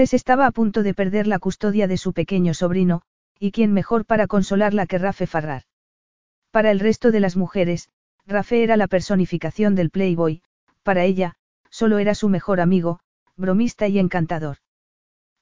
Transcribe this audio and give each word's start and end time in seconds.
Estaba 0.00 0.46
a 0.46 0.50
punto 0.50 0.82
de 0.82 0.94
perder 0.94 1.26
la 1.26 1.38
custodia 1.38 1.86
de 1.86 1.98
su 1.98 2.14
pequeño 2.14 2.54
sobrino, 2.54 3.02
y 3.38 3.52
quién 3.52 3.72
mejor 3.74 4.06
para 4.06 4.26
consolarla 4.26 4.86
que 4.86 4.96
Rafe 4.96 5.26
Farrar. 5.26 5.64
Para 6.50 6.70
el 6.70 6.80
resto 6.80 7.10
de 7.10 7.20
las 7.20 7.36
mujeres, 7.36 7.90
Rafe 8.26 8.62
era 8.62 8.78
la 8.78 8.86
personificación 8.86 9.74
del 9.74 9.90
Playboy, 9.90 10.42
para 10.82 11.04
ella, 11.04 11.34
solo 11.68 11.98
era 11.98 12.14
su 12.14 12.30
mejor 12.30 12.60
amigo, 12.60 13.00
bromista 13.36 13.88
y 13.88 13.98
encantador. 13.98 14.56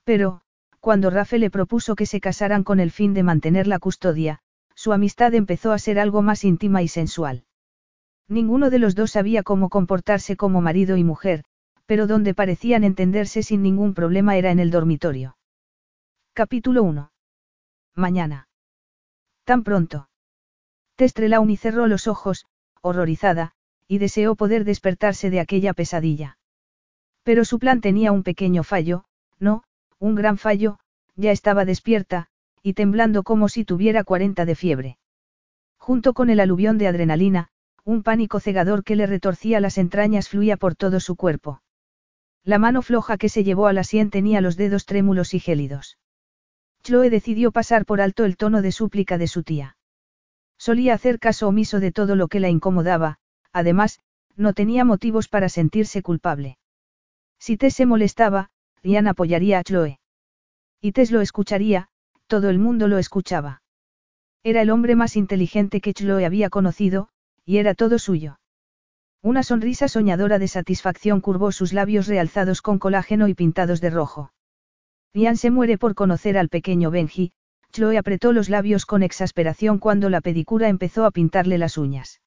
Pero, 0.03 0.41
cuando 0.81 1.11
Rafe 1.11 1.39
le 1.39 1.51
propuso 1.51 1.95
que 1.95 2.07
se 2.07 2.21
casaran 2.21 2.65
con 2.65 2.81
el 2.81 2.91
fin 2.91 3.15
de 3.15 3.23
mantener 3.23 3.69
la 3.69 3.79
custodia, 3.79 4.41
su 4.75 4.93
amistad 4.93 5.35
empezó 5.35 5.71
a 5.71 5.79
ser 5.79 6.01
algo 6.01 6.21
más 6.21 6.45
íntima 6.45 6.83
y 6.83 6.89
sensual. 6.89 7.45
Ninguno 8.27 8.71
de 8.71 8.81
los 8.81 8.97
dos 8.97 9.13
sabía 9.13 9.45
cómo 9.45 9.69
comportarse 9.69 10.37
como 10.37 10.61
marido 10.61 10.97
y 10.97 11.05
mujer, 11.05 11.45
pero 11.89 12.07
donde 12.07 12.35
parecían 12.35 12.85
entenderse 12.85 13.43
sin 13.43 13.63
ningún 13.63 13.95
problema 13.95 14.37
era 14.37 14.51
en 14.51 14.59
el 14.59 14.71
dormitorio. 14.71 15.39
Capítulo 16.35 16.83
1. 16.83 17.11
Mañana. 17.95 18.49
Tan 19.45 19.65
pronto. 19.65 20.11
Testrelauni 20.97 21.57
cerró 21.57 21.87
los 21.87 22.07
ojos, 22.07 22.45
horrorizada, 22.83 23.53
y 23.87 23.97
deseó 23.97 24.37
poder 24.37 24.65
despertarse 24.65 25.31
de 25.31 25.41
aquella 25.41 25.73
pesadilla. 25.73 26.37
Pero 27.23 27.47
su 27.47 27.59
plan 27.59 27.81
tenía 27.81 28.13
un 28.13 28.23
pequeño 28.23 28.65
fallo, 28.65 29.05
no, 29.39 29.63
un 29.99 30.15
gran 30.15 30.37
fallo, 30.37 30.79
ya 31.17 31.33
estaba 31.33 31.65
despierta, 31.65 32.27
y 32.63 32.75
temblando 32.75 33.23
como 33.23 33.49
si 33.49 33.65
tuviera 33.65 34.05
40 34.05 34.45
de 34.45 34.55
fiebre. 34.55 34.99
Junto 35.79 36.13
con 36.13 36.29
el 36.29 36.41
aluvión 36.41 36.77
de 36.77 36.89
adrenalina, 36.89 37.49
un 37.83 38.03
pánico 38.03 38.41
cegador 38.41 38.85
que 38.85 38.95
le 38.95 39.07
retorcía 39.07 39.59
las 39.59 39.79
entrañas 39.79 40.29
fluía 40.29 40.59
por 40.59 40.75
todo 40.75 41.01
su 41.01 41.17
cuerpo. 41.17 41.63
La 42.45 42.59
mano 42.59 42.83
floja 42.83 43.19
que 43.19 43.29
se 43.29 43.45
llevó 43.45 43.67
a 43.67 43.73
la 43.73 43.85
sien 43.85 44.11
tenía 44.11 44.41
los 44.41 44.57
dedos 44.57 44.87
trémulos 44.87 45.35
y 45.35 45.41
gélidos. 45.41 45.99
Chloe 46.83 47.11
decidió 47.11 47.53
pasar 47.53 47.85
por 47.85 48.01
alto 48.01 48.25
el 48.25 48.37
tono 48.37 48.63
de 48.63 48.73
súplica 48.73 49.19
de 49.19 49.27
su 49.27 49.43
tía. 49.43 49.77
Solía 50.57 50.95
hacer 50.95 51.19
caso 51.19 51.49
omiso 51.49 51.81
de 51.81 51.93
todo 51.93 52.17
lo 52.17 52.29
que 52.29 52.41
la 52.41 52.49
incomodaba, 52.49 53.19
además, 53.53 54.01
no 54.37 54.53
tenía 54.55 54.85
motivos 54.85 55.29
para 55.29 55.49
sentirse 55.49 56.03
culpable. 56.03 56.59
Si 57.39 57.57
Tess 57.57 57.75
se 57.75 57.87
molestaba, 57.87 58.51
Ian 58.83 59.09
apoyaría 59.09 59.59
a 59.59 59.65
Chloe. 59.65 60.01
Y 60.81 60.93
Tess 60.93 61.11
lo 61.11 61.21
escucharía, 61.21 61.89
todo 62.27 62.51
el 62.51 62.59
mundo 62.59 62.89
lo 62.89 62.99
escuchaba. 62.99 63.63
Era 64.43 64.63
el 64.63 64.71
hombre 64.71 64.95
más 64.95 65.17
inteligente 65.17 65.81
que 65.81 65.93
Chloe 65.93 66.25
había 66.25 66.51
conocido, 66.51 67.09
y 67.45 67.59
era 67.59 67.75
todo 67.75 67.99
suyo. 67.99 68.39
Una 69.23 69.43
sonrisa 69.43 69.89
soñadora 69.89 70.39
de 70.39 70.47
satisfacción 70.47 71.21
curvó 71.21 71.51
sus 71.51 71.73
labios 71.73 72.07
realzados 72.07 72.63
con 72.63 72.79
colágeno 72.79 73.27
y 73.27 73.35
pintados 73.35 73.81
de 73.81 73.91
rojo. 73.91 74.33
Ian 75.13 75.37
se 75.37 75.51
muere 75.51 75.77
por 75.77 75.95
conocer 75.95 76.39
al 76.39 76.49
pequeño 76.49 76.91
Benji, 76.91 77.33
Chloe 77.73 77.99
apretó 77.99 78.33
los 78.33 78.49
labios 78.49 78.87
con 78.87 79.03
exasperación 79.03 79.79
cuando 79.79 80.09
la 80.09 80.21
pedicura 80.21 80.69
empezó 80.69 81.05
a 81.05 81.11
pintarle 81.11 81.59
las 81.59 81.77
uñas. 81.77 82.21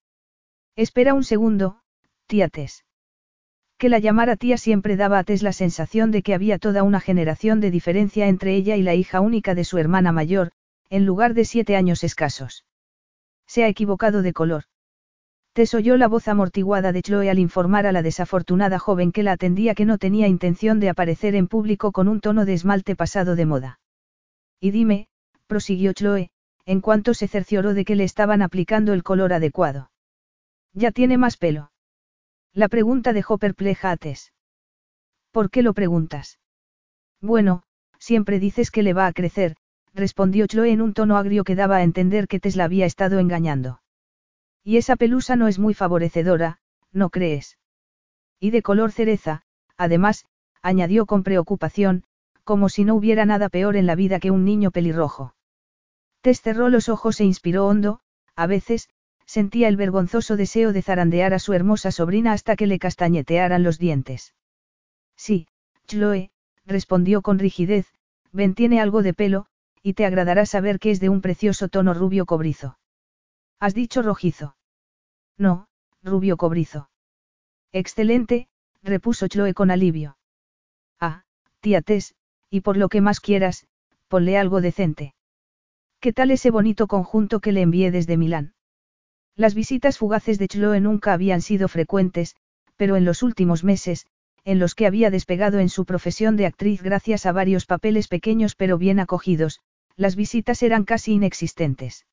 Espera 0.76 1.14
un 1.14 1.24
segundo, 1.24 1.80
tía 2.28 2.50
Tess. 2.50 2.86
Que 3.78 3.90
la 3.90 4.00
llamara 4.00 4.36
tía 4.36 4.58
siempre 4.58 4.96
daba 4.96 5.20
a 5.20 5.24
Tess 5.24 5.44
la 5.44 5.54
sensación 5.54 6.12
de 6.12 6.22
que 6.22 6.34
había 6.34 6.60
toda 6.60 6.84
una 6.84 7.00
generación 7.00 7.62
de 7.62 7.72
diferencia 7.72 8.28
entre 8.28 8.54
ella 8.56 8.76
y 8.76 8.84
la 8.84 8.96
hija 8.96 9.22
única 9.22 9.56
de 9.56 9.64
su 9.64 9.78
hermana 9.78 10.12
mayor, 10.12 10.52
en 10.90 11.06
lugar 11.06 11.34
de 11.34 11.46
siete 11.46 11.76
años 11.76 12.04
escasos. 12.04 12.66
Se 13.48 13.64
ha 13.64 13.68
equivocado 13.68 14.22
de 14.22 14.34
color. 14.34 14.66
Tess 15.54 15.74
oyó 15.74 15.98
la 15.98 16.08
voz 16.08 16.30
amortiguada 16.30 16.94
de 16.94 17.02
Chloe 17.02 17.30
al 17.30 17.38
informar 17.38 17.86
a 17.86 17.92
la 17.92 18.02
desafortunada 18.02 18.80
joven 18.80 19.12
que 19.12 19.22
la 19.22 19.34
atendía 19.34 19.76
que 19.76 19.86
no 19.86 19.98
tenía 19.98 20.28
intención 20.28 20.80
de 20.80 20.90
aparecer 20.90 21.36
en 21.36 21.48
público 21.48 21.92
con 21.92 22.08
un 22.08 22.22
tono 22.22 22.46
de 22.46 22.54
esmalte 22.54 22.96
pasado 22.96 23.36
de 23.36 23.46
moda. 23.46 23.80
Y 24.62 24.72
dime, 24.72 25.08
prosiguió 25.48 25.92
Chloe, 25.92 26.30
en 26.66 26.80
cuanto 26.80 27.14
se 27.14 27.28
cercioró 27.28 27.74
de 27.74 27.84
que 27.84 27.98
le 27.98 28.06
estaban 28.06 28.42
aplicando 28.42 28.94
el 28.94 29.04
color 29.04 29.34
adecuado. 29.34 29.92
Ya 30.74 30.92
tiene 30.92 31.18
más 31.18 31.36
pelo. 31.36 31.74
La 32.54 32.70
pregunta 32.70 33.12
dejó 33.12 33.38
perpleja 33.38 33.92
a 33.92 33.98
Tess. 33.98 34.32
¿Por 35.32 35.50
qué 35.50 35.64
lo 35.64 35.74
preguntas? 35.74 36.40
Bueno, 37.20 37.64
siempre 38.00 38.40
dices 38.40 38.72
que 38.72 38.84
le 38.84 38.94
va 38.94 39.06
a 39.06 39.14
crecer, 39.14 39.58
respondió 39.94 40.48
Chloe 40.48 40.72
en 40.72 40.82
un 40.82 40.94
tono 40.94 41.18
agrio 41.18 41.44
que 41.44 41.56
daba 41.56 41.78
a 41.78 41.84
entender 41.84 42.30
que 42.30 42.40
Tess 42.40 42.56
la 42.56 42.64
había 42.64 42.86
estado 42.86 43.20
engañando. 43.20 43.82
Y 44.64 44.78
esa 44.78 44.96
pelusa 44.96 45.36
no 45.36 45.48
es 45.48 45.60
muy 45.60 45.74
favorecedora, 45.74 46.60
¿no 46.92 47.10
crees? 47.10 47.58
Y 48.40 48.52
de 48.52 48.62
color 48.62 48.92
cereza, 48.92 49.44
además, 49.78 50.26
añadió 50.62 51.06
con 51.06 51.24
preocupación, 51.24 52.04
como 52.44 52.70
si 52.70 52.84
no 52.84 52.96
hubiera 52.96 53.26
nada 53.26 53.50
peor 53.50 53.76
en 53.76 53.86
la 53.86 53.96
vida 53.96 54.20
que 54.20 54.32
un 54.32 54.46
niño 54.46 54.72
pelirrojo. 54.72 55.36
Tess 56.22 56.42
cerró 56.42 56.70
los 56.70 56.90
ojos 56.90 57.20
e 57.20 57.24
inspiró 57.24 57.68
hondo, 57.68 58.00
a 58.36 58.48
veces, 58.48 58.90
sentía 59.26 59.68
el 59.68 59.78
vergonzoso 59.78 60.36
deseo 60.36 60.74
de 60.74 60.82
zarandear 60.82 61.34
a 61.34 61.40
su 61.40 61.54
hermosa 61.54 61.92
sobrina 61.92 62.34
hasta 62.34 62.56
que 62.56 62.68
le 62.68 62.80
castañetearan 62.80 63.64
los 63.64 63.80
dientes. 63.80 64.36
Sí, 65.16 65.48
Chloe, 65.88 66.32
respondió 66.66 67.22
con 67.22 67.40
rigidez, 67.40 67.88
ven 68.32 68.54
tiene 68.54 68.82
algo 68.82 69.02
de 69.02 69.14
pelo, 69.14 69.46
y 69.82 69.94
te 69.94 70.06
agradará 70.06 70.46
saber 70.46 70.80
que 70.80 70.92
es 70.92 71.00
de 71.00 71.10
un 71.10 71.22
precioso 71.22 71.70
tono 71.70 71.94
rubio 71.94 72.26
cobrizo. 72.26 72.78
¿Has 73.62 73.76
dicho 73.76 74.02
rojizo? 74.02 74.56
No, 75.38 75.68
rubio 76.02 76.36
cobrizo. 76.36 76.90
Excelente, 77.72 78.48
repuso 78.82 79.28
Chloe 79.28 79.54
con 79.54 79.70
alivio. 79.70 80.18
Ah, 81.00 81.26
tía 81.60 81.84
Tess, 81.84 82.16
y 82.50 82.62
por 82.62 82.76
lo 82.76 82.90
que 82.90 83.02
más 83.02 83.20
quieras, 83.20 83.68
ponle 84.08 84.36
algo 84.36 84.62
decente. 84.62 85.14
¿Qué 86.00 86.12
tal 86.12 86.32
ese 86.32 86.50
bonito 86.50 86.88
conjunto 86.88 87.40
que 87.40 87.52
le 87.52 87.62
envié 87.62 87.92
desde 87.92 88.18
Milán? 88.18 88.56
Las 89.36 89.54
visitas 89.54 90.00
fugaces 90.00 90.40
de 90.40 90.48
Chloe 90.48 90.82
nunca 90.82 91.14
habían 91.14 91.42
sido 91.42 91.68
frecuentes, 91.68 92.36
pero 92.78 92.96
en 92.96 93.06
los 93.06 93.22
últimos 93.22 93.64
meses, 93.64 94.08
en 94.44 94.58
los 94.58 94.74
que 94.74 94.88
había 94.88 95.12
despegado 95.12 95.60
en 95.60 95.70
su 95.70 95.86
profesión 95.86 96.36
de 96.36 96.48
actriz 96.48 96.82
gracias 96.82 97.28
a 97.28 97.32
varios 97.32 97.68
papeles 97.68 98.08
pequeños 98.08 98.56
pero 98.56 98.80
bien 98.80 99.00
acogidos, 99.00 99.60
las 99.96 100.16
visitas 100.16 100.64
eran 100.64 100.84
casi 100.84 101.14
inexistentes. 101.14 102.08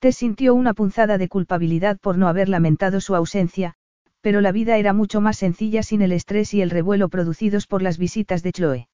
Te 0.00 0.12
sintió 0.12 0.54
una 0.54 0.74
punzada 0.74 1.18
de 1.18 1.28
culpabilidad 1.28 1.98
por 1.98 2.18
no 2.18 2.28
haber 2.28 2.48
lamentado 2.48 3.00
su 3.00 3.16
ausencia, 3.16 3.74
pero 4.20 4.40
la 4.40 4.52
vida 4.52 4.76
era 4.76 4.92
mucho 4.92 5.20
más 5.20 5.38
sencilla 5.38 5.82
sin 5.82 6.02
el 6.02 6.12
estrés 6.12 6.54
y 6.54 6.62
el 6.62 6.70
revuelo 6.70 7.08
producidos 7.08 7.66
por 7.66 7.82
las 7.82 7.98
visitas 7.98 8.42
de 8.42 8.52
Chloe. 8.52 8.88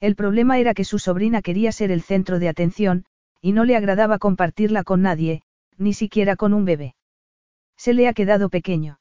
El 0.00 0.16
problema 0.16 0.58
era 0.58 0.74
que 0.74 0.84
su 0.84 0.98
sobrina 0.98 1.42
quería 1.42 1.72
ser 1.72 1.90
el 1.90 2.02
centro 2.02 2.38
de 2.38 2.48
atención, 2.48 3.04
y 3.40 3.52
no 3.52 3.64
le 3.64 3.76
agradaba 3.76 4.18
compartirla 4.18 4.84
con 4.84 5.02
nadie, 5.02 5.42
ni 5.76 5.94
siquiera 5.94 6.36
con 6.36 6.52
un 6.52 6.64
bebé. 6.64 6.94
Se 7.76 7.94
le 7.94 8.06
ha 8.06 8.12
quedado 8.12 8.50
pequeño. 8.50 9.00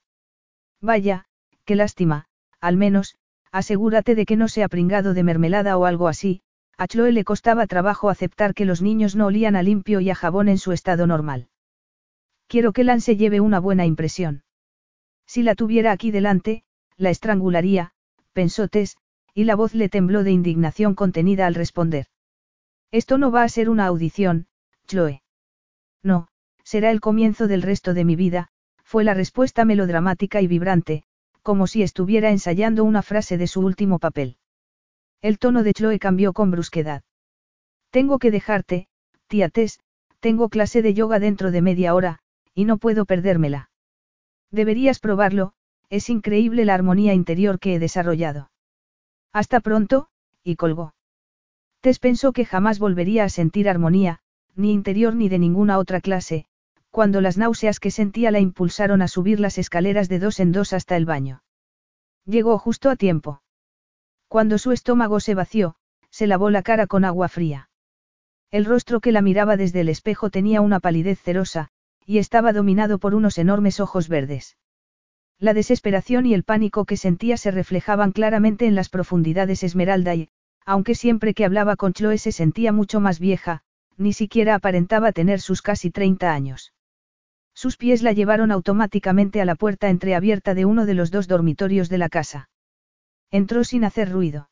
Vaya, 0.81 1.25
qué 1.65 1.75
lástima, 1.75 2.25
al 2.61 2.77
menos, 2.77 3.17
asegúrate 3.51 4.15
de 4.15 4.25
que 4.25 4.37
no 4.37 4.47
sea 4.47 4.69
pringado 4.69 5.13
de 5.13 5.23
mermelada 5.23 5.77
o 5.77 5.85
algo 5.85 6.07
así, 6.07 6.41
a 6.77 6.87
Chloe 6.87 7.11
le 7.11 7.23
costaba 7.23 7.65
trabajo 7.65 8.09
aceptar 8.09 8.53
que 8.53 8.65
los 8.65 8.81
niños 8.81 9.15
no 9.15 9.25
olían 9.25 9.55
a 9.55 9.63
limpio 9.63 9.99
y 9.99 10.09
a 10.11 10.15
jabón 10.15 10.47
en 10.47 10.59
su 10.59 10.71
estado 10.71 11.07
normal. 11.07 11.47
Quiero 12.47 12.71
que 12.71 12.83
Lance 12.83 13.17
lleve 13.17 13.41
una 13.41 13.59
buena 13.59 13.85
impresión. 13.85 14.43
Si 15.25 15.43
la 15.43 15.55
tuviera 15.55 15.91
aquí 15.91 16.11
delante, 16.11 16.63
la 16.95 17.09
estrangularía, 17.09 17.91
pensó 18.31 18.67
Tess, 18.67 18.97
y 19.33 19.43
la 19.43 19.55
voz 19.55 19.73
le 19.73 19.89
tembló 19.89 20.23
de 20.23 20.31
indignación 20.31 20.95
contenida 20.95 21.47
al 21.47 21.55
responder. 21.55 22.05
Esto 22.91 23.17
no 23.17 23.31
va 23.31 23.43
a 23.43 23.49
ser 23.49 23.69
una 23.69 23.85
audición, 23.85 24.47
Chloe. 24.87 25.23
No, 26.03 26.29
será 26.63 26.91
el 26.91 27.01
comienzo 27.01 27.47
del 27.47 27.63
resto 27.63 27.93
de 27.93 28.05
mi 28.05 28.15
vida, 28.15 28.49
fue 28.83 29.03
la 29.03 29.13
respuesta 29.13 29.65
melodramática 29.65 30.41
y 30.41 30.47
vibrante, 30.47 31.03
como 31.41 31.67
si 31.67 31.81
estuviera 31.81 32.29
ensayando 32.29 32.83
una 32.83 33.01
frase 33.01 33.37
de 33.37 33.47
su 33.47 33.61
último 33.61 33.99
papel. 33.99 34.37
El 35.21 35.39
tono 35.39 35.63
de 35.63 35.73
Chloe 35.73 35.99
cambió 35.99 36.33
con 36.33 36.51
brusquedad. 36.51 37.03
Tengo 37.89 38.19
que 38.19 38.31
dejarte, 38.31 38.87
tía 39.27 39.49
Tess, 39.49 39.79
tengo 40.19 40.49
clase 40.49 40.81
de 40.81 40.93
yoga 40.93 41.19
dentro 41.19 41.51
de 41.51 41.61
media 41.61 41.95
hora, 41.95 42.19
y 42.53 42.65
no 42.65 42.77
puedo 42.77 43.05
perdérmela. 43.05 43.69
Deberías 44.51 44.99
probarlo, 44.99 45.53
es 45.89 46.09
increíble 46.09 46.65
la 46.65 46.73
armonía 46.73 47.13
interior 47.13 47.59
que 47.59 47.75
he 47.75 47.79
desarrollado. 47.79 48.51
Hasta 49.33 49.59
pronto, 49.59 50.07
y 50.43 50.55
colgó. 50.55 50.93
Tess 51.81 51.99
pensó 51.99 52.33
que 52.33 52.45
jamás 52.45 52.79
volvería 52.79 53.23
a 53.23 53.29
sentir 53.29 53.69
armonía, 53.69 54.19
ni 54.55 54.71
interior 54.71 55.15
ni 55.15 55.29
de 55.29 55.39
ninguna 55.39 55.77
otra 55.77 56.01
clase, 56.01 56.45
cuando 56.89 57.21
las 57.21 57.37
náuseas 57.37 57.79
que 57.79 57.91
sentía 57.91 58.31
la 58.31 58.39
impulsaron 58.39 59.01
a 59.01 59.07
subir 59.07 59.39
las 59.39 59.57
escaleras 59.57 60.09
de 60.09 60.19
dos 60.19 60.39
en 60.39 60.51
dos 60.51 60.73
hasta 60.73 60.97
el 60.97 61.05
baño. 61.05 61.43
Llegó 62.25 62.57
justo 62.57 62.89
a 62.89 62.95
tiempo. 62.95 63.41
Cuando 64.27 64.57
su 64.57 64.71
estómago 64.71 65.19
se 65.19 65.35
vació, 65.35 65.75
se 66.09 66.27
lavó 66.27 66.49
la 66.49 66.61
cara 66.61 66.87
con 66.87 67.05
agua 67.05 67.29
fría. 67.29 67.69
El 68.51 68.65
rostro 68.65 68.99
que 68.99 69.11
la 69.11 69.21
miraba 69.21 69.57
desde 69.57 69.81
el 69.81 69.89
espejo 69.89 70.29
tenía 70.29 70.61
una 70.61 70.79
palidez 70.79 71.21
cerosa, 71.21 71.69
y 72.05 72.19
estaba 72.19 72.53
dominado 72.53 72.99
por 72.99 73.13
unos 73.13 73.37
enormes 73.37 73.79
ojos 73.79 74.07
verdes. 74.07 74.57
La 75.39 75.53
desesperación 75.53 76.25
y 76.25 76.33
el 76.33 76.43
pánico 76.43 76.85
que 76.85 76.97
sentía 76.97 77.37
se 77.37 77.51
reflejaban 77.51 78.11
claramente 78.11 78.65
en 78.65 78.75
las 78.75 78.89
profundidades 78.89 79.63
Esmeralda 79.63 80.15
y, 80.15 80.29
aunque 80.65 80.95
siempre 80.95 81.33
que 81.33 81.45
hablaba 81.45 81.75
con 81.75 81.93
Chloe 81.93 82.17
se 82.17 82.31
sentía 82.31 82.71
mucho 82.71 82.99
más 82.99 83.19
vieja, 83.19 83.61
ni 83.97 84.13
siquiera 84.13 84.55
aparentaba 84.55 85.11
tener 85.11 85.39
sus 85.39 85.61
casi 85.61 85.91
30 85.91 86.33
años. 86.33 86.73
Sus 87.53 87.77
pies 87.77 88.01
la 88.01 88.13
llevaron 88.13 88.51
automáticamente 88.51 89.41
a 89.41 89.45
la 89.45 89.55
puerta 89.55 89.89
entreabierta 89.89 90.53
de 90.53 90.65
uno 90.65 90.85
de 90.85 90.93
los 90.93 91.11
dos 91.11 91.27
dormitorios 91.27 91.89
de 91.89 91.97
la 91.97 92.09
casa. 92.09 92.49
Entró 93.31 93.63
sin 93.63 93.83
hacer 93.83 94.11
ruido. 94.11 94.49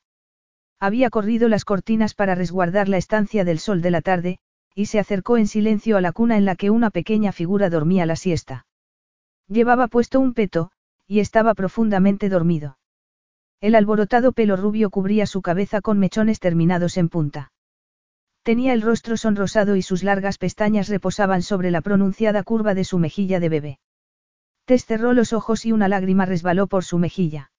Había 0.79 1.09
corrido 1.09 1.47
las 1.47 1.65
cortinas 1.65 2.13
para 2.13 2.35
resguardar 2.35 2.89
la 2.89 2.97
estancia 2.97 3.45
del 3.45 3.59
sol 3.59 3.81
de 3.81 3.91
la 3.91 4.01
tarde, 4.01 4.39
y 4.73 4.87
se 4.87 4.99
acercó 4.99 5.37
en 5.37 5.47
silencio 5.47 5.95
a 5.95 6.01
la 6.01 6.11
cuna 6.11 6.37
en 6.37 6.45
la 6.45 6.55
que 6.55 6.69
una 6.69 6.89
pequeña 6.89 7.31
figura 7.31 7.69
dormía 7.69 8.05
la 8.05 8.17
siesta. 8.17 8.65
Llevaba 9.47 9.87
puesto 9.87 10.19
un 10.19 10.33
peto, 10.33 10.71
y 11.07 11.21
estaba 11.21 11.53
profundamente 11.53 12.27
dormido. 12.27 12.77
El 13.61 13.75
alborotado 13.75 14.33
pelo 14.33 14.57
rubio 14.57 14.89
cubría 14.89 15.25
su 15.25 15.41
cabeza 15.41 15.79
con 15.79 15.97
mechones 15.97 16.39
terminados 16.39 16.97
en 16.97 17.07
punta. 17.07 17.53
Tenía 18.43 18.73
el 18.73 18.81
rostro 18.81 19.17
sonrosado 19.17 19.75
y 19.75 19.81
sus 19.81 20.03
largas 20.03 20.37
pestañas 20.37 20.89
reposaban 20.89 21.41
sobre 21.41 21.71
la 21.71 21.81
pronunciada 21.81 22.43
curva 22.43 22.73
de 22.73 22.83
su 22.83 22.99
mejilla 22.99 23.39
de 23.39 23.49
bebé. 23.49 23.79
Tess 24.65 24.85
cerró 24.85 25.13
los 25.13 25.31
ojos 25.31 25.65
y 25.65 25.71
una 25.71 25.87
lágrima 25.87 26.25
resbaló 26.25 26.67
por 26.67 26.83
su 26.83 26.99
mejilla. 26.99 27.51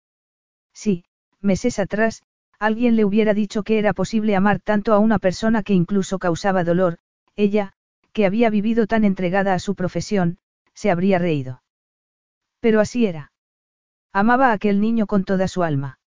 Sí, 0.73 1.06
meses 1.41 1.79
atrás, 1.79 2.23
alguien 2.59 2.97
le 2.97 3.05
hubiera 3.05 3.35
dicho 3.35 3.63
que 3.63 3.79
era 3.79 3.93
posible 3.93 4.37
amar 4.37 4.61
tanto 4.61 4.93
a 4.95 4.99
una 4.99 5.19
persona 5.19 5.63
que 5.63 5.75
incluso 5.75 6.19
causaba 6.19 6.65
dolor, 6.65 6.99
ella, 7.37 7.73
que 8.13 8.27
había 8.27 8.51
vivido 8.51 8.87
tan 8.87 9.05
entregada 9.05 9.55
a 9.55 9.59
su 9.59 9.75
profesión, 9.75 10.39
se 10.75 10.91
habría 10.91 11.19
reído. 11.19 11.63
Pero 12.61 12.81
así 12.81 13.07
era. 13.07 13.33
Amaba 14.13 14.49
a 14.49 14.53
aquel 14.53 14.81
niño 14.81 15.07
con 15.07 15.25
toda 15.25 15.49
su 15.49 15.63
alma. 15.63 15.99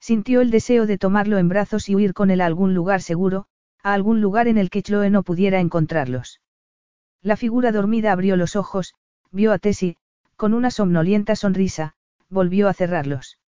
Sintió 0.00 0.40
el 0.40 0.50
deseo 0.50 0.86
de 0.86 0.98
tomarlo 0.98 1.38
en 1.38 1.48
brazos 1.48 1.88
y 1.88 1.94
huir 1.94 2.14
con 2.14 2.30
él 2.30 2.40
a 2.40 2.46
algún 2.46 2.74
lugar 2.74 3.02
seguro, 3.02 3.46
a 3.82 3.92
algún 3.92 4.20
lugar 4.20 4.48
en 4.48 4.58
el 4.58 4.70
que 4.70 4.82
Chloe 4.82 5.10
no 5.10 5.22
pudiera 5.22 5.60
encontrarlos. 5.60 6.40
La 7.22 7.36
figura 7.36 7.72
dormida 7.72 8.12
abrió 8.12 8.36
los 8.36 8.56
ojos, 8.56 8.94
vio 9.30 9.52
a 9.52 9.58
Tessie, 9.58 9.96
con 10.36 10.54
una 10.54 10.70
somnolienta 10.70 11.36
sonrisa, 11.36 11.94
volvió 12.28 12.68
a 12.68 12.74
cerrarlos. 12.74 13.38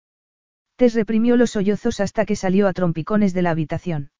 Reprimió 0.78 1.36
los 1.36 1.50
sollozos 1.50 2.00
hasta 2.00 2.25
que 2.25 2.36
salió 2.36 2.69
a 2.69 2.72
trompicones 2.72 3.34
de 3.34 3.42
la 3.42 3.50
habitación. 3.50 4.10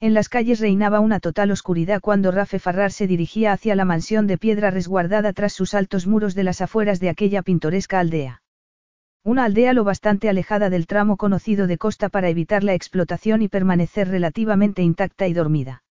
En 0.00 0.14
las 0.14 0.28
calles 0.28 0.60
reinaba 0.60 1.00
una 1.00 1.20
total 1.20 1.50
oscuridad 1.50 2.00
cuando 2.00 2.30
Rafe 2.30 2.58
Farrar 2.58 2.90
se 2.90 3.06
dirigía 3.06 3.52
hacia 3.52 3.76
la 3.76 3.84
mansión 3.84 4.26
de 4.26 4.38
piedra 4.38 4.70
resguardada 4.70 5.32
tras 5.32 5.52
sus 5.52 5.74
altos 5.74 6.06
muros 6.06 6.34
de 6.34 6.44
las 6.44 6.60
afueras 6.60 7.00
de 7.00 7.10
aquella 7.10 7.42
pintoresca 7.42 8.00
aldea. 8.00 8.42
Una 9.22 9.44
aldea 9.44 9.72
lo 9.72 9.84
bastante 9.84 10.28
alejada 10.28 10.68
del 10.68 10.86
tramo 10.86 11.16
conocido 11.16 11.66
de 11.66 11.78
costa 11.78 12.08
para 12.08 12.28
evitar 12.28 12.64
la 12.64 12.74
explotación 12.74 13.40
y 13.40 13.48
permanecer 13.48 14.08
relativamente 14.08 14.82
intacta 14.82 15.26
y 15.28 15.32
dormida. 15.32 15.82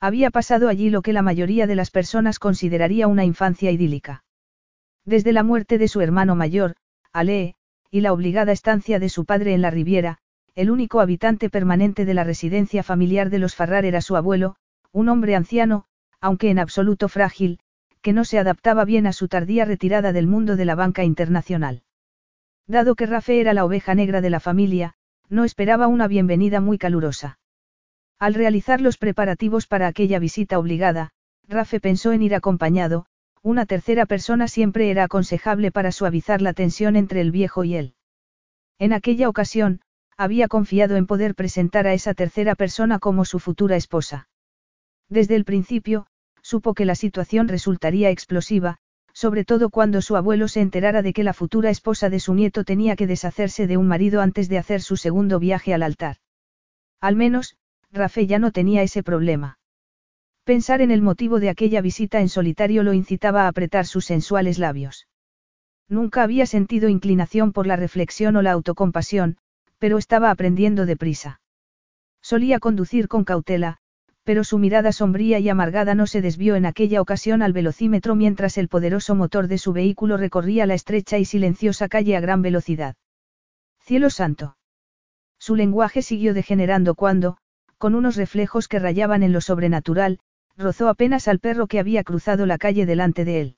Había 0.00 0.30
pasado 0.30 0.68
allí 0.68 0.90
lo 0.90 1.02
que 1.02 1.12
la 1.12 1.22
mayoría 1.22 1.66
de 1.66 1.76
las 1.76 1.90
personas 1.90 2.38
consideraría 2.38 3.06
una 3.06 3.24
infancia 3.24 3.70
idílica. 3.70 4.24
Desde 5.04 5.32
la 5.32 5.42
muerte 5.42 5.78
de 5.78 5.88
su 5.88 6.00
hermano 6.00 6.34
mayor, 6.34 6.74
Alee, 7.12 7.54
y 7.90 8.00
la 8.00 8.12
obligada 8.12 8.52
estancia 8.52 8.98
de 8.98 9.08
su 9.08 9.24
padre 9.24 9.52
en 9.54 9.62
la 9.62 9.70
Riviera, 9.70 10.18
el 10.54 10.70
único 10.70 11.00
habitante 11.00 11.50
permanente 11.50 12.04
de 12.04 12.14
la 12.14 12.24
residencia 12.24 12.82
familiar 12.82 13.30
de 13.30 13.38
los 13.38 13.54
Farrar 13.54 13.84
era 13.84 14.00
su 14.00 14.16
abuelo, 14.16 14.56
un 14.92 15.08
hombre 15.08 15.34
anciano, 15.34 15.84
aunque 16.20 16.50
en 16.50 16.58
absoluto 16.58 17.08
frágil, 17.08 17.60
que 18.02 18.12
no 18.12 18.24
se 18.24 18.38
adaptaba 18.38 18.84
bien 18.84 19.06
a 19.06 19.12
su 19.12 19.28
tardía 19.28 19.64
retirada 19.64 20.12
del 20.12 20.26
mundo 20.26 20.56
de 20.56 20.64
la 20.64 20.74
banca 20.74 21.04
internacional. 21.04 21.82
Dado 22.66 22.94
que 22.94 23.06
Rafe 23.06 23.40
era 23.40 23.52
la 23.52 23.64
oveja 23.64 23.94
negra 23.94 24.20
de 24.20 24.30
la 24.30 24.40
familia, 24.40 24.94
no 25.28 25.44
esperaba 25.44 25.86
una 25.86 26.08
bienvenida 26.08 26.60
muy 26.60 26.78
calurosa. 26.78 27.38
Al 28.18 28.34
realizar 28.34 28.80
los 28.80 28.98
preparativos 28.98 29.66
para 29.66 29.86
aquella 29.86 30.18
visita 30.18 30.58
obligada, 30.58 31.10
Rafe 31.48 31.80
pensó 31.80 32.12
en 32.12 32.22
ir 32.22 32.34
acompañado, 32.34 33.06
una 33.42 33.66
tercera 33.66 34.06
persona 34.06 34.48
siempre 34.48 34.90
era 34.90 35.04
aconsejable 35.04 35.70
para 35.70 35.92
suavizar 35.92 36.42
la 36.42 36.52
tensión 36.52 36.96
entre 36.96 37.20
el 37.20 37.30
viejo 37.30 37.64
y 37.64 37.74
él. 37.74 37.94
En 38.78 38.92
aquella 38.92 39.28
ocasión, 39.28 39.80
había 40.16 40.48
confiado 40.48 40.96
en 40.96 41.06
poder 41.06 41.34
presentar 41.34 41.86
a 41.86 41.94
esa 41.94 42.12
tercera 42.14 42.54
persona 42.54 42.98
como 42.98 43.24
su 43.24 43.38
futura 43.38 43.76
esposa. 43.76 44.28
Desde 45.08 45.36
el 45.36 45.44
principio, 45.44 46.06
supo 46.42 46.74
que 46.74 46.84
la 46.84 46.94
situación 46.94 47.48
resultaría 47.48 48.10
explosiva, 48.10 48.78
sobre 49.12 49.44
todo 49.44 49.70
cuando 49.70 50.02
su 50.02 50.16
abuelo 50.16 50.48
se 50.48 50.60
enterara 50.60 51.02
de 51.02 51.12
que 51.12 51.24
la 51.24 51.32
futura 51.32 51.70
esposa 51.70 52.10
de 52.10 52.20
su 52.20 52.34
nieto 52.34 52.64
tenía 52.64 52.96
que 52.96 53.06
deshacerse 53.06 53.66
de 53.66 53.76
un 53.76 53.86
marido 53.86 54.20
antes 54.20 54.48
de 54.48 54.58
hacer 54.58 54.82
su 54.82 54.96
segundo 54.96 55.38
viaje 55.38 55.74
al 55.74 55.82
altar. 55.82 56.16
Al 57.00 57.16
menos, 57.16 57.56
Rafe 57.90 58.26
ya 58.26 58.38
no 58.38 58.52
tenía 58.52 58.82
ese 58.82 59.02
problema. 59.02 59.59
Pensar 60.44 60.80
en 60.80 60.90
el 60.90 61.02
motivo 61.02 61.38
de 61.38 61.50
aquella 61.50 61.80
visita 61.80 62.20
en 62.20 62.28
solitario 62.28 62.82
lo 62.82 62.92
incitaba 62.92 63.44
a 63.44 63.48
apretar 63.48 63.86
sus 63.86 64.06
sensuales 64.06 64.58
labios. 64.58 65.06
Nunca 65.88 66.22
había 66.22 66.46
sentido 66.46 66.88
inclinación 66.88 67.52
por 67.52 67.66
la 67.66 67.76
reflexión 67.76 68.36
o 68.36 68.42
la 68.42 68.52
autocompasión, 68.52 69.36
pero 69.78 69.98
estaba 69.98 70.30
aprendiendo 70.30 70.86
deprisa. 70.86 71.40
Solía 72.22 72.58
conducir 72.58 73.08
con 73.08 73.24
cautela, 73.24 73.78
pero 74.24 74.44
su 74.44 74.58
mirada 74.58 74.92
sombría 74.92 75.38
y 75.38 75.48
amargada 75.48 75.94
no 75.94 76.06
se 76.06 76.20
desvió 76.20 76.54
en 76.54 76.66
aquella 76.66 77.00
ocasión 77.00 77.42
al 77.42 77.52
velocímetro 77.52 78.14
mientras 78.14 78.58
el 78.58 78.68
poderoso 78.68 79.14
motor 79.14 79.48
de 79.48 79.58
su 79.58 79.72
vehículo 79.72 80.16
recorría 80.16 80.66
la 80.66 80.74
estrecha 80.74 81.18
y 81.18 81.24
silenciosa 81.24 81.88
calle 81.88 82.16
a 82.16 82.20
gran 82.20 82.42
velocidad. 82.42 82.96
Cielo 83.80 84.10
santo. 84.10 84.56
Su 85.38 85.56
lenguaje 85.56 86.02
siguió 86.02 86.34
degenerando 86.34 86.94
cuando, 86.94 87.38
con 87.78 87.94
unos 87.94 88.16
reflejos 88.16 88.68
que 88.68 88.78
rayaban 88.78 89.22
en 89.22 89.32
lo 89.32 89.40
sobrenatural, 89.40 90.20
rozó 90.60 90.88
apenas 90.88 91.26
al 91.26 91.40
perro 91.40 91.66
que 91.66 91.80
había 91.80 92.04
cruzado 92.04 92.46
la 92.46 92.58
calle 92.58 92.86
delante 92.86 93.24
de 93.24 93.40
él. 93.40 93.56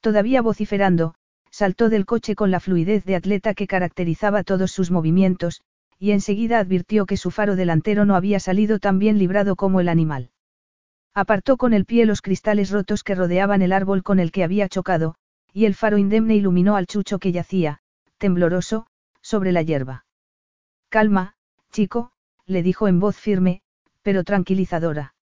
Todavía 0.00 0.42
vociferando, 0.42 1.14
saltó 1.50 1.88
del 1.88 2.06
coche 2.06 2.34
con 2.34 2.50
la 2.50 2.60
fluidez 2.60 3.04
de 3.04 3.16
atleta 3.16 3.54
que 3.54 3.66
caracterizaba 3.66 4.42
todos 4.42 4.72
sus 4.72 4.90
movimientos, 4.90 5.62
y 5.98 6.10
enseguida 6.10 6.58
advirtió 6.58 7.06
que 7.06 7.16
su 7.16 7.30
faro 7.30 7.56
delantero 7.56 8.04
no 8.04 8.14
había 8.14 8.40
salido 8.40 8.78
tan 8.78 8.98
bien 8.98 9.18
librado 9.18 9.56
como 9.56 9.80
el 9.80 9.88
animal. 9.88 10.30
Apartó 11.14 11.56
con 11.56 11.72
el 11.72 11.86
pie 11.86 12.04
los 12.04 12.20
cristales 12.20 12.70
rotos 12.70 13.02
que 13.02 13.14
rodeaban 13.14 13.62
el 13.62 13.72
árbol 13.72 14.02
con 14.02 14.18
el 14.18 14.32
que 14.32 14.44
había 14.44 14.68
chocado, 14.68 15.14
y 15.52 15.64
el 15.64 15.74
faro 15.74 15.96
indemne 15.96 16.36
iluminó 16.36 16.76
al 16.76 16.86
chucho 16.86 17.18
que 17.18 17.32
yacía, 17.32 17.80
tembloroso, 18.18 18.86
sobre 19.22 19.52
la 19.52 19.62
hierba. 19.62 20.04
Calma, 20.90 21.34
chico, 21.72 22.12
le 22.44 22.62
dijo 22.62 22.86
en 22.86 23.00
voz 23.00 23.16
firme, 23.16 23.62
pero 24.02 24.22
tranquilizadora. 24.22 25.15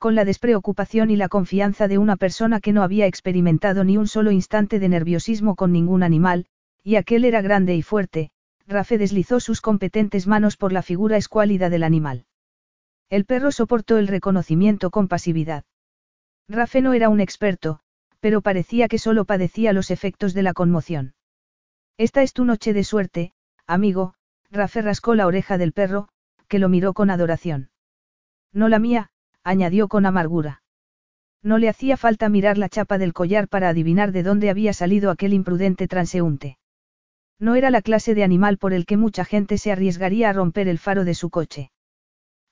Con 0.00 0.14
la 0.14 0.24
despreocupación 0.24 1.10
y 1.10 1.16
la 1.16 1.28
confianza 1.28 1.86
de 1.86 1.98
una 1.98 2.16
persona 2.16 2.60
que 2.60 2.72
no 2.72 2.82
había 2.82 3.04
experimentado 3.04 3.84
ni 3.84 3.98
un 3.98 4.08
solo 4.08 4.30
instante 4.30 4.78
de 4.78 4.88
nerviosismo 4.88 5.56
con 5.56 5.72
ningún 5.72 6.02
animal, 6.02 6.46
y 6.82 6.96
aquel 6.96 7.26
era 7.26 7.42
grande 7.42 7.76
y 7.76 7.82
fuerte, 7.82 8.30
Rafe 8.66 8.96
deslizó 8.96 9.40
sus 9.40 9.60
competentes 9.60 10.26
manos 10.26 10.56
por 10.56 10.72
la 10.72 10.80
figura 10.80 11.18
escuálida 11.18 11.68
del 11.68 11.82
animal. 11.82 12.24
El 13.10 13.26
perro 13.26 13.52
soportó 13.52 13.98
el 13.98 14.08
reconocimiento 14.08 14.90
con 14.90 15.06
pasividad. 15.06 15.64
Rafe 16.48 16.80
no 16.80 16.94
era 16.94 17.10
un 17.10 17.20
experto, 17.20 17.80
pero 18.20 18.40
parecía 18.40 18.88
que 18.88 18.96
solo 18.96 19.26
padecía 19.26 19.74
los 19.74 19.90
efectos 19.90 20.32
de 20.32 20.42
la 20.42 20.54
conmoción. 20.54 21.12
Esta 21.98 22.22
es 22.22 22.32
tu 22.32 22.46
noche 22.46 22.72
de 22.72 22.84
suerte, 22.84 23.34
amigo, 23.66 24.14
Rafe 24.50 24.80
rascó 24.80 25.14
la 25.14 25.26
oreja 25.26 25.58
del 25.58 25.74
perro, 25.74 26.08
que 26.48 26.58
lo 26.58 26.70
miró 26.70 26.94
con 26.94 27.10
adoración. 27.10 27.68
No 28.50 28.70
la 28.70 28.78
mía, 28.78 29.10
añadió 29.44 29.88
con 29.88 30.06
amargura. 30.06 30.62
No 31.42 31.58
le 31.58 31.68
hacía 31.68 31.96
falta 31.96 32.28
mirar 32.28 32.58
la 32.58 32.68
chapa 32.68 32.98
del 32.98 33.12
collar 33.12 33.48
para 33.48 33.70
adivinar 33.70 34.12
de 34.12 34.22
dónde 34.22 34.50
había 34.50 34.72
salido 34.72 35.10
aquel 35.10 35.32
imprudente 35.32 35.88
transeúnte. 35.88 36.58
No 37.38 37.54
era 37.54 37.70
la 37.70 37.80
clase 37.80 38.14
de 38.14 38.22
animal 38.22 38.58
por 38.58 38.74
el 38.74 38.84
que 38.84 38.98
mucha 38.98 39.24
gente 39.24 39.56
se 39.56 39.72
arriesgaría 39.72 40.28
a 40.28 40.32
romper 40.34 40.68
el 40.68 40.78
faro 40.78 41.04
de 41.04 41.14
su 41.14 41.30
coche. 41.30 41.70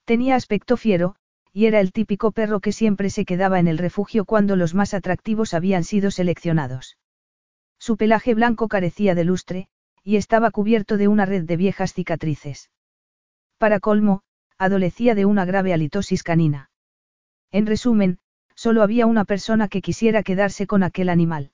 Tenía 0.07 0.35
aspecto 0.35 0.79
fiero, 0.79 1.17
y 1.53 1.67
era 1.67 1.81
el 1.81 1.93
típico 1.93 2.33
perro 2.33 2.61
que 2.61 2.73
siempre 2.73 3.11
se 3.11 3.27
quedaba 3.27 3.59
en 3.59 3.69
el 3.69 3.77
refugio 3.77 4.25
cuando 4.25 4.57
los 4.57 4.75
más 4.75 4.95
atractivos 4.95 5.53
habían 5.53 5.85
sido 5.85 6.11
seleccionados. 6.11 6.97
Su 7.79 7.99
pelaje 7.99 8.33
blanco 8.33 8.69
carecía 8.69 9.15
de 9.15 9.25
lustre, 9.25 9.69
y 10.03 10.17
estaba 10.17 10.51
cubierto 10.51 10.97
de 10.97 11.09
una 11.09 11.27
red 11.27 11.45
de 11.45 11.59
viejas 11.59 11.93
cicatrices. 11.93 12.71
Para 13.59 13.81
colmo, 13.81 14.23
adolecía 14.57 15.15
de 15.15 15.27
una 15.27 15.45
grave 15.45 15.75
halitosis 15.75 16.23
canina. 16.23 16.68
En 17.51 17.67
resumen, 17.67 18.19
solo 18.55 18.83
había 18.83 19.07
una 19.07 19.25
persona 19.25 19.69
que 19.69 19.81
quisiera 19.81 20.23
quedarse 20.23 20.67
con 20.67 20.83
aquel 20.83 21.09
animal. 21.09 21.53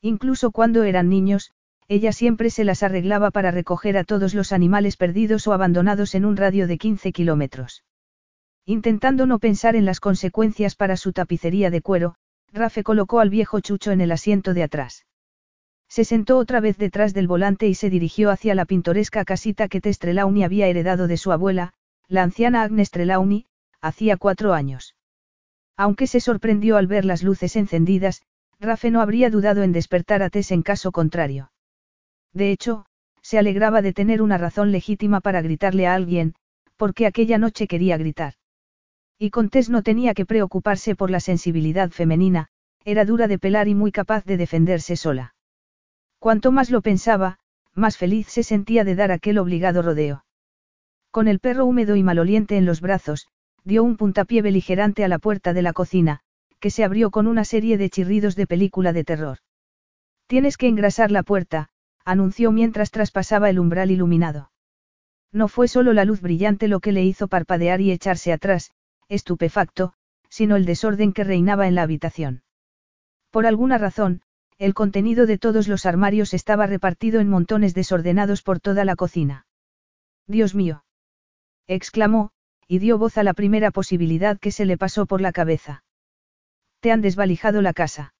Incluso 0.00 0.50
cuando 0.50 0.82
eran 0.82 1.08
niños, 1.08 1.52
ella 1.86 2.12
siempre 2.12 2.50
se 2.50 2.64
las 2.64 2.82
arreglaba 2.82 3.30
para 3.30 3.50
recoger 3.50 3.96
a 3.96 4.04
todos 4.04 4.34
los 4.34 4.52
animales 4.52 4.96
perdidos 4.96 5.46
o 5.46 5.52
abandonados 5.52 6.14
en 6.14 6.24
un 6.24 6.36
radio 6.36 6.66
de 6.66 6.78
15 6.78 7.12
kilómetros. 7.12 7.84
Intentando 8.64 9.26
no 9.26 9.38
pensar 9.38 9.76
en 9.76 9.84
las 9.84 10.00
consecuencias 10.00 10.74
para 10.74 10.96
su 10.96 11.12
tapicería 11.12 11.70
de 11.70 11.82
cuero, 11.82 12.14
Rafe 12.52 12.82
colocó 12.82 13.20
al 13.20 13.28
viejo 13.28 13.60
Chucho 13.60 13.92
en 13.92 14.00
el 14.00 14.12
asiento 14.12 14.54
de 14.54 14.62
atrás. 14.62 15.04
Se 15.88 16.04
sentó 16.04 16.38
otra 16.38 16.60
vez 16.60 16.78
detrás 16.78 17.12
del 17.12 17.28
volante 17.28 17.68
y 17.68 17.74
se 17.74 17.90
dirigió 17.90 18.30
hacia 18.30 18.54
la 18.54 18.64
pintoresca 18.64 19.24
casita 19.24 19.68
que 19.68 19.80
Tess 19.80 19.98
Trelawney 19.98 20.42
había 20.42 20.66
heredado 20.66 21.06
de 21.06 21.18
su 21.18 21.30
abuela, 21.30 21.74
la 22.08 22.22
anciana 22.22 22.62
Agnes 22.62 22.90
Trelawney, 22.90 23.46
hacía 23.80 24.16
cuatro 24.16 24.54
años. 24.54 24.96
Aunque 25.76 26.06
se 26.06 26.20
sorprendió 26.20 26.76
al 26.76 26.86
ver 26.86 27.04
las 27.04 27.22
luces 27.22 27.56
encendidas, 27.56 28.22
Rafe 28.60 28.90
no 28.90 29.00
habría 29.00 29.30
dudado 29.30 29.62
en 29.62 29.72
despertar 29.72 30.22
a 30.22 30.30
Tess 30.30 30.52
en 30.52 30.62
caso 30.62 30.92
contrario. 30.92 31.50
De 32.32 32.50
hecho, 32.50 32.86
se 33.22 33.38
alegraba 33.38 33.82
de 33.82 33.92
tener 33.92 34.22
una 34.22 34.38
razón 34.38 34.70
legítima 34.70 35.20
para 35.20 35.42
gritarle 35.42 35.86
a 35.86 35.94
alguien, 35.94 36.34
porque 36.76 37.06
aquella 37.06 37.38
noche 37.38 37.66
quería 37.66 37.96
gritar. 37.96 38.34
Y 39.18 39.30
con 39.30 39.48
Tess 39.48 39.70
no 39.70 39.82
tenía 39.82 40.14
que 40.14 40.26
preocuparse 40.26 40.94
por 40.94 41.10
la 41.10 41.20
sensibilidad 41.20 41.90
femenina, 41.90 42.48
era 42.84 43.04
dura 43.04 43.28
de 43.28 43.38
pelar 43.38 43.68
y 43.68 43.74
muy 43.74 43.92
capaz 43.92 44.24
de 44.24 44.36
defenderse 44.36 44.96
sola. 44.96 45.34
Cuanto 46.18 46.52
más 46.52 46.70
lo 46.70 46.82
pensaba, 46.82 47.38
más 47.74 47.96
feliz 47.96 48.28
se 48.28 48.42
sentía 48.42 48.84
de 48.84 48.94
dar 48.94 49.10
aquel 49.10 49.38
obligado 49.38 49.82
rodeo. 49.82 50.24
Con 51.10 51.28
el 51.28 51.40
perro 51.40 51.64
húmedo 51.64 51.96
y 51.96 52.02
maloliente 52.02 52.56
en 52.56 52.66
los 52.66 52.80
brazos, 52.80 53.28
dio 53.64 53.82
un 53.82 53.96
puntapié 53.96 54.42
beligerante 54.42 55.04
a 55.04 55.08
la 55.08 55.18
puerta 55.18 55.52
de 55.52 55.62
la 55.62 55.72
cocina, 55.72 56.20
que 56.60 56.70
se 56.70 56.84
abrió 56.84 57.10
con 57.10 57.26
una 57.26 57.44
serie 57.44 57.78
de 57.78 57.90
chirridos 57.90 58.36
de 58.36 58.46
película 58.46 58.92
de 58.92 59.04
terror. 59.04 59.38
Tienes 60.26 60.56
que 60.56 60.68
engrasar 60.68 61.10
la 61.10 61.22
puerta, 61.22 61.70
anunció 62.04 62.52
mientras 62.52 62.90
traspasaba 62.90 63.50
el 63.50 63.58
umbral 63.58 63.90
iluminado. 63.90 64.50
No 65.32 65.48
fue 65.48 65.68
solo 65.68 65.92
la 65.92 66.04
luz 66.04 66.20
brillante 66.20 66.68
lo 66.68 66.80
que 66.80 66.92
le 66.92 67.04
hizo 67.04 67.28
parpadear 67.28 67.80
y 67.80 67.90
echarse 67.90 68.32
atrás, 68.32 68.70
estupefacto, 69.08 69.94
sino 70.28 70.56
el 70.56 70.64
desorden 70.64 71.12
que 71.12 71.24
reinaba 71.24 71.66
en 71.66 71.74
la 71.74 71.82
habitación. 71.82 72.42
Por 73.30 73.46
alguna 73.46 73.78
razón, 73.78 74.22
el 74.58 74.74
contenido 74.74 75.26
de 75.26 75.38
todos 75.38 75.66
los 75.66 75.86
armarios 75.86 76.34
estaba 76.34 76.66
repartido 76.66 77.20
en 77.20 77.28
montones 77.28 77.74
desordenados 77.74 78.42
por 78.42 78.60
toda 78.60 78.84
la 78.84 78.94
cocina. 78.94 79.46
Dios 80.26 80.54
mío. 80.54 80.84
exclamó, 81.66 82.30
y 82.68 82.78
dio 82.78 82.98
voz 82.98 83.18
a 83.18 83.22
la 83.22 83.34
primera 83.34 83.70
posibilidad 83.70 84.38
que 84.38 84.50
se 84.50 84.64
le 84.64 84.78
pasó 84.78 85.06
por 85.06 85.20
la 85.20 85.32
cabeza. 85.32 85.84
Te 86.80 86.92
han 86.92 87.00
desvalijado 87.00 87.62
la 87.62 87.72
casa. 87.72 88.14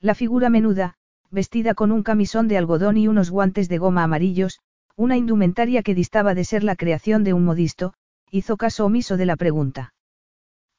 La 0.00 0.14
figura 0.14 0.50
menuda, 0.50 0.94
vestida 1.30 1.74
con 1.74 1.92
un 1.92 2.02
camisón 2.02 2.48
de 2.48 2.58
algodón 2.58 2.96
y 2.96 3.08
unos 3.08 3.30
guantes 3.30 3.68
de 3.68 3.78
goma 3.78 4.04
amarillos, 4.04 4.60
una 4.96 5.16
indumentaria 5.16 5.82
que 5.82 5.94
distaba 5.94 6.34
de 6.34 6.44
ser 6.44 6.64
la 6.64 6.76
creación 6.76 7.24
de 7.24 7.32
un 7.32 7.44
modisto, 7.44 7.94
hizo 8.30 8.56
caso 8.56 8.86
omiso 8.86 9.16
de 9.16 9.26
la 9.26 9.36
pregunta. 9.36 9.94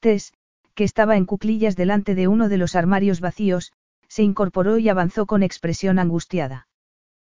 Tess, 0.00 0.32
que 0.74 0.84
estaba 0.84 1.16
en 1.16 1.26
cuclillas 1.26 1.76
delante 1.76 2.14
de 2.14 2.28
uno 2.28 2.48
de 2.48 2.58
los 2.58 2.74
armarios 2.74 3.20
vacíos, 3.20 3.72
se 4.08 4.22
incorporó 4.22 4.78
y 4.78 4.88
avanzó 4.88 5.26
con 5.26 5.42
expresión 5.42 5.98
angustiada. 5.98 6.68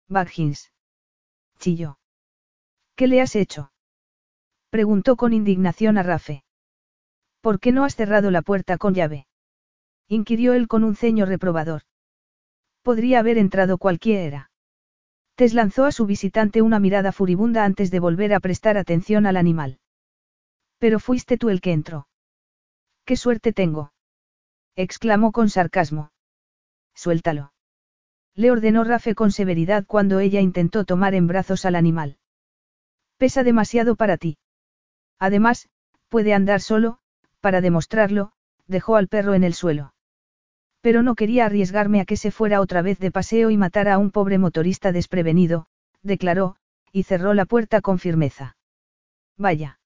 Baggins. 0.08 0.72
Chilló. 1.58 1.98
¿Qué 2.94 3.06
le 3.06 3.20
has 3.20 3.36
hecho? 3.36 3.72
Preguntó 4.72 5.16
con 5.16 5.34
indignación 5.34 5.98
a 5.98 6.02
Rafe. 6.02 6.44
¿Por 7.42 7.60
qué 7.60 7.72
no 7.72 7.84
has 7.84 7.94
cerrado 7.94 8.30
la 8.30 8.40
puerta 8.40 8.78
con 8.78 8.94
llave? 8.94 9.26
inquirió 10.08 10.54
él 10.54 10.66
con 10.66 10.82
un 10.82 10.96
ceño 10.96 11.26
reprobador. 11.26 11.82
Podría 12.80 13.18
haber 13.18 13.36
entrado 13.36 13.76
cualquiera. 13.76 14.50
Tess 15.34 15.52
lanzó 15.52 15.84
a 15.84 15.92
su 15.92 16.06
visitante 16.06 16.62
una 16.62 16.78
mirada 16.78 17.12
furibunda 17.12 17.66
antes 17.66 17.90
de 17.90 18.00
volver 18.00 18.32
a 18.32 18.40
prestar 18.40 18.78
atención 18.78 19.26
al 19.26 19.36
animal. 19.36 19.78
Pero 20.78 21.00
fuiste 21.00 21.36
tú 21.36 21.50
el 21.50 21.60
que 21.60 21.72
entró. 21.72 22.08
¡Qué 23.04 23.16
suerte 23.16 23.52
tengo! 23.52 23.92
exclamó 24.74 25.32
con 25.32 25.50
sarcasmo. 25.50 26.12
Suéltalo. 26.94 27.52
Le 28.34 28.50
ordenó 28.50 28.84
Rafe 28.84 29.14
con 29.14 29.32
severidad 29.32 29.84
cuando 29.86 30.18
ella 30.18 30.40
intentó 30.40 30.86
tomar 30.86 31.14
en 31.14 31.26
brazos 31.26 31.66
al 31.66 31.74
animal. 31.74 32.16
Pesa 33.18 33.42
demasiado 33.42 33.96
para 33.96 34.16
ti. 34.16 34.38
Además, 35.22 35.68
puede 36.08 36.34
andar 36.34 36.60
solo, 36.60 36.98
para 37.40 37.60
demostrarlo, 37.60 38.32
dejó 38.66 38.96
al 38.96 39.06
perro 39.06 39.34
en 39.34 39.44
el 39.44 39.54
suelo. 39.54 39.94
Pero 40.80 41.04
no 41.04 41.14
quería 41.14 41.46
arriesgarme 41.46 42.00
a 42.00 42.04
que 42.04 42.16
se 42.16 42.32
fuera 42.32 42.60
otra 42.60 42.82
vez 42.82 42.98
de 42.98 43.12
paseo 43.12 43.50
y 43.50 43.56
matara 43.56 43.94
a 43.94 43.98
un 43.98 44.10
pobre 44.10 44.38
motorista 44.38 44.90
desprevenido, 44.90 45.66
declaró, 46.02 46.56
y 46.90 47.04
cerró 47.04 47.34
la 47.34 47.44
puerta 47.44 47.80
con 47.80 48.00
firmeza. 48.00 48.56
Vaya. 49.38 49.78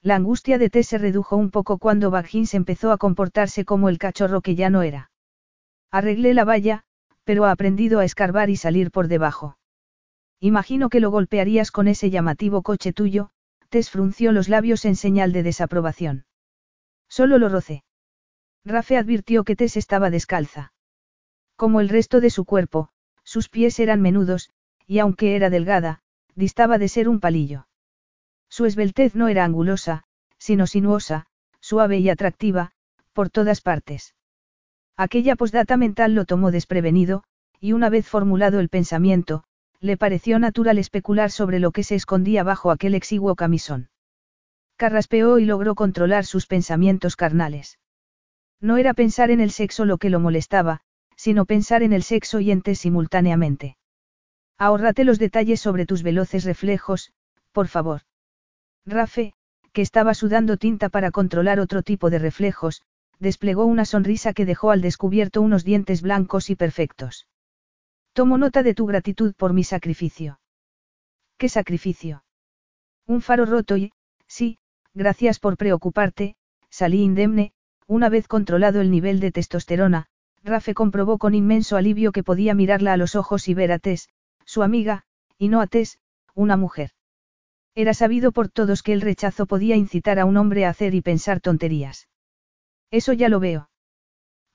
La 0.00 0.16
angustia 0.16 0.56
de 0.56 0.70
Tess 0.70 0.86
se 0.86 0.96
redujo 0.96 1.36
un 1.36 1.50
poco 1.50 1.76
cuando 1.76 2.10
Baggins 2.10 2.54
empezó 2.54 2.90
a 2.90 2.96
comportarse 2.96 3.66
como 3.66 3.90
el 3.90 3.98
cachorro 3.98 4.40
que 4.40 4.54
ya 4.54 4.70
no 4.70 4.80
era. 4.80 5.10
Arreglé 5.90 6.32
la 6.32 6.44
valla, 6.44 6.84
pero 7.24 7.44
ha 7.44 7.50
aprendido 7.50 8.00
a 8.00 8.06
escarbar 8.06 8.48
y 8.48 8.56
salir 8.56 8.90
por 8.90 9.08
debajo. 9.08 9.58
Imagino 10.40 10.88
que 10.88 11.00
lo 11.00 11.10
golpearías 11.10 11.70
con 11.70 11.86
ese 11.86 12.08
llamativo 12.08 12.62
coche 12.62 12.94
tuyo, 12.94 13.30
Tess 13.74 13.90
frunció 13.90 14.30
los 14.30 14.48
labios 14.48 14.84
en 14.84 14.94
señal 14.94 15.32
de 15.32 15.42
desaprobación. 15.42 16.26
Solo 17.08 17.38
lo 17.38 17.48
rocé. 17.48 17.82
Rafe 18.64 18.96
advirtió 18.96 19.42
que 19.42 19.56
Tess 19.56 19.76
estaba 19.76 20.10
descalza. 20.10 20.72
Como 21.56 21.80
el 21.80 21.88
resto 21.88 22.20
de 22.20 22.30
su 22.30 22.44
cuerpo, 22.44 22.90
sus 23.24 23.48
pies 23.48 23.80
eran 23.80 24.00
menudos, 24.00 24.50
y 24.86 25.00
aunque 25.00 25.34
era 25.34 25.50
delgada, 25.50 26.02
distaba 26.36 26.78
de 26.78 26.86
ser 26.86 27.08
un 27.08 27.18
palillo. 27.18 27.66
Su 28.48 28.64
esbeltez 28.64 29.16
no 29.16 29.26
era 29.26 29.44
angulosa, 29.44 30.04
sino 30.38 30.68
sinuosa, 30.68 31.26
suave 31.58 31.98
y 31.98 32.10
atractiva, 32.10 32.70
por 33.12 33.28
todas 33.28 33.60
partes. 33.60 34.14
Aquella 34.96 35.34
posdata 35.34 35.76
mental 35.76 36.14
lo 36.14 36.26
tomó 36.26 36.52
desprevenido, 36.52 37.24
y 37.58 37.72
una 37.72 37.88
vez 37.88 38.06
formulado 38.06 38.60
el 38.60 38.68
pensamiento, 38.68 39.42
le 39.80 39.96
pareció 39.96 40.38
natural 40.38 40.78
especular 40.78 41.30
sobre 41.30 41.58
lo 41.58 41.70
que 41.72 41.82
se 41.82 41.94
escondía 41.94 42.42
bajo 42.42 42.70
aquel 42.70 42.94
exiguo 42.94 43.34
camisón. 43.36 43.90
Carraspeó 44.76 45.38
y 45.38 45.44
logró 45.44 45.74
controlar 45.74 46.24
sus 46.24 46.46
pensamientos 46.46 47.16
carnales. 47.16 47.78
No 48.60 48.76
era 48.76 48.94
pensar 48.94 49.30
en 49.30 49.40
el 49.40 49.50
sexo 49.50 49.84
lo 49.84 49.98
que 49.98 50.10
lo 50.10 50.20
molestaba, 50.20 50.80
sino 51.16 51.44
pensar 51.44 51.82
en 51.82 51.92
el 51.92 52.02
sexo 52.02 52.40
y 52.40 52.50
en 52.50 52.62
simultáneamente. 52.74 53.76
Ahórrate 54.58 55.04
los 55.04 55.18
detalles 55.18 55.60
sobre 55.60 55.86
tus 55.86 56.02
veloces 56.02 56.44
reflejos, 56.44 57.12
por 57.52 57.68
favor. 57.68 58.02
Rafe, 58.86 59.34
que 59.72 59.82
estaba 59.82 60.14
sudando 60.14 60.56
tinta 60.56 60.88
para 60.88 61.10
controlar 61.10 61.60
otro 61.60 61.82
tipo 61.82 62.10
de 62.10 62.18
reflejos, 62.18 62.82
desplegó 63.18 63.64
una 63.64 63.84
sonrisa 63.84 64.32
que 64.32 64.44
dejó 64.44 64.70
al 64.70 64.80
descubierto 64.80 65.40
unos 65.40 65.64
dientes 65.64 66.02
blancos 66.02 66.50
y 66.50 66.56
perfectos. 66.56 67.26
Tomo 68.14 68.38
nota 68.38 68.62
de 68.62 68.74
tu 68.74 68.86
gratitud 68.86 69.34
por 69.34 69.52
mi 69.52 69.64
sacrificio. 69.64 70.38
¿Qué 71.36 71.48
sacrificio? 71.48 72.24
Un 73.08 73.20
faro 73.20 73.44
roto 73.44 73.76
y, 73.76 73.90
sí, 74.28 74.58
gracias 74.94 75.40
por 75.40 75.56
preocuparte, 75.56 76.36
salí 76.70 77.02
indemne, 77.02 77.52
una 77.88 78.08
vez 78.08 78.28
controlado 78.28 78.80
el 78.80 78.92
nivel 78.92 79.18
de 79.18 79.32
testosterona, 79.32 80.06
Rafe 80.44 80.74
comprobó 80.74 81.18
con 81.18 81.34
inmenso 81.34 81.76
alivio 81.76 82.12
que 82.12 82.22
podía 82.22 82.54
mirarla 82.54 82.92
a 82.92 82.96
los 82.96 83.16
ojos 83.16 83.48
y 83.48 83.54
ver 83.54 83.72
a 83.72 83.80
Tess, 83.80 84.08
su 84.44 84.62
amiga, 84.62 85.02
y 85.36 85.48
no 85.48 85.60
a 85.60 85.66
Tess, 85.66 85.98
una 86.34 86.56
mujer. 86.56 86.92
Era 87.74 87.94
sabido 87.94 88.30
por 88.30 88.48
todos 88.48 88.84
que 88.84 88.92
el 88.92 89.00
rechazo 89.00 89.46
podía 89.46 89.74
incitar 89.74 90.20
a 90.20 90.24
un 90.24 90.36
hombre 90.36 90.66
a 90.66 90.68
hacer 90.68 90.94
y 90.94 91.00
pensar 91.00 91.40
tonterías. 91.40 92.08
Eso 92.92 93.12
ya 93.12 93.28
lo 93.28 93.40
veo. 93.40 93.70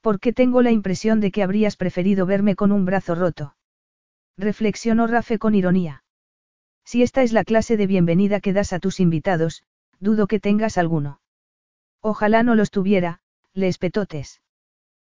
Porque 0.01 0.33
tengo 0.33 0.61
la 0.61 0.71
impresión 0.71 1.19
de 1.19 1.31
que 1.31 1.43
habrías 1.43 1.75
preferido 1.75 2.25
verme 2.25 2.55
con 2.55 2.71
un 2.71 2.85
brazo 2.85 3.15
roto. 3.15 3.55
Reflexionó 4.37 5.07
Rafe 5.07 5.37
con 5.39 5.55
ironía. 5.55 6.03
Si 6.85 7.03
esta 7.03 7.21
es 7.21 7.33
la 7.33 7.43
clase 7.43 7.77
de 7.77 7.87
bienvenida 7.87 8.39
que 8.39 8.53
das 8.53 8.73
a 8.73 8.79
tus 8.79 8.99
invitados, 8.99 9.63
dudo 9.99 10.27
que 10.27 10.39
tengas 10.39 10.77
alguno. 10.77 11.21
Ojalá 12.01 12.43
no 12.43 12.55
los 12.55 12.71
tuviera, 12.71 13.19
le 13.53 13.67
espetó 13.67 14.05
Tess. 14.05 14.41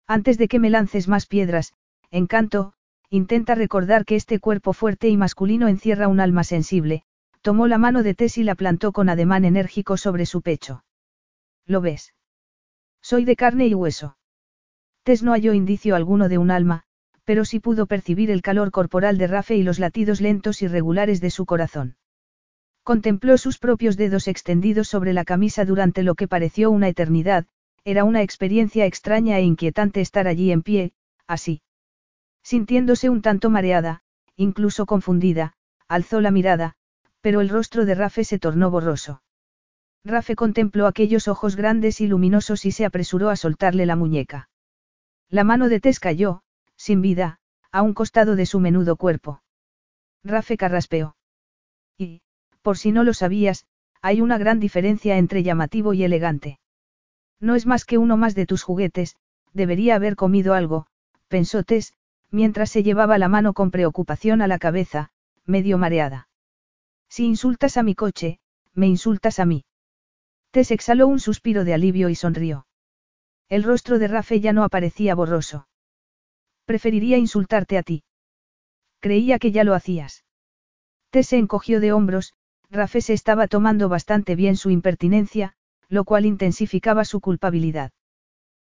Antes 0.06 0.36
de 0.36 0.48
que 0.48 0.58
me 0.58 0.70
lances 0.70 1.06
más 1.06 1.26
piedras, 1.26 1.74
encanto, 2.10 2.74
intenta 3.08 3.54
recordar 3.54 4.04
que 4.04 4.16
este 4.16 4.40
cuerpo 4.40 4.72
fuerte 4.72 5.08
y 5.08 5.16
masculino 5.16 5.68
encierra 5.68 6.08
un 6.08 6.18
alma 6.18 6.44
sensible, 6.44 7.04
tomó 7.40 7.68
la 7.68 7.78
mano 7.78 8.02
de 8.02 8.14
Tess 8.14 8.38
y 8.38 8.44
la 8.44 8.56
plantó 8.56 8.92
con 8.92 9.08
ademán 9.08 9.44
enérgico 9.44 9.96
sobre 9.96 10.26
su 10.26 10.42
pecho. 10.42 10.84
¿Lo 11.66 11.80
ves? 11.80 12.14
Soy 13.00 13.24
de 13.24 13.36
carne 13.36 13.66
y 13.66 13.74
hueso. 13.74 14.16
Tess 15.04 15.22
no 15.22 15.32
halló 15.32 15.52
indicio 15.52 15.96
alguno 15.96 16.28
de 16.28 16.38
un 16.38 16.50
alma, 16.50 16.84
pero 17.24 17.44
sí 17.44 17.60
pudo 17.60 17.86
percibir 17.86 18.30
el 18.30 18.42
calor 18.42 18.70
corporal 18.70 19.18
de 19.18 19.26
Rafe 19.26 19.56
y 19.56 19.62
los 19.62 19.78
latidos 19.78 20.20
lentos 20.20 20.62
y 20.62 20.68
regulares 20.68 21.20
de 21.20 21.30
su 21.30 21.44
corazón. 21.44 21.96
Contempló 22.84 23.38
sus 23.38 23.58
propios 23.58 23.96
dedos 23.96 24.28
extendidos 24.28 24.88
sobre 24.88 25.12
la 25.12 25.24
camisa 25.24 25.64
durante 25.64 26.02
lo 26.02 26.14
que 26.14 26.28
pareció 26.28 26.70
una 26.70 26.88
eternidad, 26.88 27.46
era 27.84 28.04
una 28.04 28.22
experiencia 28.22 28.86
extraña 28.86 29.38
e 29.38 29.42
inquietante 29.42 30.00
estar 30.00 30.28
allí 30.28 30.52
en 30.52 30.62
pie, 30.62 30.92
así. 31.26 31.62
Sintiéndose 32.44 33.08
un 33.08 33.22
tanto 33.22 33.50
mareada, 33.50 34.02
incluso 34.36 34.86
confundida, 34.86 35.54
alzó 35.88 36.20
la 36.20 36.30
mirada, 36.30 36.74
pero 37.20 37.40
el 37.40 37.48
rostro 37.48 37.84
de 37.84 37.94
Rafe 37.94 38.24
se 38.24 38.38
tornó 38.38 38.70
borroso. 38.70 39.22
Rafe 40.04 40.34
contempló 40.34 40.86
aquellos 40.86 41.28
ojos 41.28 41.54
grandes 41.54 42.00
y 42.00 42.06
luminosos 42.08 42.64
y 42.66 42.72
se 42.72 42.84
apresuró 42.84 43.30
a 43.30 43.36
soltarle 43.36 43.86
la 43.86 43.94
muñeca. 43.94 44.48
La 45.32 45.44
mano 45.44 45.70
de 45.70 45.80
Tess 45.80 45.98
cayó, 45.98 46.42
sin 46.76 47.00
vida, 47.00 47.38
a 47.70 47.80
un 47.80 47.94
costado 47.94 48.36
de 48.36 48.44
su 48.44 48.60
menudo 48.60 48.96
cuerpo. 48.96 49.42
Rafe 50.22 50.58
carraspeó. 50.58 51.16
Y, 51.96 52.20
por 52.60 52.76
si 52.76 52.92
no 52.92 53.02
lo 53.02 53.14
sabías, 53.14 53.64
hay 54.02 54.20
una 54.20 54.36
gran 54.36 54.60
diferencia 54.60 55.16
entre 55.16 55.42
llamativo 55.42 55.94
y 55.94 56.04
elegante. 56.04 56.60
No 57.40 57.54
es 57.54 57.64
más 57.64 57.86
que 57.86 57.96
uno 57.96 58.18
más 58.18 58.34
de 58.34 58.44
tus 58.44 58.62
juguetes, 58.62 59.16
debería 59.54 59.94
haber 59.94 60.16
comido 60.16 60.52
algo, 60.52 60.86
pensó 61.28 61.62
Tess, 61.62 61.94
mientras 62.30 62.68
se 62.68 62.82
llevaba 62.82 63.16
la 63.16 63.28
mano 63.28 63.54
con 63.54 63.70
preocupación 63.70 64.42
a 64.42 64.48
la 64.48 64.58
cabeza, 64.58 65.12
medio 65.46 65.78
mareada. 65.78 66.28
Si 67.08 67.24
insultas 67.24 67.78
a 67.78 67.82
mi 67.82 67.94
coche, 67.94 68.38
me 68.74 68.86
insultas 68.86 69.38
a 69.38 69.46
mí. 69.46 69.64
Tess 70.50 70.72
exhaló 70.72 71.06
un 71.06 71.20
suspiro 71.20 71.64
de 71.64 71.72
alivio 71.72 72.10
y 72.10 72.16
sonrió. 72.16 72.66
El 73.52 73.64
rostro 73.64 73.98
de 73.98 74.08
Rafe 74.08 74.40
ya 74.40 74.54
no 74.54 74.64
aparecía 74.64 75.14
borroso. 75.14 75.68
Preferiría 76.64 77.18
insultarte 77.18 77.76
a 77.76 77.82
ti. 77.82 78.02
Creía 78.98 79.38
que 79.38 79.52
ya 79.52 79.62
lo 79.62 79.74
hacías. 79.74 80.24
Tess 81.10 81.26
se 81.26 81.36
encogió 81.36 81.78
de 81.78 81.92
hombros, 81.92 82.32
Rafe 82.70 83.02
se 83.02 83.12
estaba 83.12 83.48
tomando 83.48 83.90
bastante 83.90 84.36
bien 84.36 84.56
su 84.56 84.70
impertinencia, 84.70 85.52
lo 85.90 86.04
cual 86.04 86.24
intensificaba 86.24 87.04
su 87.04 87.20
culpabilidad. 87.20 87.92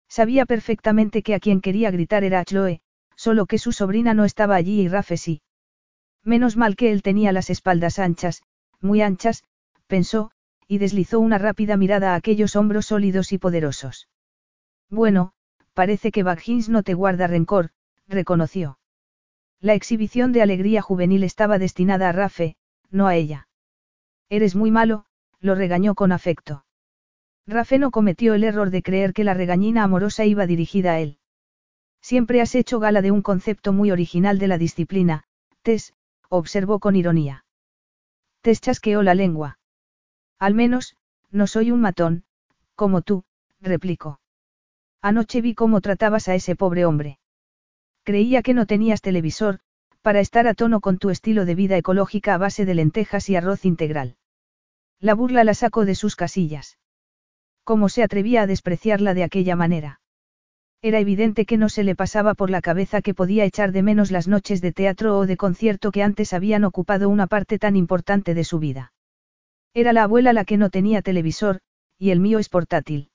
Sabía 0.08 0.46
perfectamente 0.46 1.24
que 1.24 1.34
a 1.34 1.40
quien 1.40 1.62
quería 1.62 1.90
gritar 1.90 2.24
era 2.24 2.46
Chloe, 2.46 2.82
solo 3.16 3.48
que 3.48 3.58
su 3.58 3.72
sobrina 3.72 4.14
no 4.14 4.24
estaba 4.24 4.54
allí 4.54 4.82
y 4.82 4.88
Rafe 4.88 5.18
sí. 5.18 5.42
Menos 6.24 6.58
mal 6.58 6.76
que 6.76 6.92
él 6.92 7.02
tenía 7.02 7.32
las 7.32 7.50
espaldas 7.50 7.98
anchas, 7.98 8.44
muy 8.82 9.02
anchas, 9.02 9.46
pensó, 9.88 10.30
y 10.68 10.78
deslizó 10.78 11.20
una 11.20 11.40
rápida 11.40 11.76
mirada 11.76 12.14
a 12.14 12.16
aquellos 12.18 12.56
hombros 12.56 12.86
sólidos 12.86 13.32
y 13.32 13.40
poderosos. 13.40 14.08
Bueno, 14.90 15.34
parece 15.74 16.12
que 16.12 16.24
Baggins 16.24 16.70
no 16.70 16.84
te 16.84 16.94
guarda 16.94 17.28
rencor, 17.28 17.72
reconoció. 18.08 18.80
La 19.60 19.74
exhibición 19.74 20.32
de 20.32 20.42
alegría 20.42 20.82
juvenil 20.82 21.24
estaba 21.24 21.58
destinada 21.58 22.10
a 22.10 22.12
Rafe, 22.12 22.56
no 22.92 23.08
a 23.08 23.16
ella. 23.16 23.48
Eres 24.30 24.56
muy 24.56 24.72
malo, 24.72 25.06
lo 25.40 25.56
regañó 25.56 25.96
con 25.96 26.12
afecto. 26.12 26.66
Rafe 27.48 27.78
no 27.78 27.92
cometió 27.92 28.34
el 28.34 28.44
error 28.44 28.70
de 28.70 28.82
creer 28.82 29.14
que 29.14 29.24
la 29.24 29.34
regañina 29.34 29.84
amorosa 29.84 30.26
iba 30.26 30.48
dirigida 30.48 30.94
a 30.94 31.00
él. 31.00 31.20
Siempre 32.02 32.42
has 32.42 32.56
hecho 32.56 32.80
gala 32.80 33.02
de 33.02 33.12
un 33.12 33.22
concepto 33.22 33.74
muy 33.74 33.92
original 33.92 34.40
de 34.40 34.48
la 34.48 34.58
disciplina, 34.58 35.24
Tess, 35.62 35.94
observó 36.30 36.80
con 36.80 36.96
ironía. 36.96 37.46
Tess 38.42 38.62
chasqueó 38.62 39.02
la 39.02 39.16
lengua. 39.16 39.60
Al 40.38 40.54
menos, 40.54 40.96
no 41.32 41.48
soy 41.48 41.72
un 41.72 41.82
matón, 41.82 42.24
como 42.76 43.02
tú, 43.02 43.24
replicó. 43.60 44.20
Anoche 45.06 45.40
vi 45.40 45.54
cómo 45.54 45.82
tratabas 45.82 46.28
a 46.30 46.34
ese 46.34 46.56
pobre 46.56 46.84
hombre. 46.84 47.20
Creía 48.04 48.42
que 48.42 48.56
no 48.56 48.66
tenías 48.66 49.02
televisor, 49.02 49.60
para 50.02 50.20
estar 50.20 50.48
a 50.48 50.56
tono 50.56 50.82
con 50.82 50.98
tu 50.98 51.12
estilo 51.12 51.46
de 51.46 51.54
vida 51.54 51.78
ecológica 51.78 52.34
a 52.34 52.40
base 52.40 52.66
de 52.66 52.74
lentejas 52.74 53.30
y 53.30 53.36
arroz 53.36 53.66
integral. 53.66 54.16
La 55.00 55.14
burla 55.14 55.44
la 55.44 55.54
sacó 55.54 55.86
de 55.86 55.94
sus 55.94 56.16
casillas. 56.16 56.80
¿Cómo 57.64 57.88
se 57.88 58.02
atrevía 58.02 58.42
a 58.42 58.48
despreciarla 58.48 59.14
de 59.14 59.24
aquella 59.24 59.56
manera? 59.56 60.02
Era 60.82 60.98
evidente 60.98 61.46
que 61.46 61.58
no 61.58 61.70
se 61.70 61.84
le 61.84 61.96
pasaba 61.96 62.34
por 62.34 62.50
la 62.50 62.62
cabeza 62.62 63.04
que 63.04 63.14
podía 63.14 63.46
echar 63.46 63.74
de 63.74 63.84
menos 63.84 64.10
las 64.10 64.28
noches 64.28 64.60
de 64.60 64.72
teatro 64.72 65.20
o 65.20 65.28
de 65.28 65.38
concierto 65.38 65.92
que 65.92 66.02
antes 66.02 66.34
habían 66.34 66.64
ocupado 66.64 67.10
una 67.10 67.28
parte 67.28 67.60
tan 67.60 67.76
importante 67.76 68.34
de 68.34 68.44
su 68.44 68.58
vida. 68.58 68.92
Era 69.76 69.94
la 69.94 70.02
abuela 70.02 70.34
la 70.34 70.46
que 70.46 70.58
no 70.58 70.72
tenía 70.72 71.04
televisor, 71.04 71.60
y 72.00 72.10
el 72.10 72.20
mío 72.20 72.40
es 72.40 72.50
portátil. 72.50 73.12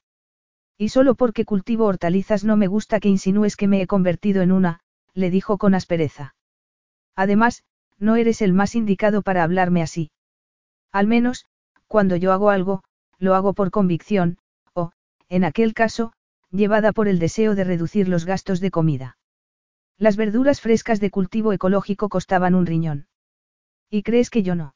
Y 0.81 0.89
solo 0.89 1.15
porque 1.15 1.45
cultivo 1.45 1.85
hortalizas 1.85 2.43
no 2.43 2.57
me 2.57 2.67
gusta 2.67 3.01
que 3.01 3.11
insinúes 3.11 3.55
que 3.55 3.69
me 3.69 3.83
he 3.83 3.87
convertido 3.87 4.41
en 4.41 4.51
una, 4.51 4.81
le 5.13 5.29
dijo 5.29 5.59
con 5.59 5.75
aspereza. 5.75 6.35
Además, 7.15 7.65
no 7.99 8.17
eres 8.17 8.41
el 8.41 8.55
más 8.55 8.75
indicado 8.75 9.21
para 9.21 9.43
hablarme 9.43 9.83
así. 9.83 10.11
Al 10.91 11.07
menos, 11.07 11.45
cuando 11.87 12.17
yo 12.17 12.33
hago 12.33 12.49
algo, 12.49 12.83
lo 13.19 13.35
hago 13.35 13.53
por 13.53 13.71
convicción, 13.71 14.39
o, 14.73 14.93
en 15.29 15.45
aquel 15.45 15.75
caso, 15.75 16.15
llevada 16.51 16.93
por 16.93 17.09
el 17.09 17.19
deseo 17.19 17.55
de 17.55 17.65
reducir 17.65 18.09
los 18.09 18.25
gastos 18.25 18.59
de 18.61 18.71
comida. 18.71 19.19
Las 19.99 20.17
verduras 20.17 20.63
frescas 20.63 20.99
de 20.99 21.11
cultivo 21.11 21.53
ecológico 21.53 22.09
costaban 22.09 22.55
un 22.55 22.65
riñón. 22.65 23.07
¿Y 23.91 24.03
crees 24.03 24.31
que 24.31 24.43
yo 24.43 24.55
no? 24.55 24.75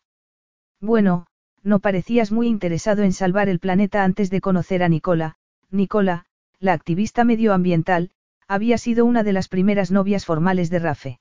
Bueno, 0.83 1.29
no 1.63 1.79
parecías 1.79 2.31
muy 2.31 2.49
interesado 2.49 3.05
en 3.05 3.15
salvar 3.15 3.49
el 3.49 3.59
planeta 3.59 4.05
antes 4.05 4.29
de 4.29 4.43
conocer 4.43 4.83
a 4.83 4.91
Nicola. 4.91 5.39
Nicola, 5.75 6.25
la 6.61 6.73
activista 6.73 7.25
medioambiental, 7.25 8.13
había 8.47 8.79
sido 8.79 9.05
una 9.05 9.25
de 9.25 9.33
las 9.33 9.49
primeras 9.49 9.91
novias 9.91 10.25
formales 10.25 10.71
de 10.71 10.79
Rafe. 10.79 11.19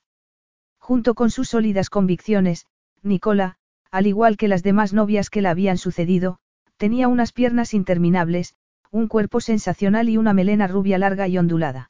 Junto 0.77 1.15
con 1.15 1.31
sus 1.31 1.49
sólidas 1.49 1.89
convicciones, 1.89 2.67
Nicola, 3.01 3.57
al 3.89 4.05
igual 4.05 4.37
que 4.37 4.47
las 4.47 4.61
demás 4.61 4.93
novias 4.93 5.31
que 5.31 5.41
la 5.41 5.49
habían 5.49 5.79
sucedido, 5.79 6.37
tenía 6.77 7.07
unas 7.07 7.31
piernas 7.31 7.73
interminables, 7.73 8.53
un 8.91 9.07
cuerpo 9.07 9.41
sensacional 9.41 10.07
y 10.07 10.17
una 10.17 10.33
melena 10.33 10.67
rubia 10.67 10.99
larga 10.99 11.27
y 11.27 11.39
ondulada. 11.39 11.89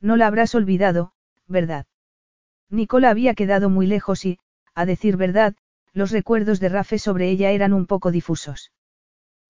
No 0.00 0.16
la 0.16 0.28
habrás 0.28 0.54
olvidado, 0.54 1.14
¿verdad? 1.48 1.86
Nicola 2.70 3.10
había 3.10 3.34
quedado 3.34 3.70
muy 3.70 3.88
lejos 3.88 4.24
y, 4.24 4.38
a 4.76 4.86
decir 4.86 5.16
verdad, 5.16 5.56
los 5.92 6.12
recuerdos 6.12 6.60
de 6.60 6.68
Rafe 6.68 7.00
sobre 7.00 7.28
ella 7.28 7.50
eran 7.50 7.72
un 7.72 7.86
poco 7.86 8.12
difusos. 8.12 8.70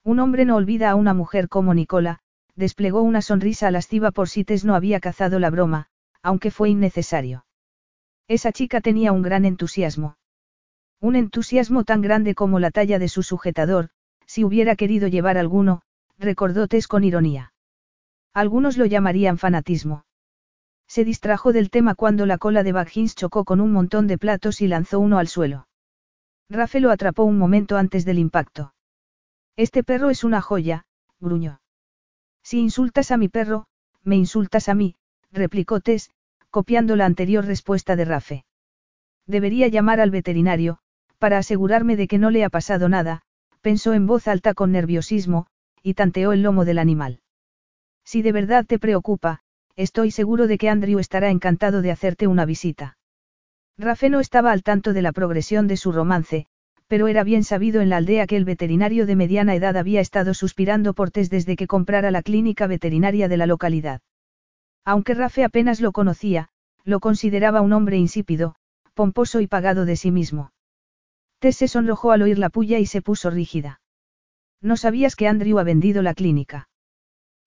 Un 0.02 0.18
hombre 0.18 0.44
no 0.44 0.56
olvida 0.56 0.90
a 0.90 0.96
una 0.96 1.14
mujer 1.14 1.48
como 1.48 1.74
Nicola, 1.74 2.21
desplegó 2.54 3.02
una 3.02 3.22
sonrisa 3.22 3.70
lasciva 3.70 4.10
por 4.10 4.28
si 4.28 4.44
Tess 4.44 4.64
no 4.64 4.74
había 4.74 5.00
cazado 5.00 5.38
la 5.38 5.50
broma, 5.50 5.88
aunque 6.22 6.50
fue 6.50 6.70
innecesario. 6.70 7.46
Esa 8.28 8.52
chica 8.52 8.80
tenía 8.80 9.12
un 9.12 9.22
gran 9.22 9.44
entusiasmo. 9.44 10.16
Un 11.00 11.16
entusiasmo 11.16 11.84
tan 11.84 12.00
grande 12.02 12.34
como 12.34 12.60
la 12.60 12.70
talla 12.70 12.98
de 12.98 13.08
su 13.08 13.22
sujetador, 13.22 13.90
si 14.26 14.44
hubiera 14.44 14.76
querido 14.76 15.08
llevar 15.08 15.38
alguno, 15.38 15.82
recordó 16.18 16.68
Tess 16.68 16.86
con 16.86 17.04
ironía. 17.04 17.52
Algunos 18.34 18.76
lo 18.78 18.86
llamarían 18.86 19.38
fanatismo. 19.38 20.04
Se 20.86 21.04
distrajo 21.04 21.52
del 21.52 21.70
tema 21.70 21.94
cuando 21.94 22.26
la 22.26 22.38
cola 22.38 22.62
de 22.62 22.72
Baggins 22.72 23.14
chocó 23.14 23.44
con 23.44 23.60
un 23.60 23.72
montón 23.72 24.06
de 24.06 24.18
platos 24.18 24.60
y 24.60 24.68
lanzó 24.68 25.00
uno 25.00 25.18
al 25.18 25.26
suelo. 25.26 25.68
Rafe 26.50 26.80
lo 26.80 26.90
atrapó 26.90 27.24
un 27.24 27.38
momento 27.38 27.78
antes 27.78 28.04
del 28.04 28.18
impacto. 28.18 28.74
Este 29.56 29.82
perro 29.82 30.10
es 30.10 30.22
una 30.22 30.42
joya, 30.42 30.84
gruñó. 31.18 31.61
Si 32.42 32.58
insultas 32.58 33.10
a 33.10 33.16
mi 33.16 33.28
perro, 33.28 33.66
me 34.02 34.16
insultas 34.16 34.68
a 34.68 34.74
mí, 34.74 34.96
replicó 35.30 35.80
Tess, 35.80 36.10
copiando 36.50 36.96
la 36.96 37.06
anterior 37.06 37.44
respuesta 37.44 37.96
de 37.96 38.04
Rafe. 38.04 38.44
Debería 39.26 39.68
llamar 39.68 40.00
al 40.00 40.10
veterinario, 40.10 40.78
para 41.18 41.38
asegurarme 41.38 41.96
de 41.96 42.08
que 42.08 42.18
no 42.18 42.30
le 42.30 42.44
ha 42.44 42.50
pasado 42.50 42.88
nada, 42.88 43.22
pensó 43.60 43.94
en 43.94 44.06
voz 44.06 44.28
alta 44.28 44.54
con 44.54 44.72
nerviosismo, 44.72 45.46
y 45.82 45.94
tanteó 45.94 46.32
el 46.32 46.42
lomo 46.42 46.64
del 46.64 46.78
animal. 46.78 47.20
Si 48.04 48.22
de 48.22 48.32
verdad 48.32 48.66
te 48.66 48.78
preocupa, 48.78 49.40
estoy 49.76 50.10
seguro 50.10 50.46
de 50.46 50.58
que 50.58 50.68
Andrew 50.68 50.98
estará 50.98 51.30
encantado 51.30 51.80
de 51.80 51.92
hacerte 51.92 52.26
una 52.26 52.44
visita. 52.44 52.98
Rafe 53.78 54.10
no 54.10 54.20
estaba 54.20 54.52
al 54.52 54.62
tanto 54.62 54.92
de 54.92 55.02
la 55.02 55.12
progresión 55.12 55.66
de 55.66 55.76
su 55.76 55.92
romance, 55.92 56.46
pero 56.92 57.08
era 57.08 57.24
bien 57.24 57.42
sabido 57.42 57.80
en 57.80 57.88
la 57.88 57.96
aldea 57.96 58.26
que 58.26 58.36
el 58.36 58.44
veterinario 58.44 59.06
de 59.06 59.16
mediana 59.16 59.54
edad 59.54 59.78
había 59.78 60.02
estado 60.02 60.34
suspirando 60.34 60.92
por 60.92 61.10
Tess 61.10 61.30
desde 61.30 61.56
que 61.56 61.66
comprara 61.66 62.10
la 62.10 62.20
clínica 62.20 62.66
veterinaria 62.66 63.28
de 63.28 63.38
la 63.38 63.46
localidad. 63.46 64.02
Aunque 64.84 65.14
Rafe 65.14 65.42
apenas 65.42 65.80
lo 65.80 65.92
conocía, 65.92 66.50
lo 66.84 67.00
consideraba 67.00 67.62
un 67.62 67.72
hombre 67.72 67.96
insípido, 67.96 68.56
pomposo 68.92 69.40
y 69.40 69.46
pagado 69.46 69.86
de 69.86 69.96
sí 69.96 70.10
mismo. 70.10 70.52
Tess 71.38 71.56
se 71.56 71.68
sonrojó 71.68 72.12
al 72.12 72.20
oír 72.20 72.38
la 72.38 72.50
puya 72.50 72.78
y 72.78 72.84
se 72.84 73.00
puso 73.00 73.30
rígida. 73.30 73.80
No 74.60 74.76
sabías 74.76 75.16
que 75.16 75.28
Andrew 75.28 75.58
ha 75.60 75.64
vendido 75.64 76.02
la 76.02 76.12
clínica. 76.12 76.68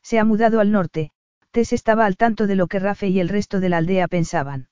Se 0.01 0.17
ha 0.17 0.25
mudado 0.25 0.59
al 0.59 0.71
norte, 0.71 1.11
Tess 1.51 1.71
estaba 1.71 2.07
al 2.07 2.17
tanto 2.17 2.47
de 2.47 2.55
lo 2.55 2.65
que 2.65 2.79
Rafe 2.79 3.09
y 3.09 3.19
el 3.19 3.29
resto 3.29 3.59
de 3.59 3.69
la 3.69 3.77
aldea 3.77 4.07
pensaban. 4.07 4.69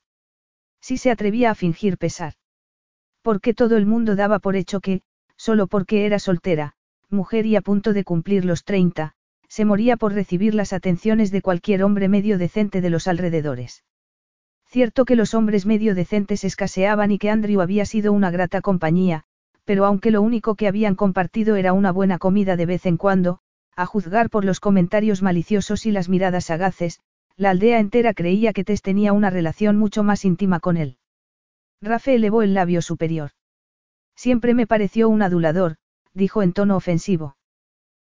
Si 0.80 0.96
se 0.96 1.12
atrevía 1.12 1.52
a 1.52 1.54
fingir 1.54 1.96
pesar. 1.96 2.34
Porque 3.24 3.54
todo 3.54 3.78
el 3.78 3.86
mundo 3.86 4.16
daba 4.16 4.38
por 4.38 4.54
hecho 4.54 4.80
que, 4.80 5.00
solo 5.34 5.66
porque 5.66 6.04
era 6.04 6.18
soltera, 6.18 6.74
mujer 7.08 7.46
y 7.46 7.56
a 7.56 7.62
punto 7.62 7.94
de 7.94 8.04
cumplir 8.04 8.44
los 8.44 8.64
30, 8.64 9.14
se 9.48 9.64
moría 9.64 9.96
por 9.96 10.12
recibir 10.12 10.54
las 10.54 10.74
atenciones 10.74 11.30
de 11.30 11.40
cualquier 11.40 11.84
hombre 11.84 12.08
medio 12.10 12.36
decente 12.36 12.82
de 12.82 12.90
los 12.90 13.08
alrededores. 13.08 13.82
Cierto 14.66 15.06
que 15.06 15.16
los 15.16 15.32
hombres 15.32 15.64
medio 15.64 15.94
decentes 15.94 16.44
escaseaban 16.44 17.12
y 17.12 17.18
que 17.18 17.30
Andrew 17.30 17.62
había 17.62 17.86
sido 17.86 18.12
una 18.12 18.30
grata 18.30 18.60
compañía, 18.60 19.24
pero 19.64 19.86
aunque 19.86 20.10
lo 20.10 20.20
único 20.20 20.54
que 20.54 20.68
habían 20.68 20.94
compartido 20.94 21.56
era 21.56 21.72
una 21.72 21.92
buena 21.92 22.18
comida 22.18 22.56
de 22.56 22.66
vez 22.66 22.84
en 22.84 22.98
cuando, 22.98 23.38
a 23.74 23.86
juzgar 23.86 24.28
por 24.28 24.44
los 24.44 24.60
comentarios 24.60 25.22
maliciosos 25.22 25.86
y 25.86 25.92
las 25.92 26.10
miradas 26.10 26.44
sagaces, 26.44 27.00
la 27.38 27.50
aldea 27.50 27.78
entera 27.78 28.12
creía 28.12 28.52
que 28.52 28.64
Tess 28.64 28.82
tenía 28.82 29.14
una 29.14 29.30
relación 29.30 29.78
mucho 29.78 30.02
más 30.02 30.26
íntima 30.26 30.60
con 30.60 30.76
él. 30.76 30.98
Rafe 31.84 32.14
elevó 32.14 32.40
el 32.40 32.54
labio 32.54 32.80
superior. 32.80 33.32
Siempre 34.16 34.54
me 34.54 34.66
pareció 34.66 35.10
un 35.10 35.20
adulador, 35.20 35.76
dijo 36.14 36.42
en 36.42 36.54
tono 36.54 36.76
ofensivo. 36.76 37.36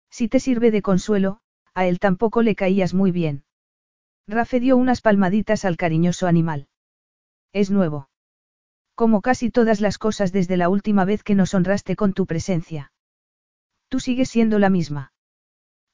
Si 0.09 0.29
te 0.29 0.39
sirve 0.39 0.71
de 0.71 0.81
consuelo, 0.81 1.39
a 1.73 1.85
él 1.85 1.99
tampoco 1.99 2.41
le 2.41 2.55
caías 2.55 2.93
muy 2.93 3.11
bien. 3.11 3.43
Rafe 4.27 4.61
dio 4.61 4.77
unas 4.77 5.01
palmaditas 5.01 5.65
al 5.65 5.75
cariñoso 5.75 6.25
animal. 6.25 6.69
Es 7.51 7.69
nuevo. 7.69 8.09
Como 8.95 9.21
casi 9.21 9.51
todas 9.51 9.81
las 9.81 9.97
cosas 9.97 10.31
desde 10.31 10.55
la 10.55 10.69
última 10.69 11.03
vez 11.03 11.21
que 11.21 11.35
nos 11.35 11.53
honraste 11.53 11.97
con 11.97 12.13
tu 12.13 12.25
presencia. 12.25 12.93
Tú 13.89 13.99
sigues 13.99 14.29
siendo 14.29 14.57
la 14.57 14.69
misma. 14.69 15.11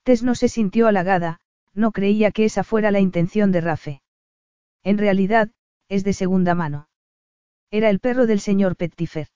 Tess 0.04 0.22
no 0.22 0.36
se 0.36 0.50
sintió 0.50 0.88
halagada, 0.88 1.39
no 1.74 1.91
creía 1.91 2.32
que 2.32 2.46
esa 2.46 2.63
fuera 2.63 2.91
la 2.91 3.00
intención 3.00 3.52
de 3.52 3.62
Rafe. 3.62 4.02
En 4.84 5.00
realidad, 5.00 5.50
es 5.89 6.04
de 6.04 6.13
segunda 6.13 6.54
mano. 6.54 6.90
Era 7.72 7.90
el 7.90 8.00
perro 8.00 8.28
del 8.28 8.42
señor 8.42 8.76
Pettifer. 8.76 9.28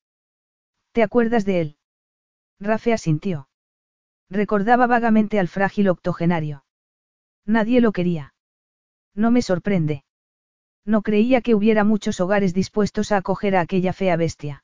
¿Te 0.91 1.03
acuerdas 1.03 1.45
de 1.45 1.61
él? 1.61 1.77
Rafe 2.59 2.91
asintió. 2.91 3.47
Recordaba 4.29 4.87
vagamente 4.87 5.39
al 5.39 5.47
frágil 5.47 5.87
octogenario. 5.87 6.65
Nadie 7.45 7.79
lo 7.79 7.93
quería. 7.93 8.33
No 9.13 9.31
me 9.31 9.41
sorprende. 9.41 10.03
No 10.83 11.01
creía 11.01 11.41
que 11.41 11.55
hubiera 11.55 11.83
muchos 11.83 12.19
hogares 12.19 12.53
dispuestos 12.53 13.11
a 13.11 13.17
acoger 13.17 13.55
a 13.55 13.61
aquella 13.61 13.93
fea 13.93 14.17
bestia. 14.17 14.63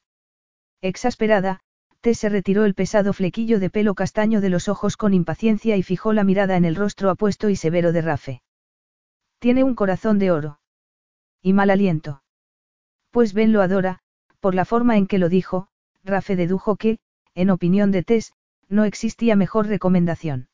Exasperada, 0.82 1.62
Tess 2.02 2.20
se 2.20 2.30
retiró 2.30 2.66
el 2.66 2.74
pesado 2.74 3.14
flequillo 3.14 3.60
de 3.60 3.70
pelo 3.70 3.96
castaño 3.96 4.42
de 4.42 4.50
los 4.50 4.68
ojos 4.68 4.98
con 4.98 5.14
impaciencia 5.14 5.78
y 5.78 5.84
fijó 5.84 6.12
la 6.12 6.24
mirada 6.24 6.58
en 6.58 6.66
el 6.66 6.76
rostro 6.76 7.10
apuesto 7.10 7.50
y 7.50 7.56
severo 7.56 7.92
de 7.92 8.02
Rafe. 8.02 8.42
Tiene 9.40 9.64
un 9.64 9.76
corazón 9.76 10.20
de 10.20 10.32
oro. 10.32 10.60
Y 11.42 11.54
mal 11.54 11.70
aliento. 11.70 12.21
Pues 13.12 13.34
Ben 13.34 13.52
lo 13.52 13.62
adora, 13.62 14.00
por 14.40 14.56
la 14.56 14.66
forma 14.66 14.98
en 14.98 15.06
que 15.06 15.20
lo 15.20 15.30
dijo, 15.30 15.68
Rafe 16.04 16.36
dedujo 16.36 16.78
que, 16.78 17.00
en 17.36 17.50
opinión 17.50 17.92
de 17.92 18.04
Tess, 18.04 18.34
no 18.68 18.86
existía 18.86 19.36
mejor 19.36 19.68
recomendación. 19.68 20.48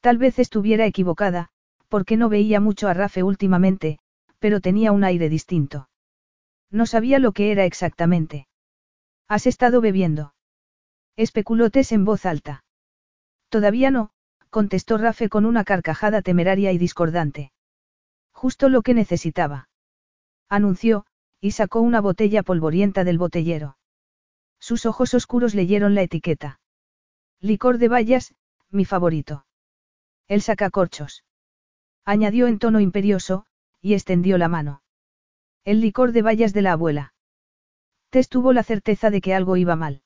Tal 0.00 0.18
vez 0.18 0.38
estuviera 0.38 0.86
equivocada, 0.86 1.50
porque 1.88 2.16
no 2.16 2.28
veía 2.28 2.60
mucho 2.60 2.88
a 2.88 2.94
Rafe 2.94 3.22
últimamente, 3.22 3.98
pero 4.38 4.60
tenía 4.60 4.92
un 4.92 5.04
aire 5.04 5.28
distinto. 5.28 5.88
No 6.70 6.86
sabía 6.86 7.18
lo 7.18 7.32
que 7.32 7.52
era 7.52 7.64
exactamente. 7.64 8.48
¿Has 9.28 9.46
estado 9.46 9.80
bebiendo? 9.80 10.34
Especuló 11.16 11.70
Tess 11.70 11.92
en 11.92 12.04
voz 12.04 12.26
alta. 12.26 12.64
Todavía 13.48 13.90
no, 13.90 14.10
contestó 14.50 14.98
Rafe 14.98 15.28
con 15.28 15.44
una 15.44 15.64
carcajada 15.64 16.22
temeraria 16.22 16.72
y 16.72 16.78
discordante. 16.78 17.52
Justo 18.32 18.68
lo 18.68 18.82
que 18.82 18.94
necesitaba. 18.94 19.68
Anunció, 20.48 21.06
y 21.40 21.52
sacó 21.52 21.80
una 21.80 22.00
botella 22.00 22.42
polvorienta 22.42 23.04
del 23.04 23.18
botellero. 23.18 23.76
Sus 24.58 24.86
ojos 24.86 25.14
oscuros 25.14 25.54
leyeron 25.54 25.94
la 25.94 26.02
etiqueta. 26.02 26.60
Licor 27.40 27.78
de 27.78 27.88
bayas, 27.88 28.34
mi 28.70 28.84
favorito. 28.84 29.46
El 30.28 30.42
sacacorchos. 30.42 31.24
Añadió 32.04 32.46
en 32.46 32.58
tono 32.58 32.80
imperioso, 32.80 33.46
y 33.80 33.94
extendió 33.94 34.38
la 34.38 34.48
mano. 34.48 34.82
El 35.64 35.80
licor 35.80 36.12
de 36.12 36.22
bayas 36.22 36.52
de 36.52 36.62
la 36.62 36.72
abuela. 36.72 37.14
Tess 38.10 38.28
tuvo 38.28 38.52
la 38.52 38.62
certeza 38.62 39.10
de 39.10 39.20
que 39.20 39.34
algo 39.34 39.56
iba 39.56 39.76
mal. 39.76 40.02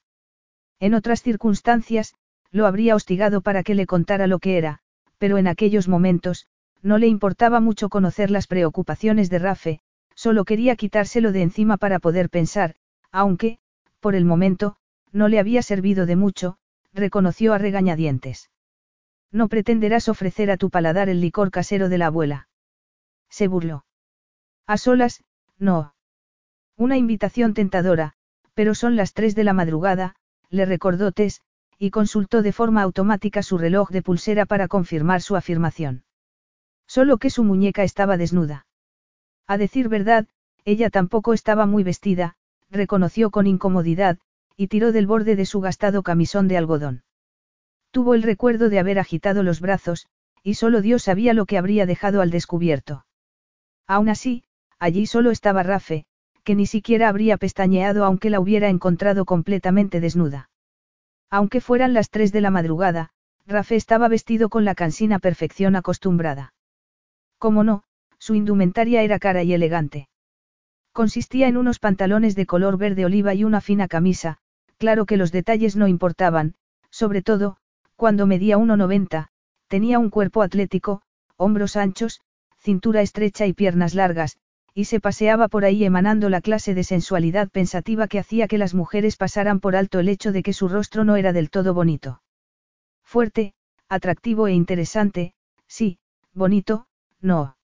En 0.78 0.94
otras 0.94 1.22
circunstancias, 1.22 2.14
lo 2.50 2.66
habría 2.66 2.96
hostigado 2.96 3.42
para 3.42 3.62
que 3.62 3.74
le 3.74 3.86
contara 3.86 4.26
lo 4.26 4.38
que 4.38 4.58
era, 4.58 4.80
pero 5.18 5.38
en 5.38 5.46
aquellos 5.46 5.88
momentos, 5.88 6.46
no 6.82 6.98
le 6.98 7.06
importaba 7.06 7.60
mucho 7.60 7.88
conocer 7.88 8.30
las 8.30 8.46
preocupaciones 8.46 9.30
de 9.30 9.38
Rafe, 9.38 9.80
solo 10.14 10.44
quería 10.44 10.76
quitárselo 10.76 11.32
de 11.32 11.42
encima 11.42 11.76
para 11.76 11.98
poder 11.98 12.30
pensar, 12.30 12.76
aunque, 13.10 13.58
por 14.00 14.14
el 14.14 14.24
momento, 14.24 14.76
no 15.12 15.28
le 15.28 15.38
había 15.38 15.62
servido 15.62 16.06
de 16.06 16.16
mucho, 16.16 16.58
reconoció 16.92 17.52
a 17.52 17.58
regañadientes. 17.58 18.50
No 19.32 19.48
pretenderás 19.48 20.08
ofrecer 20.08 20.50
a 20.50 20.56
tu 20.56 20.70
paladar 20.70 21.08
el 21.08 21.20
licor 21.20 21.50
casero 21.50 21.88
de 21.88 21.98
la 21.98 22.06
abuela. 22.06 22.48
Se 23.28 23.48
burló. 23.48 23.84
A 24.66 24.76
solas, 24.76 25.22
no. 25.58 25.94
Una 26.76 26.96
invitación 26.96 27.54
tentadora, 27.54 28.14
pero 28.54 28.74
son 28.74 28.96
las 28.96 29.12
tres 29.12 29.34
de 29.34 29.44
la 29.44 29.52
madrugada, 29.52 30.16
le 30.48 30.64
recordó 30.64 31.12
Tess, 31.12 31.42
y 31.78 31.90
consultó 31.90 32.42
de 32.42 32.52
forma 32.52 32.82
automática 32.82 33.42
su 33.42 33.56
reloj 33.56 33.90
de 33.90 34.02
pulsera 34.02 34.46
para 34.46 34.68
confirmar 34.68 35.22
su 35.22 35.36
afirmación. 35.36 36.04
Solo 36.86 37.18
que 37.18 37.30
su 37.30 37.44
muñeca 37.44 37.84
estaba 37.84 38.16
desnuda. 38.16 38.66
A 39.50 39.58
decir 39.58 39.88
verdad, 39.88 40.28
ella 40.64 40.90
tampoco 40.90 41.34
estaba 41.34 41.66
muy 41.66 41.82
vestida, 41.82 42.36
reconoció 42.70 43.32
con 43.32 43.48
incomodidad, 43.48 44.16
y 44.56 44.68
tiró 44.68 44.92
del 44.92 45.08
borde 45.08 45.34
de 45.34 45.44
su 45.44 45.60
gastado 45.60 46.04
camisón 46.04 46.46
de 46.46 46.56
algodón. 46.56 47.02
Tuvo 47.90 48.14
el 48.14 48.22
recuerdo 48.22 48.68
de 48.68 48.78
haber 48.78 49.00
agitado 49.00 49.42
los 49.42 49.60
brazos, 49.60 50.06
y 50.44 50.54
solo 50.54 50.82
Dios 50.82 51.02
sabía 51.02 51.34
lo 51.34 51.46
que 51.46 51.58
habría 51.58 51.84
dejado 51.84 52.20
al 52.20 52.30
descubierto. 52.30 53.06
Aún 53.88 54.08
así, 54.08 54.44
allí 54.78 55.06
solo 55.06 55.32
estaba 55.32 55.64
Rafe, 55.64 56.06
que 56.44 56.54
ni 56.54 56.66
siquiera 56.66 57.08
habría 57.08 57.36
pestañeado 57.36 58.04
aunque 58.04 58.30
la 58.30 58.38
hubiera 58.38 58.68
encontrado 58.68 59.24
completamente 59.24 59.98
desnuda. 59.98 60.48
Aunque 61.28 61.60
fueran 61.60 61.92
las 61.92 62.10
tres 62.10 62.30
de 62.30 62.40
la 62.40 62.52
madrugada, 62.52 63.10
Rafe 63.48 63.74
estaba 63.74 64.06
vestido 64.06 64.48
con 64.48 64.64
la 64.64 64.76
cansina 64.76 65.18
perfección 65.18 65.74
acostumbrada. 65.74 66.54
Como 67.36 67.64
no, 67.64 67.82
su 68.20 68.36
indumentaria 68.36 69.02
era 69.02 69.18
cara 69.18 69.42
y 69.42 69.52
elegante. 69.52 70.08
Consistía 70.92 71.48
en 71.48 71.56
unos 71.56 71.80
pantalones 71.80 72.36
de 72.36 72.46
color 72.46 72.76
verde 72.76 73.04
oliva 73.04 73.34
y 73.34 73.42
una 73.42 73.60
fina 73.60 73.88
camisa, 73.88 74.38
claro 74.76 75.06
que 75.06 75.16
los 75.16 75.32
detalles 75.32 75.74
no 75.74 75.88
importaban, 75.88 76.54
sobre 76.90 77.22
todo, 77.22 77.56
cuando 77.96 78.26
medía 78.26 78.58
1,90, 78.58 79.28
tenía 79.68 79.98
un 79.98 80.10
cuerpo 80.10 80.42
atlético, 80.42 81.02
hombros 81.36 81.76
anchos, 81.76 82.20
cintura 82.58 83.02
estrecha 83.02 83.46
y 83.46 83.52
piernas 83.52 83.94
largas, 83.94 84.36
y 84.74 84.84
se 84.84 85.00
paseaba 85.00 85.48
por 85.48 85.64
ahí 85.64 85.84
emanando 85.84 86.28
la 86.28 86.40
clase 86.40 86.74
de 86.74 86.84
sensualidad 86.84 87.48
pensativa 87.50 88.06
que 88.08 88.18
hacía 88.18 88.48
que 88.48 88.58
las 88.58 88.74
mujeres 88.74 89.16
pasaran 89.16 89.60
por 89.60 89.76
alto 89.76 89.98
el 89.98 90.08
hecho 90.08 90.32
de 90.32 90.42
que 90.42 90.52
su 90.52 90.68
rostro 90.68 91.04
no 91.04 91.16
era 91.16 91.32
del 91.32 91.50
todo 91.50 91.74
bonito. 91.74 92.22
Fuerte, 93.02 93.54
atractivo 93.88 94.46
e 94.46 94.52
interesante, 94.52 95.34
sí, 95.66 95.98
bonito, 96.32 96.86
no. 97.20 97.56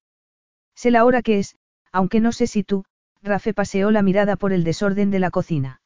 Sé 0.77 0.91
la 0.91 1.05
hora 1.05 1.23
que 1.23 1.39
es, 1.39 1.57
aunque 1.91 2.21
no 2.21 2.31
sé 2.31 2.47
si 2.47 2.63
tú, 2.63 2.85
Rafe 3.23 3.55
paseó 3.55 3.91
la 3.91 4.03
mirada 4.03 4.37
por 4.37 4.53
el 4.53 4.63
desorden 4.63 5.11
de 5.11 5.19
la 5.19 5.31
cocina. 5.31 5.81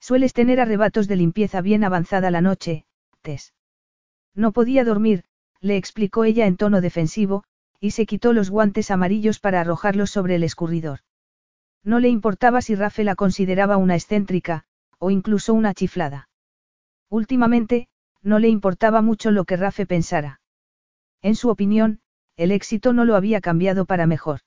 Sueles 0.00 0.32
tener 0.32 0.60
arrebatos 0.60 1.08
de 1.08 1.16
limpieza 1.16 1.60
bien 1.60 1.82
avanzada 1.82 2.30
la 2.30 2.40
noche, 2.40 2.84
Tess. 3.22 3.52
No 4.34 4.52
podía 4.52 4.84
dormir, 4.84 5.24
le 5.60 5.76
explicó 5.76 6.24
ella 6.24 6.46
en 6.46 6.56
tono 6.56 6.80
defensivo, 6.80 7.44
y 7.80 7.90
se 7.90 8.06
quitó 8.06 8.32
los 8.32 8.50
guantes 8.50 8.90
amarillos 8.90 9.40
para 9.40 9.60
arrojarlos 9.60 10.10
sobre 10.10 10.36
el 10.36 10.44
escurridor. 10.44 11.00
No 11.82 12.00
le 12.00 12.08
importaba 12.08 12.62
si 12.62 12.74
Rafe 12.74 13.04
la 13.04 13.14
consideraba 13.14 13.76
una 13.76 13.94
excéntrica, 13.94 14.64
o 14.98 15.10
incluso 15.10 15.52
una 15.52 15.74
chiflada. 15.74 16.28
Últimamente, 17.10 17.88
no 18.22 18.38
le 18.38 18.48
importaba 18.48 19.02
mucho 19.02 19.30
lo 19.30 19.44
que 19.44 19.56
Rafe 19.56 19.86
pensara. 19.86 20.40
En 21.20 21.34
su 21.34 21.50
opinión, 21.50 22.00
el 22.36 22.50
éxito 22.50 22.92
no 22.92 23.04
lo 23.04 23.16
había 23.16 23.40
cambiado 23.40 23.84
para 23.84 24.06
mejor. 24.06 24.40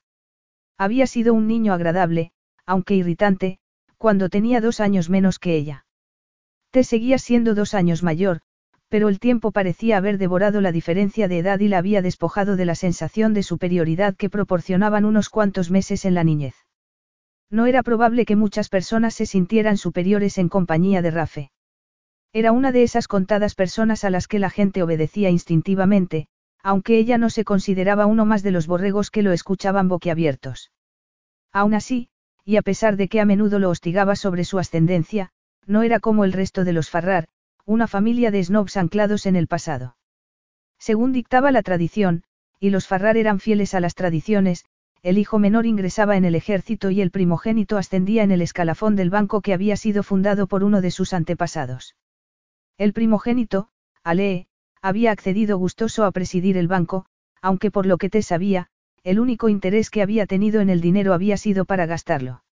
Había 0.78 1.08
sido 1.08 1.34
un 1.34 1.48
niño 1.48 1.74
agradable, 1.74 2.32
aunque 2.66 2.96
irritante, 2.96 3.60
cuando 3.98 4.30
tenía 4.30 4.62
dos 4.62 4.80
años 4.80 5.10
menos 5.10 5.40
que 5.40 5.56
ella. 5.56 5.86
Te 6.72 6.84
seguía 6.84 7.18
siendo 7.18 7.56
dos 7.56 7.74
años 7.74 8.04
mayor, 8.04 8.42
pero 8.90 9.10
el 9.10 9.20
tiempo 9.20 9.52
parecía 9.52 9.98
haber 9.98 10.18
devorado 10.18 10.62
la 10.62 10.72
diferencia 10.72 11.28
de 11.28 11.40
edad 11.40 11.60
y 11.60 11.68
la 11.68 11.80
había 11.80 12.02
despojado 12.02 12.56
de 12.56 12.66
la 12.66 12.76
sensación 12.76 13.34
de 13.34 13.44
superioridad 13.44 14.16
que 14.16 14.30
proporcionaban 14.30 15.06
unos 15.06 15.30
cuantos 15.30 15.72
meses 15.72 16.06
en 16.06 16.14
la 16.14 16.24
niñez. 16.24 16.56
No 17.50 17.66
era 17.66 17.84
probable 17.84 18.26
que 18.26 18.36
muchas 18.36 18.70
personas 18.70 19.14
se 19.14 19.26
sintieran 19.26 19.78
superiores 19.78 20.38
en 20.38 20.50
compañía 20.50 21.02
de 21.02 21.12
Rafe. 21.12 21.52
Era 22.34 22.52
una 22.52 22.72
de 22.72 22.84
esas 22.84 23.08
contadas 23.08 23.56
personas 23.56 24.04
a 24.04 24.10
las 24.10 24.28
que 24.28 24.40
la 24.40 24.50
gente 24.50 24.84
obedecía 24.84 25.30
instintivamente, 25.30 26.28
aunque 26.68 26.98
ella 26.98 27.18
no 27.18 27.30
se 27.30 27.46
consideraba 27.46 28.08
uno 28.08 28.26
más 28.26 28.44
de 28.44 28.52
los 28.52 28.68
borregos 28.68 29.10
que 29.10 29.22
lo 29.22 29.32
escuchaban 29.32 29.88
boquiabiertos. 29.88 30.74
Aún 31.54 31.74
así, 31.74 32.10
y 32.44 32.58
a 32.58 32.62
pesar 32.62 32.98
de 32.98 33.08
que 33.08 33.22
a 33.22 33.26
menudo 33.26 33.58
lo 33.58 33.70
hostigaba 33.70 34.18
sobre 34.18 34.44
su 34.44 34.60
ascendencia, 34.60 35.30
no 35.66 35.82
era 35.82 36.02
como 36.02 36.26
el 36.26 36.34
resto 36.34 36.66
de 36.66 36.74
los 36.74 36.90
Farrar, 36.90 37.30
una 37.64 37.88
familia 37.88 38.32
de 38.32 38.44
snobs 38.44 38.76
anclados 38.76 39.26
en 39.28 39.38
el 39.38 39.48
pasado. 39.48 39.96
Según 40.78 41.14
dictaba 41.14 41.54
la 41.54 41.64
tradición, 41.64 42.24
y 42.60 42.70
los 42.70 42.86
Farrar 42.86 43.16
eran 43.16 43.40
fieles 43.40 43.74
a 43.74 43.80
las 43.80 43.96
tradiciones, 43.96 44.66
el 45.04 45.18
hijo 45.18 45.40
menor 45.40 45.66
ingresaba 45.66 46.18
en 46.18 46.26
el 46.26 46.36
ejército 46.36 46.92
y 46.92 47.00
el 47.00 47.12
primogénito 47.12 47.78
ascendía 47.78 48.24
en 48.24 48.32
el 48.32 48.42
escalafón 48.42 48.98
del 48.98 49.10
banco 49.10 49.40
que 49.40 49.54
había 49.54 49.78
sido 49.78 50.04
fundado 50.04 50.48
por 50.48 50.66
uno 50.66 50.82
de 50.82 50.92
sus 50.92 51.14
antepasados. 51.14 51.96
El 52.78 52.92
primogénito, 52.92 53.70
Alee, 54.04 54.50
había 54.88 55.12
accedido 55.12 55.58
gustoso 55.58 56.06
a 56.06 56.12
presidir 56.12 56.58
el 56.58 56.68
banco, 56.68 57.06
aunque 57.42 57.72
por 57.72 57.86
lo 57.86 57.98
que 57.98 58.10
te 58.10 58.22
sabía, 58.22 58.68
el 59.04 59.20
único 59.20 59.50
interés 59.50 59.90
que 59.90 60.02
había 60.02 60.26
tenido 60.26 60.62
en 60.62 60.70
el 60.70 60.82
dinero 60.82 61.14
había 61.14 61.38
sido 61.38 61.66
para 61.66 61.86
gastarlo. 61.86 62.44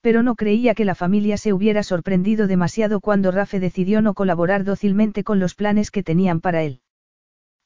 Pero 0.00 0.22
no 0.22 0.36
creía 0.36 0.74
que 0.74 0.84
la 0.84 0.94
familia 0.94 1.36
se 1.36 1.52
hubiera 1.52 1.82
sorprendido 1.82 2.46
demasiado 2.46 3.00
cuando 3.00 3.32
Rafe 3.32 3.58
decidió 3.58 4.00
no 4.00 4.14
colaborar 4.14 4.64
dócilmente 4.64 5.24
con 5.24 5.40
los 5.40 5.54
planes 5.54 5.90
que 5.90 6.02
tenían 6.02 6.40
para 6.40 6.62
él. 6.62 6.80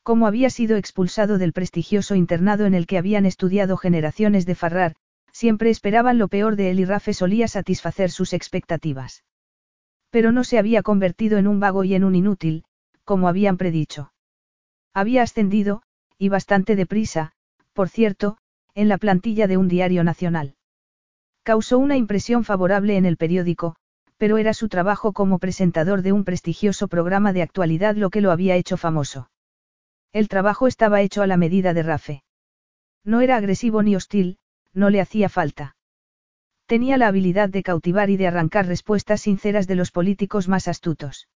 Como 0.02 0.26
había 0.26 0.50
sido 0.50 0.76
expulsado 0.76 1.38
del 1.38 1.52
prestigioso 1.52 2.14
internado 2.14 2.66
en 2.66 2.74
el 2.74 2.86
que 2.86 2.98
habían 2.98 3.26
estudiado 3.26 3.76
generaciones 3.76 4.46
de 4.46 4.54
Farrar, 4.54 4.94
siempre 5.32 5.70
esperaban 5.70 6.18
lo 6.18 6.28
peor 6.28 6.56
de 6.56 6.70
él 6.70 6.80
y 6.80 6.84
Rafe 6.84 7.14
solía 7.14 7.46
satisfacer 7.46 8.10
sus 8.10 8.32
expectativas. 8.32 9.24
Pero 10.10 10.32
no 10.32 10.44
se 10.44 10.58
había 10.58 10.82
convertido 10.82 11.38
en 11.38 11.46
un 11.46 11.60
vago 11.60 11.84
y 11.84 11.94
en 11.94 12.04
un 12.04 12.14
inútil, 12.14 12.64
como 13.04 13.28
habían 13.28 13.56
predicho. 13.56 14.12
Había 14.94 15.22
ascendido, 15.22 15.82
y 16.18 16.28
bastante 16.28 16.76
deprisa, 16.76 17.32
por 17.72 17.88
cierto, 17.88 18.38
en 18.74 18.88
la 18.88 18.98
plantilla 18.98 19.46
de 19.46 19.56
un 19.56 19.68
diario 19.68 20.04
nacional. 20.04 20.54
Causó 21.42 21.78
una 21.78 21.96
impresión 21.96 22.44
favorable 22.44 22.96
en 22.96 23.04
el 23.04 23.16
periódico, 23.16 23.74
pero 24.16 24.38
era 24.38 24.54
su 24.54 24.68
trabajo 24.68 25.12
como 25.12 25.38
presentador 25.38 26.02
de 26.02 26.12
un 26.12 26.24
prestigioso 26.24 26.86
programa 26.86 27.32
de 27.32 27.42
actualidad 27.42 27.96
lo 27.96 28.10
que 28.10 28.20
lo 28.20 28.30
había 28.30 28.54
hecho 28.54 28.76
famoso. 28.76 29.30
El 30.12 30.28
trabajo 30.28 30.68
estaba 30.68 31.00
hecho 31.00 31.22
a 31.22 31.26
la 31.26 31.36
medida 31.36 31.74
de 31.74 31.82
Rafe. 31.82 32.22
No 33.04 33.20
era 33.20 33.36
agresivo 33.36 33.82
ni 33.82 33.96
hostil, 33.96 34.38
no 34.72 34.90
le 34.90 35.00
hacía 35.00 35.28
falta. 35.28 35.74
Tenía 36.66 36.96
la 36.96 37.08
habilidad 37.08 37.48
de 37.48 37.62
cautivar 37.62 38.10
y 38.10 38.16
de 38.16 38.28
arrancar 38.28 38.66
respuestas 38.66 39.22
sinceras 39.22 39.66
de 39.66 39.74
los 39.74 39.90
políticos 39.90 40.48
más 40.48 40.68
astutos. 40.68 41.28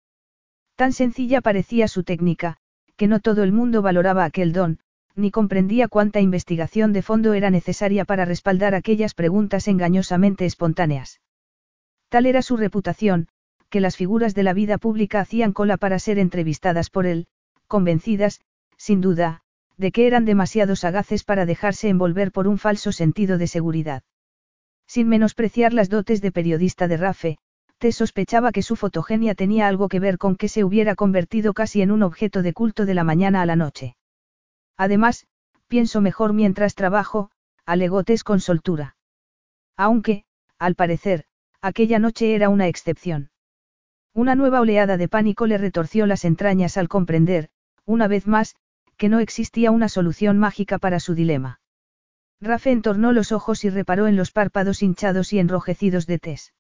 Tan 0.77 0.93
sencilla 0.93 1.41
parecía 1.41 1.89
su 1.89 2.03
técnica, 2.03 2.57
que 2.97 3.07
no 3.07 3.21
todo 3.21 3.43
el 3.43 3.53
mundo 3.53 3.83
valoraba 3.83 4.25
aquel 4.25 4.53
don, 4.53 4.81
ni 5.15 5.31
comprendía 5.31 5.89
cuánta 5.89 6.21
investigación 6.21 6.93
de 6.93 7.03
fondo 7.03 7.35
era 7.35 7.51
necesaria 7.51 8.05
para 8.05 8.25
respaldar 8.25 8.75
aquellas 8.75 9.15
preguntas 9.15 9.69
engañosamente 9.69 10.45
espontáneas. 10.45 11.21
Tal 12.09 12.27
era 12.27 12.43
su 12.43 12.57
reputación, 12.57 13.29
que 13.71 13.81
las 13.81 13.97
figuras 13.97 14.35
de 14.35 14.43
la 14.43 14.53
vida 14.53 14.79
pública 14.79 15.21
hacían 15.21 15.53
cola 15.53 15.77
para 15.77 15.99
ser 15.99 16.19
entrevistadas 16.19 16.91
por 16.91 17.07
él, 17.07 17.27
convencidas, 17.67 18.41
sin 18.77 19.01
duda, 19.01 19.43
de 19.77 19.93
que 19.93 20.07
eran 20.07 20.25
demasiado 20.25 20.77
sagaces 20.77 21.25
para 21.25 21.47
dejarse 21.47 21.89
envolver 21.89 22.33
por 22.33 22.47
un 22.47 22.59
falso 22.59 22.93
sentido 22.93 23.39
de 23.39 23.47
seguridad. 23.47 24.03
Sin 24.87 25.09
menospreciar 25.09 25.73
las 25.73 25.89
dotes 25.89 26.21
de 26.21 26.31
periodista 26.31 26.89
de 26.89 26.97
Rafe, 26.97 27.39
sospechaba 27.93 28.53
que 28.53 28.63
su 28.63 28.77
fotogenia 28.77 29.35
tenía 29.35 29.69
algo 29.69 29.89
que 29.89 30.01
ver 30.01 30.19
con 30.19 30.37
que 30.37 30.49
se 30.49 30.65
hubiera 30.65 30.95
convertido 30.95 31.53
casi 31.53 31.83
en 31.83 31.91
un 31.91 32.03
objeto 32.03 32.43
de 32.43 32.53
culto 32.53 32.87
de 32.87 32.95
la 32.95 33.05
mañana 33.05 33.43
a 33.43 33.47
la 33.47 33.57
noche. 33.57 33.97
Además, 34.77 35.27
pienso 35.69 36.01
mejor 36.01 36.33
mientras 36.33 36.75
trabajo, 36.75 37.31
alegó 37.67 38.05
Tess 38.05 38.25
con 38.25 38.41
soltura. 38.41 38.97
Aunque, 39.77 40.25
al 40.59 40.75
parecer, 40.75 41.25
aquella 41.61 41.99
noche 41.99 42.35
era 42.35 42.49
una 42.49 42.69
excepción. 42.69 43.31
Una 44.13 44.35
nueva 44.35 44.61
oleada 44.61 44.97
de 44.97 45.09
pánico 45.09 45.47
le 45.47 45.59
retorció 45.59 46.07
las 46.07 46.25
entrañas 46.25 46.77
al 46.77 46.89
comprender, 46.89 47.49
una 47.85 48.07
vez 48.07 48.27
más, 48.27 48.55
que 48.97 49.09
no 49.09 49.19
existía 49.19 49.71
una 49.71 49.89
solución 49.89 50.39
mágica 50.39 50.79
para 50.79 51.01
su 51.01 51.15
dilema. 51.15 51.61
Rafe 52.41 52.71
entornó 52.71 53.13
los 53.13 53.33
ojos 53.33 53.65
y 53.65 53.71
reparó 53.71 54.07
en 54.07 54.17
los 54.17 54.31
párpados 54.31 54.83
hinchados 54.83 55.33
y 55.33 55.39
enrojecidos 55.39 56.07
de 56.07 56.19
Tess. 56.19 56.53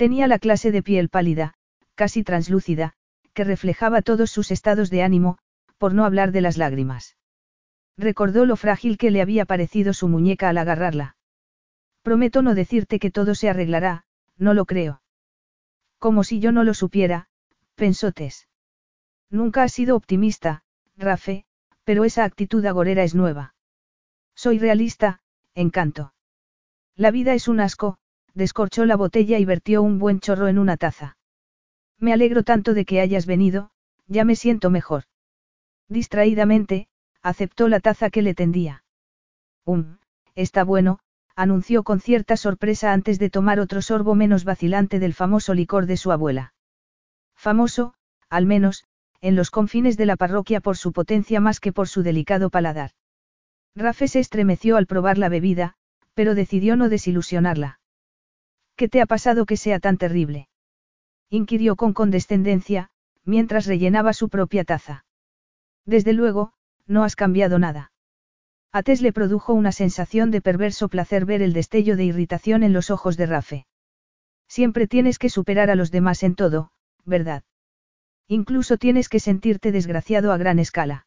Tenía 0.00 0.26
la 0.28 0.38
clase 0.38 0.72
de 0.72 0.82
piel 0.82 1.10
pálida, 1.10 1.52
casi 1.94 2.24
translúcida, 2.24 2.94
que 3.34 3.44
reflejaba 3.44 4.00
todos 4.00 4.30
sus 4.30 4.50
estados 4.50 4.88
de 4.88 5.02
ánimo, 5.02 5.36
por 5.76 5.92
no 5.92 6.06
hablar 6.06 6.32
de 6.32 6.40
las 6.40 6.56
lágrimas. 6.56 7.18
Recordó 7.98 8.46
lo 8.46 8.56
frágil 8.56 8.96
que 8.96 9.10
le 9.10 9.20
había 9.20 9.44
parecido 9.44 9.92
su 9.92 10.08
muñeca 10.08 10.48
al 10.48 10.56
agarrarla. 10.56 11.16
Prometo 12.00 12.40
no 12.40 12.54
decirte 12.54 12.98
que 12.98 13.10
todo 13.10 13.34
se 13.34 13.50
arreglará, 13.50 14.06
no 14.38 14.54
lo 14.54 14.64
creo. 14.64 15.02
Como 15.98 16.24
si 16.24 16.40
yo 16.40 16.50
no 16.50 16.64
lo 16.64 16.72
supiera, 16.72 17.28
pensó 17.74 18.10
Tess. 18.10 18.48
Nunca 19.28 19.64
has 19.64 19.72
sido 19.72 19.96
optimista, 19.96 20.62
Rafe, 20.96 21.44
pero 21.84 22.06
esa 22.06 22.24
actitud 22.24 22.64
agorera 22.64 23.02
es 23.02 23.14
nueva. 23.14 23.54
Soy 24.34 24.58
realista, 24.58 25.20
encanto. 25.54 26.14
La 26.96 27.10
vida 27.10 27.34
es 27.34 27.48
un 27.48 27.60
asco, 27.60 27.98
descorchó 28.40 28.86
la 28.86 28.96
botella 28.96 29.38
y 29.38 29.44
vertió 29.44 29.82
un 29.82 29.98
buen 29.98 30.18
chorro 30.18 30.48
en 30.48 30.58
una 30.58 30.78
taza. 30.78 31.18
Me 31.98 32.14
alegro 32.14 32.42
tanto 32.42 32.72
de 32.72 32.86
que 32.86 33.02
hayas 33.02 33.26
venido, 33.26 33.70
ya 34.06 34.24
me 34.24 34.34
siento 34.34 34.70
mejor. 34.70 35.04
Distraídamente, 35.88 36.88
aceptó 37.20 37.68
la 37.68 37.80
taza 37.80 38.08
que 38.08 38.22
le 38.22 38.34
tendía. 38.34 38.82
Um, 39.66 39.98
está 40.34 40.64
bueno, 40.64 41.00
anunció 41.36 41.82
con 41.82 42.00
cierta 42.00 42.38
sorpresa 42.38 42.94
antes 42.94 43.18
de 43.18 43.28
tomar 43.28 43.60
otro 43.60 43.82
sorbo 43.82 44.14
menos 44.14 44.44
vacilante 44.44 44.98
del 44.98 45.12
famoso 45.12 45.52
licor 45.52 45.84
de 45.84 45.98
su 45.98 46.10
abuela. 46.10 46.54
Famoso, 47.36 47.92
al 48.30 48.46
menos, 48.46 48.84
en 49.20 49.36
los 49.36 49.50
confines 49.50 49.98
de 49.98 50.06
la 50.06 50.16
parroquia 50.16 50.60
por 50.60 50.78
su 50.78 50.92
potencia 50.94 51.40
más 51.40 51.60
que 51.60 51.74
por 51.74 51.88
su 51.88 52.02
delicado 52.02 52.48
paladar. 52.48 52.92
Rafe 53.76 54.08
se 54.08 54.20
estremeció 54.20 54.78
al 54.78 54.86
probar 54.86 55.18
la 55.18 55.28
bebida, 55.28 55.74
pero 56.14 56.34
decidió 56.34 56.76
no 56.76 56.88
desilusionarla. 56.88 57.79
¿Qué 58.80 58.88
te 58.88 59.02
ha 59.02 59.04
pasado 59.04 59.44
que 59.44 59.58
sea 59.58 59.78
tan 59.78 59.98
terrible? 59.98 60.48
inquirió 61.28 61.76
con 61.76 61.92
condescendencia, 61.92 62.88
mientras 63.26 63.66
rellenaba 63.66 64.14
su 64.14 64.30
propia 64.30 64.64
taza. 64.64 65.04
Desde 65.84 66.14
luego, 66.14 66.54
no 66.86 67.04
has 67.04 67.14
cambiado 67.14 67.58
nada. 67.58 67.92
A 68.72 68.82
Tess 68.82 69.02
le 69.02 69.12
produjo 69.12 69.52
una 69.52 69.70
sensación 69.70 70.30
de 70.30 70.40
perverso 70.40 70.88
placer 70.88 71.26
ver 71.26 71.42
el 71.42 71.52
destello 71.52 71.94
de 71.94 72.04
irritación 72.04 72.62
en 72.62 72.72
los 72.72 72.90
ojos 72.90 73.18
de 73.18 73.26
Rafe. 73.26 73.66
Siempre 74.48 74.86
tienes 74.86 75.18
que 75.18 75.28
superar 75.28 75.68
a 75.68 75.74
los 75.74 75.90
demás 75.90 76.22
en 76.22 76.34
todo, 76.34 76.70
¿verdad? 77.04 77.42
Incluso 78.28 78.78
tienes 78.78 79.10
que 79.10 79.20
sentirte 79.20 79.72
desgraciado 79.72 80.32
a 80.32 80.38
gran 80.38 80.58
escala. 80.58 81.06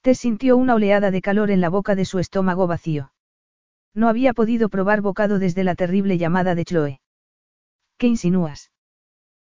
Tess 0.00 0.18
sintió 0.18 0.56
una 0.56 0.74
oleada 0.74 1.12
de 1.12 1.22
calor 1.22 1.52
en 1.52 1.60
la 1.60 1.68
boca 1.68 1.94
de 1.94 2.04
su 2.04 2.18
estómago 2.18 2.66
vacío. 2.66 3.12
No 3.94 4.08
había 4.08 4.32
podido 4.32 4.68
probar 4.68 5.00
bocado 5.00 5.38
desde 5.38 5.64
la 5.64 5.74
terrible 5.74 6.18
llamada 6.18 6.54
de 6.54 6.64
Chloe. 6.64 7.00
¿Qué 7.98 8.06
insinúas? 8.06 8.70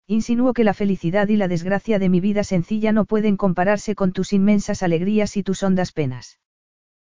Insinúo 0.06 0.52
que 0.52 0.64
la 0.64 0.74
felicidad 0.74 1.28
y 1.28 1.36
la 1.36 1.48
desgracia 1.48 1.98
de 1.98 2.10
mi 2.10 2.20
vida 2.20 2.44
sencilla 2.44 2.92
no 2.92 3.06
pueden 3.06 3.36
compararse 3.36 3.94
con 3.94 4.12
tus 4.12 4.32
inmensas 4.34 4.82
alegrías 4.82 5.36
y 5.36 5.42
tus 5.42 5.62
hondas 5.62 5.92
penas. 5.92 6.38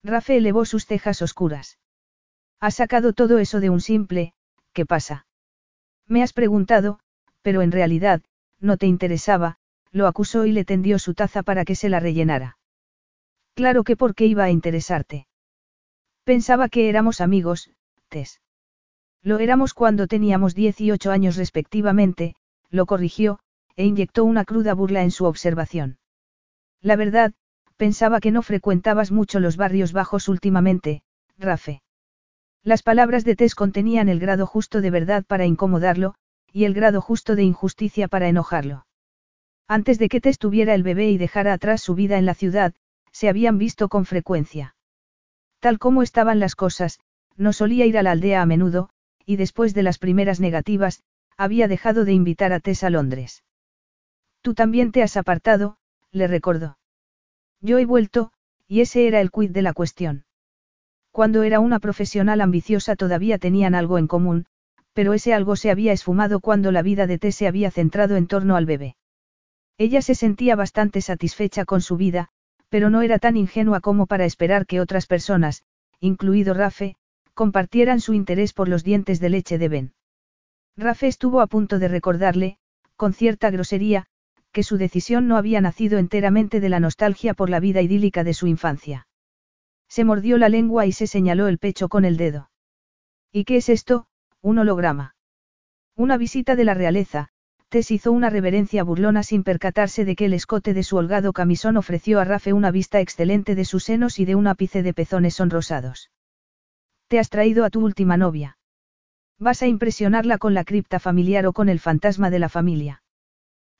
Rafe 0.04 0.38
elevó 0.38 0.64
sus 0.64 0.86
cejas 0.86 1.22
oscuras. 1.22 1.80
Has 2.60 2.76
sacado 2.76 3.14
todo 3.14 3.40
eso 3.40 3.60
de 3.60 3.70
un 3.70 3.82
simple, 3.82 4.34
¿qué 4.72 4.86
pasa? 4.86 5.26
Me 6.08 6.24
has 6.24 6.32
preguntado, 6.32 7.00
pero 7.42 7.62
en 7.62 7.72
realidad, 7.72 8.22
no 8.60 8.78
te 8.78 8.88
interesaba, 8.88 9.58
lo 9.92 10.08
acusó 10.08 10.46
y 10.46 10.54
le 10.54 10.64
tendió 10.64 10.98
su 10.98 11.14
taza 11.14 11.44
para 11.44 11.66
que 11.66 11.76
se 11.76 11.90
la 11.90 12.00
rellenara. 12.00 12.58
Claro 13.54 13.84
que 13.84 13.98
por 13.98 14.16
qué 14.16 14.26
iba 14.26 14.46
a 14.46 14.50
interesarte. 14.50 15.28
Pensaba 16.28 16.68
que 16.68 16.90
éramos 16.90 17.22
amigos, 17.22 17.70
Tess. 18.10 18.42
Lo 19.24 19.40
éramos 19.40 19.74
cuando 19.74 20.08
teníamos 20.08 20.56
18 20.56 21.10
años 21.10 21.38
respectivamente, 21.38 22.36
lo 22.70 22.86
corrigió, 22.86 23.40
e 23.78 23.86
inyectó 23.86 24.26
una 24.26 24.44
cruda 24.44 24.74
burla 24.74 25.04
en 25.04 25.12
su 25.12 25.24
observación. 25.24 26.00
La 26.82 26.98
verdad, 26.98 27.34
pensaba 27.78 28.20
que 28.20 28.32
no 28.32 28.42
frecuentabas 28.42 29.10
mucho 29.10 29.40
los 29.40 29.56
barrios 29.56 29.94
bajos 29.94 30.28
últimamente, 30.28 31.02
Rafe. 31.38 31.82
Las 32.62 32.84
palabras 32.84 33.24
de 33.24 33.38
Tess 33.38 33.56
contenían 33.56 34.10
el 34.10 34.20
grado 34.20 34.46
justo 34.46 34.82
de 34.82 34.92
verdad 34.92 35.24
para 35.26 35.46
incomodarlo, 35.46 36.16
y 36.52 36.66
el 36.66 36.74
grado 36.74 37.00
justo 37.00 37.38
de 37.38 37.44
injusticia 37.44 38.10
para 38.10 38.28
enojarlo. 38.28 38.86
Antes 39.66 39.98
de 39.98 40.10
que 40.10 40.20
Tess 40.20 40.40
tuviera 40.40 40.76
el 40.76 40.84
bebé 40.84 41.10
y 41.10 41.18
dejara 41.18 41.54
atrás 41.54 41.82
su 41.82 41.96
vida 41.96 42.18
en 42.18 42.26
la 42.26 42.34
ciudad, 42.34 42.74
se 43.14 43.30
habían 43.30 43.58
visto 43.58 43.88
con 43.88 44.04
frecuencia. 44.06 44.74
Tal 45.60 45.80
como 45.80 46.04
estaban 46.04 46.40
las 46.40 46.56
cosas, 46.56 47.00
no 47.36 47.54
solía 47.54 47.86
ir 47.86 47.98
a 47.98 48.04
la 48.04 48.12
aldea 48.12 48.42
a 48.42 48.46
menudo, 48.46 48.90
y 49.26 49.36
después 49.36 49.74
de 49.74 49.84
las 49.84 49.98
primeras 49.98 50.40
negativas, 50.40 51.04
había 51.36 51.68
dejado 51.68 52.06
de 52.06 52.14
invitar 52.14 52.54
a 52.54 52.60
Tess 52.60 52.84
a 52.84 52.90
Londres. 52.90 53.44
Tú 54.42 54.54
también 54.54 54.92
te 54.92 55.04
has 55.04 55.18
apartado, 55.18 55.78
le 56.12 56.28
recordó. 56.28 56.78
Yo 57.62 57.78
he 57.78 57.86
vuelto, 57.86 58.32
y 58.68 58.82
ese 58.82 59.08
era 59.08 59.22
el 59.22 59.32
quid 59.32 59.52
de 59.52 59.62
la 59.62 59.74
cuestión. 59.74 60.26
Cuando 61.12 61.44
era 61.44 61.60
una 61.60 61.80
profesional 61.80 62.42
ambiciosa 62.42 62.96
todavía 62.96 63.40
tenían 63.40 63.76
algo 63.76 63.98
en 63.98 64.08
común, 64.08 64.46
pero 64.94 65.14
ese 65.14 65.34
algo 65.34 65.56
se 65.56 65.72
había 65.72 65.92
esfumado 65.92 66.40
cuando 66.40 66.72
la 66.72 66.82
vida 66.82 67.08
de 67.08 67.20
Tess 67.20 67.36
se 67.36 67.48
había 67.48 67.72
centrado 67.72 68.16
en 68.16 68.28
torno 68.28 68.56
al 68.56 68.66
bebé. 68.66 68.96
Ella 69.78 70.02
se 70.02 70.16
sentía 70.16 70.56
bastante 70.56 71.02
satisfecha 71.02 71.66
con 71.66 71.82
su 71.82 71.98
vida, 71.98 72.30
pero 72.70 72.90
no 72.90 73.02
era 73.02 73.20
tan 73.20 73.38
ingenua 73.38 73.80
como 73.82 74.08
para 74.08 74.26
esperar 74.26 74.66
que 74.66 74.82
otras 74.82 75.08
personas, 75.08 75.64
incluido 76.00 76.54
Rafe, 76.54 76.96
compartieran 77.34 78.02
su 78.02 78.14
interés 78.14 78.54
por 78.54 78.68
los 78.68 78.84
dientes 78.84 79.20
de 79.20 79.30
leche 79.30 79.58
de 79.58 79.70
Ben. 79.70 79.94
Rafe 80.76 81.08
estuvo 81.08 81.42
a 81.42 81.48
punto 81.48 81.80
de 81.80 81.88
recordarle, 81.88 82.58
con 82.96 83.14
cierta 83.14 83.50
grosería, 83.50 84.08
que 84.52 84.64
su 84.64 84.78
decisión 84.78 85.28
no 85.28 85.38
había 85.38 85.62
nacido 85.62 86.00
enteramente 86.00 86.60
de 86.60 86.70
la 86.70 86.80
nostalgia 86.80 87.34
por 87.34 87.50
la 87.50 87.60
vida 87.60 87.82
idílica 87.82 88.24
de 88.24 88.34
su 88.34 88.48
infancia. 88.48 89.08
Se 89.88 90.04
mordió 90.04 90.38
la 90.38 90.50
lengua 90.50 90.86
y 90.86 90.92
se 90.92 91.08
señaló 91.08 91.48
el 91.48 91.60
pecho 91.60 91.90
con 91.90 92.06
el 92.06 92.18
dedo. 92.18 92.50
¿Y 93.32 93.46
qué 93.46 93.58
es 93.58 93.70
esto? 93.70 94.08
Un 94.42 94.58
holograma. 94.60 95.16
Una 95.96 96.18
visita 96.18 96.56
de 96.56 96.64
la 96.64 96.74
realeza, 96.74 97.30
Tess 97.70 97.92
hizo 97.92 98.14
una 98.14 98.30
reverencia 98.30 98.82
burlona 98.84 99.24
sin 99.24 99.44
percatarse 99.44 100.06
de 100.06 100.16
que 100.16 100.26
el 100.26 100.34
escote 100.34 100.74
de 100.74 100.84
su 100.84 100.96
holgado 100.96 101.34
camisón 101.34 101.76
ofreció 101.76 102.22
a 102.22 102.24
Rafe 102.24 102.54
una 102.54 102.72
vista 102.72 103.02
excelente 103.02 103.56
de 103.56 103.66
sus 103.66 103.84
senos 103.84 104.20
y 104.20 104.26
de 104.26 104.36
un 104.36 104.48
ápice 104.48 104.84
de 104.84 104.94
pezones 104.94 105.36
sonrosados. 105.36 106.10
Te 107.10 107.20
has 107.20 107.30
traído 107.30 107.66
a 107.66 107.70
tu 107.70 107.84
última 107.84 108.16
novia. 108.16 108.58
Vas 109.38 109.62
a 109.64 109.68
impresionarla 109.68 110.38
con 110.38 110.54
la 110.54 110.64
cripta 110.64 111.00
familiar 111.00 111.46
o 111.46 111.52
con 111.52 111.68
el 111.68 111.80
fantasma 111.80 112.30
de 112.30 112.40
la 112.40 112.48
familia. 112.48 113.04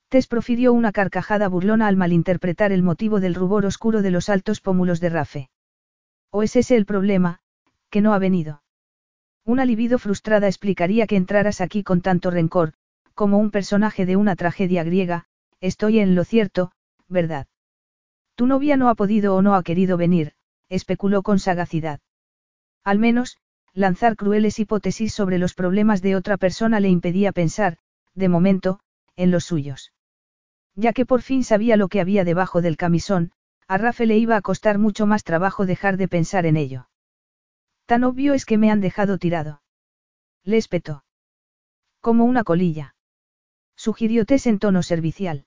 Tess 0.08 0.26
profirió 0.26 0.74
una 0.74 0.92
carcajada 0.92 1.48
burlona 1.48 1.86
al 1.86 1.96
malinterpretar 1.96 2.72
el 2.72 2.82
motivo 2.82 3.20
del 3.20 3.34
rubor 3.34 3.64
oscuro 3.64 4.02
de 4.02 4.10
los 4.10 4.28
altos 4.28 4.60
pómulos 4.60 5.00
de 5.00 5.08
Rafe. 5.08 5.50
¿O 6.30 6.42
es 6.42 6.56
ese 6.56 6.76
el 6.76 6.84
problema, 6.84 7.40
que 7.88 8.02
no 8.02 8.12
ha 8.12 8.18
venido? 8.18 8.62
Una 9.44 9.64
libido 9.64 9.98
frustrada 9.98 10.46
explicaría 10.46 11.06
que 11.06 11.16
entraras 11.16 11.62
aquí 11.62 11.82
con 11.82 12.02
tanto 12.02 12.30
rencor, 12.30 12.74
como 13.18 13.38
un 13.38 13.50
personaje 13.50 14.06
de 14.06 14.14
una 14.14 14.36
tragedia 14.36 14.84
griega, 14.84 15.24
estoy 15.60 15.98
en 15.98 16.14
lo 16.14 16.22
cierto, 16.22 16.70
¿verdad? 17.08 17.48
Tu 18.36 18.46
novia 18.46 18.76
no 18.76 18.88
ha 18.88 18.94
podido 18.94 19.34
o 19.34 19.42
no 19.42 19.56
ha 19.56 19.64
querido 19.64 19.96
venir, 19.96 20.34
especuló 20.68 21.22
con 21.22 21.40
sagacidad. 21.40 21.98
Al 22.84 23.00
menos, 23.00 23.36
lanzar 23.74 24.14
crueles 24.14 24.60
hipótesis 24.60 25.12
sobre 25.12 25.38
los 25.38 25.54
problemas 25.54 26.00
de 26.00 26.14
otra 26.14 26.36
persona 26.36 26.78
le 26.78 26.90
impedía 26.90 27.32
pensar, 27.32 27.78
de 28.14 28.28
momento, 28.28 28.78
en 29.16 29.32
los 29.32 29.46
suyos. 29.46 29.92
Ya 30.76 30.92
que 30.92 31.04
por 31.04 31.22
fin 31.22 31.42
sabía 31.42 31.76
lo 31.76 31.88
que 31.88 32.00
había 32.00 32.22
debajo 32.22 32.62
del 32.62 32.76
camisón, 32.76 33.32
a 33.66 33.78
Rafe 33.78 34.06
le 34.06 34.16
iba 34.16 34.36
a 34.36 34.42
costar 34.42 34.78
mucho 34.78 35.06
más 35.06 35.24
trabajo 35.24 35.66
dejar 35.66 35.96
de 35.96 36.06
pensar 36.06 36.46
en 36.46 36.56
ello. 36.56 36.88
Tan 37.84 38.04
obvio 38.04 38.32
es 38.34 38.46
que 38.46 38.58
me 38.58 38.70
han 38.70 38.80
dejado 38.80 39.18
tirado. 39.18 39.60
Le 40.44 40.56
espetó. 40.56 41.02
Como 42.00 42.24
una 42.24 42.44
colilla. 42.44 42.94
Sugirió 43.78 44.24
Tess 44.24 44.48
en 44.48 44.58
tono 44.58 44.82
servicial. 44.82 45.46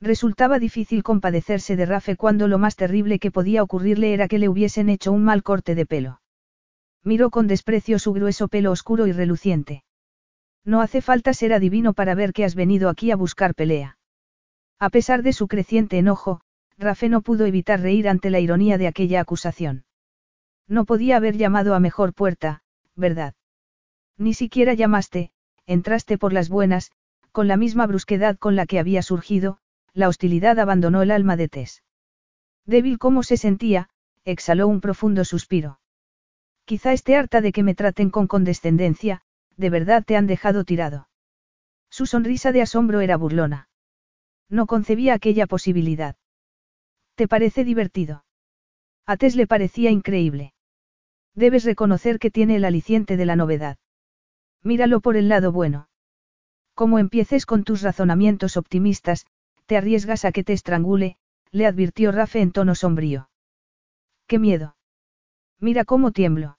Resultaba 0.00 0.60
difícil 0.60 1.02
compadecerse 1.02 1.74
de 1.74 1.84
Rafe 1.84 2.14
cuando 2.14 2.46
lo 2.46 2.58
más 2.58 2.76
terrible 2.76 3.18
que 3.18 3.32
podía 3.32 3.64
ocurrirle 3.64 4.14
era 4.14 4.28
que 4.28 4.38
le 4.38 4.48
hubiesen 4.48 4.88
hecho 4.88 5.10
un 5.10 5.24
mal 5.24 5.42
corte 5.42 5.74
de 5.74 5.84
pelo. 5.84 6.20
Miró 7.02 7.30
con 7.30 7.48
desprecio 7.48 7.98
su 7.98 8.12
grueso 8.12 8.46
pelo 8.46 8.70
oscuro 8.70 9.08
y 9.08 9.12
reluciente. 9.12 9.82
No 10.64 10.80
hace 10.80 11.02
falta 11.02 11.34
ser 11.34 11.52
adivino 11.52 11.92
para 11.92 12.14
ver 12.14 12.32
que 12.32 12.44
has 12.44 12.54
venido 12.54 12.88
aquí 12.88 13.10
a 13.10 13.16
buscar 13.16 13.56
pelea. 13.56 13.98
A 14.78 14.88
pesar 14.88 15.24
de 15.24 15.32
su 15.32 15.48
creciente 15.48 15.98
enojo, 15.98 16.42
Rafe 16.78 17.08
no 17.08 17.20
pudo 17.20 17.46
evitar 17.46 17.80
reír 17.80 18.08
ante 18.08 18.30
la 18.30 18.38
ironía 18.38 18.78
de 18.78 18.86
aquella 18.86 19.20
acusación. 19.20 19.84
No 20.68 20.84
podía 20.84 21.16
haber 21.16 21.36
llamado 21.36 21.74
a 21.74 21.80
mejor 21.80 22.14
puerta, 22.14 22.62
¿verdad? 22.94 23.34
Ni 24.16 24.34
siquiera 24.34 24.72
llamaste, 24.74 25.32
entraste 25.66 26.16
por 26.16 26.32
las 26.32 26.48
buenas, 26.48 26.92
con 27.30 27.48
la 27.48 27.56
misma 27.56 27.86
brusquedad 27.86 28.38
con 28.38 28.56
la 28.56 28.66
que 28.66 28.78
había 28.78 29.02
surgido, 29.02 29.58
la 29.92 30.08
hostilidad 30.08 30.58
abandonó 30.58 31.02
el 31.02 31.10
alma 31.10 31.36
de 31.36 31.48
Tess. 31.48 31.82
Débil 32.66 32.98
como 32.98 33.22
se 33.22 33.36
sentía, 33.36 33.88
exhaló 34.24 34.68
un 34.68 34.80
profundo 34.80 35.24
suspiro. 35.24 35.80
Quizá 36.64 36.92
esté 36.92 37.16
harta 37.16 37.40
de 37.40 37.52
que 37.52 37.62
me 37.62 37.74
traten 37.74 38.10
con 38.10 38.26
condescendencia, 38.26 39.22
de 39.56 39.70
verdad 39.70 40.04
te 40.04 40.16
han 40.16 40.26
dejado 40.26 40.64
tirado. 40.64 41.08
Su 41.90 42.06
sonrisa 42.06 42.52
de 42.52 42.62
asombro 42.62 43.00
era 43.00 43.16
burlona. 43.16 43.68
No 44.48 44.66
concebía 44.66 45.14
aquella 45.14 45.46
posibilidad. 45.46 46.16
¿Te 47.16 47.28
parece 47.28 47.64
divertido? 47.64 48.24
A 49.04 49.16
Tess 49.16 49.36
le 49.36 49.46
parecía 49.46 49.90
increíble. 49.90 50.54
Debes 51.34 51.64
reconocer 51.64 52.18
que 52.18 52.30
tiene 52.30 52.56
el 52.56 52.64
aliciente 52.64 53.16
de 53.16 53.26
la 53.26 53.36
novedad. 53.36 53.76
Míralo 54.62 55.00
por 55.00 55.16
el 55.16 55.28
lado 55.28 55.52
bueno. 55.52 55.89
Como 56.80 56.98
empieces 56.98 57.44
con 57.44 57.62
tus 57.62 57.82
razonamientos 57.82 58.56
optimistas, 58.56 59.26
te 59.66 59.76
arriesgas 59.76 60.24
a 60.24 60.32
que 60.32 60.44
te 60.44 60.54
estrangule, 60.54 61.18
le 61.50 61.66
advirtió 61.66 62.10
Rafe 62.10 62.40
en 62.40 62.52
tono 62.52 62.74
sombrío. 62.74 63.28
¡Qué 64.26 64.38
miedo! 64.38 64.76
Mira 65.58 65.84
cómo 65.84 66.10
tiemblo. 66.10 66.56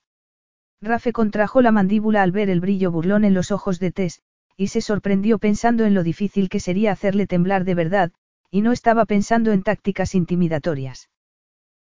Rafe 0.79 1.12
contrajo 1.12 1.63
la 1.63 1.71
mandíbula 1.71 2.21
al 2.21 2.31
ver 2.31 2.51
el 2.51 2.62
brillo 2.62 2.91
burlón 2.91 3.25
en 3.25 3.34
los 3.34 3.49
ojos 3.49 3.79
de 3.79 3.91
Tess, 3.91 4.21
y 4.55 4.67
se 4.67 4.81
sorprendió 4.81 5.39
pensando 5.39 5.86
en 5.86 5.95
lo 5.95 6.03
difícil 6.03 6.49
que 6.49 6.60
sería 6.60 6.91
hacerle 6.91 7.25
temblar 7.25 7.63
de 7.63 7.73
verdad, 7.73 8.12
y 8.51 8.62
no 8.62 8.73
estaba 8.73 9.05
pensando 9.05 9.51
en 9.51 9.63
tácticas 9.63 10.13
intimidatorias. 10.13 11.10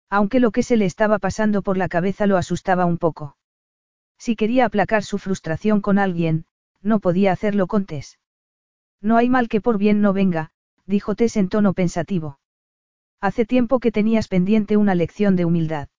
Aunque 0.09 0.39
lo 0.39 0.51
que 0.51 0.63
se 0.63 0.77
le 0.77 0.85
estaba 0.85 1.19
pasando 1.19 1.61
por 1.61 1.75
la 1.75 1.89
cabeza 1.89 2.25
lo 2.25 2.37
asustaba 2.37 2.85
un 2.85 2.99
poco. 2.99 3.35
Si 4.17 4.37
quería 4.37 4.63
aplacar 4.63 5.03
su 5.03 5.17
frustración 5.17 5.81
con 5.81 5.99
alguien, 5.99 6.45
no 6.81 7.01
podía 7.01 7.33
hacerlo 7.33 7.67
con 7.67 7.85
Tess. 7.85 8.17
No 9.01 9.17
hay 9.17 9.29
mal 9.29 9.47
que 9.47 9.61
por 9.61 9.77
bien 9.77 10.01
no 10.01 10.13
venga, 10.13 10.51
dijo 10.85 11.15
Tess 11.15 11.37
en 11.37 11.49
tono 11.49 11.73
pensativo. 11.73 12.39
Hace 13.21 13.45
tiempo 13.45 13.79
que 13.79 13.91
tenías 13.91 14.27
pendiente 14.27 14.77
una 14.77 14.95
lección 14.95 15.35
de 15.35 15.45
humildad. 15.45 15.89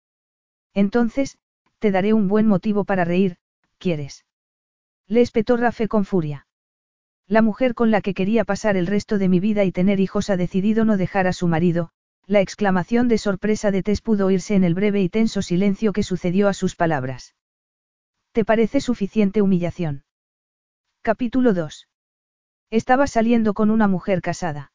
Entonces, 0.75 1.39
te 1.79 1.91
daré 1.91 2.13
un 2.13 2.29
buen 2.29 2.47
motivo 2.47 2.85
para 2.85 3.05
reír, 3.05 3.37
¿quieres? 3.79 4.25
Le 5.07 5.21
espetó 5.21 5.57
Rafe 5.57 5.89
con 5.89 6.05
furia. 6.05 6.47
La 7.27 7.43
mujer 7.43 7.75
con 7.75 7.91
la 7.91 8.01
que 8.01 8.15
quería 8.15 8.45
pasar 8.45 8.77
el 8.77 8.87
resto 8.87 9.19
de 9.19 9.29
mi 9.29 9.41
vida 9.41 9.65
y 9.65 9.73
tener 9.73 10.01
hijos 10.01 10.31
ha 10.31 10.37
decidido 10.37 10.85
no 10.85 10.97
dejar 10.97 11.27
a 11.27 11.33
su 11.33 11.47
marido, 11.47 11.91
la 12.27 12.41
exclamación 12.41 13.09
de 13.09 13.19
sorpresa 13.19 13.71
de 13.71 13.83
Tess 13.83 14.03
pudo 14.03 14.27
oírse 14.27 14.55
en 14.55 14.65
el 14.65 14.75
breve 14.75 15.01
y 15.03 15.09
tenso 15.09 15.43
silencio 15.43 15.93
que 15.93 16.03
sucedió 16.03 16.49
a 16.49 16.55
sus 16.55 16.77
palabras. 16.77 17.35
¿Te 18.33 18.45
parece 18.45 18.81
suficiente 18.81 19.43
humillación? 19.43 20.05
Capítulo 21.03 21.55
2. 21.55 21.90
Estaba 22.71 23.07
saliendo 23.09 23.53
con 23.53 23.71
una 23.71 23.89
mujer 23.89 24.23
casada. 24.23 24.73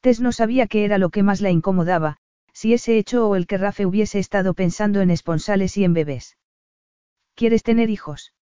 Tess 0.00 0.20
no 0.20 0.32
sabía 0.32 0.66
qué 0.66 0.84
era 0.84 0.98
lo 0.98 1.10
que 1.10 1.22
más 1.22 1.40
la 1.40 1.50
incomodaba, 1.50 2.16
si 2.52 2.74
ese 2.74 2.98
hecho 2.98 3.28
o 3.28 3.36
el 3.36 3.46
que 3.46 3.56
Rafe 3.56 3.86
hubiese 3.86 4.18
estado 4.18 4.54
pensando 4.54 5.00
en 5.00 5.10
esponsales 5.10 5.76
y 5.76 5.84
en 5.84 5.94
bebés. 5.94 6.36
¿Quieres 7.34 7.62
tener 7.62 7.88
hijos? 7.88 8.34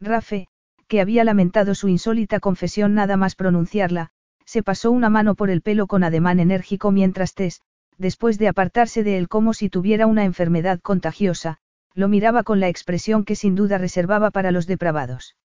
Rafe, 0.00 0.48
que 0.88 1.00
había 1.00 1.24
lamentado 1.24 1.74
su 1.74 1.88
insólita 1.88 2.40
confesión 2.40 2.94
nada 2.94 3.16
más 3.16 3.34
pronunciarla, 3.34 4.10
se 4.44 4.62
pasó 4.62 4.90
una 4.90 5.10
mano 5.10 5.34
por 5.34 5.50
el 5.50 5.60
pelo 5.60 5.86
con 5.86 6.02
ademán 6.02 6.40
enérgico 6.40 6.90
mientras 6.90 7.34
Tess, 7.34 7.60
después 7.98 8.38
de 8.38 8.48
apartarse 8.48 9.04
de 9.04 9.18
él 9.18 9.28
como 9.28 9.52
si 9.52 9.68
tuviera 9.68 10.06
una 10.06 10.24
enfermedad 10.24 10.80
contagiosa, 10.80 11.58
lo 11.94 12.08
miraba 12.08 12.44
con 12.44 12.60
la 12.60 12.68
expresión 12.68 13.24
que 13.24 13.36
sin 13.36 13.54
duda 13.54 13.78
reservaba 13.78 14.30
para 14.30 14.52
los 14.52 14.66
depravados. 14.66 15.36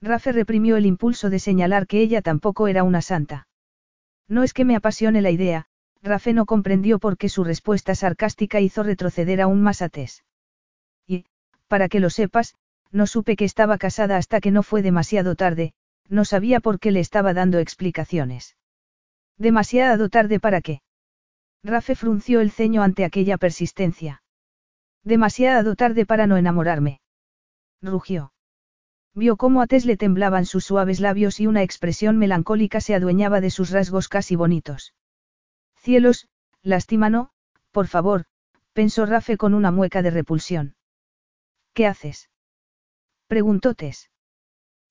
Rafe 0.00 0.32
reprimió 0.32 0.76
el 0.76 0.86
impulso 0.86 1.30
de 1.30 1.38
señalar 1.38 1.86
que 1.86 2.00
ella 2.00 2.22
tampoco 2.22 2.68
era 2.68 2.82
una 2.82 3.00
santa. 3.00 3.48
No 4.28 4.42
es 4.42 4.52
que 4.52 4.64
me 4.64 4.76
apasione 4.76 5.22
la 5.22 5.30
idea, 5.30 5.66
Rafe 6.02 6.34
no 6.34 6.44
comprendió 6.44 6.98
por 6.98 7.16
qué 7.16 7.28
su 7.28 7.44
respuesta 7.44 7.94
sarcástica 7.94 8.60
hizo 8.60 8.82
retroceder 8.82 9.40
aún 9.40 9.62
más 9.62 9.80
a 9.80 9.88
Tess. 9.88 10.24
Y, 11.06 11.24
para 11.66 11.88
que 11.88 12.00
lo 12.00 12.10
sepas, 12.10 12.54
no 12.90 13.06
supe 13.06 13.36
que 13.36 13.46
estaba 13.46 13.78
casada 13.78 14.18
hasta 14.18 14.40
que 14.40 14.50
no 14.50 14.62
fue 14.62 14.82
demasiado 14.82 15.34
tarde, 15.34 15.72
no 16.08 16.24
sabía 16.24 16.60
por 16.60 16.78
qué 16.78 16.90
le 16.90 17.00
estaba 17.00 17.32
dando 17.32 17.58
explicaciones. 17.58 18.56
¿Demasiado 19.38 20.10
tarde 20.10 20.38
para 20.40 20.60
qué? 20.60 20.82
Rafe 21.62 21.94
frunció 21.94 22.40
el 22.40 22.50
ceño 22.50 22.82
ante 22.82 23.04
aquella 23.04 23.38
persistencia. 23.38 24.22
Demasiado 25.02 25.74
tarde 25.74 26.04
para 26.04 26.26
no 26.26 26.36
enamorarme. 26.36 27.00
Rugió. 27.80 28.33
Vio 29.14 29.36
cómo 29.36 29.62
a 29.62 29.66
Tess 29.66 29.84
le 29.84 29.96
temblaban 29.96 30.44
sus 30.44 30.64
suaves 30.64 30.98
labios 30.98 31.38
y 31.38 31.46
una 31.46 31.62
expresión 31.62 32.18
melancólica 32.18 32.80
se 32.80 32.94
adueñaba 32.94 33.40
de 33.40 33.50
sus 33.50 33.70
rasgos 33.70 34.08
casi 34.08 34.34
bonitos. 34.34 34.94
Cielos, 35.76 36.28
lástima 36.62 37.10
no, 37.10 37.30
por 37.70 37.86
favor, 37.86 38.24
pensó 38.72 39.06
Rafe 39.06 39.36
con 39.36 39.54
una 39.54 39.70
mueca 39.70 40.02
de 40.02 40.10
repulsión. 40.10 40.74
¿Qué 41.74 41.86
haces? 41.86 42.28
preguntó 43.28 43.74
Tess. 43.74 44.10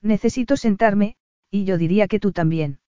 Necesito 0.02 0.56
sentarme, 0.56 1.18
y 1.50 1.66
yo 1.66 1.78
diría 1.78 2.08
que 2.08 2.20
tú 2.20 2.32
también. 2.32 2.80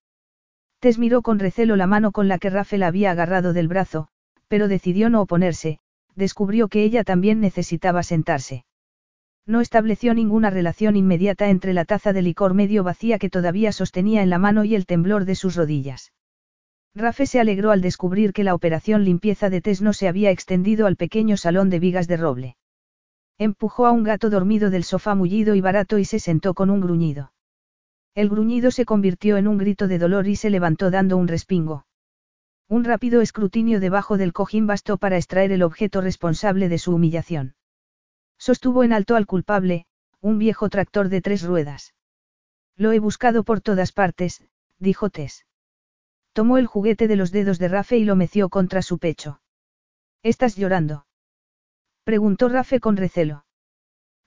Tess 0.79 0.97
miró 0.97 1.21
con 1.21 1.39
recelo 1.39 1.75
la 1.75 1.88
mano 1.88 2.11
con 2.11 2.27
la 2.27 2.38
que 2.39 2.49
Rafe 2.49 2.77
la 2.77 2.88
había 2.88 3.11
agarrado 3.11 3.53
del 3.53 3.67
brazo, 3.67 4.07
pero 4.47 4.67
decidió 4.67 5.09
no 5.09 5.21
oponerse, 5.21 5.79
descubrió 6.15 6.67
que 6.69 6.83
ella 6.83 7.03
también 7.03 7.41
necesitaba 7.41 8.03
sentarse. 8.03 8.65
No 9.47 9.61
estableció 9.61 10.13
ninguna 10.13 10.49
relación 10.49 10.95
inmediata 10.95 11.49
entre 11.49 11.73
la 11.73 11.85
taza 11.85 12.13
de 12.13 12.23
licor 12.23 12.55
medio 12.55 12.83
vacía 12.83 13.19
que 13.19 13.29
todavía 13.29 13.71
sostenía 13.71 14.23
en 14.23 14.31
la 14.31 14.39
mano 14.39 14.63
y 14.63 14.73
el 14.73 14.87
temblor 14.87 15.25
de 15.25 15.35
sus 15.35 15.55
rodillas. 15.55 16.13
Rafe 16.95 17.27
se 17.27 17.39
alegró 17.39 17.71
al 17.71 17.81
descubrir 17.81 18.33
que 18.33 18.43
la 18.43 18.55
operación 18.55 19.03
limpieza 19.03 19.49
de 19.49 19.61
Tess 19.61 19.81
no 19.81 19.93
se 19.93 20.07
había 20.07 20.31
extendido 20.31 20.87
al 20.87 20.95
pequeño 20.95 21.37
salón 21.37 21.69
de 21.69 21.79
vigas 21.79 22.07
de 22.07 22.17
roble. 22.17 22.57
Empujó 23.37 23.85
a 23.85 23.91
un 23.91 24.03
gato 24.03 24.29
dormido 24.29 24.69
del 24.69 24.85
sofá 24.85 25.13
mullido 25.13 25.55
y 25.55 25.61
barato 25.61 25.99
y 25.99 26.05
se 26.05 26.19
sentó 26.19 26.53
con 26.53 26.69
un 26.69 26.79
gruñido. 26.79 27.33
El 28.15 28.29
gruñido 28.29 28.71
se 28.71 28.85
convirtió 28.85 29.35
en 29.35 29.47
un 29.49 29.57
grito 29.57 29.89
de 29.89 29.99
dolor 29.99 30.25
y 30.27 30.37
se 30.37 30.49
levantó 30.49 30.89
dando 30.89 31.17
un 31.17 31.27
respingo. 31.27 31.85
Un 32.69 32.85
rápido 32.85 33.19
escrutinio 33.19 33.81
debajo 33.81 34.17
del 34.17 34.31
cojín 34.31 34.65
bastó 34.65 34.97
para 34.97 35.17
extraer 35.17 35.51
el 35.51 35.63
objeto 35.63 35.99
responsable 35.99 36.69
de 36.69 36.77
su 36.77 36.95
humillación. 36.95 37.55
Sostuvo 38.38 38.83
en 38.83 38.93
alto 38.93 39.15
al 39.15 39.25
culpable, 39.25 39.86
un 40.21 40.38
viejo 40.38 40.69
tractor 40.69 41.09
de 41.09 41.21
tres 41.21 41.43
ruedas. 41.43 41.93
Lo 42.75 42.91
he 42.91 42.99
buscado 42.99 43.43
por 43.43 43.61
todas 43.61 43.91
partes, 43.91 44.43
dijo 44.79 45.09
Tess. 45.09 45.45
Tomó 46.33 46.57
el 46.57 46.67
juguete 46.67 47.07
de 47.07 47.15
los 47.15 47.31
dedos 47.31 47.59
de 47.59 47.69
Rafe 47.69 47.97
y 47.97 48.03
lo 48.03 48.15
meció 48.15 48.49
contra 48.49 48.81
su 48.81 48.97
pecho. 48.97 49.39
¿Estás 50.21 50.55
llorando? 50.55 51.05
Preguntó 52.03 52.49
Rafe 52.49 52.79
con 52.79 52.97
recelo. 52.97 53.45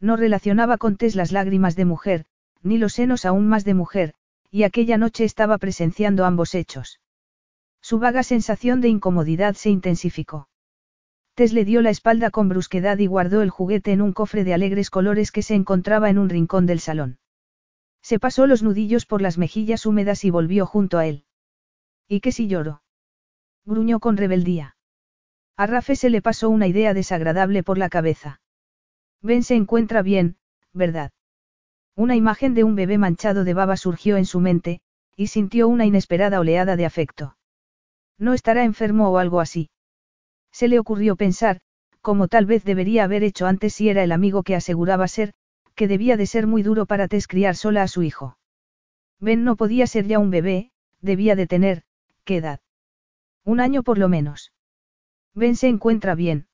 No 0.00 0.16
relacionaba 0.16 0.78
con 0.78 0.96
Tess 0.96 1.14
las 1.14 1.32
lágrimas 1.32 1.76
de 1.76 1.84
mujer, 1.84 2.24
ni 2.62 2.78
los 2.78 2.94
senos 2.94 3.24
aún 3.24 3.48
más 3.48 3.64
de 3.64 3.74
mujer, 3.74 4.14
y 4.50 4.62
aquella 4.62 4.96
noche 4.96 5.24
estaba 5.24 5.58
presenciando 5.58 6.24
ambos 6.24 6.54
hechos. 6.54 7.00
Su 7.80 7.98
vaga 7.98 8.22
sensación 8.22 8.80
de 8.80 8.88
incomodidad 8.88 9.54
se 9.54 9.70
intensificó. 9.70 10.47
Tess 11.38 11.52
le 11.52 11.64
dio 11.64 11.82
la 11.82 11.90
espalda 11.90 12.32
con 12.32 12.48
brusquedad 12.48 12.98
y 12.98 13.06
guardó 13.06 13.42
el 13.42 13.50
juguete 13.50 13.92
en 13.92 14.02
un 14.02 14.12
cofre 14.12 14.42
de 14.42 14.54
alegres 14.54 14.90
colores 14.90 15.30
que 15.30 15.42
se 15.42 15.54
encontraba 15.54 16.10
en 16.10 16.18
un 16.18 16.28
rincón 16.28 16.66
del 16.66 16.80
salón. 16.80 17.20
Se 18.02 18.18
pasó 18.18 18.48
los 18.48 18.64
nudillos 18.64 19.06
por 19.06 19.22
las 19.22 19.38
mejillas 19.38 19.86
húmedas 19.86 20.24
y 20.24 20.30
volvió 20.30 20.66
junto 20.66 20.98
a 20.98 21.06
él. 21.06 21.26
¿Y 22.08 22.18
qué 22.18 22.32
si 22.32 22.48
lloro? 22.48 22.82
Gruñó 23.64 24.00
con 24.00 24.16
rebeldía. 24.16 24.74
A 25.56 25.68
Rafe 25.68 25.94
se 25.94 26.10
le 26.10 26.22
pasó 26.22 26.50
una 26.50 26.66
idea 26.66 26.92
desagradable 26.92 27.62
por 27.62 27.78
la 27.78 27.88
cabeza. 27.88 28.40
Ben 29.22 29.44
se 29.44 29.54
encuentra 29.54 30.02
bien, 30.02 30.38
¿verdad? 30.72 31.12
Una 31.94 32.16
imagen 32.16 32.54
de 32.54 32.64
un 32.64 32.74
bebé 32.74 32.98
manchado 32.98 33.44
de 33.44 33.54
baba 33.54 33.76
surgió 33.76 34.16
en 34.16 34.24
su 34.24 34.40
mente, 34.40 34.80
y 35.14 35.28
sintió 35.28 35.68
una 35.68 35.86
inesperada 35.86 36.40
oleada 36.40 36.74
de 36.74 36.84
afecto. 36.84 37.36
No 38.18 38.34
estará 38.34 38.64
enfermo 38.64 39.10
o 39.10 39.18
algo 39.18 39.38
así. 39.38 39.70
Se 40.52 40.68
le 40.68 40.78
ocurrió 40.78 41.16
pensar, 41.16 41.60
como 42.00 42.28
tal 42.28 42.46
vez 42.46 42.64
debería 42.64 43.04
haber 43.04 43.22
hecho 43.22 43.46
antes 43.46 43.74
si 43.74 43.88
era 43.88 44.02
el 44.02 44.12
amigo 44.12 44.42
que 44.42 44.54
aseguraba 44.54 45.08
ser, 45.08 45.34
que 45.74 45.88
debía 45.88 46.16
de 46.16 46.26
ser 46.26 46.46
muy 46.46 46.62
duro 46.62 46.86
para 46.86 47.08
Tess 47.08 47.26
criar 47.26 47.54
sola 47.54 47.82
a 47.82 47.88
su 47.88 48.02
hijo. 48.02 48.38
Ben 49.20 49.44
no 49.44 49.56
podía 49.56 49.86
ser 49.86 50.06
ya 50.06 50.18
un 50.18 50.30
bebé, 50.30 50.70
debía 51.00 51.36
de 51.36 51.46
tener, 51.46 51.82
¿qué 52.24 52.36
edad? 52.36 52.60
Un 53.44 53.60
año 53.60 53.82
por 53.82 53.98
lo 53.98 54.08
menos. 54.08 54.52
Ben 55.34 55.56
se 55.56 55.68
encuentra 55.68 56.14
bien. 56.14 56.46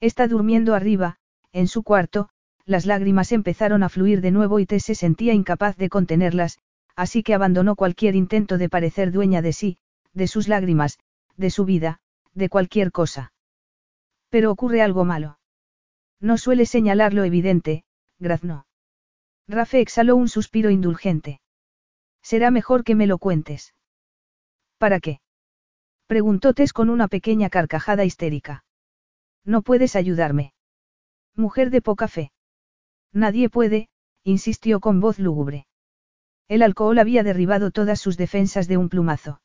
Está 0.00 0.28
durmiendo 0.28 0.74
arriba, 0.74 1.18
en 1.52 1.66
su 1.66 1.82
cuarto, 1.82 2.28
las 2.64 2.86
lágrimas 2.86 3.32
empezaron 3.32 3.82
a 3.82 3.88
fluir 3.88 4.20
de 4.20 4.30
nuevo 4.30 4.60
y 4.60 4.66
Tess 4.66 4.84
se 4.84 4.94
sentía 4.94 5.32
incapaz 5.32 5.76
de 5.76 5.88
contenerlas, 5.88 6.58
así 6.94 7.22
que 7.22 7.34
abandonó 7.34 7.76
cualquier 7.76 8.14
intento 8.14 8.58
de 8.58 8.68
parecer 8.68 9.12
dueña 9.12 9.42
de 9.42 9.52
sí, 9.52 9.78
de 10.12 10.26
sus 10.26 10.48
lágrimas, 10.48 10.98
de 11.36 11.50
su 11.50 11.64
vida, 11.64 12.00
de 12.38 12.48
cualquier 12.48 12.92
cosa. 12.92 13.32
Pero 14.30 14.50
ocurre 14.50 14.80
algo 14.82 15.04
malo. 15.04 15.38
No 16.20 16.38
suele 16.38 16.66
señalar 16.66 17.12
lo 17.14 17.24
evidente, 17.24 17.84
graznó. 18.18 18.66
Rafe 19.46 19.80
exhaló 19.80 20.16
un 20.16 20.28
suspiro 20.28 20.70
indulgente. 20.70 21.40
Será 22.22 22.50
mejor 22.50 22.84
que 22.84 22.94
me 22.94 23.06
lo 23.06 23.18
cuentes. 23.18 23.74
¿Para 24.78 25.00
qué? 25.00 25.20
Preguntó 26.06 26.54
Tess 26.54 26.72
con 26.72 26.90
una 26.90 27.08
pequeña 27.08 27.50
carcajada 27.50 28.04
histérica. 28.04 28.64
No 29.44 29.62
puedes 29.62 29.96
ayudarme. 29.96 30.52
Mujer 31.34 31.70
de 31.70 31.82
poca 31.82 32.08
fe. 32.08 32.32
Nadie 33.12 33.48
puede, 33.48 33.88
insistió 34.24 34.80
con 34.80 35.00
voz 35.00 35.18
lúgubre. 35.18 35.66
El 36.48 36.62
alcohol 36.62 36.98
había 36.98 37.22
derribado 37.22 37.70
todas 37.70 38.00
sus 38.00 38.16
defensas 38.16 38.68
de 38.68 38.76
un 38.76 38.88
plumazo. 38.88 39.40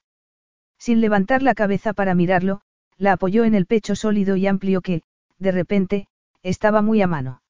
Sin 0.78 1.02
levantar 1.02 1.44
la 1.44 1.54
cabeza 1.54 1.94
para 1.94 2.16
mirarlo, 2.16 2.62
la 2.98 3.14
apoyó 3.14 3.44
en 3.44 3.56
el 3.56 3.66
pecho 3.66 3.96
sólido 3.96 4.36
y 4.36 4.48
amplio 4.48 4.82
que, 4.82 5.04
de 5.40 5.52
repente, 5.52 6.08
estaba 6.42 6.82
muy 6.82 7.02
a 7.02 7.08
mano. 7.08 7.42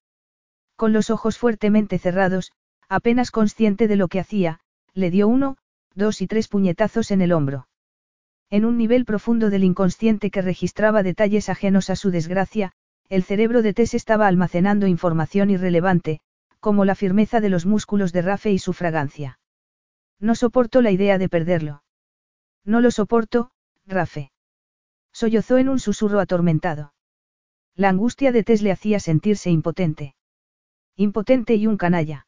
Con 0.75 0.93
los 0.93 1.09
ojos 1.09 1.37
fuertemente 1.37 1.99
cerrados, 1.99 2.51
apenas 2.89 3.31
consciente 3.31 3.87
de 3.87 3.95
lo 3.95 4.07
que 4.07 4.19
hacía, 4.19 4.59
le 4.93 5.11
dio 5.11 5.27
uno, 5.27 5.57
dos 5.95 6.21
y 6.21 6.27
tres 6.27 6.47
puñetazos 6.47 7.11
en 7.11 7.21
el 7.21 7.31
hombro. 7.31 7.67
En 8.49 8.65
un 8.65 8.77
nivel 8.77 9.05
profundo 9.05 9.49
del 9.49 9.63
inconsciente 9.63 10.29
que 10.29 10.41
registraba 10.41 11.03
detalles 11.03 11.49
ajenos 11.49 11.89
a 11.89 11.95
su 11.95 12.11
desgracia, 12.11 12.73
el 13.09 13.23
cerebro 13.23 13.61
de 13.61 13.73
Tess 13.73 13.93
estaba 13.93 14.27
almacenando 14.27 14.87
información 14.87 15.49
irrelevante, 15.49 16.19
como 16.59 16.85
la 16.85 16.95
firmeza 16.95 17.41
de 17.41 17.49
los 17.49 17.65
músculos 17.65 18.13
de 18.13 18.21
Rafe 18.21 18.51
y 18.51 18.59
su 18.59 18.73
fragancia. 18.73 19.39
No 20.19 20.35
soporto 20.35 20.81
la 20.81 20.91
idea 20.91 21.17
de 21.17 21.29
perderlo. 21.29 21.83
No 22.63 22.79
lo 22.79 22.91
soporto, 22.91 23.51
Rafe. 23.85 24.32
Sollozó 25.13 25.57
en 25.57 25.69
un 25.69 25.79
susurro 25.79 26.19
atormentado. 26.19 26.93
La 27.75 27.89
angustia 27.89 28.31
de 28.31 28.43
Tess 28.43 28.61
le 28.61 28.71
hacía 28.71 28.99
sentirse 28.99 29.49
impotente. 29.49 30.15
Impotente 30.95 31.55
y 31.55 31.67
un 31.67 31.77
canalla. 31.77 32.27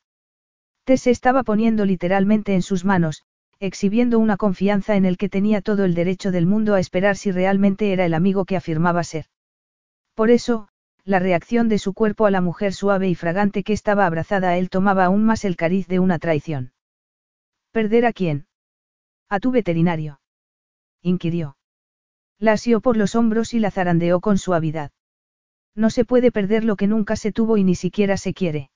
Tess 0.86 1.02
se 1.02 1.12
estaba 1.12 1.44
poniendo 1.44 1.86
literalmente 1.86 2.54
en 2.54 2.62
sus 2.62 2.86
manos, 2.86 3.24
exhibiendo 3.60 4.20
una 4.20 4.38
confianza 4.38 4.96
en 4.96 5.06
el 5.06 5.18
que 5.18 5.30
tenía 5.30 5.62
todo 5.62 5.86
el 5.86 5.96
derecho 5.96 6.32
del 6.32 6.46
mundo 6.46 6.76
a 6.76 6.80
esperar 6.80 7.18
si 7.18 7.32
realmente 7.32 7.92
era 7.92 8.06
el 8.06 8.14
amigo 8.14 8.46
que 8.46 8.56
afirmaba 8.56 9.04
ser. 9.04 9.26
Por 10.14 10.30
eso, 10.30 10.68
la 11.04 11.20
reacción 11.20 11.70
de 11.70 11.80
su 11.80 11.94
cuerpo 11.94 12.26
a 12.26 12.32
la 12.32 12.42
mujer 12.42 12.74
suave 12.74 13.10
y 13.10 13.16
fragante 13.16 13.64
que 13.64 13.74
estaba 13.74 14.06
abrazada 14.06 14.50
a 14.50 14.58
él 14.58 14.70
tomaba 14.70 15.06
aún 15.06 15.24
más 15.24 15.46
el 15.46 15.56
cariz 15.56 15.88
de 15.88 16.00
una 16.00 16.20
traición. 16.20 16.74
¿Perder 17.72 18.06
a 18.06 18.14
quién? 18.14 18.48
A 19.30 19.40
tu 19.40 19.52
veterinario. 19.52 20.20
inquirió. 21.02 21.58
La 22.40 22.54
asió 22.54 22.82
por 22.82 22.98
los 22.98 23.16
hombros 23.16 23.54
y 23.54 23.60
la 23.60 23.72
zarandeó 23.72 24.20
con 24.20 24.38
suavidad. 24.38 24.92
No 25.74 25.90
se 25.90 26.06
puede 26.06 26.32
perder 26.32 26.64
lo 26.64 26.76
que 26.76 26.88
nunca 26.88 27.16
se 27.16 27.32
tuvo 27.32 27.58
y 27.58 27.64
ni 27.64 27.76
siquiera 27.76 28.18
se 28.18 28.34
quiere. 28.34 28.72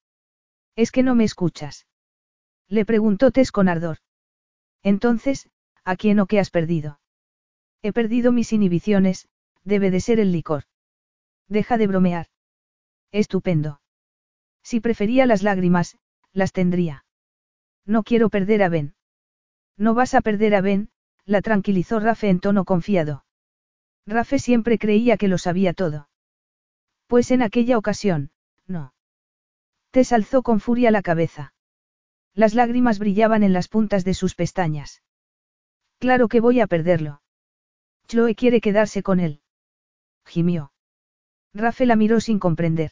¿Es 0.76 0.91
que 0.91 1.03
no 1.03 1.16
me 1.16 1.24
escuchas? 1.24 1.88
Le 2.68 2.86
preguntó 2.86 3.32
Tess 3.32 3.51
con 3.51 3.68
ardor. 3.68 3.97
Entonces, 4.84 5.49
¿a 5.84 5.95
quién 5.95 6.20
o 6.20 6.28
qué 6.28 6.39
has 6.39 6.51
perdido? 6.51 6.99
He 7.82 7.93
perdido 7.93 8.32
mis 8.32 8.53
inhibiciones, 8.53 9.28
debe 9.64 9.91
de 9.91 10.01
ser 10.01 10.20
el 10.20 10.32
licor. 10.32 10.64
Deja 11.47 11.78
de 11.78 11.88
bromear. 11.88 12.28
Estupendo. 13.12 13.82
Si 14.62 14.80
prefería 14.80 15.26
las 15.26 15.41
lágrimas, 15.41 15.97
las 16.32 16.51
tendría. 16.51 17.05
No 17.86 18.03
quiero 18.03 18.30
perder 18.30 18.62
a 18.64 18.70
Ben. 18.70 18.93
No 19.78 19.93
vas 19.93 20.14
a 20.14 20.22
perder 20.22 20.53
a 20.55 20.62
Ben, 20.62 20.89
la 21.26 21.41
tranquilizó 21.41 21.99
Rafe 21.99 22.30
en 22.30 22.39
tono 22.39 22.66
confiado. 22.66 23.26
Rafe 24.10 24.39
siempre 24.39 24.80
creía 24.80 25.18
que 25.18 25.28
lo 25.28 25.38
sabía 25.38 25.74
todo. 25.74 26.10
Pues 27.05 27.30
en 27.30 27.43
aquella 27.43 27.78
ocasión, 27.78 28.32
no. 28.66 28.93
Te 29.91 30.03
alzó 30.12 30.41
con 30.41 30.60
furia 30.60 30.89
la 30.89 31.03
cabeza. 31.03 31.53
Las 32.34 32.55
lágrimas 32.55 32.97
brillaban 32.97 33.43
en 33.43 33.53
las 33.53 33.68
puntas 33.68 34.03
de 34.05 34.16
sus 34.16 34.34
pestañas. 34.34 35.03
Claro 35.99 36.28
que 36.28 36.39
voy 36.39 36.60
a 36.60 36.68
perderlo. 36.68 37.22
Chloe 38.07 38.34
quiere 38.34 38.62
quedarse 38.62 39.03
con 39.03 39.20
él. 39.20 39.41
Gimió. 40.26 40.72
Rafe 41.53 41.86
la 41.86 41.95
miró 41.95 42.20
sin 42.20 42.39
comprender. 42.39 42.91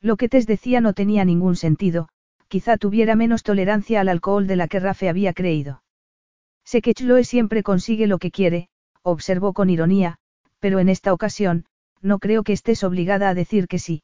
Lo 0.00 0.16
que 0.16 0.28
Tess 0.28 0.46
decía 0.46 0.80
no 0.80 0.94
tenía 0.94 1.24
ningún 1.24 1.54
sentido, 1.54 2.08
quizá 2.48 2.76
tuviera 2.76 3.14
menos 3.14 3.42
tolerancia 3.42 4.00
al 4.00 4.08
alcohol 4.08 4.46
de 4.46 4.56
la 4.56 4.68
que 4.68 4.80
Rafe 4.80 5.08
había 5.08 5.32
creído. 5.32 5.82
Sé 6.64 6.82
que 6.82 6.94
Chloe 6.94 7.24
siempre 7.24 7.62
consigue 7.62 8.06
lo 8.06 8.18
que 8.18 8.30
quiere, 8.30 8.68
observó 9.02 9.52
con 9.52 9.70
ironía, 9.70 10.18
pero 10.64 10.78
en 10.78 10.88
esta 10.88 11.12
ocasión, 11.12 11.66
no 12.00 12.18
creo 12.18 12.42
que 12.42 12.54
estés 12.54 12.84
obligada 12.84 13.28
a 13.28 13.34
decir 13.34 13.68
que 13.68 13.78
sí. 13.78 14.02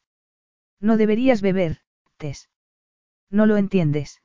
No 0.78 0.98
deberías 0.98 1.40
beber, 1.40 1.78
Tess. 2.18 2.50
No 3.30 3.46
lo 3.46 3.56
entiendes. 3.56 4.20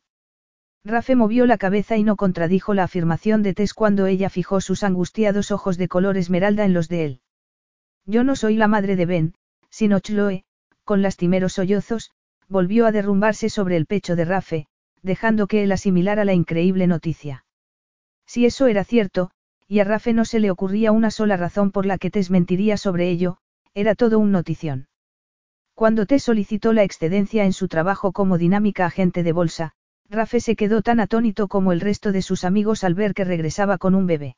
Rafe 0.84 1.16
movió 1.16 1.46
la 1.46 1.58
cabeza 1.58 1.96
y 1.96 2.04
no 2.04 2.18
contradijo 2.18 2.74
la 2.74 2.84
afirmación 2.84 3.42
de 3.42 3.54
Tess 3.54 3.74
cuando 3.74 4.06
ella 4.06 4.30
fijó 4.30 4.60
sus 4.60 4.84
angustiados 4.84 5.50
ojos 5.50 5.78
de 5.78 5.88
color 5.88 6.18
esmeralda 6.18 6.66
en 6.66 6.74
los 6.74 6.90
de 6.90 7.06
él. 7.06 7.22
Yo 8.06 8.26
no 8.26 8.36
soy 8.36 8.58
la 8.58 8.68
madre 8.68 8.98
de 8.98 9.06
Ben, 9.06 9.36
sino 9.70 10.02
Chloe, 10.02 10.44
con 10.84 11.02
lastimeros 11.02 11.54
sollozos, 11.54 12.12
volvió 12.50 12.86
a 12.86 12.92
derrumbarse 12.92 13.48
sobre 13.48 13.78
el 13.78 13.86
pecho 13.86 14.18
de 14.18 14.26
Rafe, 14.26 14.68
dejando 15.02 15.48
que 15.48 15.64
él 15.64 15.72
asimilara 15.72 16.26
la 16.26 16.34
increíble 16.34 16.86
noticia. 16.86 17.46
Si 18.26 18.46
eso 18.46 18.68
era 18.68 18.84
cierto, 18.84 19.32
y 19.68 19.80
a 19.80 19.84
Rafe 19.84 20.14
no 20.14 20.26
se 20.26 20.40
le 20.40 20.52
ocurría 20.52 20.92
una 20.92 21.12
sola 21.12 21.38
razón 21.38 21.72
por 21.72 21.86
la 21.86 21.98
que 21.98 22.12
Tess 22.12 22.30
mentiría 22.30 22.78
sobre 22.78 23.10
ello, 23.10 23.38
era 23.74 23.96
todo 23.96 24.20
un 24.20 24.32
notición. 24.32 24.88
Cuando 25.74 26.06
Tess 26.06 26.24
solicitó 26.24 26.72
la 26.72 26.84
excedencia 26.84 27.44
en 27.44 27.54
su 27.54 27.68
trabajo 27.68 28.12
como 28.12 28.38
dinámica 28.38 28.86
agente 28.86 29.24
de 29.24 29.34
bolsa, 29.34 29.74
Rafe 30.10 30.40
se 30.40 30.56
quedó 30.56 30.82
tan 30.82 31.00
atónito 31.00 31.48
como 31.48 31.72
el 31.72 31.82
resto 31.82 32.12
de 32.12 32.22
sus 32.22 32.44
amigos 32.44 32.84
al 32.84 32.94
ver 32.94 33.14
que 33.14 33.26
regresaba 33.26 33.78
con 33.78 33.96
un 33.96 34.06
bebé. 34.06 34.38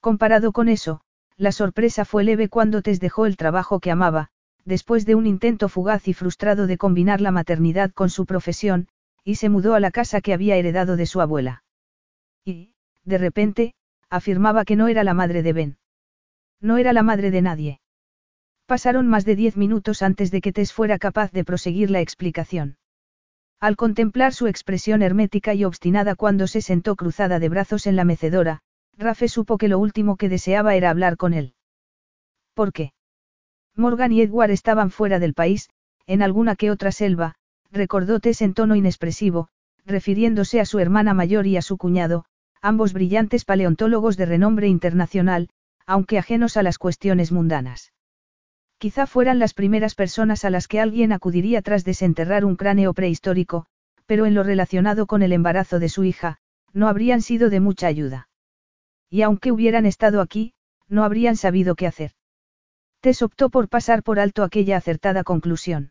Comparado 0.00 0.52
con 0.52 0.68
eso, 0.68 1.00
la 1.36 1.52
sorpresa 1.52 2.04
fue 2.04 2.24
leve 2.24 2.48
cuando 2.48 2.82
Tess 2.82 3.00
dejó 3.00 3.26
el 3.26 3.36
trabajo 3.36 3.80
que 3.80 3.90
amaba, 3.90 4.28
después 4.64 5.06
de 5.06 5.14
un 5.14 5.26
intento 5.26 5.68
fugaz 5.68 6.08
y 6.08 6.14
frustrado 6.14 6.66
de 6.66 6.78
combinar 6.78 7.20
la 7.20 7.30
maternidad 7.30 7.92
con 7.92 8.10
su 8.10 8.26
profesión, 8.26 8.88
y 9.24 9.36
se 9.36 9.48
mudó 9.48 9.74
a 9.74 9.80
la 9.80 9.90
casa 9.92 10.20
que 10.20 10.34
había 10.34 10.56
heredado 10.56 10.96
de 10.96 11.06
su 11.06 11.20
abuela. 11.20 11.62
Y, 12.44 12.74
de 13.04 13.18
repente, 13.18 13.74
afirmaba 14.12 14.66
que 14.66 14.76
no 14.76 14.88
era 14.88 15.04
la 15.04 15.14
madre 15.14 15.42
de 15.42 15.52
Ben. 15.54 15.76
No 16.60 16.76
era 16.76 16.92
la 16.92 17.02
madre 17.02 17.30
de 17.30 17.40
nadie. 17.40 17.80
Pasaron 18.66 19.08
más 19.08 19.24
de 19.24 19.36
diez 19.36 19.56
minutos 19.56 20.02
antes 20.02 20.30
de 20.30 20.42
que 20.42 20.52
Tess 20.52 20.72
fuera 20.72 20.98
capaz 20.98 21.32
de 21.32 21.44
proseguir 21.44 21.90
la 21.90 22.00
explicación. 22.00 22.76
Al 23.58 23.76
contemplar 23.76 24.34
su 24.34 24.48
expresión 24.48 25.00
hermética 25.00 25.54
y 25.54 25.64
obstinada 25.64 26.14
cuando 26.14 26.46
se 26.46 26.60
sentó 26.60 26.94
cruzada 26.94 27.38
de 27.38 27.48
brazos 27.48 27.86
en 27.86 27.96
la 27.96 28.04
mecedora, 28.04 28.60
Rafe 28.98 29.28
supo 29.28 29.56
que 29.56 29.68
lo 29.68 29.78
último 29.78 30.16
que 30.16 30.28
deseaba 30.28 30.74
era 30.74 30.90
hablar 30.90 31.16
con 31.16 31.32
él. 31.32 31.54
¿Por 32.54 32.72
qué? 32.72 32.92
Morgan 33.74 34.12
y 34.12 34.20
Edward 34.20 34.50
estaban 34.50 34.90
fuera 34.90 35.20
del 35.20 35.32
país, 35.32 35.70
en 36.06 36.20
alguna 36.20 36.54
que 36.54 36.70
otra 36.70 36.92
selva, 36.92 37.36
recordó 37.70 38.20
Tess 38.20 38.42
en 38.42 38.52
tono 38.52 38.76
inexpresivo, 38.76 39.48
refiriéndose 39.86 40.60
a 40.60 40.66
su 40.66 40.80
hermana 40.80 41.14
mayor 41.14 41.46
y 41.46 41.56
a 41.56 41.62
su 41.62 41.78
cuñado, 41.78 42.26
ambos 42.62 42.92
brillantes 42.92 43.44
paleontólogos 43.44 44.16
de 44.16 44.24
renombre 44.24 44.68
internacional, 44.68 45.50
aunque 45.84 46.18
ajenos 46.18 46.56
a 46.56 46.62
las 46.62 46.78
cuestiones 46.78 47.32
mundanas. 47.32 47.92
Quizá 48.78 49.06
fueran 49.06 49.38
las 49.38 49.52
primeras 49.52 49.94
personas 49.94 50.44
a 50.44 50.50
las 50.50 50.68
que 50.68 50.80
alguien 50.80 51.12
acudiría 51.12 51.60
tras 51.60 51.84
desenterrar 51.84 52.44
un 52.44 52.56
cráneo 52.56 52.94
prehistórico, 52.94 53.66
pero 54.06 54.26
en 54.26 54.34
lo 54.34 54.42
relacionado 54.42 55.06
con 55.06 55.22
el 55.22 55.32
embarazo 55.32 55.78
de 55.78 55.88
su 55.88 56.04
hija, 56.04 56.38
no 56.72 56.88
habrían 56.88 57.20
sido 57.20 57.50
de 57.50 57.60
mucha 57.60 57.88
ayuda. 57.88 58.28
Y 59.10 59.22
aunque 59.22 59.52
hubieran 59.52 59.84
estado 59.84 60.20
aquí, 60.20 60.54
no 60.88 61.04
habrían 61.04 61.36
sabido 61.36 61.74
qué 61.74 61.86
hacer. 61.86 62.12
Tess 63.00 63.22
optó 63.22 63.50
por 63.50 63.68
pasar 63.68 64.02
por 64.02 64.20
alto 64.20 64.44
aquella 64.44 64.76
acertada 64.76 65.24
conclusión. 65.24 65.90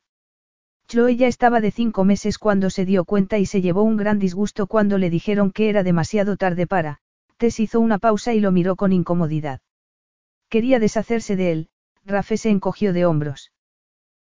Chloe 0.91 1.15
ya 1.15 1.27
estaba 1.27 1.61
de 1.61 1.71
cinco 1.71 2.03
meses 2.03 2.37
cuando 2.37 2.69
se 2.69 2.83
dio 2.83 3.05
cuenta 3.05 3.37
y 3.37 3.45
se 3.45 3.61
llevó 3.61 3.81
un 3.81 3.95
gran 3.95 4.19
disgusto 4.19 4.67
cuando 4.67 4.97
le 4.97 5.09
dijeron 5.09 5.53
que 5.53 5.69
era 5.69 5.83
demasiado 5.83 6.35
tarde 6.35 6.67
para. 6.67 6.99
Tess 7.37 7.61
hizo 7.61 7.79
una 7.79 7.97
pausa 7.97 8.33
y 8.33 8.41
lo 8.41 8.51
miró 8.51 8.75
con 8.75 8.91
incomodidad. 8.91 9.61
Quería 10.49 10.79
deshacerse 10.79 11.37
de 11.37 11.51
él, 11.53 11.69
Rafe 12.03 12.35
se 12.35 12.49
encogió 12.49 12.91
de 12.91 13.05
hombros. 13.05 13.53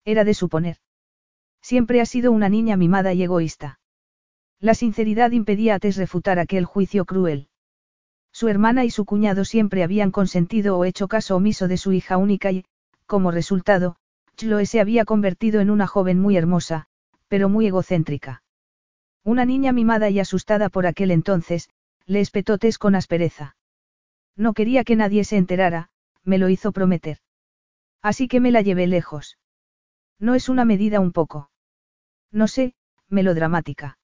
Era 0.04 0.22
de 0.22 0.34
suponer. 0.34 0.76
Siempre 1.60 2.00
ha 2.00 2.06
sido 2.06 2.30
una 2.30 2.48
niña 2.48 2.76
mimada 2.76 3.12
y 3.12 3.24
egoísta. 3.24 3.80
La 4.60 4.74
sinceridad 4.74 5.32
impedía 5.32 5.74
a 5.74 5.78
Tess 5.80 5.96
refutar 5.96 6.38
aquel 6.38 6.64
juicio 6.64 7.06
cruel. 7.06 7.48
Su 8.30 8.46
hermana 8.46 8.84
y 8.84 8.90
su 8.90 9.04
cuñado 9.04 9.44
siempre 9.44 9.82
habían 9.82 10.12
consentido 10.12 10.78
o 10.78 10.84
hecho 10.84 11.08
caso 11.08 11.34
omiso 11.34 11.66
de 11.66 11.76
su 11.76 11.90
hija 11.90 12.18
única 12.18 12.52
y, 12.52 12.64
como 13.06 13.32
resultado, 13.32 13.96
Chloe 14.42 14.66
se 14.66 14.80
había 14.80 15.04
convertido 15.04 15.60
en 15.60 15.70
una 15.70 15.86
joven 15.86 16.18
muy 16.18 16.36
hermosa, 16.36 16.86
pero 17.28 17.48
muy 17.48 17.68
egocéntrica. 17.68 18.42
Una 19.22 19.44
niña 19.44 19.70
mimada 19.72 20.10
y 20.10 20.18
asustada 20.18 20.68
por 20.68 20.84
aquel 20.84 21.12
entonces, 21.12 21.70
le 22.06 22.18
espetó 22.18 22.58
Tess 22.58 22.76
con 22.76 22.96
aspereza. 22.96 23.56
No 24.34 24.52
quería 24.52 24.82
que 24.82 24.96
nadie 24.96 25.22
se 25.22 25.36
enterara, 25.36 25.90
me 26.24 26.38
lo 26.38 26.48
hizo 26.48 26.72
prometer. 26.72 27.18
Así 28.02 28.26
que 28.26 28.40
me 28.40 28.50
la 28.50 28.62
llevé 28.62 28.88
lejos. 28.88 29.38
No 30.18 30.34
es 30.34 30.48
una 30.48 30.64
medida 30.64 30.98
un 30.98 31.12
poco. 31.12 31.52
No 32.32 32.48
sé, 32.48 32.74
melodramática. 33.08 33.96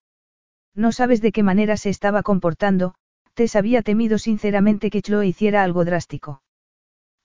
No 0.72 0.92
sabes 0.92 1.20
de 1.20 1.32
qué 1.32 1.42
manera 1.42 1.76
se 1.76 1.90
estaba 1.90 2.22
comportando, 2.22 2.94
Tess 3.34 3.56
había 3.56 3.82
temido 3.82 4.18
sinceramente 4.18 4.90
que 4.90 5.02
Chloe 5.02 5.26
hiciera 5.26 5.64
algo 5.64 5.84
drástico. 5.84 6.42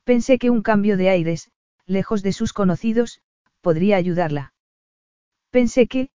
Pensé 0.04 0.40
que 0.40 0.50
un 0.50 0.64
cambio 0.64 0.98
de 0.98 1.10
aires, 1.10 1.52
lejos 1.86 2.24
de 2.24 2.34
sus 2.34 2.54
conocidos, 2.54 3.22
podría 3.62 3.98
ayudarla. 3.98 4.54
Pensé 5.50 5.88
que, 5.88 6.10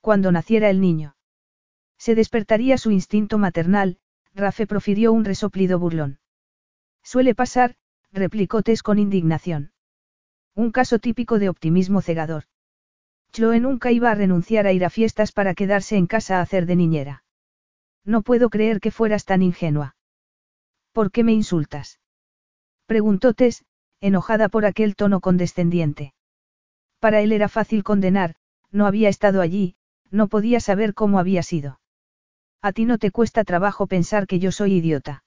cuando 0.00 0.32
naciera 0.32 0.70
el 0.70 0.80
niño, 0.80 1.16
se 1.98 2.14
despertaría 2.14 2.78
su 2.78 2.90
instinto 2.90 3.38
maternal, 3.38 3.98
Rafe 4.34 4.66
profirió 4.66 5.12
un 5.12 5.24
resoplido 5.24 5.78
burlón. 5.78 6.18
Suele 7.02 7.34
pasar, 7.34 7.76
replicó 8.12 8.62
Tess 8.62 8.82
con 8.82 8.98
indignación. 8.98 9.72
Un 10.54 10.70
caso 10.70 10.98
típico 10.98 11.38
de 11.38 11.48
optimismo 11.48 12.00
cegador. 12.00 12.44
Chloe 13.32 13.58
nunca 13.60 13.90
iba 13.90 14.10
a 14.10 14.14
renunciar 14.14 14.66
a 14.66 14.72
ir 14.72 14.84
a 14.84 14.90
fiestas 14.90 15.32
para 15.32 15.54
quedarse 15.54 15.96
en 15.96 16.06
casa 16.06 16.38
a 16.38 16.42
hacer 16.42 16.66
de 16.66 16.76
niñera. 16.76 17.24
No 18.04 18.22
puedo 18.22 18.50
creer 18.50 18.80
que 18.80 18.90
fueras 18.90 19.24
tan 19.24 19.42
ingenua. 19.42 19.96
¿Por 20.92 21.10
qué 21.10 21.24
me 21.24 21.32
insultas? 21.32 22.00
Preguntó 22.86 23.34
Tess, 23.34 23.64
enojada 24.04 24.50
por 24.50 24.66
aquel 24.66 24.96
tono 24.96 25.20
condescendiente. 25.20 26.12
Para 27.00 27.22
él 27.22 27.32
era 27.32 27.48
fácil 27.48 27.82
condenar, 27.82 28.34
no 28.70 28.86
había 28.86 29.08
estado 29.08 29.40
allí, 29.40 29.76
no 30.10 30.28
podía 30.28 30.60
saber 30.60 30.92
cómo 30.92 31.18
había 31.18 31.42
sido. 31.42 31.80
A 32.60 32.72
ti 32.72 32.84
no 32.84 32.98
te 32.98 33.10
cuesta 33.10 33.44
trabajo 33.44 33.86
pensar 33.86 34.26
que 34.26 34.38
yo 34.38 34.52
soy 34.52 34.74
idiota. 34.74 35.24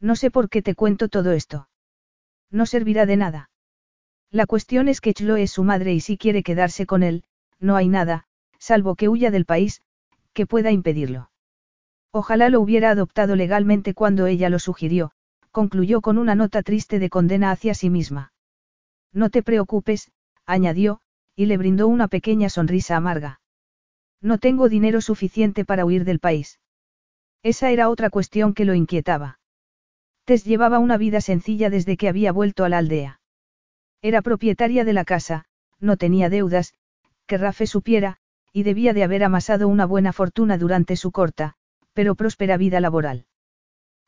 No 0.00 0.16
sé 0.16 0.30
por 0.30 0.48
qué 0.48 0.62
te 0.62 0.74
cuento 0.74 1.10
todo 1.10 1.32
esto. 1.32 1.68
No 2.50 2.64
servirá 2.64 3.04
de 3.04 3.18
nada. 3.18 3.50
La 4.30 4.46
cuestión 4.46 4.88
es 4.88 5.02
que 5.02 5.12
Chloe 5.12 5.42
es 5.42 5.50
su 5.50 5.62
madre 5.62 5.92
y 5.92 6.00
si 6.00 6.16
quiere 6.16 6.42
quedarse 6.42 6.86
con 6.86 7.02
él, 7.02 7.24
no 7.58 7.76
hay 7.76 7.88
nada, 7.88 8.24
salvo 8.58 8.94
que 8.94 9.10
huya 9.10 9.30
del 9.30 9.44
país, 9.44 9.82
que 10.32 10.46
pueda 10.46 10.70
impedirlo. 10.70 11.30
Ojalá 12.12 12.48
lo 12.48 12.62
hubiera 12.62 12.90
adoptado 12.92 13.36
legalmente 13.36 13.92
cuando 13.92 14.26
ella 14.26 14.48
lo 14.48 14.58
sugirió, 14.58 15.12
concluyó 15.50 16.00
con 16.00 16.18
una 16.18 16.34
nota 16.34 16.62
triste 16.62 16.98
de 16.98 17.10
condena 17.10 17.50
hacia 17.50 17.74
sí 17.74 17.90
misma. 17.90 18.32
No 19.12 19.30
te 19.30 19.42
preocupes, 19.42 20.12
añadió, 20.46 21.00
y 21.34 21.46
le 21.46 21.56
brindó 21.56 21.88
una 21.88 22.08
pequeña 22.08 22.48
sonrisa 22.48 22.96
amarga. 22.96 23.40
No 24.20 24.38
tengo 24.38 24.68
dinero 24.68 25.00
suficiente 25.00 25.64
para 25.64 25.84
huir 25.84 26.04
del 26.04 26.20
país. 26.20 26.60
Esa 27.42 27.70
era 27.70 27.88
otra 27.88 28.10
cuestión 28.10 28.52
que 28.52 28.64
lo 28.64 28.74
inquietaba. 28.74 29.38
Tess 30.24 30.44
llevaba 30.44 30.78
una 30.78 30.98
vida 30.98 31.20
sencilla 31.20 31.70
desde 31.70 31.96
que 31.96 32.08
había 32.08 32.32
vuelto 32.32 32.64
a 32.64 32.68
la 32.68 32.78
aldea. 32.78 33.20
Era 34.02 34.22
propietaria 34.22 34.84
de 34.84 34.92
la 34.92 35.04
casa, 35.04 35.46
no 35.78 35.96
tenía 35.96 36.28
deudas, 36.28 36.74
que 37.26 37.38
Rafe 37.38 37.66
supiera, 37.66 38.18
y 38.52 38.62
debía 38.62 38.92
de 38.92 39.04
haber 39.04 39.24
amasado 39.24 39.68
una 39.68 39.86
buena 39.86 40.12
fortuna 40.12 40.58
durante 40.58 40.96
su 40.96 41.10
corta, 41.12 41.54
pero 41.92 42.14
próspera 42.14 42.56
vida 42.56 42.80
laboral. 42.80 43.26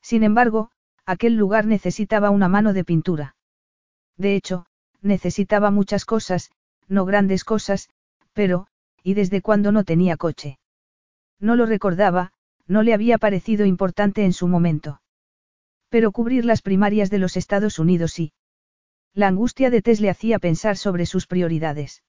Sin 0.01 0.23
embargo, 0.23 0.71
aquel 1.07 1.35
lugar 1.37 1.67
necesitaba 1.67 2.31
una 2.31 2.49
mano 2.49 2.73
de 2.73 2.85
pintura. 2.85 3.37
De 4.17 4.37
hecho, 4.37 4.67
necesitaba 5.01 5.71
muchas 5.71 6.05
cosas, 6.05 6.51
no 6.89 7.05
grandes 7.05 7.45
cosas, 7.45 7.89
pero, 8.33 8.67
¿y 9.03 9.15
desde 9.15 9.43
cuándo 9.43 9.73
no 9.73 9.85
tenía 9.85 10.17
coche? 10.17 10.59
No 11.41 11.57
lo 11.57 11.67
recordaba, 11.67 12.33
no 12.67 12.83
le 12.83 12.95
había 12.95 13.19
parecido 13.19 13.67
importante 13.67 14.25
en 14.25 14.33
su 14.33 14.47
momento. 14.49 15.03
Pero 15.89 16.13
cubrir 16.13 16.45
las 16.45 16.63
primarias 16.63 17.11
de 17.11 17.19
los 17.19 17.37
Estados 17.37 17.79
Unidos 17.79 18.13
sí. 18.13 18.33
La 19.13 19.29
angustia 19.29 19.69
de 19.69 19.83
Tess 19.83 20.01
le 20.01 20.09
hacía 20.09 20.39
pensar 20.39 20.77
sobre 20.77 21.05
sus 21.05 21.27
prioridades. 21.27 22.03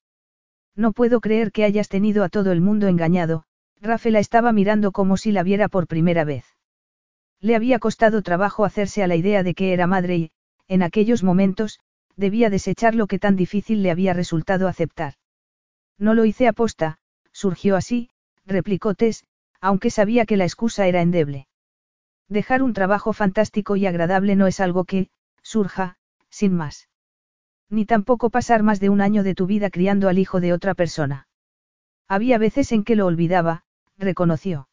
No 0.75 0.93
puedo 0.93 1.19
creer 1.19 1.51
que 1.51 1.65
hayas 1.65 1.89
tenido 1.89 2.23
a 2.23 2.29
todo 2.29 2.51
el 2.51 2.61
mundo 2.61 2.87
engañado, 2.87 3.43
Rafaela 3.81 4.19
estaba 4.19 4.53
mirando 4.53 4.91
como 4.91 5.17
si 5.17 5.31
la 5.31 5.43
viera 5.43 5.67
por 5.67 5.87
primera 5.87 6.23
vez. 6.23 6.52
Le 7.43 7.57
había 7.57 7.77
costado 7.77 8.21
trabajo 8.21 8.63
hacerse 8.63 9.03
a 9.03 9.07
la 9.07 9.17
idea 9.17 9.43
de 9.43 9.53
que 9.53 9.73
era 9.73 9.85
madre 9.85 10.15
y, 10.15 10.31
en 10.69 10.81
aquellos 10.81 11.23
momentos, 11.23 11.81
debía 12.15 12.49
desechar 12.49 12.95
lo 12.95 13.05
que 13.05 13.19
tan 13.19 13.35
difícil 13.35 13.83
le 13.83 13.91
había 13.91 14.13
resultado 14.13 14.69
aceptar. 14.69 15.15
No 15.97 16.13
lo 16.13 16.23
hice 16.23 16.47
aposta, 16.47 16.99
surgió 17.33 17.75
así, 17.75 18.09
replicó 18.45 18.93
Tess, 18.93 19.25
aunque 19.59 19.89
sabía 19.89 20.25
que 20.25 20.37
la 20.37 20.45
excusa 20.45 20.87
era 20.87 21.01
endeble. 21.01 21.49
Dejar 22.29 22.63
un 22.63 22.71
trabajo 22.71 23.11
fantástico 23.11 23.75
y 23.75 23.87
agradable 23.87 24.37
no 24.37 24.47
es 24.47 24.61
algo 24.61 24.85
que, 24.85 25.09
surja, 25.41 25.97
sin 26.29 26.55
más. 26.55 26.87
Ni 27.69 27.85
tampoco 27.85 28.29
pasar 28.29 28.63
más 28.63 28.79
de 28.79 28.87
un 28.87 29.01
año 29.01 29.21
de 29.21 29.35
tu 29.35 29.47
vida 29.47 29.69
criando 29.69 30.07
al 30.07 30.17
hijo 30.17 30.39
de 30.39 30.53
otra 30.53 30.75
persona. 30.75 31.27
Había 32.07 32.37
veces 32.37 32.71
en 32.71 32.85
que 32.85 32.95
lo 32.95 33.05
olvidaba, 33.05 33.65
reconoció. 33.97 34.69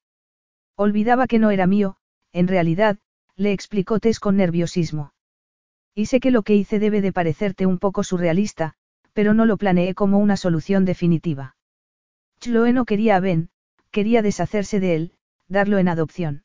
Olvidaba 0.77 1.27
que 1.27 1.41
no 1.41 1.51
era 1.51 1.67
mío, 1.67 1.97
en 2.33 2.49
realidad, 2.49 2.99
le 3.37 3.53
explicó 3.53 4.01
Tess 4.01 4.21
con 4.21 4.37
nerviosismo. 4.37 5.13
Y 5.95 6.07
sé 6.07 6.21
que 6.21 6.31
lo 6.31 6.43
que 6.43 6.55
hice 6.55 6.79
debe 6.79 7.01
de 7.01 7.13
parecerte 7.13 7.67
un 7.67 7.79
poco 7.79 8.05
surrealista, 8.05 8.75
pero 9.13 9.35
no 9.35 9.45
lo 9.45 9.57
planeé 9.57 9.95
como 9.95 10.19
una 10.19 10.37
solución 10.37 10.85
definitiva. 10.85 11.57
Chloe 12.41 12.73
no 12.73 12.85
quería 12.85 13.17
a 13.17 13.21
Ben, 13.21 13.51
quería 13.91 14.23
deshacerse 14.23 14.81
de 14.81 14.95
él, 14.95 15.13
darlo 15.49 15.79
en 15.79 15.89
adopción. 15.89 16.45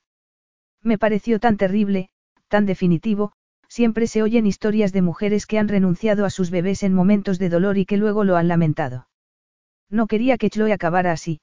Me 0.81 0.97
pareció 0.97 1.39
tan 1.39 1.57
terrible, 1.57 2.09
tan 2.47 2.65
definitivo, 2.65 3.33
siempre 3.67 4.07
se 4.07 4.23
oyen 4.23 4.45
historias 4.45 4.93
de 4.93 5.01
mujeres 5.01 5.45
que 5.45 5.59
han 5.59 5.67
renunciado 5.67 6.25
a 6.25 6.29
sus 6.29 6.49
bebés 6.51 6.83
en 6.83 6.93
momentos 6.93 7.39
de 7.39 7.49
dolor 7.49 7.77
y 7.77 7.85
que 7.85 7.97
luego 7.97 8.23
lo 8.23 8.35
han 8.35 8.47
lamentado. 8.47 9.07
No 9.89 10.07
quería 10.07 10.37
que 10.37 10.49
Chloe 10.49 10.73
acabara 10.73 11.11
así. 11.11 11.39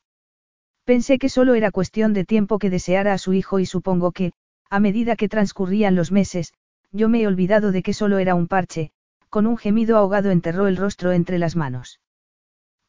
Pensé 0.85 1.19
que 1.19 1.29
solo 1.29 1.55
era 1.55 1.71
cuestión 1.71 2.13
de 2.13 2.25
tiempo 2.25 2.59
que 2.59 2.71
deseara 2.71 3.13
a 3.13 3.19
su 3.19 3.33
hijo 3.33 3.61
y 3.61 3.67
supongo 3.67 4.13
que, 4.13 4.33
a 4.69 4.81
medida 4.81 5.17
que 5.17 5.29
transcurrían 5.29 5.95
los 5.95 6.11
meses, 6.11 6.53
yo 6.91 7.09
me 7.09 7.23
he 7.23 7.27
olvidado 7.27 7.73
de 7.73 7.83
que 7.83 7.95
solo 7.95 8.19
era 8.19 8.35
un 8.35 8.49
parche, 8.49 8.91
con 9.29 9.47
un 9.47 9.57
gemido 9.57 9.97
ahogado 9.97 10.31
enterró 10.31 10.67
el 10.67 10.77
rostro 10.77 11.13
entre 11.13 11.39
las 11.39 11.57
manos. 11.57 12.01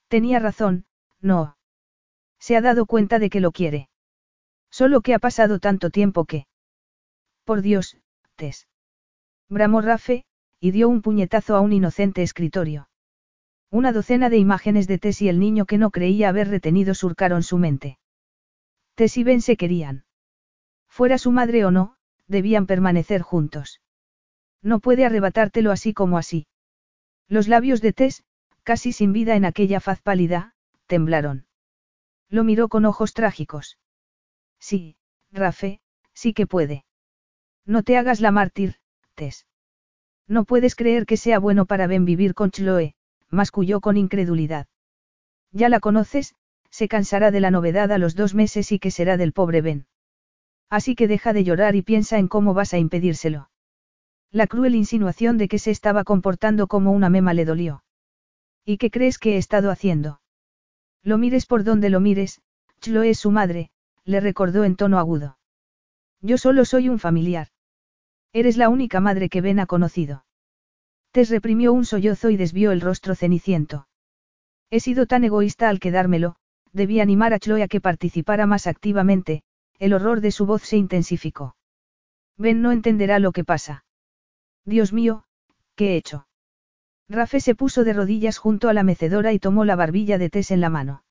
Tenía 0.08 0.40
razón, 0.40 0.86
no. 1.22 1.56
Se 2.40 2.58
ha 2.58 2.62
dado 2.62 2.86
cuenta 2.86 3.20
de 3.20 3.30
que 3.30 3.40
lo 3.40 3.52
quiere. 3.52 3.90
Solo 4.70 5.02
que 5.02 5.14
ha 5.14 5.20
pasado 5.20 5.60
tanto 5.60 5.90
tiempo 5.90 6.26
que... 6.26 6.48
Por 7.46 7.62
Dios, 7.62 7.98
Tess. 8.36 8.68
Bramó 9.50 9.82
Rafe, 9.82 10.26
y 10.60 10.72
dio 10.72 10.90
un 10.90 11.02
puñetazo 11.02 11.56
a 11.56 11.62
un 11.62 11.74
inocente 11.74 12.24
escritorio. 12.24 12.88
Una 13.74 13.92
docena 13.92 14.30
de 14.30 14.38
imágenes 14.38 14.86
de 14.86 15.00
Tess 15.00 15.24
y 15.24 15.30
el 15.30 15.40
niño 15.40 15.66
que 15.66 15.80
no 15.80 15.90
creía 15.90 16.30
haber 16.30 16.48
retenido 16.48 16.94
surcaron 16.94 17.42
su 17.42 17.58
mente. 17.58 17.98
Tess 18.94 19.18
y 19.18 19.24
Ben 19.24 19.42
se 19.42 19.58
querían. 19.58 20.06
Fuera 20.88 21.18
su 21.18 21.32
madre 21.32 21.66
o 21.66 21.72
no, 21.72 21.96
debían 22.28 22.68
permanecer 22.68 23.24
juntos. 23.24 23.82
No 24.62 24.80
puede 24.80 25.06
arrebatártelo 25.06 25.72
así 25.72 25.92
como 25.92 26.20
así. 26.20 26.46
Los 27.28 27.48
labios 27.48 27.82
de 27.82 27.94
Tess, 27.94 28.24
casi 28.62 28.92
sin 28.92 29.12
vida 29.12 29.36
en 29.36 29.44
aquella 29.44 29.80
faz 29.80 30.04
pálida, 30.04 30.54
temblaron. 30.86 31.48
Lo 32.30 32.44
miró 32.44 32.70
con 32.70 32.86
ojos 32.86 33.16
trágicos. 33.16 33.80
Sí, 34.60 34.98
Rafe, 35.32 35.82
sí 36.14 36.36
que 36.36 36.46
puede. 36.46 36.86
No 37.66 37.82
te 37.82 37.98
hagas 37.98 38.22
la 38.22 38.30
mártir, 38.30 38.76
Tess. 39.16 39.48
No 40.28 40.46
puedes 40.46 40.76
creer 40.76 41.08
que 41.08 41.18
sea 41.18 41.40
bueno 41.40 41.66
para 41.66 41.88
Ben 41.88 42.06
vivir 42.06 42.36
con 42.36 42.52
Chloe, 42.52 42.94
masculló 43.34 43.82
con 43.82 43.98
incredulidad. 43.98 44.68
Ya 45.52 45.70
la 45.70 45.80
conoces, 45.80 46.36
se 46.70 46.88
cansará 46.88 47.32
de 47.32 47.40
la 47.40 47.52
novedad 47.52 47.92
a 47.92 47.98
los 47.98 48.16
dos 48.16 48.34
meses 48.34 48.72
y 48.72 48.80
que 48.80 48.92
será 48.92 49.18
del 49.18 49.34
pobre 49.34 49.62
Ben. 49.62 49.86
Así 50.70 50.96
que 50.96 51.08
deja 51.08 51.34
de 51.34 51.44
llorar 51.44 51.76
y 51.76 51.82
piensa 51.82 52.18
en 52.18 52.28
cómo 52.28 52.54
vas 52.54 52.74
a 52.74 52.80
impedírselo. 52.80 53.50
La 54.32 54.48
cruel 54.48 54.74
insinuación 54.74 55.38
de 55.38 55.48
que 55.48 55.60
se 55.60 55.70
estaba 55.70 56.04
comportando 56.04 56.68
como 56.68 56.92
una 56.92 57.10
mema 57.10 57.36
le 57.36 57.46
dolió. 57.46 57.84
¿Y 58.66 58.78
qué 58.78 58.90
crees 58.90 59.20
que 59.20 59.36
he 59.36 59.38
estado 59.38 59.70
haciendo? 59.70 60.22
Lo 61.04 61.18
mires 61.18 61.46
por 61.46 61.64
donde 61.64 61.90
lo 61.90 62.00
mires, 62.00 62.42
Chloe 62.80 63.10
es 63.10 63.20
su 63.20 63.30
madre, 63.30 63.70
le 64.06 64.20
recordó 64.20 64.64
en 64.64 64.76
tono 64.76 64.98
agudo. 64.98 65.38
Yo 66.22 66.38
solo 66.38 66.66
soy 66.66 66.90
un 66.90 66.98
familiar. 66.98 67.50
Eres 68.32 68.58
la 68.58 68.70
única 68.70 69.00
madre 69.00 69.30
que 69.30 69.42
Ben 69.42 69.60
ha 69.60 69.68
conocido. 69.68 70.26
Tess 71.14 71.30
reprimió 71.30 71.74
un 71.74 71.86
sollozo 71.86 72.32
y 72.32 72.38
desvió 72.38 72.72
el 72.72 72.82
rostro 72.82 73.14
ceniciento. 73.14 73.88
He 74.72 74.80
sido 74.80 75.06
tan 75.06 75.24
egoísta 75.24 75.70
al 75.70 75.80
quedármelo, 75.80 76.38
debí 76.72 77.00
animar 77.00 77.36
a 77.36 77.40
Chloe 77.40 77.62
a 77.62 77.68
que 77.68 77.80
participara 77.80 78.48
más 78.48 78.66
activamente, 78.66 79.44
el 79.78 79.94
horror 79.94 80.22
de 80.22 80.32
su 80.32 80.48
voz 80.48 80.64
se 80.64 80.76
intensificó. 80.76 81.56
Ben 82.36 82.64
no 82.64 82.72
entenderá 82.72 83.20
lo 83.20 83.32
que 83.32 83.44
pasa. 83.44 83.86
Dios 84.66 84.92
mío, 84.92 85.26
¿qué 85.76 85.94
he 85.94 85.98
hecho? 85.98 86.28
Rafe 87.08 87.42
se 87.42 87.54
puso 87.54 87.84
de 87.84 87.94
rodillas 87.94 88.40
junto 88.40 88.68
a 88.68 88.74
la 88.74 88.82
mecedora 88.82 89.34
y 89.34 89.40
tomó 89.40 89.66
la 89.66 89.76
barbilla 89.76 90.18
de 90.18 90.32
Tess 90.32 90.50
en 90.50 90.62
la 90.62 90.72
mano. 90.72 91.04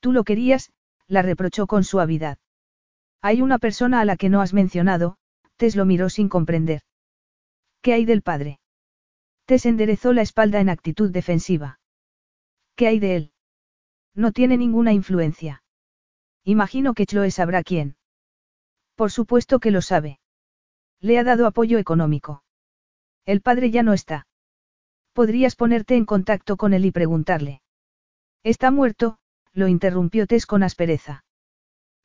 Tú 0.00 0.12
lo 0.12 0.24
querías, 0.24 0.72
la 1.06 1.20
reprochó 1.20 1.66
con 1.66 1.84
suavidad. 1.84 2.38
Hay 3.20 3.42
una 3.42 3.58
persona 3.58 4.00
a 4.00 4.06
la 4.06 4.16
que 4.16 4.30
no 4.30 4.40
has 4.40 4.54
mencionado, 4.54 5.18
Tess 5.58 5.76
lo 5.76 5.84
miró 5.84 6.08
sin 6.08 6.30
comprender. 6.30 6.80
¿Qué 7.82 7.92
hay 7.92 8.06
del 8.06 8.22
padre? 8.22 8.61
Tess 9.44 9.66
enderezó 9.66 10.12
la 10.12 10.22
espalda 10.22 10.60
en 10.60 10.68
actitud 10.68 11.10
defensiva. 11.10 11.80
¿Qué 12.76 12.86
hay 12.86 12.98
de 12.98 13.16
él? 13.16 13.32
No 14.14 14.32
tiene 14.32 14.56
ninguna 14.56 14.92
influencia. 14.92 15.62
Imagino 16.44 16.94
que 16.94 17.06
Chloe 17.06 17.30
sabrá 17.30 17.62
quién. 17.62 17.96
Por 18.94 19.10
supuesto 19.10 19.58
que 19.58 19.70
lo 19.70 19.82
sabe. 19.82 20.20
Le 21.00 21.18
ha 21.18 21.24
dado 21.24 21.46
apoyo 21.46 21.78
económico. 21.78 22.44
El 23.24 23.40
padre 23.40 23.70
ya 23.70 23.82
no 23.82 23.92
está. 23.92 24.26
Podrías 25.12 25.56
ponerte 25.56 25.96
en 25.96 26.04
contacto 26.04 26.56
con 26.56 26.74
él 26.74 26.84
y 26.84 26.90
preguntarle. 26.90 27.62
Está 28.42 28.70
muerto, 28.70 29.18
lo 29.52 29.68
interrumpió 29.68 30.26
Tess 30.26 30.46
con 30.46 30.62
aspereza. 30.62 31.24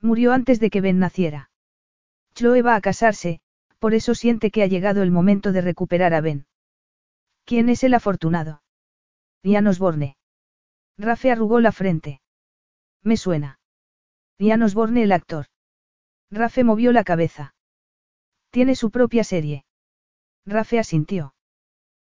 Murió 0.02 0.34
antes 0.34 0.60
de 0.60 0.70
que 0.70 0.82
Ben 0.82 1.00
naciera. 1.00 1.50
Chloe 2.34 2.62
va 2.62 2.76
a 2.76 2.82
casarse, 2.82 3.40
por 3.80 3.94
eso 3.94 4.14
siente 4.14 4.52
que 4.52 4.62
ha 4.62 4.68
llegado 4.68 5.02
el 5.02 5.12
momento 5.12 5.52
de 5.52 5.62
recuperar 5.62 6.14
a 6.14 6.22
Ben. 6.22 6.46
¿Quién 7.48 7.70
es 7.70 7.86
el 7.86 7.94
afortunado? 7.94 8.62
Ian 9.42 9.68
Osborne. 9.68 10.18
Rafe 10.98 11.32
arrugó 11.32 11.62
la 11.62 11.72
frente. 11.72 12.20
Me 13.04 13.16
suena. 13.16 13.62
Ian 14.38 14.64
Osborne 14.64 15.02
el 15.04 15.14
actor. 15.14 15.46
Rafe 16.30 16.66
movió 16.66 16.92
la 16.92 17.06
cabeza. 17.06 17.56
Tiene 18.50 18.76
su 18.76 18.92
propia 18.92 19.24
serie. 19.24 19.64
Rafe 20.46 20.78
asintió. 20.78 21.36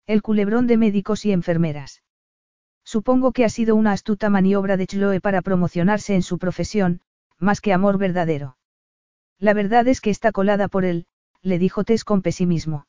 El 0.08 0.24
culebrón 0.24 0.66
de 0.66 0.78
médicos 0.78 1.24
y 1.24 1.32
enfermeras. 1.32 2.02
Supongo 2.84 3.32
que 3.32 3.46
ha 3.46 3.50
sido 3.50 3.76
una 3.76 3.92
astuta 3.92 4.32
maniobra 4.32 4.76
de 4.76 4.88
Chloe 4.88 5.22
para 5.22 5.44
promocionarse 5.44 6.16
en 6.16 6.24
su 6.24 6.40
profesión, 6.40 7.02
más 7.38 7.62
que 7.62 7.74
amor 7.74 8.00
verdadero. 8.00 8.58
La 9.38 9.54
verdad 9.54 9.88
es 9.88 10.02
que 10.02 10.10
está 10.10 10.32
colada 10.32 10.68
por 10.68 10.84
él, 10.84 11.06
le 11.44 11.60
dijo 11.60 11.84
Tess 11.84 12.04
con 12.04 12.24
pesimismo. 12.24 12.88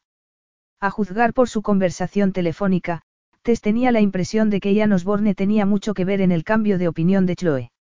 A 0.81 0.91
juzgar 0.91 1.35
por 1.35 1.49
su 1.49 1.63
conversación 1.63 2.33
telefónica, 2.33 3.03
Tess 3.43 3.61
tenía 3.61 3.91
la 3.91 4.01
impresión 4.01 4.49
de 4.51 4.61
que 4.61 4.75
Ian 4.75 4.93
Osborne 4.93 5.35
tenía 5.35 5.67
mucho 5.67 5.95
que 5.95 6.05
ver 6.05 6.21
en 6.21 6.31
el 6.31 6.45
cambio 6.45 6.79
de 6.79 6.87
opinión 6.87 7.27
de 7.27 7.35
Chloe. 7.35 7.73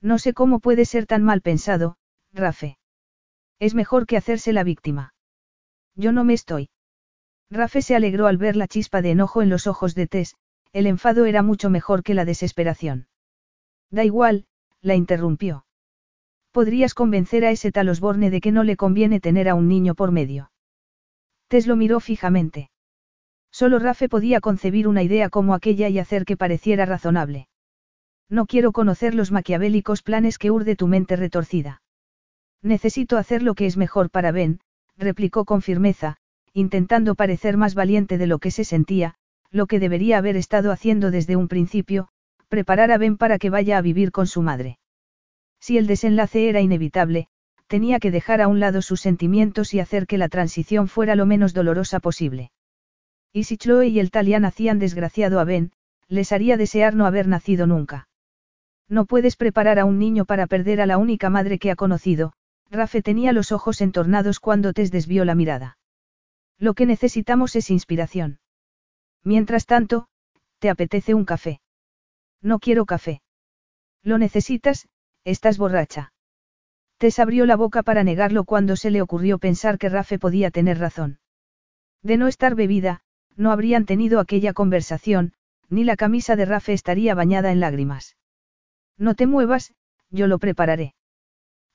No 0.00 0.18
sé 0.18 0.32
cómo 0.32 0.58
puede 0.58 0.84
ser 0.84 1.06
tan 1.06 1.22
mal 1.22 1.40
pensado, 1.40 1.96
Rafe. 2.32 2.78
Es 3.58 3.74
mejor 3.74 4.06
que 4.06 4.16
hacerse 4.16 4.52
la 4.52 4.64
víctima. 4.64 5.14
Yo 5.94 6.12
no 6.12 6.24
me 6.24 6.34
estoy. 6.34 6.68
Rafe 7.50 7.80
se 7.80 7.94
alegró 7.94 8.26
al 8.26 8.38
ver 8.38 8.56
la 8.56 8.66
chispa 8.66 9.02
de 9.02 9.12
enojo 9.12 9.40
en 9.40 9.48
los 9.48 9.66
ojos 9.66 9.94
de 9.94 10.08
Tess, 10.08 10.34
el 10.72 10.86
enfado 10.86 11.26
era 11.26 11.42
mucho 11.42 11.70
mejor 11.70 12.02
que 12.02 12.14
la 12.14 12.24
desesperación. 12.24 13.06
Da 13.90 14.04
igual, 14.04 14.46
la 14.82 14.94
interrumpió. 14.94 15.64
Podrías 16.50 16.92
convencer 16.92 17.44
a 17.44 17.50
ese 17.50 17.70
tal 17.70 17.88
Osborne 17.88 18.30
de 18.30 18.40
que 18.40 18.50
no 18.50 18.64
le 18.64 18.76
conviene 18.76 19.20
tener 19.20 19.48
a 19.48 19.54
un 19.54 19.68
niño 19.68 19.94
por 19.94 20.10
medio. 20.10 20.50
Tess 21.48 21.66
lo 21.66 21.76
miró 21.76 22.00
fijamente. 22.00 22.70
Solo 23.50 23.78
Rafe 23.78 24.08
podía 24.08 24.40
concebir 24.40 24.88
una 24.88 25.02
idea 25.02 25.30
como 25.30 25.54
aquella 25.54 25.88
y 25.88 25.98
hacer 25.98 26.24
que 26.24 26.36
pareciera 26.36 26.84
razonable. 26.84 27.48
No 28.28 28.46
quiero 28.46 28.72
conocer 28.72 29.14
los 29.14 29.30
maquiavélicos 29.30 30.02
planes 30.02 30.38
que 30.38 30.50
urde 30.50 30.76
tu 30.76 30.88
mente 30.88 31.16
retorcida. 31.16 31.82
Necesito 32.62 33.16
hacer 33.16 33.42
lo 33.42 33.54
que 33.54 33.66
es 33.66 33.76
mejor 33.76 34.10
para 34.10 34.32
Ben, 34.32 34.60
replicó 34.96 35.44
con 35.44 35.62
firmeza, 35.62 36.16
intentando 36.52 37.14
parecer 37.14 37.56
más 37.56 37.74
valiente 37.74 38.18
de 38.18 38.26
lo 38.26 38.38
que 38.38 38.50
se 38.50 38.64
sentía, 38.64 39.14
lo 39.50 39.66
que 39.66 39.78
debería 39.78 40.18
haber 40.18 40.36
estado 40.36 40.72
haciendo 40.72 41.10
desde 41.10 41.36
un 41.36 41.48
principio, 41.48 42.08
preparar 42.48 42.90
a 42.90 42.98
Ben 42.98 43.16
para 43.16 43.38
que 43.38 43.50
vaya 43.50 43.78
a 43.78 43.82
vivir 43.82 44.10
con 44.10 44.26
su 44.26 44.42
madre. 44.42 44.78
Si 45.60 45.78
el 45.78 45.86
desenlace 45.86 46.48
era 46.48 46.60
inevitable, 46.60 47.28
tenía 47.66 47.98
que 47.98 48.10
dejar 48.10 48.40
a 48.40 48.48
un 48.48 48.60
lado 48.60 48.82
sus 48.82 49.00
sentimientos 49.00 49.74
y 49.74 49.80
hacer 49.80 50.06
que 50.06 50.18
la 50.18 50.28
transición 50.28 50.88
fuera 50.88 51.16
lo 51.16 51.26
menos 51.26 51.54
dolorosa 51.54 52.00
posible. 52.00 52.50
Y 53.32 53.44
si 53.44 53.56
Chloe 53.56 53.88
y 53.88 54.00
el 54.00 54.10
Talian 54.10 54.44
hacían 54.44 54.78
desgraciado 54.78 55.40
a 55.40 55.44
Ben, 55.44 55.72
les 56.08 56.32
haría 56.32 56.56
desear 56.56 56.94
no 56.94 57.06
haber 57.06 57.26
nacido 57.26 57.66
nunca. 57.66 58.08
No 58.88 59.04
puedes 59.04 59.36
preparar 59.36 59.78
a 59.78 59.84
un 59.84 59.98
niño 59.98 60.24
para 60.24 60.46
perder 60.46 60.80
a 60.80 60.86
la 60.86 60.98
única 60.98 61.28
madre 61.28 61.58
que 61.58 61.70
ha 61.70 61.76
conocido, 61.76 62.32
Rafe 62.70 63.02
tenía 63.02 63.32
los 63.32 63.52
ojos 63.52 63.80
entornados 63.80 64.40
cuando 64.40 64.72
Tess 64.72 64.90
desvió 64.90 65.24
la 65.24 65.34
mirada. 65.34 65.78
Lo 66.58 66.74
que 66.74 66.86
necesitamos 66.86 67.56
es 67.56 67.70
inspiración. 67.70 68.38
Mientras 69.22 69.66
tanto, 69.66 70.08
¿te 70.58 70.70
apetece 70.70 71.14
un 71.14 71.24
café? 71.24 71.60
No 72.40 72.58
quiero 72.58 72.86
café. 72.86 73.22
Lo 74.02 74.18
necesitas, 74.18 74.88
estás 75.24 75.58
borracha. 75.58 76.12
Tess 76.98 77.18
abrió 77.18 77.44
la 77.46 77.56
boca 77.56 77.82
para 77.82 78.04
negarlo 78.04 78.44
cuando 78.44 78.76
se 78.76 78.90
le 78.90 79.02
ocurrió 79.02 79.38
pensar 79.38 79.78
que 79.78 79.88
Rafe 79.88 80.18
podía 80.18 80.50
tener 80.50 80.78
razón. 80.78 81.18
De 82.02 82.16
no 82.16 82.26
estar 82.26 82.54
bebida, 82.54 83.02
no 83.36 83.52
habrían 83.52 83.84
tenido 83.84 84.18
aquella 84.18 84.52
conversación, 84.54 85.34
ni 85.68 85.84
la 85.84 85.96
camisa 85.96 86.36
de 86.36 86.46
Rafe 86.46 86.72
estaría 86.72 87.14
bañada 87.14 87.52
en 87.52 87.60
lágrimas. 87.60 88.16
No 88.96 89.14
te 89.14 89.26
muevas, 89.26 89.74
yo 90.10 90.26
lo 90.26 90.38
prepararé. 90.38 90.94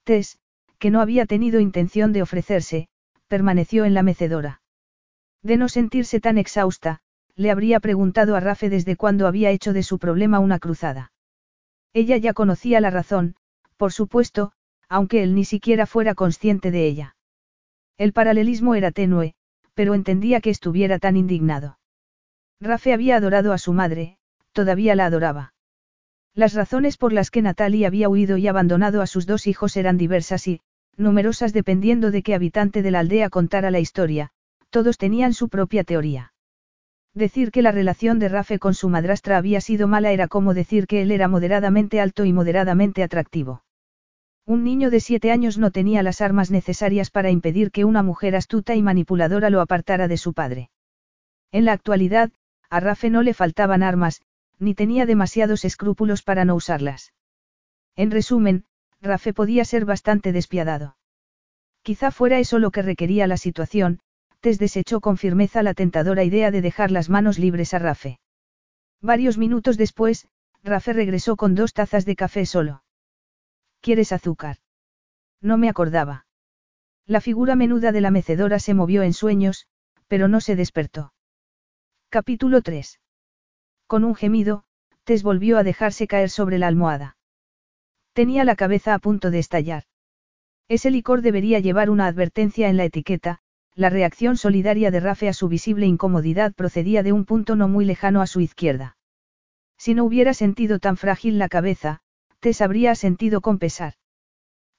Tess, 0.03 0.39
que 0.80 0.89
no 0.89 1.01
había 1.01 1.26
tenido 1.28 1.59
intención 1.59 2.13
de 2.13 2.24
ofrecerse, 2.24 2.88
permaneció 3.28 3.86
en 3.86 3.93
la 3.93 4.01
mecedora. 4.01 4.61
De 5.43 5.57
no 5.57 5.69
sentirse 5.69 6.19
tan 6.19 6.38
exhausta, 6.38 7.01
le 7.36 7.51
habría 7.51 7.80
preguntado 7.80 8.36
a 8.36 8.39
Rafe 8.39 8.69
desde 8.69 8.95
cuándo 8.95 9.28
había 9.28 9.51
hecho 9.51 9.74
de 9.74 9.84
su 9.84 9.99
problema 9.99 10.39
una 10.39 10.59
cruzada. 10.59 11.11
Ella 11.93 12.17
ya 12.17 12.34
conocía 12.34 12.82
la 12.82 12.89
razón, 12.89 13.36
por 13.78 13.91
supuesto, 13.91 14.53
aunque 14.91 15.23
él 15.23 15.35
ni 15.35 15.45
siquiera 15.45 15.85
fuera 15.85 16.15
consciente 16.15 16.69
de 16.69 16.85
ella. 16.85 17.15
El 17.97 18.11
paralelismo 18.11 18.75
era 18.75 18.91
tenue, 18.91 19.35
pero 19.73 19.93
entendía 19.93 20.41
que 20.41 20.49
estuviera 20.49 20.99
tan 20.99 21.15
indignado. 21.15 21.79
Rafe 22.59 22.91
había 22.91 23.15
adorado 23.15 23.53
a 23.53 23.57
su 23.57 23.71
madre, 23.71 24.17
todavía 24.51 24.93
la 24.95 25.05
adoraba. 25.05 25.53
Las 26.35 26.53
razones 26.53 26.97
por 26.97 27.13
las 27.13 27.31
que 27.31 27.41
Natalie 27.41 27.85
había 27.85 28.09
huido 28.09 28.35
y 28.35 28.49
abandonado 28.49 29.01
a 29.01 29.07
sus 29.07 29.25
dos 29.25 29.47
hijos 29.47 29.77
eran 29.77 29.97
diversas 29.97 30.45
y, 30.49 30.59
numerosas 30.97 31.53
dependiendo 31.53 32.11
de 32.11 32.21
qué 32.21 32.35
habitante 32.35 32.81
de 32.81 32.91
la 32.91 32.99
aldea 32.99 33.29
contara 33.29 33.71
la 33.71 33.79
historia, 33.79 34.31
todos 34.71 34.97
tenían 34.97 35.33
su 35.33 35.47
propia 35.47 35.85
teoría. 35.85 36.33
Decir 37.13 37.51
que 37.51 37.61
la 37.61 37.71
relación 37.71 38.19
de 38.19 38.27
Rafe 38.27 38.59
con 38.59 38.73
su 38.73 38.89
madrastra 38.89 39.37
había 39.37 39.61
sido 39.61 39.87
mala 39.87 40.11
era 40.11 40.27
como 40.27 40.53
decir 40.53 40.85
que 40.85 41.01
él 41.01 41.11
era 41.11 41.29
moderadamente 41.29 42.01
alto 42.01 42.25
y 42.25 42.33
moderadamente 42.33 43.03
atractivo. 43.03 43.63
Un 44.45 44.63
niño 44.63 44.89
de 44.89 44.99
siete 44.99 45.31
años 45.31 45.57
no 45.57 45.71
tenía 45.71 46.03
las 46.03 46.21
armas 46.21 46.51
necesarias 46.51 47.11
para 47.11 47.29
impedir 47.29 47.71
que 47.71 47.85
una 47.85 48.03
mujer 48.03 48.35
astuta 48.35 48.75
y 48.75 48.81
manipuladora 48.81 49.49
lo 49.49 49.61
apartara 49.61 50.07
de 50.07 50.17
su 50.17 50.33
padre. 50.33 50.71
En 51.51 51.65
la 51.65 51.73
actualidad, 51.73 52.31
a 52.69 52.79
Rafe 52.79 53.09
no 53.09 53.21
le 53.21 53.33
faltaban 53.33 53.83
armas, 53.83 54.21
ni 54.57 54.73
tenía 54.73 55.05
demasiados 55.05 55.65
escrúpulos 55.65 56.23
para 56.23 56.45
no 56.45 56.55
usarlas. 56.55 57.13
En 57.95 58.11
resumen, 58.11 58.65
Rafe 59.01 59.33
podía 59.33 59.65
ser 59.65 59.85
bastante 59.85 60.31
despiadado. 60.31 60.95
Quizá 61.81 62.11
fuera 62.11 62.39
eso 62.39 62.59
lo 62.59 62.71
que 62.71 62.81
requería 62.81 63.27
la 63.27 63.37
situación, 63.37 63.99
Tess 64.39 64.59
desechó 64.59 65.01
con 65.01 65.17
firmeza 65.17 65.63
la 65.63 65.73
tentadora 65.73 66.23
idea 66.23 66.51
de 66.51 66.61
dejar 66.61 66.91
las 66.91 67.09
manos 67.09 67.37
libres 67.37 67.73
a 67.73 67.79
Rafe. 67.79 68.19
Varios 69.01 69.37
minutos 69.37 69.77
después, 69.77 70.27
Rafe 70.63 70.93
regresó 70.93 71.35
con 71.35 71.55
dos 71.55 71.73
tazas 71.73 72.05
de 72.05 72.15
café 72.15 72.45
solo. 72.45 72.83
¿Quieres 73.82 74.11
azúcar? 74.11 74.57
No 75.41 75.57
me 75.57 75.67
acordaba. 75.67 76.27
La 77.07 77.19
figura 77.19 77.55
menuda 77.55 77.91
de 77.91 78.01
la 78.01 78.11
mecedora 78.11 78.59
se 78.59 78.75
movió 78.75 79.01
en 79.01 79.13
sueños, 79.13 79.67
pero 80.07 80.27
no 80.27 80.39
se 80.39 80.55
despertó. 80.55 81.13
Capítulo 82.09 82.61
3. 82.61 82.99
Con 83.88 84.03
un 84.03 84.13
gemido, 84.13 84.65
Tess 85.03 85.23
volvió 85.23 85.57
a 85.57 85.63
dejarse 85.63 86.05
caer 86.05 86.29
sobre 86.29 86.59
la 86.59 86.67
almohada. 86.67 87.17
Tenía 88.13 88.43
la 88.43 88.55
cabeza 88.55 88.93
a 88.93 88.99
punto 88.99 89.32
de 89.32 89.39
estallar. 89.39 89.86
Ese 90.67 90.91
licor 90.91 91.21
debería 91.21 91.59
llevar 91.59 91.89
una 91.89 92.05
advertencia 92.05 92.69
en 92.69 92.77
la 92.77 92.86
etiqueta, 92.86 93.39
la 93.73 93.89
reacción 93.89 94.38
solidaria 94.38 94.91
de 94.91 94.99
Rafe 94.99 95.27
a 95.27 95.34
su 95.34 95.47
visible 95.47 95.88
incomodidad 95.88 96.53
procedía 96.53 97.01
de 97.01 97.13
un 97.13 97.25
punto 97.25 97.55
no 97.55 97.67
muy 97.67 97.86
lejano 97.86 98.21
a 98.21 98.27
su 98.27 98.41
izquierda. 98.41 98.97
Si 99.77 99.95
no 99.95 100.03
hubiera 100.03 100.36
sentido 100.36 100.77
tan 100.77 100.97
frágil 100.97 101.39
la 101.39 101.49
cabeza, 101.49 102.01
Tess 102.41 102.61
habría 102.61 102.95
sentido 102.95 103.39
con 103.39 103.59
pesar. 103.59 103.93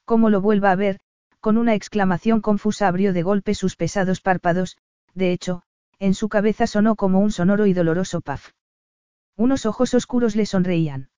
Como 0.04 0.30
lo 0.30 0.40
vuelva 0.40 0.72
a 0.72 0.76
ver, 0.76 0.98
con 1.38 1.56
una 1.56 1.74
exclamación 1.74 2.40
confusa 2.40 2.88
abrió 2.88 3.12
de 3.12 3.22
golpe 3.22 3.54
sus 3.54 3.76
pesados 3.76 4.20
párpados, 4.20 4.78
de 5.14 5.32
hecho, 5.32 5.62
en 6.00 6.14
su 6.14 6.28
cabeza 6.28 6.66
sonó 6.66 6.96
como 6.96 7.20
un 7.20 7.30
sonoro 7.30 7.66
y 7.66 7.72
doloroso 7.72 8.20
paf. 8.20 8.50
Unos 9.36 9.64
ojos 9.64 9.94
oscuros 9.94 10.34
le 10.34 10.44
sonreían. 10.44 11.10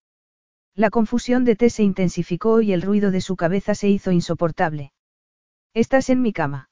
La 0.74 0.90
confusión 0.90 1.46
de 1.46 1.56
Tess 1.56 1.74
se 1.74 1.82
intensificó 1.82 2.60
y 2.60 2.74
el 2.74 2.82
ruido 2.82 3.10
de 3.10 3.22
su 3.22 3.36
cabeza 3.36 3.74
se 3.74 3.88
hizo 3.88 4.12
insoportable. 4.12 4.92
Estás 5.72 6.10
en 6.10 6.20
mi 6.20 6.34
cama. 6.34 6.68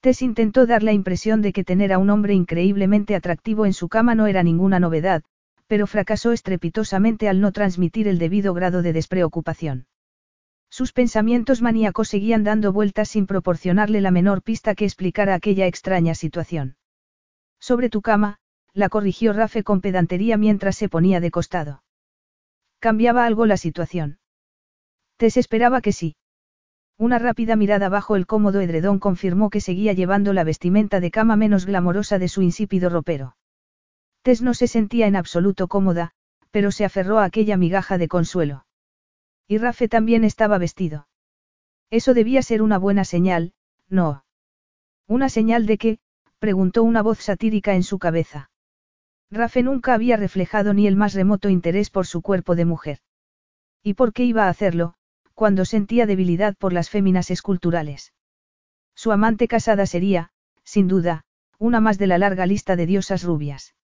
Tess 0.00 0.20
intentó 0.20 0.66
dar 0.66 0.82
la 0.82 0.92
impresión 0.92 1.42
de 1.42 1.52
que 1.52 1.62
tener 1.62 1.92
a 1.92 1.98
un 1.98 2.10
hombre 2.10 2.34
increíblemente 2.34 3.14
atractivo 3.14 3.66
en 3.66 3.72
su 3.72 3.88
cama 3.88 4.16
no 4.16 4.26
era 4.26 4.42
ninguna 4.42 4.80
novedad, 4.80 5.22
pero 5.70 5.86
fracasó 5.86 6.32
estrepitosamente 6.32 7.28
al 7.28 7.40
no 7.40 7.52
transmitir 7.52 8.08
el 8.08 8.18
debido 8.18 8.54
grado 8.54 8.82
de 8.82 8.92
despreocupación. 8.92 9.86
Sus 10.68 10.92
pensamientos 10.92 11.62
maníacos 11.62 12.08
seguían 12.08 12.42
dando 12.42 12.72
vueltas 12.72 13.08
sin 13.10 13.28
proporcionarle 13.28 14.00
la 14.00 14.10
menor 14.10 14.42
pista 14.42 14.74
que 14.74 14.84
explicara 14.84 15.32
aquella 15.32 15.68
extraña 15.68 16.16
situación. 16.16 16.74
Sobre 17.60 17.88
tu 17.88 18.02
cama, 18.02 18.38
la 18.72 18.88
corrigió 18.88 19.32
Rafe 19.32 19.62
con 19.62 19.80
pedantería 19.80 20.36
mientras 20.36 20.74
se 20.74 20.88
ponía 20.88 21.20
de 21.20 21.30
costado. 21.30 21.84
¿Cambiaba 22.80 23.24
algo 23.24 23.46
la 23.46 23.56
situación? 23.56 24.18
Tess 25.18 25.36
esperaba 25.36 25.80
que 25.82 25.92
sí. 25.92 26.16
Una 26.98 27.20
rápida 27.20 27.54
mirada 27.54 27.88
bajo 27.88 28.16
el 28.16 28.26
cómodo 28.26 28.60
edredón 28.60 28.98
confirmó 28.98 29.50
que 29.50 29.60
seguía 29.60 29.92
llevando 29.92 30.32
la 30.32 30.42
vestimenta 30.42 30.98
de 30.98 31.12
cama 31.12 31.36
menos 31.36 31.64
glamorosa 31.64 32.18
de 32.18 32.26
su 32.26 32.42
insípido 32.42 32.90
ropero. 32.90 33.36
Tess 34.22 34.42
no 34.42 34.54
se 34.54 34.66
sentía 34.66 35.06
en 35.06 35.16
absoluto 35.16 35.68
cómoda, 35.68 36.12
pero 36.50 36.70
se 36.72 36.84
aferró 36.84 37.18
a 37.18 37.24
aquella 37.24 37.56
migaja 37.56 37.98
de 37.98 38.08
consuelo. 38.08 38.66
Y 39.48 39.58
Rafe 39.58 39.88
también 39.88 40.24
estaba 40.24 40.58
vestido. 40.58 41.08
Eso 41.90 42.14
debía 42.14 42.42
ser 42.42 42.62
una 42.62 42.78
buena 42.78 43.04
señal, 43.04 43.52
no. 43.88 44.24
Una 45.06 45.28
señal 45.28 45.66
de 45.66 45.78
qué? 45.78 45.98
preguntó 46.38 46.82
una 46.82 47.02
voz 47.02 47.18
satírica 47.18 47.74
en 47.74 47.82
su 47.82 47.98
cabeza. 47.98 48.50
Rafe 49.30 49.62
nunca 49.62 49.94
había 49.94 50.16
reflejado 50.16 50.74
ni 50.74 50.86
el 50.86 50.96
más 50.96 51.14
remoto 51.14 51.48
interés 51.48 51.90
por 51.90 52.06
su 52.06 52.22
cuerpo 52.22 52.56
de 52.56 52.64
mujer. 52.64 52.98
¿Y 53.82 53.94
por 53.94 54.12
qué 54.12 54.24
iba 54.24 54.46
a 54.46 54.48
hacerlo? 54.48 54.94
cuando 55.34 55.64
sentía 55.64 56.04
debilidad 56.04 56.54
por 56.58 56.74
las 56.74 56.90
féminas 56.90 57.30
esculturales. 57.30 58.12
Su 58.94 59.10
amante 59.10 59.48
casada 59.48 59.86
sería, 59.86 60.32
sin 60.64 60.86
duda, 60.86 61.24
una 61.58 61.80
más 61.80 61.96
de 61.96 62.06
la 62.06 62.18
larga 62.18 62.44
lista 62.44 62.76
de 62.76 62.84
diosas 62.84 63.22
rubias. 63.22 63.74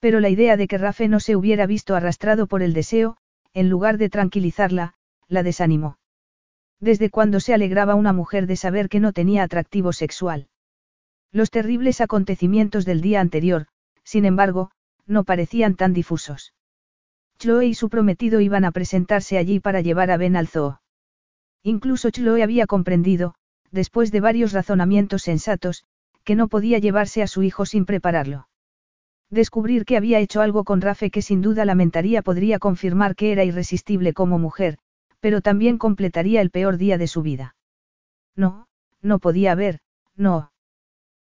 Pero 0.00 0.20
la 0.20 0.28
idea 0.28 0.56
de 0.56 0.68
que 0.68 0.78
Rafe 0.78 1.08
no 1.08 1.20
se 1.20 1.36
hubiera 1.36 1.66
visto 1.66 1.94
arrastrado 1.94 2.46
por 2.46 2.62
el 2.62 2.72
deseo, 2.72 3.16
en 3.52 3.68
lugar 3.68 3.98
de 3.98 4.08
tranquilizarla, 4.08 4.94
la 5.26 5.42
desanimó. 5.42 5.98
Desde 6.80 7.10
cuando 7.10 7.40
se 7.40 7.54
alegraba 7.54 7.96
una 7.96 8.12
mujer 8.12 8.46
de 8.46 8.56
saber 8.56 8.88
que 8.88 9.00
no 9.00 9.12
tenía 9.12 9.42
atractivo 9.42 9.92
sexual. 9.92 10.48
Los 11.32 11.50
terribles 11.50 12.00
acontecimientos 12.00 12.84
del 12.84 13.00
día 13.00 13.20
anterior, 13.20 13.66
sin 14.04 14.24
embargo, 14.24 14.70
no 15.06 15.24
parecían 15.24 15.74
tan 15.74 15.92
difusos. 15.92 16.54
Chloe 17.38 17.66
y 17.66 17.74
su 17.74 17.88
prometido 17.88 18.40
iban 18.40 18.64
a 18.64 18.72
presentarse 18.72 19.38
allí 19.38 19.60
para 19.60 19.80
llevar 19.80 20.10
a 20.10 20.16
Ben 20.16 20.36
al 20.36 20.48
zoo. 20.48 20.80
Incluso 21.62 22.10
Chloe 22.10 22.42
había 22.42 22.66
comprendido, 22.66 23.34
después 23.70 24.12
de 24.12 24.20
varios 24.20 24.52
razonamientos 24.52 25.22
sensatos, 25.22 25.84
que 26.24 26.34
no 26.34 26.48
podía 26.48 26.78
llevarse 26.78 27.22
a 27.22 27.26
su 27.26 27.42
hijo 27.42 27.66
sin 27.66 27.84
prepararlo. 27.84 28.48
Descubrir 29.30 29.84
que 29.84 29.96
había 29.96 30.20
hecho 30.20 30.40
algo 30.40 30.64
con 30.64 30.80
Rafe 30.80 31.10
que 31.10 31.22
sin 31.22 31.42
duda 31.42 31.64
lamentaría 31.64 32.22
podría 32.22 32.58
confirmar 32.58 33.14
que 33.14 33.32
era 33.32 33.44
irresistible 33.44 34.14
como 34.14 34.38
mujer, 34.38 34.78
pero 35.20 35.42
también 35.42 35.76
completaría 35.76 36.40
el 36.40 36.50
peor 36.50 36.78
día 36.78 36.96
de 36.96 37.06
su 37.06 37.22
vida. 37.22 37.54
No, 38.34 38.68
no 39.02 39.18
podía 39.18 39.52
haber, 39.52 39.80
no. 40.16 40.52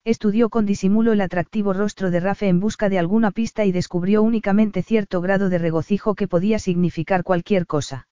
Estudió 0.04 0.48
con 0.48 0.64
disimulo 0.64 1.12
el 1.12 1.20
atractivo 1.20 1.72
rostro 1.72 2.10
de 2.10 2.20
Rafe 2.20 2.48
en 2.48 2.60
busca 2.60 2.88
de 2.88 2.98
alguna 2.98 3.30
pista 3.30 3.64
y 3.66 3.72
descubrió 3.72 4.22
únicamente 4.22 4.82
cierto 4.82 5.20
grado 5.20 5.48
de 5.48 5.58
regocijo 5.58 6.14
que 6.14 6.28
podía 6.28 6.58
significar 6.58 7.24
cualquier 7.24 7.66
cosa. 7.66 8.08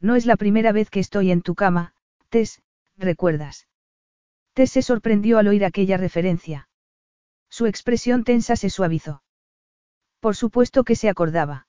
No 0.00 0.16
es 0.16 0.24
la 0.24 0.36
primera 0.36 0.72
vez 0.72 0.88
que 0.88 1.00
estoy 1.00 1.30
en 1.30 1.42
tu 1.42 1.54
cama, 1.54 1.94
Tess, 2.30 2.62
¿recuerdas? 2.96 3.66
Tess 4.54 4.70
se 4.70 4.82
sorprendió 4.82 5.38
al 5.38 5.48
oír 5.48 5.64
aquella 5.64 5.98
referencia. 5.98 6.69
Su 7.50 7.66
expresión 7.66 8.24
tensa 8.24 8.56
se 8.56 8.70
suavizó. 8.70 9.22
Por 10.20 10.36
supuesto 10.36 10.84
que 10.84 10.96
se 10.96 11.08
acordaba. 11.08 11.66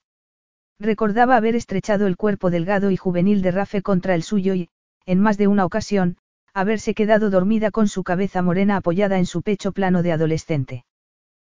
Recordaba 0.78 1.36
haber 1.36 1.56
estrechado 1.56 2.06
el 2.06 2.16
cuerpo 2.16 2.50
delgado 2.50 2.90
y 2.90 2.96
juvenil 2.96 3.42
de 3.42 3.50
Rafe 3.50 3.82
contra 3.82 4.14
el 4.14 4.22
suyo 4.22 4.54
y, 4.54 4.70
en 5.06 5.20
más 5.20 5.38
de 5.38 5.48
una 5.48 5.64
ocasión, 5.64 6.16
haberse 6.54 6.94
quedado 6.94 7.30
dormida 7.30 7.70
con 7.70 7.88
su 7.88 8.04
cabeza 8.04 8.42
morena 8.42 8.76
apoyada 8.76 9.18
en 9.18 9.26
su 9.26 9.42
pecho 9.42 9.72
plano 9.72 10.02
de 10.02 10.12
adolescente. 10.12 10.84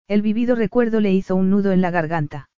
El 0.07 0.21
vivido 0.21 0.55
recuerdo 0.55 0.99
le 0.99 1.13
hizo 1.13 1.35
un 1.35 1.49
nudo 1.49 1.71
en 1.71 1.81
la 1.81 1.91
garganta. 1.91 2.49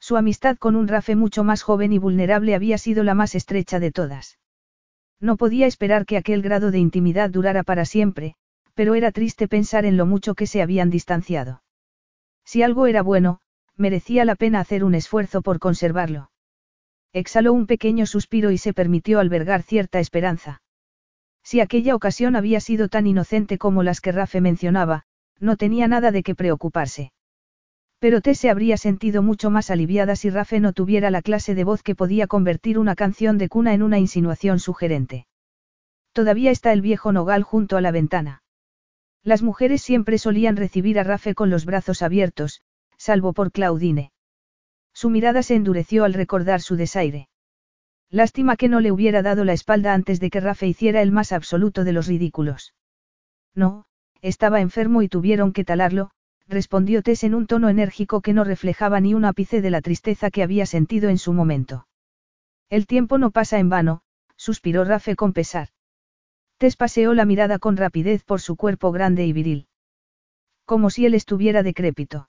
Su 0.00 0.16
amistad 0.16 0.56
con 0.56 0.74
un 0.74 0.88
Rafe 0.88 1.14
mucho 1.14 1.44
más 1.44 1.62
joven 1.62 1.92
y 1.92 1.98
vulnerable 1.98 2.54
había 2.54 2.78
sido 2.78 3.04
la 3.04 3.14
más 3.14 3.34
estrecha 3.34 3.78
de 3.78 3.92
todas. 3.92 4.38
No 5.20 5.36
podía 5.36 5.66
esperar 5.66 6.06
que 6.06 6.16
aquel 6.16 6.42
grado 6.42 6.72
de 6.72 6.78
intimidad 6.78 7.30
durara 7.30 7.62
para 7.62 7.84
siempre, 7.84 8.34
pero 8.74 8.94
era 8.94 9.12
triste 9.12 9.48
pensar 9.48 9.84
en 9.84 9.96
lo 9.96 10.06
mucho 10.06 10.34
que 10.34 10.46
se 10.46 10.62
habían 10.62 10.90
distanciado. 10.90 11.62
Si 12.44 12.62
algo 12.62 12.86
era 12.86 13.02
bueno, 13.02 13.40
merecía 13.76 14.24
la 14.24 14.34
pena 14.34 14.60
hacer 14.60 14.84
un 14.84 14.94
esfuerzo 14.94 15.42
por 15.42 15.58
conservarlo. 15.58 16.30
Exhaló 17.12 17.52
un 17.52 17.66
pequeño 17.66 18.06
suspiro 18.06 18.50
y 18.50 18.58
se 18.58 18.72
permitió 18.72 19.20
albergar 19.20 19.62
cierta 19.62 20.00
esperanza. 20.00 20.62
Si 21.42 21.60
aquella 21.60 21.94
ocasión 21.94 22.36
había 22.36 22.60
sido 22.60 22.88
tan 22.88 23.06
inocente 23.06 23.58
como 23.58 23.82
las 23.82 24.00
que 24.00 24.12
Rafe 24.12 24.40
mencionaba, 24.40 25.04
no 25.38 25.56
tenía 25.56 25.88
nada 25.88 26.10
de 26.12 26.22
qué 26.22 26.34
preocuparse. 26.34 27.12
Pero 27.98 28.20
Tess 28.20 28.38
se 28.38 28.50
habría 28.50 28.76
sentido 28.76 29.22
mucho 29.22 29.50
más 29.50 29.70
aliviada 29.70 30.16
si 30.16 30.30
Rafe 30.30 30.60
no 30.60 30.72
tuviera 30.72 31.10
la 31.10 31.22
clase 31.22 31.54
de 31.54 31.64
voz 31.64 31.82
que 31.82 31.94
podía 31.94 32.26
convertir 32.26 32.78
una 32.78 32.94
canción 32.94 33.38
de 33.38 33.48
cuna 33.48 33.74
en 33.74 33.82
una 33.82 33.98
insinuación 33.98 34.58
sugerente. 34.58 35.26
Todavía 36.12 36.50
está 36.50 36.72
el 36.72 36.80
viejo 36.80 37.12
nogal 37.12 37.42
junto 37.42 37.76
a 37.76 37.80
la 37.80 37.90
ventana. 37.90 38.41
Las 39.24 39.42
mujeres 39.42 39.82
siempre 39.82 40.18
solían 40.18 40.56
recibir 40.56 40.98
a 40.98 41.04
Rafe 41.04 41.34
con 41.34 41.48
los 41.48 41.64
brazos 41.64 42.02
abiertos, 42.02 42.62
salvo 42.96 43.32
por 43.32 43.52
Claudine. 43.52 44.12
Su 44.92 45.10
mirada 45.10 45.42
se 45.42 45.54
endureció 45.54 46.04
al 46.04 46.14
recordar 46.14 46.60
su 46.60 46.76
desaire. 46.76 47.28
Lástima 48.10 48.56
que 48.56 48.68
no 48.68 48.80
le 48.80 48.92
hubiera 48.92 49.22
dado 49.22 49.44
la 49.44 49.52
espalda 49.52 49.94
antes 49.94 50.20
de 50.20 50.28
que 50.28 50.40
Rafe 50.40 50.66
hiciera 50.66 51.00
el 51.02 51.12
más 51.12 51.32
absoluto 51.32 51.84
de 51.84 51.92
los 51.92 52.06
ridículos. 52.06 52.74
No, 53.54 53.86
estaba 54.20 54.60
enfermo 54.60 55.02
y 55.02 55.08
tuvieron 55.08 55.52
que 55.52 55.64
talarlo, 55.64 56.10
respondió 56.46 57.02
Tess 57.02 57.24
en 57.24 57.34
un 57.34 57.46
tono 57.46 57.68
enérgico 57.68 58.20
que 58.20 58.34
no 58.34 58.44
reflejaba 58.44 59.00
ni 59.00 59.14
un 59.14 59.24
ápice 59.24 59.62
de 59.62 59.70
la 59.70 59.80
tristeza 59.80 60.30
que 60.30 60.42
había 60.42 60.66
sentido 60.66 61.08
en 61.08 61.18
su 61.18 61.32
momento. 61.32 61.86
El 62.68 62.86
tiempo 62.86 63.18
no 63.18 63.30
pasa 63.30 63.58
en 63.58 63.68
vano, 63.68 64.02
suspiró 64.36 64.84
Rafe 64.84 65.16
con 65.16 65.32
pesar. 65.32 65.68
Tess 66.62 66.76
paseó 66.76 67.12
la 67.12 67.24
mirada 67.24 67.58
con 67.58 67.76
rapidez 67.76 68.22
por 68.22 68.40
su 68.40 68.54
cuerpo 68.54 68.92
grande 68.92 69.26
y 69.26 69.32
viril. 69.32 69.66
Como 70.64 70.90
si 70.90 71.04
él 71.06 71.14
estuviera 71.14 71.64
decrépito. 71.64 72.28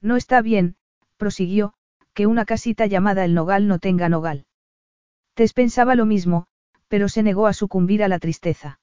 No 0.00 0.16
está 0.16 0.40
bien, 0.40 0.76
prosiguió, 1.18 1.74
que 2.14 2.26
una 2.26 2.46
casita 2.46 2.86
llamada 2.86 3.26
El 3.26 3.34
Nogal 3.34 3.68
no 3.68 3.78
tenga 3.78 4.08
nogal. 4.08 4.46
Tess 5.34 5.52
pensaba 5.52 5.96
lo 5.96 6.06
mismo, 6.06 6.46
pero 6.88 7.10
se 7.10 7.22
negó 7.22 7.46
a 7.46 7.52
sucumbir 7.52 8.02
a 8.02 8.08
la 8.08 8.18
tristeza. 8.18 8.80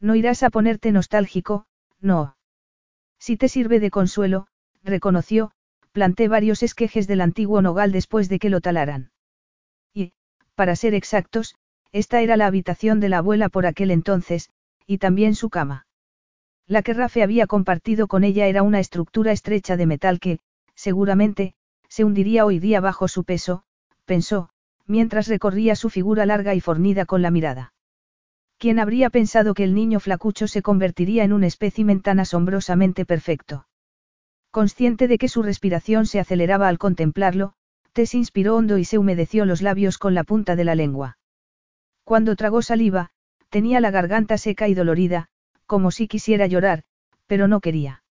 No 0.00 0.14
irás 0.14 0.42
a 0.42 0.48
ponerte 0.48 0.90
nostálgico, 0.90 1.66
no. 2.00 2.38
Si 3.18 3.36
te 3.36 3.50
sirve 3.50 3.78
de 3.78 3.90
consuelo, 3.90 4.46
reconoció, 4.82 5.50
planté 5.92 6.28
varios 6.28 6.62
esquejes 6.62 7.06
del 7.06 7.20
antiguo 7.20 7.60
nogal 7.60 7.92
después 7.92 8.30
de 8.30 8.38
que 8.38 8.48
lo 8.48 8.62
talaran. 8.62 9.10
Y, 9.92 10.14
para 10.54 10.76
ser 10.76 10.94
exactos, 10.94 11.56
esta 11.92 12.20
era 12.20 12.36
la 12.36 12.46
habitación 12.46 13.00
de 13.00 13.08
la 13.08 13.18
abuela 13.18 13.48
por 13.48 13.66
aquel 13.66 13.90
entonces, 13.90 14.50
y 14.86 14.98
también 14.98 15.34
su 15.34 15.50
cama. 15.50 15.86
La 16.66 16.82
que 16.82 16.94
Rafe 16.94 17.22
había 17.22 17.46
compartido 17.46 18.08
con 18.08 18.24
ella 18.24 18.46
era 18.46 18.62
una 18.62 18.80
estructura 18.80 19.32
estrecha 19.32 19.76
de 19.76 19.86
metal 19.86 20.20
que, 20.20 20.38
seguramente, 20.74 21.54
se 21.88 22.04
hundiría 22.04 22.46
hoy 22.46 22.58
día 22.58 22.80
bajo 22.80 23.08
su 23.08 23.24
peso, 23.24 23.64
pensó, 24.06 24.48
mientras 24.86 25.28
recorría 25.28 25.76
su 25.76 25.90
figura 25.90 26.24
larga 26.24 26.54
y 26.54 26.60
fornida 26.60 27.04
con 27.04 27.20
la 27.20 27.30
mirada. 27.30 27.74
¿Quién 28.58 28.78
habría 28.78 29.10
pensado 29.10 29.54
que 29.54 29.64
el 29.64 29.74
niño 29.74 30.00
flacucho 30.00 30.46
se 30.46 30.62
convertiría 30.62 31.24
en 31.24 31.32
un 31.32 31.44
espécimen 31.44 32.00
tan 32.00 32.20
asombrosamente 32.20 33.04
perfecto? 33.04 33.66
Consciente 34.50 35.08
de 35.08 35.18
que 35.18 35.28
su 35.28 35.42
respiración 35.42 36.06
se 36.06 36.20
aceleraba 36.20 36.68
al 36.68 36.78
contemplarlo, 36.78 37.54
Tess 37.92 38.14
inspiró 38.14 38.56
hondo 38.56 38.78
y 38.78 38.84
se 38.84 38.98
humedeció 38.98 39.44
los 39.44 39.62
labios 39.62 39.98
con 39.98 40.14
la 40.14 40.24
punta 40.24 40.56
de 40.56 40.64
la 40.64 40.74
lengua. 40.74 41.18
Cuando 42.04 42.36
tragó 42.36 42.62
saliva, 42.62 43.10
tenía 43.48 43.80
la 43.80 43.90
garganta 43.90 44.38
seca 44.38 44.68
y 44.68 44.74
dolorida, 44.74 45.28
como 45.66 45.90
si 45.90 46.08
quisiera 46.08 46.46
llorar, 46.46 46.82
pero 47.26 47.48
no 47.48 47.60
quería. 47.60 48.02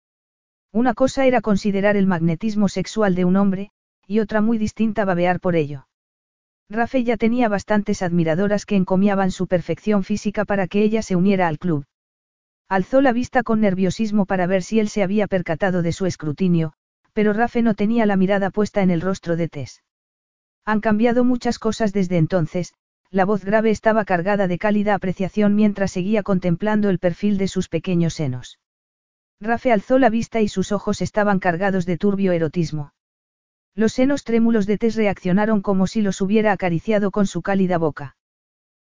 Una 0.72 0.95
cosa 0.95 1.26
era 1.26 1.41
considerar 1.41 1.97
el 1.97 2.07
magnetismo 2.07 2.68
sexual 2.68 3.14
de 3.14 3.24
un 3.24 3.36
hombre, 3.36 3.70
y 4.07 4.20
otra 4.20 4.41
muy 4.41 4.59
distinta 4.59 5.05
babear 5.05 5.41
por 5.41 5.57
ello. 5.57 5.86
Rafe 6.68 7.03
ya 7.03 7.16
tenía 7.16 7.49
bastantes 7.49 8.03
admiradoras 8.03 8.64
que 8.64 8.76
encomiaban 8.76 9.32
su 9.32 9.49
perfección 9.49 10.05
física 10.05 10.45
para 10.45 10.68
que 10.68 10.82
ella 10.82 11.03
se 11.03 11.16
uniera 11.16 11.49
al 11.49 11.59
club. 11.59 11.84
Alzó 12.68 13.01
la 13.01 13.12
vista 13.12 13.43
con 13.43 13.61
nerviosismo 13.61 14.26
para 14.26 14.47
ver 14.47 14.62
si 14.62 14.78
él 14.78 14.88
se 14.88 15.03
había 15.03 15.26
percatado 15.26 15.82
de 15.82 15.93
su 15.93 16.07
escrutinio, 16.07 16.72
pero 17.12 17.32
Rafe 17.32 17.62
no 17.62 17.74
tenía 17.74 18.07
la 18.07 18.16
mirada 18.16 18.51
puesta 18.51 18.82
en 18.82 18.91
el 18.91 19.01
rostro 19.01 19.36
de 19.36 19.49
Tess. 19.49 19.82
Han 20.64 20.80
cambiado 20.80 21.24
muchas 21.24 21.59
cosas 21.59 21.93
desde 21.93 22.16
entonces, 22.18 22.74
la 23.11 23.24
voz 23.24 23.44
grave 23.44 23.70
estaba 23.70 24.04
cargada 24.04 24.46
de 24.46 24.58
cálida 24.58 24.94
apreciación 24.94 25.56
mientras 25.56 25.90
seguía 25.90 26.22
contemplando 26.22 26.90
el 26.90 26.98
perfil 26.98 27.38
de 27.38 27.48
sus 27.48 27.68
pequeños 27.68 28.14
senos. 28.14 28.61
Rafe 29.40 29.72
alzó 29.72 29.98
la 29.98 30.11
vista 30.11 30.40
y 30.40 30.48
sus 30.48 30.70
ojos 30.70 31.00
estaban 31.00 31.40
cargados 31.40 31.86
de 31.86 31.98
turbio 31.98 32.32
erotismo. 32.32 32.92
Los 33.74 33.94
senos 33.94 34.24
trémulos 34.24 34.66
de 34.66 34.78
Tess 34.78 34.96
reaccionaron 34.96 35.61
como 35.62 35.86
si 35.86 36.02
los 36.02 36.20
hubiera 36.20 36.52
acariciado 36.52 37.11
con 37.11 37.26
su 37.26 37.42
cálida 37.42 37.78
boca. 37.78 38.16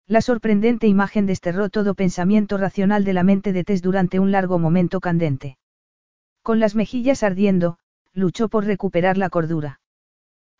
La 0.06 0.20
sorprendente 0.20 0.86
imagen 0.86 1.26
desterró 1.26 1.68
todo 1.68 1.94
pensamiento 1.94 2.58
racional 2.58 3.04
de 3.04 3.12
la 3.12 3.22
mente 3.22 3.52
de 3.52 3.64
Tess 3.64 3.80
durante 3.80 4.18
un 4.18 4.32
largo 4.32 4.58
momento 4.58 5.00
candente. 5.00 5.56
Con 6.42 6.58
las 6.58 6.74
mejillas 6.74 7.22
ardiendo, 7.22 7.78
luchó 8.12 8.48
por 8.48 8.64
recuperar 8.64 9.16
la 9.16 9.30
cordura. 9.30 9.80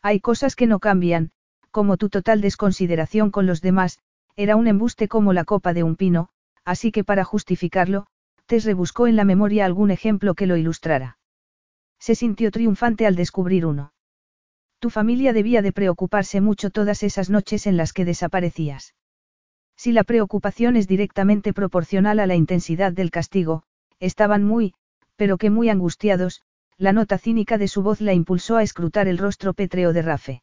Hay 0.01 0.19
cosas 0.19 0.55
que 0.55 0.67
no 0.67 0.79
cambian, 0.79 1.31
como 1.71 1.97
tu 1.97 2.09
total 2.09 2.41
desconsideración 2.41 3.31
con 3.31 3.45
los 3.45 3.61
demás, 3.61 3.99
era 4.35 4.55
un 4.55 4.67
embuste 4.67 5.07
como 5.07 5.33
la 5.33 5.45
copa 5.45 5.73
de 5.73 5.83
un 5.83 5.95
pino, 5.95 6.29
así 6.63 6.91
que 6.91 7.03
para 7.03 7.23
justificarlo, 7.23 8.07
Tess 8.45 8.65
rebuscó 8.65 9.07
en 9.07 9.15
la 9.15 9.25
memoria 9.25 9.65
algún 9.65 9.91
ejemplo 9.91 10.35
que 10.35 10.47
lo 10.47 10.57
ilustrara. 10.57 11.17
Se 11.99 12.15
sintió 12.15 12.51
triunfante 12.51 13.05
al 13.05 13.15
descubrir 13.15 13.65
uno. 13.65 13.93
Tu 14.79 14.89
familia 14.89 15.31
debía 15.31 15.61
de 15.61 15.71
preocuparse 15.71 16.41
mucho 16.41 16.71
todas 16.71 17.03
esas 17.03 17.29
noches 17.29 17.67
en 17.67 17.77
las 17.77 17.93
que 17.93 18.03
desaparecías. 18.03 18.95
Si 19.77 19.91
la 19.91 20.03
preocupación 20.03 20.75
es 20.75 20.87
directamente 20.87 21.53
proporcional 21.53 22.19
a 22.19 22.27
la 22.27 22.35
intensidad 22.35 22.91
del 22.91 23.11
castigo, 23.11 23.63
estaban 23.99 24.43
muy, 24.43 24.73
pero 25.15 25.37
que 25.37 25.49
muy 25.49 25.69
angustiados, 25.69 26.41
la 26.77 26.93
nota 26.93 27.17
cínica 27.19 27.57
de 27.57 27.67
su 27.67 27.83
voz 27.83 28.01
la 28.01 28.13
impulsó 28.13 28.57
a 28.57 28.63
escrutar 28.63 29.07
el 29.07 29.19
rostro 29.19 29.53
pétreo 29.53 29.93
de 29.93 30.01
Rafe. 30.01 30.41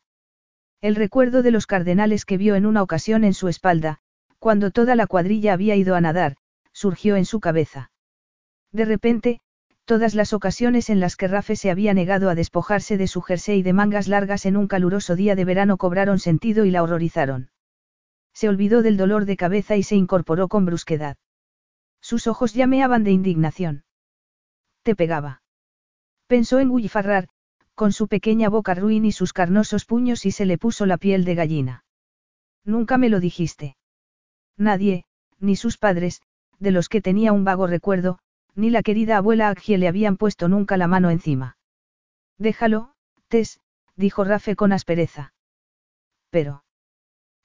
El 0.81 0.95
recuerdo 0.95 1.43
de 1.43 1.51
los 1.51 1.67
cardenales 1.67 2.25
que 2.25 2.37
vio 2.37 2.55
en 2.55 2.65
una 2.65 2.83
ocasión 2.83 3.25
en 3.25 3.35
su 3.35 3.49
espalda, 3.49 3.99
cuando 4.39 4.71
toda 4.71 4.95
la 4.95 5.09
cuadrilla 5.09 5.53
había 5.53 5.75
ido 5.75 5.97
a 5.97 6.01
nadar, 6.01 6.37
surgió 6.73 7.17
en 7.17 7.25
su 7.25 7.41
cabeza. 7.41 7.91
De 8.71 8.85
repente, 8.85 9.41
todas 9.85 10.15
las 10.15 10.33
ocasiones 10.33 10.91
en 10.91 11.01
las 11.01 11.17
que 11.17 11.27
Rafe 11.27 11.57
se 11.57 11.71
había 11.71 11.95
negado 11.95 12.31
a 12.31 12.37
despojarse 12.37 12.97
de 12.97 13.09
su 13.09 13.23
jersey 13.23 13.63
de 13.63 13.73
mangas 13.73 14.07
largas 14.07 14.47
en 14.47 14.57
un 14.57 14.69
caluroso 14.69 15.17
día 15.17 15.35
de 15.35 15.45
verano 15.45 15.79
cobraron 15.79 16.21
sentido 16.21 16.65
y 16.65 16.71
la 16.71 16.83
horrorizaron. 16.85 17.51
Se 18.33 18.49
olvidó 18.49 18.83
del 18.83 18.97
dolor 18.97 19.25
de 19.25 19.37
cabeza 19.37 19.77
y 19.77 19.83
se 19.83 19.97
incorporó 19.97 20.47
con 20.47 20.65
brusquedad. 20.65 21.17
Sus 22.01 22.29
ojos 22.29 22.55
llameaban 22.55 23.03
de 23.03 23.11
indignación. 23.11 23.85
Te 24.85 24.95
pegaba. 24.95 25.43
Pensó 26.29 26.61
en 26.61 26.69
Gullifarrar, 26.69 27.29
con 27.79 27.93
su 27.93 28.09
pequeña 28.09 28.49
boca 28.49 28.75
ruin 28.75 29.05
y 29.05 29.13
sus 29.13 29.33
carnosos 29.33 29.85
puños 29.85 30.27
y 30.27 30.33
se 30.33 30.47
le 30.47 30.59
puso 30.59 30.85
la 30.85 30.99
piel 30.99 31.25
de 31.25 31.37
gallina. 31.37 31.85
Nunca 32.65 32.99
me 32.99 33.09
lo 33.09 33.21
dijiste. 33.21 33.77
Nadie, 34.57 35.05
ni 35.39 35.55
sus 35.55 35.79
padres, 35.79 36.21
de 36.59 36.73
los 36.73 36.89
que 36.89 37.01
tenía 37.01 37.33
un 37.33 37.45
vago 37.45 37.69
recuerdo, 37.69 38.19
ni 38.57 38.69
la 38.71 38.83
querida 38.83 39.19
abuela 39.19 39.49
Agie 39.49 39.79
le 39.79 39.87
habían 39.87 40.17
puesto 40.17 40.49
nunca 40.49 40.77
la 40.77 40.89
mano 40.89 41.11
encima. 41.11 41.57
Déjalo, 42.37 42.95
Tess, 43.29 43.61
dijo 43.95 44.25
Rafe 44.25 44.57
con 44.57 44.73
aspereza. 44.73 45.33
Pero. 46.31 46.65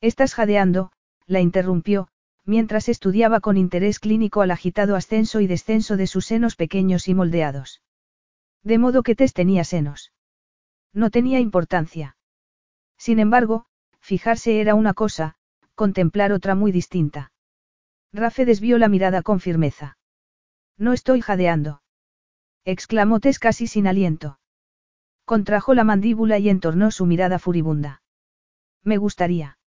Estás 0.02 0.34
jadeando, 0.34 0.92
la 1.28 1.42
interrumpió, 1.42 2.08
mientras 2.44 2.90
estudiaba 2.90 3.40
con 3.40 3.56
interés 3.56 4.00
clínico 4.00 4.42
al 4.42 4.50
agitado 4.50 4.96
ascenso 4.96 5.42
y 5.42 5.46
descenso 5.46 5.96
de 5.96 6.08
sus 6.08 6.26
senos 6.26 6.56
pequeños 6.56 7.08
y 7.08 7.14
moldeados. 7.14 7.84
De 8.64 8.80
modo 8.80 9.04
que 9.04 9.14
Tess 9.14 9.34
tenía 9.34 9.64
senos. 9.64 10.13
No 10.94 11.10
tenía 11.10 11.40
importancia. 11.40 12.16
Sin 12.98 13.20
embargo, 13.20 13.66
fijarse 14.00 14.62
era 14.62 14.76
una 14.76 14.94
cosa, 14.94 15.36
contemplar 15.76 16.32
otra 16.32 16.56
muy 16.56 16.72
distinta. 16.72 17.32
Rafe 18.12 18.46
desvió 18.46 18.78
la 18.78 18.90
mirada 18.90 19.24
con 19.24 19.40
firmeza. 19.40 19.98
No 20.78 20.94
estoy 20.94 21.22
jadeando. 21.22 21.82
exclamó 22.64 23.20
Tess 23.20 23.40
casi 23.40 23.68
sin 23.68 23.88
aliento. 23.88 24.40
Contrajo 25.26 25.74
la 25.74 25.84
mandíbula 25.84 26.38
y 26.38 26.50
entornó 26.50 26.92
su 26.92 27.06
mirada 27.06 27.40
furibunda. 27.40 28.02
Me 28.84 28.98
gustaría. 28.98 29.58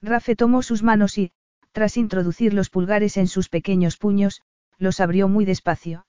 Rafe 0.00 0.36
tomó 0.36 0.62
sus 0.62 0.82
manos 0.82 1.18
y, 1.18 1.32
tras 1.72 1.96
introducir 1.96 2.54
los 2.54 2.70
pulgares 2.70 3.16
en 3.16 3.26
sus 3.26 3.48
pequeños 3.48 3.96
puños, 3.96 4.42
los 4.78 5.00
abrió 5.00 5.28
muy 5.28 5.44
despacio. 5.44 6.06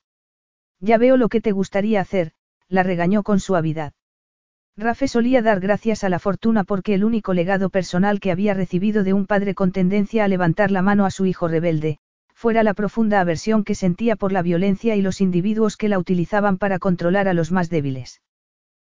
Ya 0.80 0.98
veo 0.98 1.18
lo 1.18 1.30
que 1.30 1.42
te 1.42 1.52
gustaría 1.52 2.00
hacer, 2.00 2.34
la 2.68 2.84
regañó 2.84 3.24
con 3.24 3.40
suavidad. 3.40 3.94
Rafe 4.80 5.08
solía 5.08 5.42
dar 5.42 5.60
gracias 5.60 6.04
a 6.04 6.10
la 6.10 6.20
fortuna 6.20 6.64
porque 6.64 6.94
el 6.94 7.04
único 7.04 7.34
legado 7.34 7.72
personal 7.72 8.20
que 8.20 8.32
había 8.32 8.54
recibido 8.54 9.04
de 9.04 9.12
un 9.12 9.26
padre 9.26 9.56
con 9.56 9.72
tendencia 9.72 10.24
a 10.24 10.28
levantar 10.28 10.70
la 10.70 10.84
mano 10.84 11.08
a 11.08 11.10
su 11.10 11.26
hijo 11.26 11.48
rebelde, 11.48 11.98
fuera 12.36 12.62
la 12.62 12.76
profunda 12.76 13.20
aversión 13.20 13.64
que 13.64 13.74
sentía 13.74 14.16
por 14.16 14.32
la 14.32 14.44
violencia 14.44 14.96
y 14.96 15.02
los 15.02 15.20
individuos 15.20 15.78
que 15.78 15.90
la 15.90 15.98
utilizaban 15.98 16.60
para 16.60 16.78
controlar 16.78 17.28
a 17.28 17.34
los 17.34 17.52
más 17.52 17.72
débiles. 17.72 18.22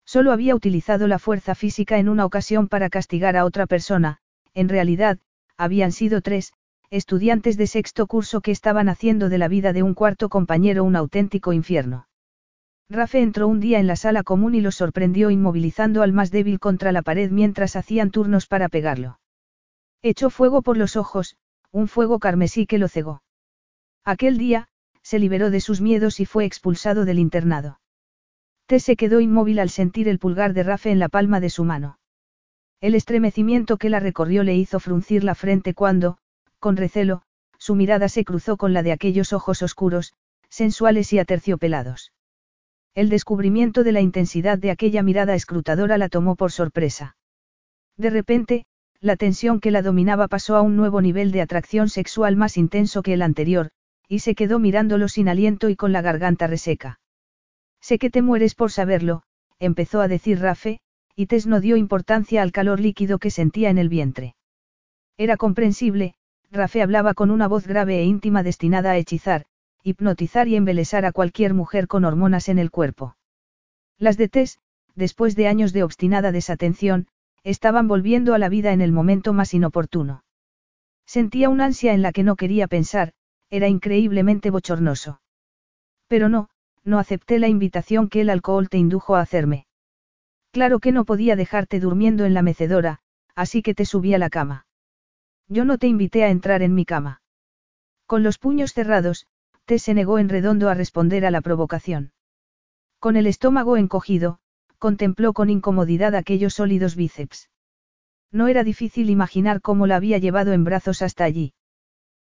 Solo 0.05 0.33
había 0.33 0.53
utilizado 0.53 1.07
la 1.07 1.17
fuerza 1.17 1.55
física 1.55 1.97
en 1.97 2.09
una 2.09 2.25
ocasión 2.25 2.67
para 2.67 2.89
castigar 2.89 3.37
a 3.37 3.45
otra 3.45 3.65
persona, 3.65 4.17
en 4.53 4.67
realidad, 4.67 5.17
habían 5.55 5.93
sido 5.93 6.19
tres, 6.19 6.51
estudiantes 6.89 7.55
de 7.55 7.67
sexto 7.67 8.05
curso 8.05 8.41
que 8.41 8.51
estaban 8.51 8.89
haciendo 8.89 9.29
de 9.29 9.37
la 9.37 9.47
vida 9.47 9.71
de 9.71 9.83
un 9.83 9.93
cuarto 9.93 10.27
compañero 10.27 10.83
un 10.83 10.97
auténtico 10.97 11.53
infierno. 11.53 12.08
Rafe 12.91 13.21
entró 13.21 13.47
un 13.47 13.59
día 13.59 13.79
en 13.79 13.85
la 13.85 13.95
sala 13.95 14.23
común 14.23 14.55
y 14.55 14.61
lo 14.61 14.71
sorprendió 14.71 15.29
inmovilizando 15.29 16.01
al 16.01 16.11
más 16.11 16.31
débil 16.31 16.59
contra 16.59 16.91
la 16.91 17.03
pared 17.03 17.29
mientras 17.29 17.75
hacían 17.75 18.09
turnos 18.09 18.47
para 18.47 18.67
pegarlo. 18.67 19.19
Echó 20.01 20.31
fuego 20.31 20.63
por 20.63 20.75
los 20.75 20.95
ojos, 20.95 21.37
un 21.71 21.87
fuego 21.87 22.17
carmesí 22.17 22.65
que 22.65 22.79
lo 22.79 22.87
cegó. 22.87 23.21
Aquel 24.03 24.39
día, 24.39 24.69
se 25.03 25.19
liberó 25.19 25.51
de 25.51 25.61
sus 25.61 25.81
miedos 25.81 26.19
y 26.19 26.25
fue 26.25 26.45
expulsado 26.45 27.05
del 27.05 27.19
internado. 27.19 27.79
T 28.65 28.79
se 28.79 28.95
quedó 28.95 29.19
inmóvil 29.19 29.59
al 29.59 29.69
sentir 29.69 30.07
el 30.07 30.17
pulgar 30.17 30.53
de 30.53 30.63
Rafe 30.63 30.89
en 30.89 30.97
la 30.97 31.09
palma 31.09 31.39
de 31.39 31.51
su 31.51 31.65
mano. 31.65 31.99
El 32.81 32.95
estremecimiento 32.95 33.77
que 33.77 33.89
la 33.89 33.99
recorrió 33.99 34.43
le 34.43 34.55
hizo 34.55 34.79
fruncir 34.79 35.23
la 35.23 35.35
frente 35.35 35.75
cuando, 35.75 36.17
con 36.59 36.75
recelo, 36.75 37.21
su 37.59 37.75
mirada 37.75 38.09
se 38.09 38.25
cruzó 38.25 38.57
con 38.57 38.73
la 38.73 38.81
de 38.81 38.93
aquellos 38.93 39.31
ojos 39.31 39.61
oscuros, 39.61 40.13
sensuales 40.49 41.13
y 41.13 41.19
aterciopelados. 41.19 42.13
El 42.95 43.09
descubrimiento 43.09 43.83
de 43.83 43.91
la 43.91 44.01
intensidad 44.01 44.57
de 44.57 44.71
aquella 44.71 45.03
mirada 45.03 45.35
escrutadora 45.35 45.97
la 45.97 46.09
tomó 46.09 46.35
por 46.35 46.51
sorpresa. 46.51 47.15
De 47.97 48.09
repente, 48.09 48.65
la 49.01 49.15
tensión 49.15 49.59
que 49.59 49.71
la 49.71 49.81
dominaba 49.81 50.27
pasó 50.27 50.55
a 50.55 50.61
un 50.61 50.75
nuevo 50.75 51.01
nivel 51.01 51.31
de 51.31 51.41
atracción 51.41 51.89
sexual 51.89 52.35
más 52.35 52.57
intenso 52.57 53.01
que 53.01 53.13
el 53.13 53.21
anterior, 53.21 53.69
y 54.07 54.19
se 54.19 54.35
quedó 54.35 54.59
mirándolo 54.59 55.07
sin 55.07 55.29
aliento 55.29 55.69
y 55.69 55.75
con 55.75 55.93
la 55.93 56.01
garganta 56.01 56.47
reseca. 56.47 56.99
Sé 57.79 57.97
que 57.97 58.09
te 58.09 58.21
mueres 58.21 58.55
por 58.55 58.71
saberlo, 58.71 59.23
empezó 59.59 60.01
a 60.01 60.07
decir 60.07 60.39
Rafe, 60.39 60.79
y 61.15 61.27
Tess 61.27 61.47
no 61.47 61.59
dio 61.59 61.77
importancia 61.77 62.41
al 62.41 62.51
calor 62.51 62.79
líquido 62.79 63.19
que 63.19 63.29
sentía 63.29 63.69
en 63.69 63.77
el 63.77 63.89
vientre. 63.89 64.35
Era 65.17 65.37
comprensible, 65.37 66.15
Rafe 66.51 66.81
hablaba 66.81 67.13
con 67.13 67.29
una 67.29 67.47
voz 67.47 67.67
grave 67.67 67.99
e 67.99 68.03
íntima 68.03 68.41
destinada 68.41 68.91
a 68.91 68.97
hechizar, 68.97 69.45
hipnotizar 69.89 70.47
y 70.47 70.55
embelesar 70.55 71.05
a 71.05 71.11
cualquier 71.11 71.53
mujer 71.53 71.87
con 71.87 72.05
hormonas 72.05 72.49
en 72.49 72.59
el 72.59 72.71
cuerpo. 72.71 73.15
Las 73.97 74.17
de 74.17 74.29
Tess, 74.29 74.59
después 74.95 75.35
de 75.35 75.47
años 75.47 75.73
de 75.73 75.83
obstinada 75.83 76.31
desatención, 76.31 77.07
estaban 77.43 77.87
volviendo 77.87 78.33
a 78.33 78.37
la 78.37 78.49
vida 78.49 78.71
en 78.71 78.81
el 78.81 78.91
momento 78.91 79.33
más 79.33 79.53
inoportuno. 79.53 80.23
Sentía 81.05 81.49
una 81.49 81.65
ansia 81.65 81.93
en 81.93 82.01
la 82.01 82.11
que 82.11 82.23
no 82.23 82.35
quería 82.35 82.67
pensar, 82.67 83.13
era 83.49 83.67
increíblemente 83.67 84.51
bochornoso. 84.51 85.21
Pero 86.07 86.29
no, 86.29 86.49
no 86.83 86.99
acepté 86.99 87.39
la 87.39 87.47
invitación 87.47 88.09
que 88.09 88.21
el 88.21 88.29
alcohol 88.29 88.69
te 88.69 88.77
indujo 88.77 89.15
a 89.15 89.21
hacerme. 89.21 89.65
Claro 90.51 90.79
que 90.79 90.91
no 90.91 91.05
podía 91.05 91.35
dejarte 91.35 91.79
durmiendo 91.79 92.25
en 92.25 92.33
la 92.33 92.41
mecedora, 92.41 92.99
así 93.35 93.61
que 93.61 93.75
te 93.75 93.85
subí 93.85 94.13
a 94.13 94.17
la 94.17 94.29
cama. 94.29 94.65
Yo 95.47 95.65
no 95.65 95.77
te 95.77 95.87
invité 95.87 96.23
a 96.23 96.29
entrar 96.29 96.61
en 96.61 96.75
mi 96.75 96.85
cama. 96.85 97.21
Con 98.05 98.23
los 98.23 98.37
puños 98.37 98.73
cerrados, 98.73 99.27
Se 99.77 99.93
negó 99.93 100.17
en 100.17 100.29
redondo 100.29 100.69
a 100.69 100.73
responder 100.73 101.25
a 101.25 101.31
la 101.31 101.41
provocación. 101.41 102.13
Con 102.99 103.15
el 103.15 103.27
estómago 103.27 103.77
encogido, 103.77 104.39
contempló 104.79 105.33
con 105.33 105.49
incomodidad 105.49 106.15
aquellos 106.15 106.55
sólidos 106.55 106.95
bíceps. 106.95 107.49
No 108.31 108.47
era 108.47 108.63
difícil 108.63 109.09
imaginar 109.09 109.61
cómo 109.61 109.85
la 109.85 109.97
había 109.97 110.17
llevado 110.17 110.53
en 110.53 110.63
brazos 110.63 111.01
hasta 111.01 111.23
allí. 111.25 111.53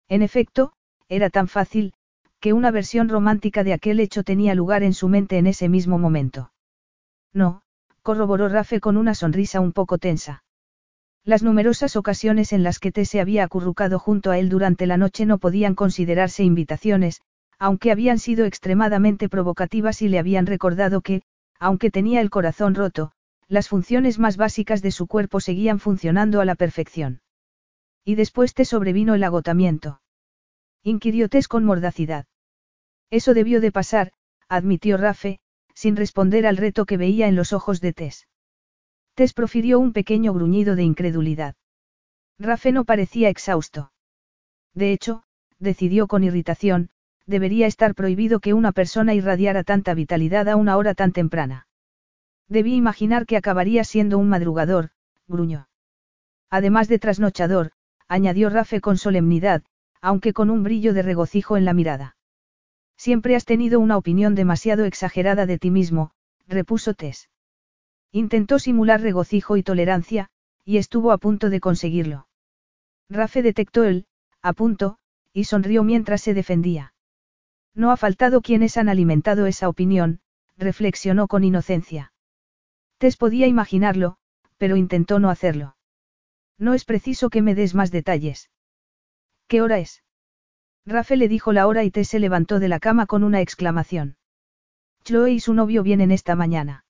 En 0.09 0.23
efecto, 0.23 0.73
era 1.09 1.31
tan 1.31 1.49
fácil, 1.49 1.95
que 2.39 2.53
una 2.53 2.71
versión 2.71 3.09
romántica 3.09 3.65
de 3.65 3.73
aquel 3.73 4.01
hecho 4.01 4.23
tenía 4.23 4.55
lugar 4.55 4.83
en 4.83 4.95
su 4.95 5.09
mente 5.09 5.39
en 5.39 5.47
ese 5.47 5.69
mismo 5.69 5.99
momento. 5.99 6.53
No, 7.33 7.63
corroboró 8.03 8.49
Rafe 8.49 8.81
con 8.81 8.97
una 8.97 9.15
sonrisa 9.15 9.61
un 9.61 9.73
poco 9.73 9.99
tensa. 9.99 10.45
Las 11.25 11.43
numerosas 11.43 11.95
ocasiones 11.95 12.53
en 12.53 12.65
las 12.65 12.81
que 12.81 12.91
T 12.91 13.05
se 13.05 13.21
había 13.21 13.45
acurrucado 13.45 14.01
junto 14.01 14.33
a 14.33 14.39
él 14.39 14.49
durante 14.49 14.87
la 14.87 14.97
noche 14.97 15.25
no 15.25 15.39
podían 15.39 15.77
considerarse 15.77 16.43
invitaciones, 16.43 17.23
aunque 17.63 17.93
habían 17.93 18.19
sido 18.19 18.45
extremadamente 18.45 19.29
provocativas 19.29 20.03
y 20.03 20.09
le 20.09 20.19
habían 20.19 20.47
recordado 20.47 21.01
que, 21.01 21.23
aunque 21.61 21.93
tenía 21.93 22.21
el 22.21 22.29
corazón 22.29 22.75
roto, 22.75 23.13
las 23.47 23.69
funciones 23.69 24.19
más 24.19 24.37
básicas 24.37 24.83
de 24.83 24.91
su 24.91 25.07
cuerpo 25.07 25.39
seguían 25.39 25.79
funcionando 25.79 26.41
a 26.41 26.45
la 26.45 26.57
perfección. 26.57 27.21
Y 28.05 28.17
después 28.17 28.55
te 28.55 28.65
sobrevino 28.65 29.15
el 29.15 29.23
agotamiento. 29.23 30.01
Inquirió 30.83 31.29
Tess 31.29 31.47
con 31.47 31.65
mordacidad. 31.65 32.27
Eso 33.11 33.33
debió 33.33 33.61
de 33.61 33.71
pasar, 33.71 34.11
admitió 34.49 34.97
Rafe, 34.97 35.39
sin 35.73 35.95
responder 35.95 36.49
al 36.49 36.57
reto 36.57 36.85
que 36.85 36.97
veía 36.97 37.29
en 37.29 37.37
los 37.37 37.53
ojos 37.53 37.81
de 37.81 37.93
Tess. 37.93 38.27
Tess 39.15 39.35
profirió 39.35 39.79
un 39.79 39.93
pequeño 39.93 40.35
gruñido 40.35 40.75
de 40.75 40.83
incredulidad. 40.83 41.55
Rafe 42.41 42.73
no 42.73 42.85
parecía 42.85 43.29
exhausto. 43.29 43.93
De 44.75 44.93
hecho, 44.93 45.23
decidió 45.61 46.09
con 46.09 46.25
irritación, 46.25 46.91
debería 47.27 47.67
estar 47.67 47.95
prohibido 47.95 48.41
que 48.41 48.55
una 48.55 48.73
persona 48.73 49.15
irradiara 49.15 49.65
tanta 49.65 49.95
vitalidad 49.95 50.49
a 50.49 50.57
una 50.57 50.77
hora 50.77 50.95
tan 50.95 51.13
temprana. 51.13 51.67
Debí 52.49 52.75
imaginar 52.75 53.27
que 53.27 53.37
acabaría 53.37 53.85
siendo 53.85 54.19
un 54.19 54.29
madrugador, 54.29 54.91
gruñó. 55.27 55.69
Además 56.51 56.89
de 56.89 56.99
trasnochador, 56.99 57.73
añadió 58.09 58.51
Rafe 58.51 58.81
con 58.81 58.99
solemnidad, 58.99 59.63
aunque 60.01 60.33
con 60.33 60.51
un 60.51 60.63
brillo 60.63 60.93
de 60.93 61.03
regocijo 61.03 61.57
en 61.57 61.65
la 61.65 61.73
mirada. 61.73 62.17
Siempre 62.97 63.37
has 63.37 63.45
tenido 63.45 63.81
una 63.81 63.97
opinión 63.97 64.35
demasiado 64.35 64.85
exagerada 64.85 65.47
de 65.47 65.59
ti 65.59 65.71
mismo, 65.71 66.13
repuso 66.47 66.95
Tess. 66.95 67.31
Intentó 68.11 68.59
simular 68.59 69.01
regocijo 69.01 69.57
y 69.57 69.63
tolerancia, 69.63 70.29
y 70.65 70.77
estuvo 70.77 71.13
a 71.13 71.19
punto 71.19 71.49
de 71.51 71.61
conseguirlo. 71.61 72.29
Rafe 73.09 73.43
detectó 73.43 73.85
el, 73.85 74.07
a 74.43 74.53
punto, 74.53 74.99
y 75.33 75.45
sonrió 75.45 75.83
mientras 75.83 76.21
se 76.21 76.35
defendía. 76.35 76.92
No 77.75 77.91
ha 77.91 77.97
faltado 77.97 78.43
quienes 78.43 78.77
han 78.77 78.89
alimentado 78.89 79.47
esa 79.47 79.69
opinión, 79.69 80.21
reflexionó 80.57 81.29
con 81.29 81.45
inocencia. 81.45 82.13
Tess 82.99 83.17
podía 83.17 83.47
imaginarlo, 83.47 84.17
pero 84.59 84.77
intentó 84.77 85.19
no 85.19 85.31
hacerlo. 85.31 85.77
No 86.59 86.75
es 86.75 86.85
preciso 86.85 87.31
que 87.31 87.43
me 87.43 87.55
des 87.55 87.75
más 87.75 87.91
detalles. 87.91 88.51
¿Qué 89.49 89.61
hora 89.63 89.79
es? 89.79 90.05
Rafe 90.87 91.17
le 91.17 91.29
dijo 91.29 91.53
la 91.53 91.67
hora 91.67 91.85
y 91.85 91.91
Tess 91.91 92.09
se 92.09 92.19
levantó 92.19 92.59
de 92.59 92.69
la 92.69 92.79
cama 92.79 93.07
con 93.07 93.25
una 93.25 93.41
exclamación. 93.41 94.17
Chloe 95.05 95.33
y 95.33 95.41
su 95.41 95.55
novio 95.55 95.83
vienen 95.83 96.11
esta 96.13 96.37
mañana. 96.37 96.85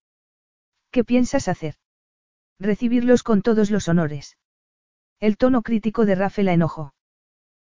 ¿Qué 0.90 1.04
piensas 1.04 1.48
hacer? 1.48 1.76
Recibirlos 2.58 3.22
con 3.22 3.40
todos 3.42 3.70
los 3.70 3.88
honores. 3.88 4.36
El 5.18 5.36
tono 5.36 5.62
crítico 5.62 6.04
de 6.04 6.14
Rafe 6.14 6.42
la 6.42 6.52
enojó. 6.52 6.94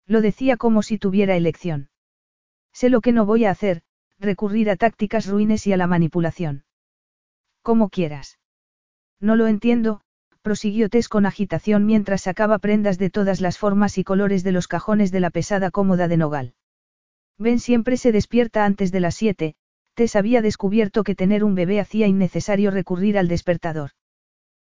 Lo 0.05 0.21
decía 0.21 0.57
como 0.57 0.83
si 0.83 0.97
tuviera 0.97 1.35
elección. 1.37 1.89
Sé 2.73 2.89
lo 2.89 3.01
que 3.01 3.11
no 3.11 3.25
voy 3.25 3.45
a 3.45 3.51
hacer, 3.51 3.81
recurrir 4.19 4.69
a 4.69 4.75
tácticas 4.75 5.27
ruines 5.27 5.67
y 5.67 5.73
a 5.73 5.77
la 5.77 5.87
manipulación. 5.87 6.65
Como 7.61 7.89
quieras. 7.89 8.39
No 9.19 9.35
lo 9.35 9.47
entiendo, 9.47 10.01
prosiguió 10.41 10.89
Tess 10.89 11.07
con 11.07 11.25
agitación 11.25 11.85
mientras 11.85 12.23
sacaba 12.23 12.59
prendas 12.59 12.97
de 12.97 13.09
todas 13.09 13.39
las 13.41 13.57
formas 13.57 13.97
y 13.97 14.03
colores 14.03 14.43
de 14.43 14.51
los 14.51 14.67
cajones 14.67 15.11
de 15.11 15.21
la 15.21 15.29
pesada 15.29 15.71
cómoda 15.71 16.07
de 16.07 16.17
nogal. 16.17 16.53
Ben 17.37 17.59
siempre 17.59 17.97
se 17.97 18.11
despierta 18.11 18.65
antes 18.65 18.91
de 18.91 18.99
las 18.99 19.15
siete, 19.15 19.55
Tess 19.93 20.15
había 20.15 20.41
descubierto 20.41 21.03
que 21.03 21.15
tener 21.15 21.43
un 21.43 21.55
bebé 21.55 21.79
hacía 21.79 22.07
innecesario 22.07 22.71
recurrir 22.71 23.17
al 23.17 23.27
despertador. 23.27 23.91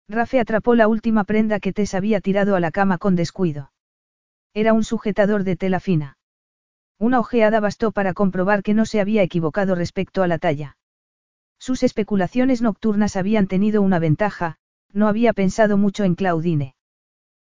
Rafe 0.09 0.39
atrapó 0.39 0.75
la 0.75 0.89
última 0.89 1.25
prenda 1.25 1.59
que 1.59 1.73
Tess 1.73 1.95
había 1.95 2.21
tirado 2.21 2.55
a 2.55 2.61
la 2.61 2.71
cama 2.71 2.97
con 2.97 3.17
descuido. 3.17 3.73
Era 4.55 4.73
un 4.73 4.85
sujetador 4.85 5.43
de 5.45 5.57
tela 5.57 5.81
fina. 5.81 6.16
Una 6.99 7.21
ojeada 7.21 7.61
bastó 7.61 7.93
para 7.93 8.15
comprobar 8.15 8.63
que 8.63 8.75
no 8.75 8.87
se 8.87 9.01
había 9.01 9.23
equivocado 9.23 9.75
respecto 9.75 10.23
a 10.23 10.27
la 10.27 10.39
talla. 10.39 10.77
Sus 11.59 11.83
especulaciones 11.83 12.63
nocturnas 12.63 13.17
habían 13.17 13.47
tenido 13.47 13.83
una 13.83 13.99
ventaja, 13.99 14.57
no 14.93 15.09
había 15.09 15.33
pensado 15.33 15.77
mucho 15.77 16.05
en 16.05 16.15
Claudine. 16.15 16.75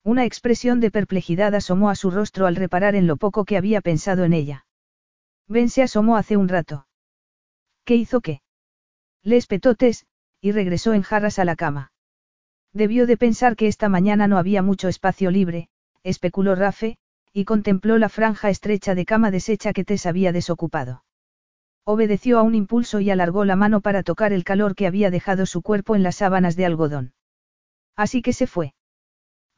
Una 0.04 0.26
expresión 0.26 0.80
de 0.80 0.92
perplejidad 0.92 1.56
asomó 1.56 1.90
a 1.90 1.96
su 1.96 2.12
rostro 2.12 2.46
al 2.46 2.56
reparar 2.56 2.96
en 2.96 3.08
lo 3.08 3.18
poco 3.18 3.46
que 3.46 3.58
había 3.58 3.82
pensado 3.82 4.24
en 4.26 4.34
ella. 4.34 4.66
Ben 5.48 5.70
se 5.70 5.84
asomó 5.84 6.18
hace 6.18 6.38
un 6.38 6.48
rato. 6.50 6.88
¿Qué 7.86 7.96
hizo 7.96 8.22
qué? 8.22 8.42
Le 9.24 9.38
espetó 9.38 9.76
Tess, 9.76 10.06
y 10.42 10.52
regresó 10.52 10.94
en 10.94 11.02
jarras 11.02 11.40
a 11.40 11.46
la 11.46 11.56
cama. 11.56 11.92
Debió 12.74 13.08
de 13.08 13.18
pensar 13.18 13.56
que 13.56 13.68
esta 13.68 13.88
mañana 13.88 14.28
no 14.28 14.38
había 14.38 14.62
mucho 14.62 14.88
espacio 14.88 15.32
libre, 15.32 15.70
especuló 16.04 16.56
Rafe, 16.56 16.98
y 17.34 17.46
contempló 17.46 17.98
la 17.98 18.10
franja 18.10 18.50
estrecha 18.52 18.94
de 18.94 19.06
cama 19.06 19.32
deshecha 19.32 19.74
que 19.74 19.84
Tess 19.84 20.06
había 20.06 20.32
desocupado. 20.32 21.04
Obedeció 21.84 22.40
a 22.40 22.44
un 22.44 22.56
impulso 22.56 23.00
y 23.00 23.10
alargó 23.10 23.44
la 23.44 23.56
mano 23.56 23.82
para 23.82 24.04
tocar 24.04 24.32
el 24.32 24.44
calor 24.44 24.76
que 24.76 24.88
había 24.88 25.10
dejado 25.10 25.46
su 25.46 25.62
cuerpo 25.64 25.96
en 25.96 26.04
las 26.04 26.18
sábanas 26.18 26.56
de 26.56 26.66
algodón. 26.66 27.14
Así 27.96 28.22
que 28.22 28.34
se 28.34 28.48
fue. 28.48 28.76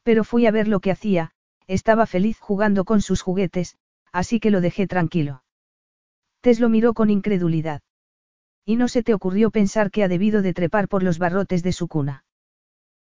Pero 0.02 0.24
fui 0.24 0.46
a 0.46 0.50
ver 0.50 0.68
lo 0.68 0.80
que 0.80 0.90
hacía, 0.90 1.32
estaba 1.66 2.06
feliz 2.06 2.38
jugando 2.40 2.84
con 2.84 3.02
sus 3.02 3.20
juguetes, 3.20 3.76
así 4.10 4.40
que 4.40 4.50
lo 4.50 4.60
dejé 4.60 4.86
tranquilo. 4.86 5.44
Tess 6.40 6.60
lo 6.60 6.68
miró 6.68 6.94
con 6.94 7.10
incredulidad. 7.10 7.82
Y 8.64 8.76
no 8.76 8.88
se 8.88 9.02
te 9.02 9.14
ocurrió 9.14 9.50
pensar 9.50 9.90
que 9.90 10.02
ha 10.02 10.08
debido 10.08 10.42
de 10.42 10.54
trepar 10.54 10.88
por 10.88 11.02
los 11.02 11.18
barrotes 11.18 11.62
de 11.62 11.72
su 11.72 11.88
cuna. 11.88 12.24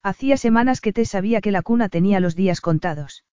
Hacía 0.03 0.37
semanas 0.37 0.81
que 0.81 0.93
Tess 0.93 1.11
sabía 1.11 1.41
que 1.41 1.51
la 1.53 1.63
cuna 1.63 1.89
tenía 1.89 2.21
los 2.21 2.35
días 2.37 2.61
contados. 2.61 3.25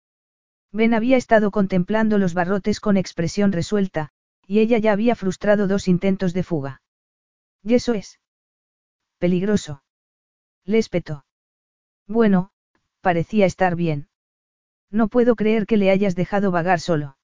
Ben 0.73 0.95
había 0.95 1.17
estado 1.17 1.51
contemplando 1.51 2.19
los 2.19 2.35
barrotes 2.35 2.81
con 2.81 2.97
expresión 2.97 3.53
resuelta, 3.53 4.11
y 4.47 4.61
ella 4.61 4.79
ya 4.79 4.93
había 4.93 5.17
frustrado 5.17 5.67
dos 5.67 5.89
intentos 5.89 6.33
de 6.33 6.43
fuga. 6.43 6.83
Y 7.63 7.75
eso 7.75 7.95
es. 7.95 8.21
Peligroso. 9.19 9.83
Le 10.65 10.79
espetó. 10.79 11.25
Bueno, 12.07 12.51
parecía 13.01 13.47
estar 13.47 13.77
bien. 13.77 14.09
No 14.91 15.09
puedo 15.09 15.37
creer 15.37 15.67
que 15.67 15.77
le 15.77 15.91
hayas 15.91 16.15
dejado 16.17 16.51
vagar 16.51 16.81
solo. 16.81 17.17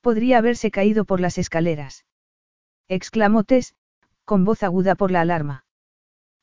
Podría 0.00 0.38
haberse 0.38 0.70
caído 0.70 1.04
por 1.04 1.20
las 1.20 1.38
escaleras. 1.38 2.04
Exclamó 2.88 3.42
Tess, 3.42 3.74
con 4.24 4.44
voz 4.44 4.62
aguda 4.62 4.94
por 4.94 5.10
la 5.10 5.20
alarma. 5.20 5.64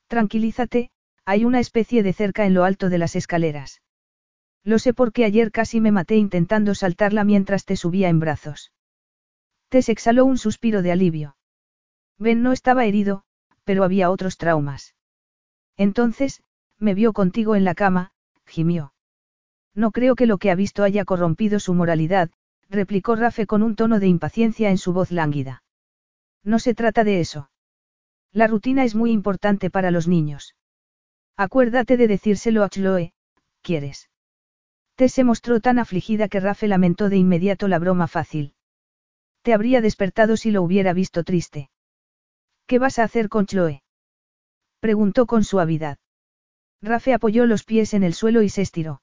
Tranquilízate, 0.07 0.91
hay 1.25 1.45
una 1.45 1.59
especie 1.59 2.03
de 2.03 2.13
cerca 2.13 2.45
en 2.45 2.53
lo 2.53 2.65
alto 2.65 2.89
de 2.89 2.97
las 2.97 3.15
escaleras. 3.15 3.82
Lo 4.63 4.79
sé 4.79 4.93
porque 4.93 5.25
ayer 5.25 5.51
casi 5.51 5.81
me 5.81 5.91
maté 5.91 6.15
intentando 6.15 6.73
saltarla 6.73 7.23
mientras 7.23 7.65
te 7.65 7.75
subía 7.75 8.09
en 8.09 8.19
brazos. 8.19 8.71
Tess 9.69 9.89
exhaló 9.89 10.25
un 10.25 10.37
suspiro 10.37 10.81
de 10.81 10.91
alivio. 10.91 11.35
Ben 12.17 12.43
no 12.43 12.51
estaba 12.51 12.85
herido, 12.85 13.23
pero 13.63 13.83
había 13.83 14.09
otros 14.09 14.37
traumas. 14.37 14.95
Entonces, 15.75 16.43
me 16.79 16.93
vio 16.93 17.11
contigo 17.13 17.55
en 17.55 17.63
la 17.63 17.75
cama, 17.75 18.11
gimió. 18.45 18.93
No 19.73 19.91
creo 19.91 20.15
que 20.15 20.27
lo 20.27 20.37
que 20.37 20.51
ha 20.51 20.55
visto 20.55 20.83
haya 20.83 21.03
corrompido 21.03 21.59
su 21.59 21.73
moralidad, 21.73 22.29
replicó 22.69 23.15
Rafe 23.15 23.47
con 23.47 23.63
un 23.63 23.75
tono 23.75 23.99
de 23.99 24.07
impaciencia 24.07 24.69
en 24.69 24.77
su 24.77 24.93
voz 24.93 25.11
lánguida. 25.11 25.63
No 26.43 26.59
se 26.59 26.73
trata 26.73 27.03
de 27.03 27.19
eso. 27.19 27.49
La 28.31 28.47
rutina 28.47 28.83
es 28.83 28.95
muy 28.95 29.11
importante 29.11 29.69
para 29.69 29.91
los 29.91 30.07
niños. 30.07 30.55
Acuérdate 31.35 31.97
de 31.97 32.07
decírselo 32.07 32.63
a 32.63 32.69
Chloe, 32.69 33.13
¿quieres? 33.61 34.09
Tess 34.95 35.13
se 35.13 35.23
mostró 35.23 35.59
tan 35.59 35.79
afligida 35.79 36.27
que 36.27 36.39
Rafe 36.39 36.67
lamentó 36.67 37.09
de 37.09 37.17
inmediato 37.17 37.67
la 37.67 37.79
broma 37.79 38.07
fácil. 38.07 38.53
Te 39.41 39.53
habría 39.53 39.81
despertado 39.81 40.37
si 40.37 40.51
lo 40.51 40.61
hubiera 40.61 40.93
visto 40.93 41.23
triste. 41.23 41.69
¿Qué 42.67 42.79
vas 42.79 42.99
a 42.99 43.03
hacer 43.03 43.27
con 43.27 43.45
Chloe? 43.45 43.83
Preguntó 44.79 45.25
con 45.25 45.43
suavidad. 45.43 45.97
Rafe 46.81 47.13
apoyó 47.13 47.45
los 47.45 47.63
pies 47.63 47.93
en 47.93 48.03
el 48.03 48.13
suelo 48.13 48.41
y 48.41 48.49
se 48.49 48.61
estiró. 48.61 49.01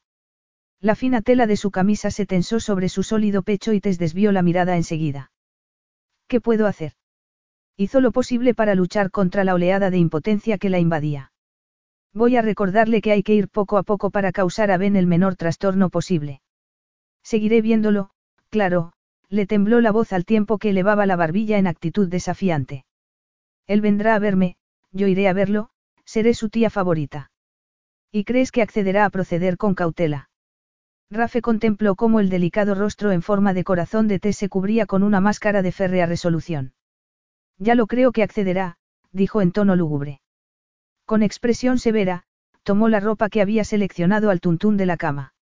La 0.81 0.95
fina 0.95 1.21
tela 1.21 1.47
de 1.47 1.57
su 1.57 1.71
camisa 1.71 2.11
se 2.11 2.25
tensó 2.25 2.61
sobre 2.61 2.89
su 2.89 3.03
sólido 3.03 3.43
pecho 3.43 3.73
y 3.73 3.81
Tess 3.81 3.99
desvió 3.99 4.33
la 4.33 4.43
mirada 4.43 4.77
enseguida. 4.77 5.31
¿Qué 6.27 6.41
puedo 6.41 6.67
hacer? 6.67 6.95
Hizo 7.77 8.01
lo 8.01 8.13
posible 8.13 8.55
para 8.55 8.75
luchar 8.75 9.11
contra 9.11 9.45
la 9.45 9.55
oleada 9.55 9.91
de 9.91 9.99
impotencia 9.99 10.59
que 10.59 10.71
la 10.71 10.79
invadía. 10.79 11.30
Voy 12.13 12.37
a 12.37 12.43
recordarle 12.43 13.01
que 13.01 13.13
hay 13.13 13.23
que 13.23 13.35
ir 13.35 13.49
poco 13.49 13.79
a 13.79 13.83
poco 13.85 14.11
para 14.11 14.33
causar 14.33 14.71
a 14.71 14.79
Ben 14.79 14.97
el 14.97 15.07
menor 15.07 15.37
trastorno 15.37 15.91
posible. 15.91 16.41
Seguiré 17.23 17.63
viéndolo, 17.63 18.11
claro, 18.49 18.93
le 19.29 19.47
tembló 19.47 19.81
la 19.81 19.93
voz 19.93 20.13
al 20.13 20.25
tiempo 20.25 20.59
que 20.59 20.71
elevaba 20.71 21.07
la 21.07 21.17
barbilla 21.17 21.59
en 21.59 21.69
actitud 21.69 22.09
desafiante. 22.09 22.85
Él 23.67 23.81
vendrá 23.81 24.17
a 24.17 24.19
verme, 24.19 24.57
yo 24.91 25.07
iré 25.07 25.29
a 25.29 25.33
verlo, 25.33 25.71
seré 26.05 26.35
su 26.35 26.49
tía 26.49 26.71
favorita. 26.71 27.31
¿Y 28.11 28.25
crees 28.25 28.51
que 28.51 28.63
accederá 28.63 29.05
a 29.05 29.11
proceder 29.11 29.57
con 29.57 29.77
cautela? 29.77 30.31
Rafe 31.11 31.43
contempló 31.43 31.95
cómo 31.95 32.19
el 32.19 32.29
delicado 32.29 32.75
rostro 32.75 33.13
en 33.13 33.23
forma 33.23 33.55
de 33.55 33.63
corazón 33.63 34.09
de 34.09 34.19
té 34.19 34.33
se 34.33 34.49
cubría 34.49 34.87
con 34.87 35.05
una 35.05 35.21
máscara 35.21 35.63
de 35.63 35.71
férrea 35.71 36.07
resolución. 36.07 36.73
Ya 37.59 37.77
lo 37.77 37.87
creo 37.87 38.11
que 38.11 38.25
accederá, 38.25 38.79
dijo 39.13 39.43
en 39.43 39.53
tono 39.53 39.77
lúgubre. 39.77 40.20
Con 41.11 41.25
expresión 41.25 41.81
severa, 41.81 42.23
tomó 42.63 42.89
la 42.89 43.01
ropa 43.01 43.31
que 43.31 43.43
había 43.43 43.65
seleccionado 43.65 44.31
al 44.31 44.39
tuntún 44.39 44.77
de 44.77 44.87
la 44.87 44.97
cama. 44.97 45.35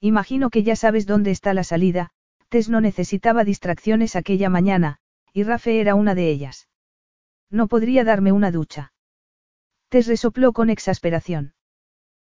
Imagino 0.00 0.48
que 0.48 0.62
ya 0.62 0.74
sabes 0.74 1.04
dónde 1.04 1.32
está 1.32 1.52
la 1.52 1.64
salida, 1.64 2.12
Tess 2.48 2.70
no 2.70 2.80
necesitaba 2.80 3.44
distracciones 3.44 4.16
aquella 4.16 4.48
mañana, 4.48 4.96
y 5.34 5.42
Rafe 5.42 5.82
era 5.82 5.94
una 5.94 6.14
de 6.14 6.30
ellas. 6.30 6.70
No 7.50 7.68
podría 7.68 8.04
darme 8.04 8.32
una 8.32 8.50
ducha. 8.50 8.94
Tess 9.90 10.06
resopló 10.06 10.54
con 10.54 10.70
exasperación. 10.70 11.52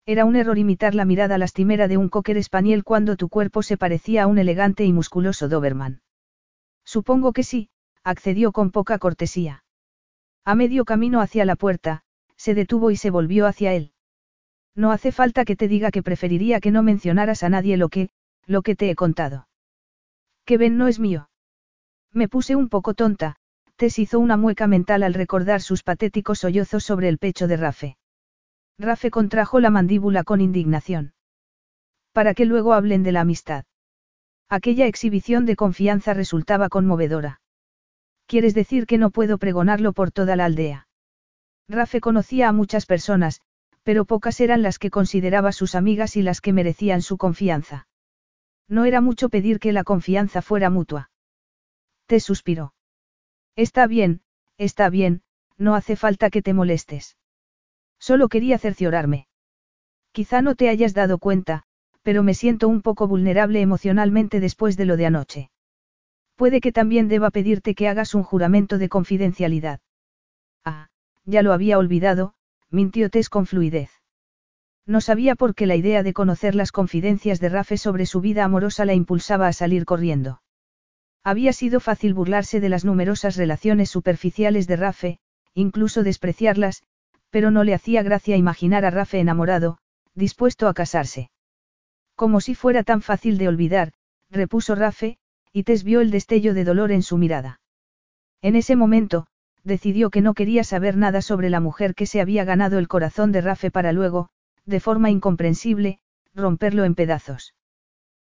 Era 0.07 0.26
un 0.26 0.36
error 0.36 0.57
imitar 0.57 0.95
la 0.95 1.05
mirada 1.05 1.38
lastimera 1.38 1.88
de 1.88 1.97
un 1.97 2.09
cocker 2.09 2.38
espaniel 2.38 2.84
cuando 2.84 3.16
tu 3.16 3.30
cuerpo 3.30 3.61
se 3.61 3.78
parecía 3.78 4.24
a 4.24 4.26
un 4.26 4.39
elegante 4.39 4.86
y 4.86 4.91
musculoso 4.91 5.47
Doberman. 5.47 6.01
Supongo 6.84 7.32
que 7.32 7.43
sí, 7.43 7.70
accedió 8.03 8.51
con 8.51 8.72
poca 8.72 8.97
cortesía. 8.97 9.63
A 10.45 10.55
medio 10.55 10.84
camino 10.84 11.22
hacia 11.22 11.45
la 11.45 11.55
puerta, 11.55 12.04
se 12.38 12.53
detuvo 12.53 12.91
y 12.91 12.95
se 12.95 13.09
volvió 13.09 13.47
hacia 13.47 13.73
él. 13.73 13.91
No 14.75 14.91
hace 14.91 15.11
falta 15.11 15.45
que 15.45 15.55
te 15.55 15.67
diga 15.67 15.91
que 15.91 16.03
preferiría 16.03 16.59
que 16.59 16.71
no 16.71 16.83
mencionaras 16.83 17.43
a 17.43 17.49
nadie 17.49 17.77
lo 17.77 17.89
que, 17.89 18.09
lo 18.45 18.61
que 18.61 18.75
te 18.75 18.89
he 18.89 18.95
contado. 18.95 19.47
Que 20.45 20.57
Ben 20.57 20.77
no 20.77 20.88
es 20.88 20.99
mío. 20.99 21.29
Me 22.11 22.27
puse 22.27 22.55
un 22.55 22.69
poco 22.69 22.93
tonta, 22.93 23.38
Tess 23.77 23.99
hizo 23.99 24.19
una 24.19 24.38
mueca 24.38 24.67
mental 24.67 25.03
al 25.03 25.13
recordar 25.13 25.61
sus 25.61 25.83
patéticos 25.83 26.39
sollozos 26.39 26.83
sobre 26.83 27.09
el 27.09 27.17
pecho 27.17 27.47
de 27.47 27.57
Rafe. 27.57 27.97
Rafe 28.77 29.11
contrajo 29.11 29.59
la 29.59 29.69
mandíbula 29.69 30.23
con 30.23 30.41
indignación. 30.41 31.13
Para 32.13 32.33
que 32.33 32.45
luego 32.45 32.73
hablen 32.73 33.03
de 33.03 33.11
la 33.11 33.21
amistad. 33.21 33.65
Aquella 34.49 34.86
exhibición 34.86 35.45
de 35.45 35.55
confianza 35.55 36.13
resultaba 36.13 36.69
conmovedora. 36.69 37.41
¿Quieres 38.27 38.53
decir 38.53 38.86
que 38.86 38.97
no 38.97 39.09
puedo 39.09 39.38
pregonarlo 39.38 39.93
por 39.93 40.11
toda 40.11 40.36
la 40.36 40.45
aldea? 40.45 40.84
Rafe 41.68 41.99
conocía 41.99 42.49
a 42.49 42.51
muchas 42.51 42.86
personas, 42.86 43.41
pero 43.84 44.05
pocas 44.05 44.39
eran 44.39 44.61
las 44.61 44.80
que 44.80 44.89
consideraba 44.89 45.51
sus 45.51 45.76
amigas 45.76 46.16
y 46.16 46.22
las 46.22 46.41
que 46.41 46.53
merecían 46.53 47.01
su 47.01 47.18
confianza. 47.18 47.88
No 48.68 48.86
era 48.86 49.01
mucho 49.01 49.30
pedir 49.30 49.59
que 49.59 49.72
la 49.72 49.84
confianza 49.84 50.41
fuera 50.41 50.70
mutua. 50.70 51.11
Te 52.07 52.20
suspiró. 52.20 52.74
Está 53.55 53.88
bien, 53.88 54.22
está 54.57 54.89
bien, 54.89 55.22
no 55.57 55.76
hace 55.76 55.95
falta 55.95 56.30
que 56.30 56.41
te 56.41 56.53
molestes. 56.53 57.18
Solo 57.99 58.28
quería 58.28 58.57
cerciorarme. 58.57 59.28
Quizá 60.11 60.41
no 60.41 60.55
te 60.55 60.70
hayas 60.70 60.93
dado 60.93 61.18
cuenta, 61.18 61.63
pero 62.01 62.24
me 62.24 62.34
siento 62.34 62.68
un 62.68 62.82
poco 62.82 63.07
vulnerable 63.07 63.61
emocionalmente 63.61 64.39
después 64.39 64.78
de 64.78 64.86
lo 64.86 64.97
de 64.97 65.05
anoche. 65.07 65.49
Puede 66.36 66.61
que 66.61 66.72
también 66.72 67.07
deba 67.07 67.32
pedirte 67.32 67.76
que 67.76 67.88
hagas 67.88 68.13
un 68.13 68.24
juramento 68.24 68.78
de 68.78 68.89
confidencialidad. 68.89 69.80
Ah, 70.63 70.89
ya 71.26 71.41
lo 71.41 71.53
había 71.53 71.78
olvidado, 71.78 72.34
mintió 72.69 73.09
Tess 73.09 73.30
con 73.30 73.45
fluidez. 73.45 73.89
No 74.86 75.01
sabía 75.01 75.36
por 75.36 75.55
qué 75.55 75.65
la 75.65 75.76
idea 75.76 76.03
de 76.03 76.13
conocer 76.13 76.53
las 76.53 76.71
confidencias 76.71 77.39
de 77.39 77.49
Rafe 77.49 77.78
sobre 77.78 78.05
su 78.05 78.21
vida 78.21 78.43
amorosa 78.43 78.86
la 78.86 78.93
impulsaba 78.93 79.47
a 79.47 79.53
salir 79.53 79.86
corriendo. 79.86 80.41
Había 81.23 81.53
sido 81.53 81.80
fácil 81.80 82.13
burlarse 82.13 82.59
de 82.59 82.69
las 82.69 82.86
numerosas 82.86 83.36
relaciones 83.36 83.89
superficiales 83.89 84.67
de 84.67 84.76
Rafe, 84.76 85.19
incluso 85.55 86.03
despreciarlas, 86.03 86.84
pero 87.32 87.49
no 87.49 87.63
le 87.63 87.73
hacía 87.73 88.03
gracia 88.03 88.38
imaginar 88.38 88.86
a 88.86 88.91
Rafe 88.91 89.19
enamorado, 89.19 89.80
dispuesto 90.13 90.67
a 90.67 90.76
casarse. 90.76 91.32
Como 92.15 92.41
si 92.41 92.53
fuera 92.53 92.84
tan 92.84 93.01
fácil 93.01 93.39
de 93.39 93.47
olvidar, 93.47 93.91
repuso 94.30 94.76
Rafe, 94.76 95.17
y 95.51 95.63
Tess 95.63 95.84
vio 95.84 96.01
el 96.01 96.11
destello 96.11 96.53
de 96.53 96.63
dolor 96.63 96.91
en 96.91 97.01
su 97.01 97.17
mirada. 97.17 97.59
En 98.41 98.55
ese 98.55 98.76
momento, 98.76 99.26
decidió 99.66 100.09
que 100.11 100.22
no 100.22 100.34
quería 100.34 100.63
saber 100.63 100.95
nada 100.95 101.22
sobre 101.22 101.49
la 101.49 101.59
mujer 101.59 101.95
que 101.95 102.05
se 102.05 102.22
había 102.22 102.45
ganado 102.45 102.78
el 102.78 102.88
corazón 102.88 103.32
de 103.32 103.41
Rafe 103.41 103.72
para 103.72 103.91
luego, 103.91 104.30
de 104.66 104.80
forma 104.80 105.09
incomprensible, 105.09 105.99
romperlo 106.34 106.86
en 106.86 106.95
pedazos. 106.95 107.55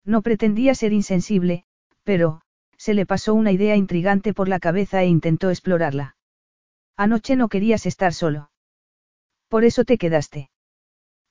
No 0.05 0.23
pretendía 0.23 0.75
ser 0.75 0.93
insensible, 0.93 1.65
pero, 2.05 2.41
se 2.77 2.95
le 2.95 3.05
pasó 3.05 3.35
una 3.35 3.51
idea 3.51 3.77
intrigante 3.77 4.33
por 4.33 4.49
la 4.49 4.61
cabeza 4.61 5.03
e 5.03 5.07
intentó 5.07 5.51
explorarla. 5.51 6.17
Anoche 6.97 7.35
no 7.35 7.49
querías 7.49 7.87
estar 7.87 8.15
solo. 8.15 8.51
Por 9.49 9.65
eso 9.65 9.85
te 9.85 9.99
quedaste. 9.99 10.51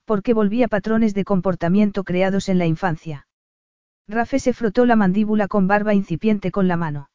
Porque 0.06 0.34
volvía 0.34 0.68
patrones 0.68 1.14
de 1.14 1.24
comportamiento 1.24 2.04
creados 2.04 2.49
en 2.49 2.58
la 2.58 2.66
infancia. 2.66 3.28
Rafe 4.08 4.39
se 4.39 4.51
frotó 4.51 4.86
la 4.86 4.97
mandíbula 4.97 5.47
con 5.47 5.68
barba 5.68 5.93
incipiente 5.93 6.51
con 6.51 6.68
la 6.68 6.76
mano. 6.76 7.10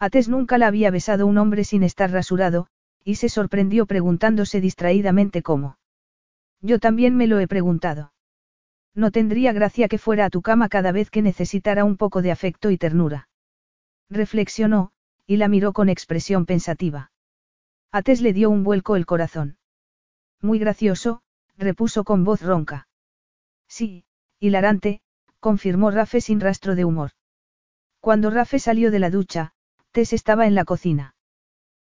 Ates 0.00 0.30
nunca 0.30 0.56
la 0.56 0.66
había 0.66 0.90
besado 0.90 1.26
un 1.26 1.36
hombre 1.36 1.62
sin 1.62 1.82
estar 1.82 2.10
rasurado, 2.10 2.68
y 3.04 3.16
se 3.16 3.28
sorprendió 3.28 3.84
preguntándose 3.84 4.62
distraídamente 4.62 5.42
cómo. 5.42 5.76
Yo 6.62 6.78
también 6.78 7.16
me 7.16 7.26
lo 7.26 7.38
he 7.38 7.46
preguntado. 7.46 8.12
No 8.94 9.10
tendría 9.10 9.52
gracia 9.52 9.88
que 9.88 9.98
fuera 9.98 10.24
a 10.24 10.30
tu 10.30 10.40
cama 10.40 10.70
cada 10.70 10.90
vez 10.90 11.10
que 11.10 11.20
necesitara 11.20 11.84
un 11.84 11.98
poco 11.98 12.22
de 12.22 12.32
afecto 12.32 12.70
y 12.70 12.78
ternura. 12.78 13.28
Reflexionó, 14.08 14.90
y 15.26 15.36
la 15.36 15.48
miró 15.48 15.74
con 15.74 15.90
expresión 15.90 16.46
pensativa. 16.46 17.12
A 17.92 18.02
Tess 18.02 18.22
le 18.22 18.32
dio 18.32 18.48
un 18.48 18.64
vuelco 18.64 18.96
el 18.96 19.04
corazón. 19.04 19.58
Muy 20.40 20.58
gracioso, 20.58 21.20
repuso 21.58 22.04
con 22.04 22.24
voz 22.24 22.40
ronca. 22.40 22.88
Sí, 23.68 24.04
hilarante, 24.38 25.02
confirmó 25.40 25.90
Rafe 25.90 26.22
sin 26.22 26.40
rastro 26.40 26.74
de 26.74 26.86
humor. 26.86 27.10
Cuando 28.00 28.30
Rafe 28.30 28.58
salió 28.58 28.90
de 28.90 28.98
la 28.98 29.10
ducha, 29.10 29.52
Tess 29.92 30.12
estaba 30.12 30.46
en 30.46 30.54
la 30.54 30.64
cocina. 30.64 31.14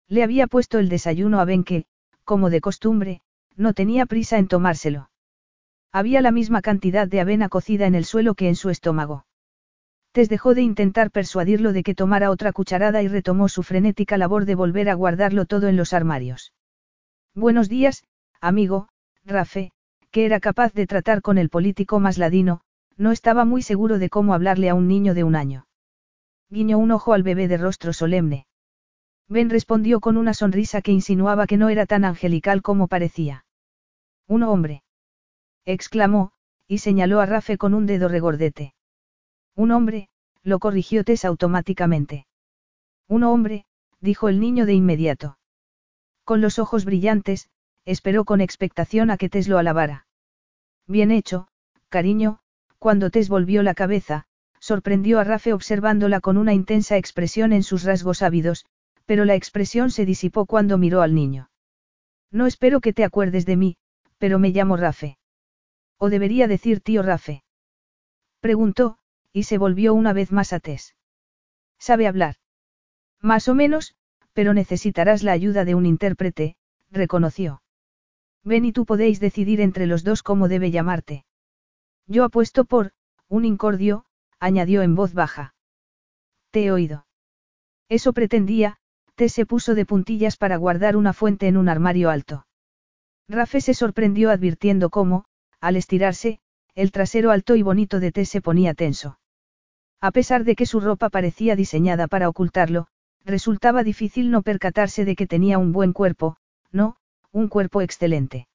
Le 0.09 0.23
había 0.23 0.47
puesto 0.49 0.79
el 0.79 0.89
desayuno 0.89 1.41
a 1.41 1.45
Ben 1.45 1.63
que, 1.63 1.85
como 2.25 2.51
de 2.51 2.61
costumbre, 2.61 3.21
no 3.57 3.75
tenía 3.75 4.07
prisa 4.07 4.39
en 4.39 4.49
tomárselo. 4.49 5.11
Había 5.93 6.21
la 6.21 6.33
misma 6.33 6.63
cantidad 6.63 7.07
de 7.07 7.21
avena 7.21 7.49
cocida 7.49 7.87
en 7.87 7.95
el 7.95 8.05
suelo 8.05 8.35
que 8.35 8.49
en 8.49 8.57
su 8.57 8.71
estómago. 8.71 9.27
Tess 10.13 10.29
dejó 10.29 10.55
de 10.55 10.63
intentar 10.63 11.11
persuadirlo 11.11 11.73
de 11.73 11.83
que 11.83 11.95
tomara 11.95 12.31
otra 12.31 12.53
cucharada 12.53 13.03
y 13.03 13.09
retomó 13.09 13.49
su 13.49 13.63
frenética 13.63 14.19
labor 14.19 14.47
de 14.47 14.55
volver 14.55 14.91
a 14.91 14.95
guardarlo 14.95 15.45
todo 15.45 15.69
en 15.69 15.77
los 15.77 15.93
armarios. 15.93 16.53
Buenos 17.35 17.69
días, 17.69 18.05
amigo, 18.41 18.89
Rafe, 19.25 19.71
que 20.11 20.27
era 20.27 20.41
capaz 20.41 20.75
de 20.75 20.87
tratar 20.87 21.23
con 21.23 21.39
el 21.39 21.49
político 21.49 22.01
más 22.01 22.19
ladino, 22.19 22.61
no 22.97 23.13
estaba 23.13 23.45
muy 23.45 23.63
seguro 23.63 23.99
de 23.99 24.11
cómo 24.11 24.35
hablarle 24.35 24.69
a 24.69 24.75
un 24.75 24.89
niño 24.89 25.15
de 25.15 25.25
un 25.25 25.37
año. 25.37 25.67
Guiñó 26.53 26.77
un 26.77 26.91
ojo 26.91 27.15
al 27.15 27.23
bebé 27.23 27.49
de 27.49 27.57
rostro 27.57 27.95
solemne. 27.95 28.47
Ben 29.27 29.49
respondió 29.49 30.01
con 30.01 30.19
una 30.19 30.35
sonrisa 30.35 30.83
que 30.83 30.93
insinuaba 30.93 31.47
que 31.47 31.57
no 31.57 31.71
era 31.71 31.87
tan 31.87 32.05
angelical 32.05 32.61
como 32.61 32.89
parecía. 32.89 33.47
Un 34.29 34.43
hombre. 34.43 34.83
exclamó, 35.65 36.33
y 36.69 36.79
señaló 36.79 37.21
a 37.21 37.27
Rafe 37.27 37.57
con 37.57 37.73
un 37.73 37.87
dedo 37.87 38.07
regordete. 38.07 38.75
Un 39.57 39.71
hombre, 39.71 40.11
lo 40.43 40.59
corrigió 40.59 41.05
Tess 41.05 41.25
automáticamente. 41.25 42.27
Un 43.09 43.23
hombre, 43.23 43.65
dijo 44.03 44.29
el 44.29 44.39
niño 44.39 44.67
de 44.67 44.75
inmediato. 44.75 45.39
Con 46.23 46.43
los 46.43 46.59
ojos 46.59 46.85
brillantes, 46.85 47.49
esperó 47.87 48.27
con 48.27 48.43
expectación 48.43 49.11
a 49.11 49.17
que 49.17 49.31
Tess 49.31 49.49
lo 49.49 49.57
alabara. 49.57 50.07
Bien 50.87 51.13
hecho, 51.13 51.49
cariño, 51.89 52.41
cuando 52.79 53.09
Tess 53.09 53.31
volvió 53.31 53.63
la 53.63 53.73
cabeza, 53.73 54.27
sorprendió 54.63 55.19
a 55.19 55.25
Rafe 55.25 55.53
observándola 55.53 56.21
con 56.21 56.37
una 56.37 56.55
intensa 56.55 56.97
expresión 56.97 57.53
en 57.53 57.65
sus 57.65 57.83
rasgos 57.83 58.23
ávidos, 58.23 58.65
pero 59.07 59.25
la 59.25 59.35
expresión 59.35 59.91
se 59.91 60.07
disipó 60.07 60.47
cuando 60.47 60.79
miró 60.79 61.03
al 61.03 61.17
niño. 61.17 61.51
No 62.31 62.47
espero 62.47 62.81
que 62.81 62.93
te 62.93 63.03
acuerdes 63.03 63.45
de 63.45 63.57
mí, 63.57 63.77
pero 64.19 64.39
me 64.39 64.51
llamo 64.51 64.77
Rafe. 64.77 65.19
¿O 65.99 66.11
debería 66.11 66.47
decir 66.47 66.81
tío 66.81 67.03
Rafe? 67.03 67.43
Preguntó, 68.39 68.99
y 69.33 69.43
se 69.43 69.59
volvió 69.59 69.95
una 69.95 70.13
vez 70.13 70.31
más 70.31 70.53
a 70.53 70.61
Tess. 70.61 70.95
¿Sabe 71.81 72.07
hablar? 72.07 72.37
Más 73.21 73.49
o 73.49 73.57
menos, 73.57 73.97
pero 74.33 74.55
necesitarás 74.55 75.25
la 75.25 75.33
ayuda 75.33 75.65
de 75.65 75.75
un 75.75 75.87
intérprete, 75.87 76.55
reconoció. 76.89 77.63
Ven 78.45 78.65
y 78.65 78.73
tú 78.73 78.87
podéis 78.87 79.19
decidir 79.19 79.61
entre 79.61 79.87
los 79.89 80.05
dos 80.05 80.23
cómo 80.23 80.47
debe 80.47 80.71
llamarte. 80.71 81.25
Yo 82.07 82.23
apuesto 82.23 82.65
por, 82.65 82.93
un 83.27 83.45
incordio, 83.45 84.05
añadió 84.43 84.83
en 84.83 84.97
voz 84.97 85.15
baja. 85.15 85.55
Te 86.51 86.65
he 86.65 86.73
oído. 86.73 87.07
Eso 87.89 88.13
pretendía, 88.13 88.77
Tess 89.15 89.35
se 89.35 89.47
puso 89.47 89.77
de 89.77 89.87
puntillas 89.87 90.37
para 90.37 90.57
guardar 90.57 90.97
una 90.97 91.13
fuente 91.13 91.47
en 91.47 91.57
un 91.57 91.69
armario 91.69 92.11
alto. 92.11 92.45
Rafe 93.29 93.61
se 93.61 93.73
sorprendió 93.73 94.31
advirtiendo 94.31 94.91
cómo, 94.91 95.27
al 95.61 95.77
estirarse, 95.77 96.41
el 96.75 96.91
trasero 96.91 97.31
alto 97.31 97.55
y 97.55 97.63
bonito 97.63 98.01
de 98.01 98.11
Tess 98.11 98.31
se 98.31 98.41
ponía 98.41 98.75
tenso. 98.75 99.21
A 100.01 100.11
pesar 100.11 100.43
de 100.43 100.57
que 100.57 100.67
su 100.67 100.81
ropa 100.81 101.09
parecía 101.09 101.55
diseñada 101.55 102.09
para 102.09 102.29
ocultarlo, 102.29 102.89
resultaba 103.25 103.85
difícil 103.85 104.33
no 104.33 104.43
percatarse 104.43 105.05
de 105.05 105.15
que 105.15 105.29
tenía 105.29 105.59
un 105.59 105.71
buen 105.71 105.93
cuerpo, 105.93 106.37
no, 106.73 106.97
un 107.31 107.47
cuerpo 107.47 107.81
excelente. 107.81 108.49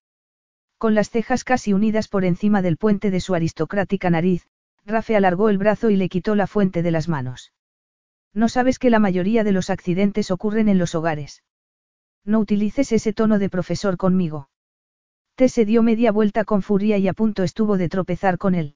Con 0.77 0.95
las 0.95 1.09
cejas 1.09 1.45
casi 1.45 1.71
unidas 1.71 2.09
por 2.09 2.25
encima 2.25 2.61
del 2.61 2.75
puente 2.75 3.09
de 3.09 3.21
su 3.21 3.35
aristocrática 3.35 4.09
nariz, 4.09 4.49
Rafe 4.87 5.17
alargó 5.17 5.49
el 5.49 5.57
brazo 5.57 5.89
y 5.89 5.97
le 5.97 6.07
quitó 6.07 6.33
la 6.33 6.47
fuente 6.47 6.81
de 6.81 6.91
las 6.91 7.09
manos. 7.09 7.51
No 8.33 8.47
sabes 8.47 8.79
que 8.79 8.89
la 8.89 8.99
mayoría 8.99 9.43
de 9.43 9.51
los 9.51 9.69
accidentes 9.69 10.31
ocurren 10.31 10.69
en 10.69 10.77
los 10.77 10.95
hogares. 10.95 11.43
No 12.23 12.39
utilices 12.39 12.93
ese 12.93 13.11
tono 13.11 13.37
de 13.37 13.49
profesor 13.49 13.97
conmigo. 13.97 14.49
Te 15.35 15.49
se 15.49 15.65
dio 15.65 15.83
media 15.83 16.13
vuelta 16.13 16.45
con 16.45 16.61
furia 16.61 16.97
y 16.97 17.09
a 17.09 17.13
punto 17.13 17.43
estuvo 17.43 17.77
de 17.77 17.89
tropezar 17.89 18.37
con 18.37 18.55
él. 18.55 18.75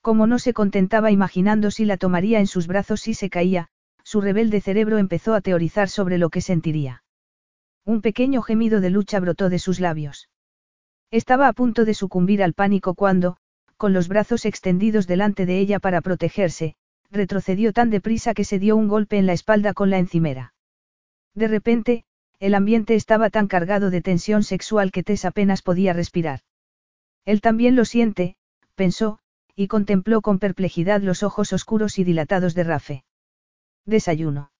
Como 0.00 0.28
no 0.28 0.38
se 0.38 0.52
contentaba 0.52 1.10
imaginando 1.10 1.72
si 1.72 1.84
la 1.84 1.96
tomaría 1.96 2.38
en 2.38 2.46
sus 2.46 2.68
brazos 2.68 3.00
si 3.00 3.12
se 3.12 3.28
caía, 3.28 3.68
su 4.04 4.20
rebelde 4.20 4.60
cerebro 4.60 4.98
empezó 4.98 5.34
a 5.34 5.40
teorizar 5.40 5.88
sobre 5.88 6.18
lo 6.18 6.30
que 6.30 6.40
sentiría. 6.40 7.02
Un 7.84 8.00
pequeño 8.00 8.42
gemido 8.42 8.80
de 8.80 8.90
lucha 8.90 9.18
brotó 9.18 9.48
de 9.48 9.58
sus 9.58 9.80
labios. 9.80 10.28
Estaba 11.10 11.48
a 11.48 11.52
punto 11.52 11.84
de 11.84 11.94
sucumbir 11.94 12.44
al 12.44 12.52
pánico 12.52 12.94
cuando, 12.94 13.38
con 13.76 13.92
los 13.92 14.08
brazos 14.08 14.44
extendidos 14.44 15.06
delante 15.06 15.46
de 15.46 15.58
ella 15.58 15.78
para 15.78 16.00
protegerse, 16.00 16.76
retrocedió 17.10 17.72
tan 17.72 17.90
deprisa 17.90 18.34
que 18.34 18.44
se 18.44 18.58
dio 18.58 18.76
un 18.76 18.88
golpe 18.88 19.18
en 19.18 19.26
la 19.26 19.32
espalda 19.32 19.74
con 19.74 19.90
la 19.90 19.98
encimera. 19.98 20.54
De 21.34 21.48
repente, 21.48 22.04
el 22.38 22.54
ambiente 22.54 22.94
estaba 22.94 23.30
tan 23.30 23.46
cargado 23.46 23.90
de 23.90 24.02
tensión 24.02 24.42
sexual 24.42 24.92
que 24.92 25.02
Tess 25.02 25.24
apenas 25.24 25.62
podía 25.62 25.92
respirar. 25.92 26.40
Él 27.24 27.40
también 27.40 27.76
lo 27.76 27.84
siente, 27.84 28.36
pensó, 28.74 29.18
y 29.54 29.68
contempló 29.68 30.20
con 30.20 30.38
perplejidad 30.38 31.00
los 31.00 31.22
ojos 31.22 31.52
oscuros 31.52 31.98
y 31.98 32.04
dilatados 32.04 32.54
de 32.54 32.64
Rafe. 32.64 33.04
Desayuno. 33.86 34.50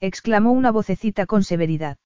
exclamó 0.00 0.52
una 0.52 0.70
vocecita 0.70 1.26
con 1.26 1.42
severidad. 1.42 1.98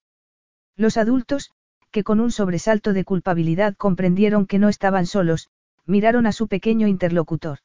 Los 0.75 0.97
adultos, 0.97 1.51
que 1.91 2.03
con 2.03 2.19
un 2.19 2.31
sobresalto 2.31 2.93
de 2.93 3.05
culpabilidad 3.05 3.75
comprendieron 3.75 4.45
que 4.45 4.59
no 4.59 4.69
estaban 4.69 5.05
solos, 5.05 5.49
miraron 5.87 6.27
a 6.27 6.31
su 6.31 6.47
pequeño 6.47 6.87
interlocutor. 6.87 7.59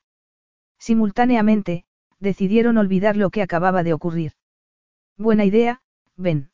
Simultáneamente, 0.79 1.85
decidieron 2.19 2.79
olvidar 2.79 3.17
lo 3.17 3.31
que 3.31 3.43
acababa 3.43 3.83
de 3.83 3.93
ocurrir. 3.93 4.33
Buena 5.19 5.45
idea, 5.45 5.83
ven. 6.17 6.51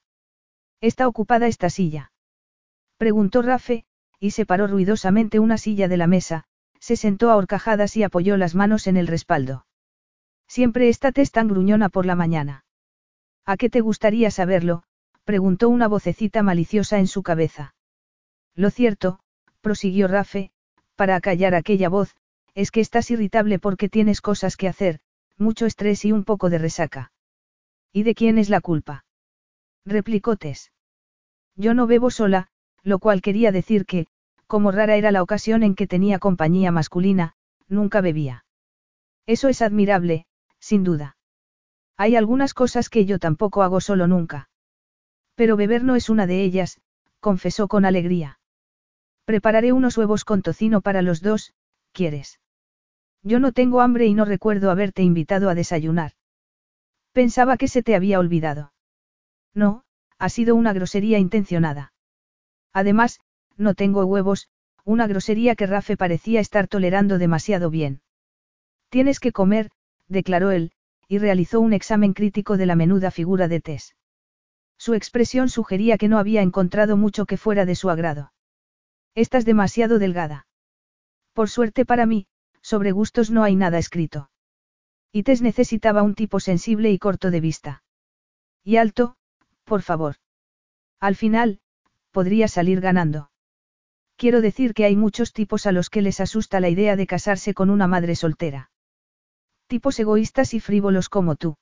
¿Está 0.81 1.07
ocupada 1.07 1.47
esta 1.47 1.71
silla? 1.71 2.13
Preguntó 2.97 3.43
Rafe, 3.43 3.85
y 4.19 4.33
separó 4.33 4.67
ruidosamente 4.67 5.39
una 5.39 5.59
silla 5.59 5.89
de 5.89 5.97
la 5.97 6.07
mesa, 6.07 6.45
se 6.81 6.97
sentó 6.97 7.31
a 7.31 7.37
horcajadas 7.37 7.97
y 7.97 8.03
apoyó 8.03 8.37
las 8.37 8.55
manos 8.55 8.87
en 8.87 8.97
el 8.97 9.07
respaldo. 9.07 9.67
Siempre 10.49 10.89
estate 10.89 11.25
tan 11.27 11.49
gruñona 11.49 11.89
por 11.89 12.07
la 12.07 12.15
mañana. 12.15 12.65
¿A 13.45 13.57
qué 13.57 13.69
te 13.71 13.81
gustaría 13.81 14.31
saberlo? 14.31 14.85
preguntó 15.25 15.69
una 15.69 15.89
vocecita 15.89 16.43
maliciosa 16.43 16.99
en 16.99 17.07
su 17.07 17.23
cabeza. 17.23 17.75
Lo 18.55 18.71
cierto, 18.71 19.21
prosiguió 19.61 20.09
Rafe, 20.09 20.53
para 20.99 21.15
acallar 21.15 21.55
aquella 21.55 21.89
voz, 21.89 22.17
es 22.57 22.73
que 22.73 22.81
estás 22.81 23.09
irritable 23.13 23.61
porque 23.61 23.89
tienes 23.89 24.21
cosas 24.21 24.57
que 24.57 24.67
hacer, 24.67 24.99
mucho 25.37 25.65
estrés 25.65 26.05
y 26.05 26.11
un 26.11 26.25
poco 26.25 26.51
de 26.51 26.59
resaca. 26.59 27.13
¿Y 27.93 28.03
de 28.03 28.17
quién 28.17 28.37
es 28.37 28.51
la 28.51 28.61
culpa? 28.61 29.05
replicó 29.87 30.35
Tess. 30.35 30.73
Yo 31.55 31.73
no 31.73 31.87
bebo 31.87 32.11
sola, 32.11 32.49
lo 32.83 32.99
cual 32.99 33.23
quería 33.23 33.53
decir 33.53 33.87
que, 33.87 34.09
como 34.49 34.73
rara 34.73 34.97
era 34.97 35.13
la 35.13 35.23
ocasión 35.23 35.63
en 35.63 35.77
que 35.77 35.87
tenía 35.87 36.19
compañía 36.19 36.73
masculina, 36.73 37.35
nunca 37.69 38.01
bebía. 38.01 38.45
Eso 39.25 39.49
es 39.49 39.63
admirable, 39.63 40.27
sin 40.59 40.83
duda. 40.83 41.17
Hay 41.97 42.17
algunas 42.17 42.55
cosas 42.55 42.89
que 42.89 43.07
yo 43.07 43.21
tampoco 43.21 43.63
hago 43.63 43.81
solo 43.81 44.09
nunca. 44.09 44.51
Pero 45.37 45.57
beber 45.57 45.85
no 45.85 45.95
es 45.95 46.11
una 46.11 46.27
de 46.27 46.43
ellas, 46.43 46.81
confesó 47.21 47.69
con 47.69 47.85
alegría. 47.85 48.38
Prepararé 49.29 49.75
unos 49.75 49.99
huevos 49.99 50.25
con 50.25 50.41
tocino 50.41 50.81
para 50.81 51.03
los 51.03 51.21
dos, 51.21 51.53
¿quieres? 51.93 52.41
Yo 53.23 53.41
no 53.41 53.53
tengo 53.53 53.83
hambre 53.83 54.07
y 54.07 54.15
no 54.15 54.25
recuerdo 54.25 54.71
haberte 54.71 55.03
invitado 55.03 55.51
a 55.51 55.55
desayunar. 55.55 56.13
Pensaba 57.13 57.59
que 57.59 57.69
se 57.69 57.83
te 57.83 57.95
había 57.95 58.21
olvidado. 58.21 58.73
No, 59.53 59.85
ha 60.19 60.31
sido 60.31 60.55
una 60.55 60.73
grosería 60.73 61.19
intencionada. 61.19 61.93
Además, 62.73 63.21
no 63.59 63.75
tengo 63.75 64.07
huevos, 64.07 64.49
una 64.87 65.07
grosería 65.07 65.57
que 65.57 65.67
Rafe 65.67 65.99
parecía 65.99 66.41
estar 66.41 66.67
tolerando 66.67 67.19
demasiado 67.19 67.69
bien. 67.69 68.01
Tienes 68.89 69.21
que 69.21 69.33
comer, 69.33 69.71
declaró 70.07 70.53
él, 70.53 70.73
y 71.07 71.19
realizó 71.19 71.61
un 71.61 71.75
examen 71.75 72.15
crítico 72.15 72.57
de 72.57 72.65
la 72.65 72.77
menuda 72.77 73.11
figura 73.11 73.47
de 73.47 73.61
Tess. 73.61 73.95
Su 74.79 74.95
expresión 74.95 75.51
sugería 75.51 75.99
que 75.99 76.09
no 76.09 76.19
había 76.19 76.41
encontrado 76.41 76.97
mucho 76.97 77.27
que 77.27 77.37
fuera 77.37 77.67
de 77.67 77.75
su 77.75 77.91
agrado. 77.91 78.33
Estás 79.19 79.45
demasiado 79.45 79.99
delgada. 79.99 80.47
Por 81.33 81.51
suerte 81.51 81.85
para 81.85 82.07
mí, 82.07 82.29
sobre 82.63 82.93
gustos 82.93 83.33
no 83.33 83.43
hay 83.43 83.57
nada 83.57 83.77
escrito. 83.77 84.31
Y 85.11 85.25
Tess 85.25 85.43
necesitaba 85.43 86.05
un 86.05 86.15
tipo 86.15 86.39
sensible 86.39 86.93
y 86.93 86.99
corto 87.01 87.33
de 87.33 87.41
vista. 87.41 87.83
Y 88.63 88.77
alto, 88.77 89.17
por 89.65 89.83
favor. 89.83 90.15
Al 91.01 91.17
final, 91.17 91.59
podría 92.13 92.47
salir 92.47 92.81
ganando. 92.81 93.33
Quiero 94.15 94.41
decir 94.41 94.73
que 94.73 94.85
hay 94.85 94.95
muchos 94.95 95.33
tipos 95.33 95.67
a 95.67 95.73
los 95.73 95.91
que 95.91 96.01
les 96.01 96.21
asusta 96.21 96.61
la 96.61 96.69
idea 96.69 96.95
de 96.95 97.09
casarse 97.09 97.55
con 97.55 97.71
una 97.71 97.89
madre 97.89 98.15
soltera. 98.15 98.71
Tipos 99.67 99.99
egoístas 99.99 100.55
y 100.55 100.61
frívolos 100.61 101.09
como 101.09 101.35
tú. 101.35 101.57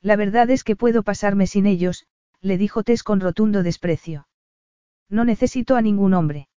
La 0.00 0.16
verdad 0.16 0.48
es 0.48 0.64
que 0.64 0.76
puedo 0.76 1.02
pasarme 1.02 1.46
sin 1.46 1.66
ellos, 1.66 2.06
le 2.40 2.56
dijo 2.56 2.84
Tess 2.84 3.02
con 3.02 3.20
rotundo 3.20 3.62
desprecio. 3.62 4.28
No 5.10 5.26
necesito 5.26 5.76
a 5.76 5.82
ningún 5.82 6.14
hombre. 6.14 6.49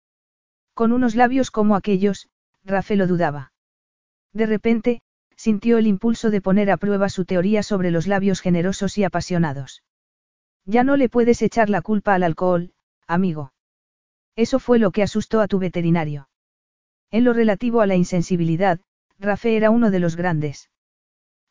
Con 0.82 0.94
unos 0.94 1.14
labios 1.14 1.52
como 1.52 1.76
aquellos, 1.76 2.28
Rafael 2.64 2.98
lo 2.98 3.06
dudaba. 3.06 3.54
De 4.34 4.48
repente, 4.48 5.04
sintió 5.36 5.78
el 5.78 5.86
impulso 5.86 6.32
de 6.32 6.42
poner 6.42 6.72
a 6.72 6.78
prueba 6.78 7.08
su 7.10 7.24
teoría 7.24 7.62
sobre 7.62 7.92
los 7.92 8.08
labios 8.08 8.42
generosos 8.42 8.98
y 8.98 9.04
apasionados. 9.04 9.84
Ya 10.66 10.84
no 10.84 10.98
le 10.98 11.08
puedes 11.08 11.44
echar 11.44 11.70
la 11.70 11.84
culpa 11.84 12.16
al 12.16 12.24
alcohol, 12.24 12.74
amigo. 13.06 13.54
Eso 14.36 14.58
fue 14.58 14.80
lo 14.80 14.90
que 14.90 15.04
asustó 15.04 15.42
a 15.42 15.48
tu 15.48 15.60
veterinario. 15.60 16.30
En 17.12 17.26
lo 17.26 17.34
relativo 17.34 17.82
a 17.82 17.86
la 17.86 17.96
insensibilidad, 17.96 18.80
Rafe 19.20 19.56
era 19.56 19.70
uno 19.70 19.92
de 19.92 20.00
los 20.00 20.16
grandes. 20.16 20.72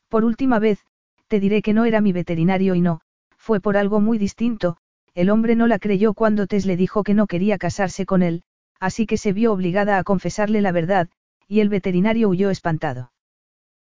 Por 0.09 0.25
última 0.25 0.59
vez, 0.59 0.85
te 1.29 1.39
diré 1.39 1.61
que 1.61 1.71
no 1.71 1.85
era 1.85 2.01
mi 2.01 2.11
veterinario 2.11 2.75
y 2.75 2.81
no, 2.81 2.99
fue 3.37 3.61
por 3.61 3.77
algo 3.77 4.01
muy 4.01 4.17
distinto, 4.17 4.75
el 5.13 5.29
hombre 5.29 5.55
no 5.55 5.67
la 5.67 5.79
creyó 5.79 6.13
cuando 6.13 6.47
Tess 6.47 6.65
le 6.65 6.75
dijo 6.75 7.03
que 7.05 7.13
no 7.13 7.27
quería 7.27 7.57
casarse 7.57 8.05
con 8.05 8.23
él, 8.23 8.43
así 8.81 9.05
que 9.05 9.17
se 9.17 9.31
vio 9.31 9.53
obligada 9.53 9.99
a 9.99 10.03
confesarle 10.03 10.59
la 10.59 10.71
verdad, 10.71 11.07
y 11.47 11.59
el 11.59 11.69
veterinario 11.69 12.27
huyó 12.27 12.49
espantado. 12.49 13.13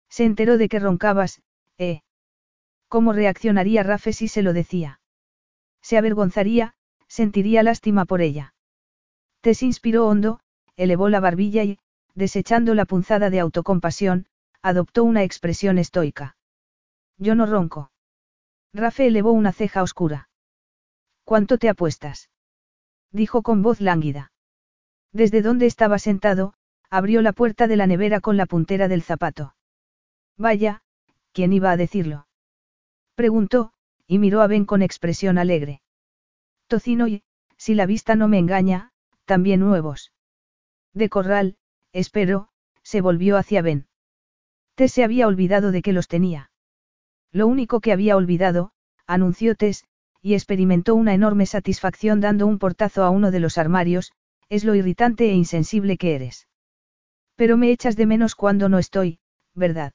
Se 0.09 0.25
enteró 0.25 0.57
de 0.57 0.71
que 0.71 0.79
roncabas, 0.79 1.43
¿eh? 1.77 2.01
¿Cómo 2.89 3.13
reaccionaría 3.13 3.83
Rafe 3.83 4.15
si 4.15 4.27
se 4.27 4.43
lo 4.43 4.55
decía? 4.55 5.01
Se 5.83 5.99
avergonzaría, 5.99 6.75
sentiría 7.09 7.63
lástima 7.63 8.07
por 8.07 8.23
ella. 8.23 8.55
Tess 9.43 9.63
inspiró 9.63 10.07
hondo, 10.07 10.41
elevó 10.77 11.11
la 11.11 11.21
barbilla 11.21 11.63
y, 11.63 11.79
desechando 12.15 12.75
la 12.75 12.87
punzada 12.87 13.29
de 13.29 13.41
autocompasión, 13.41 14.27
adoptó 14.63 15.05
una 15.05 15.25
expresión 15.25 15.77
estoica. 15.77 16.37
Yo 17.19 17.35
no 17.35 17.45
ronco. 17.45 17.91
Rafe 18.73 19.09
elevó 19.09 19.33
una 19.33 19.53
ceja 19.53 19.83
oscura. 19.83 20.31
¿Cuánto 21.23 21.59
te 21.59 21.69
apuestas? 21.69 22.31
dijo 23.11 23.43
con 23.43 23.63
voz 23.63 23.83
lánguida. 23.83 24.33
Desde 25.17 25.41
donde 25.41 25.65
estaba 25.65 25.99
sentado, 25.99 26.53
abrió 26.91 27.23
la 27.23 27.33
puerta 27.33 27.67
de 27.69 27.77
la 27.77 27.87
nevera 27.87 28.21
con 28.21 28.37
la 28.37 28.45
puntera 28.45 28.87
del 28.87 29.01
zapato. 29.01 29.55
Vaya, 30.37 30.83
¿quién 31.33 31.55
iba 31.55 31.71
a 31.71 31.79
decirlo? 31.79 32.27
Preguntó, 33.15 33.73
y 34.07 34.19
miró 34.19 34.43
a 34.43 34.47
Ben 34.47 34.67
con 34.67 34.83
expresión 34.83 35.39
alegre. 35.39 35.81
Tocino 36.67 37.09
y, 37.09 37.23
si 37.57 37.75
la 37.75 37.87
vista 37.87 38.15
no 38.15 38.29
me 38.29 38.39
engaña, 38.39 38.91
también 39.25 39.61
nuevos. 39.61 40.13
De 40.93 41.09
corral, 41.09 41.57
espero, 41.93 42.51
se 42.83 43.01
volvió 43.01 43.39
hacia 43.39 43.63
Ben. 43.63 43.87
Tess 44.75 44.93
se 44.93 45.03
había 45.03 45.27
olvidado 45.27 45.73
de 45.73 45.81
que 45.81 45.95
los 45.95 46.09
tenía. 46.09 46.51
Lo 47.33 47.47
único 47.47 47.81
que 47.81 47.93
había 47.93 48.19
olvidado, 48.19 48.73
anunció 49.07 49.55
Tess, 49.55 49.87
y 50.21 50.35
experimentó 50.35 50.95
una 50.95 51.15
enorme 51.15 51.47
satisfacción 51.47 52.21
dando 52.21 52.47
un 52.47 52.59
portazo 52.59 53.03
a 53.03 53.09
uno 53.09 53.31
de 53.31 53.41
los 53.41 53.57
armarios, 53.57 54.13
es 54.49 54.65
lo 54.65 54.75
irritante 54.75 55.31
e 55.31 55.35
insensible 55.35 55.97
que 55.97 56.15
eres. 56.15 56.49
Pero 57.37 57.57
me 57.57 57.71
echas 57.71 57.97
de 57.97 58.07
menos 58.07 58.35
cuando 58.35 58.69
no 58.69 58.79
estoy, 58.79 59.19
¿verdad? 59.55 59.93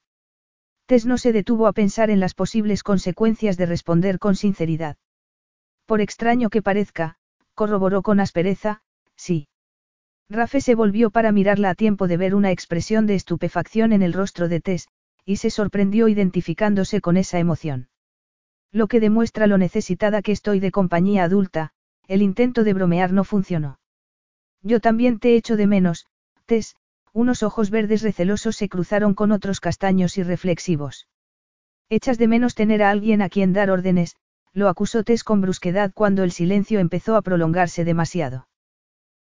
Tess 0.85 1.05
no 1.05 1.17
se 1.17 1.31
detuvo 1.31 1.67
a 1.67 1.73
pensar 1.73 2.09
en 2.09 2.19
las 2.19 2.33
posibles 2.33 2.83
consecuencias 2.83 3.57
de 3.57 3.65
responder 3.65 4.19
con 4.19 4.35
sinceridad. 4.35 4.97
Por 5.85 6.01
extraño 6.01 6.49
que 6.49 6.61
parezca, 6.61 7.17
corroboró 7.53 8.01
con 8.01 8.19
aspereza, 8.19 8.81
sí. 9.15 9.47
Rafe 10.29 10.61
se 10.61 10.75
volvió 10.75 11.11
para 11.11 11.31
mirarla 11.31 11.71
a 11.71 11.75
tiempo 11.75 12.07
de 12.07 12.17
ver 12.17 12.35
una 12.35 12.51
expresión 12.51 13.05
de 13.05 13.15
estupefacción 13.15 13.91
en 13.91 14.01
el 14.01 14.13
rostro 14.13 14.47
de 14.47 14.61
Tess, 14.61 14.87
y 15.25 15.37
se 15.37 15.49
sorprendió 15.49 16.07
identificándose 16.07 17.01
con 17.01 17.17
esa 17.17 17.39
emoción. 17.39 17.89
Lo 18.71 18.87
que 18.87 19.01
demuestra 19.01 19.47
lo 19.47 19.57
necesitada 19.57 20.21
que 20.21 20.31
estoy 20.31 20.61
de 20.61 20.71
compañía 20.71 21.25
adulta, 21.25 21.71
el 22.07 22.21
intento 22.21 22.63
de 22.63 22.73
bromear 22.73 23.11
no 23.11 23.25
funcionó. 23.25 23.80
Yo 24.63 24.79
también 24.79 25.19
te 25.19 25.35
echo 25.35 25.57
de 25.57 25.67
menos, 25.67 26.05
Tess, 26.45 26.75
unos 27.13 27.43
ojos 27.43 27.69
verdes 27.69 28.01
recelosos 28.01 28.55
se 28.55 28.69
cruzaron 28.69 29.13
con 29.13 29.31
otros 29.31 29.59
castaños 29.59 30.17
y 30.17 30.23
reflexivos. 30.23 31.07
Echas 31.89 32.17
de 32.17 32.27
menos 32.27 32.55
tener 32.55 32.83
a 32.83 32.89
alguien 32.89 33.21
a 33.21 33.29
quien 33.29 33.53
dar 33.53 33.69
órdenes, 33.69 34.15
lo 34.53 34.69
acusó 34.69 35.03
Tess 35.03 35.23
con 35.23 35.41
brusquedad 35.41 35.91
cuando 35.93 36.23
el 36.23 36.31
silencio 36.31 36.79
empezó 36.79 37.15
a 37.15 37.21
prolongarse 37.21 37.83
demasiado. 37.83 38.47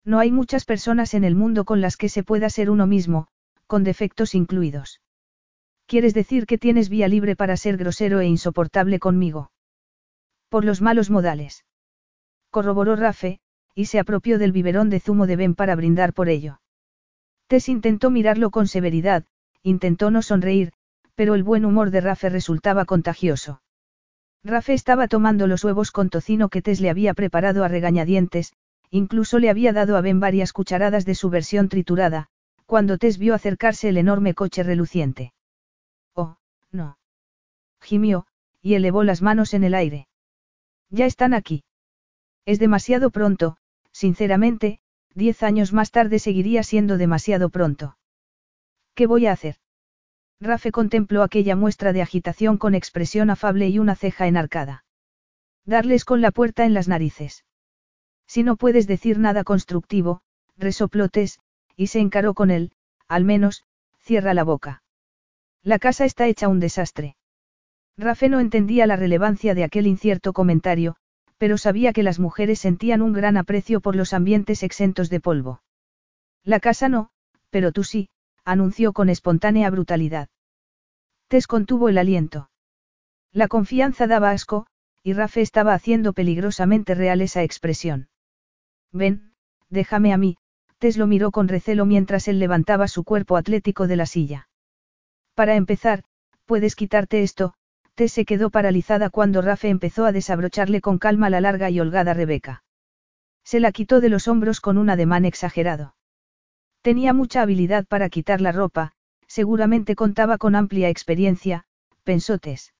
No 0.04 0.18
hay 0.18 0.30
muchas 0.30 0.64
personas 0.64 1.14
en 1.14 1.24
el 1.24 1.34
mundo 1.34 1.64
con 1.64 1.80
las 1.80 1.96
que 1.96 2.08
se 2.08 2.22
pueda 2.22 2.48
ser 2.48 2.70
uno 2.70 2.86
mismo, 2.86 3.28
con 3.66 3.84
defectos 3.84 4.34
incluidos. 4.34 5.00
¿Quieres 5.86 6.14
decir 6.14 6.46
que 6.46 6.58
tienes 6.58 6.88
vía 6.88 7.08
libre 7.08 7.36
para 7.36 7.56
ser 7.56 7.76
grosero 7.76 8.20
e 8.20 8.26
insoportable 8.26 8.98
conmigo? 8.98 9.50
Por 10.48 10.64
los 10.64 10.80
malos 10.80 11.10
modales. 11.10 11.64
Corroboró 12.50 12.96
Rafe, 12.96 13.40
y 13.76 13.84
se 13.84 13.98
apropió 13.98 14.38
del 14.38 14.52
biberón 14.52 14.88
de 14.88 15.00
zumo 15.00 15.26
de 15.26 15.36
Ben 15.36 15.54
para 15.54 15.76
brindar 15.76 16.14
por 16.14 16.30
ello. 16.30 16.60
Tess 17.46 17.68
intentó 17.68 18.10
mirarlo 18.10 18.50
con 18.50 18.66
severidad, 18.66 19.24
intentó 19.62 20.10
no 20.10 20.22
sonreír, 20.22 20.72
pero 21.14 21.34
el 21.34 21.42
buen 21.42 21.66
humor 21.66 21.90
de 21.90 22.00
Rafe 22.00 22.30
resultaba 22.30 22.86
contagioso. 22.86 23.60
Rafe 24.42 24.72
estaba 24.72 25.08
tomando 25.08 25.46
los 25.46 25.62
huevos 25.62 25.90
con 25.90 26.08
tocino 26.08 26.48
que 26.48 26.62
Tess 26.62 26.80
le 26.80 26.88
había 26.88 27.12
preparado 27.12 27.64
a 27.64 27.68
regañadientes, 27.68 28.54
incluso 28.90 29.38
le 29.38 29.50
había 29.50 29.74
dado 29.74 29.98
a 29.98 30.00
Ben 30.00 30.20
varias 30.20 30.54
cucharadas 30.54 31.04
de 31.04 31.14
su 31.14 31.28
versión 31.28 31.68
triturada, 31.68 32.28
cuando 32.64 32.96
Tess 32.96 33.18
vio 33.18 33.34
acercarse 33.34 33.90
el 33.90 33.98
enorme 33.98 34.32
coche 34.32 34.62
reluciente. 34.62 35.34
Oh, 36.14 36.38
no. 36.72 36.96
Gimió, 37.82 38.26
y 38.62 38.74
elevó 38.74 39.04
las 39.04 39.20
manos 39.20 39.52
en 39.52 39.64
el 39.64 39.74
aire. 39.74 40.08
Ya 40.88 41.04
están 41.04 41.34
aquí. 41.34 41.64
Es 42.46 42.58
demasiado 42.58 43.10
pronto, 43.10 43.58
sinceramente, 43.96 44.78
diez 45.14 45.42
años 45.42 45.72
más 45.72 45.90
tarde 45.90 46.18
seguiría 46.18 46.62
siendo 46.62 46.98
demasiado 46.98 47.48
pronto. 47.48 47.96
¿Qué 48.94 49.06
voy 49.06 49.24
a 49.24 49.32
hacer? 49.32 49.56
Rafe 50.38 50.70
contempló 50.70 51.22
aquella 51.22 51.56
muestra 51.56 51.94
de 51.94 52.02
agitación 52.02 52.58
con 52.58 52.74
expresión 52.74 53.30
afable 53.30 53.68
y 53.68 53.78
una 53.78 53.96
ceja 53.96 54.26
enarcada. 54.26 54.84
Darles 55.64 56.04
con 56.04 56.20
la 56.20 56.30
puerta 56.30 56.66
en 56.66 56.74
las 56.74 56.88
narices. 56.88 57.46
Si 58.26 58.42
no 58.42 58.56
puedes 58.56 58.86
decir 58.86 59.18
nada 59.18 59.44
constructivo, 59.44 60.20
resopló 60.58 61.08
Tess, 61.08 61.40
y 61.74 61.86
se 61.86 62.00
encaró 62.00 62.34
con 62.34 62.50
él, 62.50 62.72
al 63.08 63.24
menos, 63.24 63.64
cierra 63.98 64.34
la 64.34 64.44
boca. 64.44 64.82
La 65.62 65.78
casa 65.78 66.04
está 66.04 66.26
hecha 66.26 66.48
un 66.48 66.60
desastre. 66.60 67.16
Rafe 67.96 68.28
no 68.28 68.40
entendía 68.40 68.86
la 68.86 68.96
relevancia 68.96 69.54
de 69.54 69.64
aquel 69.64 69.86
incierto 69.86 70.34
comentario, 70.34 70.96
pero 71.38 71.58
sabía 71.58 71.92
que 71.92 72.02
las 72.02 72.18
mujeres 72.18 72.58
sentían 72.60 73.02
un 73.02 73.12
gran 73.12 73.36
aprecio 73.36 73.80
por 73.80 73.96
los 73.96 74.12
ambientes 74.12 74.62
exentos 74.62 75.10
de 75.10 75.20
polvo. 75.20 75.62
La 76.44 76.60
casa 76.60 76.88
no, 76.88 77.10
pero 77.50 77.72
tú 77.72 77.84
sí, 77.84 78.08
anunció 78.44 78.92
con 78.92 79.08
espontánea 79.08 79.68
brutalidad. 79.70 80.28
Tess 81.28 81.46
contuvo 81.46 81.88
el 81.88 81.98
aliento. 81.98 82.50
La 83.32 83.48
confianza 83.48 84.06
daba 84.06 84.30
asco, 84.30 84.66
y 85.02 85.12
Rafe 85.12 85.40
estaba 85.40 85.74
haciendo 85.74 86.12
peligrosamente 86.12 86.94
real 86.94 87.20
esa 87.20 87.42
expresión. 87.42 88.08
Ven, 88.92 89.34
déjame 89.68 90.12
a 90.12 90.16
mí, 90.16 90.36
Tess 90.78 90.96
lo 90.96 91.06
miró 91.06 91.30
con 91.30 91.48
recelo 91.48 91.86
mientras 91.86 92.28
él 92.28 92.38
levantaba 92.38 92.88
su 92.88 93.04
cuerpo 93.04 93.36
atlético 93.36 93.86
de 93.86 93.96
la 93.96 94.06
silla. 94.06 94.48
Para 95.34 95.56
empezar, 95.56 96.04
puedes 96.44 96.76
quitarte 96.76 97.22
esto, 97.22 97.54
Tess 97.96 98.12
se 98.12 98.26
quedó 98.26 98.50
paralizada 98.50 99.08
cuando 99.08 99.40
Rafe 99.40 99.70
empezó 99.70 100.04
a 100.04 100.12
desabrocharle 100.12 100.82
con 100.82 100.98
calma 100.98 101.30
la 101.30 101.40
larga 101.40 101.70
y 101.70 101.80
holgada 101.80 102.12
Rebeca. 102.12 102.62
Se 103.42 103.58
la 103.58 103.72
quitó 103.72 104.02
de 104.02 104.10
los 104.10 104.28
hombros 104.28 104.60
con 104.60 104.76
un 104.76 104.90
ademán 104.90 105.24
exagerado. 105.24 105.96
Tenía 106.82 107.14
mucha 107.14 107.40
habilidad 107.40 107.86
para 107.86 108.10
quitar 108.10 108.42
la 108.42 108.52
ropa, 108.52 108.92
seguramente 109.26 109.94
contaba 109.94 110.36
con 110.36 110.54
amplia 110.54 110.90
experiencia, 110.90 111.64
pensó 112.04 112.38
Tess. 112.38 112.74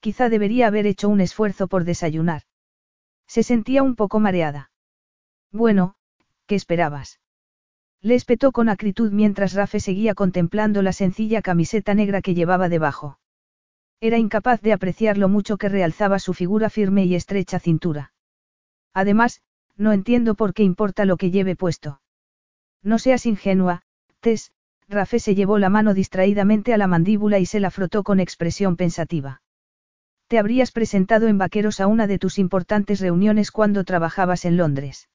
Quizá 0.00 0.28
debería 0.28 0.66
haber 0.66 0.86
hecho 0.86 1.08
un 1.08 1.22
esfuerzo 1.22 1.66
por 1.66 1.84
desayunar. 1.84 2.42
Se 3.26 3.42
sentía 3.42 3.82
un 3.82 3.96
poco 3.96 4.20
mareada. 4.20 4.70
Bueno, 5.50 5.94
¿qué 6.46 6.56
esperabas? 6.56 7.20
Le 8.02 8.14
espetó 8.14 8.52
con 8.52 8.68
acritud 8.68 9.12
mientras 9.12 9.54
Rafe 9.54 9.80
seguía 9.80 10.14
contemplando 10.14 10.82
la 10.82 10.92
sencilla 10.92 11.40
camiseta 11.40 11.94
negra 11.94 12.20
que 12.20 12.34
llevaba 12.34 12.68
debajo. 12.68 13.18
Era 14.00 14.18
incapaz 14.18 14.60
de 14.60 14.72
apreciar 14.72 15.16
lo 15.16 15.28
mucho 15.28 15.56
que 15.56 15.68
realzaba 15.68 16.18
su 16.18 16.34
figura 16.34 16.70
firme 16.70 17.04
y 17.04 17.14
estrecha 17.14 17.58
cintura. 17.58 18.12
Además, 18.92 19.42
no 19.76 19.92
entiendo 19.92 20.34
por 20.34 20.54
qué 20.54 20.62
importa 20.62 21.04
lo 21.04 21.16
que 21.16 21.30
lleve 21.30 21.56
puesto. 21.56 22.00
No 22.82 22.98
seas 22.98 23.26
ingenua, 23.26 23.82
Tess, 24.20 24.52
Rafe 24.88 25.18
se 25.18 25.34
llevó 25.34 25.58
la 25.58 25.68
mano 25.68 25.94
distraídamente 25.94 26.72
a 26.72 26.78
la 26.78 26.86
mandíbula 26.86 27.38
y 27.38 27.46
se 27.46 27.58
la 27.58 27.70
frotó 27.70 28.04
con 28.04 28.20
expresión 28.20 28.76
pensativa. 28.76 29.42
Te 30.28 30.38
habrías 30.38 30.72
presentado 30.72 31.26
en 31.28 31.38
vaqueros 31.38 31.80
a 31.80 31.86
una 31.86 32.06
de 32.06 32.18
tus 32.18 32.38
importantes 32.38 33.00
reuniones 33.00 33.50
cuando 33.50 33.84
trabajabas 33.84 34.44
en 34.44 34.56
Londres. 34.56 35.08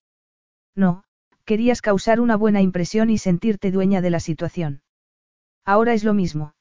No, 0.76 1.04
querías 1.46 1.82
causar 1.82 2.20
una 2.20 2.36
buena 2.36 2.62
impresión 2.62 3.10
y 3.10 3.18
sentirte 3.18 3.72
dueña 3.72 4.02
de 4.02 4.10
la 4.10 4.20
situación. 4.20 4.84
Ahora 5.66 5.94
es 5.94 6.04
lo 6.04 6.14
mismo. 6.14 6.56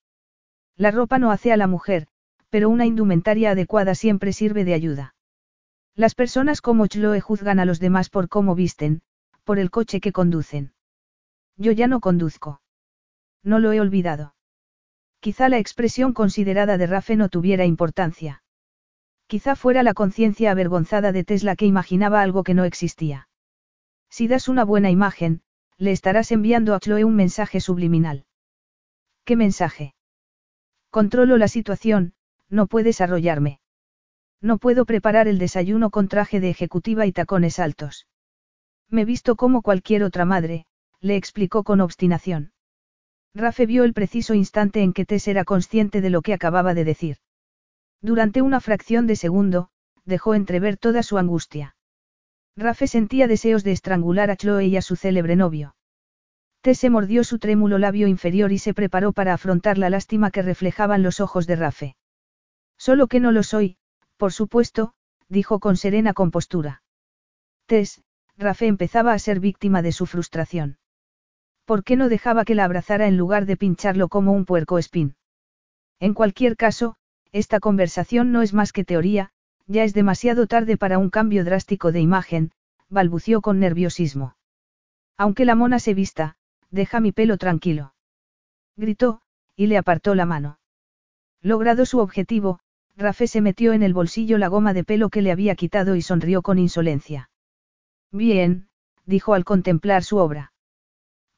La 0.77 0.91
ropa 0.91 1.19
no 1.19 1.31
hace 1.31 1.53
a 1.53 1.57
la 1.57 1.67
mujer, 1.67 2.07
pero 2.51 2.69
una 2.69 2.87
indumentaria 2.87 3.53
adecuada 3.53 3.95
siempre 3.95 4.33
sirve 4.33 4.65
de 4.65 4.75
ayuda. 4.75 5.15
Las 5.95 6.15
personas 6.15 6.61
como 6.61 6.87
Chloe 6.87 7.21
juzgan 7.21 7.59
a 7.59 7.65
los 7.65 7.81
demás 7.81 8.11
por 8.11 8.29
cómo 8.29 8.55
visten, 8.55 9.03
por 9.45 9.59
el 9.59 9.71
coche 9.71 10.01
que 10.01 10.13
conducen. 10.13 10.73
Yo 11.57 11.73
ya 11.73 11.87
no 11.87 12.01
conduzco. 12.01 12.61
No 13.43 13.59
lo 13.59 13.73
he 13.73 13.81
olvidado. 13.81 14.35
Quizá 15.21 15.49
la 15.49 15.59
expresión 15.59 16.13
considerada 16.13 16.79
de 16.79 16.87
Rafe 16.87 17.17
no 17.17 17.29
tuviera 17.29 17.67
importancia. 17.67 18.43
Quizá 19.27 19.55
fuera 19.55 19.83
la 19.83 19.95
conciencia 19.95 20.51
avergonzada 20.51 21.13
de 21.13 21.25
Tesla 21.25 21.55
que 21.57 21.67
imaginaba 21.67 22.23
algo 22.23 22.43
que 22.43 22.55
no 22.55 22.65
existía. 22.65 23.29
Si 24.09 24.27
das 24.27 24.49
una 24.49 24.65
buena 24.65 24.91
imagen, 24.91 25.43
le 25.77 25.93
estarás 25.93 26.33
enviando 26.33 26.75
a 26.75 26.81
Chloe 26.81 27.05
un 27.05 27.15
mensaje 27.15 27.61
subliminal. 27.61 28.25
¿Qué 29.25 29.37
mensaje? 29.37 29.95
Controlo 30.91 31.37
la 31.37 31.47
situación, 31.47 32.15
no 32.51 32.67
puedes 32.67 33.01
arrollarme. 33.01 33.61
No 34.43 34.59
puedo 34.59 34.85
preparar 34.85 35.29
el 35.29 35.39
desayuno 35.39 35.91
con 35.91 36.09
traje 36.09 36.41
de 36.41 36.51
ejecutiva 36.51 37.07
y 37.07 37.13
tacones 37.13 37.59
altos. 37.59 38.07
Me 38.89 39.05
visto 39.05 39.37
como 39.37 39.63
cualquier 39.63 40.03
otra 40.03 40.25
madre, 40.25 40.67
le 41.01 41.17
explicó 41.17 41.63
con 41.63 41.81
obstinación. 41.81 42.53
Rafe 43.35 43.65
vio 43.67 43.85
el 43.85 43.93
preciso 43.93 44.35
instante 44.35 44.83
en 44.83 44.93
que 44.93 45.07
Tess 45.07 45.29
era 45.29 45.45
consciente 45.45 46.01
de 46.01 46.11
lo 46.11 46.23
que 46.23 46.35
acababa 46.35 46.75
de 46.75 46.85
decir. 46.85 47.19
Durante 48.03 48.43
una 48.43 48.61
fracción 48.61 49.07
de 49.07 49.15
segundo, 49.15 49.69
dejó 50.05 50.35
entrever 50.35 50.77
toda 50.77 51.03
su 51.03 51.19
angustia. 51.19 51.77
Rafe 52.57 52.89
sentía 52.89 53.29
deseos 53.29 53.63
de 53.63 53.73
estrangular 53.73 54.31
a 54.31 54.37
Chloe 54.37 54.67
y 54.67 54.77
a 54.77 54.83
su 54.83 54.97
célebre 54.97 55.37
novio. 55.37 55.77
Tess 56.63 56.79
se 56.79 56.91
mordió 56.91 57.23
su 57.23 57.39
trémulo 57.39 57.79
labio 57.79 58.09
inferior 58.09 58.53
y 58.53 58.59
se 58.59 58.75
preparó 58.75 59.13
para 59.13 59.33
afrontar 59.33 59.79
la 59.79 59.91
lástima 59.91 60.31
que 60.31 60.43
reflejaban 60.43 61.03
los 61.03 61.21
ojos 61.21 61.47
de 61.47 61.57
Rafe. 61.57 61.97
Solo 62.81 63.09
que 63.09 63.21
no 63.21 63.31
lo 63.31 63.43
soy, 63.43 63.77
por 64.17 64.33
supuesto, 64.33 64.95
dijo 65.29 65.61
con 65.61 65.77
serena 65.77 66.15
compostura. 66.15 66.83
Tess, 67.67 68.03
Rafe 68.39 68.69
empezaba 68.69 69.13
a 69.13 69.19
ser 69.19 69.39
víctima 69.39 69.83
de 69.83 69.93
su 69.93 70.07
frustración. 70.07 70.79
¿Por 71.67 71.85
qué 71.85 71.97
no 71.97 72.09
dejaba 72.09 72.47
que 72.47 72.55
la 72.55 72.65
abrazara 72.65 73.07
en 73.07 73.19
lugar 73.19 73.45
de 73.45 73.59
pincharlo 73.59 74.09
como 74.09 74.33
un 74.33 74.47
puerco 74.47 74.79
espín? 74.79 75.15
En 75.99 76.15
cualquier 76.15 76.57
caso, 76.57 76.97
esta 77.33 77.61
conversación 77.61 78.33
no 78.33 78.41
es 78.41 78.55
más 78.55 78.73
que 78.73 78.83
teoría, 78.83 79.29
ya 79.67 79.85
es 79.85 79.93
demasiado 79.93 80.47
tarde 80.47 80.79
para 80.79 80.97
un 80.97 81.11
cambio 81.11 81.45
drástico 81.45 81.93
de 81.93 82.01
imagen, 82.01 82.51
balbució 82.89 83.43
con 83.43 83.61
nerviosismo. 83.61 84.37
Aunque 85.19 85.45
la 85.45 85.55
mona 85.55 85.81
se 85.81 85.93
vista, 85.93 86.39
deja 86.71 86.99
mi 86.99 87.13
pelo 87.13 87.37
tranquilo. 87.37 87.93
Gritó, 88.75 89.21
y 89.55 89.67
le 89.67 89.77
apartó 89.77 90.15
la 90.15 90.25
mano. 90.25 90.61
Logrado 91.43 91.85
su 91.85 91.99
objetivo, 91.99 92.61
Rafe 93.01 93.27
se 93.27 93.41
metió 93.41 93.73
en 93.73 93.83
el 93.83 93.95
bolsillo 93.95 94.37
la 94.37 94.49
goma 94.49 94.75
de 94.75 94.85
pelo 94.85 95.09
que 95.09 95.23
le 95.23 95.33
había 95.33 95.55
quitado 95.55 95.97
y 95.97 96.03
sonrió 96.03 96.43
con 96.43 96.59
insolencia. 96.59 97.31
Bien, 98.13 98.69
dijo 99.07 99.33
al 99.33 99.45
contemplar 99.45 100.05
su 100.05 100.19
obra. 100.19 100.53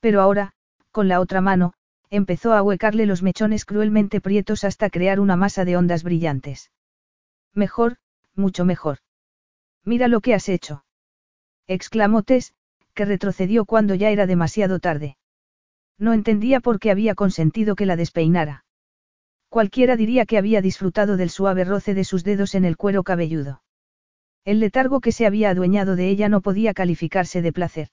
Pero 0.00 0.20
ahora, 0.20 0.54
con 0.90 1.06
la 1.06 1.20
otra 1.20 1.40
mano, 1.40 1.74
empezó 2.10 2.52
a 2.52 2.62
huecarle 2.62 3.06
los 3.06 3.22
mechones 3.22 3.64
cruelmente 3.64 4.20
prietos 4.20 4.64
hasta 4.64 4.90
crear 4.90 5.20
una 5.20 5.36
masa 5.36 5.64
de 5.64 5.76
ondas 5.76 6.02
brillantes. 6.02 6.72
Mejor, 7.54 7.96
mucho 8.34 8.64
mejor. 8.64 8.98
Mira 9.84 10.08
lo 10.08 10.20
que 10.20 10.34
has 10.34 10.48
hecho. 10.48 10.84
Exclamó 11.68 12.24
Tess, 12.24 12.54
que 12.92 13.04
retrocedió 13.04 13.66
cuando 13.66 13.94
ya 13.94 14.10
era 14.10 14.26
demasiado 14.26 14.80
tarde. 14.80 15.16
No 15.96 16.12
entendía 16.12 16.58
por 16.58 16.80
qué 16.80 16.90
había 16.90 17.14
consentido 17.14 17.76
que 17.76 17.86
la 17.86 17.94
despeinara. 17.94 18.64
Cualquiera 19.52 19.98
diría 19.98 20.24
que 20.24 20.38
había 20.38 20.62
disfrutado 20.62 21.18
del 21.18 21.28
suave 21.28 21.64
roce 21.64 21.92
de 21.92 22.04
sus 22.04 22.24
dedos 22.24 22.54
en 22.54 22.64
el 22.64 22.78
cuero 22.78 23.02
cabelludo. 23.02 23.62
El 24.46 24.60
letargo 24.60 25.02
que 25.02 25.12
se 25.12 25.26
había 25.26 25.50
adueñado 25.50 25.94
de 25.94 26.08
ella 26.08 26.30
no 26.30 26.40
podía 26.40 26.72
calificarse 26.72 27.42
de 27.42 27.52
placer. 27.52 27.88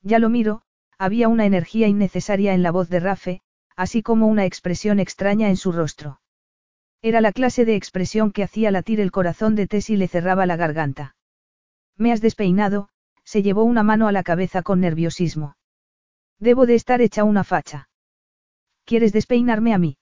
Ya 0.00 0.18
lo 0.18 0.30
miro, 0.30 0.62
había 0.96 1.28
una 1.28 1.44
energía 1.44 1.86
innecesaria 1.86 2.54
en 2.54 2.62
la 2.62 2.70
voz 2.70 2.88
de 2.88 2.98
Rafe, 2.98 3.42
así 3.76 4.02
como 4.02 4.26
una 4.26 4.46
expresión 4.46 5.00
extraña 5.00 5.50
en 5.50 5.58
su 5.58 5.70
rostro. 5.70 6.22
Era 7.02 7.20
la 7.20 7.32
clase 7.32 7.66
de 7.66 7.76
expresión 7.76 8.32
que 8.32 8.42
hacía 8.42 8.70
latir 8.70 9.00
el 9.00 9.10
corazón 9.10 9.56
de 9.56 9.66
Tess 9.66 9.90
y 9.90 9.98
le 9.98 10.08
cerraba 10.08 10.46
la 10.46 10.56
garganta. 10.56 11.14
Me 11.98 12.10
has 12.10 12.22
despeinado, 12.22 12.88
se 13.22 13.42
llevó 13.42 13.64
una 13.64 13.82
mano 13.82 14.08
a 14.08 14.12
la 14.12 14.22
cabeza 14.22 14.62
con 14.62 14.80
nerviosismo. 14.80 15.56
Debo 16.38 16.64
de 16.64 16.76
estar 16.76 17.02
hecha 17.02 17.24
una 17.24 17.44
facha. 17.44 17.90
¿Quieres 18.86 19.12
despeinarme 19.12 19.74
a 19.74 19.78
mí? 19.78 19.98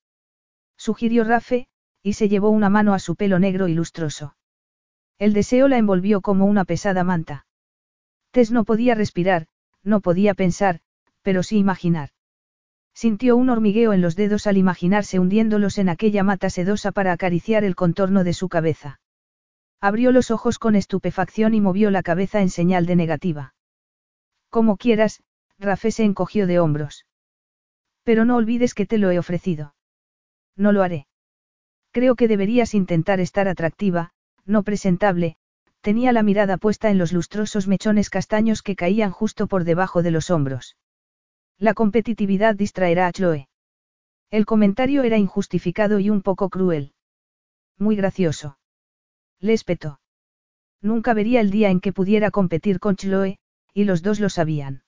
Sugirió 0.78 1.24
Rafe, 1.24 1.66
y 2.02 2.14
se 2.14 2.28
llevó 2.28 2.50
una 2.50 2.70
mano 2.70 2.94
a 2.94 3.00
su 3.00 3.16
pelo 3.16 3.38
negro 3.38 3.68
y 3.68 3.74
lustroso. 3.74 4.36
El 5.18 5.32
deseo 5.32 5.66
la 5.66 5.76
envolvió 5.76 6.20
como 6.20 6.46
una 6.46 6.64
pesada 6.64 7.02
manta. 7.02 7.46
Tess 8.30 8.52
no 8.52 8.64
podía 8.64 8.94
respirar, 8.94 9.48
no 9.82 10.00
podía 10.00 10.34
pensar, 10.34 10.80
pero 11.22 11.42
sí 11.42 11.58
imaginar. 11.58 12.10
Sintió 12.94 13.36
un 13.36 13.50
hormigueo 13.50 13.92
en 13.92 14.00
los 14.00 14.16
dedos 14.16 14.46
al 14.46 14.56
imaginarse 14.56 15.18
hundiéndolos 15.18 15.78
en 15.78 15.88
aquella 15.88 16.22
mata 16.22 16.50
sedosa 16.50 16.92
para 16.92 17.12
acariciar 17.12 17.64
el 17.64 17.74
contorno 17.74 18.22
de 18.22 18.32
su 18.32 18.48
cabeza. 18.48 19.00
Abrió 19.80 20.12
los 20.12 20.30
ojos 20.30 20.58
con 20.58 20.76
estupefacción 20.76 21.54
y 21.54 21.60
movió 21.60 21.90
la 21.90 22.02
cabeza 22.02 22.40
en 22.40 22.50
señal 22.50 22.86
de 22.86 22.96
negativa. 22.96 23.54
Como 24.48 24.76
quieras, 24.76 25.22
Rafé 25.58 25.90
se 25.90 26.04
encogió 26.04 26.46
de 26.46 26.60
hombros. 26.60 27.06
Pero 28.04 28.24
no 28.24 28.36
olvides 28.36 28.74
que 28.74 28.86
te 28.86 28.98
lo 28.98 29.10
he 29.10 29.18
ofrecido. 29.18 29.74
No 30.58 30.72
lo 30.72 30.82
haré. 30.82 31.06
Creo 31.92 32.16
que 32.16 32.28
deberías 32.28 32.74
intentar 32.74 33.20
estar 33.20 33.48
atractiva, 33.48 34.10
no 34.44 34.62
presentable, 34.64 35.36
tenía 35.80 36.12
la 36.12 36.22
mirada 36.22 36.56
puesta 36.58 36.90
en 36.90 36.98
los 36.98 37.12
lustrosos 37.12 37.68
mechones 37.68 38.10
castaños 38.10 38.62
que 38.62 38.76
caían 38.76 39.12
justo 39.12 39.46
por 39.46 39.64
debajo 39.64 40.02
de 40.02 40.10
los 40.10 40.30
hombros. 40.30 40.76
La 41.58 41.74
competitividad 41.74 42.56
distraerá 42.56 43.06
a 43.06 43.12
Chloe. 43.12 43.48
El 44.30 44.44
comentario 44.44 45.04
era 45.04 45.16
injustificado 45.16 46.00
y 46.00 46.10
un 46.10 46.22
poco 46.22 46.50
cruel. 46.50 46.92
Muy 47.78 47.96
gracioso. 47.96 48.58
Le 49.40 49.52
espetó. 49.52 50.00
Nunca 50.82 51.14
vería 51.14 51.40
el 51.40 51.50
día 51.50 51.70
en 51.70 51.80
que 51.80 51.92
pudiera 51.92 52.30
competir 52.30 52.80
con 52.80 52.96
Chloe, 52.96 53.38
y 53.72 53.84
los 53.84 54.02
dos 54.02 54.20
lo 54.20 54.28
sabían. 54.28 54.82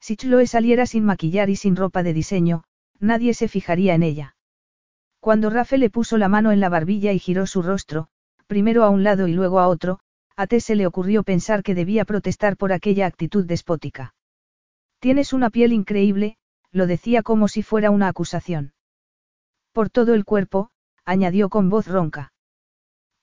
Si 0.00 0.16
Chloe 0.16 0.46
saliera 0.46 0.84
sin 0.86 1.04
maquillar 1.04 1.48
y 1.48 1.56
sin 1.56 1.76
ropa 1.76 2.02
de 2.02 2.12
diseño, 2.12 2.64
nadie 2.98 3.34
se 3.34 3.48
fijaría 3.48 3.94
en 3.94 4.02
ella. 4.02 4.36
Cuando 5.22 5.50
Rafe 5.50 5.78
le 5.78 5.88
puso 5.88 6.18
la 6.18 6.28
mano 6.28 6.50
en 6.50 6.58
la 6.58 6.68
barbilla 6.68 7.12
y 7.12 7.20
giró 7.20 7.46
su 7.46 7.62
rostro, 7.62 8.08
primero 8.48 8.82
a 8.82 8.90
un 8.90 9.04
lado 9.04 9.28
y 9.28 9.32
luego 9.32 9.60
a 9.60 9.68
otro, 9.68 10.00
a 10.34 10.48
Tess 10.48 10.64
se 10.64 10.74
le 10.74 10.84
ocurrió 10.84 11.22
pensar 11.22 11.62
que 11.62 11.76
debía 11.76 12.04
protestar 12.04 12.56
por 12.56 12.72
aquella 12.72 13.06
actitud 13.06 13.46
despótica. 13.46 14.16
Tienes 14.98 15.32
una 15.32 15.48
piel 15.48 15.72
increíble, 15.72 16.38
lo 16.72 16.88
decía 16.88 17.22
como 17.22 17.46
si 17.46 17.62
fuera 17.62 17.92
una 17.92 18.08
acusación. 18.08 18.74
Por 19.70 19.90
todo 19.90 20.14
el 20.14 20.24
cuerpo, 20.24 20.70
añadió 21.04 21.50
con 21.50 21.70
voz 21.70 21.86
ronca. 21.86 22.32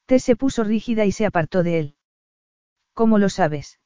Tess 0.05 0.23
se 0.23 0.37
puso 0.37 0.63
rígida 0.63 1.03
y 1.03 1.11
se 1.11 1.25
apartó 1.25 1.63
de 1.63 1.79
él. 1.79 1.95
¿Cómo 2.93 3.17
lo 3.17 3.27
sabes? 3.27 3.77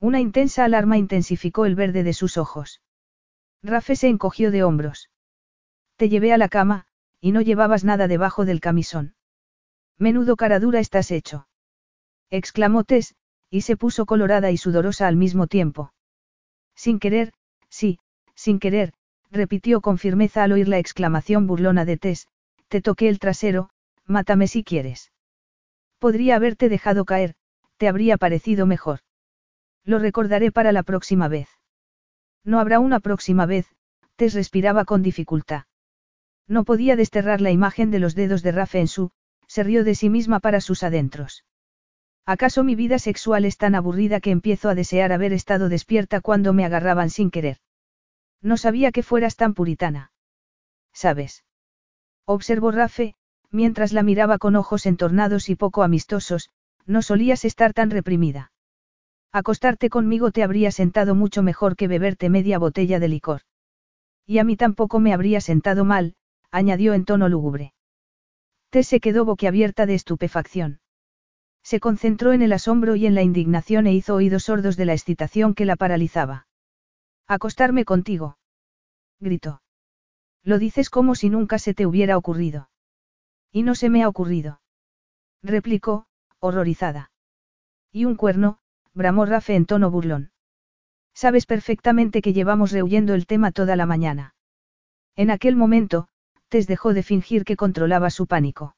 Una 0.00 0.20
intensa 0.20 0.66
alarma 0.66 0.98
intensificó 0.98 1.64
el 1.64 1.76
verde 1.76 2.02
de 2.02 2.12
sus 2.12 2.36
ojos. 2.36 2.82
Rafe 3.62 3.96
se 3.96 4.08
encogió 4.08 4.50
de 4.50 4.64
hombros. 4.64 5.08
Te 5.96 6.10
llevé 6.10 6.34
a 6.34 6.38
la 6.38 6.50
cama, 6.50 6.88
y 7.22 7.30
no 7.30 7.40
llevabas 7.40 7.84
nada 7.84 8.08
debajo 8.08 8.44
del 8.44 8.60
camisón. 8.60 9.14
Menudo 9.96 10.34
cara 10.34 10.58
dura 10.58 10.80
estás 10.80 11.12
hecho. 11.12 11.46
Exclamó 12.30 12.82
Tess, 12.82 13.14
y 13.48 13.60
se 13.60 13.76
puso 13.76 14.06
colorada 14.06 14.50
y 14.50 14.56
sudorosa 14.56 15.06
al 15.06 15.14
mismo 15.14 15.46
tiempo. 15.46 15.94
Sin 16.74 16.98
querer, 16.98 17.32
sí, 17.68 18.00
sin 18.34 18.58
querer, 18.58 18.92
repitió 19.30 19.80
con 19.80 19.98
firmeza 19.98 20.42
al 20.42 20.50
oír 20.50 20.66
la 20.66 20.78
exclamación 20.78 21.46
burlona 21.46 21.84
de 21.84 21.96
Tess, 21.96 22.26
te 22.66 22.82
toqué 22.82 23.08
el 23.08 23.20
trasero, 23.20 23.70
mátame 24.04 24.48
si 24.48 24.64
quieres. 24.64 25.12
Podría 26.00 26.34
haberte 26.34 26.68
dejado 26.68 27.04
caer, 27.04 27.36
te 27.76 27.86
habría 27.86 28.16
parecido 28.16 28.66
mejor. 28.66 28.98
Lo 29.84 30.00
recordaré 30.00 30.50
para 30.50 30.72
la 30.72 30.82
próxima 30.82 31.28
vez. 31.28 31.48
No 32.42 32.58
habrá 32.58 32.80
una 32.80 32.98
próxima 32.98 33.46
vez, 33.46 33.68
Tess 34.16 34.34
respiraba 34.34 34.84
con 34.84 35.04
dificultad. 35.04 35.66
No 36.48 36.64
podía 36.64 36.96
desterrar 36.96 37.40
la 37.40 37.50
imagen 37.50 37.90
de 37.90 37.98
los 37.98 38.14
dedos 38.14 38.42
de 38.42 38.52
Rafe 38.52 38.80
en 38.80 38.88
su, 38.88 39.10
se 39.46 39.62
rió 39.62 39.84
de 39.84 39.94
sí 39.94 40.10
misma 40.10 40.40
para 40.40 40.60
sus 40.60 40.82
adentros. 40.82 41.44
¿Acaso 42.24 42.62
mi 42.62 42.74
vida 42.74 42.98
sexual 42.98 43.44
es 43.44 43.56
tan 43.56 43.74
aburrida 43.74 44.20
que 44.20 44.30
empiezo 44.30 44.68
a 44.68 44.74
desear 44.74 45.12
haber 45.12 45.32
estado 45.32 45.68
despierta 45.68 46.20
cuando 46.20 46.52
me 46.52 46.64
agarraban 46.64 47.10
sin 47.10 47.30
querer? 47.30 47.58
No 48.40 48.56
sabía 48.56 48.92
que 48.92 49.02
fueras 49.02 49.36
tan 49.36 49.54
puritana. 49.54 50.12
¿Sabes? 50.92 51.44
Observó 52.24 52.70
Rafe, 52.70 53.14
mientras 53.50 53.92
la 53.92 54.02
miraba 54.02 54.38
con 54.38 54.56
ojos 54.56 54.86
entornados 54.86 55.48
y 55.48 55.56
poco 55.56 55.82
amistosos, 55.82 56.50
no 56.86 57.02
solías 57.02 57.44
estar 57.44 57.72
tan 57.72 57.90
reprimida. 57.90 58.52
Acostarte 59.32 59.88
conmigo 59.88 60.30
te 60.30 60.42
habría 60.42 60.70
sentado 60.70 61.14
mucho 61.14 61.42
mejor 61.42 61.76
que 61.76 61.88
beberte 61.88 62.28
media 62.28 62.58
botella 62.58 63.00
de 63.00 63.08
licor. 63.08 63.42
Y 64.26 64.38
a 64.38 64.44
mí 64.44 64.56
tampoco 64.56 65.00
me 65.00 65.12
habría 65.12 65.40
sentado 65.40 65.84
mal, 65.84 66.14
añadió 66.52 66.94
en 66.94 67.04
tono 67.04 67.28
lúgubre. 67.28 67.74
Tess 68.70 68.86
se 68.86 69.00
quedó 69.00 69.24
boquiabierta 69.24 69.86
de 69.86 69.94
estupefacción. 69.94 70.80
Se 71.62 71.80
concentró 71.80 72.32
en 72.32 72.42
el 72.42 72.52
asombro 72.52 72.96
y 72.96 73.06
en 73.06 73.14
la 73.14 73.22
indignación 73.22 73.86
e 73.86 73.94
hizo 73.94 74.14
oídos 74.14 74.44
sordos 74.44 74.76
de 74.76 74.84
la 74.84 74.92
excitación 74.92 75.54
que 75.54 75.64
la 75.64 75.76
paralizaba. 75.76 76.46
Acostarme 77.26 77.84
contigo. 77.84 78.38
Gritó. 79.20 79.62
Lo 80.42 80.58
dices 80.58 80.90
como 80.90 81.14
si 81.14 81.30
nunca 81.30 81.58
se 81.58 81.72
te 81.72 81.86
hubiera 81.86 82.16
ocurrido. 82.16 82.68
Y 83.50 83.62
no 83.62 83.74
se 83.74 83.90
me 83.90 84.02
ha 84.02 84.08
ocurrido. 84.08 84.60
Replicó, 85.42 86.06
horrorizada. 86.40 87.12
Y 87.92 88.04
un 88.04 88.16
cuerno, 88.16 88.58
bramó 88.92 89.24
Rafe 89.26 89.54
en 89.54 89.66
tono 89.66 89.90
burlón. 89.90 90.32
Sabes 91.14 91.46
perfectamente 91.46 92.22
que 92.22 92.32
llevamos 92.32 92.72
rehuyendo 92.72 93.14
el 93.14 93.26
tema 93.26 93.52
toda 93.52 93.76
la 93.76 93.86
mañana. 93.86 94.34
En 95.14 95.30
aquel 95.30 95.56
momento, 95.56 96.08
Tess 96.52 96.66
dejó 96.66 96.92
de 96.92 97.02
fingir 97.02 97.46
que 97.46 97.56
controlaba 97.56 98.10
su 98.10 98.26
pánico. 98.26 98.76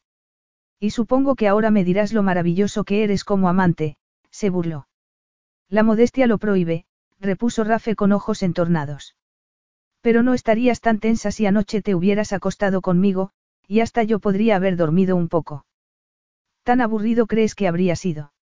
Y 0.78 0.90
supongo 0.90 1.34
que 1.34 1.48
ahora 1.48 1.72
me 1.72 1.82
dirás 1.82 2.12
lo 2.12 2.22
maravilloso 2.22 2.84
que 2.84 3.02
eres 3.02 3.24
como 3.24 3.48
amante, 3.48 3.96
se 4.30 4.48
burló. 4.48 4.86
La 5.68 5.82
modestia 5.82 6.28
lo 6.28 6.38
prohíbe, 6.38 6.84
repuso 7.18 7.64
Rafe 7.64 7.96
con 7.96 8.12
ojos 8.12 8.44
entornados. 8.44 9.16
Pero 10.02 10.22
no 10.22 10.34
estarías 10.34 10.80
tan 10.80 11.00
tensa 11.00 11.32
si 11.32 11.46
anoche 11.46 11.82
te 11.82 11.96
hubieras 11.96 12.32
acostado 12.32 12.80
conmigo, 12.80 13.32
y 13.66 13.80
hasta 13.80 14.04
yo 14.04 14.20
podría 14.20 14.54
haber 14.54 14.76
dormido 14.76 15.16
un 15.16 15.28
poco. 15.28 15.66
¿Tan 16.62 16.80
aburrido 16.80 17.26
crees 17.26 17.56
que 17.56 17.66
habría 17.66 17.96
sido? 17.96 18.32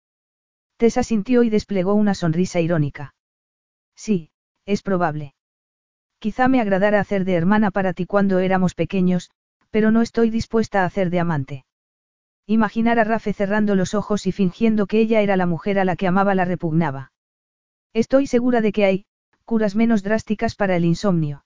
Tessa 0.76 1.02
sintió 1.02 1.42
y 1.42 1.48
desplegó 1.48 1.94
una 1.94 2.12
sonrisa 2.12 2.60
irónica. 2.60 3.14
Sí, 3.96 4.30
es 4.66 4.82
probable. 4.82 5.34
Quizá 6.22 6.46
me 6.46 6.60
agradara 6.60 7.00
hacer 7.00 7.24
de 7.24 7.34
hermana 7.34 7.72
para 7.72 7.94
ti 7.94 8.06
cuando 8.06 8.38
éramos 8.38 8.76
pequeños, 8.76 9.32
pero 9.72 9.90
no 9.90 10.02
estoy 10.02 10.30
dispuesta 10.30 10.82
a 10.82 10.84
hacer 10.84 11.10
de 11.10 11.18
amante. 11.18 11.64
Imaginar 12.46 13.00
a 13.00 13.04
Rafe 13.04 13.32
cerrando 13.32 13.74
los 13.74 13.92
ojos 13.92 14.28
y 14.28 14.30
fingiendo 14.30 14.86
que 14.86 15.00
ella 15.00 15.20
era 15.20 15.36
la 15.36 15.46
mujer 15.46 15.80
a 15.80 15.84
la 15.84 15.96
que 15.96 16.06
amaba 16.06 16.36
la 16.36 16.44
repugnaba. 16.44 17.10
Estoy 17.92 18.28
segura 18.28 18.60
de 18.60 18.70
que 18.70 18.84
hay, 18.84 19.04
curas 19.44 19.74
menos 19.74 20.04
drásticas 20.04 20.54
para 20.54 20.76
el 20.76 20.84
insomnio. 20.84 21.44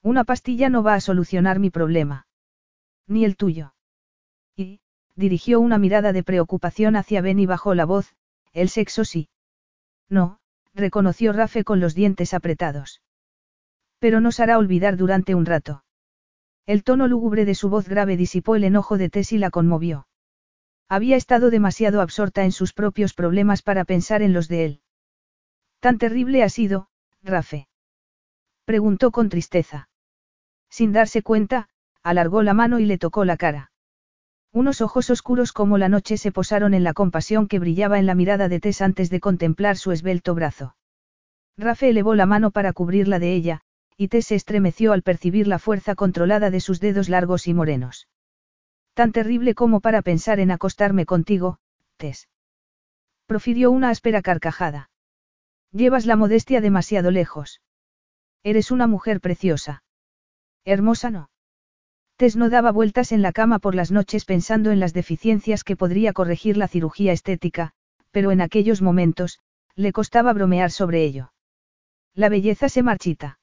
Una 0.00 0.22
pastilla 0.22 0.68
no 0.68 0.84
va 0.84 0.94
a 0.94 1.00
solucionar 1.00 1.58
mi 1.58 1.70
problema. 1.70 2.28
Ni 3.08 3.24
el 3.24 3.36
tuyo. 3.36 3.74
Y, 4.54 4.78
dirigió 5.16 5.58
una 5.58 5.78
mirada 5.78 6.12
de 6.12 6.22
preocupación 6.22 6.94
hacia 6.94 7.20
Ben 7.20 7.40
y 7.40 7.46
bajó 7.46 7.74
la 7.74 7.84
voz, 7.84 8.14
el 8.52 8.68
sexo 8.68 9.04
sí. 9.04 9.28
No, 10.08 10.38
reconoció 10.72 11.32
Rafe 11.32 11.64
con 11.64 11.80
los 11.80 11.96
dientes 11.96 12.32
apretados. 12.32 13.00
Pero 13.98 14.20
nos 14.20 14.40
hará 14.40 14.58
olvidar 14.58 14.96
durante 14.96 15.34
un 15.34 15.46
rato. 15.46 15.84
El 16.66 16.84
tono 16.84 17.08
lúgubre 17.08 17.44
de 17.44 17.54
su 17.54 17.68
voz 17.68 17.88
grave 17.88 18.16
disipó 18.16 18.54
el 18.54 18.64
enojo 18.64 18.98
de 18.98 19.08
Tess 19.08 19.32
y 19.32 19.38
la 19.38 19.50
conmovió. 19.50 20.06
Había 20.88 21.16
estado 21.16 21.50
demasiado 21.50 22.00
absorta 22.00 22.44
en 22.44 22.52
sus 22.52 22.72
propios 22.72 23.14
problemas 23.14 23.62
para 23.62 23.84
pensar 23.84 24.22
en 24.22 24.32
los 24.32 24.48
de 24.48 24.64
él. 24.64 24.80
¿Tan 25.80 25.98
terrible 25.98 26.42
ha 26.42 26.48
sido, 26.48 26.88
Rafe? 27.22 27.68
Preguntó 28.64 29.10
con 29.10 29.28
tristeza. 29.28 29.88
Sin 30.70 30.92
darse 30.92 31.22
cuenta, 31.22 31.68
alargó 32.02 32.42
la 32.42 32.54
mano 32.54 32.78
y 32.78 32.84
le 32.84 32.98
tocó 32.98 33.24
la 33.24 33.36
cara. 33.36 33.70
Unos 34.52 34.80
ojos 34.80 35.10
oscuros 35.10 35.52
como 35.52 35.78
la 35.78 35.88
noche 35.88 36.16
se 36.16 36.32
posaron 36.32 36.74
en 36.74 36.84
la 36.84 36.94
compasión 36.94 37.48
que 37.48 37.58
brillaba 37.58 37.98
en 37.98 38.06
la 38.06 38.14
mirada 38.14 38.48
de 38.48 38.60
Tess 38.60 38.80
antes 38.80 39.10
de 39.10 39.20
contemplar 39.20 39.76
su 39.76 39.92
esbelto 39.92 40.34
brazo. 40.34 40.74
Rafe 41.56 41.90
elevó 41.90 42.14
la 42.14 42.26
mano 42.26 42.50
para 42.50 42.72
cubrirla 42.72 43.18
de 43.18 43.34
ella, 43.34 43.62
y 44.00 44.06
Tess 44.06 44.26
se 44.26 44.36
estremeció 44.36 44.92
al 44.92 45.02
percibir 45.02 45.48
la 45.48 45.58
fuerza 45.58 45.96
controlada 45.96 46.50
de 46.50 46.60
sus 46.60 46.78
dedos 46.78 47.08
largos 47.08 47.48
y 47.48 47.52
morenos. 47.52 48.06
Tan 48.94 49.10
terrible 49.10 49.56
como 49.56 49.80
para 49.80 50.02
pensar 50.02 50.38
en 50.38 50.52
acostarme 50.52 51.04
contigo, 51.04 51.58
Tess. 51.96 52.28
Profirió 53.26 53.72
una 53.72 53.90
áspera 53.90 54.22
carcajada. 54.22 54.90
Llevas 55.72 56.06
la 56.06 56.14
modestia 56.14 56.60
demasiado 56.60 57.10
lejos. 57.10 57.60
Eres 58.44 58.70
una 58.70 58.86
mujer 58.86 59.20
preciosa. 59.20 59.82
Hermosa 60.64 61.10
no. 61.10 61.30
Tess 62.16 62.36
no 62.36 62.50
daba 62.50 62.70
vueltas 62.70 63.10
en 63.10 63.20
la 63.20 63.32
cama 63.32 63.58
por 63.58 63.74
las 63.74 63.90
noches 63.90 64.24
pensando 64.24 64.70
en 64.70 64.78
las 64.78 64.94
deficiencias 64.94 65.64
que 65.64 65.76
podría 65.76 66.12
corregir 66.12 66.56
la 66.56 66.68
cirugía 66.68 67.12
estética, 67.12 67.72
pero 68.12 68.30
en 68.30 68.40
aquellos 68.40 68.80
momentos, 68.80 69.40
le 69.74 69.92
costaba 69.92 70.32
bromear 70.32 70.70
sobre 70.70 71.02
ello. 71.02 71.32
La 72.14 72.28
belleza 72.28 72.68
se 72.68 72.84
marchita. 72.84 73.38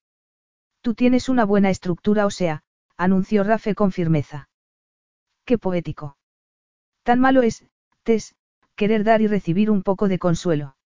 Tú 0.86 0.94
tienes 0.94 1.30
una 1.30 1.46
buena 1.46 1.72
estructura 1.72 2.28
o 2.28 2.30
sea, 2.30 2.62
anunció 2.96 3.44
Rafe 3.44 3.74
con 3.74 3.92
firmeza. 3.92 4.50
Qué 5.44 5.58
poético. 5.58 6.16
Tan 7.02 7.20
malo 7.20 7.42
es, 7.42 7.66
Tess, 8.04 8.36
querer 8.76 9.04
dar 9.04 9.20
y 9.24 9.26
recibir 9.28 9.72
un 9.72 9.82
poco 9.82 10.08
de 10.08 10.20
consuelo. 10.20 10.78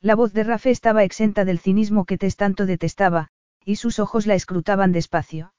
La 0.00 0.14
voz 0.14 0.32
de 0.32 0.44
Rafe 0.44 0.70
estaba 0.70 1.04
exenta 1.04 1.44
del 1.44 1.58
cinismo 1.58 2.06
que 2.06 2.16
Tess 2.16 2.36
tanto 2.36 2.64
detestaba, 2.64 3.28
y 3.66 3.76
sus 3.76 3.98
ojos 3.98 4.26
la 4.26 4.34
escrutaban 4.34 4.92
despacio. 4.92 5.52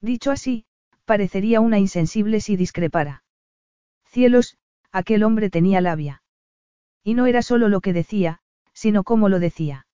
Dicho 0.00 0.30
así, 0.30 0.64
parecería 1.04 1.60
una 1.60 1.80
insensible 1.80 2.40
si 2.40 2.54
discrepara. 2.54 3.24
Cielos, 4.04 4.56
aquel 4.92 5.24
hombre 5.24 5.50
tenía 5.50 5.80
labia. 5.80 6.22
Y 7.02 7.14
no 7.14 7.26
era 7.26 7.42
solo 7.42 7.68
lo 7.68 7.80
que 7.80 7.92
decía, 7.92 8.38
sino 8.72 9.02
cómo 9.02 9.28
lo 9.28 9.40
decía. 9.40 9.88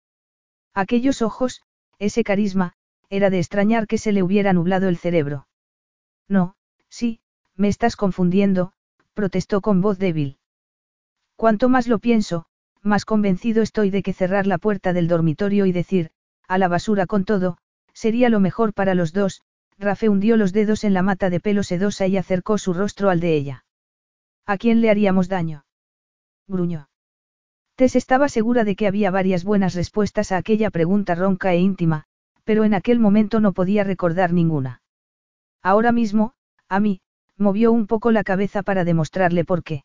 Aquellos 0.74 1.22
ojos, 1.22 1.62
ese 1.98 2.24
carisma, 2.24 2.74
era 3.10 3.28
de 3.28 3.38
extrañar 3.38 3.86
que 3.86 3.98
se 3.98 4.12
le 4.12 4.22
hubiera 4.22 4.52
nublado 4.52 4.88
el 4.88 4.96
cerebro. 4.96 5.48
No, 6.28 6.54
sí, 6.88 7.20
me 7.56 7.68
estás 7.68 7.96
confundiendo, 7.96 8.72
protestó 9.14 9.60
con 9.60 9.80
voz 9.80 9.98
débil. 9.98 10.38
Cuanto 11.36 11.68
más 11.68 11.88
lo 11.88 11.98
pienso, 11.98 12.46
más 12.82 13.04
convencido 13.04 13.62
estoy 13.62 13.90
de 13.90 14.02
que 14.02 14.12
cerrar 14.12 14.46
la 14.46 14.58
puerta 14.58 14.92
del 14.92 15.08
dormitorio 15.08 15.66
y 15.66 15.72
decir, 15.72 16.10
a 16.46 16.56
la 16.56 16.68
basura 16.68 17.06
con 17.06 17.24
todo, 17.24 17.58
sería 17.92 18.28
lo 18.28 18.40
mejor 18.40 18.72
para 18.72 18.94
los 18.94 19.12
dos, 19.12 19.42
Rafe 19.78 20.08
hundió 20.08 20.36
los 20.36 20.52
dedos 20.52 20.84
en 20.84 20.94
la 20.94 21.02
mata 21.02 21.30
de 21.30 21.40
pelo 21.40 21.62
sedosa 21.62 22.06
y 22.06 22.16
acercó 22.16 22.58
su 22.58 22.74
rostro 22.74 23.10
al 23.10 23.20
de 23.20 23.34
ella. 23.34 23.64
¿A 24.46 24.56
quién 24.56 24.80
le 24.80 24.90
haríamos 24.90 25.28
daño? 25.28 25.64
gruñó. 26.46 26.88
Tess 27.76 27.96
estaba 27.96 28.28
segura 28.28 28.64
de 28.64 28.76
que 28.76 28.86
había 28.86 29.10
varias 29.10 29.42
buenas 29.42 29.74
respuestas 29.74 30.32
a 30.32 30.36
aquella 30.36 30.70
pregunta 30.70 31.14
ronca 31.14 31.54
e 31.54 31.58
íntima, 31.60 32.04
pero 32.50 32.64
en 32.64 32.74
aquel 32.74 32.98
momento 32.98 33.38
no 33.38 33.52
podía 33.52 33.84
recordar 33.84 34.32
ninguna. 34.32 34.82
Ahora 35.62 35.92
mismo, 35.92 36.32
a 36.68 36.80
mí, 36.80 37.00
movió 37.36 37.70
un 37.70 37.86
poco 37.86 38.10
la 38.10 38.24
cabeza 38.24 38.64
para 38.64 38.82
demostrarle 38.82 39.44
por 39.44 39.62
qué. 39.62 39.84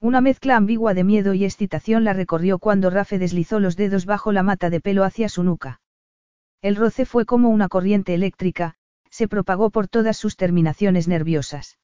Una 0.00 0.22
mezcla 0.22 0.56
ambigua 0.56 0.94
de 0.94 1.04
miedo 1.04 1.34
y 1.34 1.44
excitación 1.44 2.02
la 2.02 2.14
recorrió 2.14 2.58
cuando 2.58 2.88
Rafe 2.88 3.18
deslizó 3.18 3.60
los 3.60 3.76
dedos 3.76 4.06
bajo 4.06 4.32
la 4.32 4.42
mata 4.42 4.70
de 4.70 4.80
pelo 4.80 5.04
hacia 5.04 5.28
su 5.28 5.44
nuca. 5.44 5.82
El 6.62 6.76
roce 6.76 7.04
fue 7.04 7.26
como 7.26 7.50
una 7.50 7.68
corriente 7.68 8.14
eléctrica, 8.14 8.76
se 9.10 9.28
propagó 9.28 9.68
por 9.68 9.86
todas 9.86 10.16
sus 10.16 10.38
terminaciones 10.38 11.06
nerviosas. 11.06 11.78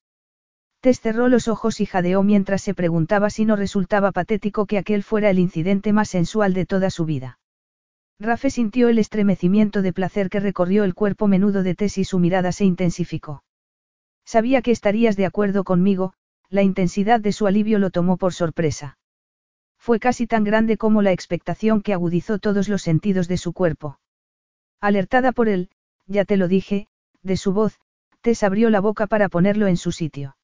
Tess 0.81 0.99
cerró 1.03 1.29
los 1.29 1.47
ojos 1.47 1.79
y 1.79 1.85
jadeó 1.85 2.23
mientras 2.23 2.63
se 2.63 2.73
preguntaba 2.73 3.29
si 3.29 3.45
no 3.45 3.55
resultaba 3.55 4.13
patético 4.13 4.65
que 4.65 4.79
aquel 4.79 5.03
fuera 5.03 5.29
el 5.29 5.39
incidente 5.39 5.93
más 5.93 6.09
sensual 6.09 6.55
de 6.55 6.65
toda 6.65 6.89
su 6.89 7.05
vida. 7.05 7.39
Rafe 8.21 8.51
sintió 8.51 8.91
el 8.91 8.99
estremecimiento 8.99 9.81
de 9.81 9.95
placer 9.95 10.29
que 10.29 10.41
recorrió 10.41 10.85
el 10.85 10.95
cuerpo 10.95 11.27
menudo 11.27 11.63
de 11.63 11.75
Tess 11.75 11.97
y 11.97 12.05
su 12.05 12.19
mirada 12.19 12.53
se 12.53 12.67
intensificó. 12.67 13.43
Sabía 14.27 14.61
que 14.61 14.73
estarías 14.73 15.17
de 15.17 15.25
acuerdo 15.25 15.65
conmigo, 15.65 16.13
la 16.51 16.63
intensidad 16.63 17.21
de 17.21 17.33
su 17.33 17.47
alivio 17.47 17.79
lo 17.79 17.89
tomó 17.89 18.19
por 18.19 18.35
sorpresa. 18.35 18.99
Fue 19.79 19.99
casi 19.99 20.27
tan 20.27 20.45
grande 20.45 20.77
como 20.77 21.01
la 21.01 21.13
expectación 21.13 21.81
que 21.81 21.95
agudizó 21.95 22.39
todos 22.39 22.69
los 22.69 22.83
sentidos 22.83 23.27
de 23.27 23.39
su 23.39 23.55
cuerpo. 23.55 23.99
Alertada 24.83 25.33
por 25.33 25.49
él, 25.49 25.71
ya 26.07 26.27
te 26.27 26.37
lo 26.37 26.47
dije, 26.47 26.89
de 27.23 27.39
su 27.39 27.55
voz, 27.55 27.81
Tess 28.21 28.43
abrió 28.43 28.69
la 28.69 28.81
boca 28.81 29.07
para 29.07 29.31
ponerlo 29.31 29.67
en 29.67 29.79
su 29.79 29.93
sitio. 29.93 30.37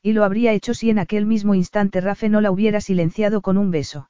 Y 0.00 0.14
lo 0.14 0.24
habría 0.24 0.52
hecho 0.52 0.72
si 0.72 0.88
en 0.88 0.98
aquel 0.98 1.26
mismo 1.26 1.54
instante 1.54 2.00
Rafe 2.00 2.30
no 2.30 2.40
la 2.40 2.50
hubiera 2.50 2.80
silenciado 2.80 3.42
con 3.42 3.58
un 3.58 3.70
beso. 3.70 4.08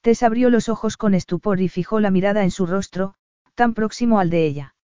Tess 0.00 0.22
abrió 0.22 0.48
los 0.50 0.68
ojos 0.68 0.96
con 0.96 1.14
estupor 1.14 1.60
y 1.60 1.68
fijó 1.68 2.00
la 2.00 2.10
mirada 2.10 2.42
en 2.42 2.50
su 2.50 2.66
rostro, 2.66 3.14
tan 3.54 3.74
próximo 3.74 4.18
al 4.18 4.30
de 4.30 4.46
ella. 4.46 4.74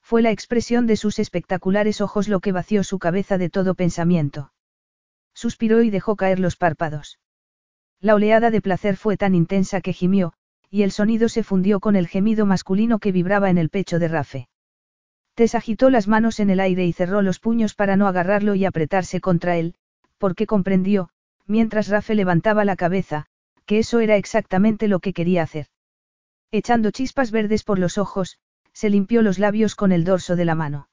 Fue 0.00 0.22
la 0.22 0.30
expresión 0.30 0.86
de 0.86 0.96
sus 0.96 1.18
espectaculares 1.18 2.00
ojos 2.00 2.28
lo 2.28 2.38
que 2.38 2.52
vació 2.52 2.84
su 2.84 3.00
cabeza 3.00 3.38
de 3.38 3.50
todo 3.50 3.74
pensamiento. 3.74 4.52
Suspiró 5.34 5.82
y 5.82 5.90
dejó 5.90 6.14
caer 6.14 6.38
los 6.38 6.56
párpados. 6.56 7.18
La 8.00 8.14
oleada 8.14 8.50
de 8.50 8.60
placer 8.60 8.96
fue 8.96 9.16
tan 9.16 9.34
intensa 9.34 9.80
que 9.80 9.92
gimió, 9.92 10.32
y 10.70 10.82
el 10.82 10.92
sonido 10.92 11.28
se 11.28 11.42
fundió 11.42 11.80
con 11.80 11.96
el 11.96 12.06
gemido 12.06 12.46
masculino 12.46 13.00
que 13.00 13.10
vibraba 13.10 13.50
en 13.50 13.58
el 13.58 13.68
pecho 13.68 13.98
de 13.98 14.08
Rafe. 14.08 14.48
Tess 15.34 15.54
agitó 15.54 15.90
las 15.90 16.06
manos 16.06 16.38
en 16.38 16.50
el 16.50 16.60
aire 16.60 16.86
y 16.86 16.92
cerró 16.92 17.20
los 17.20 17.40
puños 17.40 17.74
para 17.74 17.96
no 17.96 18.06
agarrarlo 18.06 18.54
y 18.54 18.64
apretarse 18.64 19.20
contra 19.20 19.56
él, 19.56 19.74
porque 20.18 20.46
comprendió, 20.46 21.10
mientras 21.46 21.88
Rafe 21.88 22.14
levantaba 22.14 22.64
la 22.64 22.76
cabeza, 22.76 23.26
que 23.66 23.78
eso 23.78 24.00
era 24.00 24.16
exactamente 24.16 24.88
lo 24.88 25.00
que 25.00 25.12
quería 25.12 25.42
hacer. 25.42 25.66
Echando 26.50 26.90
chispas 26.90 27.30
verdes 27.30 27.64
por 27.64 27.78
los 27.78 27.98
ojos, 27.98 28.38
se 28.72 28.90
limpió 28.90 29.22
los 29.22 29.38
labios 29.38 29.74
con 29.74 29.92
el 29.92 30.04
dorso 30.04 30.36
de 30.36 30.44
la 30.44 30.54
mano. 30.54 30.88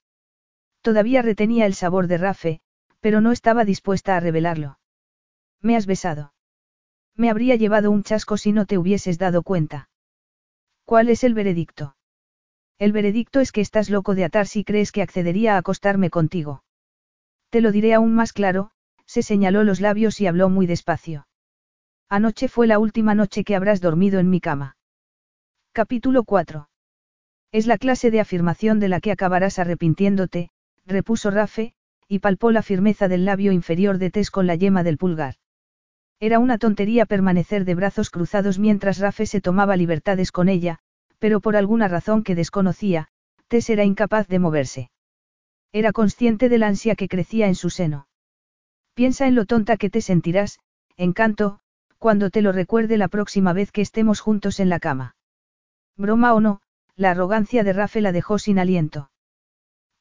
Todavía 0.82 1.22
retenía 1.22 1.66
el 1.66 1.76
sabor 1.76 2.08
de 2.08 2.18
Rafe, 2.18 2.62
pero 3.00 3.22
no 3.22 3.32
estaba 3.32 3.66
dispuesta 3.66 4.18
a 4.18 4.20
revelarlo. 4.20 4.80
Me 5.62 5.76
has 5.76 5.86
besado. 5.86 6.34
Me 7.16 7.30
habría 7.30 7.56
llevado 7.56 7.92
un 7.92 8.04
chasco 8.04 8.38
si 8.38 8.52
no 8.52 8.66
te 8.66 8.78
hubieses 8.78 9.18
dado 9.18 9.44
cuenta. 9.44 9.90
¿Cuál 10.86 11.10
es 11.10 11.24
el 11.24 11.34
veredicto? 11.34 11.96
El 12.80 12.92
veredicto 12.92 13.40
es 13.40 13.52
que 13.52 13.62
estás 13.62 13.90
loco 13.90 14.16
de 14.16 14.26
atar 14.26 14.48
si 14.48 14.64
crees 14.64 14.92
que 14.92 15.02
accedería 15.02 15.56
a 15.56 15.58
acostarme 15.60 16.10
contigo. 16.10 16.64
Te 17.50 17.62
lo 17.62 17.72
diré 17.72 17.94
aún 17.94 18.16
más 18.16 18.34
claro, 18.34 18.72
se 19.06 19.22
señaló 19.22 19.64
los 19.64 19.80
labios 19.80 20.20
y 20.20 20.28
habló 20.28 20.50
muy 20.50 20.66
despacio. 20.66 21.28
Anoche 22.10 22.48
fue 22.48 22.68
la 22.68 22.80
última 22.80 23.16
noche 23.16 23.44
que 23.44 23.56
habrás 23.56 23.82
dormido 23.82 24.20
en 24.20 24.30
mi 24.30 24.40
cama. 24.40 24.78
Capítulo 25.72 26.24
4. 26.24 26.70
Es 27.52 27.68
la 27.68 27.78
clase 27.78 28.12
de 28.12 28.20
afirmación 28.20 28.80
de 28.80 28.90
la 28.90 29.00
que 29.00 29.12
acabarás 29.12 29.60
arrepintiéndote, 29.60 30.50
repuso 30.86 31.32
Rafe, 31.32 31.74
y 32.08 32.20
palpó 32.20 32.52
la 32.52 32.62
firmeza 32.62 33.08
del 33.08 33.26
labio 33.26 33.52
inferior 33.52 33.98
de 33.98 34.12
Tess 34.12 34.32
con 34.32 34.48
la 34.48 34.56
yema 34.56 34.84
del 34.84 34.98
pulgar. 34.98 35.36
Era 36.20 36.40
una 36.40 36.58
tontería 36.58 37.06
permanecer 37.06 37.66
de 37.66 37.76
brazos 37.76 38.10
cruzados 38.10 38.60
mientras 38.60 39.00
Rafe 39.00 39.26
se 39.26 39.42
tomaba 39.42 39.76
libertades 39.76 40.32
con 40.32 40.50
ella, 40.50 40.80
pero 41.20 41.42
por 41.42 41.56
alguna 41.56 41.88
razón 41.88 42.24
que 42.24 42.36
desconocía, 42.36 43.08
Tess 43.48 43.70
era 43.70 43.84
incapaz 43.84 44.28
de 44.28 44.40
moverse. 44.40 44.92
Era 45.72 45.92
consciente 45.92 46.50
del 46.50 46.64
ansia 46.64 46.96
que 46.96 47.08
crecía 47.08 47.48
en 47.48 47.56
su 47.56 47.70
seno. 47.70 48.08
Piensa 48.94 49.28
en 49.28 49.36
lo 49.36 49.46
tonta 49.46 49.78
que 49.78 49.90
te 49.90 50.02
sentirás, 50.02 50.60
encanto, 50.98 51.60
cuando 52.04 52.30
te 52.30 52.42
lo 52.42 52.52
recuerde 52.52 52.98
la 52.98 53.08
próxima 53.08 53.54
vez 53.54 53.72
que 53.72 53.80
estemos 53.80 54.20
juntos 54.20 54.60
en 54.60 54.68
la 54.68 54.82
cama. 54.82 55.16
Broma 55.96 56.34
o 56.34 56.42
no, 56.42 56.60
la 56.98 57.12
arrogancia 57.12 57.64
de 57.64 57.72
Rafe 57.72 58.02
la 58.02 58.12
dejó 58.12 58.40
sin 58.40 58.60
aliento. 58.60 59.10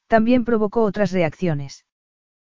También 0.08 0.44
provocó 0.44 0.82
otras 0.82 1.12
reacciones. 1.12 1.86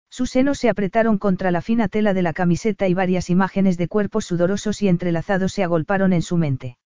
Sus 0.10 0.32
senos 0.32 0.58
se 0.58 0.68
apretaron 0.68 1.20
contra 1.20 1.52
la 1.52 1.62
fina 1.62 1.90
tela 1.90 2.16
de 2.16 2.24
la 2.24 2.34
camiseta 2.34 2.88
y 2.88 2.96
varias 2.96 3.30
imágenes 3.30 3.78
de 3.78 3.88
cuerpos 3.88 4.26
sudorosos 4.26 4.82
y 4.82 4.88
entrelazados 4.88 5.54
se 5.54 5.64
agolparon 5.64 6.12
en 6.12 6.24
su 6.24 6.38
mente. 6.38 6.80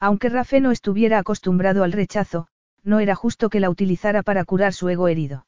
Aunque 0.00 0.28
Rafe 0.28 0.60
no 0.60 0.72
estuviera 0.72 1.20
acostumbrado 1.20 1.84
al 1.84 1.92
rechazo, 1.92 2.48
no 2.82 2.98
era 2.98 3.14
justo 3.14 3.48
que 3.48 3.60
la 3.60 3.70
utilizara 3.70 4.24
para 4.24 4.44
curar 4.44 4.72
su 4.72 4.88
ego 4.88 5.06
herido. 5.06 5.46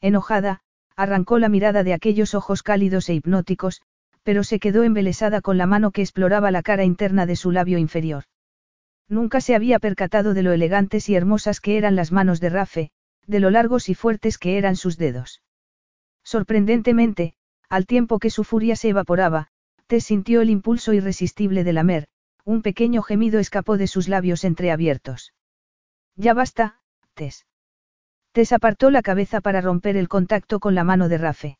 Enojada, 0.00 0.60
arrancó 0.94 1.40
la 1.40 1.48
mirada 1.48 1.82
de 1.82 1.94
aquellos 1.94 2.36
ojos 2.36 2.62
cálidos 2.62 3.08
e 3.08 3.14
hipnóticos, 3.14 3.82
pero 4.28 4.44
se 4.44 4.60
quedó 4.60 4.82
embelesada 4.82 5.40
con 5.40 5.56
la 5.56 5.64
mano 5.64 5.90
que 5.90 6.02
exploraba 6.02 6.50
la 6.50 6.60
cara 6.60 6.84
interna 6.84 7.24
de 7.24 7.34
su 7.34 7.50
labio 7.50 7.78
inferior. 7.78 8.24
Nunca 9.08 9.40
se 9.40 9.54
había 9.54 9.78
percatado 9.78 10.34
de 10.34 10.42
lo 10.42 10.52
elegantes 10.52 11.08
y 11.08 11.14
hermosas 11.14 11.62
que 11.62 11.78
eran 11.78 11.96
las 11.96 12.12
manos 12.12 12.38
de 12.38 12.50
Rafe, 12.50 12.90
de 13.26 13.40
lo 13.40 13.48
largos 13.48 13.88
y 13.88 13.94
fuertes 13.94 14.36
que 14.36 14.58
eran 14.58 14.76
sus 14.76 14.98
dedos. 14.98 15.40
Sorprendentemente, 16.24 17.36
al 17.70 17.86
tiempo 17.86 18.18
que 18.18 18.28
su 18.28 18.44
furia 18.44 18.76
se 18.76 18.90
evaporaba, 18.90 19.48
Tess 19.86 20.04
sintió 20.04 20.42
el 20.42 20.50
impulso 20.50 20.92
irresistible 20.92 21.64
de 21.64 21.72
lamer, 21.72 22.06
un 22.44 22.60
pequeño 22.60 23.00
gemido 23.00 23.40
escapó 23.40 23.78
de 23.78 23.86
sus 23.86 24.08
labios 24.08 24.44
entreabiertos. 24.44 25.32
Ya 26.16 26.34
basta, 26.34 26.82
Tess. 27.14 27.46
Tess 28.32 28.52
apartó 28.52 28.90
la 28.90 29.00
cabeza 29.00 29.40
para 29.40 29.62
romper 29.62 29.96
el 29.96 30.08
contacto 30.08 30.60
con 30.60 30.74
la 30.74 30.84
mano 30.84 31.08
de 31.08 31.16
Rafe. 31.16 31.58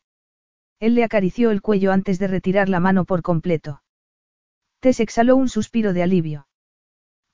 Él 0.81 0.95
le 0.95 1.05
acarició 1.05 1.51
el 1.51 1.61
cuello 1.61 1.93
antes 1.93 2.19
de 2.19 2.29
retirar 2.29 2.69
la 2.69 2.81
mano 2.81 3.05
por 3.05 3.23
completo. 3.23 3.83
Tess 4.81 5.01
exhaló 5.01 5.37
un 5.37 5.49
suspiro 5.49 5.93
de 5.93 6.03
alivio. 6.03 6.47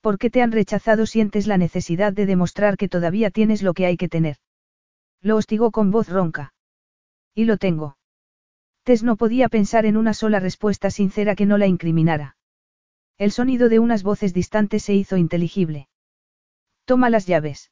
¿Por 0.01 0.17
qué 0.17 0.29
te 0.29 0.41
han 0.41 0.51
rechazado 0.51 1.05
sientes 1.05 1.47
la 1.47 1.57
necesidad 1.57 2.13
de 2.13 2.25
demostrar 2.25 2.77
que 2.77 2.89
todavía 2.89 3.31
tienes 3.31 3.61
lo 3.61 3.73
que 3.73 3.85
hay 3.85 3.97
que 3.97 4.09
tener? 4.09 4.37
Lo 5.21 5.35
hostigó 5.35 5.71
con 5.71 5.91
voz 5.91 6.09
ronca. 6.09 6.53
Y 7.33 7.45
lo 7.45 7.57
tengo. 7.57 7.97
Tess 8.83 9.03
no 9.03 9.15
podía 9.15 9.49
pensar 9.49 9.85
en 9.85 9.97
una 9.97 10.13
sola 10.13 10.39
respuesta 10.39 10.91
sincera 10.91 11.35
que 11.35 11.45
no 11.45 11.57
la 11.57 11.67
incriminara. 11.67 12.37
El 13.17 13.31
sonido 13.31 13.69
de 13.69 13.79
unas 13.79 14.03
voces 14.03 14.33
distantes 14.33 14.83
se 14.83 14.93
hizo 14.93 15.17
inteligible. 15.17 15.87
Toma 16.85 17.09
las 17.09 17.25
llaves. 17.25 17.71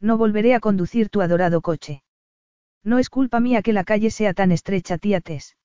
No 0.00 0.16
volveré 0.16 0.54
a 0.54 0.60
conducir 0.60 1.10
tu 1.10 1.20
adorado 1.20 1.60
coche. 1.60 2.02
No 2.84 2.98
es 2.98 3.10
culpa 3.10 3.40
mía 3.40 3.62
que 3.62 3.72
la 3.72 3.84
calle 3.84 4.10
sea 4.10 4.34
tan 4.34 4.50
estrecha, 4.50 4.98
tía 4.98 5.20
Tess. 5.20 5.56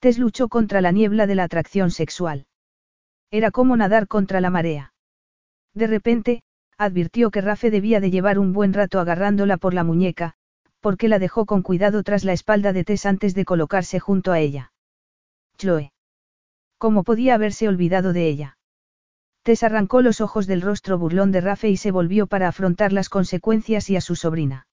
Tess 0.00 0.18
luchó 0.18 0.48
contra 0.48 0.80
la 0.80 0.92
niebla 0.92 1.26
de 1.26 1.34
la 1.34 1.44
atracción 1.44 1.90
sexual. 1.90 2.46
Era 3.30 3.50
como 3.50 3.76
nadar 3.76 4.06
contra 4.06 4.40
la 4.40 4.50
marea. 4.50 4.92
De 5.74 5.86
repente, 5.88 6.42
advirtió 6.76 7.30
que 7.30 7.40
Rafe 7.40 7.70
debía 7.70 8.00
de 8.00 8.10
llevar 8.10 8.38
un 8.38 8.52
buen 8.52 8.72
rato 8.72 9.00
agarrándola 9.00 9.56
por 9.56 9.74
la 9.74 9.82
muñeca, 9.82 10.34
porque 10.80 11.08
la 11.08 11.18
dejó 11.18 11.44
con 11.44 11.62
cuidado 11.62 12.04
tras 12.04 12.22
la 12.22 12.32
espalda 12.32 12.72
de 12.72 12.84
Tess 12.84 13.06
antes 13.06 13.34
de 13.34 13.44
colocarse 13.44 13.98
junto 13.98 14.30
a 14.30 14.38
ella. 14.38 14.72
Chloe. 15.56 15.92
¿Cómo 16.78 17.02
podía 17.02 17.34
haberse 17.34 17.66
olvidado 17.66 18.12
de 18.12 18.28
ella? 18.28 18.58
Tess 19.42 19.64
arrancó 19.64 20.02
los 20.02 20.20
ojos 20.20 20.46
del 20.46 20.62
rostro 20.62 20.98
burlón 20.98 21.32
de 21.32 21.40
Rafe 21.40 21.68
y 21.68 21.76
se 21.76 21.90
volvió 21.90 22.28
para 22.28 22.46
afrontar 22.46 22.92
las 22.92 23.08
consecuencias 23.08 23.90
y 23.90 23.96
a 23.96 24.00
su 24.00 24.14
sobrina. 24.14 24.67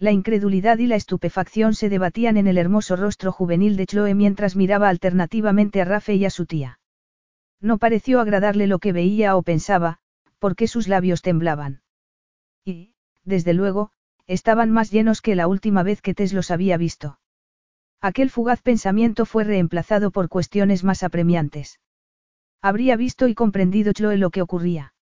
La 0.00 0.12
incredulidad 0.12 0.78
y 0.78 0.86
la 0.86 0.94
estupefacción 0.94 1.74
se 1.74 1.88
debatían 1.88 2.36
en 2.36 2.46
el 2.46 2.56
hermoso 2.56 2.94
rostro 2.94 3.32
juvenil 3.32 3.76
de 3.76 3.86
Chloe 3.86 4.14
mientras 4.14 4.54
miraba 4.54 4.88
alternativamente 4.88 5.80
a 5.80 5.84
Rafe 5.84 6.14
y 6.14 6.24
a 6.24 6.30
su 6.30 6.46
tía. 6.46 6.78
No 7.60 7.78
pareció 7.78 8.20
agradarle 8.20 8.68
lo 8.68 8.78
que 8.78 8.92
veía 8.92 9.34
o 9.36 9.42
pensaba, 9.42 9.98
porque 10.38 10.68
sus 10.68 10.86
labios 10.86 11.20
temblaban. 11.20 11.82
Y, 12.64 12.94
desde 13.24 13.54
luego, 13.54 13.90
estaban 14.28 14.70
más 14.70 14.92
llenos 14.92 15.20
que 15.20 15.34
la 15.34 15.48
última 15.48 15.82
vez 15.82 16.00
que 16.00 16.14
Tess 16.14 16.32
los 16.32 16.52
había 16.52 16.76
visto. 16.76 17.18
Aquel 18.00 18.30
fugaz 18.30 18.62
pensamiento 18.62 19.26
fue 19.26 19.42
reemplazado 19.42 20.12
por 20.12 20.28
cuestiones 20.28 20.84
más 20.84 21.02
apremiantes. 21.02 21.80
Habría 22.62 22.96
visto 22.96 23.26
y 23.26 23.34
comprendido 23.34 23.92
Chloe 23.92 24.16
lo 24.16 24.30
que 24.30 24.42
ocurría. 24.42 24.94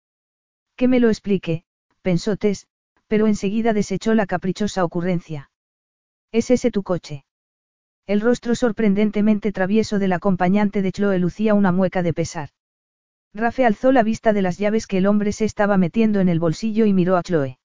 Que 0.78 0.88
me 0.88 1.02
lo 1.02 1.10
explique, 1.10 1.66
pensó 2.02 2.38
Tess, 2.38 2.68
pero 3.08 3.28
enseguida 3.28 3.74
desechó 3.74 4.14
la 4.14 4.26
caprichosa 4.26 4.84
ocurrencia. 4.84 5.50
¿Es 6.32 6.52
ese 6.52 6.72
tu 6.72 6.84
coche? 6.84 7.26
El 8.08 8.22
rostro 8.22 8.56
sorprendentemente 8.56 9.52
travieso 9.52 9.98
del 9.98 10.14
acompañante 10.14 10.82
de 10.82 10.92
Chloe 10.92 11.18
lucía 11.18 11.54
una 11.54 11.72
mueca 11.72 12.04
de 12.04 12.14
pesar. 12.14 12.50
Rafe 13.34 13.66
alzó 13.66 13.92
la 13.92 14.04
vista 14.04 14.32
de 14.32 14.42
las 14.42 14.58
llaves 14.58 14.86
que 14.86 15.00
el 15.00 15.08
hombre 15.08 15.32
se 15.32 15.46
estaba 15.46 15.78
metiendo 15.78 16.20
en 16.20 16.30
el 16.30 16.40
bolsillo 16.40 16.86
y 16.86 16.94
miró 16.94 17.18
a 17.18 17.24
Chloe. 17.24 17.58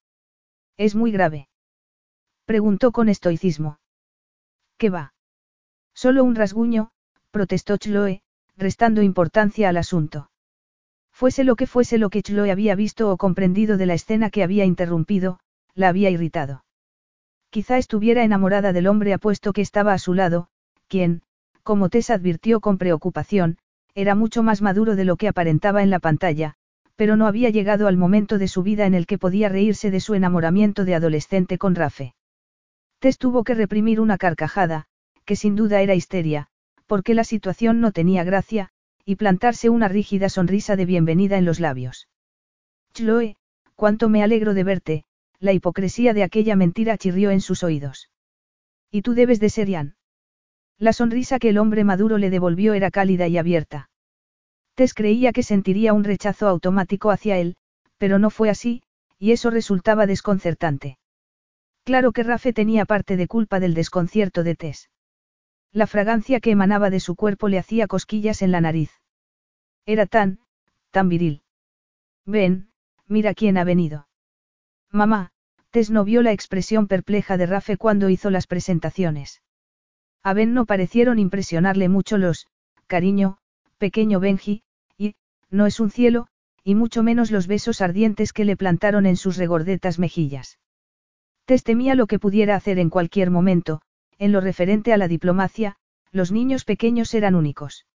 Es 0.77 0.95
muy 0.95 1.11
grave. 1.11 1.47
Preguntó 2.45 2.91
con 2.91 3.07
estoicismo. 3.07 3.79
¿Qué 4.77 4.89
va? 4.89 5.13
Solo 5.93 6.23
un 6.23 6.35
rasguño, 6.35 6.91
protestó 7.29 7.77
Chloe, 7.77 8.23
restando 8.57 9.03
importancia 9.03 9.69
al 9.69 9.77
asunto. 9.77 10.30
Fuese 11.21 11.43
lo 11.43 11.55
que 11.55 11.67
fuese 11.67 11.99
lo 11.99 12.09
que 12.09 12.23
Chloe 12.23 12.49
había 12.49 12.73
visto 12.73 13.11
o 13.11 13.15
comprendido 13.15 13.77
de 13.77 13.85
la 13.85 13.93
escena 13.93 14.31
que 14.31 14.41
había 14.41 14.65
interrumpido, 14.65 15.39
la 15.75 15.89
había 15.89 16.09
irritado. 16.09 16.65
Quizá 17.51 17.77
estuviera 17.77 18.23
enamorada 18.23 18.73
del 18.73 18.87
hombre 18.87 19.13
apuesto 19.13 19.53
que 19.53 19.61
estaba 19.61 19.93
a 19.93 19.99
su 19.99 20.15
lado, 20.15 20.47
quien, 20.87 21.21
como 21.61 21.89
Tess 21.89 22.09
advirtió 22.09 22.59
con 22.59 22.79
preocupación, 22.79 23.59
era 23.93 24.15
mucho 24.15 24.41
más 24.41 24.63
maduro 24.63 24.95
de 24.95 25.05
lo 25.05 25.15
que 25.15 25.27
aparentaba 25.27 25.83
en 25.83 25.91
la 25.91 25.99
pantalla, 25.99 26.55
pero 26.95 27.15
no 27.15 27.27
había 27.27 27.51
llegado 27.51 27.85
al 27.85 27.97
momento 27.97 28.39
de 28.39 28.47
su 28.47 28.63
vida 28.63 28.87
en 28.87 28.95
el 28.95 29.05
que 29.05 29.19
podía 29.19 29.47
reírse 29.47 29.91
de 29.91 29.99
su 29.99 30.15
enamoramiento 30.15 30.85
de 30.85 30.95
adolescente 30.95 31.59
con 31.59 31.75
Rafe. 31.75 32.15
Tess 32.97 33.19
tuvo 33.19 33.43
que 33.43 33.53
reprimir 33.53 34.01
una 34.01 34.17
carcajada, 34.17 34.87
que 35.25 35.35
sin 35.35 35.55
duda 35.55 35.81
era 35.81 35.93
histeria, 35.93 36.47
porque 36.87 37.13
la 37.13 37.25
situación 37.25 37.79
no 37.79 37.91
tenía 37.91 38.23
gracia, 38.23 38.70
y 39.05 39.15
plantarse 39.15 39.69
una 39.69 39.87
rígida 39.87 40.29
sonrisa 40.29 40.75
de 40.75 40.85
bienvenida 40.85 41.37
en 41.37 41.45
los 41.45 41.59
labios. 41.59 42.07
Chloe, 42.93 43.35
cuánto 43.75 44.09
me 44.09 44.23
alegro 44.23 44.53
de 44.53 44.63
verte, 44.63 45.03
la 45.39 45.53
hipocresía 45.53 46.13
de 46.13 46.23
aquella 46.23 46.55
mentira 46.55 46.97
chirrió 46.97 47.31
en 47.31 47.41
sus 47.41 47.63
oídos. 47.63 48.09
Y 48.91 49.01
tú 49.01 49.13
debes 49.13 49.39
de 49.39 49.49
ser 49.49 49.69
Ian. 49.69 49.95
La 50.77 50.93
sonrisa 50.93 51.39
que 51.39 51.49
el 51.49 51.57
hombre 51.57 51.83
maduro 51.83 52.17
le 52.17 52.29
devolvió 52.29 52.73
era 52.73 52.91
cálida 52.91 53.27
y 53.27 53.37
abierta. 53.37 53.89
Tess 54.75 54.93
creía 54.93 55.31
que 55.31 55.43
sentiría 55.43 55.93
un 55.93 56.03
rechazo 56.03 56.47
automático 56.47 57.11
hacia 57.11 57.37
él, 57.37 57.55
pero 57.97 58.19
no 58.19 58.29
fue 58.29 58.49
así, 58.49 58.83
y 59.19 59.31
eso 59.31 59.49
resultaba 59.51 60.07
desconcertante. 60.07 60.97
Claro 61.83 62.11
que 62.11 62.23
Rafe 62.23 62.53
tenía 62.53 62.85
parte 62.85 63.17
de 63.17 63.27
culpa 63.27 63.59
del 63.59 63.73
desconcierto 63.73 64.43
de 64.43 64.55
Tess. 64.55 64.89
La 65.73 65.87
fragancia 65.87 66.39
que 66.41 66.51
emanaba 66.51 66.89
de 66.89 66.99
su 66.99 67.15
cuerpo 67.15 67.47
le 67.47 67.57
hacía 67.57 67.87
cosquillas 67.87 68.41
en 68.41 68.51
la 68.51 68.59
nariz. 68.59 68.91
Era 69.85 70.05
tan, 70.05 70.39
tan 70.91 71.07
viril. 71.07 71.43
Ven, 72.25 72.69
mira 73.07 73.33
quién 73.33 73.57
ha 73.57 73.63
venido. 73.63 74.07
Mamá, 74.91 75.31
Tess 75.69 75.89
no 75.89 76.03
vio 76.03 76.21
la 76.21 76.33
expresión 76.33 76.87
perpleja 76.87 77.37
de 77.37 77.45
Rafe 77.45 77.77
cuando 77.77 78.09
hizo 78.09 78.29
las 78.29 78.47
presentaciones. 78.47 79.41
A 80.21 80.33
Ben 80.33 80.53
no 80.53 80.65
parecieron 80.65 81.17
impresionarle 81.17 81.87
mucho 81.87 82.17
los, 82.17 82.47
cariño, 82.87 83.37
pequeño 83.77 84.19
Benji, 84.19 84.63
y, 84.97 85.15
no 85.49 85.65
es 85.65 85.79
un 85.79 85.89
cielo, 85.89 86.27
y 86.63 86.75
mucho 86.75 87.01
menos 87.01 87.31
los 87.31 87.47
besos 87.47 87.81
ardientes 87.81 88.33
que 88.33 88.45
le 88.45 88.57
plantaron 88.57 89.05
en 89.05 89.15
sus 89.15 89.37
regordetas 89.37 89.97
mejillas. 89.97 90.59
Tess 91.45 91.63
temía 91.63 91.95
lo 91.95 92.05
que 92.05 92.19
pudiera 92.19 92.55
hacer 92.55 92.77
en 92.77 92.89
cualquier 92.89 93.31
momento, 93.31 93.81
en 94.21 94.31
lo 94.31 94.39
referente 94.39 94.93
a 94.93 94.97
la 94.97 95.07
diplomacia, 95.07 95.77
los 96.11 96.31
niños 96.31 96.63
pequeños 96.63 97.11
eran 97.15 97.33
únicos. 97.33 97.87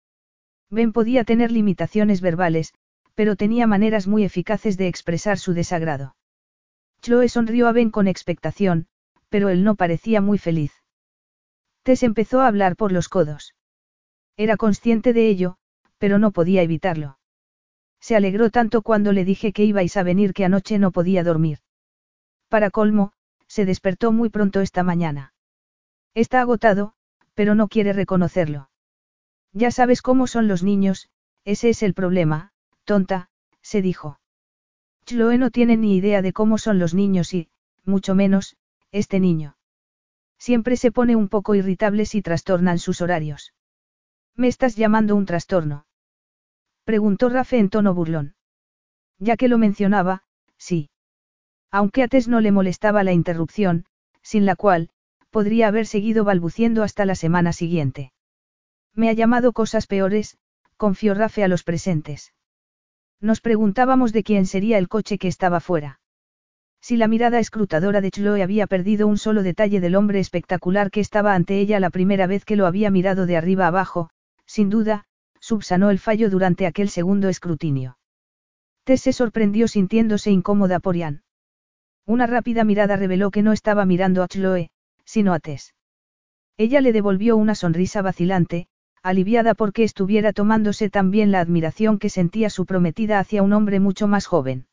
Ben 0.70 0.94
podía 0.94 1.22
tener 1.24 1.52
limitaciones 1.52 2.22
verbales, 2.22 2.72
pero 3.14 3.36
tenía 3.36 3.66
maneras 3.66 4.06
muy 4.06 4.24
eficaces 4.24 4.78
de 4.78 4.88
expresar 4.88 5.38
su 5.38 5.52
desagrado. 5.52 6.16
Chloe 7.02 7.28
sonrió 7.28 7.68
a 7.68 7.72
Ben 7.72 7.90
con 7.90 8.08
expectación, 8.08 8.86
pero 9.28 9.50
él 9.50 9.64
no 9.64 9.74
parecía 9.74 10.22
muy 10.22 10.38
feliz. 10.38 10.72
Tess 11.82 12.02
empezó 12.02 12.40
a 12.40 12.46
hablar 12.46 12.74
por 12.74 12.90
los 12.90 13.10
codos. 13.10 13.54
Era 14.38 14.56
consciente 14.56 15.12
de 15.12 15.28
ello, 15.28 15.58
pero 15.98 16.18
no 16.18 16.30
podía 16.30 16.62
evitarlo. 16.62 17.18
Se 18.00 18.16
alegró 18.16 18.48
tanto 18.48 18.80
cuando 18.80 19.12
le 19.12 19.26
dije 19.26 19.52
que 19.52 19.64
ibais 19.64 19.98
a 19.98 20.02
venir 20.02 20.32
que 20.32 20.46
anoche 20.46 20.78
no 20.78 20.90
podía 20.90 21.22
dormir. 21.22 21.58
Para 22.48 22.70
colmo, 22.70 23.12
se 23.46 23.66
despertó 23.66 24.10
muy 24.10 24.30
pronto 24.30 24.62
esta 24.62 24.82
mañana. 24.82 25.33
Está 26.14 26.40
agotado, 26.40 26.94
pero 27.34 27.54
no 27.54 27.68
quiere 27.68 27.92
reconocerlo. 27.92 28.70
Ya 29.52 29.70
sabes 29.70 30.02
cómo 30.02 30.26
son 30.26 30.48
los 30.48 30.62
niños, 30.62 31.08
ese 31.44 31.70
es 31.70 31.82
el 31.82 31.94
problema, 31.94 32.52
tonta, 32.84 33.28
se 33.62 33.82
dijo. 33.82 34.20
Chloe 35.04 35.38
no 35.38 35.50
tiene 35.50 35.76
ni 35.76 35.96
idea 35.96 36.22
de 36.22 36.32
cómo 36.32 36.58
son 36.58 36.78
los 36.78 36.94
niños 36.94 37.34
y, 37.34 37.48
mucho 37.84 38.14
menos, 38.14 38.56
este 38.90 39.20
niño. 39.20 39.56
Siempre 40.38 40.76
se 40.76 40.92
pone 40.92 41.16
un 41.16 41.28
poco 41.28 41.54
irritable 41.54 42.06
si 42.06 42.22
trastornan 42.22 42.78
sus 42.78 43.00
horarios. 43.00 43.54
¿Me 44.34 44.48
estás 44.48 44.76
llamando 44.76 45.16
un 45.16 45.26
trastorno? 45.26 45.86
Preguntó 46.84 47.28
Rafe 47.28 47.58
en 47.58 47.70
tono 47.70 47.94
burlón. 47.94 48.34
Ya 49.18 49.36
que 49.36 49.48
lo 49.48 49.58
mencionaba, 49.58 50.22
sí. 50.58 50.90
Aunque 51.70 52.02
a 52.02 52.08
no 52.28 52.40
le 52.40 52.52
molestaba 52.52 53.04
la 53.04 53.12
interrupción, 53.12 53.86
sin 54.22 54.46
la 54.46 54.56
cual, 54.56 54.90
podría 55.34 55.66
haber 55.66 55.86
seguido 55.86 56.22
balbuciendo 56.22 56.84
hasta 56.84 57.04
la 57.04 57.16
semana 57.16 57.52
siguiente. 57.52 58.12
Me 58.94 59.08
ha 59.08 59.14
llamado 59.14 59.52
cosas 59.52 59.88
peores, 59.88 60.38
confió 60.76 61.12
Rafe 61.12 61.42
a 61.42 61.48
los 61.48 61.64
presentes. 61.64 62.32
Nos 63.20 63.40
preguntábamos 63.40 64.12
de 64.12 64.22
quién 64.22 64.46
sería 64.46 64.78
el 64.78 64.86
coche 64.86 65.18
que 65.18 65.26
estaba 65.26 65.58
fuera. 65.58 65.98
Si 66.80 66.96
la 66.96 67.08
mirada 67.08 67.40
escrutadora 67.40 68.00
de 68.00 68.12
Chloe 68.12 68.44
había 68.44 68.68
perdido 68.68 69.08
un 69.08 69.18
solo 69.18 69.42
detalle 69.42 69.80
del 69.80 69.96
hombre 69.96 70.20
espectacular 70.20 70.92
que 70.92 71.00
estaba 71.00 71.34
ante 71.34 71.58
ella 71.58 71.80
la 71.80 71.90
primera 71.90 72.28
vez 72.28 72.44
que 72.44 72.54
lo 72.54 72.66
había 72.68 72.92
mirado 72.92 73.26
de 73.26 73.36
arriba 73.36 73.66
abajo, 73.66 74.10
sin 74.46 74.70
duda, 74.70 75.04
subsanó 75.40 75.90
el 75.90 75.98
fallo 75.98 76.30
durante 76.30 76.64
aquel 76.64 76.90
segundo 76.90 77.28
escrutinio. 77.28 77.98
Tess 78.84 79.00
se 79.00 79.12
sorprendió 79.12 79.66
sintiéndose 79.66 80.30
incómoda 80.30 80.78
por 80.78 80.94
Ian. 80.94 81.24
Una 82.06 82.28
rápida 82.28 82.62
mirada 82.62 82.94
reveló 82.94 83.32
que 83.32 83.42
no 83.42 83.52
estaba 83.52 83.84
mirando 83.84 84.22
a 84.22 84.28
Chloe, 84.28 84.70
sino 85.04 85.32
a 85.32 85.40
Tess. 85.40 85.74
Ella 86.56 86.80
le 86.80 86.92
devolvió 86.92 87.36
una 87.36 87.54
sonrisa 87.54 88.02
vacilante, 88.02 88.68
aliviada 89.02 89.54
porque 89.54 89.82
estuviera 89.82 90.32
tomándose 90.32 90.88
también 90.88 91.30
la 91.30 91.40
admiración 91.40 91.98
que 91.98 92.08
sentía 92.08 92.48
su 92.48 92.64
prometida 92.64 93.18
hacia 93.18 93.42
un 93.42 93.52
hombre 93.52 93.80
mucho 93.80 94.06
más 94.06 94.26
joven. 94.26 94.66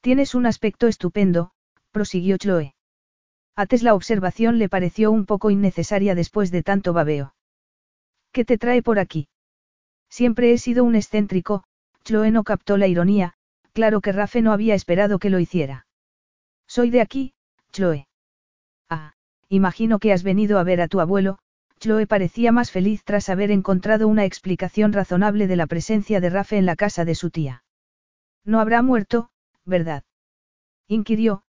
Tienes 0.00 0.34
un 0.34 0.46
aspecto 0.46 0.86
estupendo, 0.86 1.50
prosiguió 1.90 2.36
Chloe. 2.36 2.74
A 3.56 3.66
Tess 3.66 3.82
la 3.82 3.94
observación 3.94 4.58
le 4.58 4.68
pareció 4.68 5.10
un 5.10 5.26
poco 5.26 5.50
innecesaria 5.50 6.14
después 6.14 6.50
de 6.50 6.62
tanto 6.62 6.92
babeo. 6.92 7.34
¿Qué 8.32 8.44
te 8.44 8.58
trae 8.58 8.82
por 8.82 8.98
aquí? 8.98 9.28
Siempre 10.08 10.52
he 10.52 10.58
sido 10.58 10.84
un 10.84 10.94
excéntrico, 10.94 11.64
Chloe 12.04 12.30
no 12.30 12.44
captó 12.44 12.76
la 12.76 12.86
ironía, 12.86 13.34
claro 13.72 14.00
que 14.00 14.12
Rafe 14.12 14.42
no 14.42 14.52
había 14.52 14.74
esperado 14.74 15.18
que 15.18 15.30
lo 15.30 15.38
hiciera. 15.38 15.86
Soy 16.66 16.90
de 16.90 17.00
aquí, 17.00 17.34
Chloe. 17.72 18.06
Ah, 18.88 19.14
imagino 19.50 19.98
que 19.98 20.12
has 20.12 20.22
venido 20.22 20.58
a 20.58 20.64
ver 20.64 20.80
a 20.80 20.88
tu 20.88 21.00
abuelo, 21.00 21.38
Chloe 21.80 22.06
parecía 22.06 22.52
más 22.52 22.70
feliz 22.70 23.02
tras 23.04 23.28
haber 23.28 23.50
encontrado 23.50 24.06
una 24.06 24.24
explicación 24.24 24.92
razonable 24.92 25.46
de 25.46 25.56
la 25.56 25.66
presencia 25.66 26.20
de 26.20 26.30
Rafe 26.30 26.56
en 26.56 26.66
la 26.66 26.76
casa 26.76 27.04
de 27.04 27.14
su 27.14 27.30
tía. 27.30 27.64
No 28.44 28.60
habrá 28.60 28.82
muerto, 28.82 29.30
¿verdad? 29.64 30.04
inquirió, 30.86 31.42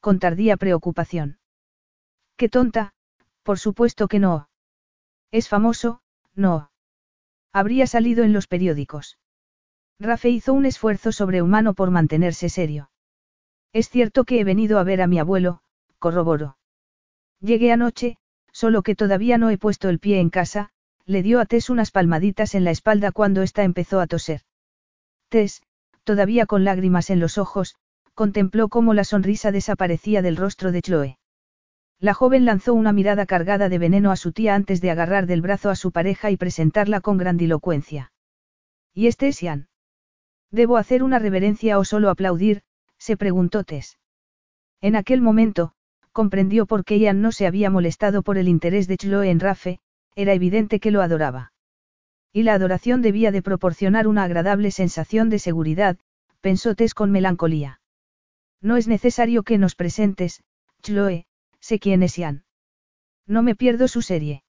con 0.00 0.18
tardía 0.18 0.56
preocupación. 0.56 1.38
Qué 2.36 2.48
tonta, 2.48 2.92
por 3.42 3.58
supuesto 3.58 4.08
que 4.08 4.18
no. 4.18 4.48
Es 5.30 5.48
famoso, 5.48 6.00
no. 6.34 6.70
Habría 7.52 7.86
salido 7.86 8.24
en 8.24 8.32
los 8.32 8.46
periódicos. 8.46 9.18
Rafe 9.98 10.28
hizo 10.28 10.52
un 10.52 10.66
esfuerzo 10.66 11.12
sobrehumano 11.12 11.74
por 11.74 11.90
mantenerse 11.90 12.50
serio. 12.50 12.90
Es 13.72 13.88
cierto 13.88 14.24
que 14.24 14.38
he 14.38 14.44
venido 14.44 14.78
a 14.78 14.84
ver 14.84 15.00
a 15.00 15.06
mi 15.06 15.18
abuelo, 15.18 15.62
corroboró. 15.98 16.57
Llegué 17.40 17.72
anoche, 17.72 18.16
solo 18.52 18.82
que 18.82 18.94
todavía 18.94 19.38
no 19.38 19.50
he 19.50 19.58
puesto 19.58 19.88
el 19.88 19.98
pie 19.98 20.20
en 20.20 20.30
casa, 20.30 20.70
le 21.06 21.22
dio 21.22 21.40
a 21.40 21.46
Tess 21.46 21.70
unas 21.70 21.90
palmaditas 21.90 22.54
en 22.54 22.64
la 22.64 22.70
espalda 22.70 23.12
cuando 23.12 23.42
ésta 23.42 23.62
empezó 23.62 24.00
a 24.00 24.06
toser. 24.06 24.42
Tess, 25.28 25.62
todavía 26.04 26.46
con 26.46 26.64
lágrimas 26.64 27.10
en 27.10 27.20
los 27.20 27.38
ojos, 27.38 27.76
contempló 28.14 28.68
cómo 28.68 28.94
la 28.94 29.04
sonrisa 29.04 29.52
desaparecía 29.52 30.22
del 30.22 30.36
rostro 30.36 30.72
de 30.72 30.82
Chloe. 30.82 31.18
La 32.00 32.14
joven 32.14 32.44
lanzó 32.44 32.74
una 32.74 32.92
mirada 32.92 33.26
cargada 33.26 33.68
de 33.68 33.78
veneno 33.78 34.10
a 34.10 34.16
su 34.16 34.32
tía 34.32 34.54
antes 34.54 34.80
de 34.80 34.90
agarrar 34.90 35.26
del 35.26 35.40
brazo 35.40 35.70
a 35.70 35.76
su 35.76 35.92
pareja 35.92 36.30
y 36.30 36.36
presentarla 36.36 37.00
con 37.00 37.18
grandilocuencia. 37.18 38.12
¿Y 38.92 39.06
este 39.06 39.28
es 39.28 39.40
Ian? 39.40 39.68
¿Debo 40.50 40.76
hacer 40.76 41.02
una 41.02 41.18
reverencia 41.18 41.78
o 41.78 41.84
solo 41.84 42.10
aplaudir? 42.10 42.62
se 42.98 43.16
preguntó 43.16 43.64
Tess. 43.64 43.98
En 44.80 44.96
aquel 44.96 45.20
momento, 45.20 45.72
comprendió 46.18 46.66
por 46.66 46.84
qué 46.84 46.98
Ian 46.98 47.22
no 47.22 47.30
se 47.30 47.46
había 47.46 47.70
molestado 47.70 48.22
por 48.22 48.38
el 48.38 48.48
interés 48.48 48.88
de 48.88 48.96
Chloe 48.96 49.30
en 49.30 49.38
Rafe, 49.38 49.78
era 50.16 50.32
evidente 50.32 50.80
que 50.80 50.90
lo 50.90 51.00
adoraba. 51.00 51.52
Y 52.32 52.42
la 52.42 52.54
adoración 52.54 53.02
debía 53.02 53.30
de 53.30 53.40
proporcionar 53.40 54.08
una 54.08 54.24
agradable 54.24 54.72
sensación 54.72 55.30
de 55.30 55.38
seguridad, 55.38 55.96
pensó 56.40 56.74
Tess 56.74 56.92
con 56.92 57.12
melancolía. 57.12 57.80
No 58.60 58.76
es 58.76 58.88
necesario 58.88 59.44
que 59.44 59.58
nos 59.58 59.76
presentes, 59.76 60.42
Chloe, 60.82 61.26
sé 61.60 61.78
quién 61.78 62.02
es 62.02 62.16
Ian. 62.16 62.42
No 63.28 63.44
me 63.44 63.54
pierdo 63.54 63.86
su 63.86 64.02
serie. 64.02 64.42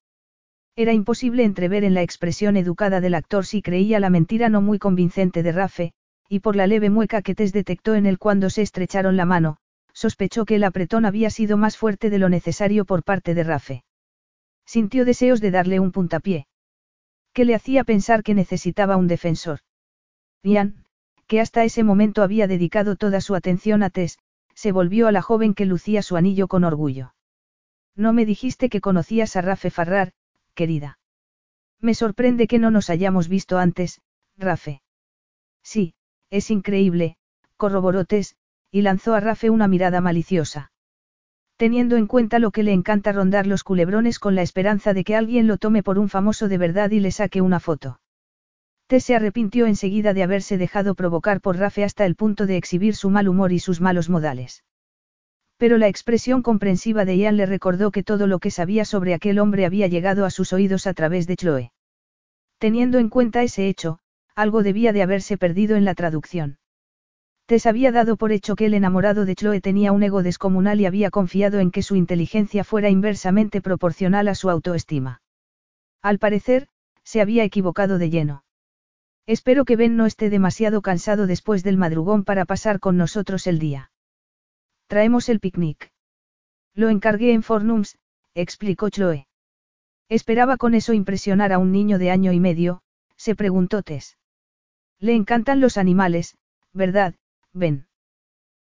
Era 0.76 0.94
imposible 0.94 1.44
entrever 1.44 1.84
en 1.84 1.94
la 1.94 2.02
expresión 2.02 2.58
educada 2.58 3.00
del 3.00 3.14
actor 3.14 3.46
si 3.46 3.62
creía 3.62 4.00
la 4.00 4.10
mentira 4.10 4.50
no 4.50 4.64
muy 4.64 4.80
convincente 4.80 5.44
de 5.44 5.52
Rafe, 5.52 5.94
y 6.28 6.40
por 6.40 6.56
la 6.56 6.66
leve 6.66 6.90
mueca 6.90 7.22
que 7.22 7.36
Tess 7.36 7.54
detectó 7.54 7.94
en 7.94 8.08
él 8.08 8.18
cuando 8.18 8.50
se 8.50 8.64
estrecharon 8.64 9.18
la 9.18 9.26
mano, 9.26 9.60
sospechó 9.94 10.46
que 10.46 10.56
el 10.56 10.64
apretón 10.64 11.06
había 11.06 11.30
sido 11.30 11.58
más 11.58 11.78
fuerte 11.78 12.10
de 12.10 12.20
lo 12.20 12.30
necesario 12.30 12.86
por 12.86 13.04
parte 13.04 13.34
de 13.34 13.44
Rafe. 13.44 13.84
Sintió 14.66 15.06
deseos 15.06 15.42
de 15.42 15.52
darle 15.52 15.80
un 15.80 15.92
puntapié. 15.92 16.48
¿Qué 17.34 17.46
le 17.46 17.56
hacía 17.56 17.84
pensar 17.84 18.24
que 18.24 18.34
necesitaba 18.34 18.98
un 18.98 19.08
defensor? 19.08 19.60
Ian, 20.44 20.86
que 21.28 21.42
hasta 21.42 21.64
ese 21.64 21.84
momento 21.84 22.24
había 22.24 22.48
dedicado 22.48 22.96
toda 22.96 23.22
su 23.22 23.36
atención 23.36 23.84
a 23.84 23.90
Tess, 23.90 24.18
se 24.56 24.72
volvió 24.72 25.08
a 25.08 25.12
la 25.12 25.22
joven 25.22 25.54
que 25.54 25.66
lucía 25.66 26.02
su 26.02 26.18
anillo 26.18 26.48
con 26.48 26.64
orgullo. 26.64 27.14
No 27.96 28.14
me 28.14 28.26
dijiste 28.26 28.70
que 28.70 28.82
conocías 28.82 29.36
a 29.36 29.42
Rafe 29.42 29.70
Farrar, 29.70 30.14
querida. 30.54 31.00
Me 31.80 31.94
sorprende 31.94 32.48
que 32.48 32.60
no 32.60 32.72
nos 32.72 32.90
hayamos 32.90 33.30
visto 33.30 33.58
antes, 33.58 34.02
Rafe. 34.38 34.82
Sí, 35.64 35.94
es 36.30 36.52
increíble, 36.52 37.18
corroboró 37.58 38.06
Tess, 38.06 38.36
y 38.72 38.82
lanzó 38.82 39.14
a 39.14 39.20
Rafe 39.20 39.50
una 39.50 39.68
mirada 39.68 40.02
maliciosa. 40.02 40.72
Teniendo 41.58 41.98
en 41.98 42.08
cuenta 42.08 42.40
lo 42.40 42.52
que 42.52 42.64
le 42.64 42.72
encanta 42.72 43.12
rondar 43.12 43.46
los 43.46 43.64
culebrones 43.64 44.20
con 44.20 44.36
la 44.36 44.42
esperanza 44.42 44.94
de 44.94 45.04
que 45.04 45.16
alguien 45.16 45.48
lo 45.48 45.58
tome 45.58 45.84
por 45.84 46.00
un 46.00 46.08
famoso 46.08 46.48
de 46.48 46.58
verdad 46.58 46.92
y 46.92 47.00
le 47.00 47.12
saque 47.12 47.42
una 47.42 47.60
foto. 47.60 48.00
Tess 48.88 49.04
se 49.04 49.16
arrepintió 49.16 49.66
enseguida 49.66 50.14
de 50.14 50.24
haberse 50.24 50.58
dejado 50.58 50.96
provocar 50.96 51.42
por 51.42 51.58
Rafe 51.58 51.84
hasta 51.84 52.06
el 52.06 52.16
punto 52.16 52.46
de 52.46 52.58
exhibir 52.58 52.96
su 52.96 53.10
mal 53.10 53.28
humor 53.28 53.52
y 53.52 53.60
sus 53.60 53.82
malos 53.82 54.10
modales. 54.10 54.64
Pero 55.58 55.78
la 55.78 55.90
expresión 55.90 56.42
comprensiva 56.42 57.04
de 57.04 57.18
Ian 57.18 57.36
le 57.36 57.46
recordó 57.46 57.92
que 57.92 58.04
todo 58.04 58.28
lo 58.28 58.40
que 58.40 58.52
sabía 58.52 58.86
sobre 58.86 59.14
aquel 59.14 59.40
hombre 59.40 59.66
había 59.66 59.88
llegado 59.88 60.26
a 60.26 60.30
sus 60.30 60.54
oídos 60.54 60.88
a 60.88 60.94
través 60.94 61.28
de 61.28 61.36
Chloe. 61.36 61.72
Teniendo 62.60 63.00
en 63.00 63.10
cuenta 63.10 63.44
ese 63.44 63.68
hecho, 63.68 64.00
algo 64.36 64.64
debía 64.64 64.94
de 64.94 65.02
haberse 65.02 65.38
perdido 65.38 65.76
en 65.76 65.84
la 65.84 65.96
traducción. 65.96 66.59
Tess 67.50 67.66
había 67.66 67.92
dado 67.92 68.16
por 68.16 68.32
hecho 68.32 68.56
que 68.56 68.68
el 68.68 68.76
enamorado 68.76 69.26
de 69.26 69.34
Chloe 69.34 69.60
tenía 69.60 69.92
un 69.92 70.04
ego 70.04 70.22
descomunal 70.22 70.80
y 70.82 70.86
había 70.86 71.10
confiado 71.10 71.60
en 71.60 71.72
que 71.72 71.82
su 71.82 71.96
inteligencia 71.96 72.64
fuera 72.64 72.92
inversamente 72.92 73.60
proporcional 73.60 74.28
a 74.28 74.36
su 74.36 74.52
autoestima. 74.52 75.24
Al 76.04 76.20
parecer, 76.20 76.68
se 77.04 77.22
había 77.22 77.44
equivocado 77.44 77.98
de 77.98 78.12
lleno. 78.12 78.44
Espero 79.26 79.66
que 79.66 79.78
Ben 79.78 79.98
no 79.98 80.06
esté 80.06 80.30
demasiado 80.30 80.84
cansado 80.84 81.26
después 81.26 81.64
del 81.64 81.76
madrugón 81.76 82.24
para 82.24 82.46
pasar 82.46 82.80
con 82.80 82.98
nosotros 82.98 83.48
el 83.48 83.58
día. 83.58 83.90
Traemos 84.86 85.28
el 85.28 85.40
picnic. 85.40 85.92
Lo 86.76 86.90
encargué 86.90 87.34
en 87.34 87.42
Fornums, 87.42 87.98
explicó 88.36 88.92
Chloe. 88.92 89.26
Esperaba 90.08 90.58
con 90.58 90.76
eso 90.76 90.94
impresionar 90.94 91.52
a 91.52 91.58
un 91.58 91.72
niño 91.72 91.98
de 91.98 92.12
año 92.12 92.32
y 92.32 92.40
medio, 92.40 92.84
se 93.16 93.34
preguntó 93.34 93.82
Tess. 93.82 94.20
Le 95.00 95.16
encantan 95.16 95.60
los 95.60 95.80
animales, 95.80 96.38
¿verdad, 96.74 97.16
Ben? 97.54 97.88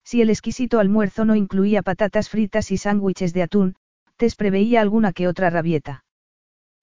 Si 0.05 0.21
el 0.21 0.31
exquisito 0.31 0.81
almuerzo 0.81 1.25
no 1.25 1.37
incluía 1.37 1.83
patatas 1.83 2.29
fritas 2.29 2.71
y 2.71 2.79
sándwiches 2.79 3.33
de 3.33 3.43
atún, 3.43 3.77
Tess 4.17 4.37
preveía 4.37 4.81
alguna 4.81 5.13
que 5.13 5.29
otra 5.29 5.51
rabieta. 5.51 6.05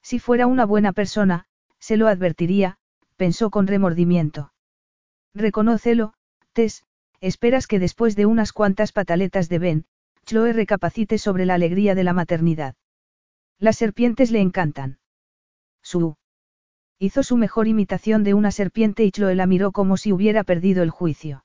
Si 0.01 0.19
fuera 0.19 0.47
una 0.47 0.65
buena 0.65 0.93
persona, 0.93 1.45
se 1.79 1.97
lo 1.97 2.07
advertiría, 2.07 2.77
pensó 3.17 3.49
con 3.49 3.67
remordimiento. 3.67 4.53
Reconócelo, 5.33 6.13
Tess, 6.53 6.83
Esperas 7.21 7.67
que 7.67 7.79
después 7.79 8.15
de 8.15 8.25
unas 8.25 8.53
cuantas 8.53 8.93
pataletas 8.93 9.49
de 9.49 9.59
Ben, 9.59 9.85
Chloe 10.25 10.53
recapacite 10.53 11.17
sobre 11.17 11.45
la 11.45 11.55
alegría 11.55 11.93
de 11.95 12.03
la 12.03 12.13
maternidad. 12.13 12.75
Las 13.57 13.77
serpientes 13.77 14.31
le 14.31 14.39
encantan. 14.39 14.99
Su. 15.81 16.15
Hizo 16.97 17.23
su 17.23 17.35
mejor 17.35 17.67
imitación 17.67 18.23
de 18.23 18.33
una 18.33 18.51
serpiente 18.51 19.03
y 19.03 19.11
Chloe 19.11 19.35
la 19.35 19.47
miró 19.47 19.71
como 19.71 19.97
si 19.97 20.13
hubiera 20.13 20.43
perdido 20.43 20.81
el 20.81 20.91
juicio. 20.91 21.43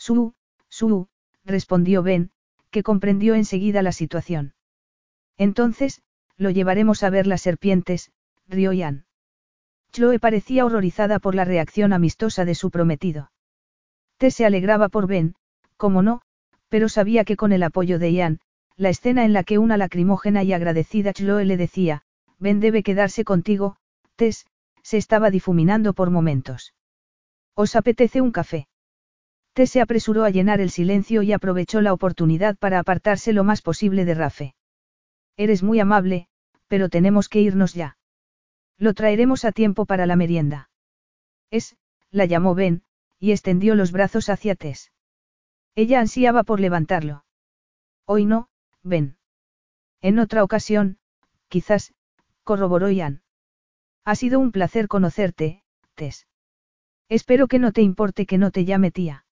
Su, 0.00 0.32
su, 0.70 1.08
respondió 1.44 2.02
Ben, 2.02 2.30
que 2.70 2.82
comprendió 2.82 3.34
enseguida 3.34 3.82
la 3.82 3.92
situación. 3.92 4.54
Entonces, 5.36 6.00
lo 6.38 6.48
llevaremos 6.48 7.02
a 7.02 7.10
ver 7.10 7.26
las 7.26 7.42
serpientes, 7.42 8.10
rió 8.48 8.72
Ian. 8.72 9.04
Chloe 9.92 10.18
parecía 10.18 10.64
horrorizada 10.64 11.18
por 11.18 11.34
la 11.34 11.44
reacción 11.44 11.92
amistosa 11.92 12.46
de 12.46 12.54
su 12.54 12.70
prometido. 12.70 13.30
T 14.16 14.30
se 14.30 14.46
alegraba 14.46 14.88
por 14.88 15.06
Ben, 15.06 15.34
como 15.76 16.00
no, 16.00 16.22
pero 16.70 16.88
sabía 16.88 17.26
que 17.26 17.36
con 17.36 17.52
el 17.52 17.62
apoyo 17.62 17.98
de 17.98 18.10
Ian, 18.14 18.40
la 18.76 18.88
escena 18.88 19.26
en 19.26 19.34
la 19.34 19.44
que 19.44 19.58
una 19.58 19.76
lacrimógena 19.76 20.42
y 20.44 20.54
agradecida 20.54 21.12
Chloe 21.12 21.44
le 21.44 21.58
decía, 21.58 22.04
Ben 22.38 22.60
debe 22.60 22.82
quedarse 22.82 23.22
contigo, 23.24 23.76
Tess, 24.16 24.46
se 24.82 24.96
estaba 24.96 25.30
difuminando 25.30 25.92
por 25.92 26.08
momentos. 26.08 26.72
¿Os 27.54 27.76
apetece 27.76 28.22
un 28.22 28.32
café? 28.32 28.69
Tess 29.52 29.70
se 29.70 29.80
apresuró 29.80 30.24
a 30.24 30.30
llenar 30.30 30.60
el 30.60 30.70
silencio 30.70 31.22
y 31.22 31.32
aprovechó 31.32 31.80
la 31.80 31.92
oportunidad 31.92 32.56
para 32.56 32.78
apartarse 32.78 33.32
lo 33.32 33.44
más 33.44 33.62
posible 33.62 34.04
de 34.04 34.14
Rafe. 34.14 34.54
Eres 35.36 35.62
muy 35.62 35.80
amable, 35.80 36.28
pero 36.68 36.88
tenemos 36.88 37.28
que 37.28 37.40
irnos 37.40 37.74
ya. 37.74 37.96
Lo 38.78 38.94
traeremos 38.94 39.44
a 39.44 39.52
tiempo 39.52 39.86
para 39.86 40.06
la 40.06 40.16
merienda. 40.16 40.70
Es, 41.50 41.76
la 42.10 42.26
llamó 42.26 42.54
Ben, 42.54 42.82
y 43.18 43.32
extendió 43.32 43.74
los 43.74 43.92
brazos 43.92 44.28
hacia 44.28 44.54
Tess. 44.54 44.92
Ella 45.74 46.00
ansiaba 46.00 46.42
por 46.44 46.60
levantarlo. 46.60 47.24
Hoy 48.06 48.24
no, 48.24 48.48
ven. 48.82 49.16
En 50.00 50.18
otra 50.18 50.42
ocasión, 50.44 50.98
quizás, 51.48 51.92
corroboró 52.44 52.90
Ian. 52.90 53.22
Ha 54.04 54.14
sido 54.14 54.40
un 54.40 54.52
placer 54.52 54.88
conocerte, 54.88 55.62
Tess. 55.94 56.26
Espero 57.08 57.48
que 57.48 57.58
no 57.58 57.72
te 57.72 57.82
importe 57.82 58.24
que 58.24 58.38
no 58.38 58.50
te 58.50 58.64
llame 58.64 58.90
tía. 58.90 59.26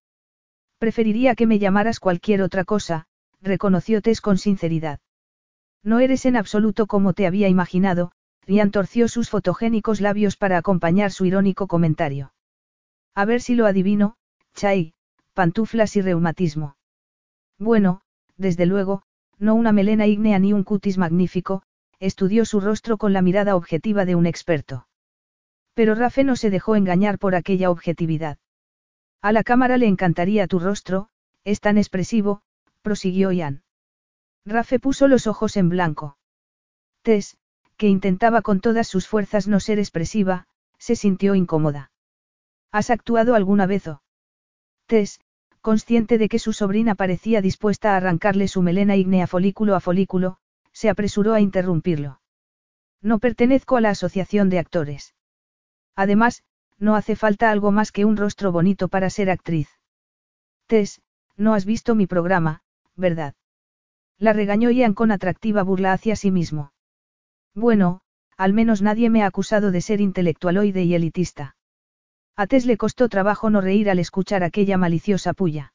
Preferiría 0.78 1.34
que 1.34 1.46
me 1.46 1.58
llamaras 1.58 1.98
cualquier 2.00 2.42
otra 2.42 2.64
cosa, 2.64 3.06
reconoció 3.40 4.00
Tess 4.00 4.20
con 4.20 4.38
sinceridad. 4.38 5.00
No 5.82 5.98
eres 5.98 6.24
en 6.24 6.36
absoluto 6.36 6.86
como 6.86 7.12
te 7.12 7.26
había 7.26 7.48
imaginado, 7.48 8.12
Ian 8.46 8.70
torció 8.70 9.08
sus 9.08 9.28
fotogénicos 9.28 10.00
labios 10.00 10.36
para 10.36 10.56
acompañar 10.56 11.10
su 11.10 11.26
irónico 11.26 11.66
comentario. 11.66 12.32
A 13.14 13.24
ver 13.24 13.42
si 13.42 13.54
lo 13.54 13.66
adivino, 13.66 14.16
chai, 14.54 14.94
pantuflas 15.34 15.96
y 15.96 16.00
reumatismo. 16.00 16.76
Bueno, 17.58 18.00
desde 18.36 18.66
luego, 18.66 19.02
no 19.38 19.54
una 19.54 19.72
melena 19.72 20.06
ígnea 20.06 20.38
ni 20.38 20.52
un 20.52 20.64
cutis 20.64 20.96
magnífico, 20.96 21.62
estudió 21.98 22.44
su 22.44 22.60
rostro 22.60 22.96
con 22.96 23.12
la 23.12 23.22
mirada 23.22 23.56
objetiva 23.56 24.04
de 24.04 24.14
un 24.14 24.26
experto. 24.26 24.86
Pero 25.74 25.94
Rafe 25.94 26.24
no 26.24 26.36
se 26.36 26.50
dejó 26.50 26.76
engañar 26.76 27.18
por 27.18 27.34
aquella 27.34 27.70
objetividad. 27.70 28.38
A 29.20 29.32
la 29.32 29.42
cámara 29.42 29.76
le 29.78 29.86
encantaría 29.86 30.46
tu 30.46 30.58
rostro, 30.58 31.08
es 31.44 31.60
tan 31.60 31.76
expresivo, 31.76 32.42
prosiguió 32.82 33.32
Ian. 33.32 33.62
Rafe 34.44 34.78
puso 34.78 35.08
los 35.08 35.26
ojos 35.26 35.56
en 35.56 35.68
blanco. 35.68 36.16
Tess, 37.02 37.36
que 37.76 37.88
intentaba 37.88 38.42
con 38.42 38.60
todas 38.60 38.86
sus 38.86 39.08
fuerzas 39.08 39.48
no 39.48 39.60
ser 39.60 39.78
expresiva, 39.78 40.46
se 40.78 40.96
sintió 40.96 41.34
incómoda. 41.34 41.90
¿Has 42.70 42.90
actuado 42.90 43.34
alguna 43.34 43.66
vez 43.66 43.88
o? 43.88 44.02
Tess, 44.86 45.20
consciente 45.60 46.18
de 46.18 46.28
que 46.28 46.38
su 46.38 46.52
sobrina 46.52 46.94
parecía 46.94 47.42
dispuesta 47.42 47.92
a 47.92 47.96
arrancarle 47.96 48.48
su 48.48 48.62
melena 48.62 48.96
ígnea 48.96 49.26
folículo 49.26 49.74
a 49.74 49.80
folículo, 49.80 50.38
se 50.72 50.88
apresuró 50.88 51.34
a 51.34 51.40
interrumpirlo. 51.40 52.20
No 53.02 53.18
pertenezco 53.18 53.76
a 53.76 53.80
la 53.80 53.90
asociación 53.90 54.48
de 54.48 54.58
actores. 54.58 55.14
Además, 55.94 56.42
no 56.78 56.94
hace 56.94 57.16
falta 57.16 57.50
algo 57.50 57.70
más 57.70 57.92
que 57.92 58.04
un 58.04 58.16
rostro 58.16 58.52
bonito 58.52 58.88
para 58.88 59.10
ser 59.10 59.30
actriz. 59.30 59.68
Tess, 60.66 61.00
no 61.36 61.54
has 61.54 61.64
visto 61.64 61.94
mi 61.94 62.06
programa, 62.06 62.62
¿verdad? 62.96 63.34
La 64.18 64.32
regañó 64.32 64.70
Ian 64.70 64.94
con 64.94 65.10
atractiva 65.10 65.62
burla 65.62 65.92
hacia 65.92 66.16
sí 66.16 66.30
mismo. 66.30 66.72
Bueno, 67.54 68.00
al 68.36 68.52
menos 68.52 68.82
nadie 68.82 69.10
me 69.10 69.22
ha 69.22 69.26
acusado 69.26 69.70
de 69.70 69.80
ser 69.80 70.00
intelectualoide 70.00 70.84
y 70.84 70.94
elitista. 70.94 71.56
A 72.36 72.46
Tess 72.46 72.66
le 72.66 72.76
costó 72.76 73.08
trabajo 73.08 73.50
no 73.50 73.60
reír 73.60 73.90
al 73.90 73.98
escuchar 73.98 74.44
aquella 74.44 74.76
maliciosa 74.78 75.32
puya. 75.32 75.72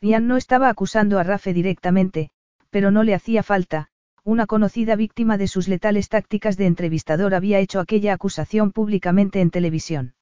Ian 0.00 0.26
no 0.26 0.36
estaba 0.36 0.68
acusando 0.68 1.18
a 1.18 1.22
Rafe 1.22 1.52
directamente, 1.52 2.30
pero 2.70 2.90
no 2.90 3.04
le 3.04 3.14
hacía 3.14 3.44
falta, 3.44 3.88
una 4.24 4.46
conocida 4.46 4.96
víctima 4.96 5.38
de 5.38 5.46
sus 5.46 5.68
letales 5.68 6.08
tácticas 6.08 6.56
de 6.56 6.66
entrevistador 6.66 7.34
había 7.34 7.60
hecho 7.60 7.78
aquella 7.78 8.12
acusación 8.12 8.72
públicamente 8.72 9.40
en 9.40 9.50
televisión. 9.50 10.15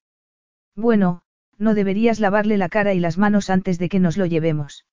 Bueno, 0.77 1.23
no 1.59 1.75
deberías 1.75 2.21
lavarle 2.21 2.59
la 2.59 2.69
cara 2.69 2.95
y 2.95 3.01
las 3.01 3.19
manos 3.19 3.51
antes 3.51 3.79
de 3.79 3.89
que 3.89 4.01
nos 4.01 4.17
lo 4.17 4.27
llevemos. 4.27 4.87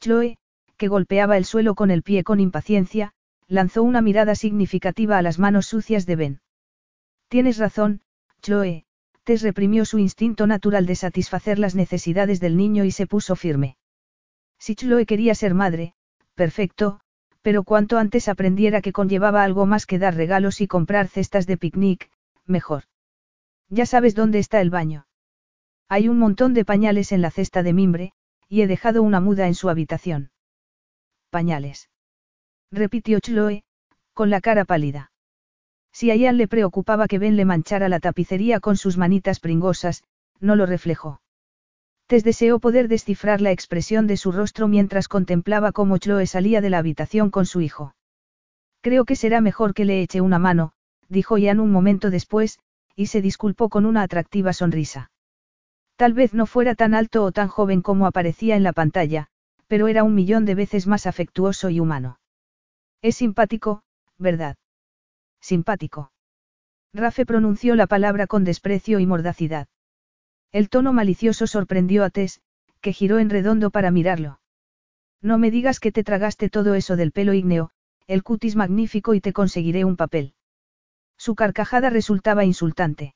Chloe, 0.00 0.38
que 0.76 0.88
golpeaba 0.88 1.36
el 1.36 1.44
suelo 1.44 1.74
con 1.74 1.90
el 1.90 2.02
pie 2.02 2.24
con 2.24 2.40
impaciencia, 2.40 3.12
lanzó 3.46 3.82
una 3.82 4.00
mirada 4.00 4.34
significativa 4.34 5.18
a 5.18 5.22
las 5.22 5.38
manos 5.38 5.66
sucias 5.66 6.06
de 6.06 6.16
Ben. 6.16 6.40
Tienes 7.28 7.58
razón, 7.58 8.00
Chloe, 8.40 8.84
Tess 9.24 9.42
reprimió 9.42 9.84
su 9.84 9.98
instinto 9.98 10.46
natural 10.46 10.86
de 10.86 10.94
satisfacer 10.94 11.58
las 11.58 11.74
necesidades 11.74 12.40
del 12.40 12.56
niño 12.56 12.84
y 12.84 12.90
se 12.90 13.06
puso 13.06 13.36
firme. 13.36 13.76
Si 14.58 14.74
Chloe 14.74 15.06
quería 15.06 15.34
ser 15.34 15.54
madre, 15.54 15.94
perfecto, 16.34 17.00
pero 17.42 17.62
cuanto 17.64 17.98
antes 17.98 18.28
aprendiera 18.28 18.80
que 18.80 18.92
conllevaba 18.92 19.42
algo 19.42 19.66
más 19.66 19.86
que 19.86 19.98
dar 19.98 20.14
regalos 20.14 20.60
y 20.60 20.66
comprar 20.66 21.08
cestas 21.08 21.46
de 21.46 21.56
picnic, 21.56 22.10
mejor. 22.46 22.84
Ya 23.74 23.86
sabes 23.86 24.14
dónde 24.14 24.38
está 24.38 24.60
el 24.60 24.70
baño. 24.70 25.08
Hay 25.88 26.08
un 26.08 26.16
montón 26.16 26.54
de 26.54 26.64
pañales 26.64 27.10
en 27.10 27.20
la 27.20 27.32
cesta 27.32 27.64
de 27.64 27.72
mimbre, 27.72 28.12
y 28.48 28.62
he 28.62 28.68
dejado 28.68 29.02
una 29.02 29.18
muda 29.18 29.48
en 29.48 29.56
su 29.56 29.68
habitación. 29.68 30.30
Pañales. 31.30 31.90
Repitió 32.70 33.18
Chloe, 33.18 33.64
con 34.12 34.30
la 34.30 34.40
cara 34.40 34.64
pálida. 34.64 35.10
Si 35.92 36.12
a 36.12 36.14
Ian 36.14 36.36
le 36.36 36.46
preocupaba 36.46 37.08
que 37.08 37.18
Ben 37.18 37.34
le 37.34 37.44
manchara 37.44 37.88
la 37.88 37.98
tapicería 37.98 38.60
con 38.60 38.76
sus 38.76 38.96
manitas 38.96 39.40
pringosas, 39.40 40.04
no 40.38 40.54
lo 40.54 40.66
reflejó. 40.66 41.20
Tess 42.06 42.22
deseó 42.22 42.60
poder 42.60 42.86
descifrar 42.86 43.40
la 43.40 43.50
expresión 43.50 44.06
de 44.06 44.16
su 44.16 44.30
rostro 44.30 44.68
mientras 44.68 45.08
contemplaba 45.08 45.72
cómo 45.72 45.98
Chloe 45.98 46.28
salía 46.28 46.60
de 46.60 46.70
la 46.70 46.78
habitación 46.78 47.28
con 47.28 47.44
su 47.44 47.60
hijo. 47.60 47.96
Creo 48.82 49.04
que 49.04 49.16
será 49.16 49.40
mejor 49.40 49.74
que 49.74 49.84
le 49.84 50.00
eche 50.00 50.20
una 50.20 50.38
mano, 50.38 50.74
dijo 51.08 51.38
Ian 51.38 51.58
un 51.58 51.72
momento 51.72 52.10
después, 52.10 52.60
y 52.96 53.06
se 53.06 53.22
disculpó 53.22 53.68
con 53.68 53.86
una 53.86 54.02
atractiva 54.02 54.52
sonrisa. 54.52 55.10
Tal 55.96 56.12
vez 56.12 56.34
no 56.34 56.46
fuera 56.46 56.74
tan 56.74 56.94
alto 56.94 57.24
o 57.24 57.32
tan 57.32 57.48
joven 57.48 57.82
como 57.82 58.06
aparecía 58.06 58.56
en 58.56 58.62
la 58.62 58.72
pantalla, 58.72 59.28
pero 59.68 59.88
era 59.88 60.04
un 60.04 60.14
millón 60.14 60.44
de 60.44 60.54
veces 60.54 60.86
más 60.86 61.06
afectuoso 61.06 61.70
y 61.70 61.80
humano. 61.80 62.18
Es 63.02 63.16
simpático, 63.16 63.82
¿verdad? 64.18 64.56
Simpático. 65.40 66.12
Rafe 66.92 67.26
pronunció 67.26 67.74
la 67.74 67.86
palabra 67.86 68.26
con 68.26 68.44
desprecio 68.44 68.98
y 69.00 69.06
mordacidad. 69.06 69.68
El 70.52 70.68
tono 70.68 70.92
malicioso 70.92 71.46
sorprendió 71.46 72.04
a 72.04 72.10
Tess, 72.10 72.40
que 72.80 72.92
giró 72.92 73.18
en 73.18 73.30
redondo 73.30 73.70
para 73.70 73.90
mirarlo. 73.90 74.40
No 75.20 75.38
me 75.38 75.50
digas 75.50 75.80
que 75.80 75.90
te 75.90 76.04
tragaste 76.04 76.50
todo 76.50 76.74
eso 76.74 76.96
del 76.96 77.10
pelo 77.10 77.32
ígneo, 77.32 77.70
el 78.06 78.22
cutis 78.22 78.56
magnífico 78.56 79.14
y 79.14 79.20
te 79.20 79.32
conseguiré 79.32 79.84
un 79.84 79.96
papel. 79.96 80.34
Su 81.24 81.36
carcajada 81.36 81.88
resultaba 81.88 82.44
insultante. 82.44 83.14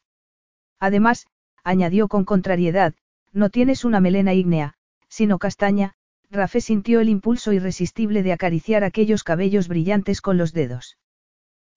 Además, 0.80 1.26
añadió 1.62 2.08
con 2.08 2.24
contrariedad, 2.24 2.94
no 3.34 3.50
tienes 3.50 3.84
una 3.84 4.00
melena 4.00 4.32
ígnea, 4.32 4.72
sino 5.10 5.38
castaña, 5.38 5.92
Rafé 6.30 6.62
sintió 6.62 7.00
el 7.00 7.10
impulso 7.10 7.52
irresistible 7.52 8.22
de 8.22 8.32
acariciar 8.32 8.82
aquellos 8.82 9.24
cabellos 9.24 9.68
brillantes 9.68 10.22
con 10.22 10.38
los 10.38 10.54
dedos. 10.54 10.96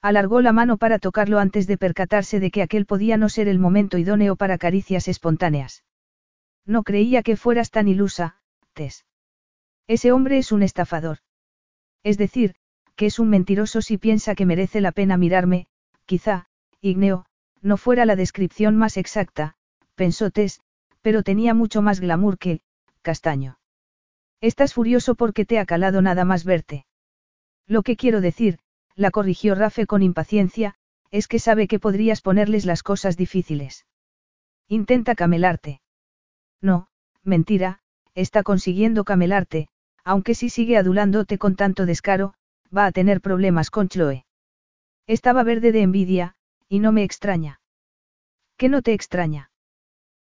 Alargó 0.01 0.39
la 0.39 0.53
mano 0.53 0.77
para 0.77 0.99
tocarlo 0.99 1.37
antes 1.37 1.67
de 1.67 1.77
percatarse 1.77 2.39
de 2.39 2.49
que 2.49 2.61
aquel 2.61 2.85
podía 2.85 3.17
no 3.17 3.27
ser 3.27 3.49
el 3.49 3.59
momento 3.59 3.97
idóneo 3.97 4.37
para 4.37 4.57
caricias 4.57 5.09
espontáneas. 5.09 5.83
No 6.65 6.83
creía 6.83 7.23
que 7.23 7.35
fueras 7.35 7.71
tan 7.71 7.89
ilusa, 7.89 8.37
Tess. 8.71 9.03
Ese 9.85 10.13
hombre 10.13 10.37
es 10.37 10.53
un 10.53 10.63
estafador. 10.63 11.17
Es 12.03 12.17
decir, 12.17 12.55
que 12.95 13.07
es 13.07 13.19
un 13.19 13.29
mentiroso 13.29 13.81
si 13.81 13.97
piensa 13.97 14.33
que 14.33 14.45
merece 14.45 14.79
la 14.79 14.93
pena 14.93 15.17
mirarme, 15.17 15.67
quizá, 16.05 16.47
Igneo, 16.81 17.25
no 17.61 17.77
fuera 17.77 18.05
la 18.05 18.15
descripción 18.15 18.75
más 18.75 18.97
exacta, 18.97 19.55
pensó 19.95 20.31
Tess, 20.31 20.61
pero 21.01 21.23
tenía 21.23 21.53
mucho 21.53 21.81
más 21.81 21.99
glamour 21.99 22.37
que, 22.37 22.61
castaño. 23.01 23.59
Estás 24.39 24.73
furioso 24.73 25.15
porque 25.15 25.45
te 25.45 25.59
ha 25.59 25.65
calado 25.65 26.01
nada 26.01 26.25
más 26.25 26.43
verte. 26.43 26.85
Lo 27.67 27.83
que 27.83 27.95
quiero 27.95 28.21
decir, 28.21 28.59
la 28.95 29.11
corrigió 29.11 29.55
Rafe 29.55 29.85
con 29.85 30.01
impaciencia, 30.01 30.75
es 31.11 31.27
que 31.27 31.39
sabe 31.39 31.67
que 31.67 31.79
podrías 31.79 32.21
ponerles 32.21 32.65
las 32.65 32.83
cosas 32.83 33.17
difíciles. 33.17 33.85
Intenta 34.67 35.15
camelarte. 35.15 35.81
No, 36.61 36.87
mentira, 37.23 37.79
está 38.15 38.43
consiguiendo 38.43 39.03
camelarte, 39.03 39.67
aunque 40.03 40.35
si 40.35 40.49
sigue 40.49 40.77
adulándote 40.77 41.37
con 41.37 41.55
tanto 41.55 41.85
descaro, 41.85 42.33
va 42.75 42.85
a 42.85 42.91
tener 42.91 43.21
problemas 43.21 43.69
con 43.69 43.89
Chloe. 43.89 44.25
Estaba 45.07 45.43
verde 45.43 45.71
de 45.71 45.81
envidia, 45.81 46.35
y 46.69 46.79
no 46.79 46.91
me 46.91 47.03
extraña. 47.03 47.61
¿Qué 48.57 48.69
no 48.69 48.81
te 48.81 48.93
extraña? 48.93 49.51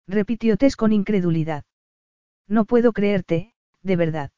Repitió 0.07 0.57
Tess 0.57 0.75
con 0.75 0.93
incredulidad. 0.93 1.65
No 2.47 2.65
puedo 2.65 2.93
creerte, 2.93 3.53
de 3.81 3.95
verdad. 3.95 4.31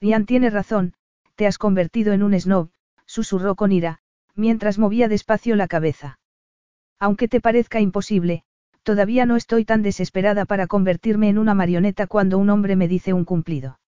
Ian 0.00 0.26
tiene 0.26 0.50
razón, 0.50 0.94
te 1.34 1.46
has 1.46 1.58
convertido 1.58 2.12
en 2.12 2.22
un 2.22 2.38
snob, 2.38 2.70
susurró 3.06 3.54
con 3.54 3.72
ira, 3.72 4.00
mientras 4.34 4.78
movía 4.78 5.08
despacio 5.08 5.56
la 5.56 5.68
cabeza. 5.68 6.18
Aunque 7.00 7.28
te 7.28 7.40
parezca 7.40 7.80
imposible, 7.80 8.44
todavía 8.82 9.26
no 9.26 9.36
estoy 9.36 9.64
tan 9.64 9.82
desesperada 9.82 10.44
para 10.44 10.66
convertirme 10.66 11.28
en 11.28 11.38
una 11.38 11.54
marioneta 11.54 12.06
cuando 12.06 12.38
un 12.38 12.50
hombre 12.50 12.76
me 12.76 12.88
dice 12.88 13.12
un 13.12 13.24
cumplido. 13.24 13.80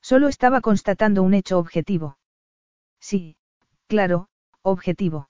Solo 0.00 0.28
estaba 0.28 0.60
constatando 0.60 1.22
un 1.22 1.34
hecho 1.34 1.58
objetivo. 1.58 2.18
Sí, 3.00 3.36
claro, 3.86 4.28
objetivo. 4.70 5.28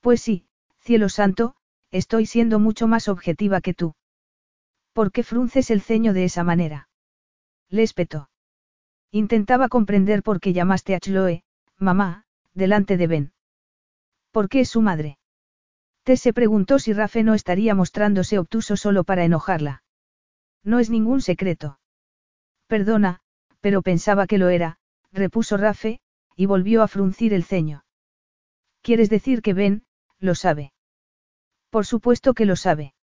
Pues 0.00 0.20
sí, 0.20 0.46
cielo 0.80 1.08
santo, 1.08 1.54
estoy 1.90 2.26
siendo 2.26 2.58
mucho 2.58 2.88
más 2.88 3.08
objetiva 3.08 3.60
que 3.60 3.74
tú. 3.74 3.94
¿Por 4.92 5.12
qué 5.12 5.22
frunces 5.22 5.70
el 5.70 5.80
ceño 5.80 6.12
de 6.12 6.24
esa 6.24 6.44
manera? 6.44 6.88
Le. 7.68 7.86
Intentaba 9.10 9.68
comprender 9.68 10.22
por 10.22 10.40
qué 10.40 10.52
llamaste 10.52 10.94
a 10.94 11.00
Chloe, 11.00 11.44
mamá, 11.78 12.24
delante 12.54 12.96
de 12.96 13.06
Ben. 13.06 13.32
¿Por 14.32 14.48
qué 14.48 14.60
es 14.60 14.68
su 14.70 14.82
madre? 14.82 15.18
Tess 16.02 16.20
se 16.20 16.32
preguntó 16.32 16.78
si 16.78 16.92
Rafe 16.92 17.22
no 17.22 17.34
estaría 17.34 17.74
mostrándose 17.74 18.38
obtuso 18.38 18.76
solo 18.76 19.04
para 19.04 19.24
enojarla. 19.24 19.82
No 20.64 20.78
es 20.78 20.90
ningún 20.90 21.20
secreto. 21.20 21.80
Perdona, 22.66 23.20
pero 23.60 23.82
pensaba 23.82 24.26
que 24.26 24.38
lo 24.38 24.48
era, 24.48 24.78
repuso 25.12 25.56
Rafe, 25.56 26.00
y 26.34 26.46
volvió 26.46 26.82
a 26.82 26.88
fruncir 26.88 27.34
el 27.34 27.44
ceño. 27.44 27.84
¿Quieres 28.82 29.10
decir 29.10 29.42
que 29.42 29.54
Ben, 29.54 29.84
lo 30.18 30.34
sabe? 30.34 30.72
Por 31.70 31.86
supuesto 31.86 32.34
que 32.34 32.46
lo 32.46 32.56
sabe. 32.56 32.94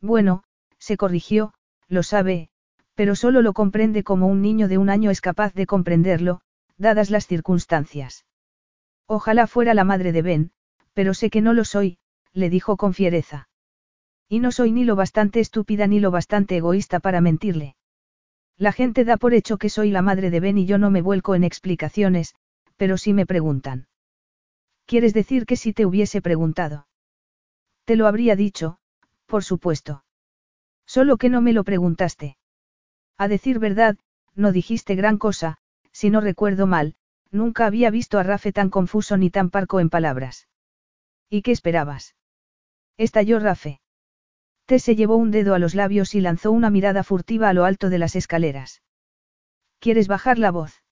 Bueno, 0.00 0.44
se 0.78 0.96
corrigió, 0.96 1.54
lo 1.88 2.02
sabe, 2.02 2.50
pero 2.94 3.16
solo 3.16 3.42
lo 3.42 3.52
comprende 3.52 4.02
como 4.02 4.26
un 4.26 4.42
niño 4.42 4.68
de 4.68 4.78
un 4.78 4.90
año 4.90 5.10
es 5.10 5.20
capaz 5.20 5.54
de 5.54 5.66
comprenderlo, 5.66 6.40
dadas 6.76 7.10
las 7.10 7.26
circunstancias. 7.26 8.24
Ojalá 9.06 9.46
fuera 9.46 9.74
la 9.74 9.84
madre 9.84 10.12
de 10.12 10.22
Ben, 10.22 10.50
pero 10.92 11.14
sé 11.14 11.30
que 11.30 11.40
no 11.40 11.52
lo 11.52 11.64
soy, 11.64 11.98
le 12.32 12.50
dijo 12.50 12.76
con 12.76 12.94
fiereza. 12.94 13.48
Y 14.28 14.40
no 14.40 14.52
soy 14.52 14.72
ni 14.72 14.84
lo 14.84 14.96
bastante 14.96 15.40
estúpida 15.40 15.86
ni 15.86 16.00
lo 16.00 16.10
bastante 16.10 16.56
egoísta 16.56 17.00
para 17.00 17.20
mentirle. 17.20 17.76
La 18.56 18.72
gente 18.72 19.04
da 19.04 19.16
por 19.16 19.34
hecho 19.34 19.58
que 19.58 19.68
soy 19.68 19.90
la 19.90 20.02
madre 20.02 20.30
de 20.30 20.40
Ben 20.40 20.58
y 20.58 20.66
yo 20.66 20.78
no 20.78 20.90
me 20.90 21.02
vuelco 21.02 21.34
en 21.34 21.44
explicaciones, 21.44 22.34
pero 22.76 22.96
sí 22.96 23.12
me 23.12 23.26
preguntan. 23.26 23.86
¿Quieres 24.86 25.14
decir 25.14 25.46
que 25.46 25.56
si 25.56 25.72
te 25.72 25.86
hubiese 25.86 26.20
preguntado? 26.20 26.86
Te 27.84 27.96
lo 27.96 28.06
habría 28.06 28.36
dicho, 28.36 28.78
por 29.26 29.44
supuesto. 29.44 30.04
Solo 30.86 31.16
que 31.16 31.28
no 31.28 31.40
me 31.40 31.52
lo 31.52 31.64
preguntaste. 31.64 32.36
A 33.16 33.28
decir 33.28 33.58
verdad, 33.58 33.96
no 34.34 34.52
dijiste 34.52 34.94
gran 34.94 35.18
cosa, 35.18 35.58
si 35.92 36.10
no 36.10 36.20
recuerdo 36.20 36.66
mal, 36.66 36.96
nunca 37.30 37.66
había 37.66 37.90
visto 37.90 38.18
a 38.18 38.22
Rafe 38.22 38.52
tan 38.52 38.70
confuso 38.70 39.16
ni 39.16 39.30
tan 39.30 39.50
parco 39.50 39.80
en 39.80 39.90
palabras. 39.90 40.48
¿Y 41.30 41.42
qué 41.42 41.52
esperabas? 41.52 42.14
Estalló 42.96 43.38
Rafe. 43.38 43.80
Tess 44.66 44.82
se 44.82 44.96
llevó 44.96 45.16
un 45.16 45.30
dedo 45.30 45.54
a 45.54 45.58
los 45.58 45.74
labios 45.74 46.14
y 46.14 46.20
lanzó 46.20 46.50
una 46.50 46.70
mirada 46.70 47.02
furtiva 47.02 47.48
a 47.48 47.52
lo 47.52 47.64
alto 47.64 47.90
de 47.90 47.98
las 47.98 48.16
escaleras. 48.16 48.82
¿Quieres 49.78 50.08
bajar 50.08 50.38
la 50.38 50.50
voz? 50.50 50.82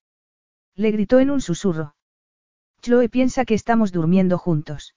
Le 0.74 0.90
gritó 0.90 1.20
en 1.20 1.30
un 1.30 1.40
susurro. 1.40 1.94
Chloe 2.82 3.08
piensa 3.08 3.44
que 3.44 3.54
estamos 3.54 3.92
durmiendo 3.92 4.38
juntos. 4.38 4.96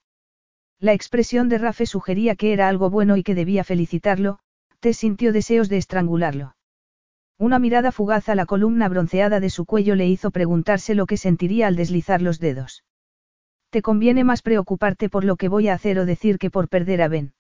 La 0.80 0.94
expresión 0.94 1.50
de 1.50 1.60
Rafe 1.60 1.86
sugería 1.86 2.36
que 2.36 2.52
era 2.52 2.68
algo 2.68 2.90
bueno 2.90 3.16
y 3.16 3.22
que 3.22 3.36
debía 3.36 3.64
felicitarlo, 3.64 4.40
Tess 4.80 4.98
sintió 4.98 5.32
deseos 5.32 5.70
de 5.70 5.78
estrangularlo. 5.78 6.56
Una 7.38 7.60
mirada 7.60 7.92
fugaz 7.92 8.28
a 8.28 8.34
la 8.34 8.48
columna 8.48 8.90
bronceada 8.90 9.40
de 9.40 9.52
su 9.52 9.66
cuello 9.66 9.94
le 9.94 10.08
hizo 10.08 10.32
preguntarse 10.32 10.96
lo 10.96 11.06
que 11.06 11.18
sentiría 11.18 11.68
al 11.68 11.76
deslizar 11.76 12.24
los 12.24 12.40
dedos. 12.40 12.84
Te 13.70 13.84
conviene 13.84 14.24
más 14.24 14.42
preocuparte 14.42 15.08
por 15.08 15.24
lo 15.24 15.36
que 15.36 15.48
voy 15.48 15.68
a 15.68 15.76
hacer 15.76 16.00
o 16.00 16.08
decir 16.08 16.40
que 16.40 16.50
por 16.50 16.70
perder 16.70 17.04
a 17.04 17.08
Ben. 17.08 17.34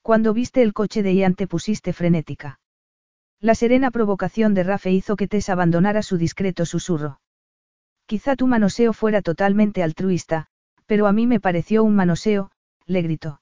Cuando 0.00 0.32
viste 0.32 0.62
el 0.62 0.74
coche 0.74 1.02
de 1.02 1.12
Ian 1.12 1.34
te 1.34 1.48
pusiste 1.48 1.92
frenética. 1.92 2.60
La 3.40 3.56
serena 3.56 3.90
provocación 3.90 4.54
de 4.54 4.62
Rafe 4.62 4.92
hizo 4.92 5.16
que 5.16 5.26
Tess 5.26 5.48
abandonara 5.48 6.02
su 6.02 6.18
discreto 6.18 6.66
susurro. 6.66 7.18
Quizá 8.06 8.36
tu 8.36 8.46
manoseo 8.46 8.92
fuera 8.92 9.20
totalmente 9.20 9.82
altruista, 9.82 10.46
pero 10.86 11.06
a 11.06 11.12
mí 11.12 11.26
me 11.26 11.40
pareció 11.40 11.82
un 11.82 11.96
manoseo, 11.96 12.50
le 12.86 13.02
gritó. 13.02 13.40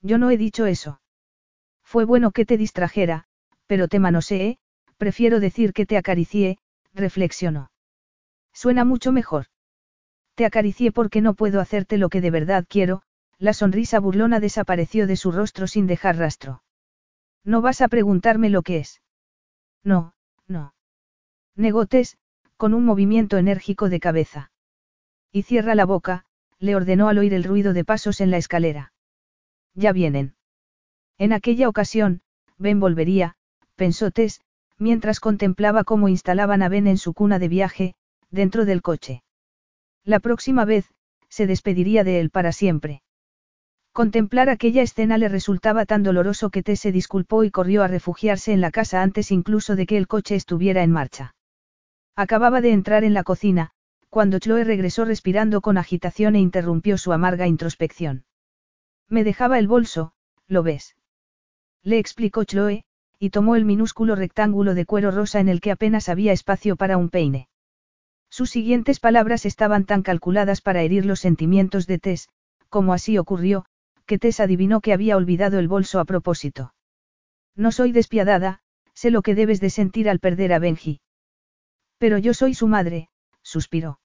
Yo 0.00 0.18
no 0.18 0.30
he 0.30 0.36
dicho 0.36 0.66
eso. 0.66 1.00
Fue 1.82 2.04
bueno 2.04 2.30
que 2.30 2.46
te 2.46 2.56
distrajera, 2.56 3.24
pero 3.66 3.88
te 3.88 3.98
manoseé, 3.98 4.58
prefiero 4.96 5.38
decir 5.38 5.72
que 5.72 5.86
te 5.86 5.98
acaricié, 5.98 6.58
reflexionó. 6.94 7.70
Suena 8.52 8.84
mucho 8.84 9.12
mejor. 9.12 9.46
Te 10.34 10.46
acaricié 10.46 10.90
porque 10.90 11.20
no 11.20 11.34
puedo 11.34 11.60
hacerte 11.60 11.98
lo 11.98 12.08
que 12.08 12.20
de 12.20 12.30
verdad 12.30 12.64
quiero, 12.68 13.02
la 13.38 13.52
sonrisa 13.52 14.00
burlona 14.00 14.40
desapareció 14.40 15.06
de 15.06 15.16
su 15.16 15.30
rostro 15.30 15.66
sin 15.66 15.86
dejar 15.86 16.16
rastro. 16.16 16.62
No 17.44 17.60
vas 17.60 17.82
a 17.82 17.88
preguntarme 17.88 18.48
lo 18.48 18.62
que 18.62 18.78
es. 18.78 19.02
No, 19.82 20.14
no. 20.46 20.74
Negotes, 21.56 22.16
con 22.64 22.72
un 22.72 22.86
movimiento 22.86 23.36
enérgico 23.36 23.90
de 23.90 24.00
cabeza. 24.00 24.50
Y 25.30 25.42
cierra 25.42 25.74
la 25.74 25.84
boca, 25.84 26.24
le 26.58 26.74
ordenó 26.74 27.08
al 27.08 27.18
oír 27.18 27.34
el 27.34 27.44
ruido 27.44 27.74
de 27.74 27.84
pasos 27.84 28.22
en 28.22 28.30
la 28.30 28.38
escalera. 28.38 28.94
Ya 29.74 29.92
vienen. 29.92 30.34
En 31.18 31.34
aquella 31.34 31.68
ocasión, 31.68 32.22
Ben 32.56 32.80
volvería, 32.80 33.36
pensó 33.76 34.10
Tess, 34.10 34.40
mientras 34.78 35.20
contemplaba 35.20 35.84
cómo 35.84 36.08
instalaban 36.08 36.62
a 36.62 36.70
Ben 36.70 36.86
en 36.86 36.96
su 36.96 37.12
cuna 37.12 37.38
de 37.38 37.48
viaje, 37.48 37.96
dentro 38.30 38.64
del 38.64 38.80
coche. 38.80 39.22
La 40.02 40.18
próxima 40.18 40.64
vez, 40.64 40.86
se 41.28 41.46
despediría 41.46 42.02
de 42.02 42.18
él 42.18 42.30
para 42.30 42.50
siempre. 42.50 43.02
Contemplar 43.92 44.48
aquella 44.48 44.80
escena 44.80 45.18
le 45.18 45.28
resultaba 45.28 45.84
tan 45.84 46.02
doloroso 46.02 46.48
que 46.48 46.62
Tess 46.62 46.80
se 46.80 46.92
disculpó 46.92 47.44
y 47.44 47.50
corrió 47.50 47.82
a 47.82 47.88
refugiarse 47.88 48.54
en 48.54 48.62
la 48.62 48.70
casa 48.70 49.02
antes 49.02 49.32
incluso 49.32 49.76
de 49.76 49.84
que 49.84 49.98
el 49.98 50.06
coche 50.06 50.34
estuviera 50.34 50.82
en 50.82 50.92
marcha. 50.92 51.33
Acababa 52.16 52.60
de 52.60 52.72
entrar 52.72 53.04
en 53.04 53.14
la 53.14 53.24
cocina, 53.24 53.70
cuando 54.08 54.38
Chloe 54.38 54.62
regresó 54.62 55.04
respirando 55.04 55.60
con 55.60 55.76
agitación 55.76 56.36
e 56.36 56.40
interrumpió 56.40 56.96
su 56.96 57.12
amarga 57.12 57.48
introspección. 57.48 58.24
Me 59.08 59.24
dejaba 59.24 59.58
el 59.58 59.66
bolso, 59.66 60.12
¿lo 60.46 60.62
ves? 60.62 60.96
Le 61.82 61.98
explicó 61.98 62.44
Chloe, 62.44 62.84
y 63.18 63.30
tomó 63.30 63.56
el 63.56 63.64
minúsculo 63.64 64.14
rectángulo 64.14 64.74
de 64.74 64.86
cuero 64.86 65.10
rosa 65.10 65.40
en 65.40 65.48
el 65.48 65.60
que 65.60 65.72
apenas 65.72 66.08
había 66.08 66.32
espacio 66.32 66.76
para 66.76 66.96
un 66.96 67.10
peine. 67.10 67.48
Sus 68.30 68.50
siguientes 68.50 69.00
palabras 69.00 69.46
estaban 69.46 69.84
tan 69.84 70.02
calculadas 70.02 70.60
para 70.60 70.82
herir 70.82 71.06
los 71.06 71.20
sentimientos 71.20 71.86
de 71.86 71.98
Tess, 71.98 72.28
como 72.68 72.92
así 72.92 73.18
ocurrió, 73.18 73.64
que 74.06 74.18
Tess 74.18 74.40
adivinó 74.40 74.80
que 74.80 74.92
había 74.92 75.16
olvidado 75.16 75.58
el 75.58 75.68
bolso 75.68 76.00
a 76.00 76.04
propósito. 76.04 76.74
No 77.56 77.72
soy 77.72 77.92
despiadada, 77.92 78.60
sé 78.92 79.10
lo 79.10 79.22
que 79.22 79.34
debes 79.34 79.60
de 79.60 79.70
sentir 79.70 80.08
al 80.08 80.20
perder 80.20 80.52
a 80.52 80.58
Benji. 80.58 81.00
Pero 81.98 82.18
yo 82.18 82.34
soy 82.34 82.54
su 82.54 82.66
madre, 82.66 83.08
suspiró. 83.42 84.00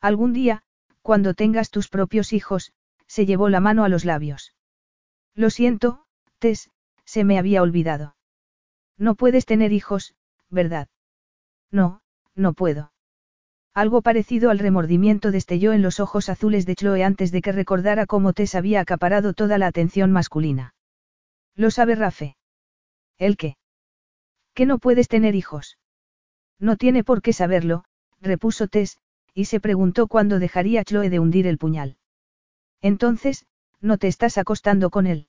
Algún 0.00 0.32
día, 0.32 0.62
cuando 1.02 1.34
tengas 1.34 1.70
tus 1.70 1.88
propios 1.88 2.32
hijos, 2.32 2.72
se 3.06 3.26
llevó 3.26 3.48
la 3.48 3.60
mano 3.60 3.84
a 3.84 3.88
los 3.88 4.04
labios. 4.04 4.54
Lo 5.34 5.50
siento, 5.50 6.04
Tess, 6.38 6.70
se 7.04 7.24
me 7.24 7.38
había 7.38 7.62
olvidado. 7.62 8.16
No 8.96 9.14
puedes 9.14 9.46
tener 9.46 9.72
hijos, 9.72 10.14
¿verdad? 10.50 10.88
No, 11.70 12.00
no 12.34 12.52
puedo. 12.52 12.92
Algo 13.74 14.02
parecido 14.02 14.50
al 14.50 14.60
remordimiento 14.60 15.32
destelló 15.32 15.72
en 15.72 15.82
los 15.82 15.98
ojos 15.98 16.28
azules 16.28 16.64
de 16.64 16.76
Chloe 16.76 17.02
antes 17.02 17.32
de 17.32 17.42
que 17.42 17.50
recordara 17.50 18.06
cómo 18.06 18.32
Tess 18.32 18.54
había 18.54 18.80
acaparado 18.80 19.32
toda 19.32 19.58
la 19.58 19.66
atención 19.66 20.12
masculina. 20.12 20.74
¿Lo 21.56 21.70
sabe 21.70 21.96
Rafe? 21.96 22.36
¿El 23.18 23.36
qué? 23.36 23.56
Que 24.54 24.66
no 24.66 24.78
puedes 24.78 25.08
tener 25.08 25.34
hijos. 25.34 25.76
No 26.64 26.78
tiene 26.78 27.04
por 27.04 27.20
qué 27.20 27.34
saberlo, 27.34 27.84
repuso 28.22 28.68
Tess, 28.68 28.96
y 29.34 29.44
se 29.44 29.60
preguntó 29.60 30.06
cuándo 30.06 30.38
dejaría 30.38 30.82
Chloe 30.82 31.10
de 31.10 31.18
hundir 31.18 31.46
el 31.46 31.58
puñal. 31.58 31.98
Entonces, 32.80 33.44
no 33.82 33.98
te 33.98 34.08
estás 34.08 34.38
acostando 34.38 34.88
con 34.88 35.06
él. 35.06 35.28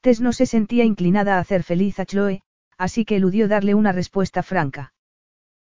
Tess 0.00 0.20
no 0.20 0.32
se 0.32 0.46
sentía 0.46 0.84
inclinada 0.84 1.36
a 1.36 1.38
hacer 1.38 1.62
feliz 1.62 2.00
a 2.00 2.04
Chloe, 2.04 2.42
así 2.76 3.04
que 3.04 3.14
eludió 3.14 3.46
darle 3.46 3.76
una 3.76 3.92
respuesta 3.92 4.42
franca. 4.42 4.92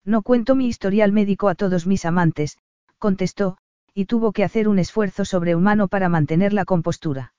No 0.04 0.24
cuento 0.24 0.56
mi 0.56 0.66
historial 0.66 1.12
médico 1.12 1.48
a 1.48 1.54
todos 1.54 1.86
mis 1.86 2.04
amantes, 2.04 2.58
contestó, 2.98 3.60
y 3.94 4.06
tuvo 4.06 4.32
que 4.32 4.44
hacer 4.44 4.68
un 4.68 4.80
esfuerzo 4.80 5.26
sobrehumano 5.26 5.90
para 5.90 6.10
mantener 6.10 6.54
la 6.54 6.66
compostura. 6.66 7.36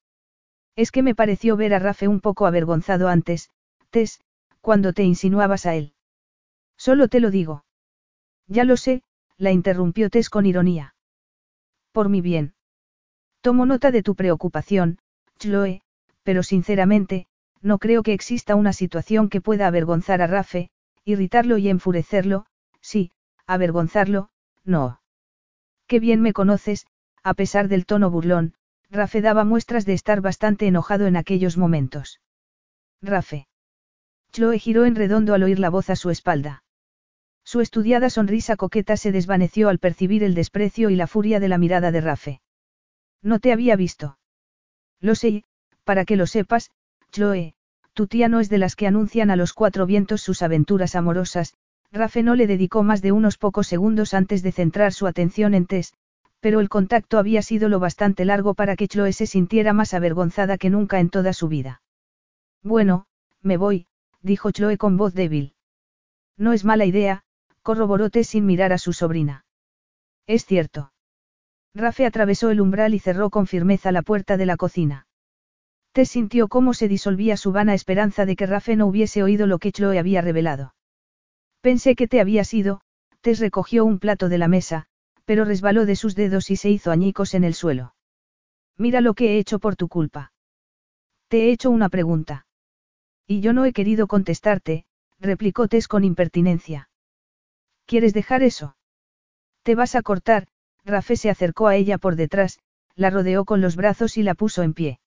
Es 0.77 0.93
que 0.93 1.03
me 1.03 1.17
pareció 1.17 1.57
ver 1.57 1.75
a 1.75 1.81
Rafe 1.81 2.07
un 2.07 2.21
poco 2.21 2.47
avergonzado 2.47 3.09
antes, 3.09 3.51
Tess, 3.91 4.21
cuando 4.61 4.93
te 4.93 5.03
insinuabas 5.03 5.67
a 5.67 5.75
él. 5.75 5.95
Solo 6.85 7.07
te 7.07 7.21
lo 7.21 7.31
digo. 7.31 7.65
Ya 8.49 8.65
lo 8.65 8.77
sé, 8.77 9.05
la 9.39 9.53
interrumpió 9.53 10.11
Tess 10.11 10.29
con 10.29 10.47
ironía. 10.47 10.97
Por 11.93 12.09
mi 12.09 12.21
bien. 12.21 12.55
Tomo 13.41 13.67
nota 13.67 13.93
de 13.93 14.03
tu 14.03 14.17
preocupación, 14.17 14.99
Chloe, 15.39 15.83
pero 16.25 16.43
sinceramente, 16.43 17.29
no 17.61 17.79
creo 17.79 18.03
que 18.03 18.15
exista 18.15 18.57
una 18.57 18.73
situación 18.73 19.29
que 19.29 19.41
pueda 19.41 19.69
avergonzar 19.69 20.23
a 20.23 20.27
Rafe, 20.27 20.71
irritarlo 21.05 21.57
y 21.57 21.69
enfurecerlo, 21.69 22.47
sí, 22.81 23.13
avergonzarlo, 23.47 24.31
no. 24.65 25.01
Qué 25.87 26.01
bien 26.01 26.21
me 26.21 26.33
conoces, 26.33 26.89
a 27.23 27.35
pesar 27.35 27.69
del 27.69 27.87
tono 27.87 28.11
burlón, 28.11 28.55
Rafe 28.91 29.21
daba 29.21 29.45
muestras 29.45 29.87
de 29.87 29.93
estar 29.93 30.21
bastante 30.21 30.67
enojado 30.67 31.07
en 31.07 31.15
aquellos 31.15 31.57
momentos. 31.57 32.21
Rafe. 33.01 33.47
Chloe 34.33 34.59
giró 34.59 34.85
en 34.85 34.97
redondo 34.97 35.33
al 35.33 35.45
oír 35.45 35.61
la 35.61 35.71
voz 35.71 35.89
a 35.89 35.95
su 35.95 36.11
espalda. 36.11 36.62
Su 37.45 37.61
estudiada 37.61 38.09
sonrisa 38.11 38.57
coqueta 38.57 38.97
se 38.97 39.13
desvaneció 39.13 39.69
al 39.69 39.79
percibir 39.79 40.23
el 40.25 40.35
desprecio 40.35 40.91
y 40.91 40.97
la 40.97 41.07
furia 41.07 41.41
de 41.41 41.49
la 41.49 41.59
mirada 41.59 41.91
de 41.91 42.01
Rafe. 42.01 42.41
No 43.23 43.39
te 43.41 43.53
había 43.53 43.77
visto. 43.77 44.19
Lo 45.01 45.15
sé, 45.15 45.45
para 45.85 46.05
que 46.05 46.17
lo 46.17 46.27
sepas, 46.27 46.71
Chloe, 47.11 47.55
tu 47.93 48.07
tía 48.07 48.29
no 48.29 48.41
es 48.41 48.49
de 48.49 48.59
las 48.59 48.77
que 48.77 48.87
anuncian 48.87 49.31
a 49.31 49.37
los 49.37 49.53
cuatro 49.53 49.87
vientos 49.87 50.23
sus 50.23 50.43
aventuras 50.43 50.95
amorosas, 50.95 51.55
Rafe 51.91 52.23
no 52.23 52.35
le 52.35 52.47
dedicó 52.47 52.83
más 52.83 53.03
de 53.03 53.13
unos 53.13 53.37
pocos 53.37 53.67
segundos 53.67 54.15
antes 54.15 54.43
de 54.43 54.53
centrar 54.53 54.93
su 54.93 55.07
atención 55.07 55.53
en 55.55 55.67
Tess, 55.67 55.93
pero 56.41 56.61
el 56.61 56.69
contacto 56.71 57.19
había 57.19 57.43
sido 57.43 57.69
lo 57.69 57.79
bastante 57.81 58.25
largo 58.25 58.55
para 58.55 58.77
que 58.77 58.89
Chloe 58.89 59.13
se 59.13 59.27
sintiera 59.27 59.73
más 59.73 59.93
avergonzada 59.93 60.57
que 60.57 60.71
nunca 60.71 61.01
en 61.01 61.11
toda 61.11 61.33
su 61.35 61.49
vida. 61.49 61.83
Bueno, 62.63 63.07
me 63.43 63.57
voy, 63.57 63.87
dijo 64.23 64.51
Chloe 64.53 64.79
con 64.79 64.97
voz 64.97 65.13
débil. 65.13 65.55
No 66.39 66.53
es 66.53 66.65
mala 66.65 66.87
idea, 66.87 67.25
corroboró 67.63 68.11
Tess 68.11 68.29
sin 68.29 68.47
mirar 68.47 68.73
a 68.73 68.79
su 68.79 68.93
sobrina. 68.93 69.45
Es 70.27 70.45
cierto. 70.45 70.93
Rafe 71.75 72.05
atravesó 72.05 72.51
el 72.51 72.61
umbral 72.61 72.95
y 72.95 72.99
cerró 72.99 73.31
con 73.31 73.47
firmeza 73.47 73.93
la 73.93 74.03
puerta 74.03 74.37
de 74.37 74.47
la 74.47 74.57
cocina. 74.57 75.07
Tess 75.93 76.11
sintió 76.11 76.49
cómo 76.49 76.75
se 76.75 76.89
disolvía 76.89 77.37
su 77.37 77.53
vana 77.53 77.75
esperanza 77.75 78.27
de 78.27 78.37
que 78.37 78.47
Rafe 78.47 78.77
no 78.77 78.87
hubiese 78.87 79.23
oído 79.23 79.47
lo 79.47 79.59
que 79.59 79.73
Chloe 79.73 79.99
había 79.99 80.21
revelado. 80.23 80.75
Pensé 81.61 81.95
que 81.95 82.09
te 82.09 82.21
habías 82.21 82.53
ido, 82.55 82.81
Tess 83.21 83.39
recogió 83.39 83.85
un 83.85 83.99
plato 83.99 84.29
de 84.29 84.39
la 84.39 84.49
mesa, 84.49 84.87
pero 85.25 85.45
resbaló 85.45 85.87
de 85.87 85.97
sus 85.97 86.15
dedos 86.15 86.51
y 86.51 86.57
se 86.57 86.71
hizo 86.71 86.91
añicos 86.91 87.35
en 87.35 87.45
el 87.45 87.55
suelo. 87.55 87.95
Mira 88.77 89.01
lo 89.01 89.15
que 89.15 89.35
he 89.35 89.39
hecho 89.39 89.59
por 89.59 89.77
tu 89.77 89.89
culpa. 89.89 90.33
Te 91.29 91.45
he 91.45 91.53
hecho 91.53 91.71
una 91.71 91.89
pregunta. 91.89 92.47
Y 93.27 93.41
yo 93.41 93.53
no 93.53 93.65
he 93.65 93.73
querido 93.73 94.07
contestarte, 94.07 94.85
replicó 95.21 95.69
Tess 95.69 95.89
con 95.89 96.05
impertinencia. 96.05 96.89
¿Quieres 97.93 98.15
dejar 98.15 98.43
eso? 98.43 98.75
Te 99.65 99.75
vas 99.75 99.97
a 99.97 100.01
cortar, 100.01 100.47
Rafe 100.83 101.15
se 101.15 101.29
acercó 101.29 101.67
a 101.67 101.77
ella 101.77 101.99
por 101.99 102.17
detrás, 102.17 102.59
la 102.95 103.11
rodeó 103.11 103.45
con 103.45 103.61
los 103.61 103.77
brazos 103.77 104.17
y 104.17 104.23
la 104.23 104.33
puso 104.33 104.63
en 104.63 104.73
pie. 104.73 104.99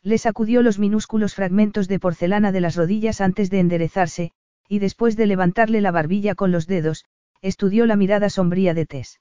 Le 0.00 0.16
sacudió 0.18 0.62
los 0.62 0.78
minúsculos 0.78 1.34
fragmentos 1.34 1.88
de 1.88 1.98
porcelana 1.98 2.52
de 2.52 2.60
las 2.60 2.76
rodillas 2.76 3.20
antes 3.20 3.50
de 3.50 3.58
enderezarse, 3.58 4.30
y 4.68 4.78
después 4.78 5.16
de 5.16 5.26
levantarle 5.26 5.80
la 5.80 5.90
barbilla 5.90 6.36
con 6.36 6.52
los 6.52 6.68
dedos, 6.68 7.04
estudió 7.42 7.84
la 7.84 7.96
mirada 7.96 8.30
sombría 8.30 8.74
de 8.74 8.86
Tess. 8.86 9.20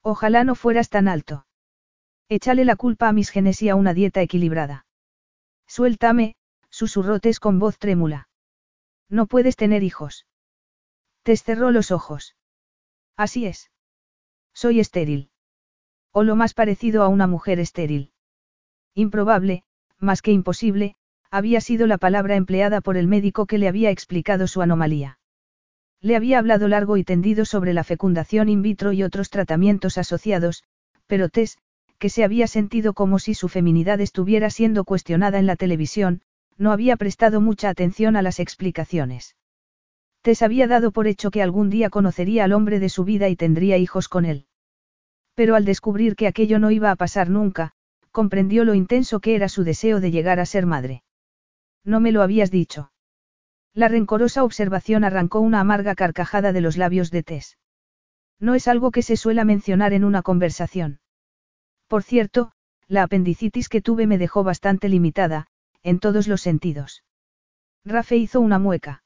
Ojalá 0.00 0.44
no 0.44 0.54
fueras 0.54 0.90
tan 0.90 1.08
alto. 1.08 1.46
Échale 2.28 2.64
la 2.64 2.76
culpa 2.76 3.08
a 3.08 3.12
mis 3.12 3.30
genes 3.30 3.60
y 3.60 3.70
a 3.70 3.74
una 3.74 3.92
dieta 3.92 4.22
equilibrada. 4.22 4.86
Suéltame, 5.66 6.36
susurró 6.70 7.18
Tess 7.18 7.40
con 7.40 7.58
voz 7.58 7.76
trémula. 7.76 8.28
No 9.08 9.26
puedes 9.26 9.56
tener 9.56 9.82
hijos. 9.82 10.26
Tess 11.24 11.42
cerró 11.42 11.70
los 11.70 11.90
ojos. 11.90 12.36
Así 13.16 13.46
es. 13.46 13.70
Soy 14.52 14.78
estéril. 14.78 15.30
O 16.12 16.22
lo 16.22 16.36
más 16.36 16.52
parecido 16.52 17.02
a 17.02 17.08
una 17.08 17.26
mujer 17.26 17.58
estéril. 17.58 18.12
Improbable, 18.94 19.64
más 19.98 20.20
que 20.20 20.32
imposible, 20.32 20.96
había 21.30 21.62
sido 21.62 21.86
la 21.86 21.96
palabra 21.96 22.36
empleada 22.36 22.82
por 22.82 22.98
el 22.98 23.08
médico 23.08 23.46
que 23.46 23.56
le 23.56 23.68
había 23.68 23.90
explicado 23.90 24.46
su 24.46 24.60
anomalía. 24.60 25.18
Le 26.02 26.14
había 26.14 26.38
hablado 26.38 26.68
largo 26.68 26.98
y 26.98 27.04
tendido 27.04 27.46
sobre 27.46 27.72
la 27.72 27.84
fecundación 27.84 28.50
in 28.50 28.60
vitro 28.60 28.92
y 28.92 29.02
otros 29.02 29.30
tratamientos 29.30 29.96
asociados, 29.96 30.62
pero 31.06 31.30
Tess, 31.30 31.56
que 31.98 32.10
se 32.10 32.22
había 32.22 32.46
sentido 32.48 32.92
como 32.92 33.18
si 33.18 33.32
su 33.32 33.48
feminidad 33.48 33.98
estuviera 34.02 34.50
siendo 34.50 34.84
cuestionada 34.84 35.38
en 35.38 35.46
la 35.46 35.56
televisión, 35.56 36.20
no 36.58 36.70
había 36.70 36.98
prestado 36.98 37.40
mucha 37.40 37.70
atención 37.70 38.14
a 38.14 38.22
las 38.22 38.40
explicaciones. 38.40 39.36
Tess 40.24 40.40
había 40.40 40.66
dado 40.66 40.90
por 40.90 41.06
hecho 41.06 41.30
que 41.30 41.42
algún 41.42 41.68
día 41.68 41.90
conocería 41.90 42.44
al 42.44 42.54
hombre 42.54 42.80
de 42.80 42.88
su 42.88 43.04
vida 43.04 43.28
y 43.28 43.36
tendría 43.36 43.76
hijos 43.76 44.08
con 44.08 44.24
él. 44.24 44.46
Pero 45.34 45.54
al 45.54 45.66
descubrir 45.66 46.16
que 46.16 46.26
aquello 46.26 46.58
no 46.58 46.70
iba 46.70 46.90
a 46.90 46.96
pasar 46.96 47.28
nunca, 47.28 47.72
comprendió 48.10 48.64
lo 48.64 48.72
intenso 48.72 49.20
que 49.20 49.34
era 49.34 49.50
su 49.50 49.64
deseo 49.64 50.00
de 50.00 50.10
llegar 50.10 50.40
a 50.40 50.46
ser 50.46 50.64
madre. 50.64 51.02
No 51.84 52.00
me 52.00 52.10
lo 52.10 52.22
habías 52.22 52.50
dicho. 52.50 52.90
La 53.74 53.88
rencorosa 53.88 54.44
observación 54.44 55.04
arrancó 55.04 55.40
una 55.40 55.60
amarga 55.60 55.94
carcajada 55.94 56.54
de 56.54 56.62
los 56.62 56.78
labios 56.78 57.10
de 57.10 57.22
Tess. 57.22 57.58
No 58.40 58.54
es 58.54 58.66
algo 58.66 58.92
que 58.92 59.02
se 59.02 59.18
suela 59.18 59.44
mencionar 59.44 59.92
en 59.92 60.04
una 60.04 60.22
conversación. 60.22 61.00
Por 61.86 62.02
cierto, 62.02 62.52
la 62.88 63.02
apendicitis 63.02 63.68
que 63.68 63.82
tuve 63.82 64.06
me 64.06 64.16
dejó 64.16 64.42
bastante 64.42 64.88
limitada, 64.88 65.48
en 65.82 65.98
todos 65.98 66.28
los 66.28 66.40
sentidos. 66.40 67.04
Rafe 67.84 68.16
hizo 68.16 68.40
una 68.40 68.58
mueca. 68.58 69.03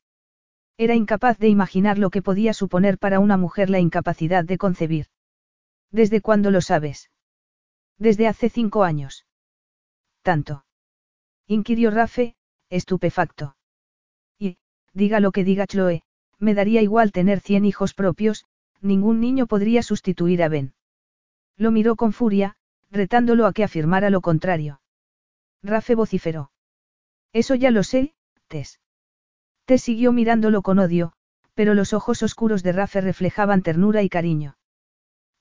Era 0.78 0.94
incapaz 0.94 1.38
de 1.38 1.48
imaginar 1.48 1.98
lo 1.98 2.08
que 2.10 2.22
podía 2.22 2.54
suponer 2.54 2.98
para 2.98 3.18
una 3.18 3.36
mujer 3.36 3.68
la 3.68 3.80
incapacidad 3.80 4.44
de 4.44 4.58
concebir. 4.58 5.06
¿Desde 5.90 6.20
cuándo 6.20 6.52
lo 6.52 6.60
sabes? 6.60 7.10
Desde 7.98 8.28
hace 8.28 8.48
cinco 8.48 8.84
años. 8.84 9.26
¿Tanto? 10.22 10.64
inquirió 11.48 11.90
Rafe, 11.90 12.36
estupefacto. 12.70 13.56
Y, 14.38 14.58
diga 14.92 15.18
lo 15.18 15.32
que 15.32 15.42
diga 15.42 15.66
Chloe, 15.66 16.04
me 16.38 16.54
daría 16.54 16.80
igual 16.80 17.10
tener 17.10 17.40
cien 17.40 17.64
hijos 17.64 17.92
propios, 17.92 18.44
ningún 18.80 19.18
niño 19.18 19.48
podría 19.48 19.82
sustituir 19.82 20.44
a 20.44 20.48
Ben. 20.48 20.74
Lo 21.56 21.72
miró 21.72 21.96
con 21.96 22.12
furia, 22.12 22.54
retándolo 22.88 23.46
a 23.46 23.52
que 23.52 23.64
afirmara 23.64 24.10
lo 24.10 24.20
contrario. 24.20 24.80
Rafe 25.60 25.96
vociferó. 25.96 26.52
Eso 27.32 27.56
ya 27.56 27.72
lo 27.72 27.82
sé, 27.82 28.14
Tess. 28.46 28.78
Tess 29.68 29.82
siguió 29.82 30.12
mirándolo 30.12 30.62
con 30.62 30.78
odio, 30.78 31.12
pero 31.52 31.74
los 31.74 31.92
ojos 31.92 32.22
oscuros 32.22 32.62
de 32.62 32.72
Rafe 32.72 33.02
reflejaban 33.02 33.60
ternura 33.60 34.02
y 34.02 34.08
cariño. 34.08 34.56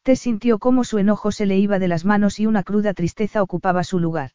Tess 0.03 0.19
sintió 0.19 0.59
cómo 0.59 0.83
su 0.83 0.97
enojo 0.97 1.31
se 1.31 1.45
le 1.45 1.57
iba 1.57 1.79
de 1.79 1.87
las 1.87 2.03
manos 2.03 2.37
y 2.37 2.45
una 2.45 2.63
cruda 2.63 2.93
tristeza 2.93 3.41
ocupaba 3.41 3.85
su 3.85 3.99
lugar. 3.99 4.31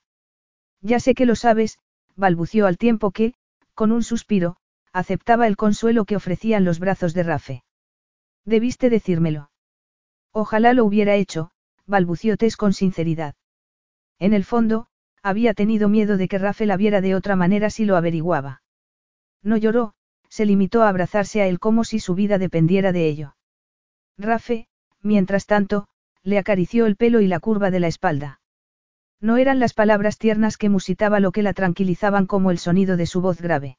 Ya 0.81 0.99
sé 0.99 1.13
que 1.13 1.27
lo 1.27 1.35
sabes, 1.35 1.79
balbució 2.17 2.67
al 2.67 2.79
tiempo 2.79 3.11
que, 3.11 3.35
con 3.75 3.93
un 3.93 4.03
suspiro, 4.03 4.57
aceptaba 4.95 5.47
el 5.47 5.59
consuelo 5.59 6.07
que 6.07 6.17
ofrecían 6.17 6.65
los 6.65 6.79
brazos 6.79 7.13
de 7.13 7.25
Rafe. 7.25 7.63
Debiste 8.47 8.89
decírmelo. 8.89 9.51
Ojalá 10.33 10.73
lo 10.73 10.87
hubiera 10.87 11.17
hecho, 11.17 11.51
balbució 11.85 12.39
Tess 12.39 12.57
con 12.57 12.73
sinceridad. 12.73 13.35
En 14.19 14.33
el 14.33 14.45
fondo, 14.45 14.87
había 15.23 15.53
tenido 15.53 15.91
miedo 15.91 16.17
de 16.17 16.29
que 16.29 16.39
Rafe 16.39 16.65
la 16.65 16.79
viera 16.79 17.03
de 17.03 17.15
otra 17.15 17.37
manera 17.37 17.69
si 17.69 17.85
lo 17.85 17.99
averiguaba. 17.99 18.62
No 19.43 19.57
lloró, 19.57 19.95
se 20.29 20.47
limitó 20.47 20.83
a 20.83 20.89
abrazarse 20.89 21.43
a 21.43 21.47
él 21.47 21.59
como 21.59 21.85
si 21.85 21.99
su 21.99 22.15
vida 22.15 22.39
dependiera 22.39 22.93
de 22.93 23.07
ello. 23.09 23.37
Rafe, 24.17 24.69
mientras 25.03 25.47
tanto, 25.47 25.89
le 26.23 26.39
acarició 26.39 26.87
el 26.87 26.97
pelo 26.97 27.21
y 27.21 27.27
la 27.27 27.41
curva 27.41 27.71
de 27.71 27.81
la 27.81 27.89
espalda. 27.89 28.41
No 29.21 29.37
eran 29.37 29.61
las 29.61 29.75
palabras 29.75 30.19
tiernas 30.19 30.57
que 30.57 30.69
musitaba 30.69 31.21
lo 31.21 31.33
que 31.33 31.43
la 31.43 31.53
tranquilizaban 31.53 32.27
como 32.27 32.51
el 32.51 32.59
sonido 32.59 32.97
de 32.97 33.07
su 33.07 33.21
voz 33.21 33.41
grave. 33.41 33.79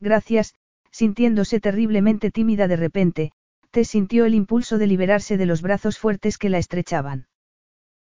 Gracias, 0.00 0.54
sintiéndose 0.90 1.60
terriblemente 1.60 2.30
tímida 2.30 2.68
de 2.68 2.76
repente, 2.76 3.32
Tess 3.70 3.88
sintió 3.88 4.26
el 4.26 4.34
impulso 4.34 4.78
de 4.78 4.86
liberarse 4.86 5.36
de 5.36 5.46
los 5.46 5.62
brazos 5.62 5.98
fuertes 5.98 6.38
que 6.38 6.50
la 6.50 6.58
estrechaban. 6.58 7.26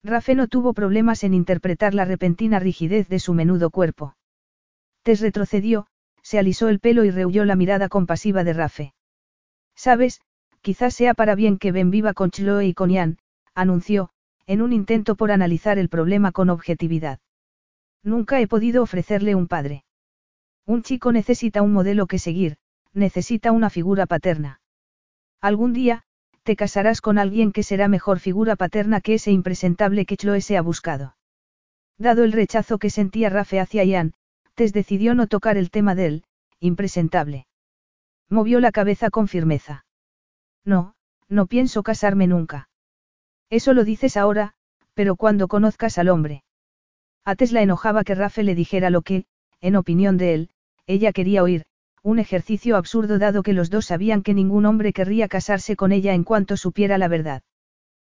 Rafe 0.04 0.36
no 0.36 0.48
tuvo 0.48 0.74
problemas 0.74 1.24
en 1.24 1.34
interpretar 1.34 1.94
la 1.94 2.06
repentina 2.06 2.60
rigidez 2.60 3.10
de 3.10 3.20
su 3.20 3.34
menudo 3.34 3.72
cuerpo. 3.72 4.16
Tess 5.02 5.22
retrocedió, 5.22 5.88
se 6.26 6.40
alisó 6.40 6.70
el 6.70 6.80
pelo 6.80 7.06
y 7.06 7.12
rehuyó 7.12 7.46
la 7.46 7.56
mirada 7.56 7.88
compasiva 7.88 8.44
de 8.44 8.54
Rafe. 8.54 8.96
Sabes, 9.76 10.22
quizás 10.62 10.96
sea 10.96 11.14
para 11.14 11.36
bien 11.36 11.60
que 11.60 11.72
Ben 11.72 11.92
viva 11.92 12.16
con 12.16 12.32
Chloe 12.32 12.66
y 12.66 12.74
con 12.74 12.90
Ian, 12.90 13.20
anunció, 13.54 14.10
en 14.48 14.64
un 14.64 14.74
intento 14.74 15.16
por 15.18 15.32
analizar 15.32 15.78
el 15.78 15.88
problema 15.88 16.32
con 16.32 16.50
objetividad. 16.50 17.20
Nunca 18.02 18.42
he 18.42 18.48
podido 18.48 18.82
ofrecerle 18.82 19.36
un 19.36 19.48
padre. 19.48 19.86
Un 20.66 20.82
chico 20.82 21.12
necesita 21.12 21.62
un 21.62 21.74
modelo 21.74 22.08
que 22.08 22.18
seguir, 22.18 22.58
necesita 22.92 23.52
una 23.52 23.70
figura 23.70 24.08
paterna. 24.08 24.62
Algún 25.42 25.74
día, 25.74 26.06
te 26.42 26.56
casarás 26.56 27.02
con 27.02 27.20
alguien 27.20 27.52
que 27.52 27.62
será 27.62 27.88
mejor 27.88 28.18
figura 28.18 28.56
paterna 28.56 29.00
que 29.00 29.14
ese 29.14 29.32
impresentable 29.32 30.08
que 30.08 30.18
Chloe 30.18 30.42
se 30.42 30.58
ha 30.58 30.64
buscado. 30.64 31.18
Dado 32.00 32.24
el 32.24 32.32
rechazo 32.32 32.80
que 32.80 32.90
sentía 32.90 33.30
Rafe 33.30 33.60
hacia 33.60 33.84
Ian, 33.84 34.16
Tess 34.56 34.74
decidió 34.74 35.16
no 35.16 35.28
tocar 35.28 35.58
el 35.58 35.70
tema 35.70 35.96
del, 35.96 36.24
impresentable. 36.60 37.46
Movió 38.30 38.60
la 38.60 38.72
cabeza 38.72 39.10
con 39.10 39.28
firmeza. 39.28 39.86
No, 40.64 40.96
no 41.28 41.46
pienso 41.46 41.84
casarme 41.84 42.26
nunca. 42.28 42.70
Eso 43.50 43.74
lo 43.74 43.84
dices 43.84 44.18
ahora, 44.18 44.54
pero 44.94 45.16
cuando 45.16 45.48
conozcas 45.48 45.98
al 45.98 46.10
hombre. 46.10 46.44
A 47.26 47.36
Tess 47.36 47.52
la 47.52 47.62
enojaba 47.62 48.04
que 48.04 48.16
Rafe 48.16 48.44
le 48.44 48.56
dijera 48.56 48.90
lo 48.90 49.02
que, 49.02 49.26
en 49.60 49.76
opinión 49.76 50.18
de 50.18 50.34
él, 50.34 50.50
ella 50.88 51.12
quería 51.12 51.44
oír, 51.44 51.66
un 52.02 52.20
ejercicio 52.20 52.78
absurdo 52.78 53.20
dado 53.20 53.44
que 53.44 53.54
los 53.54 53.70
dos 53.70 53.88
sabían 53.88 54.22
que 54.22 54.34
ningún 54.34 54.66
hombre 54.66 54.94
querría 54.94 55.28
casarse 55.28 55.76
con 55.76 55.92
ella 55.92 56.14
en 56.14 56.24
cuanto 56.24 56.56
supiera 56.56 56.98
la 56.98 57.08
verdad. 57.08 57.44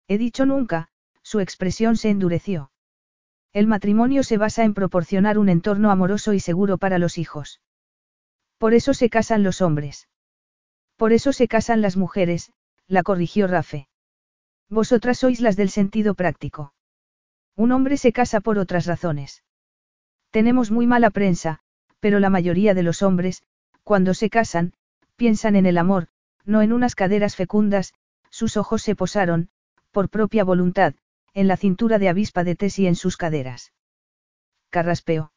He 0.08 0.18
dicho 0.18 0.44
nunca, 0.44 0.88
su 1.22 1.40
expresión 1.40 1.96
se 1.96 2.10
endureció. 2.10 2.70
El 3.56 3.68
matrimonio 3.68 4.22
se 4.22 4.36
basa 4.36 4.64
en 4.64 4.74
proporcionar 4.74 5.38
un 5.38 5.48
entorno 5.48 5.90
amoroso 5.90 6.34
y 6.34 6.40
seguro 6.40 6.76
para 6.76 6.98
los 6.98 7.16
hijos. 7.16 7.62
Por 8.58 8.74
eso 8.74 8.92
se 8.92 9.08
casan 9.08 9.42
los 9.42 9.62
hombres. 9.62 10.10
Por 10.96 11.14
eso 11.14 11.32
se 11.32 11.48
casan 11.48 11.80
las 11.80 11.96
mujeres, 11.96 12.52
la 12.86 13.02
corrigió 13.02 13.46
Rafe. 13.46 13.88
Vosotras 14.68 15.20
sois 15.20 15.40
las 15.40 15.56
del 15.56 15.70
sentido 15.70 16.14
práctico. 16.14 16.74
Un 17.56 17.72
hombre 17.72 17.96
se 17.96 18.12
casa 18.12 18.42
por 18.42 18.58
otras 18.58 18.84
razones. 18.84 19.42
Tenemos 20.30 20.70
muy 20.70 20.86
mala 20.86 21.08
prensa, 21.08 21.60
pero 21.98 22.20
la 22.20 22.28
mayoría 22.28 22.74
de 22.74 22.82
los 22.82 23.00
hombres, 23.00 23.42
cuando 23.84 24.12
se 24.12 24.28
casan, 24.28 24.74
piensan 25.16 25.56
en 25.56 25.64
el 25.64 25.78
amor, 25.78 26.08
no 26.44 26.60
en 26.60 26.74
unas 26.74 26.94
caderas 26.94 27.36
fecundas, 27.36 27.94
sus 28.28 28.58
ojos 28.58 28.82
se 28.82 28.94
posaron, 28.94 29.48
por 29.92 30.10
propia 30.10 30.44
voluntad, 30.44 30.94
en 31.36 31.48
la 31.48 31.58
cintura 31.58 31.98
de 31.98 32.08
avispa 32.08 32.44
de 32.44 32.56
Tess 32.56 32.78
y 32.78 32.86
en 32.86 32.94
sus 32.94 33.18
caderas. 33.18 33.74
Carraspeó. 34.70 35.32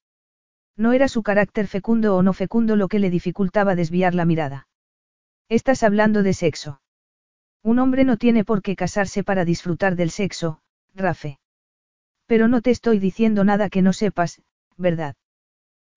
No 0.77 0.93
era 0.93 1.09
su 1.09 1.23
carácter 1.23 1.67
fecundo 1.67 2.15
o 2.15 2.23
no 2.23 2.31
fecundo 2.31 2.77
lo 2.77 2.87
que 2.87 2.99
le 2.99 3.09
dificultaba 3.09 3.75
desviar 3.75 4.15
la 4.15 4.23
mirada. 4.23 4.69
Estás 5.49 5.83
hablando 5.83 6.23
de 6.23 6.33
sexo. 6.33 6.81
Un 7.63 7.79
hombre 7.79 8.05
no 8.05 8.15
tiene 8.15 8.45
por 8.45 8.61
qué 8.61 8.77
casarse 8.77 9.25
para 9.25 9.43
disfrutar 9.43 9.97
del 9.97 10.09
sexo, 10.09 10.61
Rafe. 10.95 11.37
Pero 12.27 12.47
no 12.47 12.61
te 12.61 12.71
estoy 12.71 12.99
diciendo 12.99 13.43
nada 13.43 13.69
que 13.69 13.81
no 13.81 13.91
sepas, 13.91 14.41
¿verdad? 14.77 15.17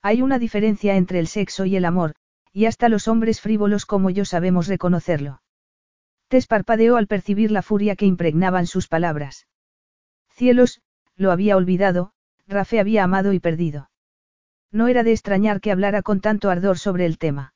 Hay 0.03 0.21
una 0.21 0.41
diferencia 0.41 0.97
entre 0.97 1.21
el 1.21 1.29
sexo 1.29 1.65
y 1.65 1.77
el 1.77 1.85
amor, 1.85 2.17
y 2.53 2.65
hasta 2.65 2.89
los 2.89 3.07
hombres 3.07 3.41
frívolos 3.41 3.87
como 3.87 4.11
yo 4.11 4.25
sabemos 4.25 4.67
reconocerlo. 4.67 5.43
Tess 6.27 6.49
parpadeó 6.49 6.97
al 6.97 7.07
percibir 7.07 7.53
la 7.53 7.63
furia 7.63 7.95
que 7.95 8.07
impregnaban 8.07 8.67
sus 8.67 8.89
palabras. 8.89 9.47
Cielos, 10.35 10.81
lo 11.17 11.31
había 11.31 11.57
olvidado, 11.57 12.13
Rafe 12.49 12.81
había 12.81 13.05
amado 13.05 13.33
y 13.33 13.41
perdido. 13.41 13.91
No 14.71 14.89
era 14.89 15.03
de 15.03 15.13
extrañar 15.13 15.61
que 15.61 15.71
hablara 15.71 16.03
con 16.03 16.21
tanto 16.21 16.51
ardor 16.51 16.79
sobre 16.79 17.07
el 17.07 17.19
tema. 17.19 17.55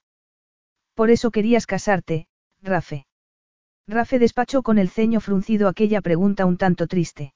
Por 0.94 1.10
eso 1.10 1.30
querías 1.30 1.66
casarte, 1.66 2.28
Rafe. 2.62 3.06
Rafe 3.86 4.18
despachó 4.18 4.62
con 4.62 4.78
el 4.78 4.90
ceño 4.90 5.20
fruncido 5.20 5.68
aquella 5.68 6.00
pregunta 6.00 6.44
un 6.44 6.56
tanto 6.56 6.86
triste. 6.86 7.34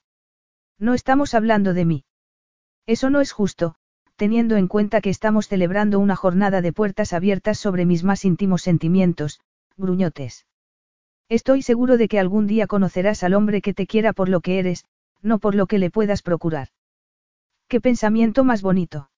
No 0.78 0.94
estamos 0.94 1.34
hablando 1.34 1.74
de 1.74 1.84
mí. 1.84 2.04
Eso 2.86 3.10
no 3.10 3.20
es 3.20 3.32
justo, 3.32 3.76
teniendo 4.16 4.56
en 4.56 4.66
cuenta 4.66 5.00
que 5.00 5.10
estamos 5.10 5.48
celebrando 5.48 5.98
una 5.98 6.16
jornada 6.16 6.60
de 6.60 6.72
puertas 6.72 7.12
abiertas 7.12 7.58
sobre 7.58 7.86
mis 7.86 8.04
más 8.04 8.24
íntimos 8.24 8.62
sentimientos, 8.62 9.40
gruñotes. 9.76 10.46
Estoy 11.28 11.62
seguro 11.62 11.96
de 11.96 12.08
que 12.08 12.18
algún 12.18 12.46
día 12.46 12.66
conocerás 12.66 13.22
al 13.22 13.34
hombre 13.34 13.62
que 13.62 13.72
te 13.72 13.86
quiera 13.86 14.12
por 14.12 14.28
lo 14.28 14.40
que 14.40 14.58
eres, 14.58 14.84
no 15.22 15.38
por 15.38 15.54
lo 15.54 15.66
que 15.66 15.78
le 15.78 15.90
puedas 15.90 16.22
procurar. 16.22 16.68
Qué 17.68 17.80
pensamiento 17.80 18.44
más 18.44 18.62
bonito. 18.62 19.10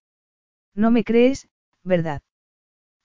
No 0.75 0.91
me 0.91 1.03
crees, 1.03 1.47
¿verdad? 1.83 2.21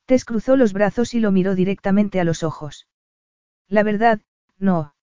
Tess 0.07 0.25
cruzó 0.25 0.57
los 0.57 0.73
brazos 0.73 1.15
y 1.15 1.21
lo 1.21 1.33
miró 1.33 1.55
directamente 1.55 2.21
a 2.21 2.25
los 2.25 2.43
ojos. 2.43 2.87
La 3.69 3.83
verdad, 3.83 4.21
no. 4.59 4.95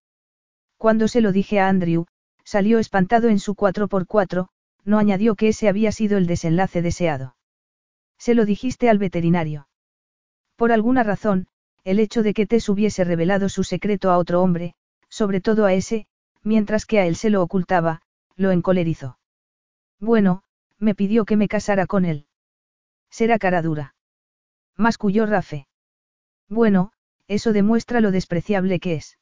Cuando 0.78 1.08
se 1.08 1.22
lo 1.22 1.32
dije 1.32 1.60
a 1.60 1.68
Andrew, 1.68 2.06
salió 2.44 2.80
espantado 2.80 3.30
en 3.30 3.40
su 3.40 3.56
4x4, 3.56 4.48
no 4.84 4.98
añadió 4.98 5.36
que 5.36 5.50
ese 5.50 5.68
había 5.68 5.92
sido 5.92 6.18
el 6.18 6.28
desenlace 6.28 6.82
deseado. 6.82 7.36
Se 8.18 8.34
lo 8.34 8.46
dijiste 8.46 8.90
al 8.90 8.98
veterinario. 8.98 9.68
Por 10.56 10.72
alguna 10.72 11.04
razón, 11.04 11.48
el 11.84 12.00
hecho 12.00 12.24
de 12.24 12.34
que 12.34 12.48
Tess 12.48 12.70
hubiese 12.70 13.04
revelado 13.04 13.50
su 13.50 13.64
secreto 13.64 14.10
a 14.10 14.18
otro 14.18 14.42
hombre, 14.42 14.74
sobre 15.10 15.42
todo 15.42 15.66
a 15.66 15.74
ese, 15.74 16.08
mientras 16.46 16.86
que 16.86 17.00
a 17.00 17.06
él 17.08 17.18
se 17.18 17.30
lo 17.30 17.42
ocultaba, 17.42 18.02
lo 18.38 18.52
encolerizó. 18.52 19.20
Bueno, 20.00 20.44
me 20.78 20.96
pidió 20.96 21.26
que 21.26 21.36
me 21.36 21.48
casara 21.48 21.88
con 21.88 22.06
él. 22.06 22.28
Será 23.10 23.40
cara 23.40 23.62
dura. 23.62 23.96
Masculló 24.78 25.26
Rafe. 25.26 25.68
Bueno, 26.48 26.92
eso 27.28 27.52
demuestra 27.52 28.00
lo 28.00 28.12
despreciable 28.12 28.80
que 28.80 28.94
es. 28.96 29.18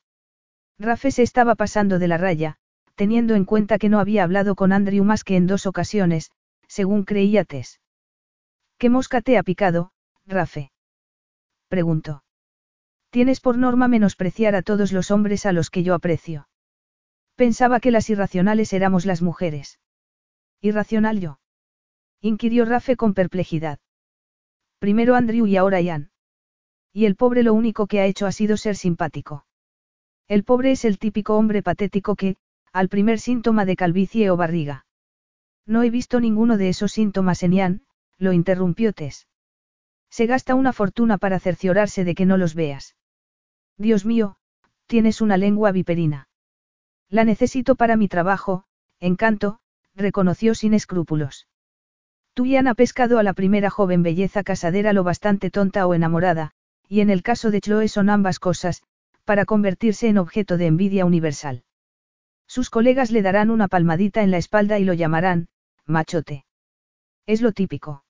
Rafe 0.77 1.11
se 1.11 1.23
estaba 1.23 1.55
pasando 1.55 1.97
de 1.97 2.07
la 2.07 2.17
raya, 2.17 2.57
teniendo 2.95 3.35
en 3.35 3.45
cuenta 3.45 3.77
que 3.77 3.89
no 3.89 3.99
había 3.99 4.23
hablado 4.23 4.55
con 4.55 4.73
Andrew 4.73 5.03
más 5.03 5.23
que 5.23 5.37
en 5.37 5.47
dos 5.47 5.65
ocasiones, 5.65 6.31
según 6.67 7.05
creía 7.05 7.45
Tess. 7.45 7.79
¿Qué 8.77 8.89
mosca 8.89 9.21
te 9.21 9.37
ha 9.37 9.43
picado, 9.43 9.91
Rafe? 10.25 10.71
preguntó. 11.69 12.23
Tienes 13.11 13.39
por 13.39 13.57
norma 13.57 13.87
menospreciar 13.87 14.55
a 14.55 14.63
todos 14.63 14.91
los 14.91 15.11
hombres 15.11 15.45
a 15.45 15.53
los 15.53 15.69
que 15.69 15.83
yo 15.83 15.93
aprecio. 15.93 16.47
Pensaba 17.35 17.79
que 17.79 17.91
las 17.91 18.09
irracionales 18.09 18.73
éramos 18.73 19.05
las 19.05 19.21
mujeres. 19.21 19.79
¿Irracional 20.61 21.19
yo? 21.19 21.39
inquirió 22.21 22.65
Rafe 22.65 22.95
con 22.95 23.13
perplejidad. 23.13 23.79
Primero 24.79 25.15
Andrew 25.15 25.47
y 25.47 25.57
ahora 25.57 25.81
Ian. 25.81 26.11
Y 26.93 27.05
el 27.05 27.15
pobre 27.15 27.43
lo 27.43 27.53
único 27.53 27.87
que 27.87 27.99
ha 27.99 28.05
hecho 28.05 28.27
ha 28.27 28.31
sido 28.31 28.55
ser 28.55 28.75
simpático. 28.75 29.45
El 30.27 30.43
pobre 30.43 30.71
es 30.71 30.85
el 30.85 30.99
típico 30.99 31.35
hombre 31.35 31.63
patético 31.63 32.15
que, 32.15 32.37
al 32.71 32.87
primer 32.87 33.19
síntoma 33.19 33.65
de 33.65 33.75
calvicie 33.75 34.29
o 34.29 34.37
barriga. 34.37 34.85
No 35.65 35.83
he 35.83 35.89
visto 35.89 36.19
ninguno 36.19 36.57
de 36.57 36.69
esos 36.69 36.91
síntomas 36.91 37.43
en 37.43 37.53
Ian, 37.53 37.85
lo 38.17 38.31
interrumpió 38.31 38.93
Tess. 38.93 39.27
Se 40.09 40.27
gasta 40.27 40.55
una 40.55 40.73
fortuna 40.73 41.17
para 41.17 41.39
cerciorarse 41.39 42.03
de 42.03 42.13
que 42.15 42.25
no 42.25 42.37
los 42.37 42.55
veas. 42.55 42.95
Dios 43.77 44.05
mío, 44.05 44.37
tienes 44.85 45.21
una 45.21 45.37
lengua 45.37 45.71
viperina. 45.71 46.27
La 47.13 47.25
necesito 47.25 47.75
para 47.75 47.95
mi 47.95 48.07
trabajo, 48.07 48.63
encanto, 48.99 49.59
reconoció 49.93 50.55
sin 50.55 50.73
escrúpulos. 50.73 51.47
Tú 52.33 52.47
Ian 52.47 52.67
ha 52.67 52.73
pescado 52.73 53.19
a 53.19 53.23
la 53.23 53.33
primera 53.33 53.69
joven 53.69 54.01
belleza 54.01 54.41
casadera 54.41 54.93
lo 54.93 55.03
bastante 55.03 55.51
tonta 55.51 55.85
o 55.85 55.93
enamorada, 55.93 56.53
y 56.89 57.01
en 57.01 57.11
el 57.11 57.21
caso 57.21 57.51
de 57.51 57.61
Chloe 57.61 57.87
son 57.87 58.09
ambas 58.09 58.39
cosas, 58.39 58.81
para 59.25 59.45
convertirse 59.45 60.07
en 60.07 60.17
objeto 60.17 60.57
de 60.57 60.65
envidia 60.65 61.05
universal. 61.05 61.63
Sus 62.47 62.71
colegas 62.71 63.11
le 63.11 63.21
darán 63.21 63.51
una 63.51 63.67
palmadita 63.67 64.23
en 64.23 64.31
la 64.31 64.37
espalda 64.37 64.79
y 64.79 64.83
lo 64.83 64.93
llamarán, 64.93 65.49
machote. 65.85 66.45
Es 67.27 67.43
lo 67.43 67.51
típico. 67.51 68.05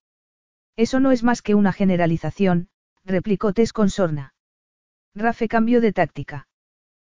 Eso 0.78 1.02
no 1.02 1.12
es 1.12 1.24
más 1.24 1.42
que 1.42 1.56
una 1.56 1.74
generalización, 1.74 2.70
replicó 3.04 3.52
Tess 3.52 3.74
con 3.74 3.90
sorna. 3.90 4.34
Rafe 5.14 5.50
cambió 5.50 5.82
de 5.82 5.92
táctica. 5.92 6.48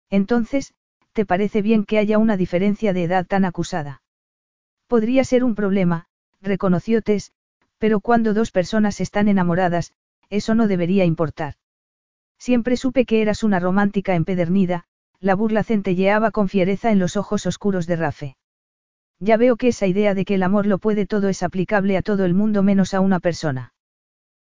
Entonces, 0.09 0.73
¿te 1.15 1.25
parece 1.25 1.63
bien 1.63 1.85
que 1.85 1.99
haya 1.99 2.19
una 2.19 2.37
diferencia 2.37 2.93
de 2.93 3.05
edad 3.05 3.25
tan 3.25 3.45
acusada? 3.45 4.03
Podría 4.89 5.25
ser 5.25 5.45
un 5.45 5.55
problema, 5.55 6.07
reconoció 6.43 7.03
Tess, 7.03 7.33
pero 7.79 8.01
cuando 8.01 8.35
dos 8.35 8.51
personas 8.51 9.01
están 9.01 9.29
enamoradas, 9.29 9.93
eso 10.29 10.55
no 10.55 10.67
debería 10.67 11.05
importar. 11.05 11.55
Siempre 12.39 12.77
supe 12.77 13.07
que 13.07 13.23
eras 13.23 13.43
una 13.45 13.61
romántica 13.61 14.17
empedernida, 14.17 14.85
la 15.21 15.35
burla 15.35 15.63
centelleaba 15.63 16.33
con 16.33 16.49
fiereza 16.49 16.91
en 16.91 16.99
los 16.99 17.17
ojos 17.17 17.47
oscuros 17.47 17.87
de 17.87 17.97
Rafe. 17.97 18.37
Ya 19.21 19.37
veo 19.37 19.57
que 19.57 19.69
esa 19.69 19.87
idea 19.87 20.15
de 20.15 20.25
que 20.25 20.35
el 20.35 20.43
amor 20.43 20.67
lo 20.67 20.79
puede 20.79 21.07
todo 21.07 21.29
es 21.29 21.43
aplicable 21.43 21.97
a 21.97 22.03
todo 22.03 22.25
el 22.25 22.35
mundo 22.35 22.63
menos 22.63 22.93
a 22.93 23.01
una 23.01 23.21
persona. 23.21 23.73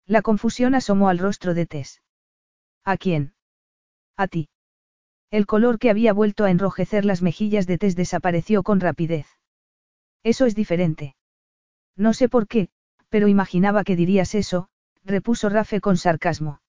La 0.05 0.23
confusión 0.23 0.75
asomó 0.75 1.09
al 1.09 1.19
rostro 1.19 1.55
de 1.55 1.67
Tess. 1.67 2.03
¿A 2.85 2.97
quién? 2.97 3.35
A 4.17 4.27
ti. 4.27 4.49
El 5.31 5.47
color 5.47 5.79
que 5.79 5.91
había 5.91 6.13
vuelto 6.13 6.45
a 6.45 6.51
enrojecer 6.51 7.05
las 7.05 7.23
mejillas 7.23 7.67
de 7.67 7.79
Tess 7.79 7.97
desapareció 7.97 8.63
con 8.63 8.81
rapidez. 8.81 9.27
Eso 10.23 10.47
es 10.47 10.55
diferente. 10.55 11.17
No 11.97 12.13
sé 12.13 12.29
por 12.29 12.47
qué, 12.47 12.69
pero 13.09 13.29
imaginaba 13.29 13.85
que 13.85 13.97
dirías 13.97 14.35
eso, 14.35 14.69
repuso 15.05 15.49
Rafe 15.49 15.81
con 15.81 15.97
sarcasmo. 15.97 16.61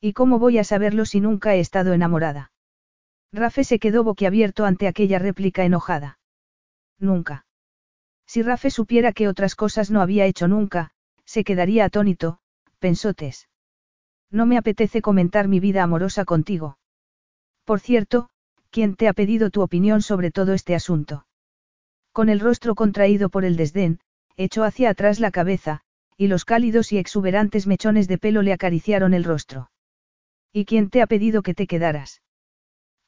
¿Y 0.00 0.12
cómo 0.12 0.38
voy 0.38 0.58
a 0.58 0.64
saberlo 0.64 1.06
si 1.06 1.20
nunca 1.20 1.54
he 1.54 1.60
estado 1.60 1.92
enamorada? 1.92 2.52
Rafe 3.32 3.64
se 3.64 3.78
quedó 3.78 4.04
boquiabierto 4.04 4.64
ante 4.64 4.86
aquella 4.86 5.18
réplica 5.18 5.64
enojada. 5.64 6.18
Nunca. 6.98 7.46
Si 8.26 8.42
Rafe 8.42 8.70
supiera 8.70 9.12
que 9.12 9.28
otras 9.28 9.56
cosas 9.56 9.90
no 9.90 10.00
había 10.00 10.26
hecho 10.26 10.46
nunca, 10.48 10.92
se 11.24 11.42
quedaría 11.42 11.84
atónito, 11.84 12.38
pensó 12.78 13.12
Tess. 13.14 13.48
No 14.30 14.46
me 14.46 14.56
apetece 14.56 15.02
comentar 15.02 15.48
mi 15.48 15.60
vida 15.60 15.82
amorosa 15.82 16.24
contigo. 16.24 16.78
Por 17.64 17.80
cierto, 17.80 18.28
¿quién 18.70 18.94
te 18.94 19.08
ha 19.08 19.12
pedido 19.12 19.50
tu 19.50 19.62
opinión 19.62 20.02
sobre 20.02 20.30
todo 20.30 20.52
este 20.52 20.74
asunto? 20.74 21.26
Con 22.12 22.28
el 22.28 22.40
rostro 22.40 22.74
contraído 22.74 23.28
por 23.30 23.44
el 23.44 23.56
desdén, 23.56 24.00
echó 24.36 24.64
hacia 24.64 24.90
atrás 24.90 25.18
la 25.18 25.30
cabeza, 25.30 25.80
y 26.16 26.28
los 26.28 26.44
cálidos 26.44 26.92
y 26.92 26.98
exuberantes 26.98 27.66
mechones 27.66 28.06
de 28.06 28.18
pelo 28.18 28.42
le 28.42 28.52
acariciaron 28.52 29.14
el 29.14 29.24
rostro. 29.24 29.70
¿Y 30.52 30.66
quién 30.66 30.90
te 30.90 31.02
ha 31.02 31.06
pedido 31.06 31.42
que 31.42 31.54
te 31.54 31.66
quedaras? 31.66 32.22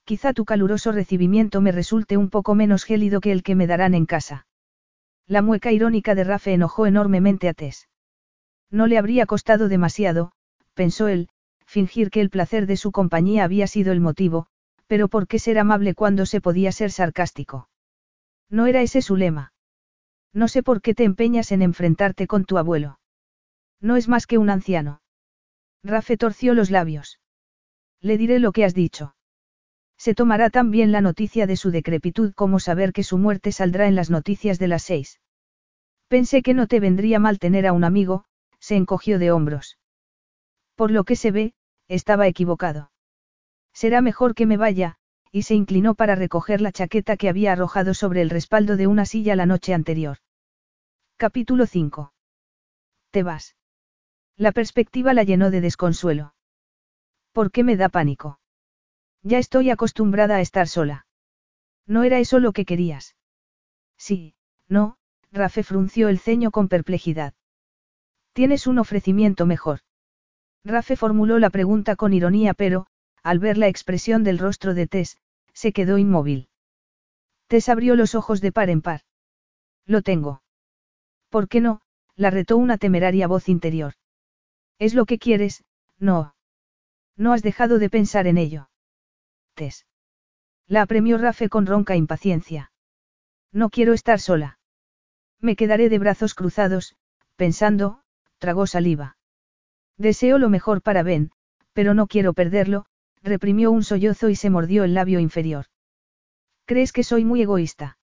Quizá 0.05 0.33
tu 0.33 0.45
caluroso 0.45 0.93
recibimiento 0.93 1.61
me 1.61 1.73
resulte 1.73 2.16
un 2.16 2.31
poco 2.31 2.55
menos 2.55 2.85
gélido 2.85 3.20
que 3.20 3.33
el 3.33 3.43
que 3.43 3.55
me 3.55 3.66
darán 3.66 3.95
en 3.95 4.07
casa. 4.07 4.47
La 5.27 5.43
mueca 5.43 5.73
irónica 5.73 6.15
de 6.15 6.24
Rafe 6.24 6.53
enojó 6.53 6.87
enormemente 6.87 7.49
a 7.49 7.55
Tess. 7.55 7.89
No 8.70 8.87
le 8.87 8.99
habría 8.99 9.27
costado 9.27 9.69
demasiado, 9.69 10.33
pensó 10.74 11.09
él, 11.09 11.28
fingir 11.66 12.10
que 12.10 12.20
el 12.20 12.30
placer 12.30 12.66
de 12.66 12.76
su 12.76 12.93
compañía 12.93 13.44
había 13.44 13.66
sido 13.66 13.93
el 13.93 14.01
motivo, 14.01 14.47
pero 14.86 15.09
¿por 15.09 15.26
qué 15.26 15.38
ser 15.38 15.59
amable 15.59 15.94
cuando 15.94 16.24
se 16.26 16.40
podía 16.40 16.72
ser 16.72 16.90
sarcástico? 16.90 17.68
No 18.48 18.66
era 18.66 18.82
ese 18.82 19.02
su 19.02 19.16
lema. 19.16 19.52
No 20.32 20.48
sé 20.48 20.62
por 20.62 20.80
qué 20.80 20.94
te 20.94 21.05
empeñas 21.05 21.51
en 21.52 21.62
enfrentarte 21.62 22.26
con 22.26 22.44
tu 22.44 22.59
abuelo. 22.59 23.01
No 23.80 23.97
es 23.97 24.09
más 24.09 24.26
que 24.26 24.38
un 24.38 24.51
anciano. 24.51 25.02
Rafe 25.82 26.16
torció 26.16 26.55
los 26.55 26.70
labios. 26.70 27.20
Le 28.01 28.18
diré 28.18 28.38
lo 28.38 28.52
que 28.52 28.64
has 28.64 28.74
dicho. 28.74 29.14
Se 29.98 30.14
tomará 30.14 30.51
también 30.51 30.93
la 30.93 31.01
noticia 31.01 31.47
de 31.47 31.56
su 31.56 31.70
decrepitud 31.70 32.32
como 32.34 32.60
saber 32.60 32.93
que 32.93 33.02
su 33.02 33.18
muerte 33.18 33.51
saldrá 33.51 33.88
en 33.88 33.94
las 33.94 34.10
noticias 34.10 34.59
de 34.59 34.68
las 34.68 34.82
seis. 34.82 35.20
Pensé 36.09 36.43
que 36.43 36.55
no 36.55 36.66
te 36.66 36.80
vendría 36.80 37.18
mal 37.18 37.38
tener 37.38 37.66
a 37.66 37.72
un 37.72 37.82
amigo, 37.82 38.24
se 38.60 38.76
encogió 38.76 39.18
de 39.18 39.32
hombros. 39.32 39.78
Por 40.77 40.90
lo 40.90 41.05
que 41.05 41.16
se 41.16 41.31
ve, 41.31 41.55
estaba 41.89 42.28
equivocado. 42.28 42.93
Será 43.73 44.03
mejor 44.03 44.35
que 44.35 44.47
me 44.47 44.57
vaya, 44.57 44.98
y 45.32 45.43
se 45.43 45.55
inclinó 45.55 45.94
para 45.94 46.15
recoger 46.15 46.61
la 46.61 46.73
chaqueta 46.73 47.16
que 47.16 47.28
había 47.28 47.53
arrojado 47.53 47.94
sobre 47.94 48.23
el 48.23 48.31
respaldo 48.31 48.77
de 48.77 48.86
una 48.86 49.07
silla 49.07 49.36
la 49.36 49.47
noche 49.47 49.74
anterior. 49.74 50.19
Capítulo 51.16 51.66
5. 51.66 52.12
Te 53.11 53.23
vas. 53.23 53.57
La 54.36 54.53
perspectiva 54.53 55.15
la 55.15 55.24
llenó 55.24 55.51
de 55.51 55.62
desconsuelo. 55.62 56.35
¿Por 57.32 57.51
qué 57.51 57.65
me 57.65 57.77
da 57.77 57.89
pánico? 57.89 58.39
Ya 59.23 59.39
estoy 59.39 59.70
acostumbrada 59.70 60.36
a 60.36 60.40
estar 60.40 60.69
sola. 60.69 61.07
¿No 61.86 62.05
era 62.05 62.19
eso 62.19 62.39
lo 62.39 62.53
que 62.53 62.65
querías? 62.65 63.16
Sí, 63.97 64.35
no, 64.69 64.98
Rafe 65.32 65.62
frunció 65.62 66.09
el 66.09 66.19
ceño 66.19 66.51
con 66.51 66.69
perplejidad. 66.69 67.35
Tienes 68.35 68.66
un 68.66 68.78
ofrecimiento 68.78 69.47
mejor. 69.47 69.81
Rafe 70.66 70.97
formuló 70.97 71.38
la 71.38 71.51
pregunta 71.51 71.94
con 71.94 72.12
ironía 72.12 72.52
pero, 72.52 72.88
al 73.22 73.38
ver 73.38 73.56
la 73.56 73.68
expresión 73.68 74.24
del 74.24 74.38
rostro 74.38 74.74
de 74.74 74.88
Tess, 74.88 75.16
se 75.52 75.72
quedó 75.72 75.97
inmóvil. 75.97 76.48
Tess 77.47 77.68
abrió 77.68 77.94
los 77.94 78.16
ojos 78.16 78.40
de 78.40 78.51
par 78.51 78.68
en 78.68 78.82
par. 78.82 79.02
Lo 79.84 80.02
tengo. 80.02 80.43
¿Por 81.30 81.48
qué 81.48 81.60
no? 81.60 81.82
la 82.16 82.30
retó 82.30 82.56
una 82.56 82.78
temeraria 82.78 83.28
voz 83.28 83.48
interior. 83.48 83.94
Es 84.80 84.94
lo 84.94 85.06
que 85.06 85.18
quieres, 85.18 85.64
no. 85.98 86.34
No 87.16 87.32
has 87.32 87.43
dejado 87.43 87.78
de 87.78 87.88
pensar 87.88 88.26
en 88.26 88.36
ello. 88.36 88.68
Tess. 89.55 89.86
La 90.66 90.82
apremió 90.82 91.16
Rafe 91.16 91.48
con 91.48 91.66
ronca 91.66 91.94
impaciencia. 91.94 92.72
No 93.52 93.70
quiero 93.70 93.93
estar 93.93 94.18
sola. 94.18 94.59
Me 95.40 95.55
quedaré 95.55 95.88
de 95.88 96.01
brazos 96.01 96.34
cruzados, 96.34 96.97
pensando, 97.36 98.02
tragó 98.38 98.66
saliva. 98.66 99.16
Deseo 99.98 100.39
lo 100.39 100.48
mejor 100.48 100.82
para 100.82 101.02
Ben, 101.02 101.31
pero 101.73 101.94
no 101.94 102.06
quiero 102.06 102.35
perderlo, 102.35 102.86
reprimió 103.23 103.70
un 103.70 103.82
sollozo 103.82 104.28
y 104.28 104.36
se 104.36 104.51
mordió 104.51 104.85
el 104.85 104.94
labio 104.94 105.20
inferior. 105.20 105.66
¿Crees 106.64 106.93
que 106.93 107.05
soy 107.05 107.24
muy 107.24 107.43
egoísta? 107.43 107.98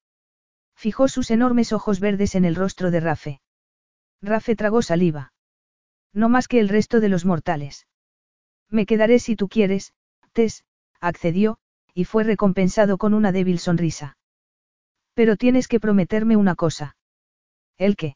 Fijó 0.75 1.07
sus 1.07 1.31
enormes 1.31 1.71
ojos 1.71 1.99
verdes 1.99 2.35
en 2.35 2.45
el 2.45 2.55
rostro 2.55 2.91
de 2.91 2.99
Rafe. 2.99 3.41
Rafe 4.21 4.55
tragó 4.55 4.81
saliva. 4.81 5.33
No 6.13 6.29
más 6.29 6.47
que 6.47 6.59
el 6.59 6.69
resto 6.69 6.99
de 6.99 7.09
los 7.09 7.25
mortales. 7.25 7.87
Me 8.69 8.85
quedaré 8.85 9.19
si 9.19 9.35
tú 9.35 9.47
quieres, 9.47 9.93
Tess, 10.31 10.63
accedió, 10.99 11.57
y 11.93 12.05
fue 12.05 12.23
recompensado 12.23 12.97
con 12.97 13.13
una 13.13 13.31
débil 13.31 13.59
sonrisa. 13.59 14.17
Pero 15.13 15.35
tienes 15.35 15.67
que 15.67 15.79
prometerme 15.79 16.37
una 16.37 16.55
cosa. 16.55 16.95
¿El 17.77 17.95
qué? 17.95 18.15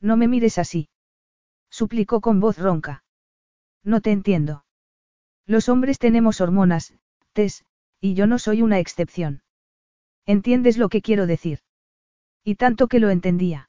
No 0.00 0.16
me 0.16 0.28
mires 0.28 0.58
así. 0.58 0.88
Suplicó 1.80 2.22
con 2.22 2.40
voz 2.40 2.56
ronca. 2.56 3.04
No 3.84 4.00
te 4.00 4.10
entiendo. 4.10 4.64
Los 5.44 5.68
hombres 5.68 5.98
tenemos 5.98 6.40
hormonas, 6.40 6.94
Tess, 7.34 7.66
y 8.00 8.14
yo 8.14 8.26
no 8.26 8.38
soy 8.38 8.62
una 8.62 8.78
excepción. 8.78 9.42
¿Entiendes 10.24 10.78
lo 10.78 10.88
que 10.88 11.02
quiero 11.02 11.26
decir? 11.26 11.58
Y 12.42 12.54
tanto 12.54 12.88
que 12.88 12.98
lo 12.98 13.10
entendía. 13.10 13.68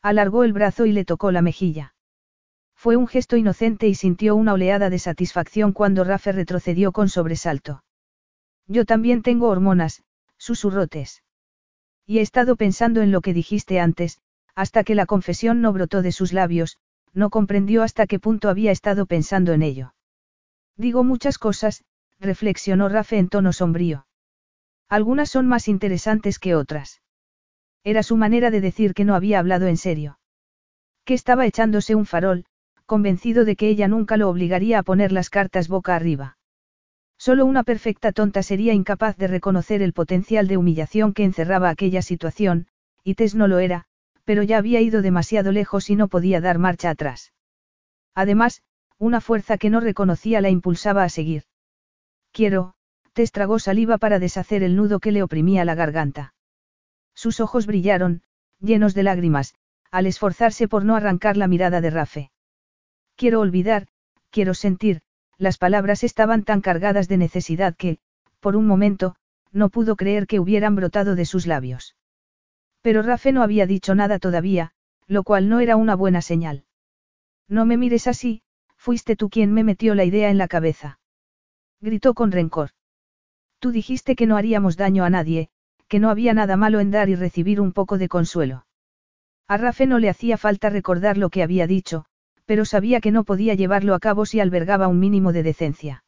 Alargó 0.00 0.42
el 0.42 0.54
brazo 0.54 0.86
y 0.86 0.92
le 0.92 1.04
tocó 1.04 1.30
la 1.30 1.42
mejilla. 1.42 1.94
Fue 2.74 2.96
un 2.96 3.06
gesto 3.06 3.36
inocente 3.36 3.88
y 3.88 3.94
sintió 3.94 4.34
una 4.34 4.54
oleada 4.54 4.88
de 4.88 4.98
satisfacción 4.98 5.74
cuando 5.74 6.04
Rafe 6.04 6.32
retrocedió 6.32 6.92
con 6.92 7.10
sobresalto. 7.10 7.84
Yo 8.66 8.86
también 8.86 9.20
tengo 9.20 9.48
hormonas, 9.48 10.02
susurrotes. 10.38 11.22
Y 12.06 12.20
he 12.20 12.22
estado 12.22 12.56
pensando 12.56 13.02
en 13.02 13.12
lo 13.12 13.20
que 13.20 13.34
dijiste 13.34 13.80
antes, 13.80 14.18
hasta 14.54 14.82
que 14.82 14.94
la 14.94 15.04
confesión 15.04 15.60
no 15.60 15.74
brotó 15.74 16.00
de 16.00 16.12
sus 16.12 16.32
labios, 16.32 16.78
no 17.18 17.30
comprendió 17.30 17.82
hasta 17.82 18.06
qué 18.06 18.18
punto 18.18 18.48
había 18.48 18.70
estado 18.70 19.04
pensando 19.04 19.52
en 19.52 19.62
ello. 19.62 19.92
Digo 20.76 21.02
muchas 21.02 21.36
cosas, 21.36 21.84
reflexionó 22.20 22.88
Rafe 22.88 23.18
en 23.18 23.28
tono 23.28 23.52
sombrío. 23.52 24.06
Algunas 24.88 25.28
son 25.28 25.46
más 25.48 25.66
interesantes 25.66 26.38
que 26.38 26.54
otras. 26.54 27.02
Era 27.82 28.04
su 28.04 28.16
manera 28.16 28.50
de 28.50 28.60
decir 28.60 28.94
que 28.94 29.04
no 29.04 29.16
había 29.16 29.40
hablado 29.40 29.66
en 29.66 29.76
serio. 29.76 30.18
Que 31.04 31.14
estaba 31.14 31.44
echándose 31.44 31.96
un 31.96 32.06
farol, 32.06 32.44
convencido 32.86 33.44
de 33.44 33.56
que 33.56 33.68
ella 33.68 33.88
nunca 33.88 34.16
lo 34.16 34.28
obligaría 34.28 34.78
a 34.78 34.82
poner 34.84 35.10
las 35.10 35.28
cartas 35.28 35.68
boca 35.68 35.96
arriba. 35.96 36.38
Solo 37.18 37.46
una 37.46 37.64
perfecta 37.64 38.12
tonta 38.12 38.44
sería 38.44 38.74
incapaz 38.74 39.16
de 39.16 39.26
reconocer 39.26 39.82
el 39.82 39.92
potencial 39.92 40.46
de 40.46 40.56
humillación 40.56 41.12
que 41.12 41.24
encerraba 41.24 41.68
aquella 41.68 42.00
situación, 42.00 42.68
y 43.02 43.14
Tess 43.14 43.34
no 43.34 43.48
lo 43.48 43.58
era, 43.58 43.86
pero 44.28 44.42
ya 44.42 44.58
había 44.58 44.82
ido 44.82 45.00
demasiado 45.00 45.52
lejos 45.52 45.88
y 45.88 45.96
no 45.96 46.08
podía 46.08 46.42
dar 46.42 46.58
marcha 46.58 46.90
atrás. 46.90 47.32
Además, 48.14 48.60
una 48.98 49.22
fuerza 49.22 49.56
que 49.56 49.70
no 49.70 49.80
reconocía 49.80 50.42
la 50.42 50.50
impulsaba 50.50 51.02
a 51.02 51.08
seguir. 51.08 51.44
Quiero, 52.30 52.74
Tess 53.14 53.32
tragó 53.32 53.58
saliva 53.58 53.96
para 53.96 54.18
deshacer 54.18 54.62
el 54.62 54.76
nudo 54.76 55.00
que 55.00 55.12
le 55.12 55.22
oprimía 55.22 55.64
la 55.64 55.74
garganta. 55.74 56.34
Sus 57.14 57.40
ojos 57.40 57.64
brillaron, 57.64 58.20
llenos 58.60 58.92
de 58.92 59.04
lágrimas, 59.04 59.54
al 59.90 60.04
esforzarse 60.04 60.68
por 60.68 60.84
no 60.84 60.94
arrancar 60.94 61.38
la 61.38 61.48
mirada 61.48 61.80
de 61.80 61.88
Rafe. 61.88 62.30
Quiero 63.16 63.40
olvidar, 63.40 63.86
quiero 64.28 64.52
sentir, 64.52 65.00
las 65.38 65.56
palabras 65.56 66.04
estaban 66.04 66.44
tan 66.44 66.60
cargadas 66.60 67.08
de 67.08 67.16
necesidad 67.16 67.74
que, 67.74 67.96
por 68.40 68.56
un 68.56 68.66
momento, 68.66 69.16
no 69.52 69.70
pudo 69.70 69.96
creer 69.96 70.26
que 70.26 70.38
hubieran 70.38 70.76
brotado 70.76 71.14
de 71.14 71.24
sus 71.24 71.46
labios. 71.46 71.94
Pero 72.82 73.02
Rafe 73.02 73.32
no 73.32 73.42
había 73.42 73.66
dicho 73.66 73.94
nada 73.94 74.18
todavía, 74.18 74.72
lo 75.06 75.22
cual 75.22 75.48
no 75.48 75.60
era 75.60 75.76
una 75.76 75.96
buena 75.96 76.22
señal. 76.22 76.64
No 77.48 77.64
me 77.64 77.76
mires 77.76 78.06
así, 78.06 78.42
fuiste 78.76 79.16
tú 79.16 79.30
quien 79.30 79.52
me 79.52 79.64
metió 79.64 79.94
la 79.94 80.04
idea 80.04 80.30
en 80.30 80.38
la 80.38 80.48
cabeza. 80.48 81.00
Gritó 81.80 82.14
con 82.14 82.32
rencor. 82.32 82.70
Tú 83.58 83.70
dijiste 83.72 84.14
que 84.16 84.26
no 84.26 84.36
haríamos 84.36 84.76
daño 84.76 85.04
a 85.04 85.10
nadie, 85.10 85.50
que 85.88 85.98
no 85.98 86.10
había 86.10 86.34
nada 86.34 86.56
malo 86.56 86.80
en 86.80 86.90
dar 86.90 87.08
y 87.08 87.14
recibir 87.14 87.60
un 87.60 87.72
poco 87.72 87.98
de 87.98 88.08
consuelo. 88.08 88.66
A 89.48 89.56
Rafe 89.56 89.86
no 89.86 89.98
le 89.98 90.10
hacía 90.10 90.36
falta 90.36 90.68
recordar 90.68 91.16
lo 91.16 91.30
que 91.30 91.42
había 91.42 91.66
dicho, 91.66 92.04
pero 92.44 92.64
sabía 92.64 93.00
que 93.00 93.10
no 93.10 93.24
podía 93.24 93.54
llevarlo 93.54 93.94
a 93.94 93.98
cabo 93.98 94.26
si 94.26 94.40
albergaba 94.40 94.88
un 94.88 95.00
mínimo 95.00 95.32
de 95.32 95.42
decencia. 95.42 96.04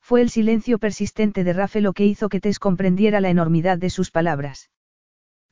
Fue 0.00 0.20
el 0.22 0.30
silencio 0.30 0.78
persistente 0.78 1.44
de 1.44 1.52
Rafe 1.52 1.80
lo 1.80 1.92
que 1.92 2.06
hizo 2.06 2.28
que 2.28 2.40
Tess 2.40 2.58
comprendiera 2.58 3.20
la 3.20 3.30
enormidad 3.30 3.78
de 3.78 3.90
sus 3.90 4.10
palabras. 4.10 4.70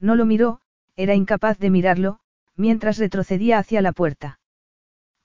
No 0.02 0.16
lo 0.16 0.26
miró, 0.26 0.60
era 0.96 1.14
incapaz 1.14 1.58
de 1.58 1.70
mirarlo, 1.70 2.18
mientras 2.56 2.98
retrocedía 2.98 3.58
hacia 3.58 3.80
la 3.80 3.92
puerta. 3.92 4.40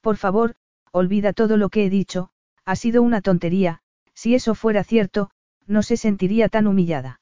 Por 0.01 0.17
favor, 0.17 0.55
olvida 0.91 1.33
todo 1.33 1.57
lo 1.57 1.69
que 1.69 1.85
he 1.85 1.89
dicho, 1.89 2.29
ha 2.63 2.75
sido 2.75 3.01
una 3.01 3.21
tontería, 3.21 3.81
si 4.13 4.35
eso 4.35 4.53
fuera 4.53 4.83
cierto, 4.83 5.31
no 5.65 5.81
se 5.81 5.97
sentiría 5.97 6.47
tan 6.47 6.67
humillada. 6.67 7.19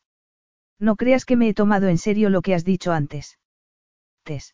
No 0.79 0.97
creas 0.97 1.23
que 1.25 1.37
me 1.37 1.47
he 1.47 1.53
tomado 1.53 1.87
en 1.87 1.97
serio 1.97 2.29
lo 2.29 2.41
que 2.41 2.53
has 2.53 2.65
dicho 2.65 2.91
antes. 2.91 3.39
Tess. 4.23 4.53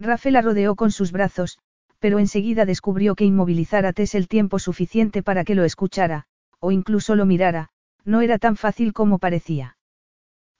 Rafael 0.00 0.34
la 0.34 0.42
rodeó 0.42 0.74
con 0.74 0.90
sus 0.90 1.12
brazos, 1.12 1.58
pero 2.00 2.18
enseguida 2.18 2.64
descubrió 2.64 3.14
que 3.14 3.24
inmovilizar 3.24 3.86
a 3.86 3.92
Tess 3.92 4.16
el 4.16 4.26
tiempo 4.26 4.58
suficiente 4.58 5.22
para 5.22 5.44
que 5.44 5.54
lo 5.54 5.64
escuchara, 5.64 6.26
o 6.58 6.72
incluso 6.72 7.14
lo 7.14 7.26
mirara, 7.26 7.70
no 8.04 8.22
era 8.22 8.38
tan 8.38 8.56
fácil 8.56 8.92
como 8.92 9.18
parecía. 9.18 9.77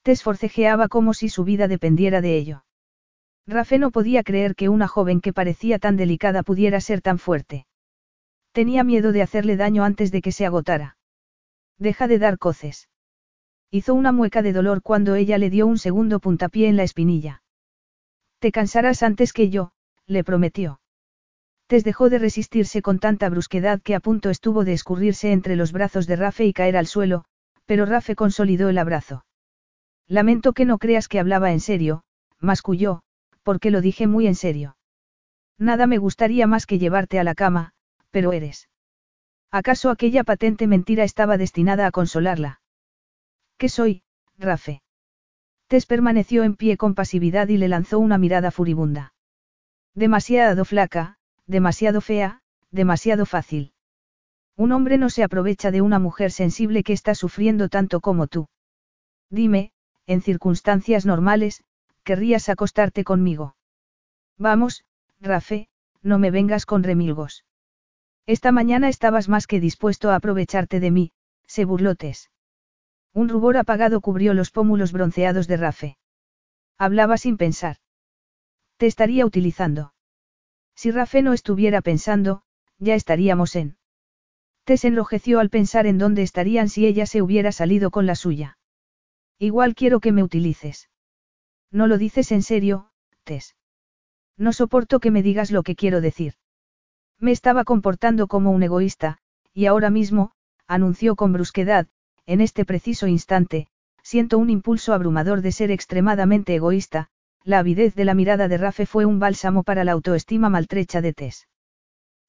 Tess 0.03 0.23
forcejeaba 0.23 0.89
como 0.89 1.15
si 1.15 1.29
su 1.29 1.45
vida 1.45 1.69
dependiera 1.69 2.21
de 2.21 2.37
ello. 2.37 2.65
Rafe 3.47 3.79
no 3.79 3.91
podía 3.91 4.23
creer 4.23 4.55
que 4.55 4.69
una 4.69 4.89
joven 4.89 5.21
que 5.21 5.33
parecía 5.33 5.79
tan 5.79 5.97
delicada 5.97 6.43
pudiera 6.43 6.81
ser 6.81 7.01
tan 7.01 7.19
fuerte. 7.19 7.67
Tenía 8.53 8.85
miedo 8.85 9.13
de 9.13 9.23
hacerle 9.23 9.57
daño 9.57 9.85
antes 9.85 10.11
de 10.11 10.21
que 10.21 10.33
se 10.33 10.45
agotara. 10.45 10.99
Deja 11.79 12.09
de 12.09 12.19
dar 12.19 12.39
coces. 12.39 12.89
Hizo 13.71 13.95
una 13.95 14.13
mueca 14.13 14.43
de 14.43 14.53
dolor 14.53 14.83
cuando 14.83 15.15
ella 15.15 15.39
le 15.39 15.51
dio 15.51 15.67
un 15.67 15.79
segundo 15.79 16.21
puntapié 16.21 16.69
en 16.69 16.77
la 16.77 16.83
espinilla. 16.83 17.43
Te 18.39 18.53
cansarás 18.53 19.03
antes 19.03 19.33
que 19.33 19.51
yo, 19.51 19.73
le 20.07 20.25
prometió. 20.25 20.81
Tess 21.69 21.85
dejó 21.85 22.09
de 22.09 22.19
resistirse 22.19 22.81
con 22.81 22.99
tanta 22.99 23.29
brusquedad 23.29 23.83
que 23.83 23.95
a 23.95 24.01
punto 24.01 24.31
estuvo 24.31 24.65
de 24.65 24.73
escurrirse 24.73 25.33
entre 25.33 25.55
los 25.55 25.73
brazos 25.73 26.07
de 26.07 26.17
Rafe 26.17 26.47
y 26.47 26.53
caer 26.53 26.77
al 26.77 26.87
suelo, 26.87 27.25
pero 27.67 27.85
Rafe 27.85 28.15
consolidó 28.15 28.71
el 28.71 28.79
abrazo. 28.79 29.25
Lamento 30.09 30.55
que 30.55 30.65
no 30.65 30.79
creas 30.79 31.07
que 31.07 31.21
hablaba 31.21 31.53
en 31.53 31.61
serio, 31.61 32.03
masculló, 32.41 33.03
porque 33.43 33.71
lo 33.71 33.83
dije 33.83 34.07
muy 34.07 34.27
en 34.27 34.35
serio. 34.35 34.77
Nada 35.59 35.87
me 35.87 35.99
gustaría 35.99 36.47
más 36.47 36.67
que 36.67 36.79
llevarte 36.79 37.19
a 37.19 37.25
la 37.25 37.35
cama, 37.35 37.73
pero 38.11 38.33
eres. 38.33 38.69
¿Acaso 39.51 39.91
aquella 39.91 40.25
patente 40.25 40.67
mentira 40.67 41.05
estaba 41.05 41.37
destinada 41.37 41.87
a 41.87 41.91
consolarla? 41.91 42.61
¿Qué 43.59 43.69
soy, 43.69 44.03
Rafe? 44.39 44.83
Tess 45.67 45.85
permaneció 45.85 46.45
en 46.45 46.57
pie 46.57 46.77
con 46.79 46.95
pasividad 46.95 47.49
y 47.49 47.59
le 47.59 47.69
lanzó 47.69 47.99
una 47.99 48.17
mirada 48.17 48.51
furibunda. 48.51 49.13
Demasiado 49.95 50.65
flaca, 50.65 51.17
demasiado 51.47 52.01
fea, 52.01 52.41
demasiado 52.71 53.27
fácil. 53.27 53.73
Un 54.57 54.73
hombre 54.73 54.97
no 54.97 55.11
se 55.11 55.23
aprovecha 55.23 55.71
de 55.71 55.83
una 55.83 55.99
mujer 55.99 56.31
sensible 56.31 56.83
que 56.83 56.93
está 56.93 57.15
sufriendo 57.15 57.69
tanto 57.69 58.01
como 58.01 58.27
tú. 58.27 58.49
Dime, 59.31 59.73
en 60.09 60.23
circunstancias 60.23 61.05
normales, 61.05 61.63
querrías 62.03 62.49
acostarte 62.49 63.05
conmigo. 63.05 63.57
Vamos, 64.39 64.85
Rafe, 65.21 65.69
no 66.03 66.19
me 66.19 66.31
vengas 66.31 66.65
con 66.65 66.83
remilgos. 66.83 67.45
Esta 68.27 68.51
mañana 68.51 68.89
estabas 68.89 69.29
más 69.29 69.47
que 69.47 69.61
dispuesto 69.61 70.11
a 70.11 70.17
aprovecharte 70.17 70.81
de 70.81 70.91
mí, 70.91 71.13
se 71.47 71.67
burló 71.67 71.95
Tess. 71.95 72.31
Un 73.13 73.29
rubor 73.29 73.59
apagado 73.59 74.01
cubrió 74.01 74.33
los 74.33 74.51
pómulos 74.51 74.93
bronceados 74.93 75.47
de 75.47 75.57
Rafe. 75.59 75.99
Hablaba 76.79 77.19
sin 77.19 77.37
pensar. 77.37 77.77
Te 78.79 78.87
estaría 78.87 79.27
utilizando. 79.27 79.93
Si 80.75 80.91
Rafe 80.91 81.21
no 81.21 81.35
estuviera 81.35 81.83
pensando, 81.83 82.43
ya 82.79 82.95
estaríamos 82.95 83.57
en. 83.57 83.77
Tess 84.65 84.85
enrojeció 84.85 85.41
al 85.41 85.51
pensar 85.51 85.87
en 85.87 85.99
dónde 85.99 86.23
estarían 86.23 86.69
si 86.69 86.87
ella 86.87 87.05
se 87.05 87.21
hubiera 87.21 87.53
salido 87.53 87.91
con 87.91 88.07
la 88.07 88.15
suya. 88.15 88.58
Igual 89.39 89.75
quiero 89.75 90.01
que 90.01 90.13
me 90.13 90.23
utilices. 90.23 90.91
No 91.71 91.87
lo 91.87 91.99
dices 91.99 92.33
en 92.33 92.43
serio, 92.43 92.91
Tess. 93.25 93.55
No 94.37 94.53
soporto 94.53 95.01
que 95.01 95.11
me 95.11 95.23
digas 95.23 95.51
lo 95.51 95.63
que 95.63 95.77
quiero 95.77 96.01
decir. 96.01 96.35
Me 97.21 97.33
estaba 97.33 97.65
comportando 97.65 98.27
como 98.27 98.51
un 98.51 98.63
egoísta, 98.63 99.19
y 99.53 99.67
ahora 99.67 99.91
mismo, 99.91 100.33
anunció 100.67 101.17
con 101.17 101.33
brusquedad, 101.33 101.87
en 102.27 102.41
este 102.41 102.65
preciso 102.65 103.07
instante, 103.07 103.69
siento 104.03 104.39
un 104.39 104.51
impulso 104.51 104.93
abrumador 104.93 105.41
de 105.41 105.53
ser 105.53 105.71
extremadamente 105.71 106.55
egoísta, 106.55 107.09
la 107.45 107.61
avidez 107.61 107.95
de 107.95 108.05
la 108.05 108.15
mirada 108.15 108.49
de 108.49 108.59
Rafe 108.59 108.87
fue 108.87 109.05
un 109.05 109.19
bálsamo 109.19 109.63
para 109.63 109.85
la 109.85 109.93
autoestima 109.93 110.49
maltrecha 110.49 111.01
de 111.01 111.13
Tess. 111.13 111.49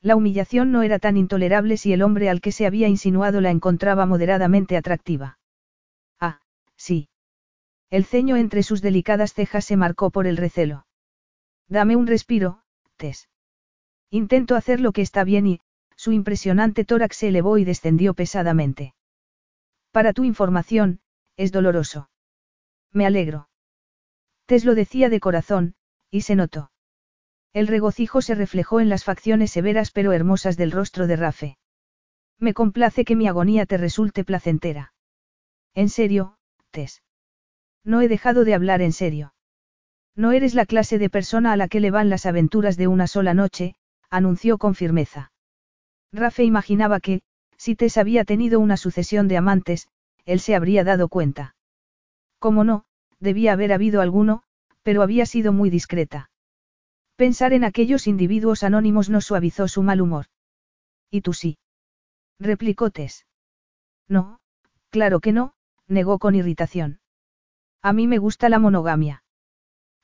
La 0.01 0.15
humillación 0.15 0.71
no 0.71 0.83
era 0.83 0.99
tan 0.99 1.17
intolerable 1.17 1.75
si 1.75 1.91
el 1.91 2.03
hombre 2.03 2.29
al 2.29 2.39
que 2.39 2.51
se 2.51 2.65
había 2.65 2.87
insinuado 2.87 3.41
la 3.41 3.49
encontraba 3.49 4.05
moderadamente 4.05 4.77
atractiva. 4.77 5.38
Sí. 6.79 7.09
El 7.91 8.05
ceño 8.05 8.37
entre 8.37 8.63
sus 8.63 8.81
delicadas 8.81 9.33
cejas 9.33 9.65
se 9.65 9.75
marcó 9.75 10.09
por 10.09 10.25
el 10.25 10.37
recelo. 10.37 10.87
Dame 11.67 11.95
un 11.95 12.07
respiro, 12.07 12.63
Tess. 12.95 13.29
Intento 14.09 14.55
hacer 14.55 14.79
lo 14.79 14.91
que 14.91 15.01
está 15.01 15.23
bien 15.23 15.45
y, 15.45 15.59
su 15.95 16.13
impresionante 16.13 16.85
tórax 16.85 17.17
se 17.17 17.27
elevó 17.27 17.57
y 17.57 17.65
descendió 17.65 18.13
pesadamente. 18.13 18.95
Para 19.91 20.13
tu 20.13 20.23
información, 20.23 21.01
es 21.35 21.51
doloroso. 21.51 22.09
Me 22.91 23.05
alegro. 23.05 23.49
Tess 24.45 24.65
lo 24.65 24.73
decía 24.73 25.09
de 25.09 25.19
corazón, 25.19 25.75
y 26.09 26.21
se 26.21 26.35
notó. 26.35 26.71
El 27.53 27.67
regocijo 27.67 28.21
se 28.21 28.35
reflejó 28.35 28.79
en 28.79 28.89
las 28.89 29.03
facciones 29.03 29.51
severas 29.51 29.91
pero 29.91 30.13
hermosas 30.13 30.55
del 30.55 30.71
rostro 30.71 31.07
de 31.07 31.15
Rafe. 31.17 31.57
Me 32.37 32.53
complace 32.53 33.03
que 33.03 33.15
mi 33.15 33.27
agonía 33.27 33.65
te 33.65 33.77
resulte 33.77 34.23
placentera. 34.23 34.93
En 35.73 35.89
serio, 35.89 36.38
Tess. 36.71 37.01
No 37.83 38.01
he 38.01 38.07
dejado 38.07 38.43
de 38.43 38.53
hablar 38.53 38.81
en 38.81 38.91
serio. 38.91 39.33
No 40.15 40.31
eres 40.31 40.53
la 40.53 40.65
clase 40.65 40.97
de 40.97 41.09
persona 41.09 41.53
a 41.53 41.57
la 41.57 41.67
que 41.67 41.79
le 41.79 41.91
van 41.91 42.09
las 42.09 42.25
aventuras 42.25 42.77
de 42.77 42.87
una 42.87 43.07
sola 43.07 43.33
noche, 43.33 43.75
anunció 44.09 44.57
con 44.57 44.75
firmeza. 44.75 45.31
Rafe 46.11 46.43
imaginaba 46.43 46.99
que, 46.99 47.21
si 47.57 47.75
Tess 47.75 47.97
había 47.97 48.25
tenido 48.25 48.59
una 48.59 48.77
sucesión 48.77 49.27
de 49.27 49.37
amantes, 49.37 49.87
él 50.25 50.39
se 50.39 50.55
habría 50.55 50.83
dado 50.83 51.07
cuenta. 51.07 51.55
Como 52.39 52.63
no, 52.63 52.85
debía 53.19 53.53
haber 53.53 53.73
habido 53.73 54.01
alguno, 54.01 54.43
pero 54.83 55.01
había 55.01 55.25
sido 55.25 55.53
muy 55.53 55.69
discreta. 55.69 56.29
Pensar 57.15 57.53
en 57.53 57.63
aquellos 57.63 58.07
individuos 58.07 58.63
anónimos 58.63 59.09
no 59.09 59.21
suavizó 59.21 59.67
su 59.67 59.83
mal 59.83 60.01
humor. 60.01 60.27
¿Y 61.11 61.21
tú 61.21 61.33
sí? 61.33 61.57
replicó 62.39 62.89
Tess. 62.91 63.25
No, 64.07 64.39
claro 64.89 65.19
que 65.19 65.33
no, 65.33 65.53
negó 65.89 66.19
con 66.19 66.35
irritación. 66.35 67.01
A 67.81 67.91
mí 67.93 68.07
me 68.07 68.17
gusta 68.17 68.47
la 68.47 68.59
monogamia. 68.59 69.23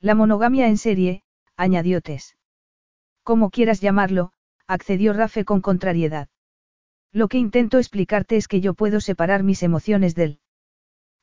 La 0.02 0.16
monogamia 0.16 0.68
en 0.68 0.78
serie, 0.78 1.24
añadió 1.56 2.02
Tess. 2.02 2.36
Como 3.24 3.50
quieras 3.50 3.80
llamarlo, 3.80 4.34
accedió 4.68 5.14
Rafe 5.14 5.46
con 5.46 5.62
contrariedad. 5.62 6.28
Lo 7.12 7.28
que 7.28 7.38
intento 7.38 7.78
explicarte 7.78 8.36
es 8.36 8.48
que 8.48 8.62
yo 8.62 8.74
puedo 8.74 9.00
separar 9.00 9.44
mis 9.44 9.64
emociones 9.64 10.16
del 10.16 10.42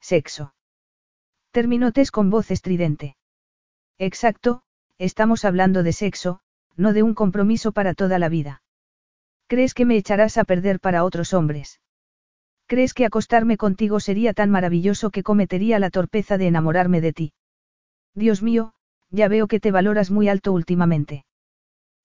sexo. 0.01 0.55
Terminó 1.51 1.93
Tess 1.93 2.11
con 2.11 2.31
voz 2.31 2.51
estridente. 2.51 3.17
Exacto, 3.99 4.63
estamos 4.97 5.45
hablando 5.45 5.83
de 5.83 5.93
sexo, 5.93 6.41
no 6.77 6.93
de 6.93 7.03
un 7.03 7.15
compromiso 7.15 7.73
para 7.73 7.93
toda 7.93 8.19
la 8.19 8.31
vida. 8.31 8.63
¿Crees 9.49 9.75
que 9.75 9.85
me 9.85 9.97
echarás 9.97 10.39
a 10.39 10.45
perder 10.45 10.81
para 10.81 11.05
otros 11.05 11.35
hombres? 11.35 11.82
¿Crees 12.73 12.95
que 12.95 13.05
acostarme 13.05 13.59
contigo 13.59 14.01
sería 14.01 14.33
tan 14.33 14.49
maravilloso 14.49 15.11
que 15.11 15.23
cometería 15.23 15.79
la 15.79 15.91
torpeza 15.91 16.39
de 16.39 16.47
enamorarme 16.47 17.03
de 17.03 17.13
ti? 17.13 17.33
Dios 18.15 18.43
mío, 18.43 18.73
ya 19.11 19.29
veo 19.29 19.47
que 19.47 19.61
te 19.61 19.71
valoras 19.71 20.11
muy 20.11 20.31
alto 20.31 20.55
últimamente. 20.55 21.27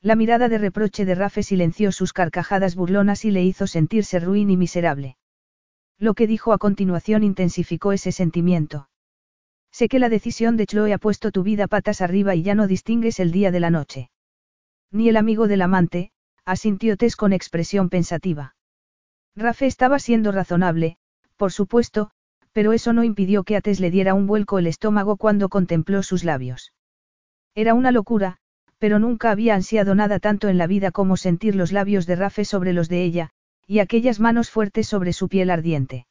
La 0.02 0.18
mirada 0.18 0.50
de 0.50 0.58
reproche 0.58 1.06
de 1.06 1.16
Rafe 1.16 1.42
silenció 1.42 1.94
sus 1.94 2.12
carcajadas 2.12 2.76
burlonas 2.76 3.24
y 3.24 3.32
le 3.32 3.46
hizo 3.46 3.66
sentirse 3.66 4.20
ruin 4.20 4.50
y 4.50 4.58
miserable. 4.58 5.16
Lo 6.00 6.16
que 6.16 6.28
dijo 6.28 6.52
a 6.52 6.58
continuación 6.58 7.24
intensificó 7.24 7.94
ese 7.94 8.12
sentimiento. 8.12 8.90
Sé 9.72 9.88
que 9.88 10.00
la 10.00 10.10
decisión 10.10 10.58
de 10.58 10.66
Chloe 10.66 10.92
ha 10.92 10.98
puesto 10.98 11.32
tu 11.32 11.44
vida 11.44 11.68
patas 11.68 12.02
arriba 12.02 12.36
y 12.36 12.44
ya 12.44 12.56
no 12.56 12.68
distingues 12.68 13.22
el 13.22 13.32
día 13.32 13.52
de 13.52 13.62
la 13.62 13.70
noche. 13.70 14.10
Ni 14.92 15.08
el 15.08 15.16
amigo 15.16 15.48
del 15.48 15.62
amante, 15.62 16.12
asintió 16.44 16.98
Tess 16.98 17.16
con 17.16 17.32
expresión 17.32 17.88
pensativa. 17.88 18.57
Rafe 19.38 19.68
estaba 19.68 20.00
siendo 20.00 20.32
razonable, 20.32 20.98
por 21.36 21.52
supuesto, 21.52 22.10
pero 22.54 22.74
eso 22.74 22.92
no 22.92 23.04
impidió 23.04 23.44
que 23.44 23.56
a 23.56 23.62
Tess 23.62 23.80
le 23.80 23.92
diera 23.92 24.16
un 24.16 24.26
vuelco 24.26 24.58
el 24.58 24.66
estómago 24.66 25.16
cuando 25.16 25.48
contempló 25.48 26.02
sus 26.02 26.24
labios. 26.24 26.74
Era 27.54 27.76
una 27.76 27.92
locura, 27.92 28.38
pero 28.80 28.98
nunca 28.98 29.30
había 29.30 29.54
ansiado 29.54 29.94
nada 29.94 30.18
tanto 30.20 30.50
en 30.50 30.58
la 30.58 30.66
vida 30.66 30.90
como 30.90 31.18
sentir 31.18 31.56
los 31.56 31.72
labios 31.72 32.08
de 32.08 32.16
Rafe 32.16 32.46
sobre 32.46 32.74
los 32.74 32.90
de 32.90 33.04
ella, 33.04 33.30
y 33.68 33.78
aquellas 33.78 34.20
manos 34.20 34.50
fuertes 34.50 34.88
sobre 34.88 35.14
su 35.14 35.30
piel 35.30 35.52
ardiente. 35.52 36.08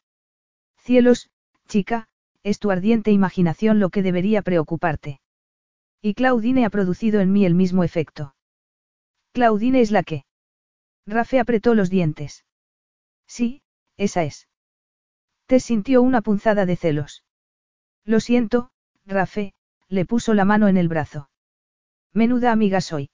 Cielos, 0.79 1.29
chica, 1.67 2.07
es 2.45 2.61
tu 2.61 2.71
ardiente 2.71 3.11
imaginación 3.11 3.81
lo 3.81 3.91
que 3.91 4.05
debería 4.05 4.43
preocuparte. 4.43 5.19
Y 6.01 6.15
Claudine 6.15 6.65
ha 6.65 6.71
producido 6.71 7.21
en 7.21 7.33
mí 7.33 7.45
el 7.45 7.57
mismo 7.57 7.83
efecto. 7.83 8.37
Claudine 9.33 9.81
es 9.81 9.91
la 9.91 10.05
que. 10.05 10.25
Rafe 11.07 11.41
apretó 11.41 11.75
los 11.75 11.91
dientes. 11.91 12.46
Sí, 13.27 13.63
esa 13.97 14.25
es. 14.25 14.49
Te 15.47 15.61
sintió 15.61 16.03
una 16.03 16.23
punzada 16.23 16.67
de 16.67 16.77
celos. 16.77 17.25
Lo 18.05 18.21
siento, 18.21 18.71
Rafe, 19.05 19.55
le 19.89 20.05
puso 20.05 20.35
la 20.35 20.45
mano 20.45 20.69
en 20.69 20.77
el 20.77 20.89
brazo. 20.89 21.31
Menuda 22.13 22.53
amiga 22.53 22.81
soy. 22.81 23.11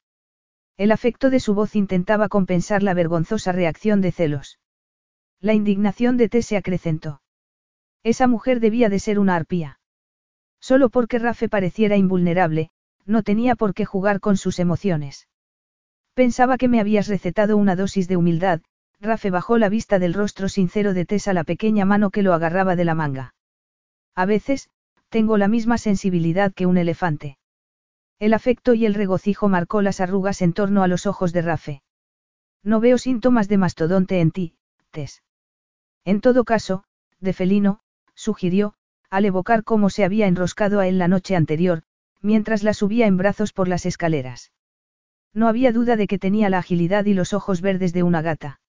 El 0.77 0.93
afecto 0.93 1.29
de 1.31 1.41
su 1.41 1.55
voz 1.55 1.77
intentaba 1.77 2.29
compensar 2.29 2.83
la 2.83 2.95
vergonzosa 2.95 3.53
reacción 3.53 4.01
de 4.01 4.13
celos. 4.13 4.59
La 5.41 5.55
indignación 5.55 6.17
de 6.17 6.29
T 6.29 6.43
se 6.43 6.57
acrecentó. 6.57 7.21
Esa 8.03 8.27
mujer 8.27 8.61
debía 8.61 8.89
de 8.89 8.99
ser 8.99 9.19
una 9.19 9.37
arpía. 9.37 9.81
Solo 10.61 10.89
porque 10.89 11.19
Rafe 11.19 11.49
pareciera 11.49 11.97
invulnerable, 11.97 12.71
no 13.05 13.23
tenía 13.23 13.57
por 13.57 13.75
qué 13.75 13.85
jugar 13.85 14.21
con 14.21 14.37
sus 14.37 14.59
emociones. 14.59 15.29
Pensaba 16.15 16.57
que 16.59 16.69
me 16.69 16.81
habías 16.81 17.09
recetado 17.09 17.57
una 17.57 17.77
dosis 17.77 18.09
de 18.09 18.17
humildad, 18.17 18.61
Rafe 19.03 19.31
bajó 19.31 19.59
la 19.59 19.69
vista 19.69 19.99
del 19.99 20.15
rostro 20.15 20.49
sincero 20.49 20.95
de 20.95 21.05
Tess 21.05 21.27
a 21.27 21.33
la 21.33 21.43
pequeña 21.43 21.85
mano 21.85 22.11
que 22.11 22.23
lo 22.23 22.35
agarraba 22.35 22.77
de 22.77 22.85
la 22.85 22.95
manga. 22.95 23.35
A 24.15 24.27
veces, 24.27 24.71
tengo 25.09 25.39
la 25.39 25.49
misma 25.49 25.77
sensibilidad 25.77 26.53
que 26.55 26.67
un 26.67 26.79
elefante. 26.79 27.37
El 28.21 28.33
afecto 28.33 28.75
y 28.75 28.87
el 28.87 28.95
regocijo 28.95 29.49
marcó 29.49 29.83
las 29.83 30.01
arrugas 30.01 30.41
en 30.41 30.53
torno 30.53 30.85
a 30.85 30.87
los 30.87 31.07
ojos 31.07 31.33
de 31.33 31.43
Rafe. 31.43 31.83
No 32.63 32.79
veo 32.79 32.97
síntomas 32.97 33.49
de 33.49 33.59
mastodonte 33.59 34.21
en 34.21 34.31
ti, 34.31 34.55
Tess. 34.93 35.25
En 36.05 36.21
todo 36.21 36.45
caso, 36.45 36.85
de 37.19 37.33
felino, 37.33 37.81
sugirió, 38.15 38.75
al 39.11 39.25
evocar 39.25 39.65
cómo 39.65 39.91
se 39.91 40.05
había 40.05 40.29
enroscado 40.29 40.79
a 40.79 40.87
él 40.87 40.99
la 40.99 41.09
noche 41.09 41.35
anterior, 41.35 41.83
mientras 42.21 42.63
la 42.63 42.73
subía 42.73 43.09
en 43.09 43.17
brazos 43.17 43.53
por 43.53 43.67
las 43.67 43.85
escaleras. 43.85 44.53
No 45.35 45.49
había 45.49 45.73
duda 45.73 45.97
de 45.97 46.07
que 46.07 46.21
tenía 46.21 46.49
la 46.51 46.59
agilidad 46.59 47.05
y 47.07 47.15
los 47.15 47.33
ojos 47.33 47.63
verdes 47.63 47.93
de 47.93 48.05
una 48.05 48.23
gata. 48.23 48.61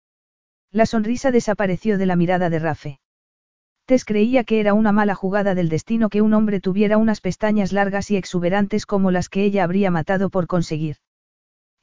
La 0.74 0.88
sonrisa 0.88 1.30
desapareció 1.30 2.00
de 2.00 2.08
la 2.08 2.16
mirada 2.16 2.50
de 2.50 2.58
Rafe. 2.58 3.00
Tess 3.86 4.06
creía 4.06 4.44
que 4.44 4.60
era 4.60 4.74
una 4.74 4.92
mala 4.92 5.14
jugada 5.14 5.54
del 5.54 5.70
destino 5.70 6.10
que 6.10 6.24
un 6.24 6.34
hombre 6.34 6.60
tuviera 6.60 6.98
unas 6.98 7.22
pestañas 7.22 7.72
largas 7.72 8.10
y 8.10 8.18
exuberantes 8.18 8.88
como 8.88 9.12
las 9.12 9.30
que 9.30 9.44
ella 9.44 9.64
habría 9.64 9.92
matado 9.92 10.32
por 10.32 10.48
conseguir. 10.48 10.98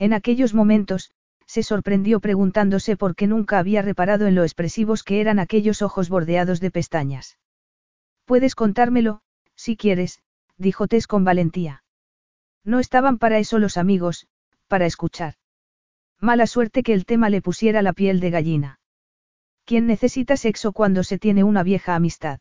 En 0.01 0.13
aquellos 0.13 0.55
momentos, 0.55 1.13
se 1.47 1.63
sorprendió 1.63 2.19
preguntándose 2.19 2.97
por 2.97 3.15
qué 3.15 3.29
nunca 3.29 3.61
había 3.61 3.81
reparado 3.81 4.27
en 4.27 4.35
lo 4.35 4.43
expresivos 4.43 5.05
que 5.05 5.21
eran 5.21 5.39
aquellos 5.39 5.83
ojos 5.83 6.09
bordeados 6.09 6.59
de 6.59 6.73
pestañas. 6.73 7.39
Puedes 8.25 8.57
contármelo, 8.57 9.21
si 9.55 9.77
quieres, 9.77 10.21
dijo 10.57 10.89
Tess 10.89 11.07
con 11.07 11.23
valentía. 11.23 11.85
No 12.65 12.81
estaban 12.81 13.19
para 13.19 13.39
eso 13.39 13.61
los 13.61 13.77
amigos, 13.77 14.27
para 14.67 14.87
escuchar. 14.87 15.35
Mala 16.19 16.49
suerte 16.49 16.83
que 16.83 16.93
el 16.93 17.05
tema 17.07 17.31
le 17.31 17.41
pusiera 17.41 17.83
la 17.83 17.93
piel 17.93 18.19
de 18.19 18.31
gallina. 18.31 18.80
¿Quién 19.71 19.87
necesita 19.87 20.37
sexo 20.37 20.73
cuando 20.73 21.05
se 21.05 21.17
tiene 21.17 21.45
una 21.45 21.63
vieja 21.63 21.95
amistad? 21.95 22.41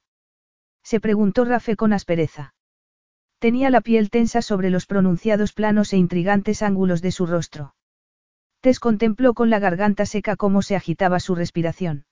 Se 0.81 0.99
preguntó 0.99 1.45
Rafe 1.45 1.75
con 1.75 1.93
aspereza. 1.93 2.55
Tenía 3.37 3.69
la 3.69 3.81
piel 3.81 4.09
tensa 4.09 4.41
sobre 4.41 4.71
los 4.71 4.87
pronunciados 4.87 5.53
planos 5.53 5.93
e 5.93 5.97
intrigantes 5.97 6.63
ángulos 6.63 7.03
de 7.03 7.11
su 7.11 7.27
rostro. 7.27 7.75
Tess 8.61 8.79
contempló 8.79 9.35
con 9.35 9.51
la 9.51 9.59
garganta 9.59 10.07
seca 10.07 10.37
cómo 10.37 10.63
se 10.63 10.75
agitaba 10.75 11.19
su 11.19 11.35
respiración. 11.35 12.07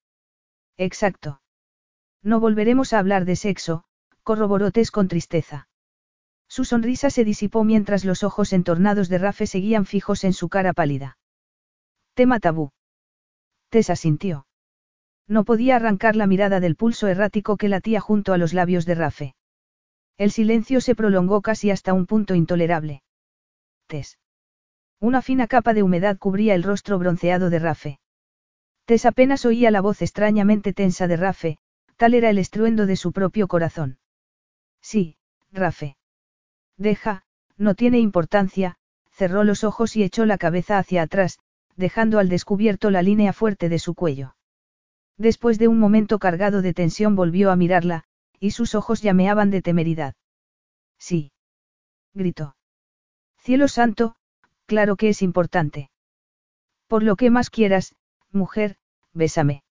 Exacto. 0.78 1.42
No 2.22 2.40
volveremos 2.40 2.94
a 2.94 3.00
hablar 3.00 3.26
de 3.26 3.38
sexo, 3.38 3.86
corroboró 4.22 4.70
Tess 4.70 4.92
con 4.92 5.08
tristeza. 5.08 5.68
Su 6.48 6.64
sonrisa 6.64 7.10
se 7.10 7.26
disipó 7.26 7.64
mientras 7.64 8.06
los 8.06 8.22
ojos 8.22 8.54
entornados 8.54 9.10
de 9.10 9.18
Rafe 9.18 9.48
seguían 9.48 9.88
fijos 9.88 10.24
en 10.26 10.34
su 10.34 10.48
cara 10.48 10.74
pálida. 10.74 11.18
Tema 12.14 12.40
tabú. 12.40 12.70
Tess 13.72 13.90
asintió. 13.90 14.47
No 15.28 15.44
podía 15.44 15.76
arrancar 15.76 16.16
la 16.16 16.28
mirada 16.28 16.60
del 16.60 16.76
pulso 16.76 17.08
errático 17.08 17.58
que 17.58 17.68
latía 17.68 18.00
junto 18.00 18.34
a 18.34 18.38
los 18.38 18.54
labios 18.54 18.86
de 18.86 18.96
Rafe. 18.96 19.36
El 20.18 20.32
silencio 20.32 20.82
se 20.82 20.96
prolongó 20.96 21.42
casi 21.42 21.70
hasta 21.70 21.94
un 21.94 22.06
punto 22.06 22.34
intolerable. 22.34 23.04
Tess. 23.88 24.18
Una 25.00 25.22
fina 25.22 25.48
capa 25.48 25.74
de 25.74 25.84
humedad 25.84 26.18
cubría 26.18 26.56
el 26.56 26.64
rostro 26.64 26.98
bronceado 26.98 27.50
de 27.50 27.60
Rafe. 27.60 28.00
Tess 28.86 29.06
apenas 29.06 29.46
oía 29.46 29.70
la 29.70 29.82
voz 29.82 30.02
extrañamente 30.02 30.72
tensa 30.72 31.08
de 31.08 31.18
Rafe, 31.18 31.58
tal 31.98 32.14
era 32.14 32.30
el 32.30 32.38
estruendo 32.38 32.86
de 32.86 32.96
su 32.96 33.12
propio 33.12 33.48
corazón. 33.48 34.00
Sí, 34.82 35.18
Rafe. 35.52 35.98
Deja, 36.78 37.26
no 37.58 37.76
tiene 37.76 38.00
importancia, 38.00 38.78
cerró 39.12 39.44
los 39.44 39.66
ojos 39.66 39.98
y 39.98 40.04
echó 40.04 40.26
la 40.26 40.38
cabeza 40.38 40.78
hacia 40.78 41.02
atrás, 41.02 41.40
dejando 41.76 42.18
al 42.18 42.30
descubierto 42.30 42.92
la 42.92 43.02
línea 43.02 43.34
fuerte 43.34 43.68
de 43.68 43.80
su 43.80 43.94
cuello. 43.94 44.37
Después 45.18 45.58
de 45.58 45.68
un 45.68 45.80
momento 45.80 46.20
cargado 46.20 46.62
de 46.62 46.74
tensión 46.74 47.16
volvió 47.16 47.52
a 47.52 47.56
mirarla, 47.56 48.04
y 48.40 48.52
sus 48.52 48.76
ojos 48.76 49.02
llameaban 49.02 49.50
de 49.50 49.62
temeridad. 49.62 50.16
Sí. 51.00 51.32
Gritó. 52.14 52.56
Cielo 53.38 53.68
santo, 53.68 54.16
claro 54.66 54.96
que 54.96 55.10
es 55.10 55.22
importante. 55.22 55.90
Por 56.88 57.04
lo 57.04 57.16
que 57.16 57.30
más 57.30 57.50
quieras, 57.50 57.96
mujer, 58.32 58.78
bésame. 59.14 59.64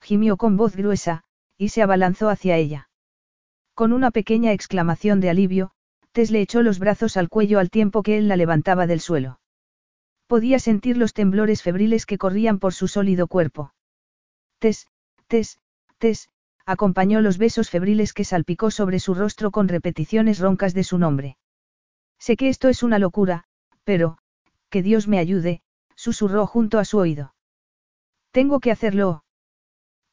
Gimió 0.00 0.36
con 0.36 0.56
voz 0.56 0.74
gruesa, 0.74 1.24
y 1.56 1.68
se 1.68 1.82
abalanzó 1.82 2.28
hacia 2.28 2.56
ella. 2.56 2.88
Con 3.74 3.92
una 3.92 4.10
pequeña 4.10 4.52
exclamación 4.52 5.20
de 5.20 5.30
alivio, 5.30 5.72
Tess 6.12 6.30
le 6.30 6.40
echó 6.40 6.62
los 6.62 6.78
brazos 6.78 7.16
al 7.16 7.28
cuello 7.28 7.58
al 7.58 7.70
tiempo 7.70 8.02
que 8.02 8.18
él 8.18 8.28
la 8.28 8.36
levantaba 8.36 8.86
del 8.86 9.00
suelo. 9.00 9.40
Podía 10.26 10.58
sentir 10.58 10.96
los 10.96 11.14
temblores 11.14 11.62
febriles 11.62 12.06
que 12.06 12.18
corrían 12.18 12.58
por 12.58 12.74
su 12.74 12.88
sólido 12.88 13.28
cuerpo. 13.28 13.72
Tess, 14.62 14.86
Tess, 15.26 15.58
Tess, 15.98 16.28
acompañó 16.64 17.20
los 17.20 17.36
besos 17.36 17.68
febriles 17.68 18.12
que 18.12 18.22
salpicó 18.22 18.70
sobre 18.70 19.00
su 19.00 19.12
rostro 19.12 19.50
con 19.50 19.66
repeticiones 19.66 20.38
roncas 20.38 20.72
de 20.72 20.84
su 20.84 20.98
nombre. 20.98 21.36
Sé 22.20 22.36
que 22.36 22.48
esto 22.48 22.68
es 22.68 22.84
una 22.84 23.00
locura, 23.00 23.42
pero, 23.82 24.18
que 24.70 24.84
Dios 24.84 25.08
me 25.08 25.18
ayude, 25.18 25.62
susurró 25.96 26.46
junto 26.46 26.78
a 26.78 26.84
su 26.84 26.98
oído. 26.98 27.34
Tengo 28.30 28.60
que 28.60 28.70
hacerlo. 28.70 29.24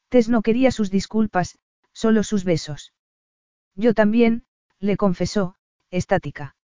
Tess 0.08 0.28
no 0.28 0.42
quería 0.42 0.72
sus 0.72 0.90
disculpas, 0.90 1.56
solo 1.92 2.24
sus 2.24 2.42
besos. 2.42 2.92
Yo 3.76 3.94
también, 3.94 4.42
le 4.80 4.96
confesó, 4.96 5.54
estática. 5.92 6.56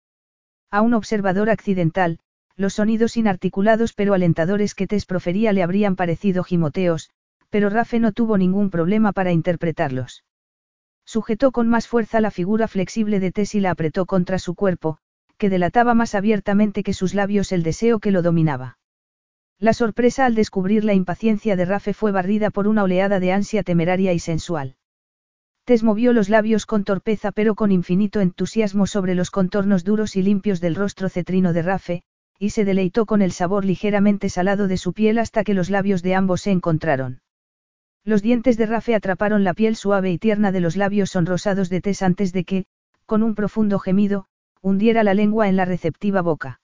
A 0.71 0.81
un 0.81 0.95
observador 0.95 1.51
accidental, 1.51 2.17
los 2.55 2.73
sonidos 2.73 3.15
inarticulados 3.15 3.93
pero 3.93 4.15
alentadores 4.15 4.73
que 4.73 4.87
Tess 4.87 5.05
profería 5.05 5.53
le 5.53 5.61
habrían 5.61 5.95
parecido 5.95 6.43
gimoteos, 6.43 7.11
pero 7.55 7.69
Rafe 7.69 8.01
no 8.01 8.11
tuvo 8.11 8.37
ningún 8.37 8.69
problema 8.69 9.13
para 9.13 9.31
interpretarlos. 9.31 10.25
Sujetó 11.05 11.53
con 11.53 11.69
más 11.69 11.87
fuerza 11.87 12.19
la 12.19 12.29
figura 12.29 12.67
flexible 12.67 13.21
de 13.21 13.31
Tess 13.31 13.55
y 13.55 13.61
la 13.61 13.71
apretó 13.71 14.05
contra 14.05 14.39
su 14.39 14.55
cuerpo, 14.55 14.97
que 15.37 15.49
delataba 15.49 15.93
más 15.93 16.15
abiertamente 16.15 16.83
que 16.83 16.91
sus 16.91 17.13
labios 17.13 17.53
el 17.53 17.63
deseo 17.63 17.99
que 17.99 18.11
lo 18.11 18.21
dominaba. 18.21 18.77
La 19.57 19.71
sorpresa 19.71 20.25
al 20.25 20.35
descubrir 20.35 20.83
la 20.83 20.95
impaciencia 20.95 21.55
de 21.55 21.63
Rafe 21.63 21.93
fue 21.93 22.11
barrida 22.11 22.49
por 22.49 22.67
una 22.67 22.83
oleada 22.83 23.21
de 23.21 23.31
ansia 23.31 23.63
temeraria 23.63 24.11
y 24.11 24.19
sensual. 24.19 24.75
Tess 25.63 25.81
movió 25.81 26.11
los 26.11 26.27
labios 26.27 26.65
con 26.65 26.83
torpeza 26.83 27.31
pero 27.31 27.55
con 27.55 27.71
infinito 27.71 28.19
entusiasmo 28.19 28.85
sobre 28.85 29.15
los 29.15 29.31
contornos 29.31 29.85
duros 29.85 30.17
y 30.17 30.23
limpios 30.23 30.59
del 30.59 30.75
rostro 30.75 31.07
cetrino 31.07 31.53
de 31.53 31.61
Rafe, 31.61 32.03
y 32.37 32.49
se 32.49 32.65
deleitó 32.65 33.05
con 33.05 33.21
el 33.21 33.31
sabor 33.31 33.63
ligeramente 33.63 34.27
salado 34.27 34.67
de 34.67 34.75
su 34.75 34.91
piel 34.91 35.19
hasta 35.19 35.45
que 35.45 35.53
los 35.53 35.69
labios 35.69 36.03
de 36.03 36.15
ambos 36.15 36.41
se 36.41 36.51
encontraron. 36.51 37.21
Los 38.07 38.21
dientes 38.21 38.55
de 38.55 38.67
Rafe 38.67 38.93
atraparon 38.93 39.43
la 39.43 39.55
piel 39.55 39.75
suave 39.75 40.11
y 40.11 40.19
tierna 40.19 40.51
de 40.51 40.59
los 40.59 40.75
labios 40.75 41.09
sonrosados 41.09 41.69
de 41.69 41.81
Tess 41.81 42.03
antes 42.03 42.31
de 42.33 42.43
que, 42.43 42.65
con 43.07 43.23
un 43.23 43.33
profundo 43.33 43.79
gemido, 43.79 44.27
hundiera 44.61 45.03
la 45.03 45.15
lengua 45.15 45.49
en 45.49 45.55
la 45.55 45.65
receptiva 45.65 46.21
boca. 46.21 46.61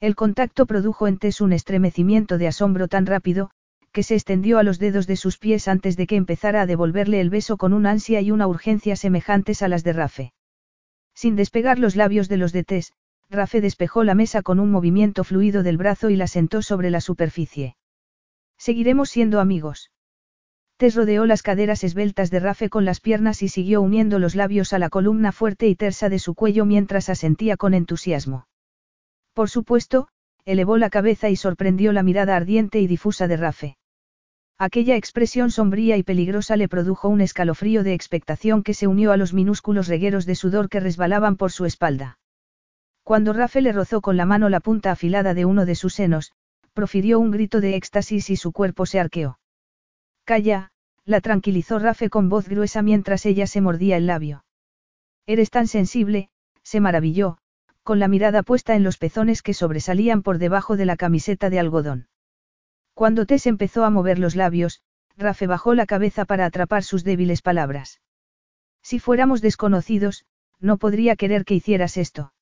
El 0.00 0.14
contacto 0.14 0.64
produjo 0.64 1.06
en 1.06 1.18
Tess 1.18 1.42
un 1.42 1.52
estremecimiento 1.52 2.38
de 2.38 2.48
asombro 2.48 2.88
tan 2.88 3.04
rápido, 3.04 3.50
que 3.92 4.02
se 4.02 4.14
extendió 4.14 4.58
a 4.58 4.62
los 4.62 4.78
dedos 4.78 5.06
de 5.06 5.16
sus 5.16 5.36
pies 5.36 5.68
antes 5.68 5.98
de 5.98 6.06
que 6.06 6.16
empezara 6.16 6.62
a 6.62 6.66
devolverle 6.66 7.20
el 7.20 7.28
beso 7.28 7.58
con 7.58 7.74
una 7.74 7.90
ansia 7.90 8.22
y 8.22 8.30
una 8.30 8.46
urgencia 8.46 8.96
semejantes 8.96 9.60
a 9.60 9.68
las 9.68 9.84
de 9.84 9.92
Rafe. 9.92 10.32
Sin 11.14 11.36
despegar 11.36 11.78
los 11.78 11.94
labios 11.94 12.30
de 12.30 12.38
los 12.38 12.54
de 12.54 12.64
Tess, 12.64 12.94
Rafe 13.28 13.60
despejó 13.60 14.02
la 14.02 14.14
mesa 14.14 14.40
con 14.40 14.58
un 14.60 14.70
movimiento 14.70 15.24
fluido 15.24 15.62
del 15.62 15.76
brazo 15.76 16.08
y 16.08 16.16
la 16.16 16.26
sentó 16.26 16.62
sobre 16.62 16.90
la 16.90 17.02
superficie. 17.02 17.76
Seguiremos 18.56 19.10
siendo 19.10 19.40
amigos. 19.40 19.90
Tess 20.76 20.96
rodeó 20.96 21.24
las 21.24 21.42
caderas 21.42 21.84
esbeltas 21.84 22.30
de 22.30 22.40
Rafe 22.40 22.68
con 22.68 22.84
las 22.84 23.00
piernas 23.00 23.42
y 23.42 23.48
siguió 23.48 23.80
uniendo 23.80 24.18
los 24.18 24.34
labios 24.34 24.72
a 24.72 24.78
la 24.78 24.90
columna 24.90 25.30
fuerte 25.30 25.68
y 25.68 25.76
tersa 25.76 26.08
de 26.08 26.18
su 26.18 26.34
cuello 26.34 26.64
mientras 26.64 27.08
asentía 27.08 27.56
con 27.56 27.74
entusiasmo. 27.74 28.48
Por 29.34 29.48
supuesto, 29.48 30.08
elevó 30.44 30.76
la 30.76 30.90
cabeza 30.90 31.30
y 31.30 31.36
sorprendió 31.36 31.92
la 31.92 32.02
mirada 32.02 32.34
ardiente 32.34 32.80
y 32.80 32.86
difusa 32.86 33.28
de 33.28 33.36
Rafe. 33.36 33.76
Aquella 34.58 34.96
expresión 34.96 35.50
sombría 35.50 35.96
y 35.96 36.02
peligrosa 36.02 36.56
le 36.56 36.68
produjo 36.68 37.08
un 37.08 37.20
escalofrío 37.20 37.82
de 37.82 37.94
expectación 37.94 38.62
que 38.62 38.74
se 38.74 38.86
unió 38.86 39.12
a 39.12 39.16
los 39.16 39.32
minúsculos 39.32 39.88
regueros 39.88 40.26
de 40.26 40.34
sudor 40.34 40.68
que 40.68 40.80
resbalaban 40.80 41.36
por 41.36 41.50
su 41.50 41.64
espalda. 41.66 42.18
Cuando 43.02 43.32
Rafe 43.32 43.60
le 43.60 43.72
rozó 43.72 44.00
con 44.00 44.16
la 44.16 44.26
mano 44.26 44.48
la 44.48 44.60
punta 44.60 44.90
afilada 44.92 45.34
de 45.34 45.44
uno 45.44 45.66
de 45.66 45.74
sus 45.74 45.94
senos, 45.94 46.32
profirió 46.72 47.20
un 47.20 47.30
grito 47.30 47.60
de 47.60 47.76
éxtasis 47.76 48.30
y 48.30 48.36
su 48.36 48.52
cuerpo 48.52 48.86
se 48.86 49.00
arqueó. 49.00 49.38
Calla, 50.24 50.70
la 51.04 51.20
tranquilizó 51.20 51.78
Rafe 51.78 52.08
con 52.08 52.28
voz 52.28 52.48
gruesa 52.48 52.82
mientras 52.82 53.26
ella 53.26 53.46
se 53.46 53.60
mordía 53.60 53.96
el 53.96 54.06
labio. 54.06 54.44
Eres 55.26 55.50
tan 55.50 55.66
sensible, 55.66 56.30
se 56.62 56.80
maravilló, 56.80 57.38
con 57.82 57.98
la 57.98 58.08
mirada 58.08 58.42
puesta 58.42 58.74
en 58.74 58.82
los 58.82 58.96
pezones 58.96 59.42
que 59.42 59.52
sobresalían 59.52 60.22
por 60.22 60.38
debajo 60.38 60.76
de 60.76 60.86
la 60.86 60.96
camiseta 60.96 61.50
de 61.50 61.58
algodón. 61.58 62.08
Cuando 62.94 63.26
Tess 63.26 63.46
empezó 63.46 63.84
a 63.84 63.90
mover 63.90 64.18
los 64.18 64.36
labios, 64.36 64.80
Rafe 65.16 65.46
bajó 65.46 65.74
la 65.74 65.84
cabeza 65.84 66.24
para 66.24 66.46
atrapar 66.46 66.82
sus 66.82 67.04
débiles 67.04 67.42
palabras. 67.42 68.00
Si 68.82 68.98
fuéramos 68.98 69.42
desconocidos, 69.42 70.24
no 70.60 70.78
podría 70.78 71.16
querer 71.16 71.44
que 71.44 71.54
hicieras 71.54 71.96
esto. 71.96 72.32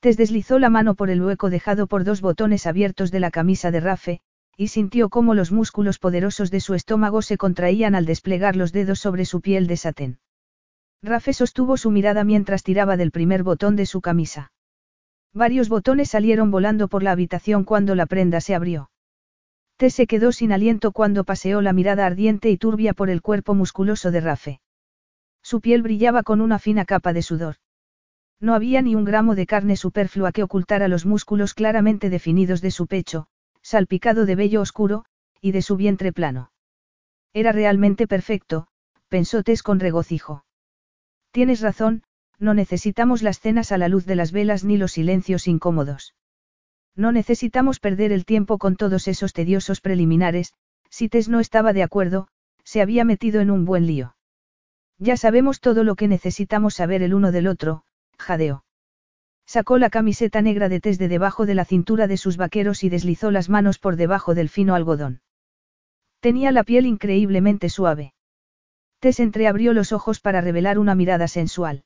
Tess 0.00 0.16
deslizó 0.16 0.58
la 0.58 0.70
mano 0.70 0.94
por 0.94 1.10
el 1.10 1.22
hueco 1.22 1.50
dejado 1.50 1.86
por 1.86 2.04
dos 2.04 2.20
botones 2.20 2.66
abiertos 2.66 3.10
de 3.10 3.20
la 3.20 3.30
camisa 3.30 3.70
de 3.70 3.80
Rafe, 3.80 4.20
y 4.56 4.68
sintió 4.68 5.08
cómo 5.08 5.34
los 5.34 5.52
músculos 5.52 5.98
poderosos 5.98 6.50
de 6.50 6.60
su 6.60 6.74
estómago 6.74 7.22
se 7.22 7.36
contraían 7.36 7.94
al 7.94 8.06
desplegar 8.06 8.56
los 8.56 8.72
dedos 8.72 9.00
sobre 9.00 9.24
su 9.24 9.40
piel 9.40 9.66
de 9.66 9.76
satén. 9.76 10.18
Rafe 11.02 11.32
sostuvo 11.32 11.76
su 11.76 11.90
mirada 11.90 12.24
mientras 12.24 12.62
tiraba 12.62 12.96
del 12.96 13.10
primer 13.10 13.42
botón 13.42 13.76
de 13.76 13.86
su 13.86 14.00
camisa. 14.00 14.52
Varios 15.32 15.68
botones 15.68 16.10
salieron 16.10 16.50
volando 16.50 16.88
por 16.88 17.02
la 17.02 17.10
habitación 17.10 17.64
cuando 17.64 17.94
la 17.94 18.06
prenda 18.06 18.40
se 18.40 18.54
abrió. 18.54 18.90
Tess 19.76 19.94
se 19.94 20.06
quedó 20.06 20.30
sin 20.30 20.52
aliento 20.52 20.92
cuando 20.92 21.24
paseó 21.24 21.60
la 21.60 21.72
mirada 21.72 22.06
ardiente 22.06 22.50
y 22.50 22.56
turbia 22.56 22.94
por 22.94 23.10
el 23.10 23.20
cuerpo 23.20 23.54
musculoso 23.54 24.12
de 24.12 24.20
Rafe. 24.20 24.60
Su 25.42 25.60
piel 25.60 25.82
brillaba 25.82 26.22
con 26.22 26.40
una 26.40 26.58
fina 26.58 26.84
capa 26.84 27.12
de 27.12 27.22
sudor. 27.22 27.56
No 28.40 28.54
había 28.54 28.82
ni 28.82 28.94
un 28.94 29.04
gramo 29.04 29.34
de 29.34 29.46
carne 29.46 29.76
superflua 29.76 30.32
que 30.32 30.42
ocultara 30.42 30.86
los 30.86 31.04
músculos 31.04 31.54
claramente 31.54 32.08
definidos 32.08 32.60
de 32.60 32.70
su 32.70 32.86
pecho, 32.86 33.26
salpicado 33.64 34.26
de 34.26 34.36
vello 34.36 34.60
oscuro, 34.60 35.04
y 35.40 35.52
de 35.52 35.62
su 35.62 35.76
vientre 35.76 36.12
plano. 36.12 36.52
Era 37.32 37.50
realmente 37.50 38.06
perfecto, 38.06 38.68
pensó 39.08 39.42
Tess 39.42 39.62
con 39.62 39.80
regocijo. 39.80 40.44
Tienes 41.32 41.60
razón, 41.60 42.04
no 42.38 42.54
necesitamos 42.54 43.22
las 43.22 43.40
cenas 43.40 43.72
a 43.72 43.78
la 43.78 43.88
luz 43.88 44.04
de 44.06 44.16
las 44.16 44.32
velas 44.32 44.64
ni 44.64 44.76
los 44.76 44.92
silencios 44.92 45.48
incómodos. 45.48 46.14
No 46.94 47.10
necesitamos 47.10 47.80
perder 47.80 48.12
el 48.12 48.24
tiempo 48.24 48.58
con 48.58 48.76
todos 48.76 49.08
esos 49.08 49.32
tediosos 49.32 49.80
preliminares, 49.80 50.52
si 50.90 51.08
Tess 51.08 51.28
no 51.28 51.40
estaba 51.40 51.72
de 51.72 51.82
acuerdo, 51.82 52.28
se 52.64 52.82
había 52.82 53.04
metido 53.04 53.40
en 53.40 53.50
un 53.50 53.64
buen 53.64 53.86
lío. 53.86 54.14
Ya 54.98 55.16
sabemos 55.16 55.60
todo 55.60 55.84
lo 55.84 55.96
que 55.96 56.06
necesitamos 56.06 56.74
saber 56.74 57.02
el 57.02 57.14
uno 57.14 57.32
del 57.32 57.48
otro, 57.48 57.82
jadeó. 58.18 58.63
Sacó 59.46 59.78
la 59.78 59.90
camiseta 59.90 60.42
negra 60.42 60.68
de 60.68 60.80
Tess 60.80 60.98
de 60.98 61.08
debajo 61.08 61.46
de 61.46 61.54
la 61.54 61.64
cintura 61.64 62.06
de 62.06 62.16
sus 62.16 62.36
vaqueros 62.36 62.82
y 62.82 62.88
deslizó 62.88 63.30
las 63.30 63.48
manos 63.48 63.78
por 63.78 63.96
debajo 63.96 64.34
del 64.34 64.48
fino 64.48 64.74
algodón. 64.74 65.20
Tenía 66.20 66.50
la 66.50 66.64
piel 66.64 66.86
increíblemente 66.86 67.68
suave. 67.68 68.14
Tess 69.00 69.20
entreabrió 69.20 69.74
los 69.74 69.92
ojos 69.92 70.20
para 70.20 70.40
revelar 70.40 70.78
una 70.78 70.94
mirada 70.94 71.28
sensual. 71.28 71.84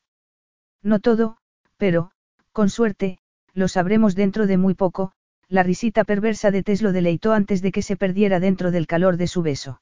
No 0.81 0.99
todo, 0.99 1.37
pero, 1.77 2.11
con 2.53 2.69
suerte, 2.69 3.19
lo 3.53 3.67
sabremos 3.67 4.15
dentro 4.15 4.47
de 4.47 4.57
muy 4.57 4.73
poco, 4.73 5.11
la 5.49 5.63
risita 5.63 6.05
perversa 6.05 6.51
de 6.51 6.63
Tess 6.63 6.81
lo 6.81 6.93
deleitó 6.93 7.33
antes 7.33 7.61
de 7.61 7.71
que 7.71 7.81
se 7.81 7.97
perdiera 7.97 8.39
dentro 8.39 8.71
del 8.71 8.87
calor 8.87 9.17
de 9.17 9.27
su 9.27 9.41
beso. 9.41 9.81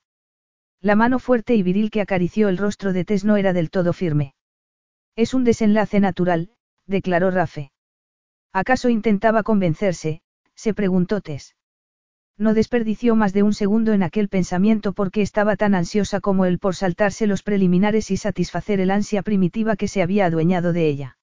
La 0.82 0.96
mano 0.96 1.20
fuerte 1.20 1.56
y 1.56 1.64
viril 1.64 1.92
que 1.92 2.02
acarició 2.02 2.50
el 2.50 2.58
rostro 2.58 2.94
de 2.94 3.06
Tess 3.06 3.26
no 3.26 3.38
era 3.38 3.54
del 3.54 3.70
todo 3.70 3.94
firme. 3.94 4.34
Es 5.16 5.34
un 5.34 5.44
desenlace 5.44 6.00
natural, 6.00 6.52
declaró 6.88 7.32
Rafe. 7.32 7.72
¿Acaso 8.54 8.90
intentaba 8.90 9.44
convencerse? 9.44 10.22
se 10.56 10.74
preguntó 10.74 11.22
Tess. 11.22 11.56
No 12.38 12.54
desperdició 12.54 13.16
más 13.16 13.34
de 13.34 13.44
un 13.44 13.54
segundo 13.54 13.94
en 13.94 14.04
aquel 14.04 14.30
pensamiento 14.30 14.94
porque 14.94 15.22
estaba 15.22 15.56
tan 15.56 15.76
ansiosa 15.76 16.20
como 16.22 16.46
él 16.46 16.60
por 16.60 16.76
saltarse 16.76 17.28
los 17.28 17.44
preliminares 17.44 18.12
y 18.12 18.18
satisfacer 18.18 18.80
el 18.80 18.92
ansia 18.92 19.24
primitiva 19.24 19.76
que 19.76 19.88
se 19.88 20.02
había 20.02 20.26
adueñado 20.26 20.72
de 20.72 20.88
ella. 20.88 21.18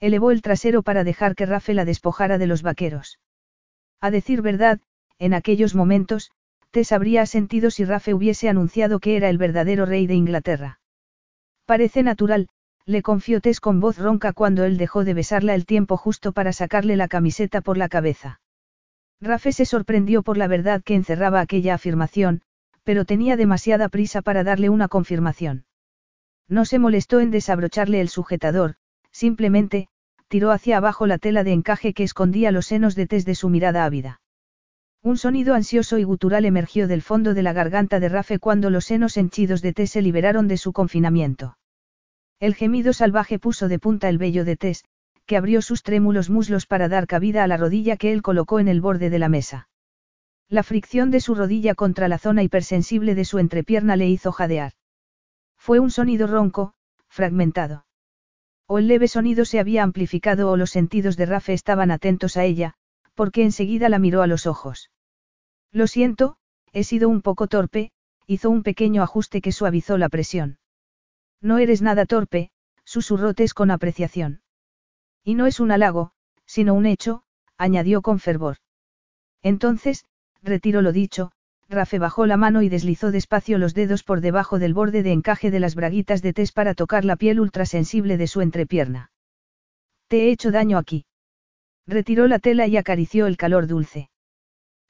Elevó 0.00 0.30
el 0.30 0.42
trasero 0.42 0.82
para 0.82 1.02
dejar 1.02 1.34
que 1.34 1.46
Rafe 1.46 1.74
la 1.74 1.84
despojara 1.84 2.38
de 2.38 2.46
los 2.46 2.62
vaqueros. 2.62 3.18
A 4.00 4.12
decir 4.12 4.42
verdad, 4.42 4.80
en 5.18 5.34
aquellos 5.34 5.74
momentos, 5.74 6.30
Tess 6.70 6.92
habría 6.92 7.26
sentido 7.26 7.70
si 7.70 7.84
Rafe 7.84 8.14
hubiese 8.14 8.48
anunciado 8.48 9.00
que 9.00 9.16
era 9.16 9.30
el 9.30 9.38
verdadero 9.38 9.86
rey 9.86 10.06
de 10.06 10.14
Inglaterra. 10.14 10.80
Parece 11.64 12.04
natural, 12.04 12.48
le 12.88 13.02
confió 13.02 13.42
Tess 13.42 13.60
con 13.60 13.80
voz 13.80 13.98
ronca 13.98 14.32
cuando 14.32 14.64
él 14.64 14.78
dejó 14.78 15.04
de 15.04 15.12
besarla 15.12 15.54
el 15.54 15.66
tiempo 15.66 15.98
justo 15.98 16.32
para 16.32 16.54
sacarle 16.54 16.96
la 16.96 17.06
camiseta 17.06 17.60
por 17.60 17.76
la 17.76 17.90
cabeza. 17.90 18.40
Rafe 19.20 19.52
se 19.52 19.66
sorprendió 19.66 20.22
por 20.22 20.38
la 20.38 20.46
verdad 20.46 20.82
que 20.82 20.94
encerraba 20.94 21.40
aquella 21.40 21.74
afirmación, 21.74 22.40
pero 22.84 23.04
tenía 23.04 23.36
demasiada 23.36 23.90
prisa 23.90 24.22
para 24.22 24.42
darle 24.42 24.70
una 24.70 24.88
confirmación. 24.88 25.66
No 26.48 26.64
se 26.64 26.78
molestó 26.78 27.20
en 27.20 27.30
desabrocharle 27.30 28.00
el 28.00 28.08
sujetador, 28.08 28.76
simplemente, 29.10 29.88
tiró 30.28 30.50
hacia 30.50 30.78
abajo 30.78 31.06
la 31.06 31.18
tela 31.18 31.44
de 31.44 31.52
encaje 31.52 31.92
que 31.92 32.04
escondía 32.04 32.52
los 32.52 32.64
senos 32.64 32.94
de 32.94 33.06
Tess 33.06 33.26
de 33.26 33.34
su 33.34 33.50
mirada 33.50 33.84
ávida. 33.84 34.22
Un 35.02 35.18
sonido 35.18 35.54
ansioso 35.54 35.98
y 35.98 36.04
gutural 36.04 36.46
emergió 36.46 36.88
del 36.88 37.02
fondo 37.02 37.34
de 37.34 37.42
la 37.42 37.52
garganta 37.52 38.00
de 38.00 38.08
Rafe 38.08 38.38
cuando 38.38 38.70
los 38.70 38.86
senos 38.86 39.18
henchidos 39.18 39.60
de 39.60 39.74
Tess 39.74 39.90
se 39.90 40.00
liberaron 40.00 40.48
de 40.48 40.56
su 40.56 40.72
confinamiento. 40.72 41.57
El 42.40 42.54
gemido 42.54 42.92
salvaje 42.92 43.38
puso 43.38 43.68
de 43.68 43.78
punta 43.78 44.08
el 44.08 44.18
vello 44.18 44.44
de 44.44 44.56
Tess, 44.56 44.84
que 45.26 45.36
abrió 45.36 45.60
sus 45.60 45.82
trémulos 45.82 46.30
muslos 46.30 46.66
para 46.66 46.88
dar 46.88 47.06
cabida 47.06 47.42
a 47.42 47.46
la 47.46 47.56
rodilla 47.56 47.96
que 47.96 48.12
él 48.12 48.22
colocó 48.22 48.60
en 48.60 48.68
el 48.68 48.80
borde 48.80 49.10
de 49.10 49.18
la 49.18 49.28
mesa. 49.28 49.68
La 50.48 50.62
fricción 50.62 51.10
de 51.10 51.20
su 51.20 51.34
rodilla 51.34 51.74
contra 51.74 52.08
la 52.08 52.18
zona 52.18 52.42
hipersensible 52.42 53.14
de 53.14 53.24
su 53.24 53.38
entrepierna 53.38 53.96
le 53.96 54.08
hizo 54.08 54.32
jadear. 54.32 54.72
Fue 55.58 55.80
un 55.80 55.90
sonido 55.90 56.26
ronco, 56.26 56.72
fragmentado. 57.08 57.84
O 58.66 58.78
el 58.78 58.86
leve 58.86 59.08
sonido 59.08 59.44
se 59.44 59.58
había 59.58 59.82
amplificado 59.82 60.50
o 60.50 60.56
los 60.56 60.70
sentidos 60.70 61.16
de 61.16 61.26
Rafe 61.26 61.52
estaban 61.52 61.90
atentos 61.90 62.36
a 62.36 62.44
ella, 62.44 62.74
porque 63.14 63.42
enseguida 63.42 63.88
la 63.88 63.98
miró 63.98 64.22
a 64.22 64.26
los 64.26 64.46
ojos. 64.46 64.90
Lo 65.72 65.86
siento, 65.86 66.36
he 66.72 66.84
sido 66.84 67.08
un 67.08 67.20
poco 67.20 67.48
torpe, 67.48 67.90
hizo 68.26 68.48
un 68.48 68.62
pequeño 68.62 69.02
ajuste 69.02 69.40
que 69.40 69.52
suavizó 69.52 69.98
la 69.98 70.08
presión. 70.08 70.58
No 71.40 71.58
eres 71.58 71.82
nada 71.82 72.06
torpe, 72.06 72.50
susurró 72.84 73.34
Tess 73.34 73.54
con 73.54 73.70
apreciación. 73.70 74.40
Y 75.24 75.34
no 75.34 75.46
es 75.46 75.60
un 75.60 75.70
halago, 75.70 76.12
sino 76.46 76.74
un 76.74 76.86
hecho, 76.86 77.22
añadió 77.56 78.02
con 78.02 78.18
fervor. 78.18 78.56
Entonces, 79.42 80.04
retiro 80.42 80.82
lo 80.82 80.92
dicho, 80.92 81.32
Rafe 81.68 81.98
bajó 81.98 82.24
la 82.24 82.38
mano 82.38 82.62
y 82.62 82.70
deslizó 82.70 83.10
despacio 83.10 83.58
los 83.58 83.74
dedos 83.74 84.02
por 84.02 84.22
debajo 84.22 84.58
del 84.58 84.72
borde 84.72 85.02
de 85.02 85.12
encaje 85.12 85.50
de 85.50 85.60
las 85.60 85.74
braguitas 85.74 86.22
de 86.22 86.32
Tess 86.32 86.52
para 86.52 86.74
tocar 86.74 87.04
la 87.04 87.16
piel 87.16 87.40
ultrasensible 87.40 88.16
de 88.16 88.26
su 88.26 88.40
entrepierna. 88.40 89.10
Te 90.08 90.24
he 90.24 90.30
hecho 90.30 90.50
daño 90.50 90.78
aquí. 90.78 91.04
Retiró 91.86 92.26
la 92.26 92.38
tela 92.38 92.66
y 92.66 92.78
acarició 92.78 93.26
el 93.26 93.36
calor 93.36 93.66
dulce. 93.66 94.08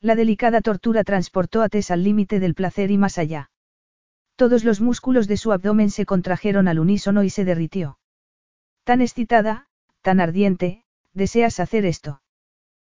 La 0.01 0.15
delicada 0.15 0.61
tortura 0.61 1.03
transportó 1.03 1.63
a 1.63 1.69
Tess 1.69 1.91
al 1.91 2.05
límite 2.05 2.39
del 2.39 2.55
placer 2.55 2.93
y 2.93 2.99
más 2.99 3.19
allá. 3.19 3.51
Todos 4.39 4.63
los 4.63 4.81
músculos 4.81 5.27
de 5.27 5.37
su 5.37 5.51
abdomen 5.51 5.91
se 5.91 6.07
contrajeron 6.07 6.69
al 6.69 6.79
unísono 6.79 7.25
y 7.25 7.31
se 7.31 7.45
derritió. 7.45 7.99
Tan 8.85 9.01
excitada, 9.01 9.67
tan 10.01 10.21
ardiente, 10.21 10.85
¿deseas 11.13 11.59
hacer 11.59 11.85
esto? 11.85 12.23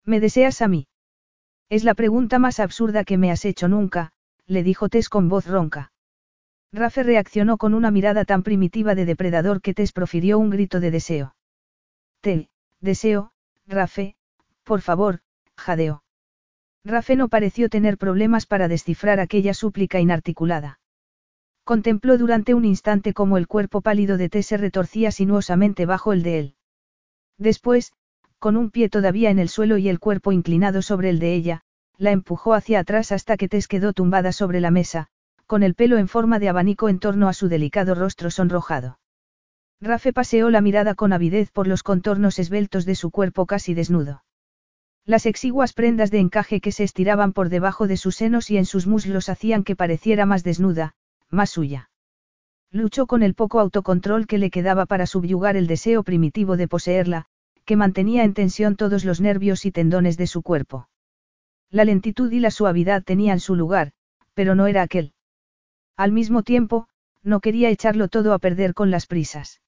¿Me 0.05 0.19
deseas 0.19 0.63
a 0.63 0.67
mí? 0.67 0.89
Es 1.69 1.85
la 1.85 1.95
pregunta 1.95 2.41
más 2.41 2.59
absurda 2.59 3.05
que 3.05 3.19
me 3.19 3.31
has 3.31 3.45
hecho 3.45 3.69
nunca, 3.69 4.11
le 4.47 4.65
dijo 4.65 4.89
Tess 4.89 5.09
con 5.09 5.29
voz 5.29 5.47
ronca. 5.47 5.93
Rafe 6.73 7.05
reaccionó 7.05 7.57
con 7.57 7.73
una 7.73 7.93
mirada 7.93 8.25
tan 8.25 8.43
primitiva 8.43 8.97
de 8.97 9.05
depredador 9.05 9.61
que 9.61 9.75
Tess 9.75 9.93
profirió 9.93 10.41
un 10.41 10.51
grito 10.51 10.81
de 10.81 10.91
deseo. 10.91 11.37
Te, 12.21 12.51
deseo, 12.81 13.31
Rafe, 13.65 14.17
por 14.65 14.81
favor, 14.81 15.21
jadeó. 15.57 16.03
Rafe 16.85 17.15
no 17.15 17.29
pareció 17.29 17.69
tener 17.69 17.97
problemas 17.97 18.45
para 18.45 18.67
descifrar 18.67 19.21
aquella 19.21 19.55
súplica 19.55 20.01
inarticulada. 20.01 20.81
Contempló 21.69 22.17
durante 22.17 22.55
un 22.55 22.65
instante 22.65 23.13
cómo 23.13 23.37
el 23.37 23.47
cuerpo 23.47 23.83
pálido 23.83 24.17
de 24.17 24.31
Tess 24.31 24.47
se 24.47 24.57
retorcía 24.57 25.11
sinuosamente 25.11 25.85
bajo 25.85 26.15
el 26.15 26.23
de 26.23 26.39
él. 26.39 26.55
Después, 27.37 27.93
con 28.39 28.57
un 28.57 28.71
pie 28.71 28.89
todavía 28.89 29.29
en 29.29 29.39
el 29.39 29.51
suelo 29.51 29.77
y 29.77 29.91
el 29.91 29.99
cuerpo 29.99 30.33
inclinado 30.33 30.81
sobre 30.81 31.11
el 31.11 31.19
de 31.19 31.35
ella, 31.35 31.61
la 31.99 32.13
empujó 32.13 32.55
hacia 32.55 32.79
atrás 32.79 33.13
hasta 33.13 33.37
que 33.37 33.51
Tess 33.51 33.69
quedó 33.69 33.93
tumbada 33.93 34.33
sobre 34.33 34.61
la 34.63 34.71
mesa, 34.71 35.09
con 35.47 35.63
el 35.63 35.75
pelo 35.75 35.99
en 35.99 36.09
forma 36.09 36.39
de 36.39 36.49
abanico 36.49 36.89
en 36.89 37.01
torno 37.01 37.29
a 37.29 37.35
su 37.35 37.49
delicado 37.49 37.95
rostro 37.95 38.31
sonrojado. 38.31 38.99
Rafe 39.79 40.15
paseó 40.15 40.49
la 40.49 40.63
mirada 40.63 40.95
con 40.95 41.13
avidez 41.13 41.51
por 41.51 41.67
los 41.67 41.83
contornos 41.83 42.39
esbeltos 42.39 42.87
de 42.87 42.95
su 42.95 43.11
cuerpo 43.11 43.45
casi 43.45 43.75
desnudo. 43.75 44.25
Las 45.05 45.27
exiguas 45.27 45.75
prendas 45.75 46.11
de 46.11 46.21
encaje 46.21 46.63
que 46.63 46.73
se 46.73 46.85
estiraban 46.85 47.35
por 47.35 47.51
debajo 47.51 47.87
de 47.87 47.99
sus 47.99 48.17
senos 48.17 48.51
y 48.51 48.57
en 48.57 48.65
sus 48.65 48.87
muslos 48.87 49.29
hacían 49.29 49.65
que 49.65 49.77
pareciera 49.77 50.25
más 50.25 50.45
desnuda, 50.45 50.95
más 51.31 51.51
suya. 51.51 51.91
Luchó 52.71 53.07
con 53.07 53.23
el 53.23 53.35
poco 53.35 53.61
autocontrol 53.61 54.27
que 54.27 54.39
le 54.39 54.51
quedaba 54.51 54.87
para 54.87 55.07
subyugar 55.07 55.57
el 55.57 55.67
deseo 55.67 56.03
primitivo 56.03 56.57
de 56.57 56.69
poseerla, 56.69 57.27
que 57.65 57.77
mantenía 57.77 58.25
en 58.25 58.35
tensión 58.35 58.77
todos 58.77 59.05
los 59.05 59.21
nervios 59.21 59.65
y 59.65 59.73
tendones 59.73 60.17
de 60.17 60.27
su 60.27 60.43
cuerpo. 60.43 60.89
La 61.71 61.85
lentitud 61.85 62.31
y 62.33 62.41
la 62.41 62.51
suavidad 62.51 63.03
tenían 63.05 63.41
su 63.41 63.55
lugar, 63.55 63.93
pero 64.35 64.55
no 64.55 64.67
era 64.67 64.83
aquel. 64.83 65.13
Al 65.97 66.13
mismo 66.13 66.43
tiempo, 66.43 66.89
no 67.23 67.41
quería 67.41 67.71
echarlo 67.71 68.09
todo 68.09 68.33
a 68.33 68.39
perder 68.39 68.73
con 68.75 68.91
las 68.91 69.07
prisas. 69.07 69.61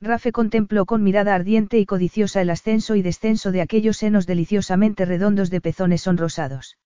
Rafe 0.00 0.30
contempló 0.30 0.84
con 0.84 1.02
mirada 1.02 1.34
ardiente 1.34 1.78
y 1.78 1.86
codiciosa 1.86 2.42
el 2.42 2.50
ascenso 2.50 2.96
y 2.96 3.02
descenso 3.02 3.50
de 3.50 3.62
aquellos 3.62 3.96
senos 3.96 4.26
deliciosamente 4.26 5.04
redondos 5.04 5.48
de 5.50 5.60
pezones 5.60 6.02
sonrosados. 6.02 6.76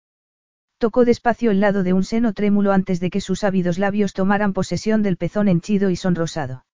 Tocó 0.81 1.05
despacio 1.05 1.50
el 1.50 1.60
lado 1.60 1.83
de 1.83 1.92
un 1.92 2.05
seno 2.05 2.33
trémulo 2.33 2.73
antes 2.73 3.00
de 3.00 3.10
que 3.10 3.20
sus 3.20 3.44
ávidos 3.44 3.76
labios 3.76 4.15
tomaran 4.15 4.55
posesión 4.55 5.02
del 5.02 5.18
pezón 5.18 5.47
henchido 5.47 5.91
y 5.91 5.97
sonrosado. 5.97 6.65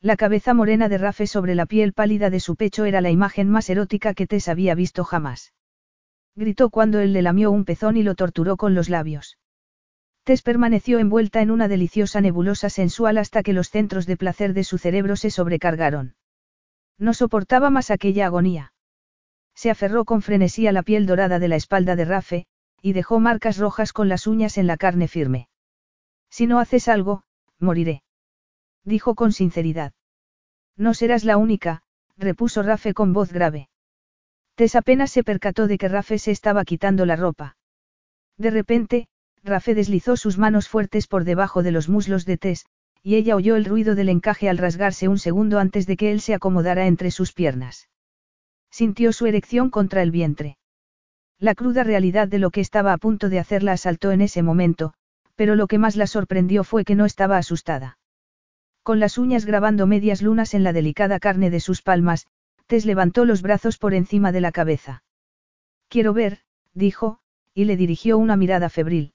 La 0.00 0.14
cabeza 0.16 0.54
morena 0.54 0.88
de 0.88 0.98
Rafe 0.98 1.26
sobre 1.26 1.56
la 1.56 1.66
piel 1.66 1.94
pálida 1.94 2.30
de 2.30 2.38
su 2.38 2.54
pecho 2.54 2.84
era 2.84 3.00
la 3.00 3.10
imagen 3.10 3.50
más 3.50 3.68
erótica 3.68 4.14
que 4.14 4.28
Tess 4.28 4.46
había 4.46 4.76
visto 4.76 5.02
jamás. 5.02 5.52
Gritó 6.36 6.70
cuando 6.70 7.00
él 7.00 7.12
le 7.12 7.22
lamió 7.22 7.50
un 7.50 7.64
pezón 7.64 7.96
y 7.96 8.04
lo 8.04 8.14
torturó 8.14 8.56
con 8.56 8.76
los 8.76 8.88
labios. 8.88 9.36
Tess 10.22 10.42
permaneció 10.42 11.00
envuelta 11.00 11.42
en 11.42 11.50
una 11.50 11.66
deliciosa 11.66 12.20
nebulosa 12.20 12.70
sensual 12.70 13.18
hasta 13.18 13.42
que 13.42 13.52
los 13.52 13.68
centros 13.68 14.06
de 14.06 14.16
placer 14.16 14.54
de 14.54 14.62
su 14.62 14.78
cerebro 14.78 15.16
se 15.16 15.30
sobrecargaron. 15.30 16.14
No 16.98 17.12
soportaba 17.12 17.68
más 17.68 17.90
aquella 17.90 18.26
agonía. 18.26 18.72
Se 19.56 19.70
aferró 19.70 20.04
con 20.04 20.22
frenesí 20.22 20.68
a 20.68 20.72
la 20.72 20.84
piel 20.84 21.06
dorada 21.06 21.40
de 21.40 21.48
la 21.48 21.56
espalda 21.56 21.96
de 21.96 22.04
Rafe, 22.04 22.46
y 22.84 22.92
dejó 22.92 23.18
marcas 23.18 23.56
rojas 23.56 23.94
con 23.94 24.10
las 24.10 24.26
uñas 24.26 24.58
en 24.58 24.66
la 24.66 24.76
carne 24.76 25.08
firme. 25.08 25.48
Si 26.28 26.46
no 26.46 26.58
haces 26.58 26.86
algo, 26.86 27.22
moriré. 27.58 28.02
Dijo 28.84 29.14
con 29.14 29.32
sinceridad. 29.32 29.94
No 30.76 30.92
serás 30.92 31.24
la 31.24 31.38
única, 31.38 31.80
repuso 32.18 32.62
Rafe 32.62 32.92
con 32.92 33.14
voz 33.14 33.32
grave. 33.32 33.70
Tess 34.54 34.76
apenas 34.76 35.10
se 35.10 35.24
percató 35.24 35.66
de 35.66 35.78
que 35.78 35.88
Rafe 35.88 36.18
se 36.18 36.30
estaba 36.30 36.66
quitando 36.66 37.06
la 37.06 37.16
ropa. 37.16 37.56
De 38.36 38.50
repente, 38.50 39.08
Rafe 39.42 39.74
deslizó 39.74 40.18
sus 40.18 40.36
manos 40.36 40.68
fuertes 40.68 41.06
por 41.06 41.24
debajo 41.24 41.62
de 41.62 41.72
los 41.72 41.88
muslos 41.88 42.26
de 42.26 42.36
Tess, 42.36 42.66
y 43.02 43.14
ella 43.14 43.34
oyó 43.34 43.56
el 43.56 43.64
ruido 43.64 43.94
del 43.94 44.10
encaje 44.10 44.50
al 44.50 44.58
rasgarse 44.58 45.08
un 45.08 45.18
segundo 45.18 45.58
antes 45.58 45.86
de 45.86 45.96
que 45.96 46.12
él 46.12 46.20
se 46.20 46.34
acomodara 46.34 46.86
entre 46.86 47.10
sus 47.10 47.32
piernas. 47.32 47.88
Sintió 48.70 49.14
su 49.14 49.24
erección 49.24 49.70
contra 49.70 50.02
el 50.02 50.10
vientre. 50.10 50.58
La 51.40 51.54
cruda 51.54 51.84
realidad 51.84 52.28
de 52.28 52.38
lo 52.38 52.50
que 52.50 52.60
estaba 52.60 52.92
a 52.92 52.98
punto 52.98 53.28
de 53.28 53.38
hacer 53.38 53.62
la 53.62 53.72
asaltó 53.72 54.12
en 54.12 54.20
ese 54.20 54.42
momento, 54.42 54.94
pero 55.34 55.56
lo 55.56 55.66
que 55.66 55.78
más 55.78 55.96
la 55.96 56.06
sorprendió 56.06 56.64
fue 56.64 56.84
que 56.84 56.94
no 56.94 57.04
estaba 57.04 57.38
asustada. 57.38 57.98
Con 58.82 59.00
las 59.00 59.18
uñas 59.18 59.44
grabando 59.44 59.86
medias 59.86 60.22
lunas 60.22 60.54
en 60.54 60.62
la 60.62 60.72
delicada 60.72 61.18
carne 61.18 61.50
de 61.50 61.60
sus 61.60 61.82
palmas, 61.82 62.26
Tess 62.66 62.86
levantó 62.86 63.24
los 63.24 63.42
brazos 63.42 63.78
por 63.78 63.94
encima 63.94 64.32
de 64.32 64.40
la 64.40 64.52
cabeza. 64.52 65.02
Quiero 65.88 66.12
ver, 66.12 66.40
dijo, 66.72 67.18
y 67.52 67.64
le 67.64 67.76
dirigió 67.76 68.18
una 68.18 68.36
mirada 68.36 68.68
febril. 68.68 69.12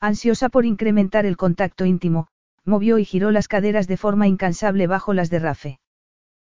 Ansiosa 0.00 0.48
por 0.48 0.64
incrementar 0.64 1.26
el 1.26 1.36
contacto 1.36 1.84
íntimo, 1.84 2.28
movió 2.64 2.98
y 2.98 3.04
giró 3.04 3.30
las 3.30 3.48
caderas 3.48 3.88
de 3.88 3.96
forma 3.96 4.28
incansable 4.28 4.86
bajo 4.86 5.12
las 5.12 5.30
de 5.30 5.38
Rafe. 5.38 5.80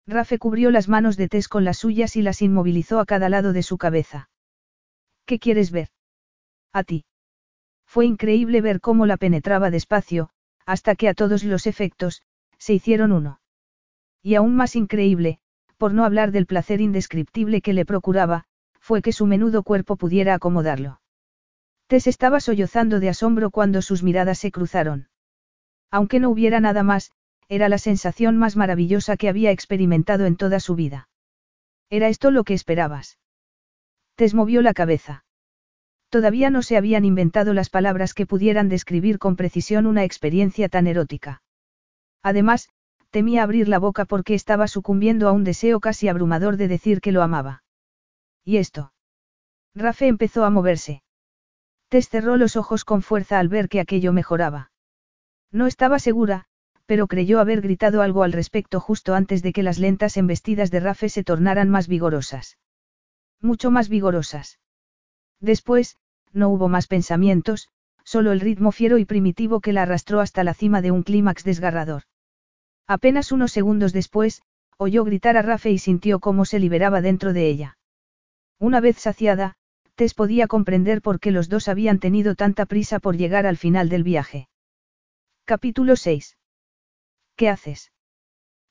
Rafe 0.06 0.38
cubrió 0.38 0.70
las 0.70 0.88
manos 0.88 1.16
de 1.16 1.28
Tess 1.28 1.48
con 1.48 1.64
las 1.64 1.78
suyas 1.78 2.16
y 2.16 2.22
las 2.22 2.42
inmovilizó 2.42 3.00
a 3.00 3.06
cada 3.06 3.28
lado 3.28 3.52
de 3.52 3.62
su 3.62 3.78
cabeza. 3.78 4.28
¿Qué 5.26 5.38
quieres 5.38 5.70
ver? 5.70 5.88
A 6.72 6.84
ti. 6.84 7.04
Fue 7.86 8.06
increíble 8.06 8.60
ver 8.60 8.80
cómo 8.80 9.06
la 9.06 9.16
penetraba 9.16 9.70
despacio, 9.70 10.30
hasta 10.66 10.96
que 10.96 11.08
a 11.08 11.14
todos 11.14 11.44
los 11.44 11.66
efectos, 11.66 12.22
se 12.58 12.74
hicieron 12.74 13.12
uno. 13.12 13.40
Y 14.22 14.34
aún 14.34 14.56
más 14.56 14.74
increíble, 14.74 15.38
por 15.76 15.92
no 15.94 16.04
hablar 16.04 16.32
del 16.32 16.46
placer 16.46 16.80
indescriptible 16.80 17.60
que 17.60 17.72
le 17.72 17.84
procuraba, 17.84 18.44
fue 18.80 19.02
que 19.02 19.12
su 19.12 19.26
menudo 19.26 19.62
cuerpo 19.62 19.96
pudiera 19.96 20.34
acomodarlo. 20.34 21.00
Tess 21.86 22.06
estaba 22.06 22.40
sollozando 22.40 23.00
de 23.00 23.10
asombro 23.10 23.50
cuando 23.50 23.82
sus 23.82 24.02
miradas 24.02 24.38
se 24.38 24.50
cruzaron. 24.50 25.08
Aunque 25.90 26.20
no 26.20 26.30
hubiera 26.30 26.60
nada 26.60 26.82
más, 26.82 27.12
era 27.48 27.68
la 27.68 27.78
sensación 27.78 28.36
más 28.36 28.56
maravillosa 28.56 29.16
que 29.16 29.28
había 29.28 29.50
experimentado 29.50 30.26
en 30.26 30.36
toda 30.36 30.60
su 30.60 30.74
vida. 30.74 31.08
¿Era 31.90 32.08
esto 32.08 32.30
lo 32.30 32.44
que 32.44 32.54
esperabas? 32.54 33.18
Tess 34.16 34.34
movió 34.34 34.62
la 34.62 34.74
cabeza. 34.74 35.24
Todavía 36.08 36.48
no 36.50 36.62
se 36.62 36.76
habían 36.76 37.04
inventado 37.04 37.54
las 37.54 37.70
palabras 37.70 38.14
que 38.14 38.26
pudieran 38.26 38.68
describir 38.68 39.18
con 39.18 39.34
precisión 39.34 39.86
una 39.86 40.04
experiencia 40.04 40.68
tan 40.68 40.86
erótica. 40.86 41.42
Además, 42.22 42.68
temía 43.10 43.42
abrir 43.42 43.68
la 43.68 43.78
boca 43.78 44.04
porque 44.04 44.34
estaba 44.34 44.68
sucumbiendo 44.68 45.28
a 45.28 45.32
un 45.32 45.42
deseo 45.42 45.80
casi 45.80 46.08
abrumador 46.08 46.56
de 46.56 46.68
decir 46.68 47.00
que 47.00 47.12
lo 47.12 47.22
amaba. 47.22 47.64
¿Y 48.44 48.58
esto? 48.58 48.92
Rafe 49.74 50.06
empezó 50.06 50.44
a 50.44 50.50
moverse. 50.50 51.02
Tess 51.88 52.08
cerró 52.08 52.36
los 52.36 52.56
ojos 52.56 52.84
con 52.84 53.02
fuerza 53.02 53.38
al 53.38 53.48
ver 53.48 53.68
que 53.68 53.80
aquello 53.80 54.12
mejoraba. 54.12 54.70
No 55.50 55.66
estaba 55.66 55.98
segura, 55.98 56.46
pero 56.86 57.06
creyó 57.08 57.40
haber 57.40 57.60
gritado 57.60 58.02
algo 58.02 58.22
al 58.22 58.32
respecto 58.32 58.78
justo 58.78 59.14
antes 59.14 59.42
de 59.42 59.52
que 59.52 59.62
las 59.62 59.78
lentas 59.78 60.16
embestidas 60.16 60.70
de 60.70 60.80
Rafe 60.80 61.08
se 61.08 61.24
tornaran 61.24 61.70
más 61.70 61.88
vigorosas. 61.88 62.56
Mucho 63.44 63.70
más 63.70 63.90
vigorosas. 63.90 64.58
Después, 65.38 65.98
no 66.32 66.48
hubo 66.48 66.70
más 66.70 66.86
pensamientos, 66.86 67.68
solo 68.02 68.32
el 68.32 68.40
ritmo 68.40 68.72
fiero 68.72 68.96
y 68.96 69.04
primitivo 69.04 69.60
que 69.60 69.74
la 69.74 69.82
arrastró 69.82 70.20
hasta 70.20 70.44
la 70.44 70.54
cima 70.54 70.80
de 70.80 70.90
un 70.90 71.02
clímax 71.02 71.44
desgarrador. 71.44 72.04
Apenas 72.86 73.32
unos 73.32 73.52
segundos 73.52 73.92
después, 73.92 74.40
oyó 74.78 75.04
gritar 75.04 75.36
a 75.36 75.42
Rafe 75.42 75.70
y 75.70 75.76
sintió 75.76 76.20
cómo 76.20 76.46
se 76.46 76.58
liberaba 76.58 77.02
dentro 77.02 77.34
de 77.34 77.46
ella. 77.46 77.76
Una 78.58 78.80
vez 78.80 78.96
saciada, 78.96 79.56
Tess 79.94 80.14
podía 80.14 80.46
comprender 80.46 81.02
por 81.02 81.20
qué 81.20 81.30
los 81.30 81.50
dos 81.50 81.68
habían 81.68 81.98
tenido 81.98 82.36
tanta 82.36 82.64
prisa 82.64 82.98
por 82.98 83.18
llegar 83.18 83.44
al 83.44 83.58
final 83.58 83.90
del 83.90 84.04
viaje. 84.04 84.48
Capítulo 85.44 85.96
6. 85.96 86.38
¿Qué 87.36 87.50
haces? 87.50 87.92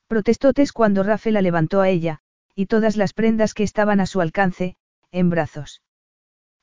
Protestó 0.07 0.51
Tess 0.51 0.73
cuando 0.73 1.03
Rafe 1.03 1.29
la 1.29 1.43
levantó 1.43 1.79
a 1.79 1.89
ella, 1.89 2.22
y 2.55 2.67
todas 2.67 2.97
las 2.97 3.13
prendas 3.13 3.53
que 3.53 3.63
estaban 3.63 3.99
a 3.99 4.05
su 4.05 4.21
alcance, 4.21 4.75
en 5.11 5.29
brazos. 5.29 5.81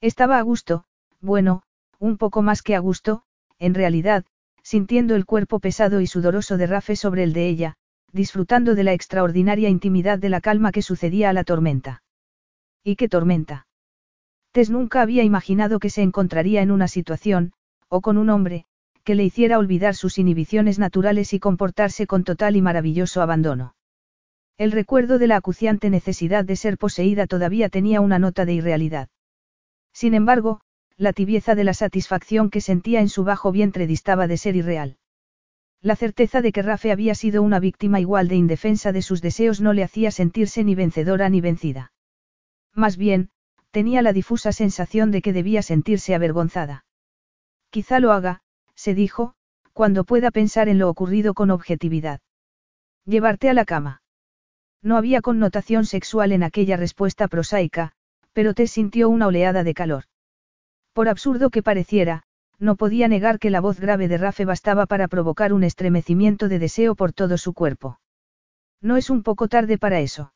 Estaba 0.00 0.38
a 0.38 0.42
gusto, 0.42 0.84
bueno, 1.20 1.62
un 1.98 2.16
poco 2.16 2.42
más 2.42 2.62
que 2.62 2.74
a 2.74 2.78
gusto, 2.78 3.22
en 3.58 3.74
realidad, 3.74 4.24
sintiendo 4.62 5.14
el 5.14 5.26
cuerpo 5.26 5.60
pesado 5.60 6.00
y 6.00 6.06
sudoroso 6.06 6.56
de 6.56 6.66
Rafe 6.66 6.96
sobre 6.96 7.22
el 7.22 7.32
de 7.32 7.48
ella, 7.48 7.74
disfrutando 8.12 8.74
de 8.74 8.84
la 8.84 8.92
extraordinaria 8.92 9.68
intimidad 9.68 10.18
de 10.18 10.28
la 10.28 10.40
calma 10.40 10.72
que 10.72 10.82
sucedía 10.82 11.30
a 11.30 11.32
la 11.32 11.44
tormenta. 11.44 12.02
¿Y 12.82 12.96
qué 12.96 13.08
tormenta? 13.08 13.66
Tess 14.52 14.70
nunca 14.70 15.02
había 15.02 15.22
imaginado 15.22 15.78
que 15.78 15.90
se 15.90 16.02
encontraría 16.02 16.62
en 16.62 16.70
una 16.70 16.88
situación, 16.88 17.52
o 17.88 18.00
con 18.00 18.16
un 18.16 18.30
hombre, 18.30 18.64
que 19.04 19.14
le 19.14 19.24
hiciera 19.24 19.58
olvidar 19.58 19.94
sus 19.94 20.18
inhibiciones 20.18 20.78
naturales 20.78 21.32
y 21.32 21.40
comportarse 21.40 22.06
con 22.06 22.24
total 22.24 22.56
y 22.56 22.62
maravilloso 22.62 23.22
abandono. 23.22 23.74
El 24.60 24.72
recuerdo 24.72 25.18
de 25.18 25.26
la 25.26 25.36
acuciante 25.36 25.88
necesidad 25.88 26.44
de 26.44 26.54
ser 26.54 26.76
poseída 26.76 27.26
todavía 27.26 27.70
tenía 27.70 28.02
una 28.02 28.18
nota 28.18 28.44
de 28.44 28.52
irrealidad. 28.52 29.08
Sin 29.94 30.12
embargo, 30.12 30.60
la 30.98 31.14
tibieza 31.14 31.54
de 31.54 31.64
la 31.64 31.72
satisfacción 31.72 32.50
que 32.50 32.60
sentía 32.60 33.00
en 33.00 33.08
su 33.08 33.24
bajo 33.24 33.52
vientre 33.52 33.86
distaba 33.86 34.26
de 34.26 34.36
ser 34.36 34.56
irreal. 34.56 34.98
La 35.80 35.96
certeza 35.96 36.42
de 36.42 36.52
que 36.52 36.60
Rafe 36.60 36.92
había 36.92 37.14
sido 37.14 37.42
una 37.42 37.58
víctima 37.58 38.00
igual 38.00 38.28
de 38.28 38.34
indefensa 38.34 38.92
de 38.92 39.00
sus 39.00 39.22
deseos 39.22 39.62
no 39.62 39.72
le 39.72 39.82
hacía 39.82 40.10
sentirse 40.10 40.62
ni 40.62 40.74
vencedora 40.74 41.30
ni 41.30 41.40
vencida. 41.40 41.94
Más 42.74 42.98
bien, 42.98 43.30
tenía 43.70 44.02
la 44.02 44.12
difusa 44.12 44.52
sensación 44.52 45.10
de 45.10 45.22
que 45.22 45.32
debía 45.32 45.62
sentirse 45.62 46.14
avergonzada. 46.14 46.84
Quizá 47.70 47.98
lo 47.98 48.12
haga, 48.12 48.42
se 48.74 48.94
dijo, 48.94 49.32
cuando 49.72 50.04
pueda 50.04 50.30
pensar 50.30 50.68
en 50.68 50.78
lo 50.78 50.90
ocurrido 50.90 51.32
con 51.32 51.50
objetividad. 51.50 52.20
Llevarte 53.06 53.48
a 53.48 53.54
la 53.54 53.64
cama. 53.64 54.02
No 54.82 54.96
había 54.96 55.20
connotación 55.20 55.84
sexual 55.84 56.32
en 56.32 56.42
aquella 56.42 56.76
respuesta 56.76 57.28
prosaica, 57.28 57.92
pero 58.32 58.54
te 58.54 58.66
sintió 58.66 59.08
una 59.08 59.26
oleada 59.26 59.62
de 59.62 59.74
calor. 59.74 60.04
Por 60.92 61.08
absurdo 61.08 61.50
que 61.50 61.62
pareciera, 61.62 62.22
no 62.58 62.76
podía 62.76 63.08
negar 63.08 63.38
que 63.38 63.50
la 63.50 63.60
voz 63.60 63.80
grave 63.80 64.08
de 64.08 64.18
Rafe 64.18 64.44
bastaba 64.44 64.86
para 64.86 65.08
provocar 65.08 65.52
un 65.52 65.64
estremecimiento 65.64 66.48
de 66.48 66.58
deseo 66.58 66.94
por 66.94 67.12
todo 67.12 67.38
su 67.38 67.54
cuerpo. 67.54 68.00
No 68.80 68.96
es 68.96 69.10
un 69.10 69.22
poco 69.22 69.48
tarde 69.48 69.78
para 69.78 70.00
eso. 70.00 70.32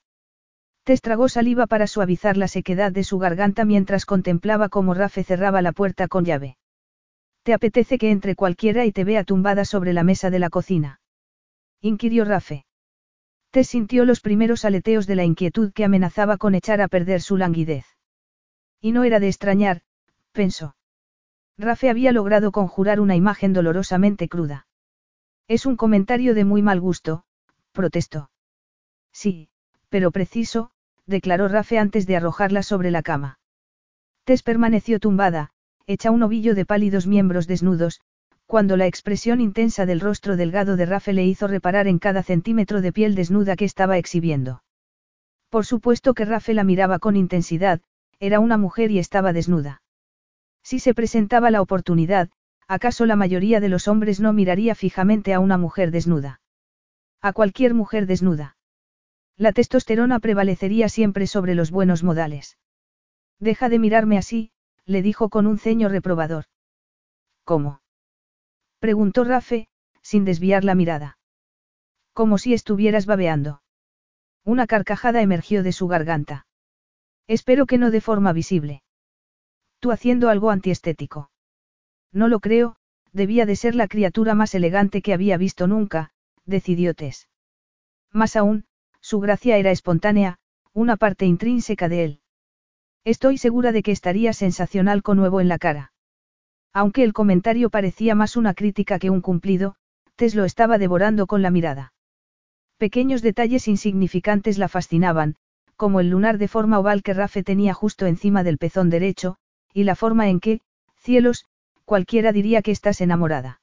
Te 0.84 0.92
estragó 0.92 1.28
saliva 1.28 1.66
para 1.66 1.86
suavizar 1.86 2.36
la 2.36 2.48
sequedad 2.48 2.92
de 2.92 3.04
su 3.04 3.18
garganta 3.18 3.64
mientras 3.64 4.04
contemplaba 4.04 4.68
cómo 4.68 4.92
Rafe 4.92 5.24
cerraba 5.24 5.62
la 5.62 5.72
puerta 5.72 6.08
con 6.08 6.24
llave. 6.24 6.58
¿Te 7.42 7.54
apetece 7.54 7.98
que 7.98 8.10
entre 8.10 8.34
cualquiera 8.34 8.84
y 8.84 8.92
te 8.92 9.04
vea 9.04 9.24
tumbada 9.24 9.64
sobre 9.64 9.92
la 9.92 10.02
mesa 10.02 10.30
de 10.30 10.38
la 10.38 10.50
cocina? 10.50 11.00
inquirió 11.80 12.24
Rafe. 12.24 12.64
Te 13.54 13.62
sintió 13.62 14.04
los 14.04 14.18
primeros 14.18 14.64
aleteos 14.64 15.06
de 15.06 15.14
la 15.14 15.22
inquietud 15.22 15.72
que 15.72 15.84
amenazaba 15.84 16.38
con 16.38 16.56
echar 16.56 16.80
a 16.80 16.88
perder 16.88 17.20
su 17.20 17.36
languidez. 17.36 17.86
Y 18.80 18.90
no 18.90 19.04
era 19.04 19.20
de 19.20 19.28
extrañar, 19.28 19.82
pensó. 20.32 20.74
Rafe 21.56 21.88
había 21.88 22.10
logrado 22.10 22.50
conjurar 22.50 22.98
una 22.98 23.14
imagen 23.14 23.52
dolorosamente 23.52 24.28
cruda. 24.28 24.66
Es 25.46 25.66
un 25.66 25.76
comentario 25.76 26.34
de 26.34 26.44
muy 26.44 26.62
mal 26.62 26.80
gusto, 26.80 27.26
protestó. 27.70 28.28
Sí, 29.12 29.50
pero 29.88 30.10
preciso, 30.10 30.72
declaró 31.06 31.46
Rafe 31.46 31.78
antes 31.78 32.08
de 32.08 32.16
arrojarla 32.16 32.64
sobre 32.64 32.90
la 32.90 33.04
cama. 33.04 33.38
Tess 34.24 34.42
permaneció 34.42 34.98
tumbada, 34.98 35.50
hecha 35.86 36.10
un 36.10 36.24
ovillo 36.24 36.56
de 36.56 36.66
pálidos 36.66 37.06
miembros 37.06 37.46
desnudos, 37.46 38.00
cuando 38.46 38.76
la 38.76 38.86
expresión 38.86 39.40
intensa 39.40 39.86
del 39.86 40.00
rostro 40.00 40.36
delgado 40.36 40.76
de 40.76 40.86
Rafe 40.86 41.12
le 41.12 41.24
hizo 41.24 41.46
reparar 41.46 41.88
en 41.88 41.98
cada 41.98 42.22
centímetro 42.22 42.80
de 42.80 42.92
piel 42.92 43.14
desnuda 43.14 43.56
que 43.56 43.64
estaba 43.64 43.98
exhibiendo. 43.98 44.62
Por 45.48 45.64
supuesto 45.64 46.14
que 46.14 46.24
Rafe 46.24 46.54
la 46.54 46.64
miraba 46.64 46.98
con 46.98 47.16
intensidad, 47.16 47.80
era 48.18 48.40
una 48.40 48.58
mujer 48.58 48.90
y 48.90 48.98
estaba 48.98 49.32
desnuda. 49.32 49.82
Si 50.62 50.78
se 50.78 50.94
presentaba 50.94 51.50
la 51.50 51.62
oportunidad, 51.62 52.30
¿acaso 52.66 53.06
la 53.06 53.16
mayoría 53.16 53.60
de 53.60 53.68
los 53.68 53.88
hombres 53.88 54.20
no 54.20 54.32
miraría 54.32 54.74
fijamente 54.74 55.34
a 55.34 55.40
una 55.40 55.58
mujer 55.58 55.90
desnuda? 55.90 56.40
A 57.20 57.32
cualquier 57.32 57.74
mujer 57.74 58.06
desnuda. 58.06 58.56
La 59.36 59.52
testosterona 59.52 60.20
prevalecería 60.20 60.88
siempre 60.88 61.26
sobre 61.26 61.54
los 61.54 61.70
buenos 61.70 62.02
modales. 62.02 62.58
Deja 63.40 63.68
de 63.68 63.78
mirarme 63.78 64.16
así, 64.16 64.52
le 64.86 65.02
dijo 65.02 65.28
con 65.28 65.46
un 65.46 65.58
ceño 65.58 65.88
reprobador. 65.88 66.44
¿Cómo? 67.44 67.80
Preguntó 68.84 69.24
Rafe, 69.24 69.68
sin 70.02 70.26
desviar 70.26 70.62
la 70.62 70.74
mirada. 70.74 71.16
Como 72.12 72.36
si 72.36 72.52
estuvieras 72.52 73.06
babeando. 73.06 73.62
Una 74.44 74.66
carcajada 74.66 75.22
emergió 75.22 75.62
de 75.62 75.72
su 75.72 75.88
garganta. 75.88 76.46
Espero 77.26 77.64
que 77.64 77.78
no 77.78 77.90
de 77.90 78.02
forma 78.02 78.34
visible. 78.34 78.82
Tú 79.78 79.90
haciendo 79.90 80.28
algo 80.28 80.50
antiestético. 80.50 81.30
No 82.12 82.28
lo 82.28 82.40
creo, 82.40 82.76
debía 83.10 83.46
de 83.46 83.56
ser 83.56 83.74
la 83.74 83.88
criatura 83.88 84.34
más 84.34 84.54
elegante 84.54 85.00
que 85.00 85.14
había 85.14 85.38
visto 85.38 85.66
nunca, 85.66 86.10
decidió 86.44 86.92
Tess. 86.92 87.30
Más 88.12 88.36
aún, 88.36 88.66
su 89.00 89.18
gracia 89.18 89.56
era 89.56 89.70
espontánea, 89.70 90.36
una 90.74 90.98
parte 90.98 91.24
intrínseca 91.24 91.88
de 91.88 92.04
él. 92.04 92.20
Estoy 93.02 93.38
segura 93.38 93.72
de 93.72 93.82
que 93.82 93.92
estaría 93.92 94.34
sensacional 94.34 95.02
con 95.02 95.16
nuevo 95.16 95.40
en 95.40 95.48
la 95.48 95.56
cara. 95.56 95.93
Aunque 96.74 97.04
el 97.04 97.12
comentario 97.12 97.70
parecía 97.70 98.16
más 98.16 98.36
una 98.36 98.52
crítica 98.52 98.98
que 98.98 99.08
un 99.08 99.20
cumplido, 99.20 99.76
Tess 100.16 100.34
lo 100.34 100.44
estaba 100.44 100.76
devorando 100.76 101.28
con 101.28 101.40
la 101.40 101.50
mirada. 101.50 101.92
Pequeños 102.78 103.22
detalles 103.22 103.68
insignificantes 103.68 104.58
la 104.58 104.68
fascinaban, 104.68 105.36
como 105.76 106.00
el 106.00 106.10
lunar 106.10 106.36
de 106.36 106.48
forma 106.48 106.80
oval 106.80 107.04
que 107.04 107.14
Rafe 107.14 107.44
tenía 107.44 107.74
justo 107.74 108.06
encima 108.06 108.42
del 108.42 108.58
pezón 108.58 108.90
derecho, 108.90 109.36
y 109.72 109.84
la 109.84 109.94
forma 109.94 110.28
en 110.28 110.40
que, 110.40 110.60
cielos, 110.96 111.44
cualquiera 111.84 112.32
diría 112.32 112.60
que 112.60 112.72
estás 112.72 113.00
enamorada. 113.00 113.60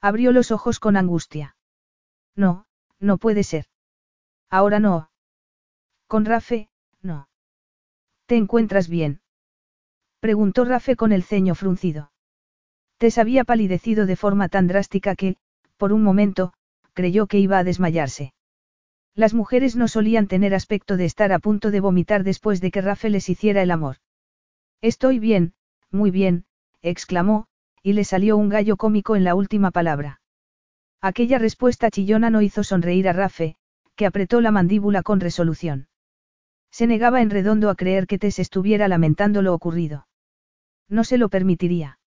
Abrió 0.00 0.32
los 0.32 0.50
ojos 0.50 0.80
con 0.80 0.96
angustia. 0.96 1.56
No, 2.34 2.66
no 2.98 3.16
puede 3.16 3.44
ser. 3.44 3.66
Ahora 4.50 4.80
no. 4.80 5.10
Con 6.08 6.24
Rafe, 6.24 6.68
no. 7.00 7.28
¿Te 8.26 8.36
encuentras 8.36 8.88
bien? 8.88 9.20
Preguntó 10.18 10.64
Rafe 10.64 10.96
con 10.96 11.12
el 11.12 11.22
ceño 11.22 11.54
fruncido. 11.54 12.10
Tess 12.98 13.18
había 13.18 13.44
palidecido 13.44 14.06
de 14.06 14.16
forma 14.16 14.48
tan 14.48 14.66
drástica 14.66 15.14
que, 15.14 15.36
por 15.76 15.92
un 15.92 16.02
momento, 16.02 16.52
creyó 16.92 17.26
que 17.26 17.38
iba 17.38 17.58
a 17.58 17.64
desmayarse. 17.64 18.32
Las 19.14 19.34
mujeres 19.34 19.76
no 19.76 19.88
solían 19.88 20.26
tener 20.26 20.54
aspecto 20.54 20.96
de 20.96 21.04
estar 21.04 21.32
a 21.32 21.38
punto 21.38 21.70
de 21.70 21.80
vomitar 21.80 22.24
después 22.24 22.60
de 22.60 22.70
que 22.70 22.80
Rafe 22.80 23.10
les 23.10 23.28
hiciera 23.28 23.62
el 23.62 23.70
amor. 23.70 23.96
Estoy 24.80 25.18
bien, 25.18 25.54
muy 25.90 26.10
bien, 26.10 26.44
exclamó, 26.82 27.46
y 27.82 27.92
le 27.92 28.04
salió 28.04 28.36
un 28.36 28.48
gallo 28.48 28.76
cómico 28.76 29.14
en 29.14 29.24
la 29.24 29.34
última 29.34 29.70
palabra. 29.70 30.20
Aquella 31.00 31.38
respuesta 31.38 31.90
chillona 31.90 32.30
no 32.30 32.42
hizo 32.42 32.64
sonreír 32.64 33.08
a 33.08 33.12
Rafe, 33.12 33.56
que 33.94 34.06
apretó 34.06 34.40
la 34.40 34.50
mandíbula 34.50 35.02
con 35.02 35.20
resolución. 35.20 35.88
Se 36.70 36.86
negaba 36.86 37.22
en 37.22 37.30
redondo 37.30 37.70
a 37.70 37.76
creer 37.76 38.06
que 38.06 38.18
Tess 38.18 38.38
estuviera 38.38 38.88
lamentando 38.88 39.42
lo 39.42 39.54
ocurrido. 39.54 40.08
No 40.88 41.04
se 41.04 41.18
lo 41.18 41.28
permitiría. 41.28 41.98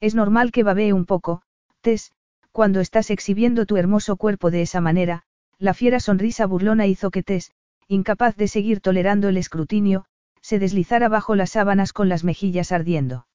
Es 0.00 0.14
normal 0.14 0.52
que 0.52 0.62
babee 0.62 0.92
un 0.92 1.06
poco, 1.06 1.42
Tess, 1.80 2.12
cuando 2.52 2.80
estás 2.80 3.10
exhibiendo 3.10 3.66
tu 3.66 3.76
hermoso 3.76 4.16
cuerpo 4.16 4.50
de 4.50 4.62
esa 4.62 4.80
manera, 4.80 5.24
la 5.58 5.74
fiera 5.74 6.00
sonrisa 6.00 6.46
burlona 6.46 6.86
hizo 6.86 7.10
que 7.10 7.22
Tess, 7.22 7.52
incapaz 7.88 8.36
de 8.36 8.48
seguir 8.48 8.80
tolerando 8.80 9.28
el 9.28 9.36
escrutinio, 9.36 10.04
se 10.40 10.58
deslizara 10.58 11.08
bajo 11.08 11.34
las 11.34 11.50
sábanas 11.50 11.92
con 11.92 12.08
las 12.08 12.24
mejillas 12.24 12.70
ardiendo. 12.70 13.26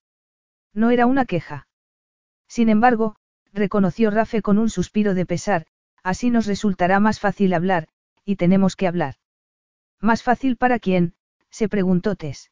No 0.73 0.91
era 0.91 1.05
una 1.05 1.25
queja. 1.25 1.67
Sin 2.47 2.69
embargo, 2.69 3.15
reconoció 3.51 4.11
Rafe 4.11 4.41
con 4.41 4.57
un 4.57 4.69
suspiro 4.69 5.13
de 5.13 5.25
pesar, 5.25 5.65
así 6.03 6.29
nos 6.29 6.45
resultará 6.45 6.99
más 6.99 7.19
fácil 7.19 7.53
hablar, 7.53 7.87
y 8.25 8.35
tenemos 8.35 8.75
que 8.75 8.87
hablar. 8.87 9.15
¿Más 9.99 10.23
fácil 10.23 10.55
para 10.55 10.79
quién? 10.79 11.13
se 11.49 11.67
preguntó 11.67 12.15
Tess. 12.15 12.51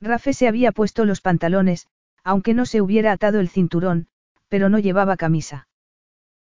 Rafe 0.00 0.32
se 0.32 0.48
había 0.48 0.72
puesto 0.72 1.04
los 1.04 1.20
pantalones, 1.20 1.86
aunque 2.26 2.54
no 2.54 2.66
se 2.66 2.82
hubiera 2.82 3.12
atado 3.12 3.38
el 3.38 3.48
cinturón, 3.48 4.08
pero 4.48 4.68
no 4.68 4.80
llevaba 4.80 5.16
camisa. 5.16 5.68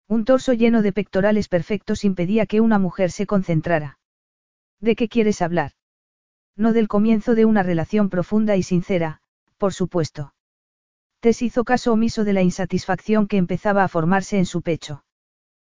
Un 0.08 0.26
torso 0.26 0.52
lleno 0.52 0.82
de 0.82 0.92
pectorales 0.92 1.48
perfectos 1.48 2.04
impedía 2.04 2.48
que 2.48 2.60
una 2.60 2.80
mujer 2.80 3.12
se 3.12 3.28
concentrara. 3.28 4.00
¿De 4.80 4.96
qué 4.96 5.08
quieres 5.08 5.44
hablar? 5.44 5.74
No 6.56 6.74
del 6.74 6.88
comienzo 6.88 7.36
de 7.36 7.46
una 7.46 7.62
relación 7.62 8.10
profunda 8.10 8.56
y 8.56 8.64
sincera, 8.64 9.22
por 9.60 9.76
supuesto. 9.76 10.34
Tess 11.20 11.44
hizo 11.44 11.64
caso 11.64 11.94
omiso 11.94 12.24
de 12.24 12.34
la 12.34 12.42
insatisfacción 12.42 13.28
que 13.28 13.38
empezaba 13.38 13.84
a 13.84 13.88
formarse 13.88 14.40
en 14.40 14.48
su 14.48 14.64
pecho. 14.64 15.06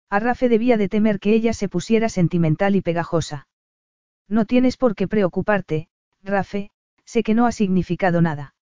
A 0.10 0.18
Rafe 0.20 0.50
debía 0.50 0.78
de 0.78 0.90
temer 0.90 1.20
que 1.20 1.34
ella 1.34 1.54
se 1.54 1.70
pusiera 1.70 2.10
sentimental 2.10 2.76
y 2.76 2.82
pegajosa. 2.82 3.48
No 4.28 4.46
tienes 4.46 4.76
por 4.76 4.96
qué 4.96 5.08
preocuparte, 5.08 5.88
Rafe, 6.24 6.72
sé 7.06 7.22
que 7.22 7.36
no 7.36 7.46
ha 7.46 7.52
significado 7.52 8.24
nada. 8.24 8.56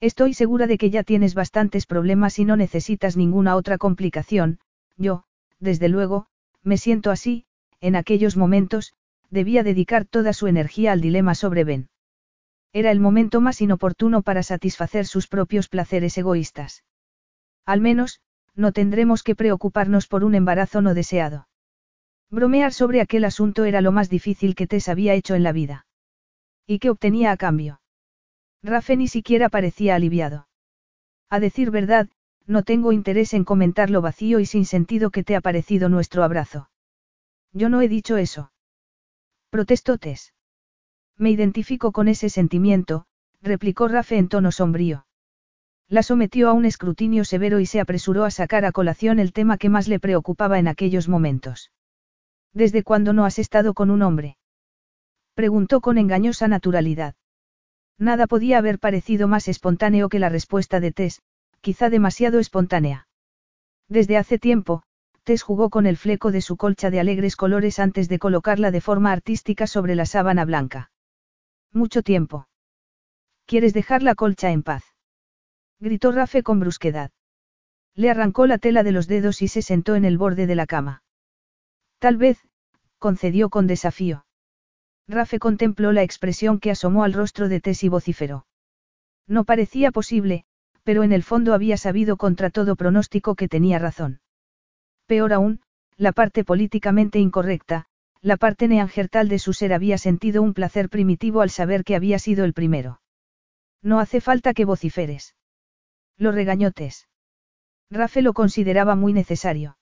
Estoy 0.00 0.34
segura 0.34 0.66
de 0.66 0.78
que 0.78 0.90
ya 0.90 1.02
tienes 1.02 1.34
bastantes 1.34 1.86
problemas 1.86 2.38
y 2.38 2.44
no 2.44 2.56
necesitas 2.56 3.16
ninguna 3.16 3.56
otra 3.56 3.78
complicación, 3.78 4.58
yo, 4.96 5.24
desde 5.60 5.88
luego, 5.88 6.26
me 6.62 6.76
siento 6.78 7.10
así, 7.10 7.46
en 7.80 7.96
aquellos 7.96 8.36
momentos, 8.36 8.94
debía 9.30 9.62
dedicar 9.62 10.04
toda 10.04 10.32
su 10.32 10.46
energía 10.46 10.92
al 10.92 11.00
dilema 11.00 11.34
sobre 11.34 11.64
Ben. 11.64 11.88
Era 12.72 12.90
el 12.90 13.00
momento 13.00 13.40
más 13.40 13.60
inoportuno 13.60 14.22
para 14.22 14.42
satisfacer 14.42 15.06
sus 15.06 15.28
propios 15.28 15.68
placeres 15.68 16.18
egoístas. 16.18 16.84
Al 17.64 17.80
menos, 17.80 18.20
no 18.54 18.72
tendremos 18.72 19.22
que 19.22 19.34
preocuparnos 19.34 20.06
por 20.06 20.24
un 20.24 20.34
embarazo 20.34 20.80
no 20.80 20.94
deseado. 20.94 21.48
Bromear 22.30 22.72
sobre 22.72 23.00
aquel 23.00 23.24
asunto 23.24 23.64
era 23.64 23.80
lo 23.80 23.92
más 23.92 24.10
difícil 24.10 24.54
que 24.54 24.66
Tess 24.66 24.88
había 24.88 25.14
hecho 25.14 25.34
en 25.34 25.42
la 25.42 25.52
vida. 25.52 25.86
¿Y 26.66 26.78
qué 26.78 26.90
obtenía 26.90 27.30
a 27.30 27.36
cambio? 27.36 27.80
Rafe 28.64 28.96
ni 28.96 29.08
siquiera 29.08 29.50
parecía 29.50 29.94
aliviado. 29.94 30.48
A 31.28 31.38
decir 31.38 31.70
verdad, 31.70 32.08
no 32.46 32.62
tengo 32.62 32.92
interés 32.92 33.34
en 33.34 33.44
comentar 33.44 33.90
lo 33.90 34.00
vacío 34.00 34.40
y 34.40 34.46
sin 34.46 34.64
sentido 34.64 35.10
que 35.10 35.22
te 35.22 35.36
ha 35.36 35.42
parecido 35.42 35.90
nuestro 35.90 36.24
abrazo. 36.24 36.70
Yo 37.52 37.68
no 37.68 37.82
he 37.82 37.88
dicho 37.88 38.16
eso. 38.16 38.52
Protestó 39.50 39.98
Tess. 39.98 40.32
Me 41.18 41.30
identifico 41.30 41.92
con 41.92 42.08
ese 42.08 42.30
sentimiento, 42.30 43.04
replicó 43.42 43.86
Rafe 43.86 44.16
en 44.16 44.28
tono 44.28 44.50
sombrío. 44.50 45.06
La 45.86 46.02
sometió 46.02 46.48
a 46.48 46.54
un 46.54 46.64
escrutinio 46.64 47.26
severo 47.26 47.60
y 47.60 47.66
se 47.66 47.80
apresuró 47.80 48.24
a 48.24 48.30
sacar 48.30 48.64
a 48.64 48.72
colación 48.72 49.18
el 49.18 49.34
tema 49.34 49.58
que 49.58 49.68
más 49.68 49.88
le 49.88 50.00
preocupaba 50.00 50.58
en 50.58 50.68
aquellos 50.68 51.06
momentos. 51.06 51.70
¿Desde 52.54 52.82
cuándo 52.82 53.12
no 53.12 53.26
has 53.26 53.38
estado 53.38 53.74
con 53.74 53.90
un 53.90 54.00
hombre? 54.00 54.38
Preguntó 55.34 55.82
con 55.82 55.98
engañosa 55.98 56.48
naturalidad. 56.48 57.14
Nada 57.98 58.26
podía 58.26 58.58
haber 58.58 58.78
parecido 58.78 59.28
más 59.28 59.48
espontáneo 59.48 60.08
que 60.08 60.18
la 60.18 60.28
respuesta 60.28 60.80
de 60.80 60.92
Tess, 60.92 61.22
quizá 61.60 61.90
demasiado 61.90 62.38
espontánea. 62.38 63.06
Desde 63.88 64.16
hace 64.16 64.38
tiempo, 64.38 64.82
Tess 65.22 65.42
jugó 65.42 65.70
con 65.70 65.86
el 65.86 65.96
fleco 65.96 66.32
de 66.32 66.40
su 66.40 66.56
colcha 66.56 66.90
de 66.90 67.00
alegres 67.00 67.36
colores 67.36 67.78
antes 67.78 68.08
de 68.08 68.18
colocarla 68.18 68.70
de 68.70 68.80
forma 68.80 69.12
artística 69.12 69.66
sobre 69.66 69.94
la 69.94 70.06
sábana 70.06 70.44
blanca. 70.44 70.90
Mucho 71.72 72.02
tiempo. 72.02 72.48
¿Quieres 73.46 73.72
dejar 73.74 74.02
la 74.02 74.14
colcha 74.14 74.50
en 74.50 74.62
paz? 74.62 74.84
gritó 75.80 76.12
Rafe 76.12 76.42
con 76.42 76.60
brusquedad. 76.60 77.10
Le 77.94 78.10
arrancó 78.10 78.46
la 78.46 78.58
tela 78.58 78.82
de 78.82 78.92
los 78.92 79.06
dedos 79.06 79.40
y 79.42 79.48
se 79.48 79.62
sentó 79.62 79.94
en 79.94 80.04
el 80.04 80.18
borde 80.18 80.46
de 80.46 80.54
la 80.54 80.66
cama. 80.66 81.02
Tal 81.98 82.16
vez, 82.16 82.38
concedió 82.98 83.50
con 83.50 83.66
desafío. 83.66 84.26
Rafe 85.06 85.38
contempló 85.38 85.92
la 85.92 86.02
expresión 86.02 86.58
que 86.58 86.70
asomó 86.70 87.04
al 87.04 87.12
rostro 87.12 87.48
de 87.48 87.60
Tess 87.60 87.84
y 87.84 87.88
vociferó. 87.88 88.46
No 89.26 89.44
parecía 89.44 89.90
posible, 89.90 90.44
pero 90.82 91.02
en 91.02 91.12
el 91.12 91.22
fondo 91.22 91.54
había 91.54 91.76
sabido 91.76 92.16
contra 92.16 92.50
todo 92.50 92.76
pronóstico 92.76 93.34
que 93.34 93.48
tenía 93.48 93.78
razón. 93.78 94.20
Peor 95.06 95.32
aún, 95.32 95.60
la 95.96 96.12
parte 96.12 96.44
políticamente 96.44 97.18
incorrecta, 97.18 97.86
la 98.20 98.36
parte 98.36 98.68
neangertal 98.68 99.28
de 99.28 99.38
su 99.38 99.52
ser 99.52 99.74
había 99.74 99.98
sentido 99.98 100.42
un 100.42 100.54
placer 100.54 100.88
primitivo 100.88 101.42
al 101.42 101.50
saber 101.50 101.84
que 101.84 101.96
había 101.96 102.18
sido 102.18 102.44
el 102.44 102.54
primero. 102.54 103.00
No 103.82 104.00
hace 104.00 104.22
falta 104.22 104.54
que 104.54 104.64
vociferes. 104.64 105.34
Lo 106.16 106.32
regañó 106.32 106.70
Tess. 106.70 107.06
Rafe 107.90 108.22
lo 108.22 108.32
consideraba 108.32 108.94
muy 108.94 109.12
necesario. 109.12 109.76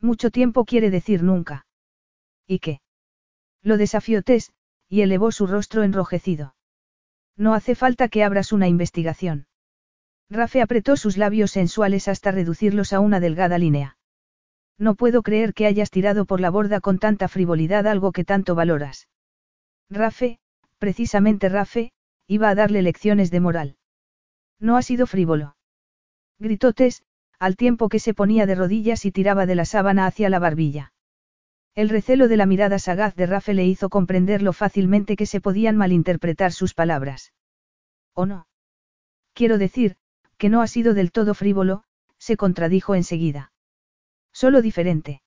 Mucho 0.00 0.30
tiempo 0.30 0.66
quiere 0.66 0.90
decir 0.90 1.22
nunca. 1.22 1.66
¿Y 2.46 2.58
qué? 2.58 2.80
Lo 3.64 3.76
desafió 3.78 4.22
Tess, 4.22 4.52
y 4.88 5.00
elevó 5.00 5.32
su 5.32 5.48
rostro 5.48 5.82
enrojecido. 5.82 6.54
No 7.36 7.54
hace 7.54 7.74
falta 7.74 8.08
que 8.08 8.22
abras 8.22 8.52
una 8.52 8.68
investigación. 8.68 9.48
Rafe 10.30 10.62
apretó 10.62 10.96
sus 10.96 11.16
labios 11.16 11.50
sensuales 11.50 12.06
hasta 12.06 12.30
reducirlos 12.30 12.92
a 12.92 13.00
una 13.00 13.20
delgada 13.20 13.58
línea. 13.58 13.96
No 14.78 14.94
puedo 14.94 15.22
creer 15.22 15.54
que 15.54 15.66
hayas 15.66 15.90
tirado 15.90 16.24
por 16.26 16.40
la 16.40 16.50
borda 16.50 16.80
con 16.80 16.98
tanta 16.98 17.28
frivolidad 17.28 17.86
algo 17.86 18.12
que 18.12 18.24
tanto 18.24 18.54
valoras. 18.54 19.08
Rafe, 19.90 20.38
precisamente 20.78 21.48
Rafe, 21.48 21.92
iba 22.26 22.48
a 22.48 22.54
darle 22.54 22.82
lecciones 22.82 23.30
de 23.30 23.40
moral. 23.40 23.76
No 24.58 24.76
ha 24.76 24.82
sido 24.82 25.06
frívolo. 25.06 25.56
Gritó 26.38 26.72
Tess, 26.72 27.02
al 27.38 27.56
tiempo 27.56 27.88
que 27.88 27.98
se 27.98 28.14
ponía 28.14 28.46
de 28.46 28.54
rodillas 28.54 29.04
y 29.04 29.12
tiraba 29.12 29.46
de 29.46 29.54
la 29.54 29.64
sábana 29.64 30.06
hacia 30.06 30.30
la 30.30 30.38
barbilla. 30.38 30.93
El 31.74 31.88
recelo 31.88 32.28
de 32.28 32.36
la 32.36 32.46
mirada 32.46 32.78
sagaz 32.78 33.16
de 33.16 33.26
Rafe 33.26 33.52
le 33.52 33.64
hizo 33.64 33.88
comprender 33.88 34.42
lo 34.42 34.52
fácilmente 34.52 35.16
que 35.16 35.26
se 35.26 35.40
podían 35.40 35.76
malinterpretar 35.76 36.52
sus 36.52 36.72
palabras. 36.72 37.32
¿O 38.12 38.26
no? 38.26 38.46
Quiero 39.32 39.58
decir, 39.58 39.96
que 40.38 40.48
no 40.48 40.62
ha 40.62 40.68
sido 40.68 40.94
del 40.94 41.10
todo 41.10 41.34
frívolo, 41.34 41.82
se 42.16 42.36
contradijo 42.36 42.94
enseguida. 42.94 43.52
Solo 44.32 44.62
diferente. 44.62 45.22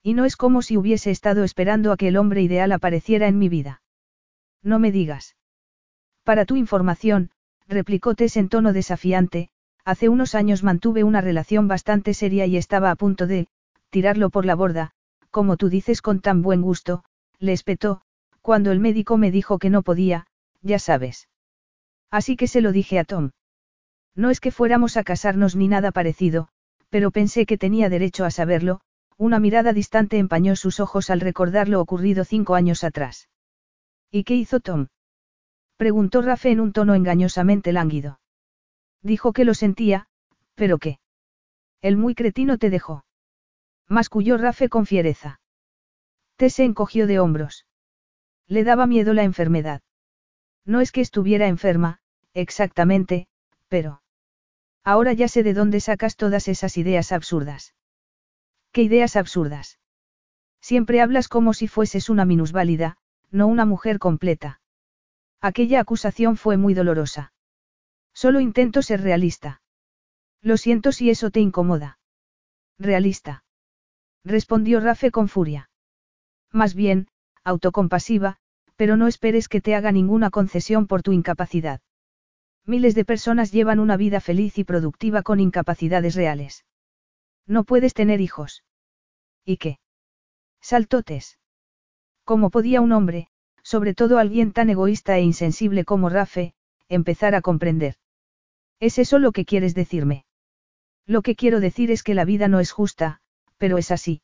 Y 0.00 0.14
no 0.14 0.24
es 0.24 0.36
como 0.36 0.62
si 0.62 0.76
hubiese 0.76 1.10
estado 1.10 1.42
esperando 1.42 1.90
a 1.90 1.96
que 1.96 2.08
el 2.08 2.16
hombre 2.16 2.42
ideal 2.42 2.70
apareciera 2.70 3.26
en 3.26 3.38
mi 3.38 3.48
vida. 3.48 3.82
No 4.62 4.78
me 4.78 4.92
digas. 4.92 5.36
Para 6.22 6.44
tu 6.44 6.54
información, 6.54 7.30
replicó 7.66 8.14
Tess 8.14 8.36
en 8.36 8.48
tono 8.48 8.72
desafiante, 8.72 9.50
hace 9.84 10.08
unos 10.08 10.36
años 10.36 10.62
mantuve 10.62 11.02
una 11.02 11.20
relación 11.20 11.66
bastante 11.66 12.14
seria 12.14 12.46
y 12.46 12.56
estaba 12.56 12.90
a 12.92 12.96
punto 12.96 13.26
de, 13.26 13.48
tirarlo 13.90 14.30
por 14.30 14.46
la 14.46 14.54
borda, 14.54 14.92
como 15.34 15.56
tú 15.56 15.68
dices 15.68 16.00
con 16.00 16.20
tan 16.20 16.42
buen 16.42 16.62
gusto, 16.62 17.02
le 17.40 17.52
espetó, 17.52 18.02
cuando 18.40 18.70
el 18.70 18.78
médico 18.78 19.16
me 19.16 19.32
dijo 19.32 19.58
que 19.58 19.68
no 19.68 19.82
podía, 19.82 20.28
ya 20.62 20.78
sabes. 20.78 21.28
Así 22.08 22.36
que 22.36 22.46
se 22.46 22.60
lo 22.60 22.70
dije 22.70 23.00
a 23.00 23.04
Tom. 23.04 23.32
No 24.14 24.30
es 24.30 24.38
que 24.38 24.52
fuéramos 24.52 24.96
a 24.96 25.02
casarnos 25.02 25.56
ni 25.56 25.66
nada 25.66 25.90
parecido, 25.90 26.46
pero 26.88 27.10
pensé 27.10 27.46
que 27.46 27.58
tenía 27.58 27.88
derecho 27.88 28.24
a 28.24 28.30
saberlo, 28.30 28.80
una 29.16 29.40
mirada 29.40 29.72
distante 29.72 30.18
empañó 30.18 30.54
sus 30.54 30.78
ojos 30.78 31.10
al 31.10 31.18
recordar 31.18 31.68
lo 31.68 31.80
ocurrido 31.80 32.24
cinco 32.24 32.54
años 32.54 32.84
atrás. 32.84 33.28
¿Y 34.12 34.22
qué 34.22 34.36
hizo 34.36 34.60
Tom? 34.60 34.86
Preguntó 35.76 36.22
Rafe 36.22 36.52
en 36.52 36.60
un 36.60 36.72
tono 36.72 36.94
engañosamente 36.94 37.72
lánguido. 37.72 38.20
Dijo 39.02 39.32
que 39.32 39.44
lo 39.44 39.54
sentía, 39.54 40.06
pero 40.54 40.78
qué. 40.78 41.00
El 41.82 41.96
muy 41.96 42.14
cretino 42.14 42.56
te 42.56 42.70
dejó. 42.70 43.04
Masculló 43.88 44.38
Rafe 44.38 44.68
con 44.70 44.86
fiereza. 44.86 45.40
Te 46.36 46.48
se 46.48 46.64
encogió 46.64 47.06
de 47.06 47.20
hombros. 47.20 47.66
Le 48.46 48.64
daba 48.64 48.86
miedo 48.86 49.12
la 49.12 49.24
enfermedad. 49.24 49.82
No 50.64 50.80
es 50.80 50.90
que 50.90 51.02
estuviera 51.02 51.48
enferma, 51.48 52.00
exactamente, 52.32 53.28
pero... 53.68 54.02
Ahora 54.82 55.12
ya 55.12 55.28
sé 55.28 55.42
de 55.42 55.54
dónde 55.54 55.80
sacas 55.80 56.16
todas 56.16 56.48
esas 56.48 56.76
ideas 56.76 57.12
absurdas. 57.12 57.74
¿Qué 58.72 58.82
ideas 58.82 59.16
absurdas? 59.16 59.78
Siempre 60.60 61.00
hablas 61.00 61.28
como 61.28 61.52
si 61.52 61.68
fueses 61.68 62.08
una 62.08 62.24
minusválida, 62.24 62.96
no 63.30 63.46
una 63.46 63.66
mujer 63.66 63.98
completa. 63.98 64.60
Aquella 65.40 65.80
acusación 65.80 66.36
fue 66.36 66.56
muy 66.56 66.72
dolorosa. 66.72 67.32
Solo 68.14 68.40
intento 68.40 68.80
ser 68.80 69.02
realista. 69.02 69.60
Lo 70.40 70.56
siento 70.56 70.90
si 70.92 71.10
eso 71.10 71.30
te 71.30 71.40
incomoda. 71.40 71.98
Realista 72.78 73.43
respondió 74.24 74.80
Rafe 74.80 75.10
con 75.10 75.28
furia. 75.28 75.70
Más 76.50 76.74
bien, 76.74 77.08
autocompasiva, 77.44 78.38
pero 78.76 78.96
no 78.96 79.06
esperes 79.06 79.48
que 79.48 79.60
te 79.60 79.74
haga 79.74 79.92
ninguna 79.92 80.30
concesión 80.30 80.86
por 80.86 81.02
tu 81.02 81.12
incapacidad. 81.12 81.80
Miles 82.66 82.94
de 82.94 83.04
personas 83.04 83.52
llevan 83.52 83.78
una 83.78 83.96
vida 83.96 84.20
feliz 84.20 84.58
y 84.58 84.64
productiva 84.64 85.22
con 85.22 85.38
incapacidades 85.38 86.14
reales. 86.14 86.64
No 87.46 87.64
puedes 87.64 87.92
tener 87.92 88.20
hijos. 88.20 88.64
¿Y 89.44 89.58
qué? 89.58 89.78
Saltotes. 90.60 91.38
¿Cómo 92.24 92.48
podía 92.48 92.80
un 92.80 92.92
hombre, 92.92 93.28
sobre 93.62 93.94
todo 93.94 94.18
alguien 94.18 94.52
tan 94.52 94.70
egoísta 94.70 95.18
e 95.18 95.22
insensible 95.22 95.84
como 95.84 96.08
Rafe, 96.08 96.54
empezar 96.88 97.34
a 97.34 97.42
comprender? 97.42 97.96
¿Es 98.80 98.98
eso 98.98 99.18
lo 99.18 99.32
que 99.32 99.44
quieres 99.44 99.74
decirme? 99.74 100.24
Lo 101.06 101.20
que 101.20 101.36
quiero 101.36 101.60
decir 101.60 101.90
es 101.90 102.02
que 102.02 102.14
la 102.14 102.24
vida 102.24 102.48
no 102.48 102.60
es 102.60 102.72
justa, 102.72 103.20
pero 103.58 103.78
es 103.78 103.90
así. 103.90 104.22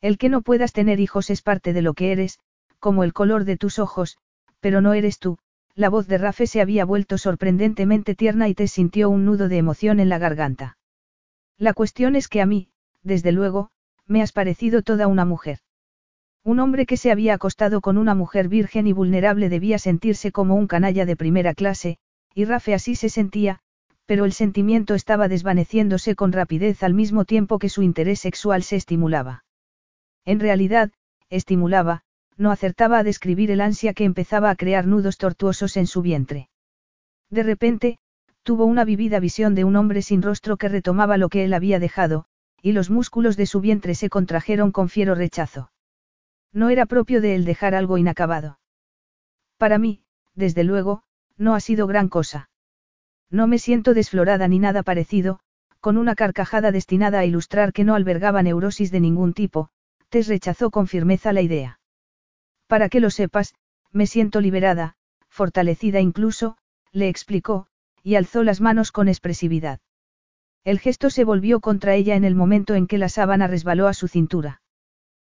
El 0.00 0.18
que 0.18 0.28
no 0.28 0.42
puedas 0.42 0.72
tener 0.72 1.00
hijos 1.00 1.30
es 1.30 1.42
parte 1.42 1.72
de 1.72 1.82
lo 1.82 1.94
que 1.94 2.12
eres, 2.12 2.40
como 2.78 3.04
el 3.04 3.12
color 3.12 3.44
de 3.44 3.56
tus 3.56 3.78
ojos, 3.78 4.18
pero 4.60 4.80
no 4.80 4.94
eres 4.94 5.18
tú. 5.18 5.38
La 5.74 5.88
voz 5.88 6.06
de 6.06 6.18
Rafe 6.18 6.46
se 6.46 6.60
había 6.60 6.84
vuelto 6.84 7.16
sorprendentemente 7.16 8.14
tierna 8.14 8.48
y 8.48 8.54
te 8.54 8.68
sintió 8.68 9.08
un 9.08 9.24
nudo 9.24 9.48
de 9.48 9.56
emoción 9.56 10.00
en 10.00 10.08
la 10.08 10.18
garganta. 10.18 10.76
La 11.56 11.72
cuestión 11.72 12.16
es 12.16 12.28
que 12.28 12.42
a 12.42 12.46
mí, 12.46 12.68
desde 13.02 13.32
luego, 13.32 13.70
me 14.06 14.20
has 14.20 14.32
parecido 14.32 14.82
toda 14.82 15.06
una 15.06 15.24
mujer. 15.24 15.60
Un 16.44 16.58
hombre 16.58 16.86
que 16.86 16.96
se 16.96 17.12
había 17.12 17.34
acostado 17.34 17.80
con 17.80 17.96
una 17.96 18.14
mujer 18.14 18.48
virgen 18.48 18.86
y 18.88 18.92
vulnerable 18.92 19.48
debía 19.48 19.78
sentirse 19.78 20.32
como 20.32 20.56
un 20.56 20.66
canalla 20.66 21.06
de 21.06 21.16
primera 21.16 21.54
clase, 21.54 21.98
y 22.34 22.44
Rafe 22.44 22.74
así 22.74 22.96
se 22.96 23.08
sentía, 23.08 23.60
pero 24.06 24.24
el 24.24 24.32
sentimiento 24.32 24.94
estaba 24.94 25.28
desvaneciéndose 25.28 26.14
con 26.14 26.32
rapidez 26.32 26.82
al 26.82 26.94
mismo 26.94 27.24
tiempo 27.24 27.58
que 27.58 27.68
su 27.68 27.82
interés 27.82 28.20
sexual 28.20 28.62
se 28.62 28.76
estimulaba. 28.76 29.44
En 30.24 30.40
realidad, 30.40 30.90
estimulaba, 31.30 32.02
no 32.36 32.50
acertaba 32.50 32.98
a 32.98 33.02
describir 33.02 33.50
el 33.50 33.60
ansia 33.60 33.94
que 33.94 34.04
empezaba 34.04 34.50
a 34.50 34.56
crear 34.56 34.86
nudos 34.86 35.18
tortuosos 35.18 35.76
en 35.76 35.86
su 35.86 36.02
vientre. 36.02 36.48
De 37.30 37.42
repente, 37.42 37.98
tuvo 38.42 38.64
una 38.64 38.84
vivida 38.84 39.20
visión 39.20 39.54
de 39.54 39.64
un 39.64 39.76
hombre 39.76 40.02
sin 40.02 40.22
rostro 40.22 40.56
que 40.56 40.68
retomaba 40.68 41.16
lo 41.16 41.28
que 41.28 41.44
él 41.44 41.54
había 41.54 41.78
dejado, 41.78 42.26
y 42.60 42.72
los 42.72 42.90
músculos 42.90 43.36
de 43.36 43.46
su 43.46 43.60
vientre 43.60 43.94
se 43.94 44.08
contrajeron 44.08 44.72
con 44.72 44.88
fiero 44.88 45.14
rechazo. 45.14 45.72
No 46.52 46.68
era 46.68 46.86
propio 46.86 47.20
de 47.20 47.34
él 47.34 47.44
dejar 47.44 47.74
algo 47.74 47.98
inacabado. 47.98 48.58
Para 49.56 49.78
mí, 49.78 50.02
desde 50.34 50.64
luego, 50.64 51.02
no 51.36 51.54
ha 51.54 51.60
sido 51.60 51.86
gran 51.86 52.08
cosa. 52.08 52.50
No 53.32 53.46
me 53.46 53.58
siento 53.58 53.94
desflorada 53.94 54.46
ni 54.46 54.58
nada 54.58 54.82
parecido, 54.82 55.40
con 55.80 55.96
una 55.96 56.14
carcajada 56.14 56.70
destinada 56.70 57.18
a 57.18 57.24
ilustrar 57.24 57.72
que 57.72 57.82
no 57.82 57.94
albergaba 57.94 58.42
neurosis 58.42 58.92
de 58.92 59.00
ningún 59.00 59.32
tipo, 59.32 59.70
Tess 60.10 60.28
rechazó 60.28 60.70
con 60.70 60.86
firmeza 60.86 61.32
la 61.32 61.40
idea. 61.40 61.80
Para 62.66 62.90
que 62.90 63.00
lo 63.00 63.08
sepas, 63.08 63.54
me 63.90 64.06
siento 64.06 64.42
liberada, 64.42 64.96
fortalecida 65.30 65.98
incluso, 65.98 66.58
le 66.92 67.08
explicó, 67.08 67.66
y 68.02 68.16
alzó 68.16 68.42
las 68.42 68.60
manos 68.60 68.92
con 68.92 69.08
expresividad. 69.08 69.80
El 70.62 70.78
gesto 70.78 71.08
se 71.08 71.24
volvió 71.24 71.60
contra 71.60 71.94
ella 71.94 72.16
en 72.16 72.24
el 72.24 72.34
momento 72.34 72.74
en 72.74 72.86
que 72.86 72.98
la 72.98 73.08
sábana 73.08 73.46
resbaló 73.46 73.88
a 73.88 73.94
su 73.94 74.08
cintura. 74.08 74.60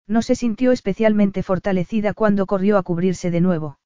No 0.05 0.21
se 0.21 0.35
sintió 0.35 0.71
especialmente 0.71 1.41
fortalecida 1.41 2.13
cuando 2.13 2.45
corrió 2.45 2.77
a 2.77 2.83
cubrirse 2.83 3.31
de 3.31 3.41
nuevo. 3.41 3.79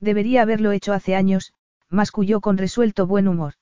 Debería 0.00 0.42
haberlo 0.42 0.72
hecho 0.72 0.94
hace 0.94 1.14
años, 1.14 1.52
masculló 1.90 2.40
con 2.40 2.58
resuelto 2.58 3.06
buen 3.06 3.28
humor. 3.28 3.54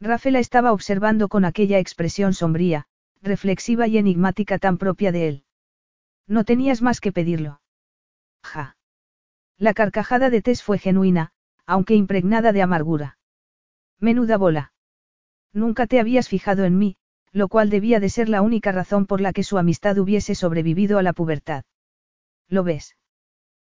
Rafaela 0.00 0.38
estaba 0.38 0.72
observando 0.72 1.28
con 1.28 1.44
aquella 1.44 1.78
expresión 1.78 2.34
sombría, 2.34 2.86
reflexiva 3.20 3.86
y 3.86 3.98
enigmática 3.98 4.58
tan 4.58 4.78
propia 4.78 5.12
de 5.12 5.28
él. 5.28 5.44
No 6.26 6.44
tenías 6.44 6.82
más 6.82 7.00
que 7.00 7.12
pedirlo. 7.12 7.60
Ja. 8.42 8.76
La 9.56 9.74
carcajada 9.74 10.30
de 10.30 10.42
Tess 10.42 10.62
fue 10.62 10.78
genuina, 10.78 11.32
aunque 11.66 11.94
impregnada 11.94 12.52
de 12.52 12.62
amargura. 12.62 13.18
Menuda 13.98 14.36
bola. 14.36 14.72
Nunca 15.52 15.86
te 15.86 15.98
habías 15.98 16.28
fijado 16.28 16.64
en 16.64 16.78
mí, 16.78 16.96
lo 17.32 17.48
cual 17.48 17.70
debía 17.70 18.00
de 18.00 18.08
ser 18.08 18.28
la 18.28 18.42
única 18.42 18.72
razón 18.72 19.06
por 19.06 19.20
la 19.20 19.32
que 19.32 19.42
su 19.42 19.58
amistad 19.58 19.98
hubiese 19.98 20.34
sobrevivido 20.34 20.98
a 20.98 21.02
la 21.02 21.12
pubertad. 21.12 21.64
¿Lo 22.48 22.62
ves? 22.62 22.96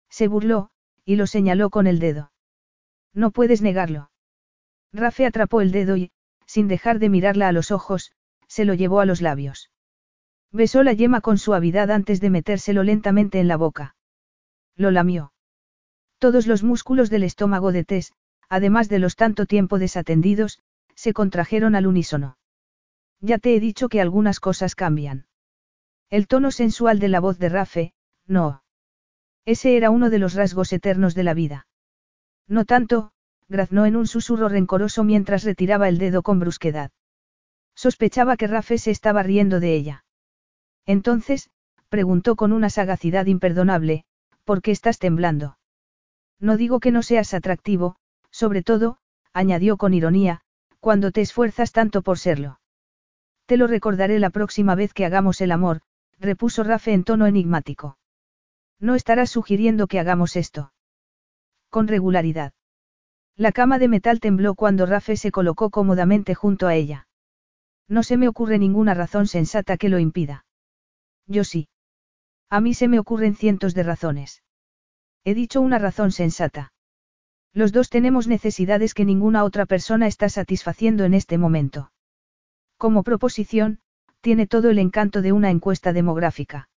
Se 0.09 0.27
burló, 0.27 0.69
y 1.05 1.15
lo 1.15 1.27
señaló 1.27 1.69
con 1.69 1.87
el 1.87 1.99
dedo. 1.99 2.32
No 3.13 3.31
puedes 3.31 3.61
negarlo. 3.61 4.11
Rafe 4.91 5.25
atrapó 5.25 5.61
el 5.61 5.71
dedo 5.71 5.97
y, 5.97 6.11
sin 6.45 6.67
dejar 6.67 6.99
de 6.99 7.09
mirarla 7.09 7.47
a 7.47 7.51
los 7.51 7.71
ojos, 7.71 8.11
se 8.47 8.65
lo 8.65 8.73
llevó 8.73 8.99
a 8.99 9.05
los 9.05 9.21
labios. 9.21 9.71
Besó 10.51 10.83
la 10.83 10.93
yema 10.93 11.21
con 11.21 11.37
suavidad 11.37 11.89
antes 11.89 12.21
de 12.21 12.29
metérselo 12.29 12.83
lentamente 12.83 13.39
en 13.39 13.47
la 13.47 13.57
boca. 13.57 13.95
Lo 14.75 14.91
lamió. 14.91 15.33
Todos 16.19 16.47
los 16.47 16.63
músculos 16.63 17.09
del 17.09 17.23
estómago 17.23 17.71
de 17.71 17.83
Tess, 17.83 18.13
además 18.49 18.87
de 18.87 18.99
los 18.99 19.15
tanto 19.15 19.45
tiempo 19.45 19.79
desatendidos, 19.79 20.61
se 20.95 21.13
contrajeron 21.13 21.75
al 21.75 21.87
unísono. 21.87 22.37
Ya 23.19 23.39
te 23.39 23.55
he 23.55 23.59
dicho 23.59 23.89
que 23.89 24.01
algunas 24.01 24.39
cosas 24.39 24.75
cambian. 24.75 25.25
El 26.09 26.27
tono 26.27 26.51
sensual 26.51 26.99
de 26.99 27.07
la 27.07 27.19
voz 27.19 27.39
de 27.39 27.49
Rafe, 27.49 27.93
no. 28.27 28.63
Ese 29.45 29.75
era 29.75 29.89
uno 29.89 30.09
de 30.09 30.19
los 30.19 30.35
rasgos 30.35 30.71
eternos 30.71 31.15
de 31.15 31.23
la 31.23 31.33
vida. 31.33 31.65
No 32.47 32.65
tanto, 32.65 33.11
graznó 33.47 33.85
en 33.85 33.95
un 33.95 34.07
susurro 34.07 34.49
rencoroso 34.49 35.03
mientras 35.03 35.43
retiraba 35.43 35.87
el 35.87 35.97
dedo 35.97 36.23
con 36.23 36.39
brusquedad. 36.39 36.91
Sospechaba 37.75 38.37
que 38.37 38.47
Rafe 38.47 38.77
se 38.77 38.91
estaba 38.91 39.23
riendo 39.23 39.59
de 39.59 39.75
ella. 39.75 40.05
Entonces, 40.85 41.49
preguntó 41.89 42.35
con 42.35 42.51
una 42.51 42.69
sagacidad 42.69 43.25
imperdonable, 43.27 44.05
¿por 44.43 44.61
qué 44.61 44.71
estás 44.71 44.99
temblando? 44.99 45.57
No 46.39 46.57
digo 46.57 46.79
que 46.79 46.91
no 46.91 47.03
seas 47.03 47.33
atractivo, 47.33 47.95
sobre 48.29 48.63
todo, 48.63 48.97
añadió 49.31 49.77
con 49.77 49.93
ironía, 49.93 50.41
cuando 50.79 51.11
te 51.11 51.21
esfuerzas 51.21 51.71
tanto 51.71 52.01
por 52.01 52.19
serlo. 52.19 52.59
Te 53.45 53.57
lo 53.57 53.67
recordaré 53.67 54.19
la 54.19 54.29
próxima 54.29 54.75
vez 54.75 54.93
que 54.93 55.05
hagamos 55.05 55.39
el 55.41 55.51
amor, 55.51 55.81
repuso 56.19 56.63
Rafe 56.63 56.93
en 56.93 57.03
tono 57.03 57.27
enigmático. 57.27 57.97
No 58.79 58.95
estarás 58.95 59.29
sugiriendo 59.29 59.87
que 59.87 59.99
hagamos 59.99 60.35
esto. 60.35 60.72
Con 61.73 61.87
regularidad. 61.87 62.53
La 63.35 63.51
cama 63.51 63.79
de 63.79 63.87
metal 63.87 64.19
tembló 64.19 64.53
cuando 64.53 64.85
Rafe 64.85 65.17
se 65.17 65.31
colocó 65.31 65.71
cómodamente 65.71 66.35
junto 66.35 66.67
a 66.67 66.75
ella. 66.75 67.07
No 67.87 68.03
se 68.03 68.15
me 68.15 68.27
ocurre 68.27 68.59
ninguna 68.59 68.93
razón 68.93 69.25
sensata 69.25 69.75
que 69.77 69.89
lo 69.89 69.97
impida. 69.97 70.45
Yo 71.25 71.43
sí. 71.43 71.69
A 72.51 72.61
mí 72.61 72.75
se 72.75 72.87
me 72.87 72.99
ocurren 72.99 73.35
cientos 73.35 73.73
de 73.73 73.81
razones. 73.81 74.43
He 75.23 75.33
dicho 75.33 75.61
una 75.61 75.79
razón 75.79 76.11
sensata. 76.11 76.73
Los 77.53 77.71
dos 77.71 77.89
tenemos 77.89 78.27
necesidades 78.27 78.93
que 78.93 79.03
ninguna 79.03 79.43
otra 79.43 79.65
persona 79.65 80.05
está 80.05 80.29
satisfaciendo 80.29 81.05
en 81.05 81.15
este 81.15 81.39
momento. 81.39 81.91
Como 82.77 83.01
proposición, 83.01 83.79
tiene 84.21 84.45
todo 84.45 84.69
el 84.69 84.77
encanto 84.77 85.23
de 85.23 85.31
una 85.31 85.49
encuesta 85.49 85.91
demográfica. 85.91 86.69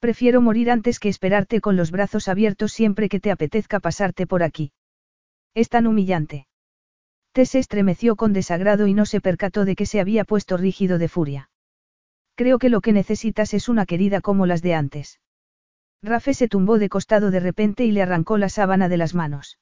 Prefiero 0.00 0.40
morir 0.40 0.70
antes 0.70 1.00
que 1.00 1.08
esperarte 1.08 1.60
con 1.60 1.76
los 1.76 1.90
brazos 1.90 2.28
abiertos 2.28 2.72
siempre 2.72 3.08
que 3.08 3.20
te 3.20 3.30
apetezca 3.30 3.80
pasarte 3.80 4.26
por 4.26 4.42
aquí. 4.42 4.72
Es 5.54 5.68
tan 5.68 5.86
humillante. 5.86 6.46
Tess 7.32 7.54
estremeció 7.54 8.16
con 8.16 8.32
desagrado 8.32 8.86
y 8.86 8.94
no 8.94 9.06
se 9.06 9.20
percató 9.20 9.64
de 9.64 9.76
que 9.76 9.86
se 9.86 10.00
había 10.00 10.24
puesto 10.24 10.56
rígido 10.56 10.98
de 10.98 11.08
furia. 11.08 11.50
Creo 12.36 12.58
que 12.58 12.68
lo 12.68 12.80
que 12.80 12.92
necesitas 12.92 13.54
es 13.54 13.68
una 13.68 13.86
querida 13.86 14.20
como 14.20 14.46
las 14.46 14.62
de 14.62 14.74
antes. 14.74 15.20
Rafe 16.02 16.32
se 16.34 16.48
tumbó 16.48 16.78
de 16.78 16.88
costado 16.88 17.32
de 17.32 17.40
repente 17.40 17.84
y 17.84 17.90
le 17.90 18.02
arrancó 18.02 18.38
la 18.38 18.48
sábana 18.48 18.88
de 18.88 18.96
las 18.96 19.14
manos. 19.14 19.58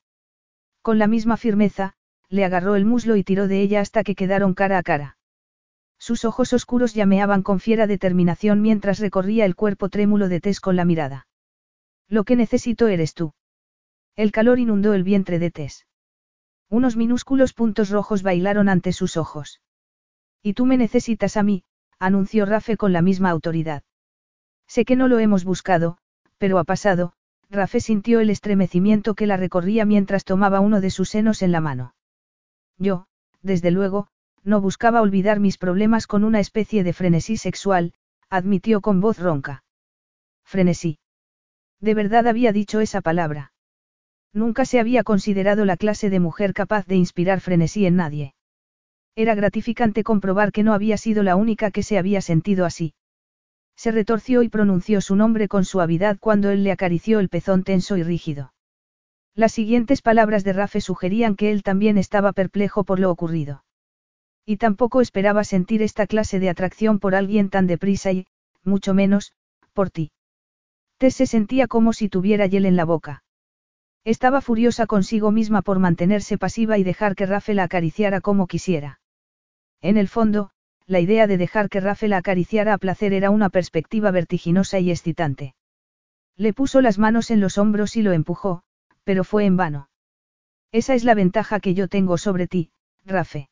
Con 0.83 0.99
la 0.99 1.07
misma 1.07 1.39
firmeza, 1.39 1.95
le 2.29 2.45
agarró 2.45 2.77
el 2.77 2.85
muslo 2.85 3.17
y 3.17 3.25
tiró 3.25 3.49
de 3.49 3.63
ella 3.63 3.81
hasta 3.81 4.05
que 4.05 4.15
quedaron 4.15 4.53
cara 4.53 4.77
a 4.77 4.83
cara. 4.83 5.17
Sus 5.99 6.25
ojos 6.25 6.53
oscuros 6.53 6.95
llameaban 6.95 7.43
con 7.43 7.61
fiera 7.61 7.87
determinación 7.87 8.63
mientras 8.63 8.99
recorría 8.99 9.45
el 9.45 9.57
cuerpo 9.57 9.89
trémulo 9.89 10.29
de 10.29 10.41
Tess 10.41 10.61
con 10.61 10.77
la 10.77 10.85
mirada. 10.85 11.27
Lo 12.09 12.25
que 12.25 12.37
necesito 12.37 12.89
eres 12.89 13.15
tú. 13.15 13.33
El 14.15 14.33
calor 14.33 14.59
inundó 14.59 14.95
el 14.95 15.03
vientre 15.03 15.39
de 15.39 15.51
Tess. 15.51 15.87
Unos 16.69 16.97
minúsculos 16.97 17.53
puntos 17.53 17.91
rojos 17.91 18.23
bailaron 18.23 18.69
ante 18.69 18.93
sus 18.93 19.17
ojos. 19.17 19.61
Y 20.43 20.55
tú 20.55 20.67
me 20.67 20.77
necesitas 20.77 21.37
a 21.37 21.43
mí, 21.43 21.65
anunció 21.99 22.47
Rafe 22.47 22.77
con 22.77 22.93
la 22.93 23.03
misma 23.03 23.31
autoridad. 23.31 23.83
Sé 24.67 24.85
que 24.85 24.97
no 24.97 25.09
lo 25.09 25.19
hemos 25.19 25.45
buscado, 25.45 25.99
pero 26.39 26.59
ha 26.59 26.65
pasado, 26.65 27.13
Rafe 27.51 27.81
sintió 27.81 28.21
el 28.21 28.31
estremecimiento 28.31 29.15
que 29.15 29.27
la 29.27 29.37
recorría 29.37 29.85
mientras 29.85 30.25
tomaba 30.25 30.61
uno 30.61 30.81
de 30.81 30.91
sus 30.91 31.11
senos 31.11 31.43
en 31.43 31.53
la 31.53 31.61
mano. 31.61 31.95
Yo, 32.79 33.07
desde 33.43 33.71
luego, 33.71 34.09
no 34.47 34.61
buscaba 34.61 35.03
olvidar 35.03 35.41
mis 35.41 35.59
problemas 35.59 36.07
con 36.07 36.23
una 36.23 36.39
especie 36.39 36.85
de 36.85 36.93
frenesí 36.93 37.37
sexual, 37.37 37.93
admitió 38.31 38.81
con 38.81 39.01
voz 39.01 39.19
ronca. 39.19 39.65
Frenesí. 40.45 41.01
De 41.81 41.95
verdad 41.95 42.29
había 42.29 42.53
dicho 42.53 42.81
esa 42.81 43.01
palabra. 43.01 43.53
Nunca 44.33 44.65
se 44.65 44.79
había 44.79 45.03
considerado 45.03 45.65
la 45.65 45.77
clase 45.77 46.11
de 46.11 46.21
mujer 46.21 46.55
capaz 46.55 46.87
de 46.87 46.95
inspirar 46.95 47.41
frenesí 47.41 47.87
en 47.87 47.97
nadie. 47.97 48.35
Era 49.17 49.35
gratificante 49.35 50.05
comprobar 50.05 50.53
que 50.53 50.63
no 50.63 50.75
había 50.75 50.97
sido 50.97 51.25
la 51.25 51.35
única 51.35 51.73
que 51.73 51.83
se 51.83 51.99
había 51.99 52.21
sentido 52.21 52.65
así. 52.65 52.95
Se 53.75 53.91
retorció 53.91 54.43
y 54.45 54.49
pronunció 54.49 55.01
su 55.01 55.17
nombre 55.17 55.49
con 55.49 55.65
suavidad 55.65 56.19
cuando 56.21 56.51
él 56.51 56.63
le 56.63 56.71
acarició 56.71 57.19
el 57.19 57.29
pezón 57.29 57.65
tenso 57.65 57.97
y 57.97 58.05
rígido. 58.05 58.53
Las 59.35 59.53
siguientes 59.53 60.03
palabras 60.03 60.45
de 60.45 60.53
Rafe 60.53 60.81
sugerían 60.81 61.35
que 61.35 61.51
él 61.51 61.65
también 61.65 61.99
estaba 61.99 62.33
perplejo 62.33 62.85
por 62.85 63.01
lo 63.01 63.11
ocurrido. 63.11 63.66
Y 64.47 64.59
tampoco 64.59 65.01
esperaba 65.01 65.43
sentir 65.43 65.83
esta 65.83 66.07
clase 66.07 66.39
de 66.39 66.49
atracción 66.49 67.01
por 67.01 67.17
alguien 67.17 67.51
tan 67.51 67.67
deprisa 67.67 68.13
y, 68.13 68.27
mucho 68.63 68.95
menos, 68.95 69.33
por 69.73 69.91
ti. 69.91 70.13
Tess 70.99 71.17
se 71.17 71.27
sentía 71.27 71.67
como 71.67 71.93
si 71.93 72.09
tuviera 72.09 72.47
hiel 72.47 72.65
en 72.65 72.77
la 72.77 72.85
boca. 72.85 73.25
Estaba 74.05 74.41
furiosa 74.41 74.87
consigo 74.87 75.33
misma 75.33 75.63
por 75.63 75.81
mantenerse 75.81 76.39
pasiva 76.39 76.79
y 76.79 76.85
dejar 76.85 77.17
que 77.17 77.27
Rafe 77.27 77.55
la 77.55 77.65
acariciara 77.65 78.21
como 78.21 78.47
quisiera. 78.47 79.01
En 79.83 79.97
el 79.97 80.07
fondo, 80.07 80.51
la 80.87 81.01
idea 81.01 81.27
de 81.27 81.39
dejar 81.39 81.69
que 81.69 81.81
Rafe 81.81 82.07
la 82.07 82.19
acariciara 82.19 82.73
a 82.73 82.79
placer 82.79 83.13
era 83.13 83.31
una 83.31 83.51
perspectiva 83.51 84.13
vertiginosa 84.13 84.79
y 84.79 84.93
excitante. 84.93 85.57
Le 86.37 86.53
puso 86.53 86.81
las 86.81 86.99
manos 86.99 87.33
en 87.33 87.41
los 87.41 87.59
hombros 87.59 87.97
y 87.97 88.03
lo 88.03 88.13
empujó, 88.13 88.63
pero 89.03 89.25
fue 89.25 89.45
en 89.45 89.57
vano. 89.57 89.89
Esa 90.71 90.95
es 90.95 91.03
la 91.03 91.15
ventaja 91.15 91.59
que 91.59 91.75
yo 91.75 91.89
tengo 91.89 92.17
sobre 92.17 92.47
ti, 92.47 92.71
Rafe. 93.05 93.49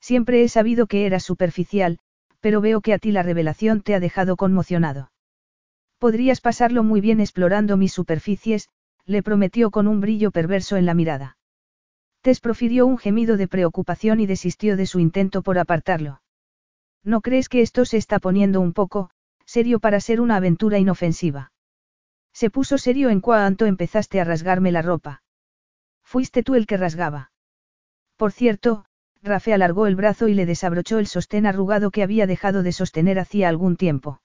Siempre 0.00 0.42
he 0.42 0.48
sabido 0.48 0.86
que 0.86 1.06
eras 1.06 1.24
superficial, 1.24 1.98
pero 2.40 2.60
veo 2.60 2.80
que 2.80 2.92
a 2.92 2.98
ti 2.98 3.12
la 3.12 3.22
revelación 3.22 3.80
te 3.80 3.94
ha 3.94 4.00
dejado 4.00 4.36
conmocionado. 4.36 5.10
Podrías 5.98 6.40
pasarlo 6.40 6.82
muy 6.84 7.00
bien 7.00 7.20
explorando 7.20 7.76
mis 7.76 7.92
superficies, 7.92 8.68
le 9.04 9.22
prometió 9.22 9.70
con 9.70 9.86
un 9.86 10.00
brillo 10.00 10.30
perverso 10.30 10.76
en 10.76 10.86
la 10.86 10.94
mirada. 10.94 11.38
Tess 12.20 12.40
profirió 12.40 12.86
un 12.86 12.98
gemido 12.98 13.36
de 13.36 13.48
preocupación 13.48 14.20
y 14.20 14.26
desistió 14.26 14.76
de 14.76 14.86
su 14.86 14.98
intento 14.98 15.42
por 15.42 15.58
apartarlo. 15.58 16.22
¿No 17.02 17.20
crees 17.20 17.48
que 17.48 17.62
esto 17.62 17.84
se 17.84 17.96
está 17.96 18.18
poniendo 18.18 18.60
un 18.60 18.72
poco, 18.72 19.10
serio 19.44 19.78
para 19.78 20.00
ser 20.00 20.20
una 20.20 20.36
aventura 20.36 20.78
inofensiva? 20.78 21.52
Se 22.32 22.50
puso 22.50 22.78
serio 22.78 23.10
en 23.10 23.20
cuanto 23.20 23.64
empezaste 23.64 24.20
a 24.20 24.24
rasgarme 24.24 24.72
la 24.72 24.82
ropa. 24.82 25.22
Fuiste 26.02 26.42
tú 26.42 26.54
el 26.54 26.66
que 26.66 26.76
rasgaba. 26.76 27.30
Por 28.16 28.32
cierto, 28.32 28.86
Rafe 29.26 29.52
alargó 29.52 29.86
el 29.86 29.96
brazo 29.96 30.28
y 30.28 30.34
le 30.34 30.46
desabrochó 30.46 30.98
el 30.98 31.06
sostén 31.06 31.46
arrugado 31.46 31.90
que 31.90 32.02
había 32.02 32.26
dejado 32.26 32.62
de 32.62 32.72
sostener 32.72 33.18
hacía 33.18 33.48
algún 33.48 33.76
tiempo. 33.76 34.20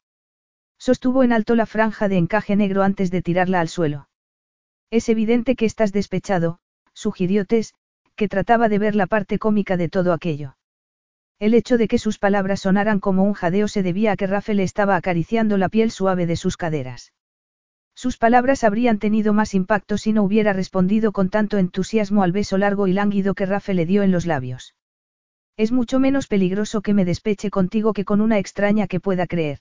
Sostuvo 0.78 1.24
en 1.24 1.34
alto 1.34 1.56
la 1.56 1.66
franja 1.66 2.08
de 2.08 2.18
encaje 2.18 2.56
negro 2.56 2.84
antes 2.84 3.12
de 3.12 3.22
tirarla 3.22 3.60
al 3.60 3.68
suelo. 3.68 4.08
Es 4.90 5.10
evidente 5.10 5.56
que 5.56 5.66
estás 5.66 5.92
despechado, 5.92 6.60
sugirió 6.94 7.46
Tess, 7.46 7.74
que 8.16 8.28
trataba 8.28 8.70
de 8.70 8.80
ver 8.80 8.96
la 8.96 9.08
parte 9.08 9.40
cómica 9.40 9.78
de 9.78 9.90
todo 9.90 10.14
aquello. 10.14 10.56
El 11.40 11.56
hecho 11.56 11.78
de 11.78 11.88
que 11.88 11.98
sus 11.98 12.20
palabras 12.20 12.62
sonaran 12.62 13.00
como 13.00 13.24
un 13.24 13.34
jadeo 13.34 13.68
se 13.68 13.84
debía 13.84 14.12
a 14.12 14.16
que 14.16 14.28
Rafe 14.28 14.54
le 14.54 14.64
estaba 14.64 14.96
acariciando 14.96 15.58
la 15.58 15.70
piel 15.70 15.90
suave 15.90 16.28
de 16.28 16.36
sus 16.36 16.56
caderas. 16.56 17.14
Sus 17.96 18.18
palabras 18.18 18.64
habrían 18.64 19.00
tenido 19.00 19.34
más 19.34 19.54
impacto 19.54 19.98
si 19.98 20.14
no 20.14 20.24
hubiera 20.24 20.54
respondido 20.54 21.12
con 21.12 21.30
tanto 21.30 21.58
entusiasmo 21.58 22.24
al 22.24 22.32
beso 22.32 22.58
largo 22.58 22.88
y 22.88 22.94
lánguido 22.94 23.34
que 23.34 23.46
Rafe 23.46 23.74
le 23.74 23.86
dio 23.86 24.04
en 24.04 24.12
los 24.12 24.26
labios. 24.26 24.76
Es 25.62 25.72
mucho 25.72 26.00
menos 26.00 26.26
peligroso 26.26 26.82
que 26.82 26.96
me 26.96 27.06
despeche 27.06 27.52
contigo 27.52 27.94
que 27.94 28.04
con 28.04 28.20
una 28.20 28.40
extraña 28.40 28.88
que 28.88 29.00
pueda 29.00 29.28
creer. 29.28 29.60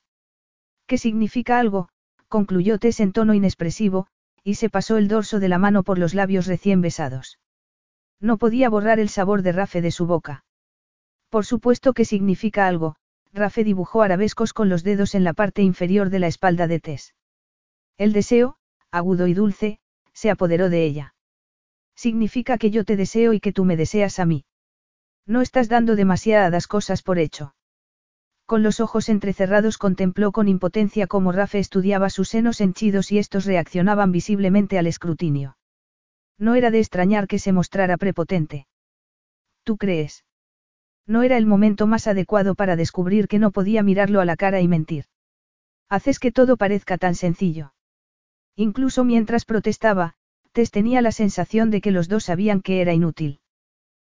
¿Qué 0.86 0.96
significa 0.96 1.58
algo? 1.58 1.90
concluyó 2.26 2.78
Tess 2.78 3.00
en 3.00 3.12
tono 3.12 3.34
inexpresivo, 3.34 4.06
y 4.42 4.54
se 4.54 4.70
pasó 4.70 4.96
el 4.96 5.08
dorso 5.08 5.40
de 5.40 5.50
la 5.50 5.58
mano 5.58 5.82
por 5.82 5.98
los 5.98 6.14
labios 6.14 6.46
recién 6.46 6.80
besados. 6.80 7.38
No 8.18 8.38
podía 8.38 8.70
borrar 8.70 8.98
el 8.98 9.10
sabor 9.10 9.42
de 9.42 9.52
Rafe 9.52 9.82
de 9.82 9.90
su 9.90 10.06
boca. 10.06 10.46
Por 11.28 11.44
supuesto 11.44 11.92
que 11.92 12.06
significa 12.06 12.66
algo, 12.66 12.96
Rafe 13.34 13.62
dibujó 13.62 14.00
arabescos 14.00 14.54
con 14.54 14.70
los 14.70 14.82
dedos 14.82 15.14
en 15.14 15.22
la 15.22 15.34
parte 15.34 15.60
inferior 15.60 16.08
de 16.08 16.20
la 16.20 16.28
espalda 16.28 16.66
de 16.66 16.80
Tess. 16.80 17.14
El 17.98 18.14
deseo, 18.14 18.56
agudo 18.90 19.26
y 19.26 19.34
dulce, 19.34 19.80
se 20.14 20.30
apoderó 20.30 20.70
de 20.70 20.82
ella. 20.82 21.14
Significa 21.94 22.56
que 22.56 22.70
yo 22.70 22.86
te 22.86 22.96
deseo 22.96 23.34
y 23.34 23.40
que 23.40 23.52
tú 23.52 23.66
me 23.66 23.76
deseas 23.76 24.18
a 24.18 24.24
mí. 24.24 24.46
No 25.26 25.40
estás 25.40 25.68
dando 25.68 25.96
demasiadas 25.96 26.66
cosas 26.66 27.02
por 27.02 27.18
hecho. 27.18 27.54
Con 28.46 28.62
los 28.62 28.80
ojos 28.80 29.08
entrecerrados 29.08 29.78
contempló 29.78 30.32
con 30.32 30.48
impotencia 30.48 31.06
cómo 31.06 31.30
Rafe 31.30 31.60
estudiaba 31.60 32.10
sus 32.10 32.28
senos 32.28 32.60
henchidos 32.60 33.12
y 33.12 33.18
estos 33.18 33.44
reaccionaban 33.44 34.10
visiblemente 34.10 34.78
al 34.78 34.88
escrutinio. 34.88 35.56
No 36.36 36.56
era 36.56 36.70
de 36.70 36.80
extrañar 36.80 37.28
que 37.28 37.38
se 37.38 37.52
mostrara 37.52 37.96
prepotente. 37.96 38.66
¿Tú 39.62 39.76
crees? 39.76 40.24
No 41.06 41.22
era 41.22 41.36
el 41.36 41.46
momento 41.46 41.86
más 41.86 42.06
adecuado 42.06 42.54
para 42.54 42.76
descubrir 42.76 43.28
que 43.28 43.38
no 43.38 43.50
podía 43.50 43.82
mirarlo 43.82 44.20
a 44.20 44.24
la 44.24 44.36
cara 44.36 44.60
y 44.60 44.68
mentir. 44.68 45.04
Haces 45.88 46.18
que 46.18 46.32
todo 46.32 46.56
parezca 46.56 46.98
tan 46.98 47.14
sencillo. 47.14 47.72
Incluso 48.56 49.04
mientras 49.04 49.44
protestaba, 49.44 50.14
Tess 50.52 50.70
tenía 50.70 51.02
la 51.02 51.12
sensación 51.12 51.70
de 51.70 51.80
que 51.80 51.90
los 51.90 52.08
dos 52.08 52.24
sabían 52.24 52.62
que 52.62 52.80
era 52.80 52.92
inútil. 52.92 53.40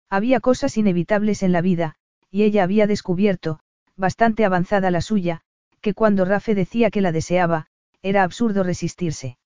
Había 0.08 0.40
cosas 0.40 0.76
inevitables 0.76 1.42
en 1.42 1.52
la 1.52 1.60
vida, 1.60 1.96
y 2.30 2.44
ella 2.44 2.62
había 2.62 2.86
descubierto, 2.86 3.60
bastante 3.96 4.44
avanzada 4.44 4.90
la 4.90 5.00
suya, 5.00 5.42
que 5.80 5.94
cuando 5.94 6.24
Rafe 6.24 6.54
decía 6.54 6.90
que 6.90 7.00
la 7.00 7.12
deseaba, 7.12 7.66
era 8.02 8.22
absurdo 8.22 8.62
resistirse. 8.62 9.38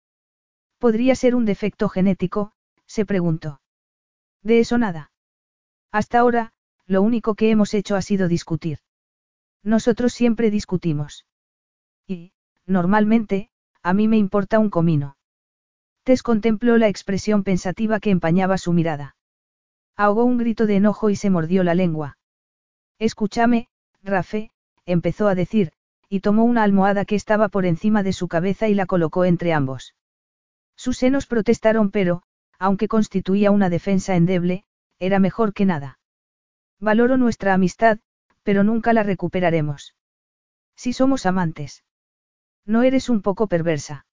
¿Podría 0.78 1.14
ser 1.14 1.34
un 1.34 1.44
defecto 1.44 1.89
genético? 1.89 2.52
se 2.86 3.06
preguntó. 3.06 3.60
De 4.42 4.60
eso 4.60 4.78
nada. 4.78 5.12
Hasta 5.92 6.18
ahora, 6.18 6.52
lo 6.86 7.02
único 7.02 7.34
que 7.34 7.50
hemos 7.50 7.74
hecho 7.74 7.97
ha 7.97 8.02
sido 8.02 8.28
discutir. 8.28 8.78
Nosotros 9.62 10.12
siempre 10.12 10.50
discutimos. 10.50 11.26
Y, 12.06 12.32
normalmente, 12.66 13.50
a 13.82 13.92
mí 13.92 14.08
me 14.08 14.16
importa 14.16 14.58
un 14.58 14.70
comino. 14.70 15.16
Tess 16.02 16.22
contempló 16.22 16.78
la 16.78 16.89
expresión 16.89 17.44
pensativa 17.44 18.00
que 18.00 18.10
empañaba 18.10 18.58
su 18.58 18.72
mirada. 18.72 19.16
Ahogó 20.02 20.24
un 20.24 20.38
grito 20.38 20.66
de 20.66 20.76
enojo 20.76 21.10
y 21.10 21.14
se 21.14 21.28
mordió 21.28 21.62
la 21.62 21.74
lengua. 21.74 22.16
Escúchame, 22.98 23.68
Rafe, 24.02 24.50
empezó 24.86 25.28
a 25.28 25.34
decir, 25.34 25.72
y 26.08 26.20
tomó 26.20 26.44
una 26.44 26.62
almohada 26.62 27.04
que 27.04 27.16
estaba 27.16 27.50
por 27.50 27.66
encima 27.66 28.02
de 28.02 28.14
su 28.14 28.26
cabeza 28.26 28.66
y 28.66 28.72
la 28.72 28.86
colocó 28.86 29.26
entre 29.26 29.52
ambos. 29.52 29.94
Sus 30.74 30.96
senos 30.96 31.26
protestaron 31.26 31.90
pero, 31.90 32.22
aunque 32.58 32.88
constituía 32.88 33.50
una 33.50 33.68
defensa 33.68 34.16
endeble, 34.16 34.64
era 34.98 35.18
mejor 35.18 35.52
que 35.52 35.66
nada. 35.66 35.98
Valoro 36.78 37.18
nuestra 37.18 37.52
amistad, 37.52 37.98
pero 38.42 38.64
nunca 38.64 38.94
la 38.94 39.02
recuperaremos. 39.02 39.96
Si 40.76 40.94
somos 40.94 41.26
amantes. 41.26 41.84
No 42.64 42.84
eres 42.84 43.10
un 43.10 43.20
poco 43.20 43.48
perversa. 43.48 44.06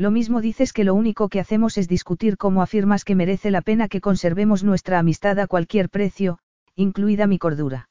Lo 0.00 0.10
mismo 0.10 0.40
dices 0.40 0.72
que 0.72 0.82
lo 0.82 0.94
único 0.94 1.28
que 1.28 1.40
hacemos 1.40 1.76
es 1.76 1.86
discutir 1.86 2.38
cómo 2.38 2.62
afirmas 2.62 3.04
que 3.04 3.14
merece 3.14 3.50
la 3.50 3.60
pena 3.60 3.86
que 3.86 4.00
conservemos 4.00 4.64
nuestra 4.64 4.98
amistad 4.98 5.38
a 5.38 5.46
cualquier 5.46 5.90
precio, 5.90 6.38
incluida 6.74 7.26
mi 7.26 7.38
cordura. 7.38 7.90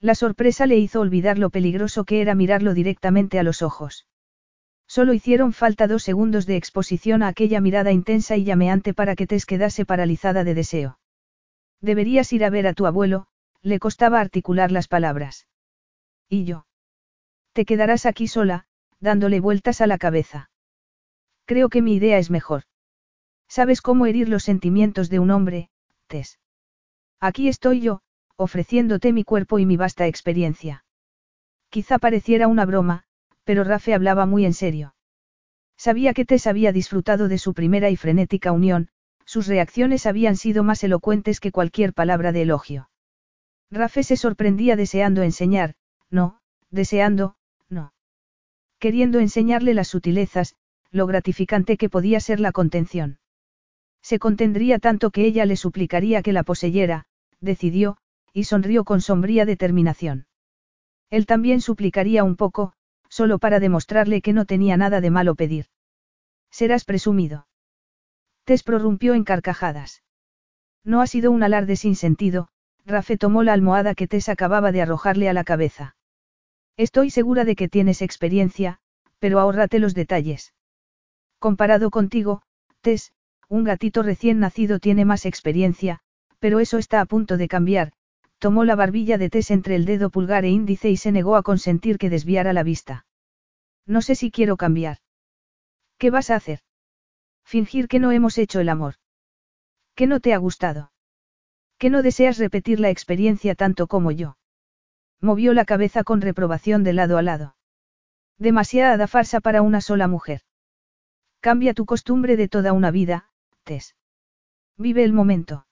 La 0.00 0.16
sorpresa 0.16 0.66
le 0.66 0.78
hizo 0.78 0.98
olvidar 0.98 1.38
lo 1.38 1.50
peligroso 1.50 2.02
que 2.02 2.20
era 2.20 2.34
mirarlo 2.34 2.74
directamente 2.74 3.38
a 3.38 3.44
los 3.44 3.62
ojos. 3.62 4.08
Solo 4.88 5.12
hicieron 5.14 5.52
falta 5.52 5.86
dos 5.86 6.02
segundos 6.02 6.46
de 6.46 6.56
exposición 6.56 7.22
a 7.22 7.28
aquella 7.28 7.60
mirada 7.60 7.92
intensa 7.92 8.36
y 8.36 8.42
llameante 8.42 8.92
para 8.92 9.14
que 9.14 9.28
Tess 9.28 9.46
quedase 9.46 9.86
paralizada 9.86 10.42
de 10.42 10.54
deseo. 10.54 10.98
Deberías 11.80 12.32
ir 12.32 12.44
a 12.44 12.50
ver 12.50 12.66
a 12.66 12.74
tu 12.74 12.86
abuelo, 12.86 13.28
le 13.62 13.78
costaba 13.78 14.18
articular 14.18 14.72
las 14.72 14.88
palabras. 14.88 15.46
¿Y 16.28 16.42
yo? 16.42 16.66
Te 17.52 17.64
quedarás 17.64 18.04
aquí 18.04 18.26
sola, 18.26 18.66
dándole 18.98 19.38
vueltas 19.38 19.80
a 19.80 19.86
la 19.86 19.96
cabeza. 19.96 20.49
Creo 21.50 21.68
que 21.68 21.82
mi 21.82 21.94
idea 21.94 22.18
es 22.18 22.30
mejor. 22.30 22.62
¿Sabes 23.48 23.82
cómo 23.82 24.06
herir 24.06 24.28
los 24.28 24.44
sentimientos 24.44 25.10
de 25.10 25.18
un 25.18 25.32
hombre, 25.32 25.68
Tess? 26.06 26.38
Aquí 27.18 27.48
estoy 27.48 27.80
yo, 27.80 28.02
ofreciéndote 28.36 29.12
mi 29.12 29.24
cuerpo 29.24 29.58
y 29.58 29.66
mi 29.66 29.76
vasta 29.76 30.06
experiencia. 30.06 30.84
Quizá 31.68 31.98
pareciera 31.98 32.46
una 32.46 32.66
broma, 32.66 33.02
pero 33.42 33.64
Rafe 33.64 33.94
hablaba 33.94 34.26
muy 34.26 34.46
en 34.46 34.54
serio. 34.54 34.94
Sabía 35.76 36.14
que 36.14 36.24
Tess 36.24 36.46
había 36.46 36.70
disfrutado 36.70 37.26
de 37.26 37.38
su 37.38 37.52
primera 37.52 37.90
y 37.90 37.96
frenética 37.96 38.52
unión, 38.52 38.88
sus 39.24 39.48
reacciones 39.48 40.06
habían 40.06 40.36
sido 40.36 40.62
más 40.62 40.84
elocuentes 40.84 41.40
que 41.40 41.50
cualquier 41.50 41.94
palabra 41.94 42.30
de 42.30 42.42
elogio. 42.42 42.90
Rafe 43.72 44.04
se 44.04 44.16
sorprendía 44.16 44.76
deseando 44.76 45.22
enseñar, 45.22 45.74
no, 46.10 46.38
deseando, 46.70 47.34
no. 47.68 47.92
Queriendo 48.78 49.18
enseñarle 49.18 49.74
las 49.74 49.88
sutilezas, 49.88 50.54
lo 50.90 51.06
gratificante 51.06 51.76
que 51.76 51.88
podía 51.88 52.20
ser 52.20 52.40
la 52.40 52.52
contención. 52.52 53.18
Se 54.02 54.18
contendría 54.18 54.78
tanto 54.78 55.10
que 55.10 55.24
ella 55.24 55.44
le 55.46 55.56
suplicaría 55.56 56.22
que 56.22 56.32
la 56.32 56.42
poseyera, 56.42 57.06
decidió, 57.40 57.96
y 58.32 58.44
sonrió 58.44 58.84
con 58.84 59.00
sombría 59.00 59.44
determinación. 59.44 60.26
Él 61.10 61.26
también 61.26 61.60
suplicaría 61.60 62.24
un 62.24 62.36
poco, 62.36 62.72
solo 63.08 63.38
para 63.38 63.60
demostrarle 63.60 64.22
que 64.22 64.32
no 64.32 64.44
tenía 64.46 64.76
nada 64.76 65.00
de 65.00 65.10
malo 65.10 65.34
pedir. 65.34 65.66
Serás 66.50 66.84
presumido. 66.84 67.46
Tess 68.44 68.62
prorrumpió 68.62 69.14
en 69.14 69.24
carcajadas. 69.24 70.02
No 70.84 71.00
ha 71.00 71.06
sido 71.06 71.30
un 71.30 71.42
alarde 71.42 71.76
sin 71.76 71.94
sentido, 71.94 72.48
Rafe 72.86 73.16
tomó 73.18 73.42
la 73.42 73.52
almohada 73.52 73.94
que 73.94 74.08
Tess 74.08 74.28
acababa 74.28 74.72
de 74.72 74.82
arrojarle 74.82 75.28
a 75.28 75.32
la 75.32 75.44
cabeza. 75.44 75.96
Estoy 76.76 77.10
segura 77.10 77.44
de 77.44 77.56
que 77.56 77.68
tienes 77.68 78.00
experiencia, 78.00 78.78
pero 79.18 79.38
ahórrate 79.38 79.78
los 79.78 79.94
detalles. 79.94 80.54
Comparado 81.40 81.90
contigo, 81.90 82.42
Tess, 82.82 83.12
un 83.48 83.64
gatito 83.64 84.02
recién 84.02 84.40
nacido 84.40 84.78
tiene 84.78 85.06
más 85.06 85.24
experiencia, 85.24 86.00
pero 86.38 86.60
eso 86.60 86.76
está 86.76 87.00
a 87.00 87.06
punto 87.06 87.38
de 87.38 87.48
cambiar, 87.48 87.92
tomó 88.38 88.64
la 88.64 88.76
barbilla 88.76 89.16
de 89.16 89.30
Tess 89.30 89.50
entre 89.50 89.74
el 89.74 89.86
dedo 89.86 90.10
pulgar 90.10 90.44
e 90.44 90.50
índice 90.50 90.90
y 90.90 90.98
se 90.98 91.12
negó 91.12 91.36
a 91.36 91.42
consentir 91.42 91.96
que 91.96 92.10
desviara 92.10 92.52
la 92.52 92.62
vista. 92.62 93.06
No 93.86 94.02
sé 94.02 94.16
si 94.16 94.30
quiero 94.30 94.58
cambiar. 94.58 94.98
¿Qué 95.96 96.10
vas 96.10 96.28
a 96.28 96.36
hacer? 96.36 96.60
Fingir 97.42 97.88
que 97.88 98.00
no 98.00 98.12
hemos 98.12 98.36
hecho 98.36 98.60
el 98.60 98.68
amor. 98.68 98.96
¿Que 99.94 100.06
no 100.06 100.20
te 100.20 100.34
ha 100.34 100.36
gustado? 100.36 100.92
¿Que 101.78 101.88
no 101.88 102.02
deseas 102.02 102.36
repetir 102.36 102.80
la 102.80 102.90
experiencia 102.90 103.54
tanto 103.54 103.86
como 103.86 104.10
yo? 104.10 104.36
Movió 105.22 105.54
la 105.54 105.64
cabeza 105.64 106.04
con 106.04 106.20
reprobación 106.20 106.84
de 106.84 106.92
lado 106.92 107.16
a 107.16 107.22
lado. 107.22 107.56
Demasiada 108.36 109.06
farsa 109.06 109.40
para 109.40 109.62
una 109.62 109.80
sola 109.80 110.06
mujer. 110.06 110.42
Cambia 111.40 111.72
tu 111.72 111.86
costumbre 111.86 112.36
de 112.36 112.48
toda 112.48 112.74
una 112.74 112.90
vida, 112.90 113.30
Tess. 113.64 113.96
Vive 114.76 115.04
el 115.04 115.14
momento. 115.14 115.66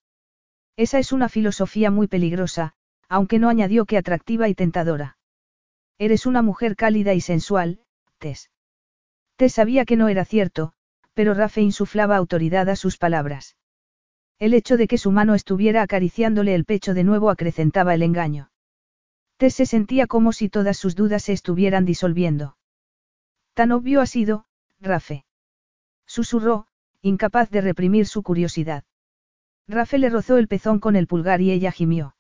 Esa 0.77 0.99
es 0.99 1.13
una 1.13 1.29
filosofía 1.29 1.91
muy 1.91 2.07
peligrosa, 2.07 2.75
aunque 3.07 3.39
no 3.39 3.51
añadió 3.51 3.85
que 3.85 3.99
atractiva 3.99 4.49
y 4.49 4.55
tentadora. 4.55 5.19
Eres 5.99 6.25
una 6.25 6.41
mujer 6.41 6.75
cálida 6.75 7.13
y 7.13 7.21
sensual, 7.21 7.81
Tess. 8.19 8.51
Tess 9.37 9.55
sabía 9.55 9.85
que 9.85 9.97
no 9.97 10.09
era 10.09 10.25
cierto, 10.25 10.73
pero 11.13 11.35
Rafe 11.35 11.61
insuflaba 11.61 12.17
autoridad 12.17 12.69
a 12.71 12.77
sus 12.77 12.97
palabras. 12.97 13.57
El 14.39 14.55
hecho 14.55 14.79
de 14.79 14.89
que 14.89 14.97
su 14.99 15.11
mano 15.11 15.35
estuviera 15.35 15.83
acariciándole 15.83 16.55
el 16.55 16.65
pecho 16.65 16.95
de 16.95 17.05
nuevo 17.05 17.29
acrecentaba 17.29 17.93
el 17.93 18.03
engaño. 18.03 18.51
Tess 19.37 19.55
se 19.55 19.67
sentía 19.67 20.07
como 20.07 20.33
si 20.33 20.49
todas 20.49 20.79
sus 20.79 20.95
dudas 20.95 21.25
se 21.25 21.33
estuvieran 21.33 21.85
disolviendo. 21.85 22.57
Tan 23.53 23.73
obvio 23.73 24.01
ha 24.01 24.07
sido, 24.07 24.47
Rafe. 24.81 25.25
Susurró, 26.09 26.67
incapaz 27.03 27.51
de 27.51 27.61
reprimir 27.61 28.07
su 28.07 28.23
curiosidad. 28.23 28.83
Rafe 29.69 29.99
le 29.99 30.09
rozó 30.09 30.39
el 30.39 30.49
pezón 30.49 30.81
con 30.81 30.97
el 30.97 31.07
pulgar 31.07 31.43
y 31.43 31.53
ella 31.53 31.71
gimió. 31.71 32.17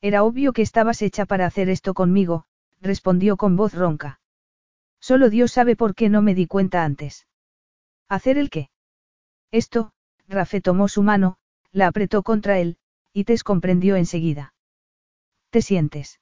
Era 0.00 0.24
obvio 0.24 0.52
que 0.52 0.62
estabas 0.62 1.02
hecha 1.02 1.26
para 1.26 1.46
hacer 1.46 1.68
esto 1.68 1.92
conmigo, 1.92 2.46
respondió 2.80 3.36
con 3.36 3.54
voz 3.54 3.74
ronca. 3.74 4.20
Solo 4.98 5.28
Dios 5.28 5.52
sabe 5.52 5.76
por 5.76 5.94
qué 5.94 6.08
no 6.08 6.22
me 6.22 6.34
di 6.34 6.46
cuenta 6.46 6.84
antes. 6.84 7.26
¿Hacer 8.08 8.38
el 8.38 8.48
qué? 8.48 8.70
Esto, 9.50 9.92
Rafe 10.26 10.62
tomó 10.62 10.88
su 10.88 11.02
mano, 11.02 11.36
la 11.70 11.88
apretó 11.88 12.22
contra 12.22 12.58
él, 12.58 12.78
y 13.12 13.24
Tess 13.24 13.44
comprendió 13.44 13.96
enseguida. 13.96 14.54
¿Te 15.50 15.60
sientes? 15.60 16.18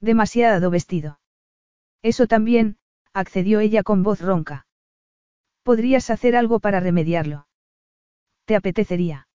Demasiado 0.00 0.70
vestido. 0.70 1.20
Eso 2.02 2.26
también, 2.26 2.78
accedió 3.12 3.60
ella 3.60 3.84
con 3.84 4.02
voz 4.02 4.20
ronca. 4.20 4.66
¿Podrías 5.62 6.10
hacer 6.10 6.36
algo 6.36 6.60
para 6.60 6.80
remediarlo? 6.80 7.46
¿Te 8.44 8.56
apetecería? 8.56 9.28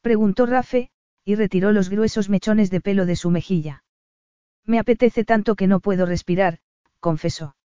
Preguntó 0.00 0.46
Rafe, 0.46 0.90
y 1.24 1.34
retiró 1.34 1.72
los 1.72 1.88
gruesos 1.88 2.28
mechones 2.28 2.70
de 2.70 2.80
pelo 2.80 3.06
de 3.06 3.16
su 3.16 3.30
mejilla. 3.30 3.84
Me 4.64 4.78
apetece 4.78 5.24
tanto 5.24 5.56
que 5.56 5.66
no 5.66 5.80
puedo 5.80 6.06
respirar, 6.06 6.60
confesó. 7.00 7.56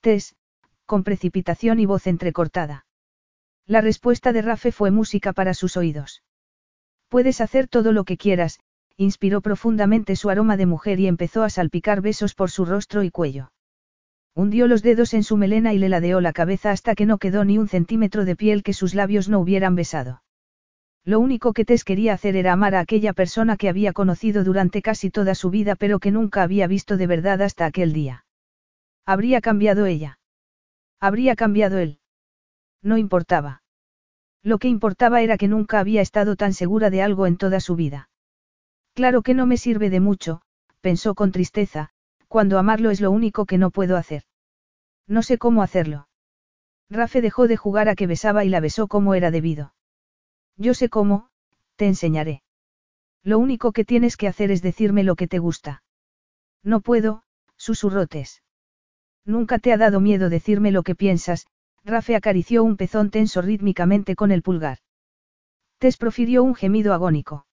Tess, 0.00 0.36
con 0.86 1.04
precipitación 1.04 1.80
y 1.80 1.86
voz 1.86 2.06
entrecortada. 2.06 2.86
La 3.66 3.80
respuesta 3.80 4.32
de 4.32 4.42
Rafe 4.42 4.72
fue 4.72 4.90
música 4.90 5.32
para 5.32 5.52
sus 5.52 5.76
oídos. 5.76 6.22
Puedes 7.08 7.40
hacer 7.40 7.68
todo 7.68 7.92
lo 7.92 8.04
que 8.04 8.16
quieras, 8.16 8.60
inspiró 8.96 9.40
profundamente 9.40 10.16
su 10.16 10.30
aroma 10.30 10.56
de 10.56 10.66
mujer 10.66 11.00
y 11.00 11.06
empezó 11.06 11.44
a 11.44 11.50
salpicar 11.50 12.00
besos 12.00 12.34
por 12.34 12.50
su 12.50 12.64
rostro 12.64 13.02
y 13.02 13.10
cuello. 13.10 13.50
Hundió 14.38 14.68
los 14.68 14.84
dedos 14.84 15.14
en 15.14 15.24
su 15.24 15.36
melena 15.36 15.74
y 15.74 15.78
le 15.78 15.88
ladeó 15.88 16.20
la 16.20 16.32
cabeza 16.32 16.70
hasta 16.70 16.94
que 16.94 17.06
no 17.06 17.18
quedó 17.18 17.44
ni 17.44 17.58
un 17.58 17.66
centímetro 17.66 18.24
de 18.24 18.36
piel 18.36 18.62
que 18.62 18.72
sus 18.72 18.94
labios 18.94 19.28
no 19.28 19.40
hubieran 19.40 19.74
besado. 19.74 20.22
Lo 21.04 21.18
único 21.18 21.52
que 21.52 21.64
Tess 21.64 21.82
quería 21.82 22.12
hacer 22.12 22.36
era 22.36 22.52
amar 22.52 22.76
a 22.76 22.78
aquella 22.78 23.14
persona 23.14 23.56
que 23.56 23.68
había 23.68 23.92
conocido 23.92 24.44
durante 24.44 24.80
casi 24.80 25.10
toda 25.10 25.34
su 25.34 25.50
vida 25.50 25.74
pero 25.74 25.98
que 25.98 26.12
nunca 26.12 26.44
había 26.44 26.68
visto 26.68 26.96
de 26.96 27.08
verdad 27.08 27.42
hasta 27.42 27.66
aquel 27.66 27.92
día. 27.92 28.26
Habría 29.04 29.40
cambiado 29.40 29.86
ella. 29.86 30.20
Habría 31.00 31.34
cambiado 31.34 31.78
él. 31.78 31.98
No 32.80 32.96
importaba. 32.96 33.64
Lo 34.44 34.58
que 34.58 34.68
importaba 34.68 35.20
era 35.20 35.36
que 35.36 35.48
nunca 35.48 35.80
había 35.80 36.00
estado 36.00 36.36
tan 36.36 36.54
segura 36.54 36.90
de 36.90 37.02
algo 37.02 37.26
en 37.26 37.38
toda 37.38 37.58
su 37.58 37.74
vida. 37.74 38.08
Claro 38.94 39.22
que 39.22 39.34
no 39.34 39.46
me 39.46 39.56
sirve 39.56 39.90
de 39.90 39.98
mucho, 39.98 40.42
pensó 40.80 41.16
con 41.16 41.32
tristeza, 41.32 41.90
cuando 42.28 42.56
amarlo 42.60 42.92
es 42.92 43.00
lo 43.00 43.10
único 43.10 43.44
que 43.44 43.58
no 43.58 43.70
puedo 43.70 43.96
hacer. 43.96 44.22
No 45.08 45.22
sé 45.22 45.38
cómo 45.38 45.62
hacerlo. 45.62 46.08
Rafe 46.90 47.20
dejó 47.20 47.48
de 47.48 47.56
jugar 47.56 47.88
a 47.88 47.94
que 47.94 48.06
besaba 48.06 48.44
y 48.44 48.50
la 48.50 48.60
besó 48.60 48.86
como 48.86 49.14
era 49.14 49.30
debido. 49.30 49.74
Yo 50.56 50.74
sé 50.74 50.88
cómo, 50.88 51.30
te 51.76 51.86
enseñaré. 51.86 52.42
Lo 53.22 53.38
único 53.38 53.72
que 53.72 53.84
tienes 53.84 54.16
que 54.16 54.28
hacer 54.28 54.50
es 54.50 54.62
decirme 54.62 55.02
lo 55.02 55.16
que 55.16 55.26
te 55.26 55.38
gusta. 55.38 55.82
No 56.62 56.80
puedo, 56.80 57.24
susurrotes. 57.56 58.42
Nunca 59.24 59.58
te 59.58 59.72
ha 59.72 59.76
dado 59.76 60.00
miedo 60.00 60.28
decirme 60.28 60.70
lo 60.70 60.82
que 60.82 60.94
piensas, 60.94 61.46
Rafe 61.84 62.16
acarició 62.16 62.64
un 62.64 62.76
pezón 62.76 63.10
tenso 63.10 63.40
rítmicamente 63.42 64.14
con 64.14 64.30
el 64.30 64.42
pulgar. 64.42 64.78
Tess 65.78 65.96
profirió 65.96 66.42
un 66.42 66.54
gemido 66.54 66.92
agónico. 66.92 67.46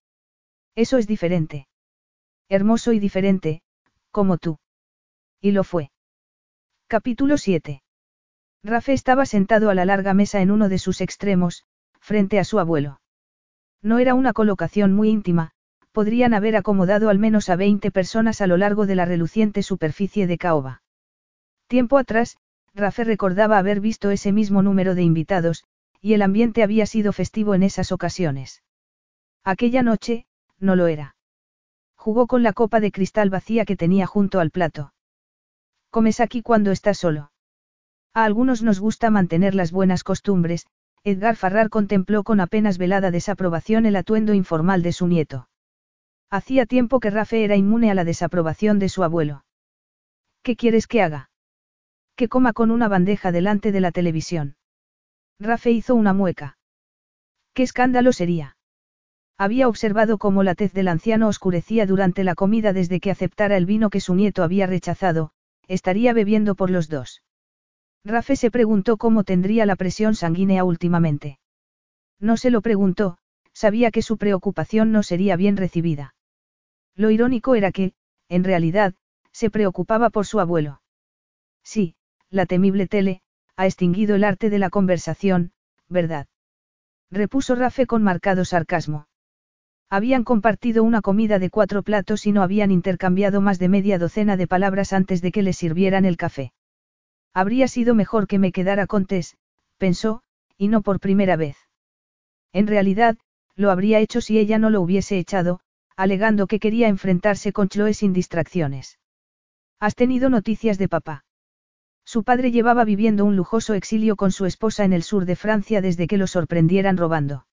Eso 0.75 0.97
es 0.97 1.07
diferente. 1.07 1.67
Hermoso 2.49 2.91
y 2.91 2.99
diferente, 2.99 3.61
como 4.11 4.37
tú. 4.37 4.57
Y 5.41 5.51
lo 5.51 5.63
fue. 5.63 5.91
Capítulo 6.87 7.39
7. 7.39 7.81
Rafe 8.63 8.93
estaba 8.93 9.25
sentado 9.25 9.71
a 9.71 9.73
la 9.73 9.85
larga 9.85 10.13
mesa 10.13 10.41
en 10.41 10.51
uno 10.51 10.69
de 10.69 10.77
sus 10.77 11.01
extremos, 11.01 11.63
frente 11.99 12.37
a 12.37 12.43
su 12.43 12.59
abuelo. 12.59 13.01
No 13.81 13.97
era 13.97 14.13
una 14.13 14.33
colocación 14.33 14.93
muy 14.93 15.09
íntima, 15.09 15.49
podrían 15.91 16.35
haber 16.35 16.55
acomodado 16.55 17.09
al 17.09 17.17
menos 17.17 17.49
a 17.49 17.55
20 17.55 17.89
personas 17.89 18.39
a 18.39 18.45
lo 18.45 18.57
largo 18.57 18.85
de 18.85 18.93
la 18.93 19.05
reluciente 19.05 19.63
superficie 19.63 20.27
de 20.27 20.37
caoba. 20.37 20.83
Tiempo 21.65 21.97
atrás, 21.97 22.37
Rafe 22.75 23.03
recordaba 23.03 23.57
haber 23.57 23.79
visto 23.79 24.11
ese 24.11 24.31
mismo 24.31 24.61
número 24.61 24.93
de 24.93 25.01
invitados, 25.01 25.63
y 26.01 26.13
el 26.13 26.21
ambiente 26.21 26.61
había 26.61 26.85
sido 26.85 27.13
festivo 27.13 27.55
en 27.55 27.63
esas 27.63 27.91
ocasiones. 27.91 28.61
Aquella 29.43 29.81
noche, 29.81 30.27
no 30.59 30.75
lo 30.75 30.85
era. 30.85 31.15
Jugó 31.95 32.27
con 32.27 32.43
la 32.43 32.53
copa 32.53 32.79
de 32.79 32.91
cristal 32.91 33.31
vacía 33.31 33.65
que 33.65 33.75
tenía 33.75 34.05
junto 34.05 34.39
al 34.39 34.51
plato. 34.51 34.91
Comes 35.95 36.19
aquí 36.19 36.41
cuando 36.41 36.71
estás 36.71 36.97
solo. 36.97 37.31
A 38.13 38.25
algunos 38.25 38.61
nos 38.61 38.81
gusta 38.81 39.09
mantener 39.11 39.55
las 39.55 39.71
buenas 39.71 40.03
costumbres, 40.03 40.67
Edgar 41.05 41.37
Farrar 41.37 41.69
contempló 41.69 42.25
con 42.25 42.41
apenas 42.41 42.77
velada 42.77 43.11
desaprobación 43.11 43.85
el 43.85 43.95
atuendo 43.95 44.33
informal 44.33 44.81
de 44.81 44.91
su 44.91 45.07
nieto. 45.07 45.47
Hacía 46.29 46.65
tiempo 46.65 46.99
que 46.99 47.11
Rafe 47.11 47.45
era 47.45 47.55
inmune 47.55 47.91
a 47.91 47.93
la 47.93 48.03
desaprobación 48.03 48.77
de 48.77 48.89
su 48.89 49.05
abuelo. 49.05 49.45
¿Qué 50.43 50.57
quieres 50.57 50.85
que 50.87 51.01
haga? 51.01 51.29
Que 52.17 52.27
coma 52.27 52.51
con 52.51 52.71
una 52.71 52.89
bandeja 52.89 53.31
delante 53.31 53.71
de 53.71 53.79
la 53.79 53.93
televisión. 53.93 54.57
Rafe 55.39 55.71
hizo 55.71 55.95
una 55.95 56.11
mueca. 56.11 56.57
¿Qué 57.53 57.63
escándalo 57.63 58.11
sería? 58.11 58.57
Había 59.37 59.69
observado 59.69 60.17
cómo 60.17 60.43
la 60.43 60.55
tez 60.55 60.73
del 60.73 60.89
anciano 60.89 61.29
oscurecía 61.29 61.85
durante 61.85 62.25
la 62.25 62.35
comida 62.35 62.73
desde 62.73 62.99
que 62.99 63.11
aceptara 63.11 63.55
el 63.55 63.65
vino 63.65 63.89
que 63.89 64.01
su 64.01 64.13
nieto 64.13 64.43
había 64.43 64.67
rechazado, 64.67 65.31
estaría 65.67 66.13
bebiendo 66.13 66.55
por 66.55 66.69
los 66.69 66.89
dos. 66.89 67.23
Rafe 68.03 68.35
se 68.35 68.51
preguntó 68.51 68.97
cómo 68.97 69.23
tendría 69.23 69.65
la 69.65 69.75
presión 69.75 70.15
sanguínea 70.15 70.63
últimamente. 70.63 71.39
No 72.19 72.37
se 72.37 72.51
lo 72.51 72.61
preguntó, 72.61 73.17
sabía 73.53 73.91
que 73.91 74.01
su 74.01 74.17
preocupación 74.17 74.91
no 74.91 75.01
sería 75.01 75.35
bien 75.35 75.57
recibida. 75.57 76.13
Lo 76.95 77.09
irónico 77.09 77.55
era 77.55 77.71
que, 77.71 77.93
en 78.29 78.43
realidad, 78.43 78.93
se 79.31 79.49
preocupaba 79.49 80.09
por 80.09 80.25
su 80.25 80.39
abuelo. 80.39 80.81
Sí, 81.63 81.95
la 82.29 82.45
temible 82.45 82.87
tele, 82.87 83.21
ha 83.55 83.65
extinguido 83.65 84.15
el 84.15 84.23
arte 84.23 84.49
de 84.49 84.59
la 84.59 84.69
conversación, 84.69 85.51
¿verdad? 85.89 86.27
Repuso 87.11 87.55
Rafe 87.55 87.85
con 87.87 88.03
marcado 88.03 88.45
sarcasmo. 88.45 89.07
Habían 89.89 90.23
compartido 90.23 90.83
una 90.83 91.01
comida 91.01 91.39
de 91.39 91.49
cuatro 91.49 91.83
platos 91.83 92.25
y 92.25 92.31
no 92.31 92.41
habían 92.41 92.71
intercambiado 92.71 93.41
más 93.41 93.59
de 93.59 93.69
media 93.69 93.99
docena 93.99 94.35
de 94.35 94.47
palabras 94.47 94.93
antes 94.93 95.21
de 95.21 95.31
que 95.31 95.43
le 95.43 95.53
sirvieran 95.53 96.05
el 96.05 96.17
café. 96.17 96.53
Habría 97.33 97.67
sido 97.67 97.95
mejor 97.95 98.27
que 98.27 98.39
me 98.39 98.51
quedara 98.51 98.87
con 98.87 99.05
Tess, 99.05 99.37
pensó, 99.77 100.21
y 100.57 100.69
no 100.69 100.81
por 100.81 100.99
primera 100.99 101.35
vez. 101.35 101.57
En 102.53 102.67
realidad, 102.67 103.17
lo 103.55 103.71
habría 103.71 103.99
hecho 103.99 104.21
si 104.21 104.39
ella 104.39 104.57
no 104.57 104.69
lo 104.69 104.81
hubiese 104.81 105.17
echado, 105.17 105.59
alegando 105.95 106.47
que 106.47 106.59
quería 106.59 106.87
enfrentarse 106.87 107.53
con 107.53 107.69
Chloe 107.69 107.93
sin 107.93 108.13
distracciones. 108.13 108.99
¿Has 109.79 109.95
tenido 109.95 110.29
noticias 110.29 110.77
de 110.77 110.87
papá? 110.87 111.25
Su 112.05 112.23
padre 112.23 112.51
llevaba 112.51 112.85
viviendo 112.85 113.25
un 113.25 113.35
lujoso 113.35 113.73
exilio 113.73 114.15
con 114.15 114.31
su 114.31 114.45
esposa 114.45 114.85
en 114.85 114.93
el 114.93 115.03
sur 115.03 115.25
de 115.25 115.35
Francia 115.35 115.81
desde 115.81 116.07
que 116.07 116.17
lo 116.17 116.27
sorprendieran 116.27 116.97
robando. 116.97 117.47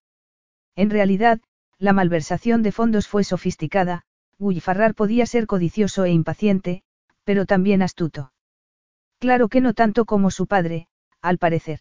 En 0.77 0.91
realidad, 0.91 1.41
la 1.83 1.93
malversación 1.93 2.63
de 2.63 2.71
fondos 2.71 3.09
fue 3.09 3.25
sofisticada, 3.25 4.05
Guy 4.39 4.61
Farrar 4.61 4.95
podía 4.95 5.27
ser 5.27 5.49
codicioso 5.49 6.05
e 6.05 6.13
impaciente, 6.13 6.85
pero 7.25 7.45
también 7.45 7.83
astuto. 7.83 8.33
Claro 9.19 9.49
que 9.49 9.61
no 9.61 9.75
tanto 9.75 10.05
como 10.05 10.31
su 10.31 10.47
padre, 10.47 10.87
al 11.21 11.39
parecer. 11.39 11.81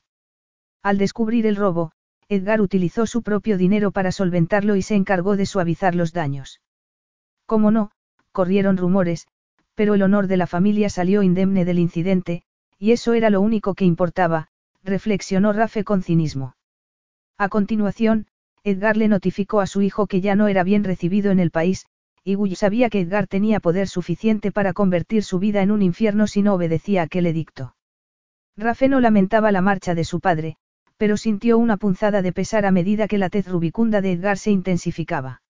Al 0.82 0.98
descubrir 0.98 1.46
el 1.46 1.56
robo, 1.56 1.92
Edgar 2.30 2.62
utilizó 2.62 3.06
su 3.06 3.22
propio 3.22 3.60
dinero 3.60 3.92
para 3.92 4.12
solventarlo 4.12 4.76
y 4.76 4.82
se 4.82 4.96
encargó 4.96 5.38
de 5.38 5.46
suavizar 5.46 5.94
los 5.94 6.14
daños. 6.14 6.62
Como 7.46 7.70
no, 7.70 7.92
corrieron 8.32 8.78
rumores, 8.78 9.28
pero 9.76 9.94
el 9.94 10.02
honor 10.02 10.26
de 10.26 10.38
la 10.38 10.48
familia 10.48 10.90
salió 10.90 11.22
indemne 11.22 11.64
del 11.64 11.78
incidente, 11.78 12.42
y 12.80 12.92
eso 12.94 13.14
era 13.14 13.30
lo 13.30 13.40
único 13.40 13.76
que 13.76 13.86
importaba, 13.86 14.48
reflexionó 14.84 15.54
Rafe 15.54 15.84
con 15.84 16.02
cinismo. 16.02 16.56
A 17.38 17.50
continuación, 17.50 18.26
Edgar 18.64 18.96
le 18.96 19.08
notificó 19.08 19.60
a 19.60 19.68
su 19.68 19.82
hijo 19.82 20.06
que 20.06 20.22
ya 20.22 20.36
no 20.36 20.48
era 20.48 20.64
bien 20.64 20.84
recibido 20.84 21.32
en 21.32 21.40
el 21.40 21.50
país, 21.50 21.88
y 22.24 22.36
Guy 22.36 22.56
sabía 22.56 22.90
que 22.90 23.02
Edgar 23.02 23.28
tenía 23.28 23.60
poder 23.60 23.88
suficiente 23.88 24.52
para 24.52 24.74
convertir 24.74 25.24
su 25.24 25.40
vida 25.40 25.64
en 25.64 25.72
un 25.72 25.82
infierno 25.82 26.28
si 26.28 26.44
no 26.44 26.54
obedecía 26.54 27.02
aquel 27.02 27.26
edicto. 27.26 27.76
Rafe 28.56 28.88
no 28.88 29.00
lamentaba 29.00 29.52
la 29.52 29.62
marcha 29.62 29.96
de 29.96 30.04
su 30.04 30.20
padre, 30.20 30.58
pero 30.98 31.18
sintió 31.18 31.58
una 31.58 31.78
punzada 31.78 32.22
de 32.22 32.32
pesar 32.32 32.66
a 32.68 32.72
medida 32.72 33.08
que 33.08 33.18
la 33.18 33.30
tez 33.30 33.48
rubicunda 33.48 34.02
de 34.02 34.12
Edgar 34.12 34.38
se 34.38 34.52
intensificaba. 34.52 35.42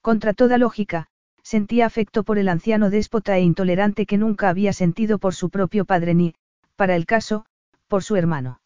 Contra 0.00 0.34
toda 0.34 0.58
lógica, 0.58 1.06
sentía 1.44 1.86
afecto 1.86 2.24
por 2.24 2.38
el 2.38 2.48
anciano 2.48 2.90
déspota 2.90 3.36
e 3.38 3.42
intolerante 3.42 4.06
que 4.06 4.18
nunca 4.18 4.48
había 4.48 4.72
sentido 4.72 5.18
por 5.18 5.34
su 5.34 5.50
propio 5.50 5.84
padre 5.84 6.14
ni, 6.14 6.34
para 6.74 6.96
el 6.96 7.06
caso, 7.06 7.46
por 7.86 8.02
su 8.02 8.16
hermano. 8.16 8.58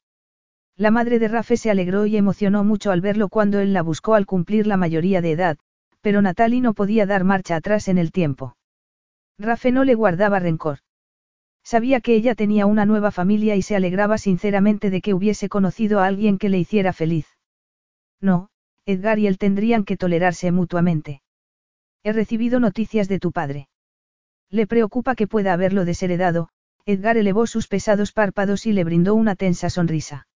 La 0.79 0.93
madre 0.93 1.19
de 1.19 1.27
Rafe 1.27 1.57
se 1.57 1.73
alegró 1.73 2.07
y 2.07 2.17
emocionó 2.17 2.63
mucho 2.63 2.93
al 2.93 3.01
verlo 3.01 3.29
cuando 3.29 3.59
él 3.59 3.73
la 3.73 3.83
buscó 3.83 4.15
al 4.15 4.27
cumplir 4.27 4.69
la 4.69 4.77
mayoría 4.77 5.21
de 5.21 5.33
edad, 5.33 5.59
pero 6.03 6.23
Natalie 6.23 6.61
no 6.61 6.73
podía 6.73 7.05
dar 7.05 7.25
marcha 7.25 7.57
atrás 7.57 7.89
en 7.89 7.99
el 7.99 8.13
tiempo. 8.13 8.57
Rafe 9.41 9.73
no 9.73 9.83
le 9.83 9.97
guardaba 9.97 10.39
rencor. 10.39 10.79
Sabía 11.65 12.01
que 12.01 12.15
ella 12.15 12.37
tenía 12.37 12.67
una 12.67 12.87
nueva 12.87 13.11
familia 13.11 13.57
y 13.57 13.63
se 13.63 13.75
alegraba 13.75 14.19
sinceramente 14.19 14.89
de 14.91 15.01
que 15.01 15.15
hubiese 15.15 15.49
conocido 15.49 15.99
a 15.99 16.07
alguien 16.07 16.39
que 16.39 16.49
le 16.49 16.59
hiciera 16.59 16.93
feliz. 16.93 17.27
No, 18.21 18.49
Edgar 18.87 19.19
y 19.19 19.27
él 19.27 19.37
tendrían 19.37 19.85
que 19.85 19.97
tolerarse 19.97 20.53
mutuamente. 20.53 21.23
He 22.05 22.13
recibido 22.13 22.61
noticias 22.61 23.09
de 23.09 23.19
tu 23.19 23.33
padre. 23.33 23.69
Le 24.49 24.69
preocupa 24.69 25.17
que 25.17 25.27
pueda 25.27 25.55
haberlo 25.55 25.85
desheredado, 25.85 26.51
Edgar 26.87 27.17
elevó 27.17 27.49
sus 27.49 27.67
pesados 27.67 28.13
párpados 28.13 28.65
y 28.65 28.73
le 28.73 28.85
brindó 28.85 29.17
una 29.17 29.35
tensa 29.35 29.71
sonrisa. 29.71 30.29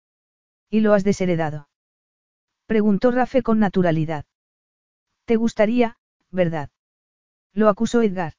¿Y 0.70 0.80
lo 0.80 0.94
has 0.94 1.04
desheredado? 1.04 1.68
Preguntó 2.66 3.10
Rafe 3.10 3.42
con 3.42 3.58
naturalidad. 3.58 4.24
¿Te 5.24 5.34
gustaría, 5.36 5.96
verdad? 6.30 6.70
Lo 7.52 7.68
acusó 7.68 8.02
Edgar. 8.02 8.34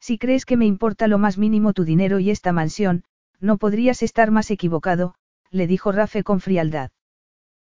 Si 0.00 0.18
crees 0.18 0.46
que 0.46 0.56
me 0.56 0.66
importa 0.66 1.06
lo 1.06 1.18
más 1.18 1.36
mínimo 1.36 1.74
tu 1.74 1.84
dinero 1.84 2.18
y 2.18 2.30
esta 2.30 2.52
mansión, 2.52 3.04
no 3.38 3.58
podrías 3.58 4.02
estar 4.02 4.30
más 4.30 4.50
equivocado, 4.50 5.14
le 5.50 5.66
dijo 5.66 5.92
Rafe 5.92 6.24
con 6.24 6.40
frialdad. 6.40 6.90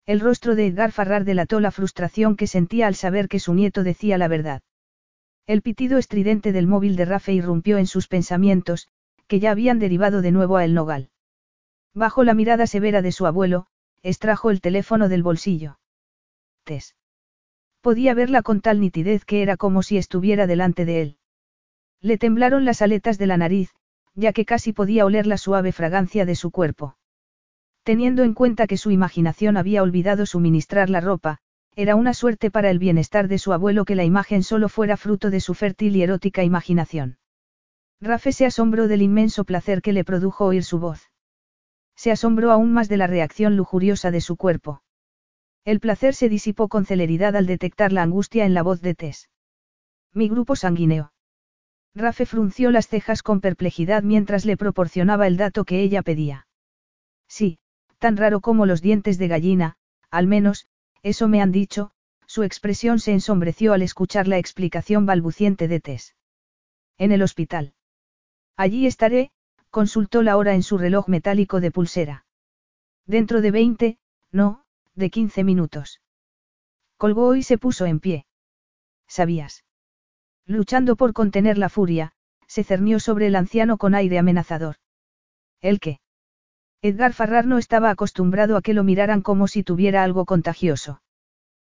El 0.06 0.20
rostro 0.20 0.54
de 0.54 0.68
Edgar 0.68 0.92
Farrar 0.92 1.24
delató 1.24 1.60
la 1.60 1.70
frustración 1.70 2.36
que 2.36 2.46
sentía 2.46 2.86
al 2.86 2.94
saber 2.94 3.28
que 3.28 3.40
su 3.40 3.52
nieto 3.54 3.82
decía 3.82 4.18
la 4.18 4.28
verdad. 4.28 4.62
El 5.46 5.62
pitido 5.62 5.98
estridente 5.98 6.52
del 6.52 6.68
móvil 6.68 6.94
de 6.94 7.04
Rafe 7.04 7.32
irrumpió 7.32 7.78
en 7.78 7.86
sus 7.86 8.06
pensamientos, 8.06 8.88
que 9.26 9.40
ya 9.40 9.50
habían 9.50 9.78
derivado 9.78 10.22
de 10.22 10.30
nuevo 10.30 10.56
a 10.56 10.64
el 10.64 10.74
nogal. 10.74 11.10
Bajo 11.94 12.24
la 12.24 12.34
mirada 12.34 12.66
severa 12.66 13.02
de 13.02 13.12
su 13.12 13.26
abuelo, 13.26 13.66
extrajo 14.02 14.50
el 14.50 14.60
teléfono 14.60 15.08
del 15.08 15.22
bolsillo. 15.22 15.78
Tess. 16.64 16.96
Podía 17.80 18.14
verla 18.14 18.42
con 18.42 18.60
tal 18.60 18.80
nitidez 18.80 19.24
que 19.24 19.42
era 19.42 19.56
como 19.56 19.82
si 19.82 19.96
estuviera 19.96 20.46
delante 20.46 20.84
de 20.84 21.02
él. 21.02 21.16
Le 22.00 22.18
temblaron 22.18 22.64
las 22.64 22.82
aletas 22.82 23.18
de 23.18 23.26
la 23.26 23.36
nariz, 23.36 23.70
ya 24.14 24.32
que 24.32 24.44
casi 24.44 24.72
podía 24.72 25.06
oler 25.06 25.26
la 25.26 25.38
suave 25.38 25.72
fragancia 25.72 26.26
de 26.26 26.34
su 26.34 26.50
cuerpo. 26.50 26.96
Teniendo 27.84 28.22
en 28.22 28.34
cuenta 28.34 28.66
que 28.66 28.76
su 28.76 28.90
imaginación 28.90 29.56
había 29.56 29.82
olvidado 29.82 30.26
suministrar 30.26 30.90
la 30.90 31.00
ropa, 31.00 31.38
era 31.74 31.96
una 31.96 32.12
suerte 32.12 32.50
para 32.50 32.70
el 32.70 32.78
bienestar 32.78 33.28
de 33.28 33.38
su 33.38 33.52
abuelo 33.52 33.84
que 33.84 33.94
la 33.94 34.04
imagen 34.04 34.42
solo 34.42 34.68
fuera 34.68 34.96
fruto 34.96 35.30
de 35.30 35.40
su 35.40 35.54
fértil 35.54 35.96
y 35.96 36.02
erótica 36.02 36.44
imaginación. 36.44 37.18
Rafe 38.00 38.32
se 38.32 38.46
asombró 38.46 38.88
del 38.88 39.00
inmenso 39.00 39.44
placer 39.44 39.80
que 39.80 39.92
le 39.92 40.04
produjo 40.04 40.44
oír 40.44 40.64
su 40.64 40.80
voz. 40.80 41.11
Se 41.94 42.10
asombró 42.10 42.50
aún 42.50 42.72
más 42.72 42.88
de 42.88 42.96
la 42.96 43.06
reacción 43.06 43.56
lujuriosa 43.56 44.10
de 44.10 44.20
su 44.20 44.36
cuerpo. 44.36 44.82
El 45.64 45.78
placer 45.78 46.14
se 46.14 46.28
disipó 46.28 46.68
con 46.68 46.84
celeridad 46.86 47.36
al 47.36 47.46
detectar 47.46 47.92
la 47.92 48.02
angustia 48.02 48.44
en 48.44 48.54
la 48.54 48.62
voz 48.62 48.80
de 48.80 48.94
Tess. 48.94 49.30
Mi 50.12 50.28
grupo 50.28 50.56
sanguíneo. 50.56 51.12
Rafe 51.94 52.26
frunció 52.26 52.70
las 52.70 52.88
cejas 52.88 53.22
con 53.22 53.40
perplejidad 53.40 54.02
mientras 54.02 54.44
le 54.44 54.56
proporcionaba 54.56 55.26
el 55.26 55.36
dato 55.36 55.64
que 55.64 55.80
ella 55.82 56.02
pedía. 56.02 56.46
Sí, 57.28 57.58
tan 57.98 58.16
raro 58.16 58.40
como 58.40 58.66
los 58.66 58.82
dientes 58.82 59.18
de 59.18 59.28
gallina, 59.28 59.76
al 60.10 60.26
menos, 60.26 60.66
eso 61.02 61.28
me 61.28 61.40
han 61.40 61.52
dicho, 61.52 61.92
su 62.26 62.42
expresión 62.42 62.98
se 62.98 63.12
ensombreció 63.12 63.72
al 63.74 63.82
escuchar 63.82 64.26
la 64.26 64.38
explicación 64.38 65.06
balbuciente 65.06 65.68
de 65.68 65.80
Tess. 65.80 66.14
En 66.98 67.12
el 67.12 67.22
hospital. 67.22 67.74
Allí 68.56 68.86
estaré, 68.86 69.32
consultó 69.72 70.22
la 70.22 70.36
hora 70.36 70.54
en 70.54 70.62
su 70.62 70.76
reloj 70.76 71.08
metálico 71.08 71.58
de 71.60 71.70
pulsera. 71.70 72.26
Dentro 73.06 73.40
de 73.40 73.50
veinte, 73.50 73.98
no, 74.30 74.64
de 74.94 75.08
quince 75.08 75.44
minutos. 75.44 76.02
Colgó 76.98 77.34
y 77.36 77.42
se 77.42 77.56
puso 77.56 77.86
en 77.86 77.98
pie. 77.98 78.26
¿Sabías? 79.08 79.64
Luchando 80.44 80.94
por 80.94 81.14
contener 81.14 81.56
la 81.56 81.70
furia, 81.70 82.12
se 82.46 82.64
cernió 82.64 83.00
sobre 83.00 83.28
el 83.28 83.34
anciano 83.34 83.78
con 83.78 83.94
aire 83.94 84.18
amenazador. 84.18 84.76
¿El 85.62 85.80
qué? 85.80 86.00
Edgar 86.82 87.14
Farrar 87.14 87.46
no 87.46 87.56
estaba 87.56 87.88
acostumbrado 87.88 88.58
a 88.58 88.62
que 88.62 88.74
lo 88.74 88.84
miraran 88.84 89.22
como 89.22 89.48
si 89.48 89.62
tuviera 89.62 90.02
algo 90.02 90.26
contagioso. 90.26 91.00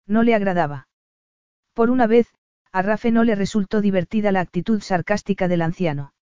No 0.06 0.22
le 0.24 0.36
agradaba. 0.36 0.90
Por 1.74 1.90
una 1.90 2.08
vez, 2.08 2.28
a 2.74 2.82
Rafe 2.82 3.12
no 3.12 3.24
le 3.24 3.36
resultó 3.36 3.80
divertida 3.80 4.34
la 4.34 4.42
actitud 4.42 4.82
sarcástica 4.82 5.48
del 5.48 5.62
anciano. 5.62 6.14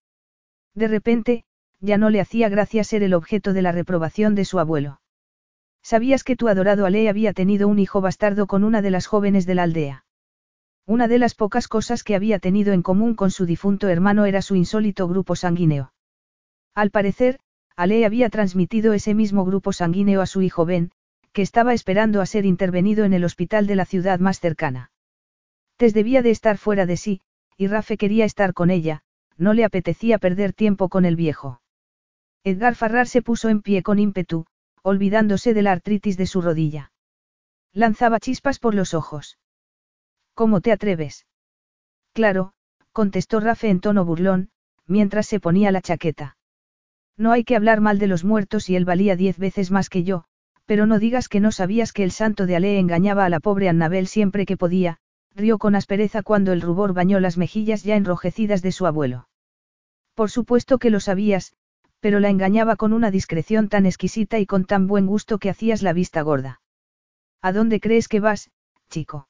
De 0.74 0.86
repente, 0.86 1.44
ya 1.84 1.98
no 1.98 2.10
le 2.10 2.20
hacía 2.20 2.48
gracia 2.48 2.82
ser 2.82 3.02
el 3.02 3.14
objeto 3.14 3.52
de 3.52 3.62
la 3.62 3.72
reprobación 3.72 4.34
de 4.34 4.44
su 4.44 4.58
abuelo. 4.58 5.00
¿Sabías 5.82 6.24
que 6.24 6.34
tu 6.34 6.48
adorado 6.48 6.86
Ale 6.86 7.08
había 7.10 7.34
tenido 7.34 7.68
un 7.68 7.78
hijo 7.78 8.00
bastardo 8.00 8.46
con 8.46 8.64
una 8.64 8.80
de 8.80 8.90
las 8.90 9.06
jóvenes 9.06 9.44
de 9.44 9.54
la 9.54 9.64
aldea? 9.64 10.06
Una 10.86 11.08
de 11.08 11.18
las 11.18 11.34
pocas 11.34 11.68
cosas 11.68 12.02
que 12.02 12.14
había 12.14 12.38
tenido 12.38 12.72
en 12.72 12.82
común 12.82 13.14
con 13.14 13.30
su 13.30 13.44
difunto 13.44 13.88
hermano 13.88 14.24
era 14.24 14.40
su 14.40 14.54
insólito 14.54 15.08
grupo 15.08 15.36
sanguíneo. 15.36 15.92
Al 16.74 16.90
parecer, 16.90 17.38
Ale 17.76 18.06
había 18.06 18.30
transmitido 18.30 18.92
ese 18.92 19.14
mismo 19.14 19.44
grupo 19.44 19.72
sanguíneo 19.72 20.22
a 20.22 20.26
su 20.26 20.40
hijo 20.40 20.64
Ben, 20.64 20.90
que 21.32 21.42
estaba 21.42 21.74
esperando 21.74 22.20
a 22.20 22.26
ser 22.26 22.46
intervenido 22.46 23.04
en 23.04 23.12
el 23.12 23.24
hospital 23.24 23.66
de 23.66 23.76
la 23.76 23.84
ciudad 23.84 24.20
más 24.20 24.40
cercana. 24.40 24.90
Tess 25.76 25.92
debía 25.92 26.22
de 26.22 26.30
estar 26.30 26.56
fuera 26.56 26.86
de 26.86 26.96
sí, 26.96 27.20
y 27.56 27.66
Rafe 27.66 27.96
quería 27.96 28.24
estar 28.24 28.54
con 28.54 28.70
ella, 28.70 29.02
no 29.36 29.52
le 29.52 29.64
apetecía 29.64 30.18
perder 30.18 30.52
tiempo 30.52 30.88
con 30.88 31.04
el 31.04 31.16
viejo. 31.16 31.60
Edgar 32.44 32.74
Farrar 32.74 33.08
se 33.08 33.22
puso 33.22 33.48
en 33.48 33.62
pie 33.62 33.82
con 33.82 33.98
ímpetu, 33.98 34.44
olvidándose 34.82 35.54
de 35.54 35.62
la 35.62 35.72
artritis 35.72 36.18
de 36.18 36.26
su 36.26 36.42
rodilla. 36.42 36.92
Lanzaba 37.72 38.20
chispas 38.20 38.58
por 38.58 38.74
los 38.74 38.92
ojos. 38.92 39.38
¿Cómo 40.34 40.60
te 40.60 40.70
atreves? 40.70 41.26
Claro, 42.12 42.52
contestó 42.92 43.40
Rafe 43.40 43.70
en 43.70 43.80
tono 43.80 44.04
burlón, 44.04 44.50
mientras 44.86 45.26
se 45.26 45.40
ponía 45.40 45.72
la 45.72 45.80
chaqueta. 45.80 46.36
No 47.16 47.32
hay 47.32 47.44
que 47.44 47.56
hablar 47.56 47.80
mal 47.80 47.98
de 47.98 48.08
los 48.08 48.24
muertos 48.24 48.68
y 48.68 48.76
él 48.76 48.84
valía 48.84 49.16
diez 49.16 49.38
veces 49.38 49.70
más 49.70 49.88
que 49.88 50.04
yo, 50.04 50.24
pero 50.66 50.84
no 50.84 50.98
digas 50.98 51.28
que 51.28 51.40
no 51.40 51.50
sabías 51.50 51.92
que 51.92 52.04
el 52.04 52.10
santo 52.10 52.44
de 52.44 52.56
Ale 52.56 52.78
engañaba 52.78 53.24
a 53.24 53.30
la 53.30 53.40
pobre 53.40 53.70
Annabel 53.70 54.06
siempre 54.06 54.44
que 54.44 54.58
podía, 54.58 54.98
rió 55.34 55.56
con 55.56 55.74
aspereza 55.74 56.22
cuando 56.22 56.52
el 56.52 56.60
rubor 56.60 56.92
bañó 56.92 57.20
las 57.20 57.38
mejillas 57.38 57.84
ya 57.84 57.96
enrojecidas 57.96 58.60
de 58.60 58.72
su 58.72 58.86
abuelo. 58.86 59.28
Por 60.14 60.30
supuesto 60.30 60.78
que 60.78 60.90
lo 60.90 61.00
sabías, 61.00 61.54
pero 62.04 62.20
la 62.20 62.28
engañaba 62.28 62.76
con 62.76 62.92
una 62.92 63.10
discreción 63.10 63.70
tan 63.70 63.86
exquisita 63.86 64.38
y 64.38 64.44
con 64.44 64.66
tan 64.66 64.86
buen 64.86 65.06
gusto 65.06 65.38
que 65.38 65.48
hacías 65.48 65.80
la 65.80 65.94
vista 65.94 66.20
gorda. 66.20 66.60
¿A 67.40 67.50
dónde 67.50 67.80
crees 67.80 68.08
que 68.08 68.20
vas, 68.20 68.50
chico? 68.90 69.26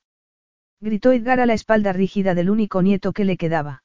gritó 0.80 1.12
Edgar 1.12 1.38
a 1.38 1.46
la 1.46 1.52
espalda 1.52 1.92
rígida 1.92 2.34
del 2.34 2.50
único 2.50 2.82
nieto 2.82 3.12
que 3.12 3.24
le 3.24 3.36
quedaba. 3.36 3.84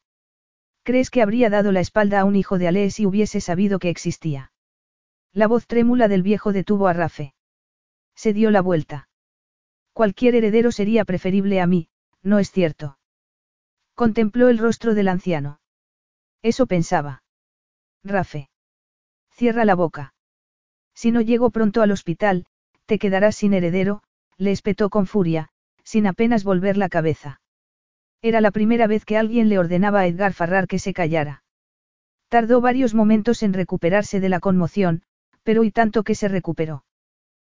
¿Crees 0.82 1.11
que 1.11 1.22
habría 1.22 1.51
dado 1.51 1.72
la 1.72 1.82
espalda 1.82 2.22
a 2.22 2.26
un 2.26 2.35
hijo 2.35 2.58
de 2.58 2.68
Ale 2.68 2.90
si 2.90 3.06
hubiese 3.06 3.42
sabido 3.42 3.77
que 3.77 3.92
existía? 3.92 4.53
La 5.34 5.45
voz 5.45 5.68
trémula 5.68 6.08
del 6.08 6.24
viejo 6.24 6.51
detuvo 6.51 6.88
a 6.88 6.93
Rafe. 6.93 7.35
Se 8.16 8.34
dio 8.34 8.50
la 8.50 8.64
vuelta. 8.64 9.08
Cualquier 9.93 10.34
heredero 10.34 10.72
sería 10.72 11.06
preferible 11.06 11.61
a 11.61 11.68
mí, 11.68 11.90
¿no 12.24 12.40
es 12.40 12.50
cierto? 12.50 12.98
Contempló 13.93 14.50
el 14.50 14.58
rostro 14.58 14.95
del 14.95 15.09
anciano. 15.09 15.59
Eso 16.42 16.66
pensaba. 16.66 17.22
Rafe. 18.03 18.48
Cierra 19.40 19.64
la 19.64 19.76
boca. 19.76 20.14
Si 20.93 21.11
no 21.11 21.22
llego 21.22 21.50
pronto 21.50 21.82
al 21.82 21.92
hospital, 21.92 22.45
te 22.85 23.00
quedarás 23.00 23.38
sin 23.38 23.53
heredero, 23.53 24.03
le 24.35 24.51
espetó 24.51 24.90
con 24.90 25.08
furia, 25.08 25.48
sin 25.82 26.08
apenas 26.08 26.43
volver 26.43 26.76
la 26.76 26.90
cabeza. 26.90 27.40
Era 28.22 28.42
la 28.42 28.51
primera 28.51 28.85
vez 28.85 29.06
que 29.06 29.16
alguien 29.16 29.48
le 29.48 29.58
ordenaba 29.58 30.01
a 30.01 30.08
Edgar 30.08 30.34
Farrar 30.34 30.68
que 30.68 30.77
se 30.77 30.92
callara. 30.92 31.45
Tardó 32.27 32.59
varios 32.59 32.93
momentos 32.93 33.42
en 33.42 33.53
recuperarse 33.53 34.19
de 34.19 34.27
la 34.27 34.42
conmoción, 34.42 35.03
pero 35.43 35.64
y 35.64 35.72
tanto 35.72 36.03
que 36.03 36.16
se 36.16 36.27
recuperó. 36.27 36.84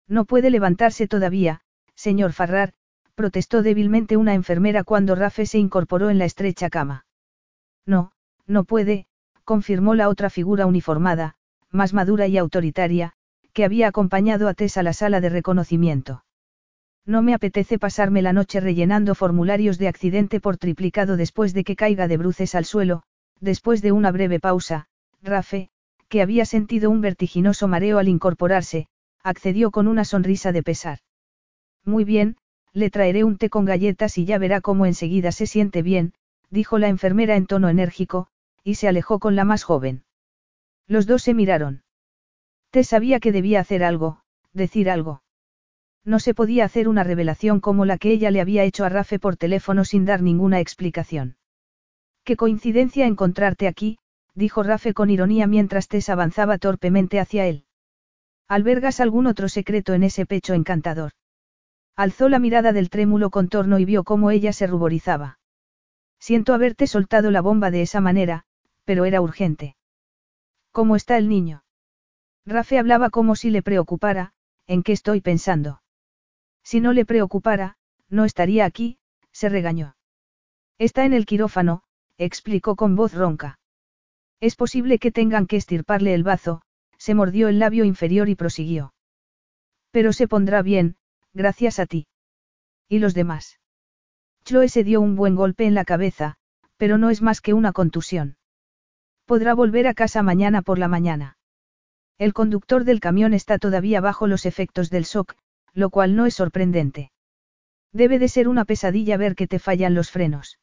No 0.08 0.26
puede 0.26 0.52
levantarse 0.52 1.08
todavía, 1.08 1.62
señor 1.96 2.34
Farrar, 2.34 2.74
protestó 3.16 3.64
débilmente 3.64 4.18
una 4.18 4.36
enfermera 4.36 4.84
cuando 4.84 5.16
Rafe 5.16 5.48
se 5.48 5.58
incorporó 5.58 6.12
en 6.12 6.20
la 6.20 6.26
estrecha 6.26 6.70
cama. 6.70 7.08
No, 7.88 8.12
no 8.46 8.66
puede, 8.66 9.08
confirmó 9.46 9.96
la 9.96 10.10
otra 10.10 10.30
figura 10.30 10.68
uniformada, 10.68 11.38
más 11.72 11.94
madura 11.94 12.28
y 12.28 12.38
autoritaria, 12.38 13.14
que 13.54 13.66
había 13.66 13.88
acompañado 13.88 14.48
a 14.48 14.54
Tess 14.54 14.78
a 14.78 14.84
la 14.84 14.94
sala 14.94 15.22
de 15.22 15.30
reconocimiento. 15.30 16.24
No 17.06 17.22
me 17.22 17.34
apetece 17.34 17.80
pasarme 17.80 18.22
la 18.22 18.34
noche 18.34 18.60
rellenando 18.60 19.16
formularios 19.16 19.78
de 19.78 19.88
accidente 19.88 20.40
por 20.40 20.58
triplicado 20.58 21.18
después 21.18 21.54
de 21.54 21.64
que 21.64 21.76
caiga 21.76 22.08
de 22.08 22.18
bruces 22.18 22.54
al 22.56 22.66
suelo, 22.66 23.04
después 23.40 23.82
de 23.82 23.92
una 23.92 24.12
breve 24.12 24.40
pausa, 24.40 24.88
Rafe, 25.24 25.70
que 26.10 26.22
había 26.22 26.46
sentido 26.46 26.90
un 26.90 27.02
vertiginoso 27.02 27.68
mareo 27.68 27.98
al 27.98 28.08
incorporarse, 28.08 28.88
accedió 29.24 29.72
con 29.72 29.88
una 29.88 30.06
sonrisa 30.06 30.52
de 30.52 30.64
pesar. 30.64 31.00
Muy 31.84 32.04
bien, 32.04 32.38
le 32.74 32.90
traeré 32.90 33.24
un 33.24 33.38
té 33.38 33.50
con 33.50 33.66
galletas 33.66 34.18
y 34.18 34.26
ya 34.26 34.38
verá 34.38 34.62
cómo 34.62 34.86
enseguida 34.86 35.32
se 35.32 35.48
siente 35.48 35.82
bien, 35.82 36.14
dijo 36.50 36.78
la 36.78 36.88
enfermera 36.88 37.36
en 37.36 37.48
tono 37.48 37.70
enérgico, 37.70 38.28
y 38.64 38.76
se 38.76 38.88
alejó 38.88 39.20
con 39.20 39.36
la 39.36 39.46
más 39.46 39.64
joven. 39.64 40.04
Los 40.88 41.08
dos 41.08 41.24
se 41.24 41.34
miraron. 41.34 41.84
Té 42.72 42.84
sabía 42.84 43.20
que 43.20 43.32
debía 43.32 43.60
hacer 43.60 43.84
algo, 43.84 44.22
decir 44.54 44.90
algo. 44.90 45.24
No 46.04 46.20
se 46.20 46.34
podía 46.34 46.66
hacer 46.66 46.88
una 46.88 47.04
revelación 47.04 47.60
como 47.60 47.86
la 47.86 47.98
que 47.98 48.12
ella 48.12 48.32
le 48.32 48.42
había 48.42 48.64
hecho 48.64 48.86
a 48.86 48.90
Rafe 48.90 49.20
por 49.20 49.38
teléfono 49.38 49.86
sin 49.86 50.06
dar 50.06 50.22
ninguna 50.22 50.60
explicación. 50.60 51.38
Qué 52.24 52.36
coincidencia 52.36 53.06
encontrarte 53.06 53.68
aquí, 53.68 54.00
dijo 54.34 54.64
Rafe 54.64 54.94
con 54.94 55.10
ironía 55.10 55.48
mientras 55.48 55.88
Tess 55.88 56.10
avanzaba 56.10 56.58
torpemente 56.58 57.20
hacia 57.20 57.46
él. 57.46 57.66
¿Albergas 58.48 59.00
algún 59.00 59.28
otro 59.28 59.48
secreto 59.48 59.94
en 59.94 60.04
ese 60.04 60.26
pecho 60.26 60.54
encantador? 60.54 61.12
Alzó 61.96 62.30
la 62.30 62.40
mirada 62.40 62.74
del 62.74 62.90
trémulo 62.90 63.30
contorno 63.30 63.80
y 63.80 63.86
vio 63.86 64.04
cómo 64.04 64.32
ella 64.32 64.54
se 64.54 64.68
ruborizaba. 64.68 65.40
Siento 66.20 66.54
haberte 66.54 66.88
soltado 66.88 67.32
la 67.32 67.42
bomba 67.42 67.72
de 67.72 67.82
esa 67.82 68.02
manera, 68.02 68.44
pero 68.86 69.06
era 69.06 69.22
urgente. 69.22 69.76
¿Cómo 70.72 70.96
está 70.96 71.18
el 71.18 71.28
niño? 71.28 71.64
Rafe 72.46 72.80
hablaba 72.80 73.10
como 73.10 73.36
si 73.36 73.50
le 73.50 73.62
preocupara, 73.62 74.34
¿en 74.68 74.84
qué 74.84 74.94
estoy 74.94 75.22
pensando? 75.22 75.82
Si 76.64 76.80
no 76.80 76.94
le 76.94 77.06
preocupara, 77.06 77.78
no 78.10 78.26
estaría 78.26 78.66
aquí, 78.66 78.98
se 79.32 79.50
regañó. 79.50 79.96
Está 80.78 81.06
en 81.06 81.14
el 81.14 81.26
quirófano, 81.26 81.84
explicó 82.18 82.76
con 82.76 82.96
voz 82.96 83.14
ronca. 83.14 83.60
Es 84.40 84.56
posible 84.56 84.98
que 84.98 85.12
tengan 85.12 85.46
que 85.46 85.58
estirparle 85.58 86.14
el 86.14 86.24
bazo, 86.24 86.62
se 86.98 87.16
mordió 87.16 87.48
el 87.48 87.60
labio 87.60 87.84
inferior 87.84 88.30
y 88.30 88.36
prosiguió. 88.36 88.94
Pero 89.92 90.14
se 90.14 90.28
pondrá 90.28 90.62
bien, 90.62 90.96
gracias 91.34 91.80
a 91.80 91.86
ti. 91.86 92.08
¿Y 92.88 93.00
los 93.00 93.14
demás? 93.14 93.60
Chloe 94.46 94.70
se 94.70 94.84
dio 94.84 95.02
un 95.02 95.16
buen 95.16 95.36
golpe 95.36 95.66
en 95.66 95.76
la 95.76 95.86
cabeza, 95.86 96.38
pero 96.78 96.98
no 96.98 97.10
es 97.10 97.22
más 97.22 97.42
que 97.42 97.54
una 97.54 97.74
contusión. 97.74 98.38
Podrá 99.26 99.54
volver 99.54 99.88
a 99.88 99.94
casa 99.94 100.24
mañana 100.24 100.62
por 100.62 100.78
la 100.80 100.88
mañana. 100.88 101.38
El 102.18 102.34
conductor 102.34 102.84
del 102.84 103.00
camión 103.00 103.34
está 103.34 103.58
todavía 103.58 104.02
bajo 104.02 104.28
los 104.28 104.46
efectos 104.46 104.90
del 104.90 105.06
shock, 105.06 105.36
lo 105.74 105.90
cual 105.90 106.16
no 106.16 106.26
es 106.26 106.36
sorprendente. 106.36 107.12
Debe 107.94 108.20
de 108.20 108.28
ser 108.28 108.48
una 108.48 108.66
pesadilla 108.66 109.18
ver 109.18 109.36
que 109.36 109.48
te 109.48 109.60
fallan 109.60 109.96
los 109.96 110.12
frenos. 110.12 110.60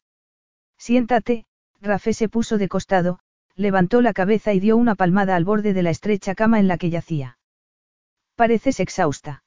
Siéntate, 0.79 1.47
Rafé 1.81 2.13
se 2.13 2.29
puso 2.29 2.59
de 2.59 2.69
costado, 2.69 3.19
levantó 3.55 4.01
la 4.03 4.13
cabeza 4.13 4.53
y 4.53 4.61
dio 4.61 4.77
una 4.77 4.95
palmada 4.95 5.37
al 5.37 5.45
borde 5.45 5.73
de 5.73 5.83
la 5.83 5.91
estrecha 5.91 6.35
cama 6.35 6.61
en 6.61 6.69
la 6.69 6.79
que 6.79 6.91
yacía. 6.91 7.39
Pareces 8.37 8.81
exhausta. 8.81 9.43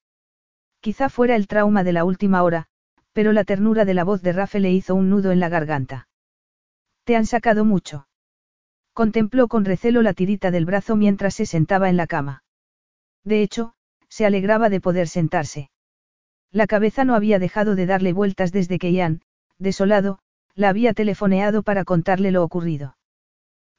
Quizá 0.82 1.10
fuera 1.10 1.36
el 1.36 1.48
trauma 1.48 1.84
de 1.84 1.94
la 1.94 2.04
última 2.04 2.44
hora, 2.44 2.68
pero 3.14 3.32
la 3.32 3.46
ternura 3.46 3.86
de 3.86 3.94
la 3.94 4.04
voz 4.04 4.22
de 4.22 4.34
Rafe 4.34 4.60
le 4.60 4.72
hizo 4.72 4.96
un 4.96 5.10
nudo 5.10 5.32
en 5.32 5.40
la 5.40 5.50
garganta. 5.50 6.08
¿Te 7.06 7.16
han 7.16 7.26
sacado 7.26 7.66
mucho? 7.66 8.08
Contempló 8.94 9.48
con 9.48 9.66
recelo 9.66 10.02
la 10.02 10.14
tirita 10.14 10.52
del 10.52 10.66
brazo 10.66 10.96
mientras 10.96 11.36
se 11.36 11.46
sentaba 11.46 11.90
en 11.90 11.98
la 11.98 12.08
cama. 12.08 12.44
De 13.24 13.42
hecho, 13.42 13.74
se 14.10 14.26
alegraba 14.26 14.70
de 14.70 14.82
poder 14.82 15.08
sentarse. 15.08 15.70
La 16.52 16.68
cabeza 16.68 17.06
no 17.06 17.16
había 17.16 17.40
dejado 17.40 17.76
de 17.76 17.86
darle 17.86 18.12
vueltas 18.12 18.52
desde 18.52 18.78
que 18.78 18.92
Ian, 18.92 19.22
desolado, 19.58 20.20
la 20.56 20.70
había 20.70 20.94
telefoneado 20.94 21.64
para 21.64 21.86
contarle 21.86 22.32
lo 22.32 22.44
ocurrido. 22.44 22.98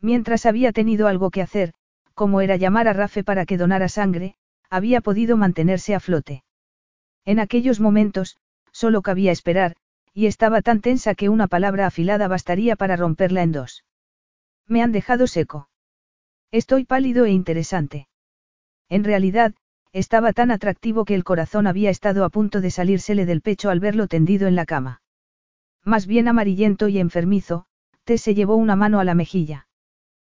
Mientras 0.01 0.47
había 0.47 0.73
tenido 0.73 1.07
algo 1.07 1.31
que 1.31 1.43
hacer, 1.43 1.75
como 2.15 2.41
era 2.41 2.57
llamar 2.57 2.89
a 2.89 2.95
Rafe 2.95 3.23
para 3.23 3.45
que 3.45 3.59
donara 3.59 3.89
sangre, 3.89 4.37
había 4.71 5.03
podido 5.03 5.37
mantenerse 5.37 5.95
a 5.95 6.01
flote. 6.01 6.45
En 7.27 7.39
aquellos 7.39 7.79
momentos, 7.79 8.39
solo 8.73 9.03
cabía 9.03 9.33
esperar, 9.33 9.77
y 10.15 10.27
estaba 10.27 10.63
tan 10.63 10.81
tensa 10.81 11.15
que 11.15 11.29
una 11.29 11.47
palabra 11.47 11.87
afilada 11.87 12.27
bastaría 12.27 12.75
para 12.77 12.97
romperla 12.97 13.43
en 13.43 13.53
dos. 13.53 13.85
Me 14.69 14.83
han 14.83 14.93
dejado 14.93 15.27
seco. 15.27 15.69
Estoy 16.51 16.85
pálido 16.85 17.25
e 17.25 17.31
interesante. 17.31 18.09
En 18.89 19.05
realidad, 19.05 19.55
estaba 19.93 20.33
tan 20.33 20.51
atractivo 20.51 21.05
que 21.05 21.15
el 21.15 21.25
corazón 21.25 21.67
había 21.67 21.91
estado 21.91 22.25
a 22.25 22.31
punto 22.31 22.61
de 22.61 22.71
salírsele 22.71 23.27
del 23.27 23.43
pecho 23.43 23.71
al 23.71 23.81
verlo 23.81 24.07
tendido 24.07 24.49
en 24.49 24.57
la 24.57 24.65
cama. 24.65 25.03
Más 25.85 26.07
bien 26.07 26.29
amarillento 26.29 26.89
y 26.89 26.99
enfermizo, 26.99 27.67
Tess 28.05 28.23
se 28.23 28.35
llevó 28.35 28.57
una 28.57 28.77
mano 28.77 29.01
a 29.01 29.05
la 29.05 29.15
mejilla. 29.15 29.69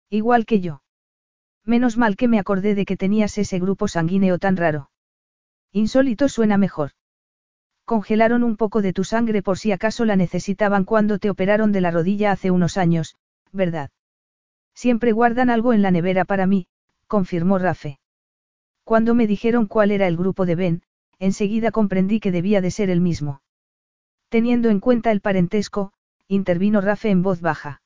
Igual 0.09 0.45
que 0.45 0.61
yo. 0.61 0.83
Menos 1.65 1.97
mal 1.97 2.15
que 2.15 2.27
me 2.27 2.39
acordé 2.39 2.75
de 2.75 2.85
que 2.85 2.97
tenías 2.97 3.37
ese 3.37 3.59
grupo 3.59 3.87
sanguíneo 3.87 4.37
tan 4.37 4.57
raro. 4.57 4.89
Insólito 5.71 6.29
suena 6.29 6.57
mejor. 6.57 6.91
Congelaron 7.85 8.43
un 8.43 8.57
poco 8.57 8.81
de 8.81 8.93
tu 8.93 9.03
sangre 9.03 9.41
por 9.41 9.57
si 9.57 9.71
acaso 9.71 10.05
la 10.05 10.15
necesitaban 10.15 10.85
cuando 10.85 11.19
te 11.19 11.29
operaron 11.29 11.71
de 11.71 11.81
la 11.81 11.91
rodilla 11.91 12.31
hace 12.31 12.51
unos 12.51 12.77
años, 12.77 13.15
¿verdad? 13.51 13.89
Siempre 14.73 15.11
guardan 15.11 15.49
algo 15.49 15.73
en 15.73 15.81
la 15.81 15.91
nevera 15.91 16.25
para 16.25 16.47
mí, 16.47 16.67
confirmó 17.07 17.57
Rafe. 17.57 17.99
Cuando 18.83 19.15
me 19.15 19.27
dijeron 19.27 19.67
cuál 19.67 19.91
era 19.91 20.07
el 20.07 20.17
grupo 20.17 20.45
de 20.45 20.55
Ben, 20.55 20.83
enseguida 21.19 21.71
comprendí 21.71 22.19
que 22.19 22.31
debía 22.31 22.59
de 22.59 22.71
ser 22.71 22.89
el 22.89 23.01
mismo. 23.01 23.41
Teniendo 24.29 24.69
en 24.69 24.79
cuenta 24.79 25.11
el 25.11 25.21
parentesco, 25.21 25.93
intervino 26.27 26.81
Rafe 26.81 27.09
en 27.09 27.21
voz 27.21 27.39
baja. 27.39 27.81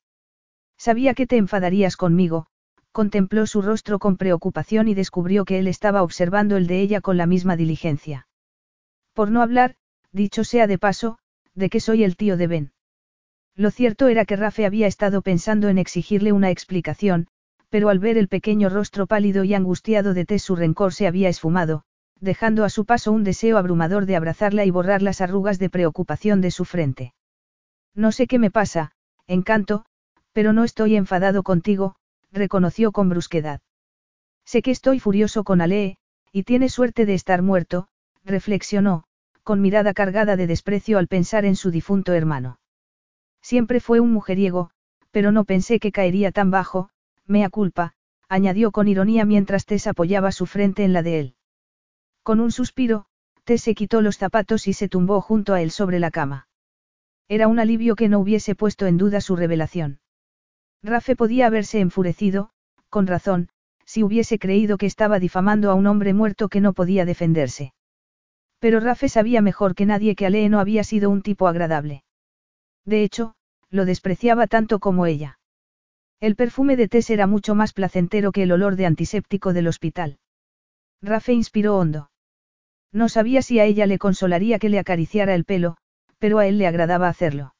Sabía 0.76 1.14
que 1.14 1.26
te 1.26 1.36
enfadarías 1.36 1.96
conmigo, 1.96 2.46
contempló 2.92 3.46
su 3.46 3.62
rostro 3.62 3.98
con 3.98 4.16
preocupación 4.16 4.88
y 4.88 4.94
descubrió 4.94 5.44
que 5.44 5.58
él 5.58 5.68
estaba 5.68 6.02
observando 6.02 6.56
el 6.56 6.66
de 6.66 6.80
ella 6.80 7.00
con 7.00 7.16
la 7.16 7.26
misma 7.26 7.56
diligencia. 7.56 8.26
Por 9.12 9.30
no 9.30 9.42
hablar, 9.42 9.76
dicho 10.10 10.42
sea 10.44 10.66
de 10.66 10.78
paso, 10.78 11.18
de 11.54 11.68
que 11.70 11.80
soy 11.80 12.04
el 12.04 12.16
tío 12.16 12.36
de 12.36 12.46
Ben. 12.46 12.72
Lo 13.58 13.72
cierto 13.72 14.06
era 14.06 14.24
que 14.24 14.36
Rafe 14.36 14.66
había 14.66 14.86
estado 14.86 15.20
pensando 15.20 15.68
en 15.68 15.78
exigirle 15.78 16.30
una 16.30 16.48
explicación, 16.48 17.26
pero 17.70 17.88
al 17.88 17.98
ver 17.98 18.16
el 18.16 18.28
pequeño 18.28 18.68
rostro 18.68 19.08
pálido 19.08 19.42
y 19.42 19.52
angustiado 19.52 20.14
de 20.14 20.24
Tess 20.24 20.44
su 20.44 20.54
rencor 20.54 20.94
se 20.94 21.08
había 21.08 21.28
esfumado, 21.28 21.82
dejando 22.20 22.64
a 22.64 22.70
su 22.70 22.84
paso 22.84 23.10
un 23.10 23.24
deseo 23.24 23.58
abrumador 23.58 24.06
de 24.06 24.14
abrazarla 24.14 24.64
y 24.64 24.70
borrar 24.70 25.02
las 25.02 25.20
arrugas 25.20 25.58
de 25.58 25.70
preocupación 25.70 26.40
de 26.40 26.52
su 26.52 26.64
frente. 26.64 27.14
No 27.96 28.12
sé 28.12 28.28
qué 28.28 28.38
me 28.38 28.52
pasa, 28.52 28.92
encanto, 29.26 29.84
pero 30.32 30.52
no 30.52 30.62
estoy 30.62 30.94
enfadado 30.94 31.42
contigo, 31.42 31.96
reconoció 32.30 32.92
con 32.92 33.08
brusquedad. 33.08 33.60
Sé 34.44 34.62
que 34.62 34.70
estoy 34.70 35.00
furioso 35.00 35.42
con 35.42 35.60
Alee, 35.60 35.96
y 36.30 36.44
tiene 36.44 36.68
suerte 36.68 37.06
de 37.06 37.14
estar 37.14 37.42
muerto, 37.42 37.88
reflexionó, 38.24 39.02
con 39.42 39.60
mirada 39.60 39.94
cargada 39.94 40.36
de 40.36 40.46
desprecio 40.46 40.98
al 40.98 41.08
pensar 41.08 41.44
en 41.44 41.56
su 41.56 41.72
difunto 41.72 42.12
hermano. 42.12 42.57
Siempre 43.48 43.80
fue 43.80 43.98
un 43.98 44.12
mujeriego, 44.12 44.72
pero 45.10 45.32
no 45.32 45.46
pensé 45.46 45.80
que 45.80 45.90
caería 45.90 46.32
tan 46.32 46.50
bajo, 46.50 46.90
mea 47.26 47.48
culpa, 47.48 47.94
añadió 48.28 48.72
con 48.72 48.88
ironía 48.88 49.24
mientras 49.24 49.64
Tess 49.64 49.86
apoyaba 49.86 50.32
su 50.32 50.44
frente 50.44 50.84
en 50.84 50.92
la 50.92 51.02
de 51.02 51.18
él. 51.18 51.34
Con 52.22 52.40
un 52.40 52.52
suspiro, 52.52 53.06
Tess 53.44 53.62
se 53.62 53.74
quitó 53.74 54.02
los 54.02 54.18
zapatos 54.18 54.68
y 54.68 54.74
se 54.74 54.90
tumbó 54.90 55.22
junto 55.22 55.54
a 55.54 55.62
él 55.62 55.70
sobre 55.70 55.98
la 55.98 56.10
cama. 56.10 56.46
Era 57.26 57.48
un 57.48 57.58
alivio 57.58 57.96
que 57.96 58.10
no 58.10 58.18
hubiese 58.18 58.54
puesto 58.54 58.84
en 58.86 58.98
duda 58.98 59.22
su 59.22 59.34
revelación. 59.34 60.00
Rafe 60.82 61.16
podía 61.16 61.46
haberse 61.46 61.80
enfurecido, 61.80 62.50
con 62.90 63.06
razón, 63.06 63.48
si 63.86 64.02
hubiese 64.02 64.38
creído 64.38 64.76
que 64.76 64.84
estaba 64.84 65.18
difamando 65.18 65.70
a 65.70 65.74
un 65.74 65.86
hombre 65.86 66.12
muerto 66.12 66.50
que 66.50 66.60
no 66.60 66.74
podía 66.74 67.06
defenderse. 67.06 67.72
Pero 68.58 68.78
Rafe 68.78 69.08
sabía 69.08 69.40
mejor 69.40 69.74
que 69.74 69.86
nadie 69.86 70.16
que 70.16 70.26
Alee 70.26 70.50
no 70.50 70.60
había 70.60 70.84
sido 70.84 71.08
un 71.08 71.22
tipo 71.22 71.48
agradable. 71.48 72.04
De 72.84 73.02
hecho, 73.02 73.34
lo 73.70 73.84
despreciaba 73.84 74.46
tanto 74.46 74.78
como 74.78 75.06
ella. 75.06 75.38
El 76.20 76.34
perfume 76.34 76.76
de 76.76 76.88
Tess 76.88 77.10
era 77.10 77.26
mucho 77.26 77.54
más 77.54 77.72
placentero 77.72 78.32
que 78.32 78.42
el 78.42 78.52
olor 78.52 78.76
de 78.76 78.86
antiséptico 78.86 79.52
del 79.52 79.68
hospital. 79.68 80.18
Rafe 81.00 81.32
inspiró 81.32 81.76
hondo. 81.76 82.10
No 82.92 83.08
sabía 83.08 83.42
si 83.42 83.60
a 83.60 83.64
ella 83.64 83.86
le 83.86 83.98
consolaría 83.98 84.58
que 84.58 84.68
le 84.68 84.78
acariciara 84.78 85.34
el 85.34 85.44
pelo, 85.44 85.76
pero 86.18 86.38
a 86.38 86.46
él 86.46 86.58
le 86.58 86.66
agradaba 86.66 87.08
hacerlo. 87.08 87.54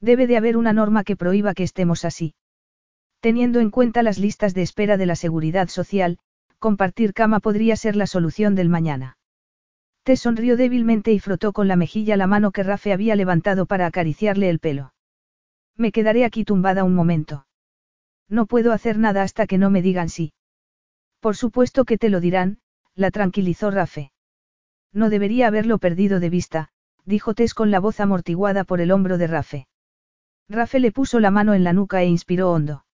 Debe 0.00 0.26
de 0.26 0.36
haber 0.36 0.56
una 0.56 0.72
norma 0.72 1.04
que 1.04 1.16
prohíba 1.16 1.54
que 1.54 1.64
estemos 1.64 2.04
así. 2.04 2.34
Teniendo 3.20 3.60
en 3.60 3.70
cuenta 3.70 4.02
las 4.02 4.18
listas 4.18 4.54
de 4.54 4.62
espera 4.62 4.96
de 4.96 5.06
la 5.06 5.16
seguridad 5.16 5.68
social, 5.68 6.18
compartir 6.58 7.14
cama 7.14 7.40
podría 7.40 7.76
ser 7.76 7.96
la 7.96 8.06
solución 8.06 8.54
del 8.54 8.68
mañana. 8.68 9.16
Te 10.02 10.16
sonrió 10.16 10.56
débilmente 10.56 11.12
y 11.12 11.20
frotó 11.20 11.52
con 11.52 11.68
la 11.68 11.76
mejilla 11.76 12.16
la 12.16 12.26
mano 12.26 12.50
que 12.50 12.62
Rafe 12.62 12.92
había 12.92 13.14
levantado 13.16 13.66
para 13.66 13.86
acariciarle 13.86 14.50
el 14.50 14.58
pelo. 14.58 14.92
Me 15.76 15.92
quedaré 15.92 16.24
aquí 16.24 16.44
tumbada 16.44 16.84
un 16.84 16.94
momento. 16.94 17.46
No 18.28 18.46
puedo 18.46 18.72
hacer 18.72 18.98
nada 18.98 19.22
hasta 19.22 19.46
que 19.46 19.58
no 19.58 19.70
me 19.70 19.82
digan 19.82 20.08
sí. 20.08 20.32
Por 21.20 21.36
supuesto 21.36 21.84
que 21.84 21.98
te 21.98 22.08
lo 22.08 22.20
dirán, 22.20 22.58
la 22.94 23.10
tranquilizó 23.10 23.70
Rafe. 23.70 24.12
No 24.92 25.08
debería 25.08 25.46
haberlo 25.46 25.78
perdido 25.78 26.20
de 26.20 26.30
vista, 26.30 26.68
dijo 27.04 27.34
Tess 27.34 27.54
con 27.54 27.70
la 27.70 27.80
voz 27.80 28.00
amortiguada 28.00 28.64
por 28.64 28.80
el 28.80 28.90
hombro 28.90 29.18
de 29.18 29.26
Rafe. 29.26 29.66
Rafe 30.48 30.80
le 30.80 30.92
puso 30.92 31.20
la 31.20 31.30
mano 31.30 31.54
en 31.54 31.64
la 31.64 31.72
nuca 31.72 32.02
e 32.02 32.06
inspiró 32.06 32.52
hondo. 32.52 32.84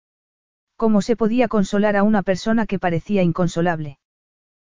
¿Cómo 0.77 1.03
se 1.03 1.17
podía 1.17 1.49
consolar 1.49 1.97
a 1.97 2.05
una 2.05 2.23
persona 2.23 2.67
que 2.67 2.79
parecía 2.79 3.23
inconsolable? 3.23 3.99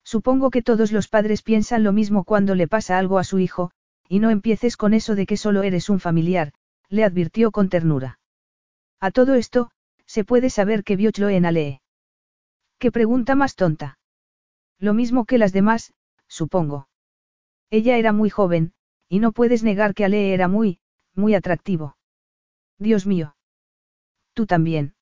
Supongo 0.04 0.50
que 0.50 0.62
todos 0.62 0.90
los 0.90 1.06
padres 1.06 1.42
piensan 1.42 1.84
lo 1.84 1.92
mismo 1.92 2.24
cuando 2.24 2.56
le 2.56 2.66
pasa 2.66 2.98
algo 2.98 3.18
a 3.18 3.24
su 3.24 3.38
hijo, 3.38 3.70
y 4.08 4.18
no 4.18 4.30
empieces 4.30 4.76
con 4.76 4.94
eso 4.94 5.14
de 5.14 5.26
que 5.26 5.36
solo 5.36 5.62
eres 5.62 5.88
un 5.88 6.00
familiar, 6.00 6.52
le 6.92 7.04
advirtió 7.04 7.52
con 7.52 7.70
ternura. 7.70 8.20
A 9.00 9.10
todo 9.10 9.34
esto, 9.34 9.70
se 10.04 10.24
puede 10.24 10.50
saber 10.50 10.84
que 10.84 10.94
vio 10.94 11.10
Chloe 11.10 11.36
en 11.36 11.46
Alee. 11.46 11.80
¿Qué 12.78 12.92
pregunta 12.92 13.34
más 13.34 13.56
tonta? 13.56 13.98
Lo 14.78 14.92
mismo 14.92 15.24
que 15.24 15.38
las 15.38 15.54
demás, 15.54 15.94
supongo. 16.28 16.88
Ella 17.70 17.96
era 17.96 18.12
muy 18.12 18.28
joven, 18.28 18.74
y 19.08 19.20
no 19.20 19.32
puedes 19.32 19.62
negar 19.62 19.94
que 19.94 20.04
Alee 20.04 20.34
era 20.34 20.48
muy, 20.48 20.80
muy 21.14 21.34
atractivo. 21.34 21.96
Dios 22.78 23.06
mío. 23.06 23.36
Tú 24.34 24.44
también. 24.44 24.94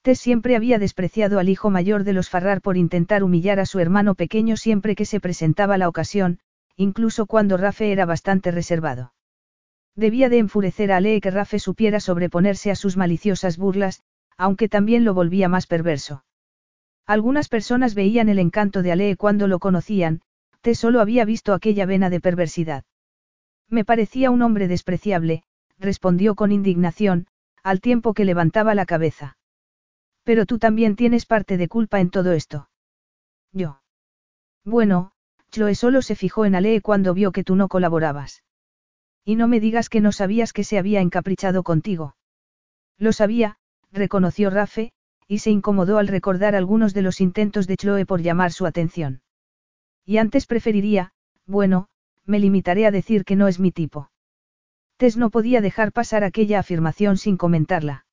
Tess 0.00 0.18
siempre 0.18 0.56
había 0.56 0.78
despreciado 0.78 1.38
al 1.38 1.50
hijo 1.50 1.68
mayor 1.68 2.04
de 2.04 2.14
los 2.14 2.30
Farrar 2.30 2.62
por 2.62 2.78
intentar 2.78 3.22
humillar 3.22 3.60
a 3.60 3.66
su 3.66 3.80
hermano 3.80 4.14
pequeño 4.14 4.56
siempre 4.56 4.96
que 4.96 5.04
se 5.04 5.20
presentaba 5.20 5.76
la 5.76 5.90
ocasión, 5.90 6.38
incluso 6.74 7.26
cuando 7.26 7.58
Rafe 7.58 7.92
era 7.92 8.06
bastante 8.06 8.50
reservado. 8.50 9.11
Debía 9.94 10.28
de 10.28 10.38
enfurecer 10.38 10.90
a 10.92 11.00
Lee 11.00 11.20
que 11.20 11.30
Rafe 11.30 11.58
supiera 11.58 12.00
sobreponerse 12.00 12.70
a 12.70 12.76
sus 12.76 12.96
maliciosas 12.96 13.58
burlas, 13.58 14.02
aunque 14.36 14.68
también 14.68 15.04
lo 15.04 15.14
volvía 15.14 15.48
más 15.48 15.66
perverso. 15.66 16.24
Algunas 17.06 17.48
personas 17.48 17.94
veían 17.94 18.28
el 18.28 18.38
encanto 18.38 18.82
de 18.82 18.92
Alee 18.92 19.16
cuando 19.16 19.48
lo 19.48 19.58
conocían, 19.58 20.22
Tess 20.60 20.78
solo 20.78 21.00
había 21.00 21.24
visto 21.24 21.52
aquella 21.52 21.84
vena 21.84 22.08
de 22.08 22.20
perversidad. 22.20 22.84
Me 23.68 23.84
parecía 23.84 24.30
un 24.30 24.42
hombre 24.42 24.68
despreciable, 24.68 25.42
respondió 25.78 26.34
con 26.34 26.52
indignación, 26.52 27.26
al 27.62 27.80
tiempo 27.80 28.14
que 28.14 28.24
levantaba 28.24 28.74
la 28.74 28.86
cabeza. 28.86 29.36
Pero 30.24 30.46
tú 30.46 30.58
también 30.58 30.94
tienes 30.94 31.26
parte 31.26 31.56
de 31.56 31.68
culpa 31.68 32.00
en 32.00 32.10
todo 32.10 32.32
esto. 32.32 32.68
Yo. 33.52 33.80
Bueno, 34.64 35.12
Chloe 35.50 35.74
solo 35.74 36.00
se 36.00 36.14
fijó 36.14 36.44
en 36.44 36.54
Ale 36.54 36.80
cuando 36.80 37.12
vio 37.12 37.32
que 37.32 37.44
tú 37.44 37.56
no 37.56 37.68
colaborabas. 37.68 38.42
Y 39.24 39.36
no 39.36 39.48
me 39.48 39.60
digas 39.60 39.88
que 39.88 40.00
no 40.00 40.12
sabías 40.12 40.52
que 40.52 40.64
se 40.64 40.78
había 40.78 41.00
encaprichado 41.00 41.62
contigo. 41.62 42.16
Lo 42.98 43.12
sabía, 43.12 43.56
reconoció 43.92 44.50
Rafe, 44.50 44.92
y 45.28 45.38
se 45.38 45.50
incomodó 45.50 45.98
al 45.98 46.08
recordar 46.08 46.54
algunos 46.54 46.94
de 46.94 47.02
los 47.02 47.20
intentos 47.20 47.66
de 47.66 47.76
Chloe 47.76 48.06
por 48.06 48.20
llamar 48.20 48.52
su 48.52 48.66
atención. 48.66 49.22
Y 50.04 50.18
antes 50.18 50.46
preferiría, 50.46 51.12
bueno, 51.46 51.88
me 52.26 52.38
limitaré 52.38 52.86
a 52.86 52.90
decir 52.90 53.24
que 53.24 53.36
no 53.36 53.48
es 53.48 53.58
mi 53.58 53.70
tipo. 53.70 54.10
Tess 54.96 55.16
no 55.16 55.30
podía 55.30 55.60
dejar 55.60 55.92
pasar 55.92 56.24
aquella 56.24 56.58
afirmación 56.58 57.16
sin 57.16 57.36
comentarla. 57.36 58.06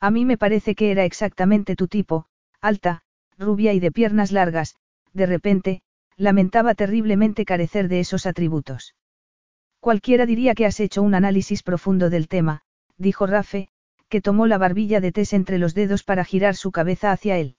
A 0.00 0.10
mí 0.10 0.24
me 0.24 0.38
parece 0.38 0.74
que 0.74 0.90
era 0.90 1.04
exactamente 1.04 1.76
tu 1.76 1.88
tipo, 1.88 2.26
alta, 2.60 3.02
rubia 3.38 3.72
y 3.72 3.80
de 3.80 3.92
piernas 3.92 4.32
largas, 4.32 4.76
de 5.12 5.26
repente, 5.26 5.82
lamentaba 6.16 6.74
terriblemente 6.74 7.44
carecer 7.44 7.88
de 7.88 8.00
esos 8.00 8.26
atributos. 8.26 8.94
Cualquiera 9.86 10.26
diría 10.26 10.56
que 10.56 10.66
has 10.66 10.80
hecho 10.80 11.00
un 11.00 11.14
análisis 11.14 11.62
profundo 11.62 12.10
del 12.10 12.26
tema, 12.26 12.62
dijo 12.98 13.24
Rafe, 13.24 13.68
que 14.08 14.20
tomó 14.20 14.48
la 14.48 14.58
barbilla 14.58 15.00
de 15.00 15.12
Tess 15.12 15.32
entre 15.32 15.58
los 15.58 15.74
dedos 15.74 16.02
para 16.02 16.24
girar 16.24 16.56
su 16.56 16.72
cabeza 16.72 17.12
hacia 17.12 17.38
él. 17.38 17.54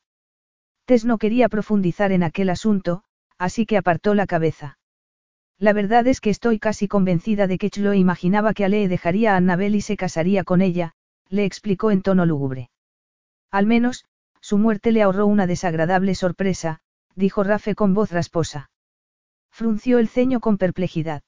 Tess 0.83 1.05
no 1.05 1.19
quería 1.19 1.47
profundizar 1.47 2.11
en 2.11 2.23
aquel 2.23 2.49
asunto, 2.49 3.05
así 3.37 3.65
que 3.65 3.77
apartó 3.77 4.13
la 4.13 4.27
cabeza. 4.27 4.77
La 5.57 5.71
verdad 5.71 6.05
es 6.05 6.19
que 6.19 6.29
estoy 6.29 6.59
casi 6.59 6.89
convencida 6.89 7.47
de 7.47 7.57
que 7.57 7.69
Chloe 7.69 7.97
imaginaba 7.97 8.53
que 8.53 8.65
Ale 8.65 8.89
dejaría 8.89 9.35
a 9.35 9.37
Annabel 9.37 9.73
y 9.75 9.79
se 9.79 9.95
casaría 9.95 10.43
con 10.43 10.61
ella, 10.61 10.95
le 11.29 11.45
explicó 11.45 11.91
en 11.91 12.01
tono 12.01 12.25
lúgubre. 12.25 12.71
Al 13.51 13.67
menos, 13.67 14.03
su 14.41 14.57
muerte 14.57 14.91
le 14.91 15.01
ahorró 15.01 15.27
una 15.27 15.47
desagradable 15.47 16.13
sorpresa, 16.13 16.81
dijo 17.15 17.43
Rafe 17.43 17.73
con 17.73 17.93
voz 17.93 18.11
rasposa. 18.11 18.69
Frunció 19.49 19.97
el 19.97 20.09
ceño 20.09 20.41
con 20.41 20.57
perplejidad. 20.57 21.23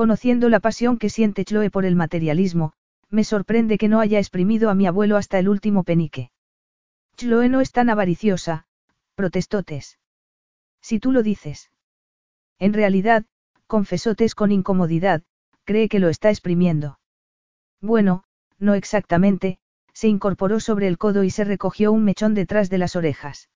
Conociendo 0.00 0.48
la 0.48 0.60
pasión 0.60 0.96
que 0.96 1.10
siente 1.10 1.44
Chloe 1.44 1.68
por 1.68 1.84
el 1.84 1.94
materialismo, 1.94 2.72
me 3.10 3.22
sorprende 3.22 3.76
que 3.76 3.86
no 3.86 4.00
haya 4.00 4.18
exprimido 4.18 4.70
a 4.70 4.74
mi 4.74 4.86
abuelo 4.86 5.18
hasta 5.18 5.38
el 5.38 5.46
último 5.46 5.84
penique. 5.84 6.30
Chloe 7.16 7.50
no 7.50 7.60
es 7.60 7.70
tan 7.70 7.90
avariciosa, 7.90 8.64
protestó 9.14 9.62
Tess. 9.62 9.98
Si 10.80 11.00
tú 11.00 11.12
lo 11.12 11.22
dices. 11.22 11.70
En 12.58 12.72
realidad, 12.72 13.26
confesó 13.66 14.14
Tess 14.14 14.34
con 14.34 14.52
incomodidad, 14.52 15.22
cree 15.64 15.90
que 15.90 15.98
lo 15.98 16.08
está 16.08 16.30
exprimiendo. 16.30 16.98
Bueno, 17.82 18.24
no 18.58 18.72
exactamente, 18.72 19.58
se 19.92 20.08
incorporó 20.08 20.60
sobre 20.60 20.88
el 20.88 20.96
codo 20.96 21.24
y 21.24 21.30
se 21.30 21.44
recogió 21.44 21.92
un 21.92 22.04
mechón 22.04 22.32
detrás 22.32 22.70
de 22.70 22.78
las 22.78 22.96
orejas. 22.96 23.50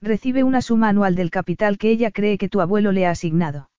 Recibe 0.00 0.42
una 0.42 0.62
suma 0.62 0.88
anual 0.88 1.14
del 1.14 1.30
capital 1.30 1.78
que 1.78 1.90
ella 1.90 2.10
cree 2.10 2.38
que 2.38 2.48
tu 2.48 2.60
abuelo 2.60 2.90
le 2.90 3.06
ha 3.06 3.12
asignado. 3.12 3.70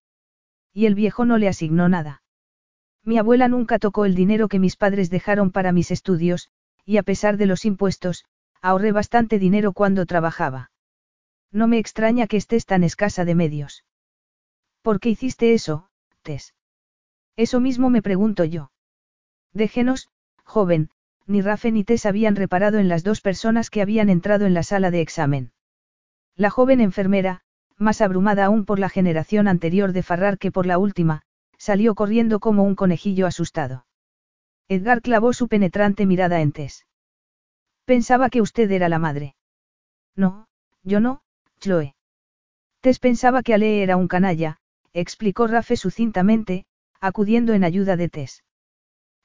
Y 0.73 0.85
el 0.85 0.95
viejo 0.95 1.25
no 1.25 1.37
le 1.37 1.47
asignó 1.47 1.89
nada. 1.89 2.23
Mi 3.03 3.17
abuela 3.17 3.47
nunca 3.47 3.79
tocó 3.79 4.05
el 4.05 4.15
dinero 4.15 4.47
que 4.47 4.59
mis 4.59 4.75
padres 4.75 5.09
dejaron 5.09 5.51
para 5.51 5.71
mis 5.71 5.91
estudios, 5.91 6.49
y 6.85 6.97
a 6.97 7.03
pesar 7.03 7.37
de 7.37 7.45
los 7.45 7.65
impuestos, 7.65 8.25
ahorré 8.61 8.91
bastante 8.91 9.39
dinero 9.39 9.73
cuando 9.73 10.05
trabajaba. 10.05 10.71
No 11.51 11.67
me 11.67 11.79
extraña 11.79 12.27
que 12.27 12.37
estés 12.37 12.65
tan 12.65 12.83
escasa 12.83 13.25
de 13.25 13.35
medios. 13.35 13.83
¿Por 14.81 14.99
qué 14.99 15.09
hiciste 15.09 15.53
eso, 15.53 15.89
Tess? 16.21 16.53
Eso 17.35 17.59
mismo 17.59 17.89
me 17.89 18.01
pregunto 18.01 18.45
yo. 18.45 18.71
Déjenos, 19.53 20.09
joven, 20.43 20.89
ni 21.27 21.41
Rafe 21.41 21.71
ni 21.71 21.83
Tess 21.83 22.05
habían 22.05 22.35
reparado 22.35 22.77
en 22.77 22.87
las 22.87 23.03
dos 23.03 23.21
personas 23.21 23.69
que 23.69 23.81
habían 23.81 24.09
entrado 24.09 24.45
en 24.45 24.53
la 24.53 24.63
sala 24.63 24.91
de 24.91 25.01
examen. 25.01 25.51
La 26.35 26.49
joven 26.49 26.81
enfermera, 26.81 27.41
más 27.81 28.01
abrumada 28.01 28.45
aún 28.45 28.65
por 28.65 28.79
la 28.79 28.89
generación 28.89 29.47
anterior 29.47 29.91
de 29.91 30.03
Farrar 30.03 30.37
que 30.37 30.51
por 30.51 30.65
la 30.65 30.77
última, 30.77 31.23
salió 31.57 31.95
corriendo 31.95 32.39
como 32.39 32.63
un 32.63 32.75
conejillo 32.75 33.27
asustado. 33.27 33.85
Edgar 34.67 35.01
clavó 35.01 35.33
su 35.33 35.47
penetrante 35.47 36.05
mirada 36.05 36.41
en 36.41 36.51
Tess. 36.51 36.85
Pensaba 37.85 38.29
que 38.29 38.41
usted 38.41 38.71
era 38.71 38.87
la 38.87 38.99
madre. 38.99 39.35
No, 40.15 40.47
yo 40.83 40.99
no, 40.99 41.21
Chloe. 41.59 41.95
Tess 42.79 42.99
pensaba 42.99 43.43
que 43.43 43.53
Ale 43.53 43.83
era 43.83 43.97
un 43.97 44.07
canalla, 44.07 44.57
explicó 44.93 45.47
Rafe 45.47 45.75
sucintamente, 45.75 46.65
acudiendo 46.99 47.53
en 47.53 47.63
ayuda 47.63 47.95
de 47.95 48.09
Tess. 48.09 48.43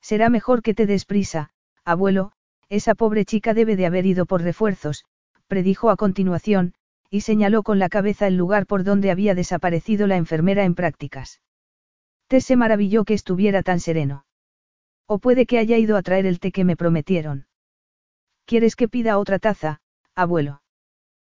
Será 0.01 0.31
mejor 0.31 0.62
que 0.62 0.75
te 0.75 0.86
des 0.86 1.05
prisa, 1.05 1.51
abuelo, 1.85 2.33
esa 2.68 2.94
pobre 2.94 3.25
chica 3.25 3.55
debe 3.55 3.76
de 3.76 3.86
haber 3.86 4.07
ido 4.07 4.26
por 4.26 4.43
refuerzos, 4.43 5.05
predijo 5.47 5.91
a 5.91 5.97
continuación, 5.97 6.75
y 7.10 7.23
señaló 7.23 7.62
con 7.62 7.78
la 7.78 7.89
cabeza 7.89 8.26
el 8.26 8.36
lugar 8.36 8.67
por 8.67 8.85
donde 8.85 9.10
había 9.10 9.35
desaparecido 9.35 10.07
la 10.07 10.17
enfermera 10.17 10.65
en 10.65 10.75
prácticas. 10.75 11.41
Tess 12.28 12.44
se 12.44 12.57
maravilló 12.57 13.05
que 13.05 13.15
estuviera 13.15 13.62
tan 13.62 13.81
sereno. 13.81 14.25
O 15.07 15.18
puede 15.18 15.47
que 15.47 15.59
haya 15.59 15.78
ido 15.78 15.97
a 15.97 16.02
traer 16.02 16.26
el 16.26 16.41
té 16.41 16.51
que 16.51 16.65
me 16.65 16.76
prometieron. 16.76 17.47
¿Quieres 18.44 18.76
que 18.76 18.89
pida 18.89 19.18
otra 19.18 19.39
taza, 19.39 19.81
abuelo? 20.15 20.62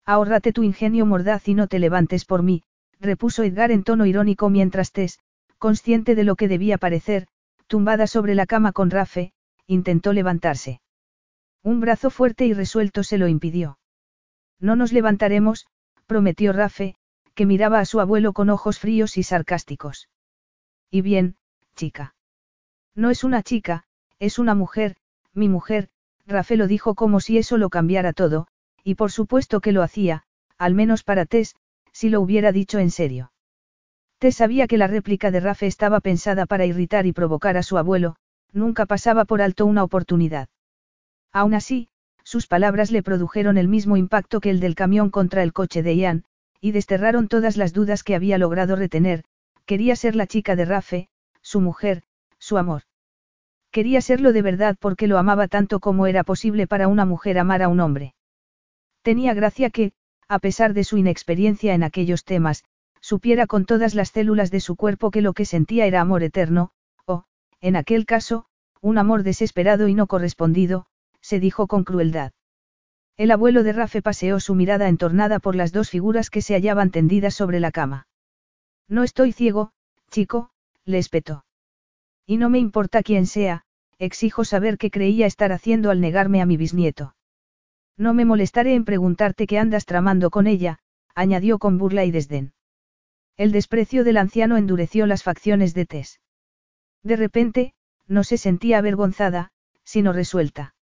Ahórrate 0.05 0.53
tu 0.53 0.63
ingenio 0.63 1.05
mordaz 1.05 1.47
y 1.49 1.53
no 1.53 1.67
te 1.67 1.79
levantes 1.79 2.23
por 2.23 2.43
mí, 2.43 2.63
repuso 2.99 3.43
Edgar 3.43 3.71
en 3.71 3.83
tono 3.83 4.05
irónico 4.05 4.49
mientras 4.49 4.91
Tess, 4.91 5.19
consciente 5.57 6.15
de 6.15 6.23
lo 6.23 6.35
que 6.35 6.47
debía 6.47 6.77
parecer, 6.77 7.27
tumbada 7.67 8.07
sobre 8.07 8.35
la 8.35 8.45
cama 8.45 8.71
con 8.71 8.89
Rafe, 8.89 9.33
intentó 9.65 10.13
levantarse. 10.13 10.81
Un 11.63 11.81
brazo 11.81 12.09
fuerte 12.09 12.45
y 12.45 12.53
resuelto 12.53 13.03
se 13.03 13.17
lo 13.17 13.27
impidió. 13.27 13.77
No 14.59 14.75
nos 14.75 14.91
levantaremos, 14.91 15.67
prometió 16.05 16.53
Rafe, 16.53 16.95
que 17.35 17.45
miraba 17.45 17.79
a 17.79 17.85
su 17.85 17.99
abuelo 17.99 18.33
con 18.33 18.49
ojos 18.49 18.79
fríos 18.79 19.17
y 19.17 19.23
sarcásticos. 19.23 20.09
Y 20.89 21.01
bien, 21.01 21.35
chica. 21.75 22.15
No 22.95 23.11
es 23.11 23.23
una 23.23 23.43
chica, 23.43 23.85
es 24.19 24.39
una 24.39 24.55
mujer, 24.55 24.95
mi 25.33 25.47
mujer, 25.47 25.89
Rafe 26.25 26.57
lo 26.57 26.67
dijo 26.67 26.95
como 26.95 27.19
si 27.19 27.37
eso 27.37 27.57
lo 27.57 27.69
cambiara 27.69 28.13
todo, 28.13 28.47
y 28.83 28.95
por 28.95 29.11
supuesto 29.11 29.61
que 29.61 29.71
lo 29.71 29.83
hacía, 29.83 30.23
al 30.57 30.73
menos 30.73 31.03
para 31.03 31.25
Tess, 31.25 31.55
si 31.91 32.09
lo 32.09 32.21
hubiera 32.21 32.51
dicho 32.51 32.79
en 32.79 32.89
serio. 32.89 33.31
Tess 34.17 34.37
sabía 34.37 34.67
que 34.67 34.77
la 34.77 34.87
réplica 34.87 35.29
de 35.29 35.39
Rafe 35.39 35.67
estaba 35.67 35.99
pensada 35.99 36.47
para 36.47 36.65
irritar 36.65 37.05
y 37.05 37.13
provocar 37.13 37.55
a 37.57 37.63
su 37.63 37.77
abuelo, 37.77 38.15
nunca 38.51 38.85
pasaba 38.85 39.25
por 39.25 39.41
alto 39.41 39.65
una 39.65 39.83
oportunidad. 39.83 40.49
Aún 41.31 41.53
así, 41.53 41.89
sus 42.27 42.45
palabras 42.45 42.91
le 42.91 43.03
produjeron 43.03 43.57
el 43.57 43.69
mismo 43.69 43.95
impacto 43.95 44.41
que 44.41 44.49
el 44.49 44.59
del 44.59 44.75
camión 44.75 45.11
contra 45.11 45.43
el 45.43 45.53
coche 45.53 45.81
de 45.81 45.95
Ian, 45.95 46.25
y 46.59 46.73
desterraron 46.73 47.29
todas 47.29 47.55
las 47.55 47.71
dudas 47.71 48.03
que 48.03 48.15
había 48.15 48.37
logrado 48.37 48.75
retener, 48.75 49.23
quería 49.65 49.95
ser 49.95 50.13
la 50.13 50.27
chica 50.27 50.57
de 50.57 50.65
Rafe, 50.65 51.07
su 51.41 51.61
mujer, 51.61 52.03
su 52.37 52.57
amor. 52.57 52.81
Quería 53.71 54.01
serlo 54.01 54.33
de 54.33 54.41
verdad 54.41 54.75
porque 54.77 55.07
lo 55.07 55.17
amaba 55.17 55.47
tanto 55.47 55.79
como 55.79 56.05
era 56.05 56.25
posible 56.25 56.67
para 56.67 56.89
una 56.89 57.05
mujer 57.05 57.39
amar 57.39 57.63
a 57.63 57.69
un 57.69 57.79
hombre. 57.79 58.13
Tenía 59.03 59.33
gracia 59.33 59.69
que, 59.69 59.93
a 60.27 60.39
pesar 60.39 60.73
de 60.73 60.83
su 60.83 60.97
inexperiencia 60.97 61.75
en 61.75 61.83
aquellos 61.83 62.25
temas, 62.25 62.65
supiera 62.99 63.47
con 63.47 63.63
todas 63.63 63.95
las 63.95 64.09
células 64.09 64.51
de 64.51 64.59
su 64.59 64.75
cuerpo 64.75 65.11
que 65.11 65.21
lo 65.21 65.31
que 65.31 65.45
sentía 65.45 65.85
era 65.85 66.01
amor 66.01 66.23
eterno, 66.23 66.71
o, 67.05 67.23
en 67.61 67.77
aquel 67.77 68.05
caso, 68.05 68.47
un 68.81 68.97
amor 68.97 69.23
desesperado 69.23 69.87
y 69.87 69.93
no 69.93 70.07
correspondido, 70.07 70.87
se 71.27 71.41
dijo 71.41 71.67
con 71.67 71.83
crueldad. 71.83 72.31
El 73.17 73.31
abuelo 73.31 73.63
de 73.63 73.73
Rafe 73.73 74.01
paseó 74.01 74.39
su 74.39 74.55
mirada 74.55 74.87
entornada 74.87 75.39
por 75.39 75.55
las 75.55 75.73
dos 75.73 75.89
figuras 75.89 76.29
que 76.29 76.41
se 76.41 76.53
hallaban 76.53 76.89
tendidas 76.89 77.33
sobre 77.33 77.59
la 77.59 77.71
cama. 77.71 78.07
No 78.87 79.03
estoy 79.03 79.33
ciego, 79.33 79.73
chico, 80.09 80.51
le 80.85 80.99
espetó. 80.99 81.43
Y 82.25 82.37
no 82.37 82.49
me 82.49 82.59
importa 82.59 83.03
quién 83.03 83.25
sea, 83.25 83.65
exijo 83.99 84.45
saber 84.45 84.77
qué 84.77 84.89
creía 84.89 85.25
estar 85.25 85.51
haciendo 85.51 85.91
al 85.91 85.99
negarme 85.99 86.41
a 86.41 86.45
mi 86.45 86.55
bisnieto. 86.55 87.13
No 87.97 88.13
me 88.13 88.23
molestaré 88.23 88.73
en 88.73 88.85
preguntarte 88.85 89.47
qué 89.47 89.59
andas 89.59 89.85
tramando 89.85 90.29
con 90.29 90.47
ella, 90.47 90.79
añadió 91.13 91.59
con 91.59 91.77
burla 91.77 92.05
y 92.05 92.11
desdén. 92.11 92.53
El 93.35 93.51
desprecio 93.51 94.05
del 94.05 94.15
anciano 94.15 94.55
endureció 94.55 95.05
las 95.07 95.23
facciones 95.23 95.73
de 95.73 95.85
Tess. 95.85 96.21
De 97.03 97.17
repente, 97.17 97.73
no 98.07 98.23
se 98.23 98.37
sentía 98.37 98.77
avergonzada, 98.77 99.51
sino 99.83 100.13
resuelta. 100.13 100.76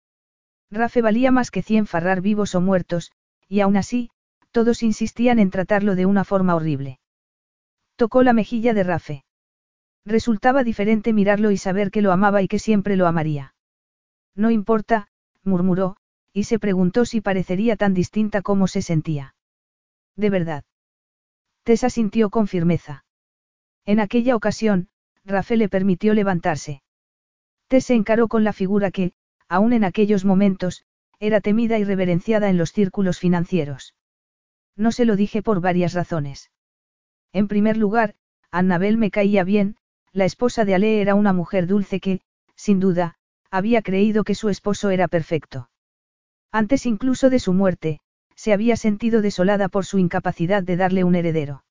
Rafe 0.72 1.02
valía 1.02 1.32
más 1.32 1.52
que 1.52 1.62
cien 1.62 1.86
farrar 1.86 2.22
vivos 2.22 2.56
o 2.56 2.62
muertos, 2.62 3.12
y 3.48 3.62
aún 3.62 3.78
así, 3.78 4.10
todos 4.52 4.84
insistían 4.84 5.40
en 5.40 5.50
tratarlo 5.50 5.96
de 5.96 6.06
una 6.06 6.24
forma 6.24 6.56
horrible. 6.56 7.00
Tocó 7.96 8.24
la 8.24 8.34
mejilla 8.34 8.74
de 8.74 8.84
Rafe. 8.84 9.26
Resultaba 10.06 10.64
diferente 10.64 11.14
mirarlo 11.14 11.52
y 11.52 11.58
saber 11.58 11.92
que 11.92 12.02
lo 12.02 12.12
amaba 12.12 12.42
y 12.42 12.48
que 12.48 12.60
siempre 12.60 12.96
lo 12.96 13.08
amaría. 13.08 13.56
No 14.36 14.52
importa, 14.52 15.08
murmuró, 15.44 15.98
y 16.34 16.46
se 16.46 16.60
preguntó 16.60 17.06
si 17.06 17.22
parecería 17.22 17.76
tan 17.78 17.94
distinta 17.94 18.42
como 18.42 18.68
se 18.68 18.82
sentía. 18.82 19.36
De 20.16 20.30
verdad. 20.30 20.64
Tessa 21.64 21.90
sintió 21.90 22.30
con 22.30 22.48
firmeza. 22.48 23.06
En 23.86 24.00
aquella 24.00 24.36
ocasión, 24.36 24.90
Rafe 25.24 25.56
le 25.56 25.70
permitió 25.70 26.14
levantarse. 26.14 26.82
Tess 27.68 27.86
se 27.86 27.94
encaró 27.94 28.28
con 28.28 28.44
la 28.44 28.54
figura 28.54 28.92
que, 28.92 29.14
aún 29.48 29.74
en 29.74 29.84
aquellos 29.84 30.26
momentos, 30.26 30.84
era 31.20 31.42
temida 31.42 31.78
y 31.80 31.84
reverenciada 31.84 32.50
en 32.50 32.58
los 32.58 32.72
círculos 32.72 33.20
financieros. 33.20 33.96
No 34.76 34.92
se 34.92 35.06
lo 35.06 35.16
dije 35.16 35.42
por 35.42 35.62
varias 35.62 35.94
razones. 35.94 36.52
En 37.32 37.48
primer 37.48 37.78
lugar, 37.78 38.16
Annabel 38.52 38.98
me 38.98 39.12
caía 39.12 39.44
bien, 39.44 39.78
la 40.12 40.26
esposa 40.26 40.66
de 40.66 40.76
Ale 40.76 41.02
era 41.02 41.16
una 41.16 41.34
mujer 41.34 41.66
dulce 41.68 42.00
que, 42.00 42.22
sin 42.56 42.80
duda, 42.80 43.16
había 43.50 43.82
creído 43.82 44.24
que 44.24 44.36
su 44.36 44.50
esposo 44.50 44.90
era 44.90 45.08
perfecto. 45.08 45.70
Antes 46.52 46.86
incluso 46.86 47.30
de 47.30 47.40
su 47.40 47.54
muerte, 47.54 48.00
se 48.36 48.54
había 48.54 48.76
sentido 48.76 49.22
desolada 49.22 49.70
por 49.70 49.86
su 49.86 49.98
incapacidad 49.98 50.64
de 50.64 50.78
darle 50.78 51.04
un 51.04 51.16
heredero. 51.16 51.64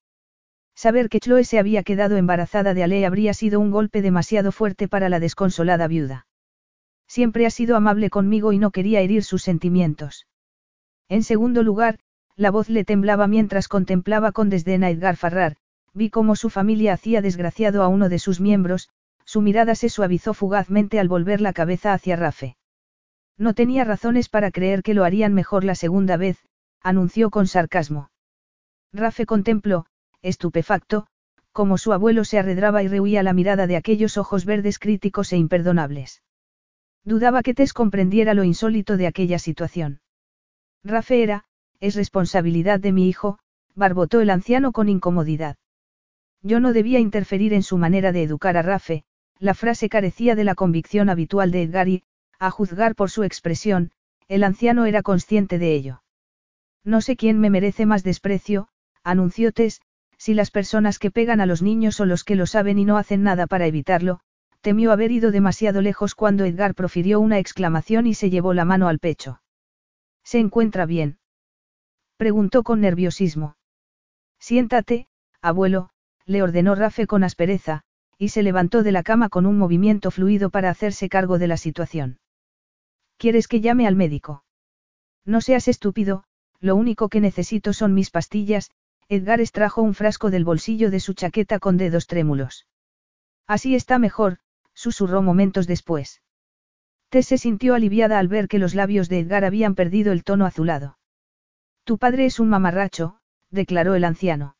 Saber 0.74 1.08
que 1.08 1.20
Chloe 1.20 1.44
se 1.44 1.58
había 1.58 1.82
quedado 1.82 2.16
embarazada 2.16 2.74
de 2.74 2.82
Ale 2.82 3.04
habría 3.04 3.34
sido 3.34 3.60
un 3.60 3.70
golpe 3.70 4.02
demasiado 4.02 4.52
fuerte 4.52 4.88
para 4.88 5.08
la 5.08 5.20
desconsolada 5.20 5.86
viuda. 5.86 6.26
Siempre 7.12 7.44
ha 7.44 7.50
sido 7.50 7.76
amable 7.76 8.08
conmigo 8.08 8.54
y 8.54 8.58
no 8.58 8.70
quería 8.70 9.00
herir 9.02 9.22
sus 9.22 9.42
sentimientos. 9.42 10.26
En 11.10 11.22
segundo 11.22 11.62
lugar, 11.62 11.98
la 12.36 12.50
voz 12.50 12.70
le 12.70 12.86
temblaba 12.86 13.26
mientras 13.26 13.68
contemplaba 13.68 14.32
con 14.32 14.48
desdén 14.48 14.82
a 14.82 14.88
Edgar 14.88 15.16
Farrar, 15.18 15.58
vi 15.92 16.08
cómo 16.08 16.36
su 16.36 16.48
familia 16.48 16.94
hacía 16.94 17.20
desgraciado 17.20 17.82
a 17.82 17.88
uno 17.88 18.08
de 18.08 18.18
sus 18.18 18.40
miembros, 18.40 18.88
su 19.26 19.42
mirada 19.42 19.74
se 19.74 19.90
suavizó 19.90 20.32
fugazmente 20.32 20.98
al 20.98 21.08
volver 21.08 21.42
la 21.42 21.52
cabeza 21.52 21.92
hacia 21.92 22.16
Rafe. 22.16 22.56
No 23.36 23.52
tenía 23.52 23.84
razones 23.84 24.30
para 24.30 24.50
creer 24.50 24.82
que 24.82 24.94
lo 24.94 25.04
harían 25.04 25.34
mejor 25.34 25.64
la 25.64 25.74
segunda 25.74 26.16
vez, 26.16 26.38
anunció 26.80 27.28
con 27.28 27.46
sarcasmo. 27.46 28.10
Rafe 28.90 29.26
contempló, 29.26 29.84
estupefacto, 30.22 31.08
como 31.52 31.76
su 31.76 31.92
abuelo 31.92 32.24
se 32.24 32.38
arredraba 32.38 32.82
y 32.82 32.88
rehuía 32.88 33.22
la 33.22 33.34
mirada 33.34 33.66
de 33.66 33.76
aquellos 33.76 34.16
ojos 34.16 34.46
verdes 34.46 34.78
críticos 34.78 35.30
e 35.34 35.36
imperdonables. 35.36 36.22
Dudaba 37.04 37.42
que 37.42 37.54
Tess 37.54 37.72
comprendiera 37.72 38.34
lo 38.34 38.44
insólito 38.44 38.96
de 38.96 39.06
aquella 39.06 39.38
situación. 39.38 40.00
Rafe 40.84 41.22
era, 41.22 41.44
es 41.80 41.94
responsabilidad 41.94 42.78
de 42.78 42.92
mi 42.92 43.08
hijo, 43.08 43.38
barbotó 43.74 44.20
el 44.20 44.30
anciano 44.30 44.72
con 44.72 44.88
incomodidad. 44.88 45.56
Yo 46.42 46.60
no 46.60 46.72
debía 46.72 46.98
interferir 46.98 47.54
en 47.54 47.62
su 47.62 47.78
manera 47.78 48.12
de 48.12 48.22
educar 48.22 48.56
a 48.56 48.62
Rafe, 48.62 49.04
la 49.38 49.54
frase 49.54 49.88
carecía 49.88 50.34
de 50.36 50.44
la 50.44 50.54
convicción 50.54 51.08
habitual 51.08 51.50
de 51.50 51.62
Edgar 51.62 51.88
y, 51.88 52.04
a 52.38 52.50
juzgar 52.50 52.94
por 52.94 53.10
su 53.10 53.24
expresión, 53.24 53.90
el 54.28 54.44
anciano 54.44 54.86
era 54.86 55.02
consciente 55.02 55.58
de 55.58 55.74
ello. 55.74 56.02
No 56.84 57.00
sé 57.00 57.16
quién 57.16 57.38
me 57.38 57.50
merece 57.50 57.86
más 57.86 58.02
desprecio, 58.02 58.68
anunció 59.02 59.52
Tess, 59.52 59.80
si 60.16 60.34
las 60.34 60.50
personas 60.50 60.98
que 60.98 61.10
pegan 61.10 61.40
a 61.40 61.46
los 61.46 61.62
niños 61.62 61.98
o 62.00 62.06
los 62.06 62.22
que 62.22 62.36
lo 62.36 62.46
saben 62.46 62.78
y 62.78 62.84
no 62.84 62.96
hacen 62.96 63.22
nada 63.22 63.46
para 63.46 63.66
evitarlo, 63.66 64.20
temió 64.62 64.92
haber 64.92 65.10
ido 65.10 65.32
demasiado 65.32 65.82
lejos 65.82 66.14
cuando 66.14 66.44
Edgar 66.44 66.74
profirió 66.74 67.20
una 67.20 67.38
exclamación 67.38 68.06
y 68.06 68.14
se 68.14 68.30
llevó 68.30 68.54
la 68.54 68.64
mano 68.64 68.88
al 68.88 69.00
pecho. 69.00 69.42
¿Se 70.24 70.38
encuentra 70.38 70.86
bien? 70.86 71.18
Preguntó 72.16 72.62
con 72.62 72.80
nerviosismo. 72.80 73.56
Siéntate, 74.38 75.08
abuelo, 75.40 75.90
le 76.24 76.42
ordenó 76.42 76.76
Rafe 76.76 77.08
con 77.08 77.24
aspereza, 77.24 77.82
y 78.18 78.28
se 78.28 78.44
levantó 78.44 78.84
de 78.84 78.92
la 78.92 79.02
cama 79.02 79.28
con 79.28 79.46
un 79.46 79.58
movimiento 79.58 80.12
fluido 80.12 80.48
para 80.50 80.70
hacerse 80.70 81.08
cargo 81.08 81.38
de 81.38 81.48
la 81.48 81.56
situación. 81.56 82.20
¿Quieres 83.16 83.48
que 83.48 83.60
llame 83.60 83.88
al 83.88 83.96
médico? 83.96 84.44
No 85.24 85.40
seas 85.40 85.66
estúpido, 85.66 86.24
lo 86.60 86.76
único 86.76 87.08
que 87.08 87.20
necesito 87.20 87.72
son 87.72 87.94
mis 87.94 88.10
pastillas, 88.10 88.70
Edgar 89.08 89.40
extrajo 89.40 89.82
un 89.82 89.94
frasco 89.94 90.30
del 90.30 90.44
bolsillo 90.44 90.90
de 90.90 91.00
su 91.00 91.14
chaqueta 91.14 91.58
con 91.58 91.76
dedos 91.76 92.06
trémulos. 92.06 92.66
Así 93.48 93.74
está 93.74 93.98
mejor, 93.98 94.38
susurró 94.82 95.22
momentos 95.22 95.68
después. 95.68 96.22
Tess 97.08 97.26
se 97.26 97.38
sintió 97.38 97.74
aliviada 97.74 98.18
al 98.18 98.26
ver 98.26 98.48
que 98.48 98.58
los 98.58 98.74
labios 98.74 99.08
de 99.08 99.20
Edgar 99.20 99.44
habían 99.44 99.76
perdido 99.76 100.10
el 100.10 100.24
tono 100.24 100.44
azulado. 100.44 100.98
Tu 101.84 101.98
padre 101.98 102.24
es 102.24 102.40
un 102.40 102.48
mamarracho, 102.48 103.18
declaró 103.50 103.94
el 103.94 104.02
anciano. 104.02 104.56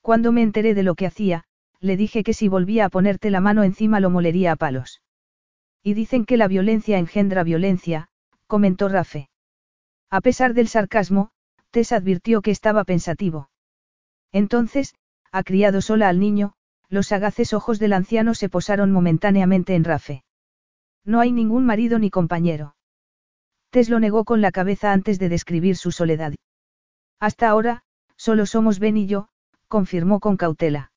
Cuando 0.00 0.30
me 0.30 0.42
enteré 0.42 0.74
de 0.74 0.84
lo 0.84 0.94
que 0.94 1.06
hacía, 1.06 1.42
le 1.80 1.96
dije 1.96 2.22
que 2.22 2.34
si 2.34 2.46
volvía 2.46 2.84
a 2.84 2.88
ponerte 2.88 3.30
la 3.30 3.40
mano 3.40 3.64
encima 3.64 3.98
lo 3.98 4.10
molería 4.10 4.52
a 4.52 4.56
palos. 4.56 5.02
Y 5.82 5.94
dicen 5.94 6.24
que 6.24 6.36
la 6.36 6.46
violencia 6.46 6.98
engendra 6.98 7.42
violencia, 7.42 8.08
comentó 8.46 8.88
Rafe. 8.88 9.28
A 10.08 10.20
pesar 10.20 10.54
del 10.54 10.68
sarcasmo, 10.68 11.30
Tess 11.72 11.90
advirtió 11.90 12.42
que 12.42 12.52
estaba 12.52 12.84
pensativo. 12.84 13.50
Entonces, 14.30 14.94
ha 15.32 15.42
criado 15.42 15.80
sola 15.80 16.08
al 16.08 16.20
niño, 16.20 16.52
los 16.92 17.06
sagaces 17.06 17.54
ojos 17.54 17.78
del 17.78 17.94
anciano 17.94 18.34
se 18.34 18.50
posaron 18.50 18.92
momentáneamente 18.92 19.74
en 19.74 19.84
Rafe. 19.84 20.24
No 21.06 21.20
hay 21.20 21.32
ningún 21.32 21.64
marido 21.64 21.98
ni 21.98 22.10
compañero. 22.10 22.76
Tess 23.70 23.88
lo 23.88 23.98
negó 23.98 24.24
con 24.26 24.42
la 24.42 24.52
cabeza 24.52 24.92
antes 24.92 25.18
de 25.18 25.30
describir 25.30 25.76
su 25.76 25.90
soledad. 25.90 26.34
Hasta 27.18 27.48
ahora, 27.48 27.82
solo 28.16 28.44
somos 28.44 28.78
Ben 28.78 28.98
y 28.98 29.06
yo, 29.06 29.30
confirmó 29.68 30.20
con 30.20 30.36
cautela. 30.36 30.92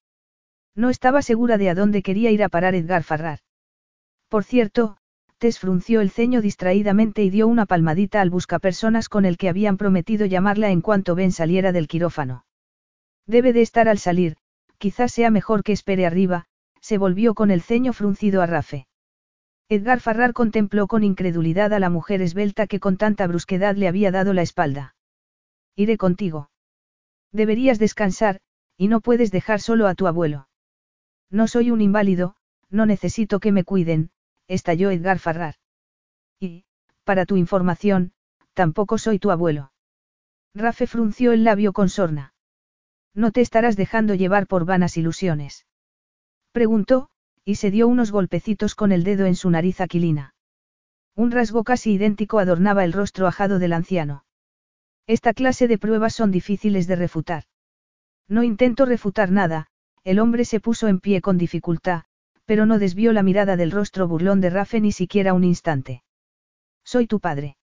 No 0.75 0.89
estaba 0.89 1.21
segura 1.21 1.57
de 1.57 1.69
a 1.69 1.75
dónde 1.75 2.03
quería 2.03 2.29
ir 2.29 2.43
a 2.43 2.49
parar 2.49 2.75
Edgar 2.75 3.03
Farrar. 3.03 3.39
Por 4.27 4.43
cierto, 4.43 4.97
Tess 5.37 5.59
frunció 5.59 6.01
el 6.01 6.09
ceño 6.09 6.41
distraídamente 6.41 7.23
y 7.23 7.29
dio 7.29 7.47
una 7.47 7.65
palmadita 7.65 8.19
al 8.19 8.29
buscapersonas 8.29 9.07
con 9.07 9.23
el 9.23 9.37
que 9.37 9.47
habían 9.47 9.77
prometido 9.77 10.25
llamarla 10.25 10.71
en 10.71 10.81
cuanto 10.81 11.15
Ben 11.15 11.31
saliera 11.31 11.71
del 11.71 11.87
quirófano. 11.87 12.45
Debe 13.25 13.53
de 13.53 13.61
estar 13.61 13.87
al 13.87 13.97
salir, 13.97 14.35
quizás 14.85 15.11
sea 15.11 15.31
mejor 15.31 15.63
que 15.63 15.71
espere 15.71 16.05
arriba, 16.05 16.45
se 16.79 16.99
volvió 16.99 17.33
con 17.33 17.49
el 17.49 17.63
ceño 17.63 17.91
fruncido 17.91 18.43
a 18.43 18.45
Rafe. 18.45 18.85
Edgar 19.67 19.99
Farrar 19.99 20.31
contempló 20.31 20.85
con 20.85 21.03
incredulidad 21.03 21.73
a 21.73 21.79
la 21.79 21.89
mujer 21.89 22.21
esbelta 22.21 22.67
que 22.67 22.79
con 22.79 22.95
tanta 22.95 23.25
brusquedad 23.25 23.75
le 23.75 23.87
había 23.87 24.11
dado 24.11 24.31
la 24.31 24.43
espalda. 24.43 24.95
Iré 25.75 25.97
contigo. 25.97 26.51
Deberías 27.31 27.79
descansar, 27.79 28.41
y 28.77 28.87
no 28.87 29.01
puedes 29.01 29.31
dejar 29.31 29.59
solo 29.59 29.87
a 29.87 29.95
tu 29.95 30.05
abuelo. 30.05 30.49
No 31.31 31.47
soy 31.47 31.71
un 31.71 31.81
inválido, 31.81 32.35
no 32.69 32.85
necesito 32.85 33.39
que 33.39 33.51
me 33.51 33.63
cuiden, 33.63 34.11
estalló 34.47 34.91
Edgar 34.91 35.17
Farrar. 35.17 35.55
Y, 36.39 36.65
para 37.05 37.25
tu 37.25 37.37
información, 37.37 38.13
tampoco 38.53 38.99
soy 38.99 39.17
tu 39.17 39.31
abuelo. 39.31 39.71
Rafe 40.53 40.85
frunció 40.85 41.31
el 41.31 41.43
labio 41.43 41.73
con 41.73 41.89
sorna. 41.89 42.34
No 43.15 43.31
te 43.31 43.41
estarás 43.41 43.77
dejando 43.77 44.13
llevar 44.13 44.45
por 44.45 44.65
vanas 44.65 44.97
ilusiones. 44.97 45.65
Preguntó, 46.51 47.09
y 47.45 47.55
se 47.55 47.71
dio 47.71 47.87
unos 47.87 48.11
golpecitos 48.11 48.75
con 48.75 48.91
el 48.91 49.03
dedo 49.03 49.25
en 49.25 49.35
su 49.35 49.49
nariz 49.49 49.79
aquilina. 49.79 50.35
Un 51.15 51.31
rasgo 51.31 51.63
casi 51.63 51.93
idéntico 51.93 52.39
adornaba 52.39 52.83
el 52.83 52.91
rostro 52.91 53.25
ajado 53.25 53.57
del 53.57 53.71
anciano. 53.71 54.25
Esta 55.07 55.33
clase 55.33 55.67
de 55.67 55.77
pruebas 55.77 56.13
son 56.13 56.31
difíciles 56.31 56.87
de 56.87 56.97
refutar. 56.97 57.43
No 58.27 58.43
intento 58.43 58.85
refutar 58.85 59.31
nada, 59.31 59.67
el 60.03 60.19
hombre 60.19 60.43
se 60.43 60.59
puso 60.59 60.87
en 60.87 60.99
pie 60.99 61.21
con 61.21 61.37
dificultad, 61.37 62.03
pero 62.45 62.65
no 62.65 62.79
desvió 62.79 63.13
la 63.13 63.23
mirada 63.23 63.55
del 63.55 63.71
rostro 63.71 64.07
burlón 64.07 64.41
de 64.41 64.49
Rafe 64.49 64.81
ni 64.81 64.91
siquiera 64.91 65.33
un 65.33 65.43
instante. 65.43 66.03
Soy 66.83 67.07
tu 67.07 67.19
padre. 67.19 67.55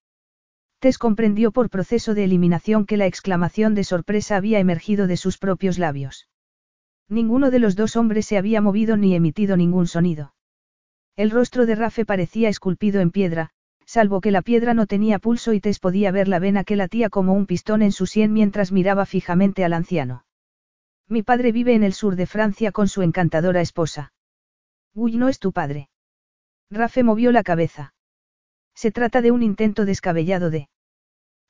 Tess 0.83 0.99
comprendió 0.99 1.52
por 1.52 1.70
proceso 1.70 2.12
de 2.12 2.25
eliminación 2.25 2.86
que 2.86 2.97
la 2.97 3.07
exclamación 3.07 3.77
de 3.77 3.85
sorpresa 3.85 4.35
había 4.35 4.59
emergido 4.59 5.07
de 5.07 5.17
sus 5.17 5.39
propios 5.39 5.78
labios. 5.78 6.28
Ninguno 7.09 7.52
de 7.52 7.61
los 7.61 7.77
dos 7.77 7.94
hombres 7.94 8.27
se 8.27 8.36
había 8.36 8.61
movido 8.61 8.97
ni 8.97 9.15
emitido 9.15 9.57
ningún 9.57 9.86
sonido. 9.86 10.35
El 11.15 11.31
rostro 11.31 11.67
de 11.67 11.77
Rafe 11.77 12.05
parecía 12.05 12.49
esculpido 12.49 13.01
en 13.01 13.12
piedra, 13.12 13.51
salvo 13.86 14.20
que 14.20 14.33
la 14.33 14.43
piedra 14.43 14.75
no 14.75 14.89
tenía 14.89 15.20
pulso 15.20 15.52
y 15.52 15.61
Tess 15.61 15.78
podía 15.78 16.11
ver 16.11 16.27
la 16.27 16.41
vena 16.41 16.65
que 16.65 16.75
latía 16.75 17.11
como 17.11 17.33
un 17.33 17.47
pistón 17.47 17.81
en 17.83 17.93
su 17.93 18.07
sien 18.07 18.33
mientras 18.33 18.73
miraba 18.73 19.07
fijamente 19.07 19.65
al 19.65 19.75
anciano. 19.75 20.25
Mi 21.09 21.23
padre 21.23 21.52
vive 21.52 21.77
en 21.77 21.85
el 21.85 21.93
sur 21.93 22.17
de 22.17 22.27
Francia 22.27 22.73
con 22.73 22.89
su 22.89 23.02
encantadora 23.02 23.61
esposa. 23.61 24.12
Guy 24.94 25.17
no 25.17 25.28
es 25.28 25.39
tu 25.39 25.52
padre. 25.52 25.91
Rafe 26.73 27.05
movió 27.05 27.31
la 27.31 27.44
cabeza. 27.44 27.94
Se 28.75 28.91
trata 28.91 29.23
de 29.23 29.31
un 29.31 29.44
intento 29.44 29.85
descabellado 29.85 30.51
de... 30.51 30.70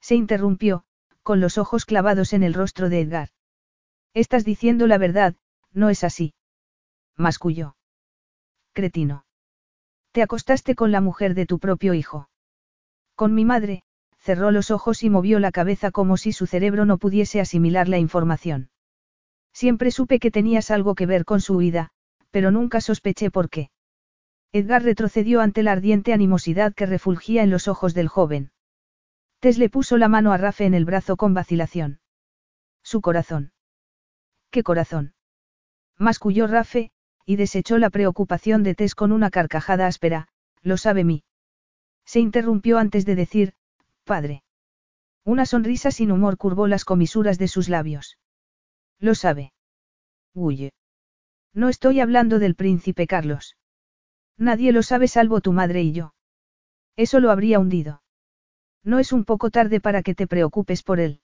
Se 0.02 0.16
interrumpió, 0.16 0.84
con 1.22 1.40
los 1.40 1.56
ojos 1.56 1.86
clavados 1.86 2.32
en 2.32 2.42
el 2.42 2.55
rostro 2.55 2.89
de 2.89 3.00
Edgar. 3.00 3.28
Estás 4.12 4.44
diciendo 4.44 4.86
la 4.86 4.98
verdad, 4.98 5.36
no 5.72 5.89
es 5.89 6.05
así. 6.05 6.34
Masculló. 7.16 7.76
Cretino. 8.74 9.24
Te 10.10 10.22
acostaste 10.22 10.74
con 10.74 10.90
la 10.92 11.00
mujer 11.00 11.34
de 11.34 11.47
tu 11.47 11.58
propio 11.58 11.94
hijo. 11.94 12.28
Con 13.14 13.34
mi 13.34 13.44
madre, 13.44 13.84
cerró 14.18 14.50
los 14.50 14.70
ojos 14.70 15.05
y 15.05 15.10
movió 15.10 15.39
la 15.39 15.52
cabeza 15.52 15.90
como 15.92 16.16
si 16.16 16.32
su 16.32 16.47
cerebro 16.47 16.84
no 16.84 16.98
pudiese 16.98 17.40
asimilar 17.40 17.89
la 17.89 17.98
información. 17.98 18.70
Siempre 19.52 19.90
supe 19.90 20.18
que 20.18 20.31
tenías 20.31 20.70
algo 20.70 20.94
que 20.94 21.06
ver 21.06 21.24
con 21.24 21.40
su 21.40 21.56
huida, 21.56 21.90
pero 22.31 22.50
nunca 22.50 22.81
sospeché 22.81 23.31
por 23.31 23.50
qué. 23.50 23.70
Edgar 24.50 24.82
retrocedió 24.82 25.40
ante 25.40 25.62
la 25.62 25.72
ardiente 25.72 26.12
animosidad 26.12 26.74
que 26.74 26.86
refulgía 26.86 27.42
en 27.42 27.50
los 27.50 27.68
ojos 27.68 27.94
del 27.94 28.08
joven. 28.08 28.50
Tess 29.43 29.59
le 29.59 29.69
puso 29.69 29.99
la 29.99 30.07
mano 30.07 30.31
a 30.31 30.37
Rafe 30.37 30.67
en 30.67 30.73
el 30.73 30.85
brazo 30.85 31.17
con 31.17 31.35
vacilación. 31.35 31.99
Su 32.85 33.01
corazón. 33.01 33.51
¿Qué 34.53 34.62
corazón? 34.62 35.15
Masculló 35.99 36.47
Rafe, 36.47 36.93
y 37.27 37.35
desechó 37.35 37.79
la 37.79 37.91
preocupación 37.91 38.62
de 38.62 38.77
Tess 38.77 38.95
con 38.95 39.11
una 39.11 39.31
carcajada 39.31 39.89
áspera, 39.89 40.29
lo 40.62 40.77
sabe 40.77 41.03
mí. 41.03 41.25
Se 42.05 42.21
interrumpió 42.21 42.79
antes 42.79 43.05
de 43.05 43.17
decir, 43.17 43.55
padre. 44.05 44.45
Una 45.25 45.45
sonrisa 45.45 45.91
sin 45.91 46.12
humor 46.12 46.37
curvó 46.37 46.69
las 46.69 46.85
comisuras 46.85 47.37
de 47.37 47.49
sus 47.49 47.69
labios. 47.69 48.19
Lo 49.01 49.17
sabe. 49.17 49.53
Huye. 50.35 50.73
No 51.53 51.69
estoy 51.69 51.99
hablando 51.99 52.39
del 52.39 52.55
príncipe 52.55 53.09
Carlos. 53.09 53.57
Nadie 54.39 54.71
lo 54.71 54.85
sabe 54.85 55.09
salvo 55.09 55.41
tu 55.41 55.53
madre 55.53 55.83
y 55.83 55.91
yo. 55.91 56.15
Eso 56.95 57.19
lo 57.19 57.33
habría 57.33 57.59
hundido. 57.59 58.01
No 58.85 58.99
es 58.99 59.12
un 59.12 59.25
poco 59.25 59.51
tarde 59.51 59.81
para 59.81 60.02
que 60.02 60.15
te 60.15 60.27
preocupes 60.27 60.83
por 60.83 61.01
él. 61.01 61.20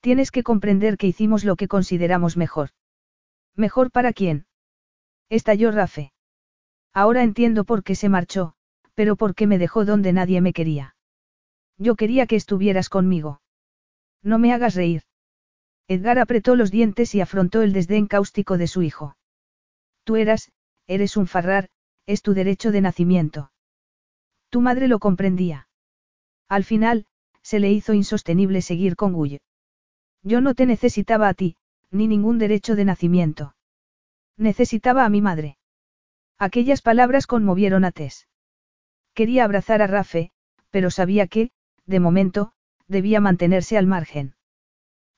Tienes 0.00 0.30
que 0.30 0.42
comprender 0.42 0.96
que 0.96 1.06
hicimos 1.06 1.44
lo 1.44 1.56
que 1.56 1.68
consideramos 1.68 2.36
mejor. 2.36 2.70
¿Mejor 3.54 3.90
para 3.90 4.12
quién? 4.12 4.46
Estalló 5.28 5.70
Rafe. 5.70 6.12
Ahora 6.92 7.22
entiendo 7.22 7.64
por 7.64 7.82
qué 7.82 7.94
se 7.94 8.08
marchó, 8.08 8.54
pero 8.94 9.16
por 9.16 9.34
qué 9.34 9.46
me 9.46 9.58
dejó 9.58 9.84
donde 9.84 10.12
nadie 10.12 10.40
me 10.40 10.52
quería. 10.52 10.96
Yo 11.78 11.96
quería 11.96 12.26
que 12.26 12.36
estuvieras 12.36 12.88
conmigo. 12.88 13.40
No 14.22 14.38
me 14.38 14.52
hagas 14.52 14.74
reír. 14.74 15.02
Edgar 15.88 16.18
apretó 16.18 16.56
los 16.56 16.70
dientes 16.70 17.14
y 17.14 17.20
afrontó 17.20 17.62
el 17.62 17.72
desdén 17.72 18.06
cáustico 18.06 18.58
de 18.58 18.66
su 18.66 18.82
hijo. 18.82 19.16
Tú 20.04 20.16
eras, 20.16 20.52
eres 20.86 21.16
un 21.16 21.26
farrar, 21.26 21.68
es 22.06 22.22
tu 22.22 22.34
derecho 22.34 22.72
de 22.72 22.80
nacimiento. 22.80 23.50
Tu 24.50 24.60
madre 24.60 24.88
lo 24.88 24.98
comprendía. 24.98 25.63
Al 26.54 26.62
final, 26.62 27.06
se 27.42 27.58
le 27.58 27.72
hizo 27.72 27.94
insostenible 27.94 28.62
seguir 28.62 28.94
con 28.94 29.12
Guy. 29.12 29.40
Yo 30.22 30.40
no 30.40 30.54
te 30.54 30.66
necesitaba 30.66 31.26
a 31.28 31.34
ti, 31.34 31.56
ni 31.90 32.06
ningún 32.06 32.38
derecho 32.38 32.76
de 32.76 32.84
nacimiento. 32.84 33.56
Necesitaba 34.36 35.04
a 35.04 35.08
mi 35.08 35.20
madre. 35.20 35.58
Aquellas 36.38 36.80
palabras 36.80 37.26
conmovieron 37.26 37.84
a 37.84 37.90
Tess. 37.90 38.28
Quería 39.14 39.42
abrazar 39.42 39.82
a 39.82 39.88
Rafe, 39.88 40.30
pero 40.70 40.92
sabía 40.92 41.26
que, 41.26 41.50
de 41.86 41.98
momento, 41.98 42.52
debía 42.86 43.20
mantenerse 43.20 43.76
al 43.76 43.88
margen. 43.88 44.36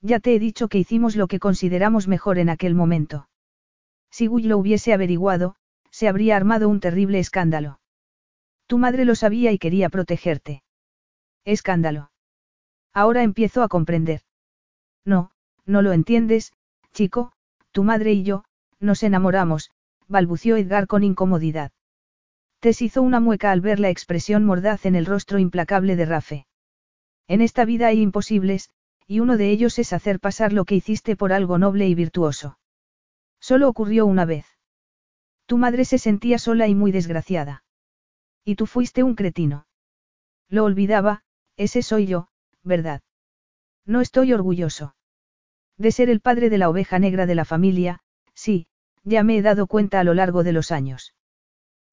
Ya 0.00 0.20
te 0.20 0.34
he 0.34 0.38
dicho 0.38 0.68
que 0.68 0.78
hicimos 0.78 1.16
lo 1.16 1.26
que 1.26 1.38
consideramos 1.38 2.08
mejor 2.08 2.38
en 2.38 2.48
aquel 2.48 2.74
momento. 2.74 3.28
Si 4.10 4.26
Guy 4.26 4.44
lo 4.44 4.56
hubiese 4.56 4.94
averiguado, 4.94 5.56
se 5.90 6.08
habría 6.08 6.34
armado 6.34 6.70
un 6.70 6.80
terrible 6.80 7.18
escándalo. 7.18 7.78
Tu 8.66 8.78
madre 8.78 9.04
lo 9.04 9.14
sabía 9.14 9.52
y 9.52 9.58
quería 9.58 9.90
protegerte. 9.90 10.62
Escándalo. 11.46 12.10
Ahora 12.92 13.22
empiezo 13.22 13.62
a 13.62 13.68
comprender. 13.68 14.20
No, 15.04 15.30
no 15.64 15.80
lo 15.80 15.92
entiendes, 15.92 16.52
chico, 16.92 17.32
tu 17.70 17.84
madre 17.84 18.12
y 18.12 18.24
yo, 18.24 18.44
nos 18.80 19.04
enamoramos, 19.04 19.70
balbució 20.08 20.56
Edgar 20.56 20.88
con 20.88 21.04
incomodidad. 21.04 21.70
Tess 22.58 22.82
hizo 22.82 23.00
una 23.00 23.20
mueca 23.20 23.52
al 23.52 23.60
ver 23.60 23.78
la 23.78 23.90
expresión 23.90 24.44
mordaz 24.44 24.86
en 24.86 24.96
el 24.96 25.06
rostro 25.06 25.38
implacable 25.38 25.94
de 25.94 26.04
Rafe. 26.04 26.46
En 27.28 27.40
esta 27.40 27.64
vida 27.64 27.86
hay 27.88 28.00
imposibles, 28.00 28.70
y 29.06 29.20
uno 29.20 29.36
de 29.36 29.50
ellos 29.50 29.78
es 29.78 29.92
hacer 29.92 30.18
pasar 30.18 30.52
lo 30.52 30.64
que 30.64 30.74
hiciste 30.74 31.14
por 31.14 31.32
algo 31.32 31.58
noble 31.58 31.86
y 31.86 31.94
virtuoso. 31.94 32.58
Solo 33.38 33.68
ocurrió 33.68 34.04
una 34.06 34.24
vez. 34.24 34.46
Tu 35.46 35.58
madre 35.58 35.84
se 35.84 35.98
sentía 35.98 36.38
sola 36.38 36.66
y 36.66 36.74
muy 36.74 36.90
desgraciada. 36.90 37.62
Y 38.44 38.56
tú 38.56 38.66
fuiste 38.66 39.04
un 39.04 39.14
cretino. 39.14 39.68
Lo 40.48 40.64
olvidaba, 40.64 41.22
ese 41.56 41.82
soy 41.82 42.06
yo, 42.06 42.28
¿verdad? 42.62 43.02
No 43.84 44.00
estoy 44.00 44.32
orgulloso. 44.32 44.94
De 45.78 45.92
ser 45.92 46.10
el 46.10 46.20
padre 46.20 46.50
de 46.50 46.58
la 46.58 46.68
oveja 46.68 46.98
negra 46.98 47.26
de 47.26 47.34
la 47.34 47.44
familia, 47.44 48.00
sí, 48.34 48.66
ya 49.04 49.22
me 49.22 49.36
he 49.36 49.42
dado 49.42 49.66
cuenta 49.66 50.00
a 50.00 50.04
lo 50.04 50.14
largo 50.14 50.42
de 50.42 50.52
los 50.52 50.72
años. 50.72 51.14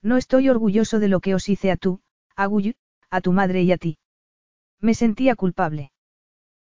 No 0.01 0.17
estoy 0.17 0.49
orgulloso 0.49 0.99
de 0.99 1.07
lo 1.07 1.19
que 1.19 1.35
os 1.35 1.47
hice 1.47 1.71
a 1.71 1.77
tú, 1.77 2.01
a 2.35 2.45
Guy, 2.47 2.75
a 3.09 3.21
tu 3.21 3.31
madre 3.31 3.61
y 3.63 3.71
a 3.71 3.77
ti. 3.77 3.97
Me 4.79 4.95
sentía 4.95 5.35
culpable. 5.35 5.91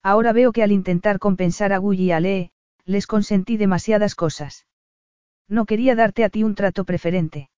Ahora 0.04 0.34
veo 0.34 0.52
que 0.52 0.64
al 0.64 0.72
intentar 0.72 1.18
compensar 1.18 1.72
a 1.72 1.78
Guy 1.78 2.02
y 2.02 2.12
a 2.12 2.20
Lee, 2.20 2.52
les 2.86 3.08
consentí 3.08 3.58
demasiadas 3.58 4.16
cosas. 4.16 4.68
No 5.48 5.66
quería 5.66 5.96
darte 5.96 6.24
a 6.24 6.30
ti 6.30 6.44
un 6.44 6.56
trato 6.56 6.84
preferente. 6.84 7.50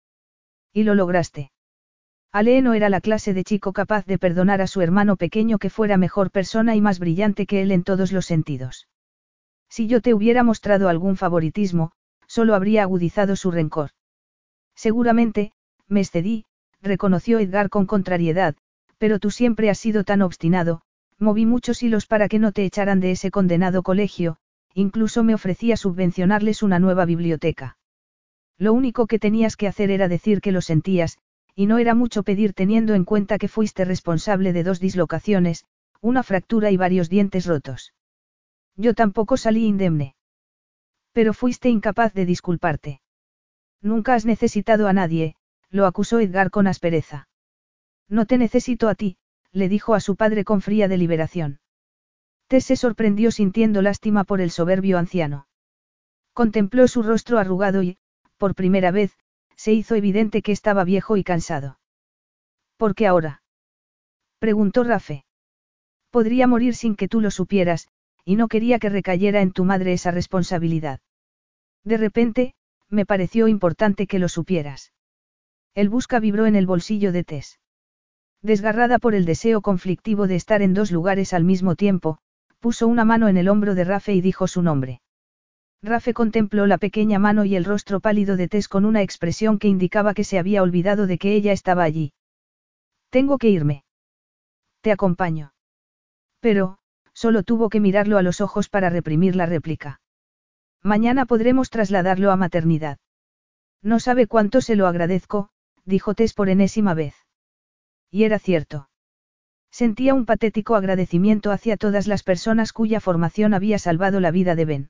Y 0.72 0.84
lo 0.84 0.94
lograste. 0.94 1.52
Ale 2.36 2.62
no 2.62 2.74
era 2.74 2.90
la 2.90 3.00
clase 3.00 3.34
de 3.34 3.46
chico 3.46 3.72
capaz 3.72 4.06
de 4.06 4.18
perdonar 4.18 4.62
a 4.62 4.68
su 4.68 4.82
hermano 4.82 5.16
pequeño 5.16 5.58
que 5.58 5.70
fuera 5.70 5.96
mejor 5.96 6.32
persona 6.32 6.76
y 6.76 6.82
más 6.82 7.00
brillante 7.00 7.46
que 7.46 7.62
él 7.62 7.72
en 7.72 7.86
todos 7.86 8.12
los 8.12 8.26
sentidos. 8.26 8.90
Si 9.70 9.88
yo 9.88 10.02
te 10.02 10.14
hubiera 10.14 10.44
mostrado 10.44 10.90
algún 10.90 11.16
favoritismo, 11.16 11.94
solo 12.28 12.54
habría 12.54 12.82
agudizado 12.82 13.38
su 13.38 13.52
rencor. 13.52 13.92
Seguramente, 14.76 15.54
me 15.88 16.02
excedí, 16.02 16.44
reconoció 16.82 17.40
Edgar 17.40 17.70
con 17.70 17.86
contrariedad, 17.86 18.56
pero 18.98 19.18
tú 19.20 19.32
siempre 19.32 19.70
has 19.70 19.80
sido 19.80 20.04
tan 20.04 20.22
obstinado, 20.22 20.82
moví 21.18 21.46
muchos 21.46 21.84
hilos 21.84 22.06
para 22.06 22.28
que 22.28 22.40
no 22.40 22.52
te 22.52 22.66
echaran 22.66 23.00
de 23.00 23.12
ese 23.12 23.32
condenado 23.32 23.82
colegio, 23.82 24.40
incluso 24.74 25.24
me 25.24 25.36
ofrecía 25.36 25.78
subvencionarles 25.78 26.64
una 26.64 26.80
nueva 26.80 27.06
biblioteca. 27.06 27.78
Lo 28.58 28.74
único 28.74 29.08
que 29.08 29.20
tenías 29.20 29.56
que 29.56 29.70
hacer 29.70 29.90
era 29.90 30.10
decir 30.10 30.42
que 30.42 30.52
lo 30.52 30.60
sentías, 30.60 31.18
y 31.56 31.66
no 31.68 31.78
era 31.78 31.96
mucho 31.96 32.24
pedir 32.24 32.54
teniendo 32.54 32.94
en 32.94 33.06
cuenta 33.06 33.38
que 33.38 33.48
fuiste 33.48 33.86
responsable 33.86 34.52
de 34.52 34.64
dos 34.64 34.80
dislocaciones, 34.80 35.66
una 36.02 36.22
fractura 36.22 36.70
y 36.70 36.78
varios 36.78 37.10
dientes 37.10 37.46
rotos. 37.46 37.94
Yo 38.76 38.94
tampoco 38.94 39.38
salí 39.38 39.66
indemne. 39.66 40.16
Pero 41.14 41.34
fuiste 41.34 41.70
incapaz 41.70 42.14
de 42.14 42.26
disculparte. 42.26 43.02
Nunca 43.82 44.16
has 44.16 44.26
necesitado 44.26 44.88
a 44.88 44.94
nadie, 44.94 45.36
lo 45.70 45.86
acusó 45.86 46.20
Edgar 46.20 46.52
con 46.52 46.68
aspereza. 46.68 47.30
No 48.10 48.26
te 48.26 48.38
necesito 48.38 48.90
a 48.90 48.96
ti, 48.96 49.18
le 49.52 49.70
dijo 49.70 49.94
a 49.94 50.02
su 50.02 50.18
padre 50.18 50.44
con 50.44 50.62
fría 50.62 50.90
deliberación. 50.90 51.60
Tess 52.48 52.66
se 52.66 52.76
sorprendió 52.76 53.32
sintiendo 53.32 53.82
lástima 53.82 54.26
por 54.26 54.42
el 54.42 54.52
soberbio 54.52 54.98
anciano. 54.98 55.48
Contempló 56.34 56.88
su 56.88 57.02
rostro 57.02 57.40
arrugado 57.40 57.82
y, 57.82 57.98
por 58.38 58.54
primera 58.54 58.92
vez, 58.92 59.18
se 59.56 59.74
hizo 59.74 59.96
evidente 59.96 60.42
que 60.42 60.52
estaba 60.52 60.84
viejo 60.84 61.18
y 61.18 61.24
cansado. 61.24 61.80
¿Por 62.78 62.96
qué 62.96 63.08
ahora? 63.08 63.42
preguntó 64.40 64.84
Rafe. 64.84 65.26
Podría 66.12 66.48
morir 66.48 66.76
sin 66.76 66.96
que 66.96 67.08
tú 67.08 67.22
lo 67.22 67.32
supieras, 67.32 67.88
y 68.24 68.36
no 68.36 68.48
quería 68.48 68.80
que 68.80 68.90
recayera 68.90 69.42
en 69.42 69.52
tu 69.52 69.66
madre 69.66 69.94
esa 69.94 70.12
responsabilidad. 70.12 71.00
De 71.84 71.98
repente, 71.98 72.56
me 72.90 73.06
pareció 73.06 73.48
importante 73.48 74.08
que 74.08 74.20
lo 74.20 74.30
supieras. 74.30 74.94
El 75.74 75.90
busca 75.90 76.20
vibró 76.20 76.46
en 76.46 76.56
el 76.56 76.66
bolsillo 76.66 77.12
de 77.12 77.24
Tess. 77.24 77.60
Desgarrada 78.42 79.00
por 79.00 79.16
el 79.16 79.26
deseo 79.26 79.62
conflictivo 79.62 80.28
de 80.28 80.36
estar 80.36 80.62
en 80.62 80.74
dos 80.74 80.92
lugares 80.92 81.34
al 81.34 81.44
mismo 81.44 81.76
tiempo, 81.76 82.20
puso 82.60 82.88
una 82.88 83.06
mano 83.06 83.28
en 83.28 83.38
el 83.38 83.50
hombro 83.50 83.76
de 83.76 83.84
Rafe 83.84 84.14
y 84.14 84.22
dijo 84.22 84.48
su 84.48 84.62
nombre. 84.62 85.02
Rafe 85.82 86.14
contempló 86.14 86.66
la 86.68 86.78
pequeña 86.78 87.20
mano 87.20 87.46
y 87.46 87.56
el 87.56 87.66
rostro 87.66 88.00
pálido 88.00 88.38
de 88.38 88.48
Tess 88.48 88.68
con 88.68 88.86
una 88.86 89.02
expresión 89.02 89.60
que 89.60 89.68
indicaba 89.68 90.14
que 90.14 90.24
se 90.24 90.40
había 90.40 90.64
olvidado 90.64 91.08
de 91.08 91.18
que 91.18 91.36
ella 91.36 91.52
estaba 91.52 91.84
allí. 91.84 92.14
Tengo 93.10 93.38
que 93.38 93.50
irme. 93.50 93.84
Te 94.82 94.92
acompaño. 94.92 95.54
Pero, 96.40 96.78
solo 97.14 97.44
tuvo 97.44 97.70
que 97.70 97.80
mirarlo 97.80 98.18
a 98.18 98.22
los 98.22 98.42
ojos 98.42 98.70
para 98.70 98.90
reprimir 98.90 99.36
la 99.36 99.46
réplica. 99.46 100.02
Mañana 100.82 101.26
podremos 101.26 101.70
trasladarlo 101.70 102.32
a 102.32 102.36
maternidad. 102.36 102.98
No 103.82 104.00
sabe 104.00 104.28
cuánto 104.28 104.62
se 104.62 104.76
lo 104.76 104.88
agradezco, 104.88 105.50
dijo 105.86 106.14
Tess 106.14 106.34
por 106.34 106.50
enésima 106.50 106.94
vez. 106.94 107.16
Y 108.12 108.24
era 108.24 108.40
cierto. 108.40 108.90
Sentía 109.72 110.14
un 110.14 110.26
patético 110.26 110.76
agradecimiento 110.76 111.52
hacia 111.52 111.78
todas 111.78 112.08
las 112.08 112.24
personas 112.24 112.74
cuya 112.74 113.00
formación 113.00 113.54
había 113.54 113.78
salvado 113.78 114.20
la 114.20 114.32
vida 114.32 114.56
de 114.56 114.66
Ben. 114.66 114.90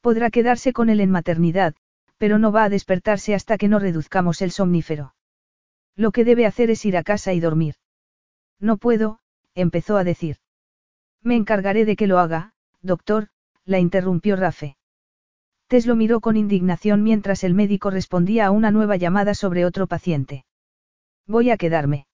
Podrá 0.00 0.30
quedarse 0.30 0.72
con 0.72 0.90
él 0.90 1.00
en 1.00 1.10
maternidad, 1.10 1.74
pero 2.18 2.38
no 2.38 2.52
va 2.52 2.64
a 2.64 2.68
despertarse 2.68 3.34
hasta 3.34 3.58
que 3.58 3.68
no 3.68 3.78
reduzcamos 3.78 4.42
el 4.42 4.50
somnífero. 4.50 5.14
Lo 5.96 6.12
que 6.12 6.24
debe 6.24 6.46
hacer 6.46 6.70
es 6.70 6.84
ir 6.84 6.96
a 6.96 7.02
casa 7.02 7.32
y 7.32 7.40
dormir. 7.40 7.74
No 8.60 8.76
puedo, 8.76 9.20
empezó 9.54 9.96
a 9.96 10.04
decir. 10.04 10.36
Me 11.22 11.36
encargaré 11.36 11.84
de 11.84 11.96
que 11.96 12.06
lo 12.06 12.18
haga, 12.18 12.52
doctor, 12.80 13.28
la 13.64 13.78
interrumpió 13.78 14.36
Rafe. 14.36 14.76
Tess 15.66 15.86
lo 15.86 15.96
miró 15.96 16.20
con 16.20 16.36
indignación 16.36 17.02
mientras 17.02 17.44
el 17.44 17.54
médico 17.54 17.90
respondía 17.90 18.46
a 18.46 18.50
una 18.50 18.70
nueva 18.70 18.96
llamada 18.96 19.34
sobre 19.34 19.66
otro 19.66 19.86
paciente. 19.86 20.44
Voy 21.26 21.50
a 21.50 21.56
quedarme. 21.56 22.06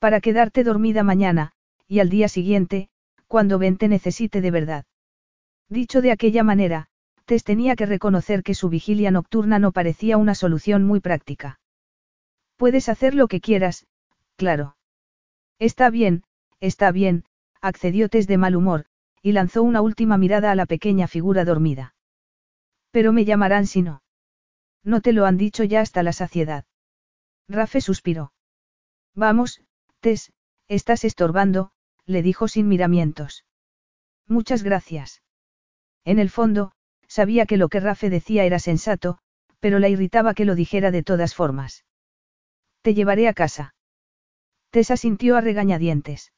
Para 0.00 0.20
quedarte 0.20 0.64
dormida 0.64 1.04
mañana, 1.04 1.52
y 1.86 2.00
al 2.00 2.08
día 2.08 2.28
siguiente, 2.28 2.88
cuando 3.28 3.58
Ben 3.58 3.76
te 3.76 3.88
necesite 3.88 4.40
de 4.40 4.50
verdad. 4.50 4.84
Dicho 5.68 6.02
de 6.02 6.10
aquella 6.10 6.42
manera, 6.42 6.88
Tess 7.26 7.44
tenía 7.44 7.74
que 7.76 7.86
reconocer 7.86 8.42
que 8.42 8.54
su 8.54 8.68
vigilia 8.68 9.10
nocturna 9.10 9.58
no 9.58 9.72
parecía 9.72 10.16
una 10.16 10.34
solución 10.34 10.84
muy 10.84 11.00
práctica. 11.00 11.58
Puedes 12.56 12.88
hacer 12.88 13.14
lo 13.14 13.28
que 13.28 13.40
quieras, 13.40 13.86
claro. 14.36 14.76
Está 15.58 15.90
bien, 15.90 16.24
está 16.60 16.92
bien, 16.92 17.24
accedió 17.60 18.08
Tess 18.08 18.26
de 18.26 18.36
mal 18.36 18.56
humor, 18.56 18.86
y 19.22 19.32
lanzó 19.32 19.62
una 19.62 19.80
última 19.80 20.18
mirada 20.18 20.50
a 20.50 20.54
la 20.54 20.66
pequeña 20.66 21.08
figura 21.08 21.44
dormida. 21.44 21.94
Pero 22.90 23.12
me 23.12 23.24
llamarán 23.24 23.66
si 23.66 23.82
no. 23.82 24.02
No 24.82 25.00
te 25.00 25.12
lo 25.14 25.24
han 25.24 25.38
dicho 25.38 25.64
ya 25.64 25.80
hasta 25.80 26.02
la 26.02 26.12
saciedad. 26.12 26.66
Rafe 27.48 27.80
suspiró. 27.80 28.32
Vamos, 29.14 29.62
Tess, 30.00 30.32
estás 30.68 31.04
estorbando, 31.04 31.70
le 32.04 32.22
dijo 32.22 32.48
sin 32.48 32.68
miramientos. 32.68 33.44
Muchas 34.26 34.62
gracias. 34.62 35.22
En 36.04 36.18
el 36.18 36.28
fondo, 36.28 36.72
sabía 37.14 37.46
que 37.46 37.56
lo 37.56 37.68
que 37.68 37.78
Rafe 37.78 38.10
decía 38.10 38.42
era 38.44 38.58
sensato, 38.58 39.18
pero 39.60 39.78
la 39.78 39.88
irritaba 39.88 40.34
que 40.34 40.44
lo 40.44 40.56
dijera 40.56 40.90
de 40.90 41.04
todas 41.04 41.32
formas. 41.32 41.84
Te 42.82 42.92
llevaré 42.92 43.28
a 43.28 43.34
casa. 43.34 43.76
Tess 44.70 44.88
sintió 44.96 45.36
a 45.36 45.40
regañadientes. 45.40 46.32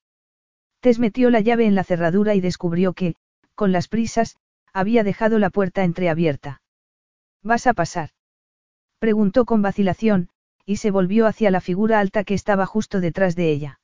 Tess 0.80 0.98
metió 0.98 1.30
la 1.30 1.40
llave 1.40 1.64
en 1.64 1.74
la 1.74 1.82
cerradura 1.82 2.34
y 2.34 2.42
descubrió 2.42 2.92
que, 2.92 3.14
con 3.54 3.72
las 3.72 3.88
prisas, 3.88 4.36
había 4.74 5.02
dejado 5.02 5.38
la 5.38 5.48
puerta 5.48 5.82
entreabierta. 5.82 6.60
¿Vas 7.42 7.66
a 7.66 7.72
pasar? 7.72 8.10
Preguntó 8.98 9.46
con 9.46 9.62
vacilación, 9.62 10.28
y 10.66 10.76
se 10.76 10.90
volvió 10.90 11.26
hacia 11.26 11.50
la 11.50 11.62
figura 11.62 12.00
alta 12.00 12.22
que 12.22 12.34
estaba 12.34 12.66
justo 12.66 13.00
detrás 13.00 13.34
de 13.34 13.50
ella. 13.50 13.80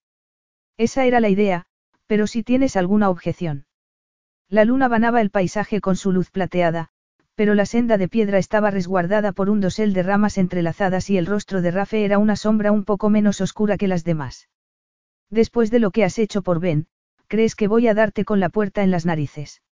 Esa 0.77 1.07
era 1.07 1.21
la 1.21 1.31
idea, 1.31 1.65
pero 2.07 2.27
si 2.27 2.43
tienes 2.43 2.77
alguna 2.77 3.09
objeción. 3.09 3.65
La 4.53 4.67
luna 4.67 4.87
banaba 4.87 5.23
el 5.23 5.31
paisaje 5.31 5.81
con 5.81 5.97
su 5.97 6.13
luz 6.13 6.31
plateada, 6.31 6.91
pero 7.35 7.55
la 7.55 7.65
senda 7.65 7.97
de 7.97 8.07
piedra 8.07 8.37
estaba 8.37 8.71
resguardada 8.71 9.33
por 9.33 9.49
un 9.49 9.63
dosel 9.63 9.95
de 9.95 10.03
ramas 10.03 10.37
entrelazadas 10.37 11.09
y 11.09 11.17
el 11.17 11.25
rostro 11.25 11.63
de 11.63 11.71
Rafe 11.71 12.05
era 12.05 12.19
una 12.19 12.37
sombra 12.37 12.71
un 12.71 12.85
poco 12.85 13.09
menos 13.09 13.41
oscura 13.41 13.79
que 13.79 13.89
las 13.89 14.05
demás. 14.05 14.51
Después 15.31 15.71
de 15.71 15.79
lo 15.79 15.91
que 15.91 16.05
has 16.05 16.19
hecho 16.19 16.43
por 16.43 16.61
Ben, 16.61 16.87
¿crees 17.29 17.55
que 17.55 17.67
voy 17.67 17.89
a 17.89 17.95
darte 17.95 18.27
con 18.27 18.41
la 18.41 18.51
puerta 18.51 18.83
en 18.83 18.91
las 18.91 19.07
narices? 19.07 19.63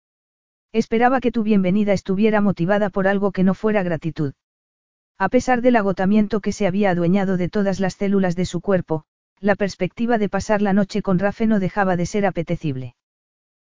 Esperaba 0.72 1.20
que 1.20 1.30
tu 1.30 1.42
bienvenida 1.42 1.92
estuviera 1.92 2.40
motivada 2.40 2.88
por 2.88 3.06
algo 3.06 3.32
que 3.32 3.44
no 3.44 3.52
fuera 3.52 3.82
gratitud. 3.82 4.32
A 5.18 5.28
pesar 5.28 5.60
del 5.60 5.76
agotamiento 5.76 6.40
que 6.40 6.52
se 6.52 6.66
había 6.66 6.88
adueñado 6.88 7.36
de 7.36 7.50
todas 7.50 7.80
las 7.80 7.96
células 7.96 8.34
de 8.34 8.46
su 8.46 8.62
cuerpo, 8.62 9.04
la 9.40 9.56
perspectiva 9.56 10.16
de 10.16 10.30
pasar 10.30 10.62
la 10.62 10.72
noche 10.72 11.02
con 11.02 11.18
Rafe 11.18 11.46
no 11.46 11.60
dejaba 11.60 11.98
de 11.98 12.06
ser 12.06 12.24
apetecible. 12.24 12.94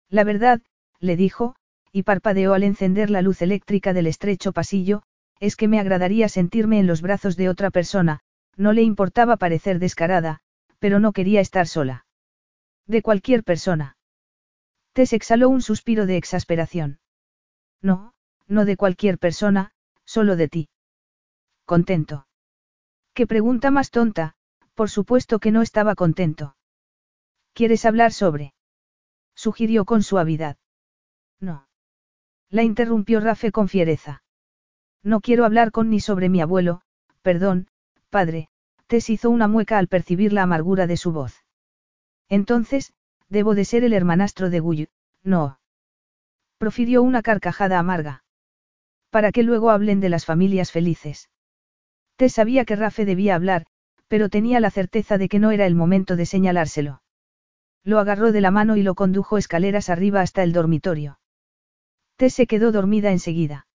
La 0.09 0.24
verdad, 0.24 0.64
le 1.03 1.17
dijo, 1.17 1.56
y 1.91 2.03
parpadeó 2.03 2.53
al 2.53 2.64
encender 2.64 3.09
la 3.09 3.22
luz 3.22 3.41
eléctrica 3.41 3.93
del 3.93 4.07
estrecho 4.07 4.53
pasillo, 4.53 5.03
es 5.40 5.57
que 5.57 5.67
me 5.67 5.80
agradaría 5.80 6.30
sentirme 6.30 6.80
en 6.80 6.88
los 6.88 7.01
brazos 7.01 7.35
de 7.35 7.49
otra 7.49 7.69
persona, 7.72 8.22
no 8.56 8.72
le 8.72 8.83
importaba 8.83 9.35
parecer 9.35 9.80
descarada, 9.80 10.40
pero 10.80 10.99
no 10.99 11.11
quería 11.11 11.41
estar 11.41 11.67
sola. 11.67 12.06
De 12.88 13.01
cualquier 13.01 13.43
persona. 13.43 13.98
Tess 14.93 15.11
exhaló 15.11 15.49
un 15.49 15.61
suspiro 15.61 16.06
de 16.06 16.17
exasperación. 16.17 16.99
No, 17.82 18.14
no 18.48 18.64
de 18.64 18.77
cualquier 18.77 19.17
persona, 19.17 19.72
solo 20.06 20.38
de 20.38 20.48
ti. 20.48 20.69
Contento. 21.65 22.27
¿Qué 23.14 23.27
pregunta 23.27 23.72
más 23.72 23.91
tonta? 23.91 24.35
Por 24.73 24.90
supuesto 24.90 25.40
que 25.40 25.51
no 25.51 25.61
estaba 25.61 25.95
contento. 25.95 26.56
¿Quieres 27.53 27.85
hablar 27.85 28.14
sobre? 28.14 28.53
Sugirió 29.35 29.85
con 29.85 30.01
suavidad. 30.01 30.57
No. 31.43 31.67
La 32.49 32.63
interrumpió 32.63 33.19
Rafe 33.19 33.51
con 33.51 33.67
fiereza. 33.67 34.23
No 35.03 35.19
quiero 35.19 35.43
hablar 35.43 35.72
con 35.72 35.89
ni 35.89 35.99
sobre 35.99 36.30
mi 36.30 36.39
abuelo, 36.39 36.81
perdón, 37.22 37.67
padre, 38.09 38.47
Tess 38.88 39.09
hizo 39.09 39.30
una 39.30 39.49
mueca 39.49 39.77
al 39.77 39.89
percibir 39.89 40.31
la 40.31 40.43
amargura 40.43 40.88
de 40.88 40.95
su 40.95 41.11
voz. 41.11 41.43
Entonces, 42.30 42.93
debo 43.27 43.55
de 43.55 43.65
ser 43.65 43.83
el 43.83 43.91
hermanastro 43.91 44.49
de 44.49 44.61
Guy, 44.61 44.88
no. 45.22 45.59
Profirió 46.59 47.03
una 47.03 47.22
carcajada 47.22 47.77
amarga. 47.77 48.23
Para 49.09 49.33
que 49.33 49.43
luego 49.43 49.69
hablen 49.69 49.99
de 49.99 50.07
las 50.07 50.25
familias 50.25 50.72
felices. 50.72 51.30
Tess 52.15 52.35
sabía 52.35 52.63
que 52.63 52.77
Rafe 52.77 53.03
debía 53.03 53.35
hablar, 53.35 53.65
pero 54.07 54.30
tenía 54.30 54.61
la 54.61 54.72
certeza 54.72 55.17
de 55.17 55.27
que 55.27 55.39
no 55.39 55.51
era 55.51 55.65
el 55.65 55.75
momento 55.75 56.15
de 56.15 56.25
señalárselo. 56.25 57.01
Lo 57.83 57.99
agarró 57.99 58.31
de 58.31 58.39
la 58.39 58.51
mano 58.51 58.77
y 58.77 58.83
lo 58.83 58.95
condujo 58.95 59.38
escaleras 59.38 59.89
arriba 59.89 60.22
hasta 60.22 60.41
el 60.43 60.53
dormitorio. 60.53 61.19
Tess 62.16 62.33
se 62.33 62.48
quedó 62.48 62.72
dormida 62.72 63.11
enseguida. 63.11 63.67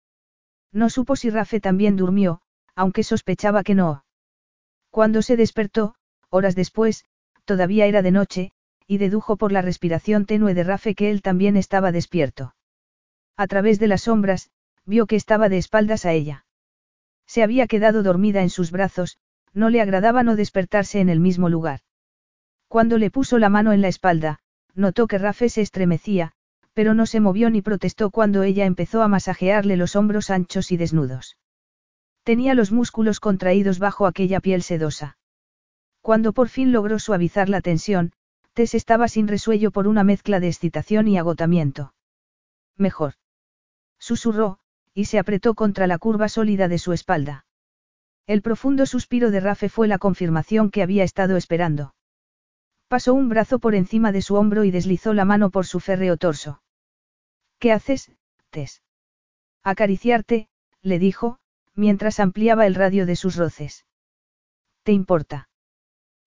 No 0.73 0.91
supo 0.91 1.17
si 1.17 1.31
Rafe 1.31 1.60
también 1.60 1.97
durmió, 1.97 2.41
aunque 2.75 3.02
sospechaba 3.02 3.62
que 3.62 3.75
no. 3.75 4.05
Cuando 4.91 5.23
se 5.23 5.36
despertó, 5.36 5.94
horas 6.31 6.55
después, 6.55 7.05
todavía 7.44 7.86
era 7.86 8.02
de 8.02 8.10
noche, 8.10 8.52
y 8.86 8.99
dedujo 8.99 9.36
por 9.36 9.52
la 9.52 9.62
respiración 9.62 10.26
tenue 10.26 10.55
de 10.55 10.65
Rafe 10.65 10.94
que 10.94 11.10
él 11.10 11.23
también 11.23 11.57
estaba 11.57 11.92
despierto. 11.92 12.55
A 13.36 13.47
través 13.47 13.78
de 13.78 13.89
las 13.89 14.02
sombras, 14.02 14.50
vio 14.84 15.07
que 15.07 15.17
estaba 15.17 15.49
de 15.49 15.58
espaldas 15.58 16.05
a 16.05 16.12
ella. 16.12 16.47
Se 17.26 17.42
había 17.42 17.67
quedado 17.67 18.02
dormida 18.02 18.42
en 18.42 18.50
sus 18.50 18.70
brazos, 18.70 19.18
no 19.52 19.68
le 19.70 19.81
agradaba 19.81 20.23
no 20.23 20.36
despertarse 20.36 21.00
en 21.00 21.08
el 21.08 21.20
mismo 21.20 21.49
lugar. 21.49 21.81
Cuando 22.68 22.99
le 22.99 23.10
puso 23.10 23.39
la 23.39 23.49
mano 23.49 23.73
en 23.73 23.83
la 23.83 23.89
espalda, 23.89 24.41
notó 24.75 25.07
que 25.07 25.18
Rafe 25.18 25.49
se 25.49 25.60
estremecía, 25.60 26.33
pero 26.78 26.94
no 26.94 27.07
se 27.07 27.18
movió 27.18 27.50
ni 27.50 27.60
protestó 27.60 28.12
cuando 28.12 28.44
ella 28.44 28.65
empezó 28.65 29.02
a 29.02 29.08
masajearle 29.08 29.76
los 29.76 29.97
hombros 29.97 30.31
anchos 30.31 30.70
y 30.70 30.76
desnudos. 30.76 31.36
Tenía 32.23 32.55
los 32.55 32.70
músculos 32.70 33.18
contraídos 33.18 33.81
bajo 33.81 34.07
aquella 34.07 34.39
piel 34.39 34.62
sedosa. 34.62 35.18
Cuando 36.02 36.32
por 36.32 36.48
fin 36.48 36.70
logró 36.70 37.00
suavizar 37.00 37.48
la 37.48 37.62
tensión, 37.62 38.12
Tess 38.52 38.74
estaba 38.74 39.08
sin 39.08 39.26
resuello 39.26 39.73
por 39.73 39.89
una 39.89 40.05
mezcla 40.05 40.39
de 40.39 40.47
excitación 40.47 41.08
y 41.08 41.18
agotamiento. 41.18 41.94
Mejor. 42.76 43.15
Susurró, 43.98 44.60
y 44.94 45.07
se 45.07 45.18
apretó 45.18 45.55
contra 45.55 45.89
la 45.89 45.98
curva 45.98 46.28
sólida 46.28 46.68
de 46.68 46.78
su 46.78 46.92
espalda. 46.92 47.44
El 48.28 48.40
profundo 48.40 48.86
suspiro 48.86 49.32
de 49.32 49.40
Rafe 49.40 49.68
fue 49.68 49.89
la 49.89 49.98
confirmación 49.98 50.70
que 50.70 50.84
había 50.84 51.02
estado 51.02 51.36
esperando. 51.36 51.97
Pasó 52.86 53.15
un 53.15 53.28
brazo 53.28 53.58
por 53.58 53.74
encima 53.74 54.12
de 54.12 54.23
su 54.23 54.36
hombro 54.36 54.62
y 54.62 54.70
deslizó 54.70 55.12
la 55.12 55.24
mano 55.24 55.50
por 55.50 55.66
su 55.66 55.81
férreo 55.81 56.16
torso. 56.16 56.60
¿Qué 57.58 57.72
haces, 57.72 58.12
Tess? 58.50 58.82
Acariciarte, 59.64 60.48
le 60.82 60.98
dijo, 60.98 61.38
mientras 61.74 62.20
ampliaba 62.20 62.66
el 62.66 62.74
radio 62.74 63.04
de 63.04 63.16
sus 63.16 63.36
roces. 63.36 63.84
¿Te 64.84 64.92
importa? 64.92 65.48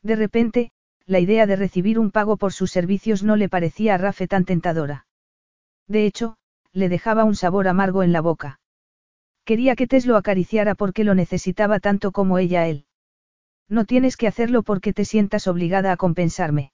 De 0.04 0.16
repente, 0.16 0.72
la 1.06 1.20
idea 1.20 1.46
de 1.46 1.56
recibir 1.56 2.00
un 2.00 2.12
pago 2.12 2.38
por 2.38 2.54
sus 2.54 2.72
servicios 2.72 3.24
no 3.24 3.36
le 3.36 3.50
parecía 3.50 3.96
a 3.96 3.98
Rafe 3.98 4.28
tan 4.28 4.46
tentadora. 4.46 5.08
De 5.88 6.06
hecho, 6.06 6.38
le 6.74 6.90
dejaba 6.90 7.24
un 7.24 7.36
sabor 7.36 7.68
amargo 7.68 8.04
en 8.04 8.12
la 8.12 8.22
boca. 8.22 8.60
Quería 9.46 9.76
que 9.76 9.88
Tess 9.88 10.06
lo 10.06 10.18
acariciara 10.18 10.76
porque 10.76 11.04
lo 11.04 11.16
necesitaba 11.16 11.80
tanto 11.80 12.12
como 12.12 12.38
ella 12.38 12.68
él. 12.68 12.86
No 13.68 13.86
tienes 13.86 14.18
que 14.18 14.28
hacerlo 14.28 14.64
porque 14.64 14.94
te 14.94 15.06
sientas 15.06 15.48
obligada 15.48 15.92
a 15.92 15.98
compensarme. 15.98 16.72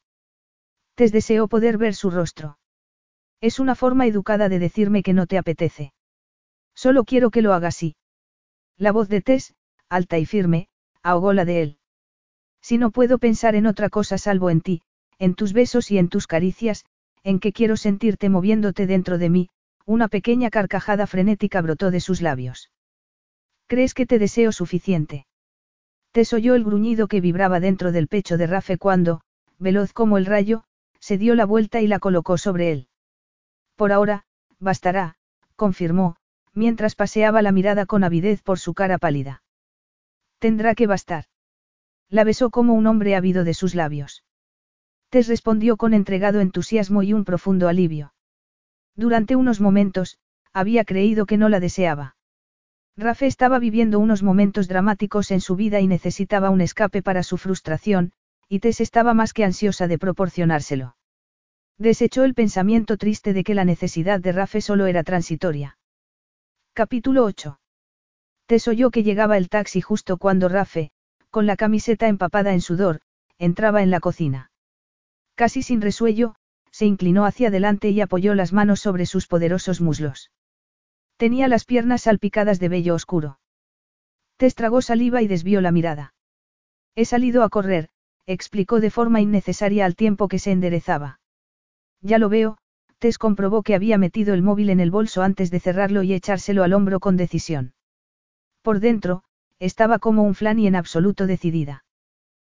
Tess 0.95 1.11
deseó 1.11 1.47
poder 1.47 1.77
ver 1.77 1.93
su 1.93 2.09
rostro. 2.09 2.57
Es 3.39 3.59
una 3.59 3.75
forma 3.75 4.07
educada 4.07 4.49
de 4.49 4.59
decirme 4.59 5.03
que 5.03 5.13
no 5.13 5.27
te 5.27 5.37
apetece. 5.37 5.93
Solo 6.75 7.03
quiero 7.03 7.29
que 7.29 7.41
lo 7.41 7.53
haga 7.53 7.67
así. 7.67 7.95
La 8.77 8.91
voz 8.91 9.09
de 9.09 9.21
Tess, 9.21 9.55
alta 9.89 10.17
y 10.17 10.25
firme, 10.25 10.69
ahogó 11.03 11.33
la 11.33 11.45
de 11.45 11.61
él. 11.61 11.77
Si 12.61 12.77
no 12.77 12.91
puedo 12.91 13.19
pensar 13.19 13.55
en 13.55 13.67
otra 13.67 13.89
cosa 13.89 14.17
salvo 14.17 14.49
en 14.49 14.61
ti, 14.61 14.81
en 15.19 15.35
tus 15.35 15.53
besos 15.53 15.91
y 15.91 15.97
en 15.97 16.09
tus 16.09 16.27
caricias, 16.27 16.85
en 17.23 17.39
que 17.39 17.53
quiero 17.53 17.77
sentirte 17.77 18.29
moviéndote 18.29 18.87
dentro 18.87 19.17
de 19.17 19.29
mí, 19.29 19.49
una 19.85 20.07
pequeña 20.07 20.49
carcajada 20.49 21.07
frenética 21.07 21.61
brotó 21.61 21.91
de 21.91 21.99
sus 21.99 22.21
labios. 22.21 22.71
¿Crees 23.67 23.93
que 23.93 24.05
te 24.05 24.19
deseo 24.19 24.51
suficiente? 24.51 25.27
Tess 26.11 26.33
oyó 26.33 26.55
el 26.55 26.63
gruñido 26.63 27.07
que 27.07 27.21
vibraba 27.21 27.59
dentro 27.59 27.91
del 27.91 28.07
pecho 28.07 28.37
de 28.37 28.47
Rafe 28.47 28.77
cuando, 28.77 29.21
veloz 29.59 29.93
como 29.93 30.17
el 30.17 30.25
rayo, 30.25 30.63
se 30.99 31.17
dio 31.17 31.35
la 31.35 31.45
vuelta 31.45 31.81
y 31.81 31.87
la 31.87 31.99
colocó 31.99 32.37
sobre 32.37 32.71
él. 32.71 32.87
Por 33.77 33.91
ahora, 33.93 34.23
bastará, 34.59 35.15
confirmó, 35.55 36.17
mientras 36.53 36.95
paseaba 36.95 37.41
la 37.41 37.51
mirada 37.51 37.85
con 37.85 38.03
avidez 38.03 38.41
por 38.41 38.59
su 38.59 38.73
cara 38.73 38.97
pálida. 38.97 39.43
Tendrá 40.39 40.75
que 40.75 40.87
bastar. 40.87 41.25
La 42.09 42.23
besó 42.23 42.49
como 42.49 42.73
un 42.73 42.87
hombre 42.87 43.15
ávido 43.15 43.43
de 43.43 43.53
sus 43.53 43.75
labios. 43.75 44.23
Tess 45.09 45.27
respondió 45.27 45.77
con 45.77 45.93
entregado 45.93 46.41
entusiasmo 46.41 47.03
y 47.03 47.13
un 47.13 47.23
profundo 47.23 47.69
alivio. 47.69 48.13
Durante 48.95 49.35
unos 49.35 49.61
momentos, 49.61 50.17
había 50.53 50.83
creído 50.83 51.27
que 51.27 51.37
no 51.37 51.47
la 51.47 51.59
deseaba. 51.59 52.15
Rafe 52.97 53.27
estaba 53.27 53.59
viviendo 53.59 53.99
unos 53.99 54.23
momentos 54.23 54.67
dramáticos 54.67 55.29
en 55.29 55.39
su 55.39 55.55
vida 55.55 55.79
y 55.81 55.87
necesitaba 55.87 56.49
un 56.49 56.61
escape 56.61 57.03
para 57.03 57.21
su 57.21 57.37
frustración, 57.37 58.11
y 58.49 58.59
Tess 58.59 58.81
estaba 58.81 59.13
más 59.13 59.33
que 59.33 59.43
ansiosa 59.43 59.87
de 59.87 59.99
proporcionárselo. 59.99 60.96
Desechó 61.79 62.23
el 62.23 62.33
pensamiento 62.33 62.97
triste 62.97 63.33
de 63.33 63.43
que 63.43 63.53
la 63.53 63.63
necesidad 63.63 64.19
de 64.19 64.31
Rafe 64.31 64.61
solo 64.61 64.87
era 64.87 65.03
transitoria. 65.03 65.77
Capítulo 66.73 67.23
8. 67.23 67.59
Tess 68.47 68.67
oyó 68.67 68.89
que 68.89 69.03
llegaba 69.03 69.37
el 69.37 69.49
taxi 69.49 69.81
justo 69.81 70.17
cuando 70.17 70.49
Rafe, 70.49 70.89
con 71.29 71.45
la 71.45 71.55
camiseta 71.55 72.07
empapada 72.07 72.53
en 72.53 72.61
sudor, 72.61 73.01
entraba 73.37 73.83
en 73.83 73.91
la 73.91 73.99
cocina. 73.99 74.51
Casi 75.35 75.61
sin 75.61 75.81
resuello, 75.81 76.33
se 76.71 76.85
inclinó 76.85 77.25
hacia 77.25 77.49
adelante 77.49 77.89
y 77.89 78.01
apoyó 78.01 78.33
las 78.33 78.53
manos 78.53 78.79
sobre 78.79 79.05
sus 79.05 79.27
poderosos 79.27 79.79
muslos. 79.79 80.31
Tenía 81.17 81.47
las 81.47 81.65
piernas 81.65 82.03
salpicadas 82.03 82.59
de 82.59 82.69
vello 82.69 82.95
oscuro. 82.95 83.39
Tess 84.37 84.55
tragó 84.55 84.81
saliva 84.81 85.21
y 85.21 85.27
desvió 85.27 85.61
la 85.61 85.71
mirada. 85.71 86.15
He 86.95 87.05
salido 87.05 87.43
a 87.43 87.49
correr, 87.49 87.89
explicó 88.25 88.79
de 88.79 88.89
forma 88.89 89.21
innecesaria 89.21 89.85
al 89.85 89.95
tiempo 89.95 90.27
que 90.27 90.39
se 90.39 90.51
enderezaba. 90.51 91.16
Ya 92.07 92.19
lo 92.19 92.29
veo, 92.29 92.57
Tess 92.99 93.17
comprobó 93.17 93.63
que 93.63 93.75
había 93.75 93.97
metido 93.97 94.33
el 94.33 94.41
móvil 94.41 94.69
en 94.69 94.79
el 94.79 94.91
bolso 94.91 95.23
antes 95.23 95.51
de 95.51 95.59
cerrarlo 95.59 96.03
y 96.03 96.13
echárselo 96.13 96.63
al 96.63 96.71
hombro 96.71 97.01
con 97.01 97.17
decisión. 97.17 97.73
Por 98.61 98.79
dentro, 98.79 99.23
estaba 99.59 99.99
como 99.99 100.23
un 100.23 100.33
flan 100.33 100.57
y 100.57 100.67
en 100.67 100.77
absoluto 100.77 101.27
decidida. 101.27 101.83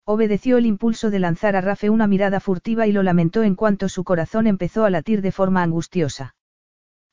Obedeció 0.04 0.58
el 0.58 0.66
impulso 0.66 1.08
de 1.08 1.20
lanzar 1.20 1.56
a 1.56 1.62
Rafe 1.62 1.88
una 1.88 2.06
mirada 2.06 2.40
furtiva 2.40 2.86
y 2.86 2.92
lo 2.92 3.02
lamentó 3.02 3.42
en 3.42 3.54
cuanto 3.54 3.88
su 3.88 4.04
corazón 4.04 4.46
empezó 4.46 4.84
a 4.84 4.90
latir 4.90 5.22
de 5.22 5.32
forma 5.32 5.62
angustiosa. 5.62 6.34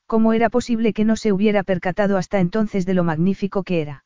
¿Cómo 0.06 0.34
era 0.34 0.50
posible 0.50 0.92
que 0.92 1.06
no 1.06 1.16
se 1.16 1.32
hubiera 1.32 1.64
percatado 1.64 2.18
hasta 2.18 2.42
entonces 2.42 2.86
de 2.86 2.96
lo 2.96 3.06
magnífico 3.06 3.64
que 3.64 3.82
era? 3.82 4.04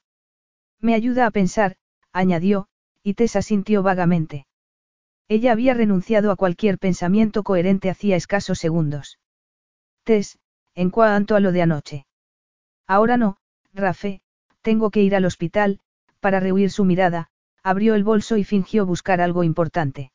Me 0.80 0.94
ayuda 0.94 1.26
a 1.26 1.32
pensar, 1.32 1.78
añadió, 2.14 2.68
y 3.02 3.16
Tessa 3.16 3.42
sintió 3.42 3.82
vagamente. 3.82 4.46
Ella 5.30 5.52
había 5.52 5.76
renunciado 5.76 6.32
a 6.32 6.36
cualquier 6.36 6.80
pensamiento 6.80 7.44
coherente 7.44 7.92
hacía 7.92 8.16
escasos 8.16 8.58
segundos. 8.58 9.20
Tess, 10.04 10.40
en 10.74 10.90
cuanto 10.90 11.36
a 11.36 11.40
lo 11.40 11.52
de 11.52 11.62
anoche. 11.62 12.06
Ahora 12.88 13.16
no, 13.16 13.38
Rafe, 13.72 14.22
tengo 14.64 14.90
que 14.90 15.04
ir 15.04 15.16
al 15.16 15.26
hospital, 15.26 15.82
para 16.20 16.40
rehuir 16.40 16.72
su 16.72 16.84
mirada, 16.84 17.30
abrió 17.62 17.94
el 17.94 18.04
bolso 18.04 18.38
y 18.38 18.44
fingió 18.44 18.88
buscar 18.88 19.22
algo 19.22 19.44
importante. 19.44 20.12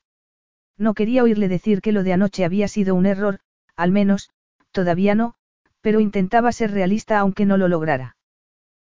No 0.76 0.94
quería 0.94 1.22
oírle 1.22 1.46
decir 1.46 1.80
que 1.80 1.92
lo 1.92 2.02
de 2.02 2.12
anoche 2.12 2.44
había 2.44 2.66
sido 2.66 2.96
un 2.96 3.06
error, 3.06 3.38
al 3.76 3.92
menos, 3.92 4.30
todavía 4.72 5.14
no, 5.14 5.36
pero 5.80 6.00
intentaba 6.00 6.50
ser 6.50 6.72
realista 6.72 7.20
aunque 7.20 7.46
no 7.46 7.56
lo 7.56 7.68
lograra. 7.68 8.16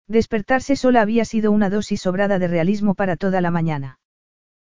Despertarse 0.08 0.74
sola 0.74 1.02
había 1.02 1.26
sido 1.26 1.52
una 1.52 1.68
dosis 1.68 2.00
sobrada 2.00 2.38
de 2.38 2.48
realismo 2.48 2.94
para 2.94 3.16
toda 3.16 3.42
la 3.42 3.50
mañana. 3.50 3.98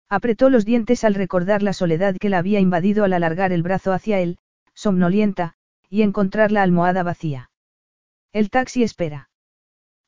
Apretó 0.09 0.49
los 0.49 0.65
dientes 0.65 1.03
al 1.03 1.15
recordar 1.15 1.64
la 1.64 1.73
soledad 1.73 2.17
que 2.17 2.30
la 2.30 2.38
había 2.38 2.59
invadido 2.59 3.03
al 3.03 3.14
alargar 3.14 3.51
el 3.51 3.64
brazo 3.64 3.93
hacia 3.93 4.19
él, 4.19 4.38
somnolienta, 4.73 5.56
y 5.90 6.01
encontrar 6.01 6.51
la 6.51 6.64
almohada 6.64 7.03
vacía. 7.03 7.49
El 8.32 8.49
taxi 8.49 8.83
espera. 8.83 9.30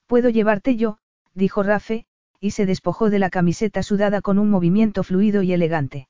Puedo 0.08 0.30
llevarte 0.30 0.76
yo, 0.76 0.98
dijo 1.34 1.64
Rafe, 1.64 2.06
y 2.40 2.52
se 2.52 2.66
despojó 2.66 3.10
de 3.10 3.20
la 3.20 3.30
camiseta 3.30 3.84
sudada 3.84 4.22
con 4.22 4.40
un 4.40 4.50
movimiento 4.50 5.04
fluido 5.04 5.42
y 5.44 5.54
elegante. 5.54 6.08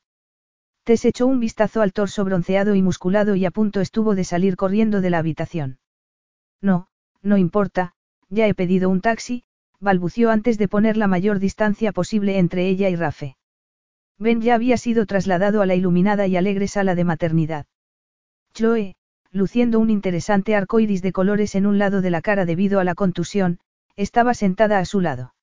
Tess 0.84 1.06
echó 1.06 1.28
un 1.28 1.40
vistazo 1.40 1.82
al 1.82 1.94
torso 1.94 2.24
bronceado 2.26 2.76
y 2.76 2.82
musculado 2.82 3.36
y 3.36 3.46
a 3.46 3.52
punto 3.52 3.82
estuvo 3.82 4.16
de 4.16 4.24
salir 4.24 4.56
corriendo 4.56 5.02
de 5.02 5.10
la 5.10 5.18
habitación. 5.18 5.80
No, 6.62 6.88
no 7.22 7.38
importa, 7.38 7.94
ya 8.30 8.48
he 8.48 8.54
pedido 8.54 8.90
un 8.90 9.02
taxi, 9.02 9.44
balbució 9.80 10.30
antes 10.30 10.58
de 10.58 10.68
poner 10.68 10.96
la 10.96 11.08
mayor 11.08 11.40
distancia 11.40 11.92
posible 11.92 12.38
entre 12.38 12.68
ella 12.68 12.90
y 12.90 12.96
Rafe. 12.96 13.36
Ben 14.18 14.42
ya 14.42 14.56
había 14.56 14.78
sido 14.78 15.06
trasladado 15.06 15.62
a 15.62 15.66
la 15.66 15.76
iluminada 15.76 16.28
y 16.28 16.38
alegre 16.38 16.68
sala 16.68 16.96
de 16.96 17.04
maternidad. 17.04 17.66
Chloe, 18.54 18.96
luciendo 19.32 19.80
un 19.80 19.90
interesante 19.90 20.56
arco 20.56 20.80
iris 20.80 21.02
de 21.02 21.12
colores 21.12 21.56
en 21.56 21.66
un 21.66 21.78
lado 21.78 22.02
de 22.02 22.10
la 22.10 22.22
cara 22.22 22.46
debido 22.46 22.80
a 22.80 22.86
la 22.86 22.96
contusión, 22.96 23.60
estaba 23.98 24.34
sentada 24.34 24.80
a 24.80 24.86
su 24.86 25.02
lado. 25.02 25.34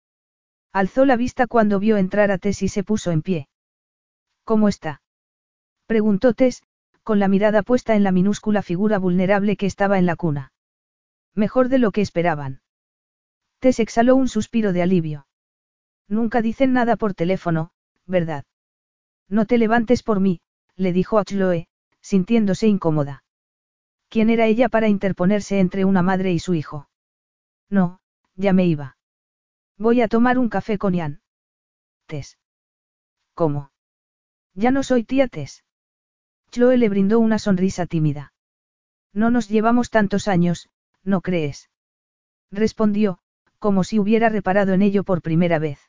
Alzó 0.72 1.04
la 1.04 1.16
vista 1.16 1.46
cuando 1.46 1.78
vio 1.78 1.98
entrar 1.98 2.30
a 2.30 2.38
Tess 2.38 2.62
y 2.62 2.68
se 2.68 2.82
puso 2.82 3.10
en 3.10 3.20
pie. 3.20 3.48
¿Cómo 4.44 4.68
está? 4.68 5.02
preguntó 5.86 6.32
Tess, 6.32 6.62
con 7.02 7.18
la 7.18 7.28
mirada 7.28 7.62
puesta 7.62 7.94
en 7.94 8.02
la 8.02 8.12
minúscula 8.12 8.62
figura 8.62 8.98
vulnerable 8.98 9.56
que 9.56 9.66
estaba 9.66 9.98
en 9.98 10.06
la 10.06 10.16
cuna. 10.16 10.52
Mejor 11.34 11.68
de 11.68 11.78
lo 11.78 11.90
que 11.90 12.00
esperaban. 12.00 12.62
Tess 13.58 13.80
exhaló 13.80 14.16
un 14.16 14.28
suspiro 14.28 14.72
de 14.72 14.82
alivio. 14.82 15.26
Nunca 16.08 16.40
dicen 16.40 16.72
nada 16.72 16.96
por 16.96 17.12
teléfono, 17.12 17.70
¿verdad? 18.06 18.44
No 19.32 19.46
te 19.46 19.56
levantes 19.56 20.02
por 20.02 20.20
mí, 20.20 20.42
le 20.76 20.92
dijo 20.92 21.18
a 21.18 21.24
Chloe, 21.24 21.66
sintiéndose 22.02 22.66
incómoda. 22.66 23.24
¿Quién 24.10 24.28
era 24.28 24.44
ella 24.44 24.68
para 24.68 24.88
interponerse 24.88 25.58
entre 25.58 25.86
una 25.86 26.02
madre 26.02 26.32
y 26.32 26.38
su 26.38 26.52
hijo? 26.52 26.90
No, 27.70 28.00
ya 28.36 28.52
me 28.52 28.66
iba. 28.66 28.98
Voy 29.78 30.02
a 30.02 30.08
tomar 30.08 30.38
un 30.38 30.50
café 30.50 30.76
con 30.76 30.92
Ian. 30.92 31.22
Tess. 32.04 32.38
¿Cómo? 33.32 33.70
Ya 34.52 34.70
no 34.70 34.82
soy 34.82 35.02
tía 35.02 35.28
Tess. 35.28 35.64
Chloe 36.50 36.76
le 36.76 36.90
brindó 36.90 37.18
una 37.18 37.38
sonrisa 37.38 37.86
tímida. 37.86 38.34
No 39.14 39.30
nos 39.30 39.48
llevamos 39.48 39.88
tantos 39.88 40.28
años, 40.28 40.68
¿no 41.04 41.22
crees? 41.22 41.70
Respondió, 42.50 43.20
como 43.58 43.82
si 43.82 43.98
hubiera 43.98 44.28
reparado 44.28 44.74
en 44.74 44.82
ello 44.82 45.04
por 45.04 45.22
primera 45.22 45.58
vez. 45.58 45.80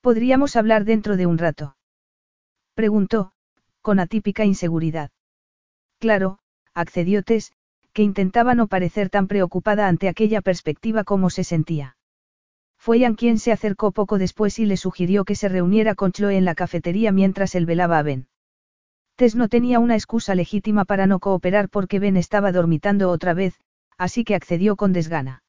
¿Podríamos 0.00 0.56
hablar 0.56 0.84
dentro 0.84 1.16
de 1.16 1.26
un 1.26 1.38
rato? 1.38 1.76
Preguntó, 2.74 3.32
con 3.80 4.00
atípica 4.00 4.44
inseguridad. 4.44 5.10
Claro, 5.98 6.38
accedió 6.74 7.22
Tess, 7.22 7.52
que 7.92 8.02
intentaba 8.02 8.54
no 8.54 8.66
parecer 8.66 9.10
tan 9.10 9.26
preocupada 9.28 9.88
ante 9.88 10.08
aquella 10.08 10.40
perspectiva 10.40 11.04
como 11.04 11.30
se 11.30 11.44
sentía. 11.44 11.96
Fue 12.78 12.98
Ian 12.98 13.14
quien 13.14 13.38
se 13.38 13.52
acercó 13.52 13.92
poco 13.92 14.18
después 14.18 14.58
y 14.58 14.66
le 14.66 14.76
sugirió 14.76 15.24
que 15.24 15.36
se 15.36 15.48
reuniera 15.48 15.94
con 15.94 16.12
Chloe 16.12 16.36
en 16.36 16.44
la 16.44 16.54
cafetería 16.54 17.12
mientras 17.12 17.54
él 17.54 17.66
velaba 17.66 17.98
a 17.98 18.02
Ben. 18.02 18.26
Tess 19.16 19.36
no 19.36 19.48
tenía 19.48 19.78
una 19.78 19.94
excusa 19.94 20.34
legítima 20.34 20.84
para 20.84 21.06
no 21.06 21.20
cooperar 21.20 21.68
porque 21.68 22.00
Ben 22.00 22.16
estaba 22.16 22.50
dormitando 22.50 23.10
otra 23.10 23.34
vez, 23.34 23.60
así 23.98 24.24
que 24.24 24.34
accedió 24.34 24.74
con 24.74 24.92
desgana. 24.92 25.44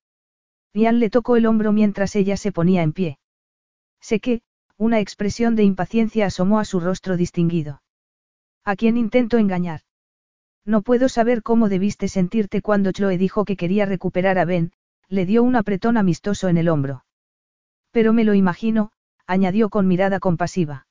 Ian 0.74 1.00
le 1.00 1.10
tocó 1.10 1.38
el 1.38 1.45
hombro 1.45 1.72
mientras 1.72 2.16
ella 2.16 2.35
se 2.35 2.52
ponía 2.52 2.84
en 2.84 2.93
pie. 2.93 3.18
Sé 4.02 4.19
que, 4.19 4.42
una 4.84 5.00
expresión 5.00 5.56
de 5.56 5.64
impaciencia 5.64 6.26
asomó 6.26 6.60
a 6.60 6.66
su 6.66 6.82
rostro 6.82 7.16
distinguido. 7.16 7.82
¿A 8.66 8.76
quién 8.76 8.98
intento 8.98 9.38
engañar? 9.38 9.80
No 10.66 10.82
puedo 10.82 11.08
saber 11.08 11.42
cómo 11.42 11.70
debiste 11.70 12.10
sentirte 12.10 12.62
cuando 12.62 12.92
Chloe 12.92 13.18
dijo 13.18 13.45
que 13.45 13.56
quería 13.56 13.86
recuperar 13.86 14.38
a 14.38 14.44
Ben, 14.44 14.74
le 15.08 15.26
dio 15.26 15.42
un 15.42 15.56
apretón 15.56 15.95
amistoso 15.95 16.50
en 16.50 16.58
el 16.58 16.68
hombro. 16.68 17.06
Pero 17.92 18.12
me 18.12 18.26
lo 18.26 18.34
imagino, 18.34 18.92
añadió 19.26 19.70
con 19.70 19.88
mirada 19.88 20.20
compasiva. 20.20 20.86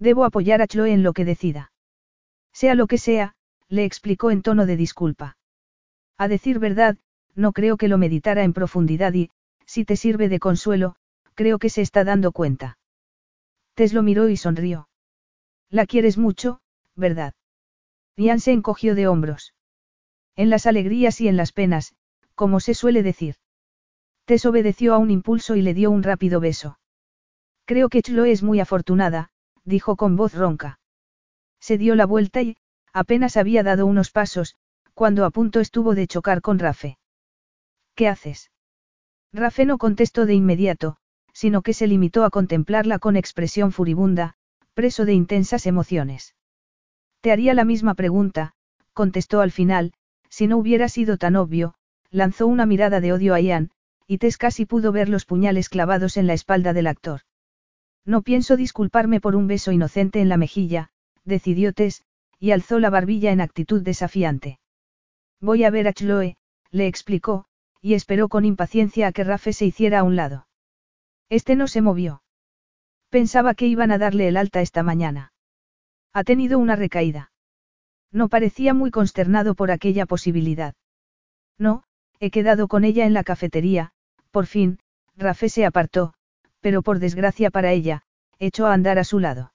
Debo 0.00 0.24
apoyar 0.24 0.60
a 0.60 0.66
Chloe 0.66 0.92
en 0.92 1.04
lo 1.04 1.12
que 1.12 1.24
decida. 1.24 1.70
Sea 2.52 2.74
lo 2.74 2.88
que 2.88 2.98
sea, 2.98 3.36
le 3.68 3.84
explicó 3.84 4.32
en 4.32 4.42
tono 4.42 4.66
de 4.66 4.76
disculpa. 4.76 5.36
A 6.18 6.26
decir 6.26 6.58
verdad, 6.58 6.96
no 7.36 7.52
creo 7.52 7.76
que 7.76 7.86
lo 7.86 7.96
meditara 7.96 8.42
en 8.42 8.52
profundidad 8.52 9.14
y, 9.14 9.30
si 9.66 9.84
te 9.84 9.94
sirve 9.94 10.28
de 10.28 10.40
consuelo, 10.40 10.96
creo 11.34 11.60
que 11.60 11.68
se 11.68 11.80
está 11.80 12.02
dando 12.02 12.32
cuenta. 12.32 12.76
Tess 13.74 13.92
lo 13.92 14.02
miró 14.02 14.28
y 14.28 14.36
sonrió. 14.36 14.88
La 15.68 15.86
quieres 15.86 16.16
mucho, 16.18 16.60
¿verdad? 16.94 17.34
Ian 18.16 18.40
se 18.40 18.52
encogió 18.52 18.94
de 18.94 19.08
hombros. 19.08 19.54
En 20.36 20.50
las 20.50 20.66
alegrías 20.66 21.20
y 21.20 21.28
en 21.28 21.36
las 21.36 21.52
penas, 21.52 21.94
como 22.34 22.60
se 22.60 22.74
suele 22.74 23.02
decir. 23.02 23.36
Tess 24.24 24.46
obedeció 24.46 24.94
a 24.94 24.98
un 24.98 25.10
impulso 25.10 25.56
y 25.56 25.62
le 25.62 25.74
dio 25.74 25.90
un 25.90 26.02
rápido 26.02 26.40
beso. 26.40 26.78
Creo 27.64 27.88
que 27.88 28.02
Chloe 28.02 28.30
es 28.30 28.42
muy 28.42 28.60
afortunada, 28.60 29.30
dijo 29.64 29.96
con 29.96 30.16
voz 30.16 30.34
ronca. 30.34 30.78
Se 31.60 31.78
dio 31.78 31.94
la 31.94 32.06
vuelta 32.06 32.42
y, 32.42 32.56
apenas 32.92 33.36
había 33.36 33.62
dado 33.62 33.86
unos 33.86 34.10
pasos, 34.10 34.56
cuando 34.94 35.24
a 35.24 35.30
punto 35.30 35.60
estuvo 35.60 35.94
de 35.94 36.06
chocar 36.06 36.40
con 36.40 36.58
Rafe. 36.58 36.98
¿Qué 37.94 38.08
haces? 38.08 38.50
Rafe 39.32 39.64
no 39.64 39.78
contestó 39.78 40.26
de 40.26 40.34
inmediato, 40.34 40.98
sino 41.34 41.60
que 41.60 41.74
se 41.74 41.86
limitó 41.86 42.24
a 42.24 42.30
contemplarla 42.30 42.98
con 42.98 43.16
expresión 43.16 43.72
furibunda, 43.72 44.36
preso 44.72 45.04
de 45.04 45.12
intensas 45.12 45.66
emociones. 45.66 46.34
Te 47.20 47.32
haría 47.32 47.52
la 47.52 47.64
misma 47.64 47.94
pregunta, 47.94 48.54
contestó 48.94 49.40
al 49.40 49.50
final, 49.50 49.92
si 50.30 50.46
no 50.46 50.56
hubiera 50.56 50.88
sido 50.88 51.18
tan 51.18 51.36
obvio, 51.36 51.74
lanzó 52.10 52.46
una 52.46 52.64
mirada 52.64 53.00
de 53.00 53.12
odio 53.12 53.34
a 53.34 53.40
Ian, 53.40 53.70
y 54.06 54.18
Tess 54.18 54.38
casi 54.38 54.64
pudo 54.64 54.92
ver 54.92 55.08
los 55.08 55.24
puñales 55.24 55.68
clavados 55.68 56.16
en 56.16 56.26
la 56.26 56.34
espalda 56.34 56.72
del 56.72 56.86
actor. 56.86 57.20
No 58.04 58.22
pienso 58.22 58.56
disculparme 58.56 59.20
por 59.20 59.34
un 59.34 59.46
beso 59.46 59.72
inocente 59.72 60.20
en 60.20 60.28
la 60.28 60.36
mejilla, 60.36 60.90
decidió 61.24 61.72
Tess, 61.72 62.02
y 62.38 62.52
alzó 62.52 62.78
la 62.78 62.90
barbilla 62.90 63.32
en 63.32 63.40
actitud 63.40 63.82
desafiante. 63.82 64.60
Voy 65.40 65.64
a 65.64 65.70
ver 65.70 65.88
a 65.88 65.92
Chloe, 65.92 66.36
le 66.70 66.86
explicó, 66.86 67.46
y 67.80 67.94
esperó 67.94 68.28
con 68.28 68.44
impaciencia 68.44 69.08
a 69.08 69.12
que 69.12 69.24
Rafe 69.24 69.52
se 69.52 69.66
hiciera 69.66 70.00
a 70.00 70.02
un 70.02 70.16
lado. 70.16 70.46
Este 71.34 71.56
no 71.56 71.66
se 71.66 71.82
movió. 71.82 72.22
Pensaba 73.10 73.54
que 73.54 73.66
iban 73.66 73.90
a 73.90 73.98
darle 73.98 74.28
el 74.28 74.36
alta 74.36 74.60
esta 74.60 74.84
mañana. 74.84 75.32
Ha 76.12 76.22
tenido 76.22 76.60
una 76.60 76.76
recaída. 76.76 77.32
No 78.12 78.28
parecía 78.28 78.72
muy 78.72 78.92
consternado 78.92 79.56
por 79.56 79.72
aquella 79.72 80.06
posibilidad. 80.06 80.76
No, 81.58 81.82
he 82.20 82.30
quedado 82.30 82.68
con 82.68 82.84
ella 82.84 83.04
en 83.04 83.14
la 83.14 83.24
cafetería, 83.24 83.90
por 84.30 84.46
fin, 84.46 84.78
Rafe 85.16 85.48
se 85.48 85.66
apartó, 85.66 86.14
pero 86.60 86.82
por 86.82 87.00
desgracia 87.00 87.50
para 87.50 87.72
ella, 87.72 88.02
echó 88.38 88.66
a 88.68 88.72
andar 88.72 89.00
a 89.00 89.04
su 89.04 89.18
lado. 89.18 89.52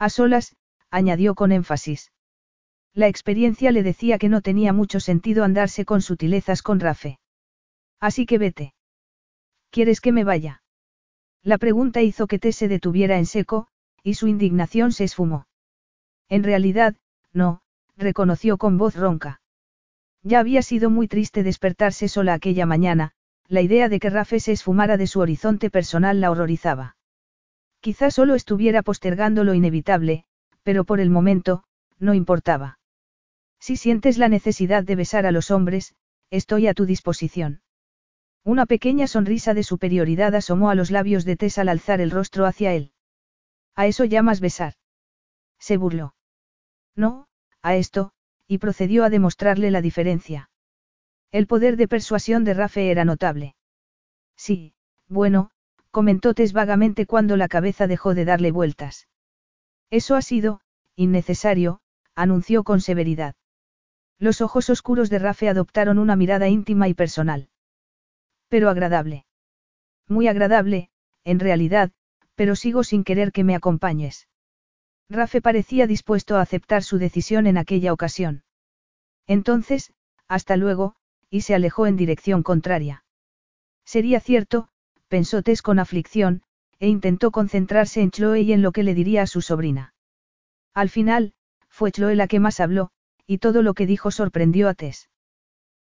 A 0.00 0.10
solas, 0.10 0.56
añadió 0.90 1.36
con 1.36 1.52
énfasis. 1.52 2.10
La 2.92 3.06
experiencia 3.06 3.70
le 3.70 3.84
decía 3.84 4.18
que 4.18 4.28
no 4.28 4.40
tenía 4.40 4.72
mucho 4.72 4.98
sentido 4.98 5.44
andarse 5.44 5.84
con 5.84 6.02
sutilezas 6.02 6.60
con 6.60 6.80
Rafe. 6.80 7.20
Así 8.00 8.26
que 8.26 8.38
vete. 8.38 8.74
¿Quieres 9.70 10.00
que 10.00 10.10
me 10.10 10.24
vaya? 10.24 10.60
La 11.42 11.58
pregunta 11.58 12.02
hizo 12.02 12.26
que 12.26 12.38
T 12.38 12.52
se 12.52 12.68
detuviera 12.68 13.18
en 13.18 13.26
seco, 13.26 13.68
y 14.02 14.14
su 14.14 14.26
indignación 14.26 14.92
se 14.92 15.04
esfumó. 15.04 15.46
En 16.28 16.42
realidad, 16.42 16.96
no, 17.32 17.60
reconoció 17.96 18.58
con 18.58 18.78
voz 18.78 18.94
ronca. 18.94 19.40
Ya 20.22 20.40
había 20.40 20.62
sido 20.62 20.90
muy 20.90 21.08
triste 21.08 21.42
despertarse 21.42 22.08
sola 22.08 22.34
aquella 22.34 22.66
mañana, 22.66 23.12
la 23.46 23.62
idea 23.62 23.88
de 23.88 23.98
que 23.98 24.10
Rafe 24.10 24.40
se 24.40 24.52
esfumara 24.52 24.96
de 24.96 25.06
su 25.06 25.20
horizonte 25.20 25.70
personal 25.70 26.20
la 26.20 26.30
horrorizaba. 26.30 26.96
Quizá 27.80 28.10
solo 28.10 28.34
estuviera 28.34 28.82
postergando 28.82 29.44
lo 29.44 29.54
inevitable, 29.54 30.24
pero 30.62 30.84
por 30.84 31.00
el 31.00 31.10
momento, 31.10 31.64
no 31.98 32.14
importaba. 32.14 32.78
Si 33.60 33.76
sientes 33.76 34.18
la 34.18 34.28
necesidad 34.28 34.84
de 34.84 34.96
besar 34.96 35.26
a 35.26 35.32
los 35.32 35.50
hombres, 35.50 35.94
estoy 36.30 36.66
a 36.66 36.74
tu 36.74 36.84
disposición. 36.84 37.62
Una 38.48 38.64
pequeña 38.64 39.06
sonrisa 39.06 39.52
de 39.52 39.62
superioridad 39.62 40.34
asomó 40.34 40.70
a 40.70 40.74
los 40.74 40.90
labios 40.90 41.26
de 41.26 41.36
Tess 41.36 41.58
al 41.58 41.68
alzar 41.68 42.00
el 42.00 42.10
rostro 42.10 42.46
hacia 42.46 42.72
él. 42.72 42.92
¿A 43.74 43.86
eso 43.86 44.06
llamas 44.06 44.40
besar? 44.40 44.72
Se 45.58 45.76
burló. 45.76 46.14
No, 46.96 47.28
a 47.60 47.76
esto, 47.76 48.12
y 48.46 48.56
procedió 48.56 49.04
a 49.04 49.10
demostrarle 49.10 49.70
la 49.70 49.82
diferencia. 49.82 50.48
El 51.30 51.46
poder 51.46 51.76
de 51.76 51.88
persuasión 51.88 52.44
de 52.44 52.54
Rafe 52.54 52.90
era 52.90 53.04
notable. 53.04 53.54
Sí, 54.34 54.72
bueno, 55.08 55.50
comentó 55.90 56.32
Tess 56.32 56.54
vagamente 56.54 57.04
cuando 57.04 57.36
la 57.36 57.48
cabeza 57.48 57.86
dejó 57.86 58.14
de 58.14 58.24
darle 58.24 58.50
vueltas. 58.50 59.08
Eso 59.90 60.16
ha 60.16 60.22
sido, 60.22 60.62
innecesario, 60.96 61.80
anunció 62.14 62.64
con 62.64 62.80
severidad. 62.80 63.34
Los 64.18 64.40
ojos 64.40 64.70
oscuros 64.70 65.10
de 65.10 65.18
Rafe 65.18 65.50
adoptaron 65.50 65.98
una 65.98 66.16
mirada 66.16 66.48
íntima 66.48 66.88
y 66.88 66.94
personal. 66.94 67.50
Pero 68.48 68.70
agradable. 68.70 69.26
Muy 70.08 70.28
agradable, 70.28 70.90
en 71.24 71.38
realidad, 71.38 71.92
pero 72.34 72.56
sigo 72.56 72.84
sin 72.84 73.04
querer 73.04 73.32
que 73.32 73.44
me 73.44 73.54
acompañes. 73.54 74.28
Rafe 75.10 75.40
parecía 75.40 75.86
dispuesto 75.86 76.36
a 76.36 76.42
aceptar 76.42 76.82
su 76.82 76.98
decisión 76.98 77.46
en 77.46 77.58
aquella 77.58 77.92
ocasión. 77.92 78.44
Entonces, 79.26 79.92
hasta 80.28 80.56
luego, 80.56 80.94
y 81.30 81.42
se 81.42 81.54
alejó 81.54 81.86
en 81.86 81.96
dirección 81.96 82.42
contraria. 82.42 83.04
Sería 83.84 84.20
cierto, 84.20 84.68
pensó 85.08 85.42
Tess 85.42 85.62
con 85.62 85.78
aflicción, 85.78 86.42
e 86.78 86.88
intentó 86.88 87.30
concentrarse 87.30 88.00
en 88.02 88.10
Chloe 88.10 88.42
y 88.42 88.52
en 88.52 88.62
lo 88.62 88.72
que 88.72 88.82
le 88.82 88.94
diría 88.94 89.22
a 89.22 89.26
su 89.26 89.40
sobrina. 89.42 89.94
Al 90.74 90.90
final, 90.90 91.32
fue 91.68 91.90
Chloe 91.90 92.14
la 92.14 92.28
que 92.28 92.40
más 92.40 92.60
habló, 92.60 92.90
y 93.26 93.38
todo 93.38 93.62
lo 93.62 93.74
que 93.74 93.86
dijo 93.86 94.10
sorprendió 94.10 94.68
a 94.68 94.74
Tess. 94.74 95.10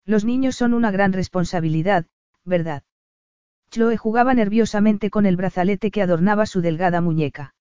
Los 0.04 0.24
niños 0.24 0.56
son 0.56 0.74
una 0.74 0.90
gran 0.90 1.12
responsabilidad, 1.12 2.06
¿verdad? 2.44 2.82
Chloe 3.70 3.96
jugaba 3.96 4.34
nerviosamente 4.34 5.10
con 5.10 5.24
el 5.26 5.36
brazalete 5.36 5.90
que 5.90 6.02
adornaba 6.02 6.46
su 6.46 6.60
delgada 6.60 7.00
muñeca. 7.00 7.54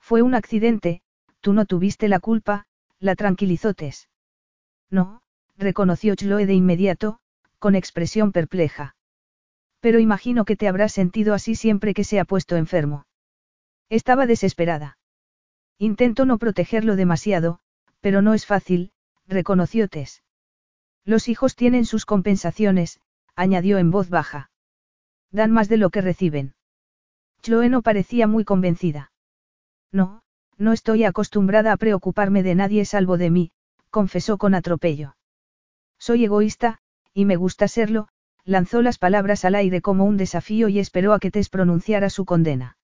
Fue 0.00 0.22
un 0.22 0.34
accidente, 0.34 1.02
tú 1.40 1.52
no 1.52 1.66
tuviste 1.66 2.08
la 2.08 2.20
culpa, 2.20 2.66
la 2.98 3.14
tranquilizó 3.14 3.74
Tess. 3.74 4.08
No, 4.90 5.22
reconoció 5.56 6.14
Chloe 6.14 6.46
de 6.46 6.54
inmediato, 6.54 7.18
con 7.58 7.74
expresión 7.74 8.32
perpleja. 8.32 8.96
Pero 9.80 9.98
imagino 9.98 10.44
que 10.44 10.56
te 10.56 10.68
habrás 10.68 10.92
sentido 10.92 11.34
así 11.34 11.54
siempre 11.54 11.92
que 11.92 12.04
se 12.04 12.18
ha 12.18 12.24
puesto 12.24 12.56
enfermo. 12.56 13.06
Estaba 13.88 14.26
desesperada. 14.26 14.98
Intento 15.78 16.24
no 16.24 16.38
protegerlo 16.38 16.96
demasiado, 16.96 17.60
pero 18.00 18.22
no 18.22 18.34
es 18.34 18.46
fácil, 18.46 18.92
reconoció 19.26 19.88
Tess. 19.88 20.22
Los 21.04 21.28
hijos 21.28 21.54
tienen 21.54 21.84
sus 21.84 22.06
compensaciones, 22.06 23.00
añadió 23.36 23.78
en 23.78 23.90
voz 23.90 24.08
baja. 24.08 24.50
Dan 25.30 25.52
más 25.52 25.68
de 25.68 25.76
lo 25.76 25.90
que 25.90 26.00
reciben. 26.00 26.54
Chloe 27.42 27.68
no 27.68 27.82
parecía 27.82 28.26
muy 28.26 28.44
convencida. 28.44 29.12
No, 29.92 30.22
no 30.58 30.72
estoy 30.72 31.04
acostumbrada 31.04 31.72
a 31.72 31.76
preocuparme 31.76 32.42
de 32.42 32.54
nadie 32.54 32.84
salvo 32.84 33.18
de 33.18 33.30
mí, 33.30 33.52
confesó 33.90 34.38
con 34.38 34.54
atropello. 34.54 35.16
Soy 35.98 36.24
egoísta, 36.24 36.78
y 37.12 37.24
me 37.24 37.36
gusta 37.36 37.68
serlo, 37.68 38.08
lanzó 38.44 38.82
las 38.82 38.98
palabras 38.98 39.44
al 39.44 39.54
aire 39.54 39.80
como 39.80 40.04
un 40.04 40.16
desafío 40.16 40.68
y 40.68 40.78
esperó 40.78 41.12
a 41.12 41.20
que 41.20 41.30
Tess 41.30 41.48
pronunciara 41.48 42.10
su 42.10 42.24
condena. 42.24 42.78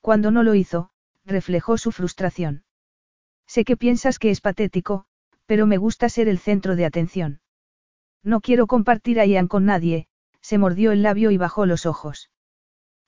Cuando 0.00 0.30
no 0.30 0.42
lo 0.42 0.54
hizo, 0.54 0.90
reflejó 1.24 1.78
su 1.78 1.90
frustración. 1.92 2.64
Sé 3.46 3.64
que 3.64 3.76
piensas 3.76 4.18
que 4.18 4.30
es 4.30 4.40
patético, 4.40 5.06
pero 5.46 5.66
me 5.66 5.78
gusta 5.78 6.08
ser 6.08 6.28
el 6.28 6.38
centro 6.38 6.76
de 6.76 6.84
atención. 6.84 7.40
No 8.24 8.40
quiero 8.40 8.66
compartir 8.66 9.20
a 9.20 9.26
Ian 9.26 9.48
con 9.48 9.66
nadie, 9.66 10.08
se 10.40 10.58
mordió 10.58 10.92
el 10.92 11.02
labio 11.02 11.30
y 11.30 11.36
bajó 11.36 11.66
los 11.66 11.84
ojos. 11.84 12.30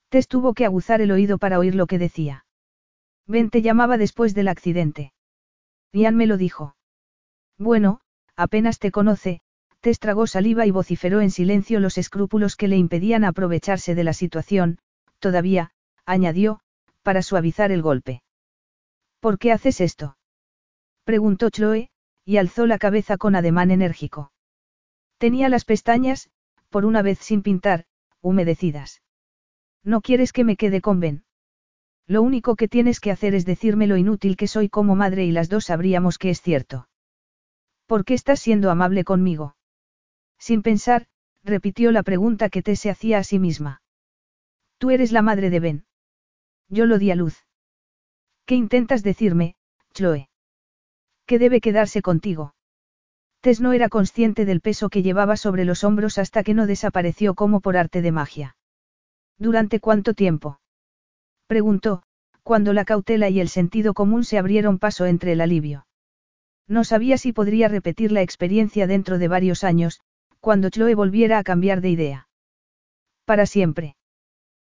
Tess 0.09 0.27
tuvo 0.27 0.53
que 0.53 0.65
aguzar 0.65 1.01
el 1.01 1.11
oído 1.11 1.39
para 1.39 1.59
oír 1.59 1.75
lo 1.75 1.87
que 1.87 1.97
decía. 1.97 2.45
Ben 3.25 3.49
te 3.49 3.61
llamaba 3.61 3.97
después 3.97 4.33
del 4.35 4.47
accidente. 4.47 5.11
Ian 5.91 6.15
me 6.15 6.27
lo 6.27 6.37
dijo. 6.37 6.75
Bueno, 7.57 7.99
apenas 8.35 8.79
te 8.79 8.91
conoce, 8.91 9.41
te 9.81 9.89
estragó 9.89 10.27
saliva 10.27 10.65
y 10.65 10.71
vociferó 10.71 11.21
en 11.21 11.31
silencio 11.31 11.79
los 11.79 11.97
escrúpulos 11.97 12.55
que 12.55 12.67
le 12.67 12.77
impedían 12.77 13.23
aprovecharse 13.23 13.95
de 13.95 14.03
la 14.03 14.13
situación, 14.13 14.77
todavía, 15.19 15.71
añadió, 16.05 16.61
para 17.01 17.21
suavizar 17.21 17.71
el 17.71 17.81
golpe. 17.81 18.21
¿Por 19.19 19.39
qué 19.39 19.51
haces 19.51 19.81
esto? 19.81 20.17
preguntó 21.03 21.49
Chloe, 21.49 21.89
y 22.23 22.37
alzó 22.37 22.67
la 22.67 22.77
cabeza 22.77 23.17
con 23.17 23.35
ademán 23.35 23.71
enérgico. 23.71 24.31
Tenía 25.17 25.49
las 25.49 25.65
pestañas, 25.65 26.29
por 26.69 26.85
una 26.85 27.01
vez 27.01 27.19
sin 27.19 27.41
pintar, 27.41 27.85
humedecidas. 28.21 29.01
¿No 29.83 30.01
quieres 30.01 30.33
que 30.33 30.43
me 30.43 30.57
quede 30.57 30.81
con 30.81 30.99
Ben? 30.99 31.23
Lo 32.05 32.21
único 32.21 32.55
que 32.55 32.67
tienes 32.67 32.99
que 32.99 33.11
hacer 33.11 33.35
es 33.35 33.45
decirme 33.45 33.87
lo 33.87 33.97
inútil 33.97 34.37
que 34.37 34.47
soy 34.47 34.69
como 34.69 34.95
madre 34.95 35.25
y 35.25 35.31
las 35.31 35.49
dos 35.49 35.65
sabríamos 35.65 36.17
que 36.17 36.29
es 36.29 36.41
cierto. 36.41 36.87
¿Por 37.85 38.05
qué 38.05 38.13
estás 38.13 38.39
siendo 38.39 38.69
amable 38.69 39.03
conmigo? 39.03 39.55
Sin 40.37 40.61
pensar, 40.61 41.07
repitió 41.43 41.91
la 41.91 42.03
pregunta 42.03 42.49
que 42.49 42.61
te 42.61 42.75
se 42.75 42.89
hacía 42.89 43.19
a 43.19 43.23
sí 43.23 43.39
misma. 43.39 43.81
Tú 44.77 44.91
eres 44.91 45.11
la 45.11 45.21
madre 45.21 45.49
de 45.49 45.59
Ben. 45.59 45.85
Yo 46.69 46.85
lo 46.85 46.99
di 46.99 47.11
a 47.11 47.15
luz. 47.15 47.45
¿Qué 48.45 48.55
intentas 48.55 49.03
decirme, 49.03 49.55
Chloe? 49.93 50.29
Que 51.25 51.39
debe 51.39 51.59
quedarse 51.59 52.01
contigo. 52.01 52.53
No 53.59 53.71
era 53.71 53.87
consciente 53.87 54.43
del 54.43 54.59
peso 54.59 54.89
que 54.89 55.03
llevaba 55.03 55.37
sobre 55.37 55.63
los 55.63 55.85
hombros 55.85 56.17
hasta 56.17 56.43
que 56.43 56.53
no 56.53 56.67
desapareció 56.67 57.33
como 57.33 57.61
por 57.61 57.77
arte 57.77 58.01
de 58.01 58.11
magia. 58.11 58.57
¿Durante 59.37 59.79
cuánto 59.79 60.13
tiempo? 60.13 60.59
Preguntó, 61.47 62.03
cuando 62.43 62.73
la 62.73 62.83
cautela 62.83 63.29
y 63.29 63.39
el 63.39 63.47
sentido 63.47 63.93
común 63.93 64.25
se 64.25 64.37
abrieron 64.37 64.79
paso 64.79 65.05
entre 65.05 65.31
el 65.31 65.39
alivio. 65.39 65.87
No 66.67 66.83
sabía 66.83 67.17
si 67.17 67.31
podría 67.31 67.69
repetir 67.69 68.11
la 68.11 68.21
experiencia 68.21 68.85
dentro 68.85 69.17
de 69.17 69.29
varios 69.29 69.63
años, 69.63 70.01
cuando 70.41 70.69
Chloe 70.69 70.93
volviera 70.93 71.39
a 71.39 71.43
cambiar 71.43 71.79
de 71.79 71.89
idea. 71.89 72.27
Para 73.23 73.45
siempre. 73.45 73.95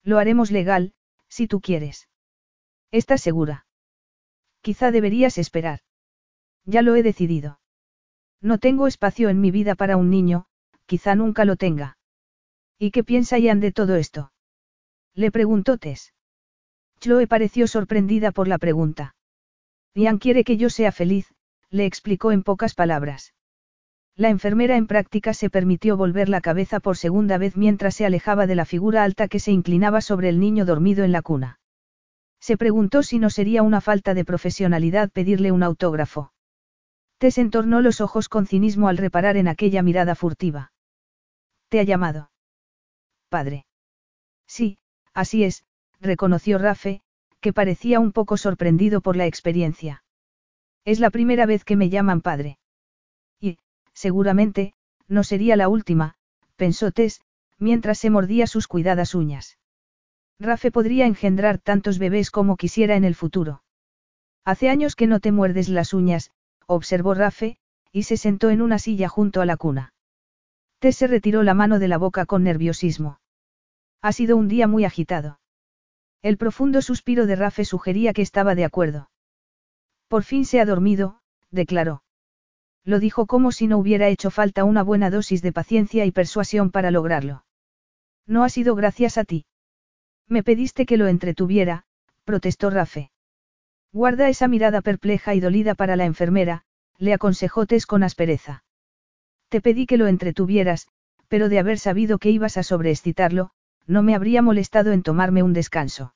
Lo 0.04 0.18
haremos 0.18 0.50
legal, 0.50 0.94
si 1.28 1.48
tú 1.48 1.62
quieres. 1.62 2.10
¿Estás 2.90 3.22
segura? 3.22 3.68
Quizá 4.62 4.90
deberías 4.90 5.38
esperar. 5.38 5.82
Ya 6.66 6.82
lo 6.82 6.96
he 6.96 7.04
decidido. 7.04 7.60
No 8.44 8.58
tengo 8.58 8.88
espacio 8.88 9.30
en 9.30 9.40
mi 9.40 9.52
vida 9.52 9.74
para 9.74 9.96
un 9.96 10.10
niño, 10.10 10.48
quizá 10.86 11.16
nunca 11.16 11.46
lo 11.46 11.56
tenga. 11.56 11.98
¿Y 12.78 12.92
qué 12.92 13.02
piensa 13.02 13.40
Ian 13.40 13.62
de 13.62 13.72
todo 13.72 13.96
esto? 13.96 14.34
Le 15.16 15.32
preguntó 15.32 15.78
Tess. 15.78 16.14
Chloe 17.00 17.26
pareció 17.26 17.68
sorprendida 17.68 18.34
por 18.34 18.50
la 18.50 18.58
pregunta. 18.58 19.16
Ian 19.96 20.18
quiere 20.18 20.44
que 20.44 20.58
yo 20.58 20.70
sea 20.70 20.92
feliz, 20.92 21.34
le 21.70 21.86
explicó 21.86 22.34
en 22.34 22.44
pocas 22.44 22.76
palabras. 22.76 23.34
La 24.18 24.28
enfermera 24.28 24.76
en 24.76 24.88
práctica 24.88 25.34
se 25.34 25.50
permitió 25.50 25.96
volver 25.96 26.28
la 26.28 26.42
cabeza 26.42 26.82
por 26.82 26.98
segunda 26.98 27.38
vez 27.38 27.56
mientras 27.56 27.96
se 27.96 28.06
alejaba 28.06 28.46
de 28.46 28.56
la 28.56 28.66
figura 28.66 29.06
alta 29.06 29.30
que 29.30 29.40
se 29.40 29.54
inclinaba 29.54 30.02
sobre 30.02 30.28
el 30.28 30.42
niño 30.42 30.66
dormido 30.66 31.06
en 31.06 31.14
la 31.14 31.22
cuna. 31.22 31.60
Se 32.42 32.58
preguntó 32.58 33.04
si 33.04 33.20
no 33.20 33.30
sería 33.30 33.64
una 33.64 33.80
falta 33.80 34.14
de 34.14 34.26
profesionalidad 34.26 35.10
pedirle 35.12 35.54
un 35.54 35.64
autógrafo. 35.64 36.33
Tess 37.24 37.38
entornó 37.38 37.80
los 37.80 38.02
ojos 38.02 38.28
con 38.28 38.48
cinismo 38.48 38.90
al 38.90 38.98
reparar 38.98 39.38
en 39.38 39.48
aquella 39.48 39.82
mirada 39.82 40.14
furtiva. 40.14 40.74
¿Te 41.70 41.80
ha 41.80 41.84
llamado? 41.84 42.32
Padre. 43.30 43.66
Sí, 44.46 44.78
así 45.14 45.46
es, 45.46 45.64
reconoció 46.02 46.58
Rafe, 46.58 47.02
que 47.40 47.54
parecía 47.54 48.02
un 48.02 48.12
poco 48.12 48.36
sorprendido 48.36 49.00
por 49.00 49.16
la 49.16 49.26
experiencia. 49.26 50.04
Es 50.84 51.00
la 51.00 51.12
primera 51.12 51.46
vez 51.46 51.64
que 51.64 51.78
me 51.78 51.90
llaman 51.90 52.20
padre. 52.20 52.60
Y, 53.40 53.58
seguramente, 53.94 54.74
no 55.08 55.24
sería 55.24 55.56
la 55.56 55.70
última, 55.70 56.16
pensó 56.58 56.92
Tess, 56.92 57.22
mientras 57.58 58.00
se 58.00 58.10
mordía 58.10 58.48
sus 58.48 58.68
cuidadas 58.68 59.16
uñas. 59.16 59.58
Rafe 60.40 60.72
podría 60.72 61.06
engendrar 61.06 61.58
tantos 61.58 62.00
bebés 62.00 62.32
como 62.32 62.58
quisiera 62.58 62.98
en 62.98 63.06
el 63.06 63.16
futuro. 63.16 63.64
Hace 64.44 64.68
años 64.68 64.98
que 64.98 65.08
no 65.08 65.22
te 65.22 65.32
muerdes 65.32 65.70
las 65.70 65.94
uñas, 65.94 66.34
observó 66.68 67.14
Rafe, 67.14 67.58
y 67.92 68.04
se 68.04 68.18
sentó 68.18 68.50
en 68.50 68.62
una 68.62 68.80
silla 68.80 69.08
junto 69.08 69.42
a 69.42 69.46
la 69.46 69.58
cuna. 69.58 69.94
Tess 70.80 70.98
se 70.98 71.08
retiró 71.08 71.44
la 71.44 71.54
mano 71.54 71.80
de 71.80 71.88
la 71.88 71.98
boca 71.98 72.26
con 72.26 72.44
nerviosismo. 72.44 73.20
Ha 74.02 74.12
sido 74.12 74.36
un 74.36 74.50
día 74.50 74.68
muy 74.68 74.84
agitado. 74.84 75.40
El 76.22 76.38
profundo 76.38 76.82
suspiro 76.82 77.26
de 77.26 77.36
Rafe 77.38 77.64
sugería 77.64 78.12
que 78.12 78.22
estaba 78.22 78.56
de 78.56 78.66
acuerdo. 78.66 79.10
Por 80.10 80.24
fin 80.24 80.46
se 80.46 80.60
ha 80.60 80.66
dormido, 80.66 81.22
declaró. 81.52 82.04
Lo 82.84 83.00
dijo 83.00 83.28
como 83.28 83.54
si 83.54 83.68
no 83.68 83.78
hubiera 83.78 84.10
hecho 84.10 84.30
falta 84.30 84.66
una 84.66 84.84
buena 84.84 85.10
dosis 85.10 85.42
de 85.42 85.54
paciencia 85.54 86.06
y 86.06 86.12
persuasión 86.12 86.70
para 86.70 86.92
lograrlo. 86.92 87.46
No 88.28 88.44
ha 88.44 88.50
sido 88.50 88.76
gracias 88.76 89.18
a 89.18 89.24
ti. 89.24 89.46
Me 90.28 90.44
pediste 90.44 90.86
que 90.86 90.98
lo 90.98 91.08
entretuviera, 91.08 91.86
protestó 92.26 92.70
Rafe. 92.70 93.13
Guarda 93.94 94.28
esa 94.28 94.48
mirada 94.48 94.82
perpleja 94.82 95.36
y 95.36 95.40
dolida 95.40 95.76
para 95.76 95.96
la 95.96 96.06
enfermera, 96.06 96.64
le 96.98 97.14
aconsejó 97.14 97.68
Tess 97.68 97.86
con 97.86 98.02
aspereza. 98.02 98.64
Te 99.50 99.62
pedí 99.62 99.86
que 99.86 99.98
lo 99.98 100.08
entretuvieras, 100.08 100.88
pero 101.28 101.48
de 101.48 101.60
haber 101.60 101.78
sabido 101.78 102.18
que 102.18 102.32
ibas 102.32 102.58
a 102.58 102.64
sobreexcitarlo, 102.64 103.52
no 103.86 104.02
me 104.02 104.16
habría 104.16 104.42
molestado 104.42 104.94
en 104.94 105.04
tomarme 105.04 105.44
un 105.44 105.54
descanso. 105.54 106.16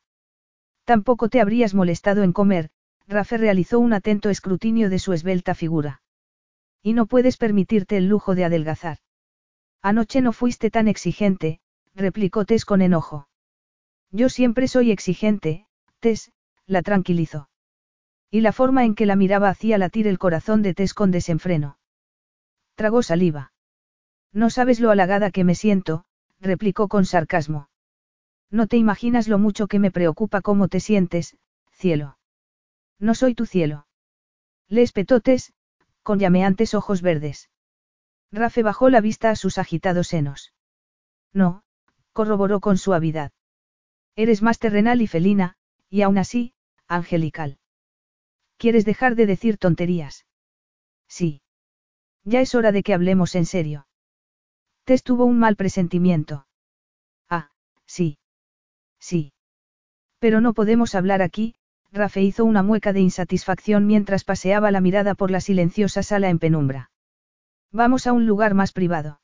Tampoco 0.86 1.30
te 1.30 1.40
habrías 1.40 1.76
molestado 1.76 2.24
en 2.24 2.34
comer, 2.34 2.72
Rafe 3.08 3.38
realizó 3.38 3.80
un 3.80 3.94
atento 3.94 4.32
escrutinio 4.32 4.90
de 4.90 4.98
su 4.98 5.14
esbelta 5.14 5.54
figura. 5.54 6.02
Y 6.82 6.94
no 6.94 7.06
puedes 7.06 7.38
permitirte 7.38 7.98
el 7.98 8.08
lujo 8.08 8.34
de 8.34 8.46
adelgazar. 8.46 8.98
Anoche 9.84 10.22
no 10.22 10.34
fuiste 10.34 10.72
tan 10.72 10.88
exigente, 10.88 11.60
replicó 11.94 12.44
Tess 12.44 12.66
con 12.66 12.82
enojo. 12.82 13.28
Yo 14.12 14.30
siempre 14.30 14.68
soy 14.68 14.90
exigente, 14.90 15.68
Tess, 16.00 16.32
la 16.66 16.82
tranquilizó. 16.82 17.50
Y 18.30 18.42
la 18.42 18.52
forma 18.52 18.84
en 18.86 18.96
que 18.96 19.06
la 19.06 19.16
miraba 19.16 19.50
hacía 19.50 19.78
latir 19.78 20.08
el 20.08 20.20
corazón 20.20 20.62
de 20.62 20.74
Tess 20.74 20.94
con 20.94 21.12
desenfreno. 21.12 21.78
Tragó 22.76 23.02
saliva. 23.02 23.54
No 24.34 24.50
sabes 24.50 24.80
lo 24.80 24.92
halagada 24.92 25.32
que 25.32 25.44
me 25.44 25.56
siento, 25.56 26.06
replicó 26.40 26.88
con 26.88 27.06
sarcasmo. 27.06 27.70
No 28.50 28.68
te 28.68 28.78
imaginas 28.78 29.28
lo 29.28 29.40
mucho 29.40 29.68
que 29.68 29.80
me 29.80 29.92
preocupa 29.92 30.42
cómo 30.42 30.68
te 30.68 30.80
sientes, 30.80 31.38
cielo. 31.72 32.18
No 33.00 33.16
soy 33.16 33.34
tu 33.34 33.46
cielo. 33.46 33.88
Le 34.68 34.82
espetó 34.82 35.22
Tess, 35.22 35.54
con 36.04 36.20
llameantes 36.20 36.74
ojos 36.74 37.02
verdes. 37.02 37.50
Rafe 38.32 38.64
bajó 38.64 38.90
la 38.90 39.02
vista 39.02 39.30
a 39.30 39.36
sus 39.36 39.58
agitados 39.58 40.08
senos. 40.08 40.54
No, 41.34 41.64
corroboró 42.14 42.60
con 42.60 42.78
suavidad. 42.78 43.32
Eres 44.16 44.42
más 44.42 44.60
terrenal 44.60 45.02
y 45.02 45.08
felina, 45.08 45.56
y 45.90 46.02
aún 46.02 46.18
así, 46.18 46.54
angelical. 46.88 47.60
¿Quieres 48.58 48.86
dejar 48.86 49.16
de 49.16 49.26
decir 49.26 49.58
tonterías? 49.58 50.26
Sí. 51.08 51.42
Ya 52.24 52.42
es 52.42 52.56
hora 52.56 52.72
de 52.72 52.84
que 52.84 52.94
hablemos 52.94 53.36
en 53.36 53.46
serio. 53.46 53.88
Tess 54.84 55.04
tuvo 55.04 55.26
un 55.26 55.40
mal 55.40 55.56
presentimiento. 55.56 56.48
Ah, 57.30 57.52
sí. 57.86 58.18
Sí. 59.00 59.34
Pero 60.20 60.42
no 60.42 60.54
podemos 60.54 60.96
hablar 60.96 61.22
aquí, 61.22 61.56
Rafe 61.92 62.22
hizo 62.22 62.46
una 62.46 62.64
mueca 62.64 62.94
de 62.94 63.00
insatisfacción 63.00 63.86
mientras 63.86 64.24
paseaba 64.24 64.72
la 64.72 64.82
mirada 64.82 65.16
por 65.16 65.32
la 65.32 65.40
silenciosa 65.40 66.04
sala 66.04 66.30
en 66.30 66.40
penumbra. 66.40 66.92
Vamos 67.72 68.08
a 68.08 68.14
un 68.14 68.26
lugar 68.26 68.54
más 68.54 68.72
privado. 68.72 69.22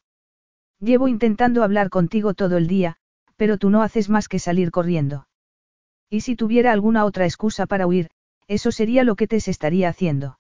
Llevo 0.79 1.07
intentando 1.07 1.63
hablar 1.63 1.89
contigo 1.89 2.33
todo 2.33 2.57
el 2.57 2.67
día, 2.67 2.97
pero 3.35 3.57
tú 3.57 3.69
no 3.69 3.81
haces 3.81 4.09
más 4.09 4.27
que 4.27 4.39
salir 4.39 4.69
corriendo. 4.69 5.27
Y 6.09 6.21
si 6.21 6.35
tuviera 6.35 6.71
alguna 6.71 7.05
otra 7.05 7.25
excusa 7.25 7.65
para 7.65 7.87
huir, 7.87 8.09
eso 8.47 8.71
sería 8.71 9.03
lo 9.03 9.15
que 9.15 9.27
te 9.27 9.37
estaría 9.37 9.89
haciendo. 9.89 10.39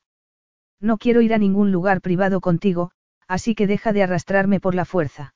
No 0.79 0.97
quiero 0.97 1.21
ir 1.21 1.33
a 1.33 1.37
ningún 1.37 1.71
lugar 1.71 2.01
privado 2.01 2.41
contigo, 2.41 2.91
así 3.27 3.55
que 3.55 3.67
deja 3.67 3.93
de 3.93 4.03
arrastrarme 4.03 4.59
por 4.59 4.75
la 4.75 4.85
fuerza. 4.85 5.33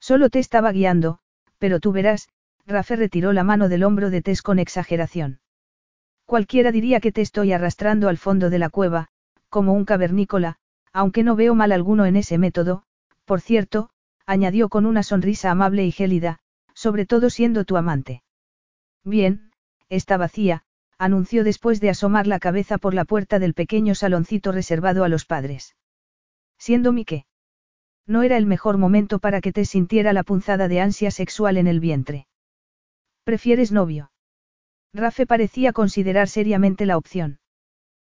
Solo 0.00 0.30
te 0.30 0.38
estaba 0.38 0.72
guiando, 0.72 1.18
pero 1.58 1.80
tú 1.80 1.92
verás, 1.92 2.28
Rafe 2.66 2.96
retiró 2.96 3.32
la 3.32 3.44
mano 3.44 3.68
del 3.68 3.82
hombro 3.82 4.10
de 4.10 4.22
Tess 4.22 4.42
con 4.42 4.58
exageración. 4.58 5.40
Cualquiera 6.26 6.70
diría 6.70 7.00
que 7.00 7.12
te 7.12 7.22
estoy 7.22 7.52
arrastrando 7.52 8.08
al 8.08 8.18
fondo 8.18 8.50
de 8.50 8.58
la 8.58 8.68
cueva, 8.68 9.08
como 9.48 9.72
un 9.72 9.86
cavernícola, 9.86 10.56
aunque 10.92 11.22
no 11.22 11.34
veo 11.34 11.54
mal 11.54 11.72
alguno 11.72 12.04
en 12.04 12.16
ese 12.16 12.36
método, 12.36 12.82
por 13.24 13.40
cierto, 13.40 13.90
añadió 14.26 14.68
con 14.68 14.84
una 14.84 15.02
sonrisa 15.02 15.50
amable 15.50 15.86
y 15.86 15.92
gélida, 15.92 16.40
sobre 16.74 17.06
todo 17.06 17.30
siendo 17.30 17.64
tu 17.64 17.76
amante. 17.78 18.22
Bien, 19.04 19.50
está 19.88 20.18
vacía, 20.18 20.64
anunció 20.98 21.44
después 21.44 21.80
de 21.80 21.90
asomar 21.90 22.26
la 22.26 22.40
cabeza 22.40 22.76
por 22.76 22.92
la 22.92 23.04
puerta 23.04 23.38
del 23.38 23.54
pequeño 23.54 23.94
saloncito 23.94 24.52
reservado 24.52 25.04
a 25.04 25.08
los 25.08 25.24
padres. 25.24 25.76
Siendo 26.58 26.92
mi 26.92 27.04
qué. 27.04 27.24
No 28.06 28.22
era 28.22 28.36
el 28.36 28.46
mejor 28.46 28.78
momento 28.78 29.18
para 29.18 29.40
que 29.40 29.52
te 29.52 29.64
sintiera 29.64 30.12
la 30.12 30.24
punzada 30.24 30.66
de 30.66 30.80
ansia 30.80 31.10
sexual 31.10 31.56
en 31.56 31.68
el 31.68 31.78
vientre. 31.78 32.26
¿Prefieres 33.22 33.70
novio? 33.70 34.10
Rafe 34.92 35.26
parecía 35.26 35.72
considerar 35.72 36.28
seriamente 36.28 36.86
la 36.86 36.96
opción. 36.96 37.38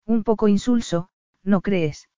Un 0.05 0.23
poco 0.23 0.47
insulso, 0.47 1.09
¿no 1.43 1.61
crees? 1.61 2.09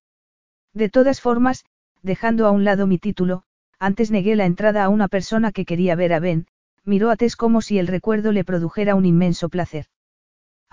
De 0.73 0.89
todas 0.89 1.19
formas, 1.19 1.65
dejando 2.01 2.47
a 2.47 2.51
un 2.51 2.63
lado 2.63 2.87
mi 2.87 2.99
título, 2.99 3.43
antes 3.79 4.11
negué 4.11 4.35
la 4.35 4.45
entrada 4.45 4.83
a 4.83 4.89
una 4.89 5.07
persona 5.07 5.51
que 5.51 5.65
quería 5.65 5.95
ver 5.95 6.13
a 6.13 6.19
Ben, 6.19 6.47
miró 6.85 7.09
a 7.09 7.17
Tess 7.17 7.35
como 7.35 7.61
si 7.61 7.79
el 7.79 7.87
recuerdo 7.87 8.31
le 8.31 8.43
produjera 8.43 8.95
un 8.95 9.05
inmenso 9.05 9.49
placer. 9.49 9.87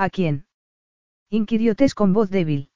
¿A 0.05 0.09
quién? 0.09 0.47
inquirió 1.29 1.75
Tess 1.75 1.95
con 1.95 2.15
voz 2.15 2.31
débil. 2.31 2.71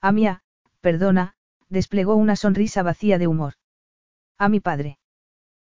A 0.00 0.12
Mía, 0.12 0.40
perdona, 0.80 1.36
desplegó 1.68 2.14
una 2.14 2.36
sonrisa 2.36 2.82
vacía 2.82 3.18
de 3.18 3.26
humor. 3.26 3.52
A 4.38 4.48
mi 4.48 4.58
padre. 4.58 4.98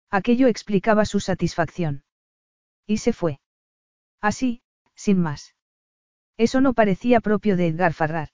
Aquello 0.09 0.48
explicaba 0.48 1.03
su 1.03 1.19
satisfacción. 1.19 2.06
Y 2.88 2.99
se 2.99 3.11
fue. 3.11 3.41
Así, 4.22 4.61
sin 4.95 5.19
más. 5.19 5.53
Eso 6.38 6.61
no 6.61 6.74
parecía 6.74 7.19
propio 7.19 7.58
de 7.58 7.67
Edgar 7.67 7.91
Farrar. 7.91 8.30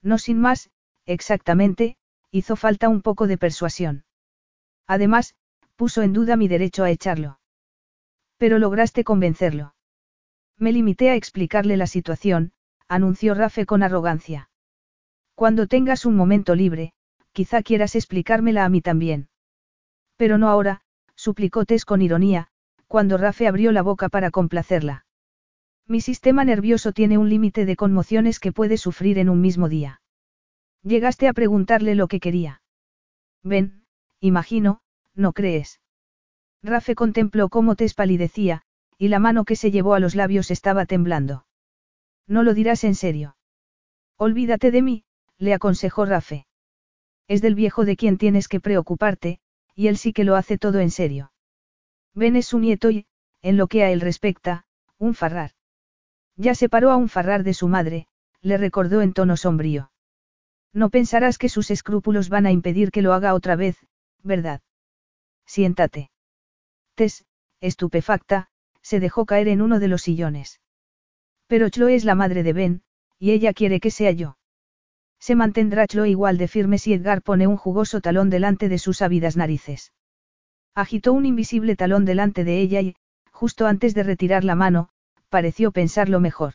No 0.00 0.16
sin 0.16 0.40
más, 0.40 0.70
exactamente, 1.04 1.98
hizo 2.30 2.56
falta 2.56 2.88
un 2.88 3.02
poco 3.02 3.26
de 3.26 3.36
persuasión. 3.36 4.06
Además, 4.86 5.34
puso 5.76 6.00
en 6.00 6.14
duda 6.14 6.36
mi 6.36 6.48
derecho 6.48 6.82
a 6.82 6.90
echarlo. 6.90 7.40
Pero 8.38 8.58
lograste 8.58 9.04
convencerlo. 9.04 9.74
Me 10.58 10.72
limité 10.72 11.10
a 11.10 11.14
explicarle 11.14 11.76
la 11.76 11.86
situación, 11.86 12.52
anunció 12.88 13.34
Rafe 13.34 13.64
con 13.64 13.82
arrogancia. 13.82 14.50
Cuando 15.34 15.68
tengas 15.68 16.04
un 16.04 16.16
momento 16.16 16.54
libre, 16.54 16.92
quizá 17.32 17.62
quieras 17.62 17.94
explicármela 17.94 18.64
a 18.64 18.68
mí 18.68 18.80
también. 18.80 19.28
Pero 20.16 20.36
no 20.36 20.48
ahora, 20.48 20.80
suplicó 21.14 21.64
Tess 21.64 21.84
con 21.84 22.02
ironía, 22.02 22.48
cuando 22.88 23.18
Rafe 23.18 23.46
abrió 23.46 23.70
la 23.70 23.82
boca 23.82 24.08
para 24.08 24.30
complacerla. 24.30 25.06
Mi 25.86 26.00
sistema 26.00 26.44
nervioso 26.44 26.92
tiene 26.92 27.18
un 27.18 27.28
límite 27.28 27.64
de 27.64 27.76
conmociones 27.76 28.40
que 28.40 28.52
puede 28.52 28.76
sufrir 28.76 29.18
en 29.18 29.28
un 29.28 29.40
mismo 29.40 29.68
día. 29.68 30.00
Llegaste 30.82 31.28
a 31.28 31.32
preguntarle 31.32 31.94
lo 31.94 32.08
que 32.08 32.18
quería. 32.18 32.62
Ven, 33.42 33.84
imagino, 34.20 34.80
¿no 35.14 35.32
crees? 35.32 35.80
Rafe 36.62 36.94
contempló 36.94 37.48
cómo 37.48 37.76
Tess 37.76 37.94
palidecía, 37.94 38.62
y 38.98 39.08
la 39.08 39.20
mano 39.20 39.44
que 39.44 39.56
se 39.56 39.70
llevó 39.70 39.94
a 39.94 40.00
los 40.00 40.14
labios 40.14 40.50
estaba 40.50 40.84
temblando. 40.84 41.46
No 42.26 42.42
lo 42.42 42.52
dirás 42.52 42.84
en 42.84 42.94
serio. 42.94 43.36
Olvídate 44.16 44.70
de 44.70 44.82
mí, 44.82 45.04
le 45.38 45.54
aconsejó 45.54 46.04
Rafe. 46.04 46.46
Es 47.28 47.40
del 47.40 47.54
viejo 47.54 47.84
de 47.84 47.96
quien 47.96 48.18
tienes 48.18 48.48
que 48.48 48.60
preocuparte, 48.60 49.38
y 49.74 49.86
él 49.86 49.96
sí 49.96 50.12
que 50.12 50.24
lo 50.24 50.34
hace 50.34 50.58
todo 50.58 50.80
en 50.80 50.90
serio. 50.90 51.32
Ben 52.14 52.34
es 52.34 52.46
su 52.46 52.58
nieto 52.58 52.90
y, 52.90 53.06
en 53.42 53.56
lo 53.56 53.68
que 53.68 53.84
a 53.84 53.90
él 53.90 54.00
respecta, 54.00 54.66
un 54.98 55.14
farrar. 55.14 55.52
Ya 56.36 56.54
separó 56.54 56.90
a 56.90 56.96
un 56.96 57.08
farrar 57.08 57.44
de 57.44 57.54
su 57.54 57.68
madre, 57.68 58.08
le 58.40 58.58
recordó 58.58 59.02
en 59.02 59.12
tono 59.12 59.36
sombrío. 59.36 59.92
No 60.72 60.90
pensarás 60.90 61.38
que 61.38 61.48
sus 61.48 61.70
escrúpulos 61.70 62.28
van 62.28 62.46
a 62.46 62.50
impedir 62.50 62.90
que 62.90 63.02
lo 63.02 63.12
haga 63.12 63.34
otra 63.34 63.56
vez, 63.56 63.78
¿verdad? 64.22 64.60
Siéntate. 65.46 66.10
Tess, 66.94 67.24
estupefacta, 67.60 68.50
se 68.82 69.00
dejó 69.00 69.26
caer 69.26 69.48
en 69.48 69.62
uno 69.62 69.80
de 69.80 69.88
los 69.88 70.02
sillones. 70.02 70.60
Pero 71.46 71.68
Chloe 71.68 71.94
es 71.94 72.04
la 72.04 72.14
madre 72.14 72.42
de 72.42 72.52
Ben, 72.52 72.82
y 73.18 73.32
ella 73.32 73.52
quiere 73.52 73.80
que 73.80 73.90
sea 73.90 74.12
yo. 74.12 74.38
Se 75.18 75.34
mantendrá 75.34 75.86
Chloe 75.86 76.10
igual 76.10 76.38
de 76.38 76.48
firme 76.48 76.78
si 76.78 76.92
Edgar 76.92 77.22
pone 77.22 77.46
un 77.46 77.56
jugoso 77.56 78.00
talón 78.00 78.30
delante 78.30 78.68
de 78.68 78.78
sus 78.78 79.02
ávidas 79.02 79.36
narices. 79.36 79.92
Agitó 80.74 81.12
un 81.12 81.26
invisible 81.26 81.74
talón 81.74 82.04
delante 82.04 82.44
de 82.44 82.60
ella 82.60 82.80
y, 82.80 82.94
justo 83.32 83.66
antes 83.66 83.94
de 83.94 84.04
retirar 84.04 84.44
la 84.44 84.54
mano, 84.54 84.90
pareció 85.28 85.72
pensarlo 85.72 86.20
mejor. 86.20 86.54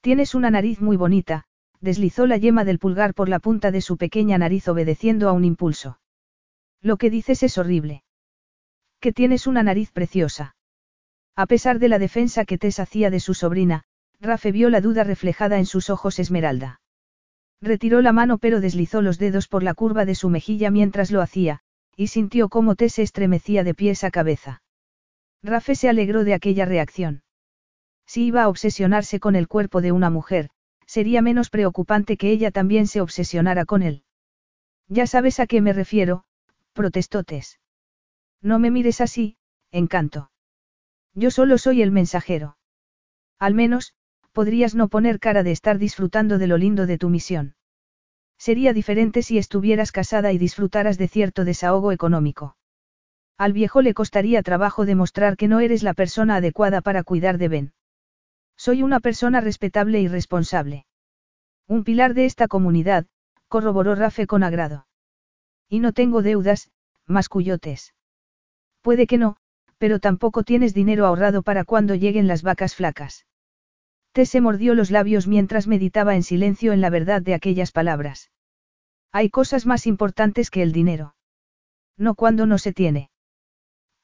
Tienes 0.00 0.34
una 0.34 0.50
nariz 0.50 0.80
muy 0.80 0.96
bonita, 0.96 1.44
deslizó 1.80 2.26
la 2.26 2.36
yema 2.36 2.64
del 2.64 2.78
pulgar 2.78 3.12
por 3.12 3.28
la 3.28 3.38
punta 3.38 3.70
de 3.70 3.80
su 3.80 3.96
pequeña 3.96 4.38
nariz 4.38 4.68
obedeciendo 4.68 5.28
a 5.28 5.32
un 5.32 5.44
impulso. 5.44 5.98
Lo 6.80 6.96
que 6.96 7.10
dices 7.10 7.42
es 7.42 7.58
horrible. 7.58 8.04
Que 9.00 9.12
tienes 9.12 9.46
una 9.46 9.62
nariz 9.62 9.90
preciosa. 9.90 10.56
A 11.36 11.46
pesar 11.46 11.78
de 11.78 11.88
la 11.88 11.98
defensa 11.98 12.46
que 12.46 12.56
Tess 12.56 12.80
hacía 12.80 13.10
de 13.10 13.20
su 13.20 13.34
sobrina, 13.34 13.84
Rafe 14.20 14.52
vio 14.52 14.70
la 14.70 14.80
duda 14.80 15.04
reflejada 15.04 15.58
en 15.58 15.66
sus 15.66 15.90
ojos 15.90 16.18
esmeralda. 16.18 16.80
Retiró 17.60 18.00
la 18.00 18.12
mano 18.12 18.38
pero 18.38 18.60
deslizó 18.60 19.02
los 19.02 19.18
dedos 19.18 19.46
por 19.46 19.62
la 19.62 19.74
curva 19.74 20.06
de 20.06 20.14
su 20.14 20.30
mejilla 20.30 20.70
mientras 20.70 21.10
lo 21.10 21.20
hacía, 21.20 21.60
y 21.94 22.06
sintió 22.06 22.48
cómo 22.48 22.74
Tess 22.74 22.94
se 22.94 23.02
estremecía 23.02 23.64
de 23.64 23.74
pies 23.74 24.02
a 24.02 24.10
cabeza. 24.10 24.62
Rafe 25.42 25.74
se 25.74 25.90
alegró 25.90 26.24
de 26.24 26.32
aquella 26.32 26.64
reacción. 26.64 27.22
Si 28.06 28.24
iba 28.26 28.42
a 28.42 28.48
obsesionarse 28.48 29.20
con 29.20 29.36
el 29.36 29.46
cuerpo 29.46 29.82
de 29.82 29.92
una 29.92 30.08
mujer, 30.08 30.48
sería 30.86 31.20
menos 31.20 31.50
preocupante 31.50 32.16
que 32.16 32.30
ella 32.30 32.50
también 32.50 32.86
se 32.86 33.02
obsesionara 33.02 33.66
con 33.66 33.82
él. 33.82 34.04
Ya 34.88 35.06
sabes 35.06 35.40
a 35.40 35.46
qué 35.46 35.60
me 35.60 35.72
refiero, 35.72 36.24
protestó 36.72 37.24
Tess. 37.24 37.58
No 38.40 38.58
me 38.58 38.70
mires 38.70 39.00
así, 39.00 39.36
encanto. 39.70 40.30
Yo 41.16 41.30
solo 41.30 41.56
soy 41.56 41.80
el 41.80 41.92
mensajero. 41.92 42.58
Al 43.38 43.54
menos, 43.54 43.94
podrías 44.32 44.74
no 44.74 44.88
poner 44.88 45.18
cara 45.18 45.42
de 45.42 45.50
estar 45.50 45.78
disfrutando 45.78 46.36
de 46.36 46.46
lo 46.46 46.58
lindo 46.58 46.86
de 46.86 46.98
tu 46.98 47.08
misión. 47.08 47.56
Sería 48.36 48.74
diferente 48.74 49.22
si 49.22 49.38
estuvieras 49.38 49.92
casada 49.92 50.32
y 50.32 50.38
disfrutaras 50.38 50.98
de 50.98 51.08
cierto 51.08 51.46
desahogo 51.46 51.90
económico. 51.90 52.58
Al 53.38 53.54
viejo 53.54 53.80
le 53.80 53.94
costaría 53.94 54.42
trabajo 54.42 54.84
demostrar 54.84 55.38
que 55.38 55.48
no 55.48 55.60
eres 55.60 55.82
la 55.82 55.94
persona 55.94 56.36
adecuada 56.36 56.82
para 56.82 57.02
cuidar 57.02 57.38
de 57.38 57.48
Ben. 57.48 57.72
Soy 58.54 58.82
una 58.82 59.00
persona 59.00 59.40
respetable 59.40 60.00
y 60.00 60.08
responsable. 60.08 60.84
Un 61.66 61.82
pilar 61.82 62.12
de 62.12 62.26
esta 62.26 62.46
comunidad, 62.46 63.06
corroboró 63.48 63.94
Rafe 63.94 64.26
con 64.26 64.42
agrado. 64.42 64.86
Y 65.66 65.80
no 65.80 65.94
tengo 65.94 66.20
deudas, 66.20 66.70
más 67.06 67.30
cuyotes. 67.30 67.94
Puede 68.82 69.06
que 69.06 69.16
no, 69.16 69.38
pero 69.78 69.98
tampoco 69.98 70.42
tienes 70.42 70.74
dinero 70.74 71.06
ahorrado 71.06 71.42
para 71.42 71.64
cuando 71.64 71.94
lleguen 71.94 72.26
las 72.26 72.42
vacas 72.42 72.74
flacas. 72.74 73.26
Tess 74.12 74.40
mordió 74.40 74.74
los 74.74 74.90
labios 74.90 75.26
mientras 75.26 75.66
meditaba 75.66 76.14
en 76.14 76.22
silencio 76.22 76.72
en 76.72 76.80
la 76.80 76.90
verdad 76.90 77.20
de 77.20 77.34
aquellas 77.34 77.72
palabras. 77.72 78.30
Hay 79.12 79.30
cosas 79.30 79.66
más 79.66 79.86
importantes 79.86 80.50
que 80.50 80.62
el 80.62 80.72
dinero. 80.72 81.14
No 81.98 82.14
cuando 82.14 82.46
no 82.46 82.58
se 82.58 82.72
tiene. 82.72 83.10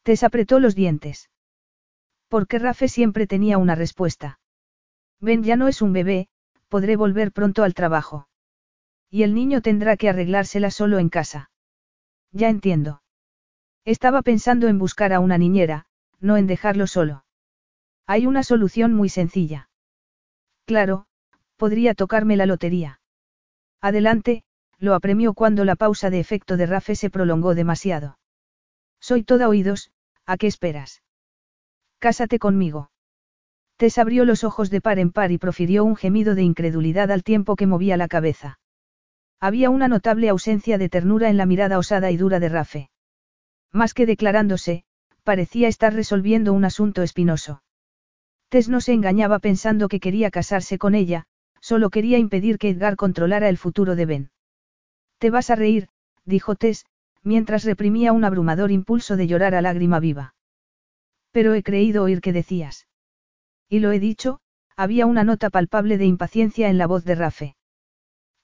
Tess 0.03 0.23
apretó 0.23 0.59
los 0.59 0.75
dientes. 0.75 1.31
Porque 2.29 2.59
Rafe 2.59 2.89
siempre 2.89 3.27
tenía 3.27 3.59
una 3.59 3.75
respuesta. 3.75 4.39
Ben 5.21 5.43
ya 5.43 5.57
no 5.57 5.69
es 5.69 5.81
un 5.81 5.93
bebé, 5.93 6.29
podré 6.69 6.97
volver 6.97 7.33
pronto 7.33 7.63
al 7.63 7.75
trabajo. 7.75 8.27
Y 9.11 9.23
el 9.23 9.35
niño 9.35 9.61
tendrá 9.61 9.97
que 9.97 10.09
arreglársela 10.09 10.71
solo 10.71 10.99
en 10.99 11.11
casa. 11.11 11.51
Ya 12.33 12.49
entiendo. 12.49 13.02
Estaba 13.85 14.23
pensando 14.23 14.69
en 14.69 14.79
buscar 14.79 15.13
a 15.13 15.21
una 15.21 15.39
niñera, 15.39 15.87
no 16.21 16.37
en 16.37 16.47
dejarlo 16.47 16.87
solo. 16.87 17.25
Hay 18.07 18.27
una 18.27 18.43
solución 18.45 18.95
muy 18.95 19.09
sencilla. 19.09 19.69
Claro, 20.67 21.07
podría 21.57 21.95
tocarme 21.95 22.37
la 22.37 22.47
lotería. 22.47 23.01
Adelante, 23.81 24.45
lo 24.79 24.95
apremió 24.95 25.35
cuando 25.35 25.65
la 25.65 25.75
pausa 25.75 26.11
de 26.11 26.21
efecto 26.21 26.57
de 26.57 26.67
Rafe 26.67 26.95
se 26.95 27.11
prolongó 27.11 27.55
demasiado. 27.55 28.19
Soy 29.01 29.25
toda 29.25 29.49
oídos, 29.49 29.91
¿a 30.27 30.37
qué 30.37 30.47
esperas? 30.47 31.03
Cásate 31.99 32.39
conmigo. 32.39 32.91
Tess 33.77 33.99
abrió 33.99 34.25
los 34.25 34.45
ojos 34.45 34.71
de 34.71 34.81
par 34.81 35.01
en 35.01 35.11
par 35.11 35.33
y 35.33 35.39
profirió 35.39 35.85
un 35.85 35.97
gemido 35.97 36.37
de 36.37 36.43
incredulidad 36.43 37.11
al 37.11 37.25
tiempo 37.25 37.57
que 37.57 37.67
movía 37.67 37.97
la 37.97 38.07
cabeza. 38.07 38.61
Había 39.41 39.71
una 39.71 39.89
notable 39.89 40.29
ausencia 40.29 40.79
de 40.79 40.89
ternura 40.89 41.31
en 41.31 41.37
la 41.37 41.47
mirada 41.47 41.79
osada 41.79 42.13
y 42.13 42.17
dura 42.17 42.39
de 42.39 42.49
Rafe. 42.49 42.91
Más 43.73 43.95
que 43.95 44.07
declarándose, 44.07 44.85
parecía 45.25 45.69
estar 45.69 45.95
resolviendo 45.95 46.53
un 46.53 46.65
asunto 46.65 47.03
espinoso. 47.03 47.63
Tess 48.49 48.69
no 48.69 48.81
se 48.81 48.93
engañaba 48.93 49.39
pensando 49.39 49.89
que 49.89 50.01
quería 50.01 50.31
casarse 50.31 50.79
con 50.79 50.95
ella, 50.95 51.25
solo 51.61 51.89
quería 51.89 52.19
impedir 52.19 52.59
que 52.59 52.69
Edgar 52.69 52.97
controlara 52.97 53.49
el 53.49 53.57
futuro 53.57 53.97
de 53.97 54.07
Ben. 54.07 54.31
Te 55.19 55.31
vas 55.31 55.49
a 55.49 55.55
reír, 55.55 55.89
dijo 56.25 56.55
Tess, 56.55 56.85
mientras 57.23 57.65
reprimía 57.65 58.13
un 58.13 58.25
abrumador 58.25 58.71
impulso 58.71 59.17
de 59.17 59.27
llorar 59.27 59.55
a 59.55 59.63
lágrima 59.63 60.01
viva. 60.01 60.35
Pero 61.31 61.55
he 61.55 61.63
creído 61.63 62.03
oír 62.03 62.21
que 62.21 62.33
decías. 62.33 62.89
Y 63.69 63.79
lo 63.79 63.93
he 63.93 64.01
dicho, 64.01 64.41
había 64.77 65.07
una 65.07 65.25
nota 65.25 65.49
palpable 65.49 65.97
de 65.97 66.05
impaciencia 66.05 66.69
en 66.69 66.77
la 66.77 66.87
voz 66.87 67.05
de 67.05 67.15
Rafe. 67.15 67.57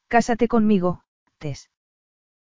Cásate 0.06 0.48
conmigo, 0.48 1.02
Tess. 1.36 1.70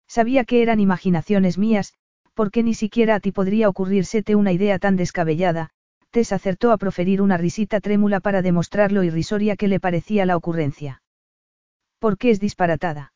Sabía 0.06 0.44
que 0.44 0.60
eran 0.60 0.80
imaginaciones 0.80 1.56
mías, 1.56 1.94
porque 2.34 2.62
ni 2.62 2.74
siquiera 2.74 3.16
a 3.16 3.20
ti 3.20 3.32
podría 3.32 3.68
ocurrírsete 3.68 4.34
una 4.34 4.52
idea 4.52 4.78
tan 4.78 4.96
descabellada, 4.96 5.70
Tess 6.10 6.32
acertó 6.32 6.70
a 6.70 6.76
proferir 6.76 7.22
una 7.22 7.36
risita 7.36 7.80
trémula 7.80 8.20
para 8.20 8.42
demostrar 8.42 8.92
lo 8.92 9.02
irrisoria 9.02 9.56
que 9.56 9.68
le 9.68 9.80
parecía 9.80 10.26
la 10.26 10.36
ocurrencia. 10.36 11.02
¿Por 11.98 12.18
qué 12.18 12.30
es 12.30 12.40
disparatada? 12.40 13.12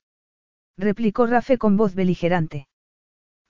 replicó 0.77 1.27
Rafe 1.27 1.59
con 1.59 1.77
voz 1.77 1.95
beligerante. 1.95 2.69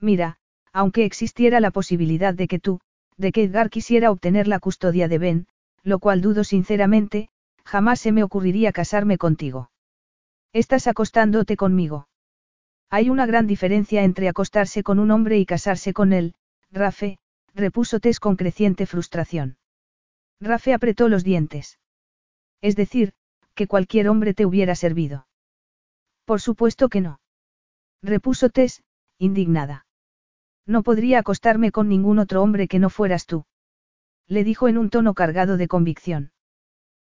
Mira, 0.00 0.38
aunque 0.72 1.04
existiera 1.04 1.60
la 1.60 1.70
posibilidad 1.70 2.34
de 2.34 2.48
que 2.48 2.58
tú, 2.58 2.80
de 3.16 3.32
que 3.32 3.44
Edgar 3.44 3.70
quisiera 3.70 4.10
obtener 4.10 4.48
la 4.48 4.58
custodia 4.58 5.08
de 5.08 5.18
Ben, 5.18 5.46
lo 5.82 5.98
cual 5.98 6.20
dudo 6.20 6.44
sinceramente, 6.44 7.28
jamás 7.64 8.00
se 8.00 8.12
me 8.12 8.22
ocurriría 8.22 8.72
casarme 8.72 9.18
contigo. 9.18 9.70
Estás 10.52 10.86
acostándote 10.86 11.56
conmigo. 11.56 12.07
Hay 12.90 13.10
una 13.10 13.26
gran 13.26 13.46
diferencia 13.46 14.02
entre 14.02 14.28
acostarse 14.28 14.82
con 14.82 14.98
un 14.98 15.10
hombre 15.10 15.38
y 15.38 15.44
casarse 15.44 15.92
con 15.92 16.12
él, 16.12 16.34
Rafe, 16.70 17.18
repuso 17.54 18.00
Tess 18.00 18.18
con 18.18 18.36
creciente 18.36 18.86
frustración. 18.86 19.58
Rafe 20.40 20.72
apretó 20.72 21.08
los 21.08 21.24
dientes. 21.24 21.78
Es 22.62 22.76
decir, 22.76 23.12
que 23.54 23.66
cualquier 23.66 24.08
hombre 24.08 24.34
te 24.34 24.46
hubiera 24.46 24.74
servido. 24.74 25.26
Por 26.24 26.40
supuesto 26.40 26.88
que 26.88 27.00
no. 27.00 27.20
Repuso 28.02 28.48
Tess, 28.48 28.82
indignada. 29.18 29.86
No 30.66 30.82
podría 30.82 31.18
acostarme 31.18 31.72
con 31.72 31.88
ningún 31.88 32.18
otro 32.18 32.42
hombre 32.42 32.68
que 32.68 32.78
no 32.78 32.90
fueras 32.90 33.26
tú. 33.26 33.44
Le 34.26 34.44
dijo 34.44 34.68
en 34.68 34.78
un 34.78 34.90
tono 34.90 35.14
cargado 35.14 35.56
de 35.56 35.68
convicción. 35.68 36.32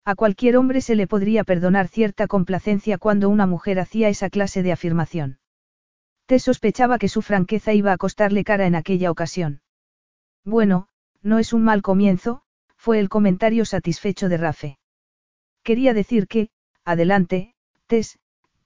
A 0.04 0.14
cualquier 0.14 0.56
hombre 0.56 0.80
se 0.80 0.94
le 0.94 1.06
podría 1.06 1.44
perdonar 1.44 1.88
cierta 1.88 2.26
complacencia 2.26 2.98
cuando 2.98 3.28
una 3.28 3.46
mujer 3.46 3.78
hacía 3.78 4.08
esa 4.08 4.30
clase 4.30 4.62
de 4.62 4.72
afirmación. 4.72 5.38
Tess 6.28 6.42
sospechaba 6.42 6.98
que 6.98 7.08
su 7.08 7.22
franqueza 7.22 7.72
iba 7.72 7.90
a 7.90 7.96
costarle 7.96 8.44
cara 8.44 8.66
en 8.66 8.74
aquella 8.74 9.10
ocasión. 9.10 9.62
Bueno, 10.44 10.88
no 11.22 11.38
es 11.38 11.54
un 11.54 11.64
mal 11.64 11.80
comienzo, 11.80 12.42
fue 12.76 13.00
el 13.00 13.08
comentario 13.08 13.64
satisfecho 13.64 14.28
de 14.28 14.36
Rafe. 14.36 14.78
Quería 15.62 15.94
decir 15.94 16.28
que, 16.28 16.50
adelante, 16.84 17.54
Tess, 17.86 18.18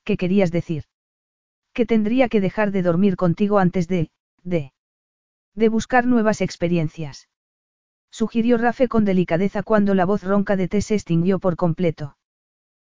¿qué 0.03 0.17
querías 0.17 0.51
decir? 0.51 0.87
Que 1.73 1.87
tendría 1.87 2.29
que 2.29 2.41
dejar 2.41 2.73
de 2.73 2.83
dormir 2.83 3.15
contigo 3.15 3.61
antes 3.61 3.87
de, 3.87 4.11
de, 4.43 4.73
de 5.55 5.69
buscar 5.69 6.05
nuevas 6.05 6.41
experiencias. 6.41 7.29
Sugirió 8.11 8.59
Rafe 8.59 8.89
con 8.89 9.05
delicadeza 9.05 9.63
cuando 9.63 9.95
la 9.95 10.05
voz 10.05 10.25
ronca 10.25 10.57
de 10.57 10.67
Tess 10.67 10.87
se 10.87 10.95
extinguió 10.95 11.39
por 11.39 11.55
completo. 11.55 12.17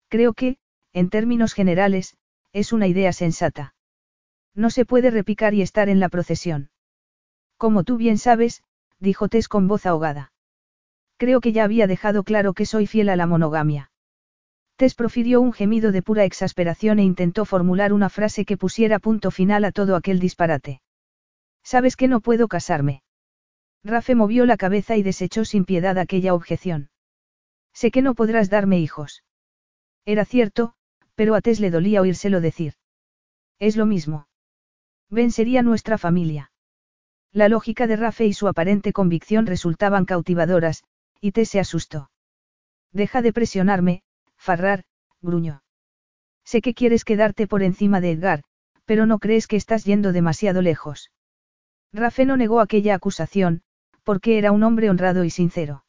Creo 0.09 0.35
que, 0.35 0.59
en 0.93 1.09
términos 1.09 1.55
generales, 1.55 2.19
es 2.53 2.75
una 2.75 2.87
idea 2.87 3.15
sensata. 3.15 3.75
No 4.59 4.71
se 4.71 4.85
puede 4.85 5.13
repicar 5.13 5.55
y 5.55 5.63
estar 5.63 5.89
en 5.89 6.01
la 6.01 6.09
procesión. 6.09 6.71
Como 7.59 7.85
tú 7.85 7.97
bien 7.97 8.19
sabes, 8.19 8.65
dijo 8.99 9.29
Tess 9.29 9.47
con 9.47 9.69
voz 9.69 9.87
ahogada. 9.87 10.33
Creo 11.17 11.41
que 11.41 11.53
ya 11.53 11.63
había 11.63 11.87
dejado 11.87 12.25
claro 12.25 12.55
que 12.55 12.67
soy 12.67 12.89
fiel 12.89 13.09
a 13.09 13.15
la 13.15 13.29
monogamia. 13.29 13.93
Tess 14.75 14.97
profirió 14.97 15.41
un 15.41 15.53
gemido 15.53 15.93
de 15.93 16.03
pura 16.03 16.25
exasperación 16.25 16.99
e 16.99 17.05
intentó 17.05 17.45
formular 17.45 17.93
una 17.93 18.09
frase 18.09 18.45
que 18.45 18.57
pusiera 18.57 18.99
punto 18.99 19.31
final 19.31 19.65
a 19.65 19.71
todo 19.71 19.95
aquel 19.95 20.19
disparate. 20.19 20.81
Sabes 21.63 21.95
que 21.95 22.09
no 22.09 22.21
puedo 22.21 22.49
casarme. 22.49 23.05
Rafe 23.85 24.17
movió 24.17 24.45
la 24.45 24.57
cabeza 24.57 24.97
y 24.97 25.05
desechó 25.05 25.45
sin 25.45 25.67
piedad 25.67 25.99
aquella 25.99 26.35
objeción. 26.35 26.91
Sé 27.73 27.93
que 27.93 28.03
no 28.03 28.17
podrás 28.17 28.51
darme 28.51 28.81
hijos. 28.81 29.23
Era 30.05 30.25
cierto, 30.25 30.75
pero 31.15 31.37
a 31.37 31.43
Tess 31.43 31.61
le 31.61 31.71
dolía 31.71 32.01
oírselo 32.01 32.41
decir. 32.41 32.75
Es 33.61 33.77
lo 33.77 33.87
mismo. 33.87 34.27
Ben 35.11 35.31
sería 35.31 35.63
nuestra 35.63 35.99
familia. 35.99 36.53
La 37.33 37.49
lógica 37.49 37.87
de 37.87 37.97
Rafe 37.97 38.27
y 38.27 38.33
su 38.33 38.49
aparente 38.49 38.93
convicción 38.93 39.47
resultaban 39.47 40.05
cautivadoras, 40.05 40.85
y 41.21 41.33
Tess 41.33 41.51
se 41.51 41.61
asustó. 41.61 42.11
Deja 42.93 43.23
de 43.23 43.33
presionarme, 43.33 44.03
Farrar, 44.37 44.85
gruñó. 45.21 45.63
Sé 46.45 46.61
que 46.61 46.75
quieres 46.75 47.05
quedarte 47.05 47.47
por 47.47 47.63
encima 47.63 48.01
de 48.01 48.13
Edgar, 48.13 48.43
pero 48.85 49.07
no 49.07 49.19
crees 49.19 49.47
que 49.47 49.57
estás 49.57 49.85
yendo 49.85 50.13
demasiado 50.13 50.63
lejos. 50.63 51.11
Rafe 51.93 52.25
no 52.25 52.37
negó 52.37 52.61
aquella 52.61 52.95
acusación, 52.95 53.63
porque 54.05 54.39
era 54.39 54.53
un 54.53 54.63
hombre 54.63 54.89
honrado 54.89 55.25
y 55.25 55.31
sincero. 55.31 55.85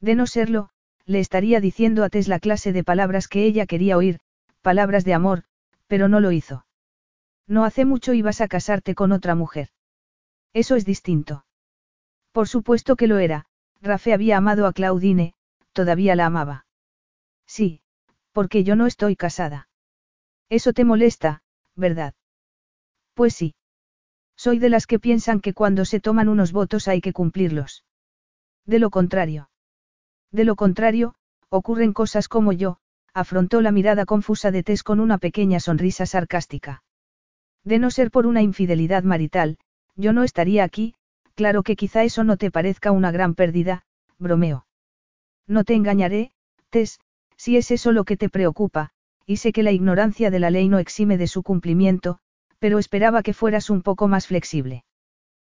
De 0.00 0.14
no 0.14 0.26
serlo, 0.26 0.70
le 1.06 1.18
estaría 1.20 1.60
diciendo 1.60 2.04
a 2.04 2.08
Tess 2.08 2.28
la 2.28 2.38
clase 2.38 2.72
de 2.72 2.84
palabras 2.84 3.28
que 3.28 3.44
ella 3.44 3.66
quería 3.66 3.96
oír, 3.96 4.20
palabras 4.60 5.04
de 5.04 5.14
amor, 5.14 5.44
pero 5.86 6.08
no 6.08 6.20
lo 6.20 6.30
hizo. 6.32 6.64
No 7.52 7.66
hace 7.66 7.84
mucho 7.84 8.14
ibas 8.14 8.40
a 8.40 8.48
casarte 8.48 8.94
con 8.94 9.12
otra 9.12 9.34
mujer. 9.34 9.68
Eso 10.54 10.74
es 10.74 10.86
distinto. 10.86 11.44
Por 12.32 12.48
supuesto 12.48 12.96
que 12.96 13.06
lo 13.06 13.18
era, 13.18 13.44
Rafe 13.82 14.14
había 14.14 14.38
amado 14.38 14.66
a 14.66 14.72
Claudine, 14.72 15.34
todavía 15.74 16.16
la 16.16 16.24
amaba. 16.24 16.64
Sí, 17.46 17.82
porque 18.32 18.64
yo 18.64 18.74
no 18.74 18.86
estoy 18.86 19.16
casada. 19.16 19.68
Eso 20.48 20.72
te 20.72 20.86
molesta, 20.86 21.42
¿verdad? 21.76 22.14
Pues 23.12 23.34
sí. 23.34 23.54
Soy 24.34 24.58
de 24.58 24.70
las 24.70 24.86
que 24.86 24.98
piensan 24.98 25.40
que 25.40 25.52
cuando 25.52 25.84
se 25.84 26.00
toman 26.00 26.30
unos 26.30 26.52
votos 26.52 26.88
hay 26.88 27.02
que 27.02 27.12
cumplirlos. 27.12 27.84
De 28.64 28.78
lo 28.78 28.88
contrario. 28.88 29.50
De 30.30 30.44
lo 30.44 30.56
contrario, 30.56 31.16
ocurren 31.50 31.92
cosas 31.92 32.28
como 32.28 32.54
yo, 32.54 32.78
afrontó 33.12 33.60
la 33.60 33.72
mirada 33.72 34.06
confusa 34.06 34.50
de 34.50 34.62
Tess 34.62 34.82
con 34.82 35.00
una 35.00 35.18
pequeña 35.18 35.60
sonrisa 35.60 36.06
sarcástica. 36.06 36.82
De 37.64 37.78
no 37.78 37.90
ser 37.90 38.10
por 38.10 38.26
una 38.26 38.42
infidelidad 38.42 39.04
marital, 39.04 39.58
yo 39.96 40.12
no 40.12 40.24
estaría 40.24 40.64
aquí, 40.64 40.94
claro 41.34 41.62
que 41.62 41.76
quizá 41.76 42.02
eso 42.02 42.24
no 42.24 42.36
te 42.36 42.50
parezca 42.50 42.92
una 42.92 43.10
gran 43.10 43.34
pérdida, 43.34 43.84
bromeo. 44.18 44.66
No 45.46 45.64
te 45.64 45.74
engañaré, 45.74 46.32
Tess, 46.70 47.00
si 47.36 47.56
es 47.56 47.70
eso 47.70 47.92
lo 47.92 48.04
que 48.04 48.16
te 48.16 48.28
preocupa, 48.28 48.90
y 49.26 49.36
sé 49.36 49.52
que 49.52 49.62
la 49.62 49.72
ignorancia 49.72 50.30
de 50.30 50.38
la 50.38 50.50
ley 50.50 50.68
no 50.68 50.78
exime 50.78 51.18
de 51.18 51.26
su 51.26 51.42
cumplimiento, 51.42 52.18
pero 52.58 52.78
esperaba 52.78 53.22
que 53.22 53.34
fueras 53.34 53.70
un 53.70 53.82
poco 53.82 54.08
más 54.08 54.26
flexible. 54.26 54.84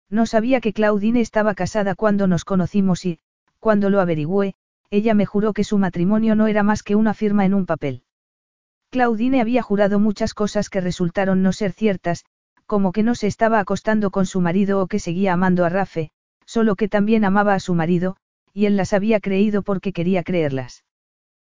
No 0.08 0.26
sabía 0.26 0.60
que 0.60 0.72
Claudine 0.72 1.20
estaba 1.20 1.54
casada 1.54 1.94
cuando 1.94 2.26
nos 2.26 2.44
conocimos 2.44 3.04
y, 3.04 3.18
cuando 3.58 3.90
lo 3.90 4.00
averigüé, 4.00 4.54
ella 4.90 5.14
me 5.14 5.26
juró 5.26 5.52
que 5.52 5.64
su 5.64 5.78
matrimonio 5.78 6.36
no 6.36 6.46
era 6.46 6.62
más 6.62 6.82
que 6.82 6.94
una 6.94 7.14
firma 7.14 7.44
en 7.44 7.54
un 7.54 7.66
papel. 7.66 8.02
Claudine 8.90 9.40
había 9.40 9.62
jurado 9.62 9.98
muchas 9.98 10.34
cosas 10.34 10.70
que 10.70 10.80
resultaron 10.80 11.42
no 11.42 11.52
ser 11.52 11.72
ciertas, 11.72 12.24
como 12.66 12.92
que 12.92 13.02
no 13.02 13.14
se 13.14 13.26
estaba 13.26 13.60
acostando 13.60 14.10
con 14.10 14.26
su 14.26 14.40
marido 14.40 14.80
o 14.80 14.86
que 14.86 14.98
seguía 14.98 15.32
amando 15.32 15.64
a 15.64 15.68
Rafe, 15.68 16.10
solo 16.44 16.76
que 16.76 16.88
también 16.88 17.24
amaba 17.24 17.54
a 17.54 17.60
su 17.60 17.74
marido, 17.74 18.16
y 18.52 18.66
él 18.66 18.76
las 18.76 18.92
había 18.92 19.20
creído 19.20 19.62
porque 19.62 19.92
quería 19.92 20.22
creerlas. 20.22 20.84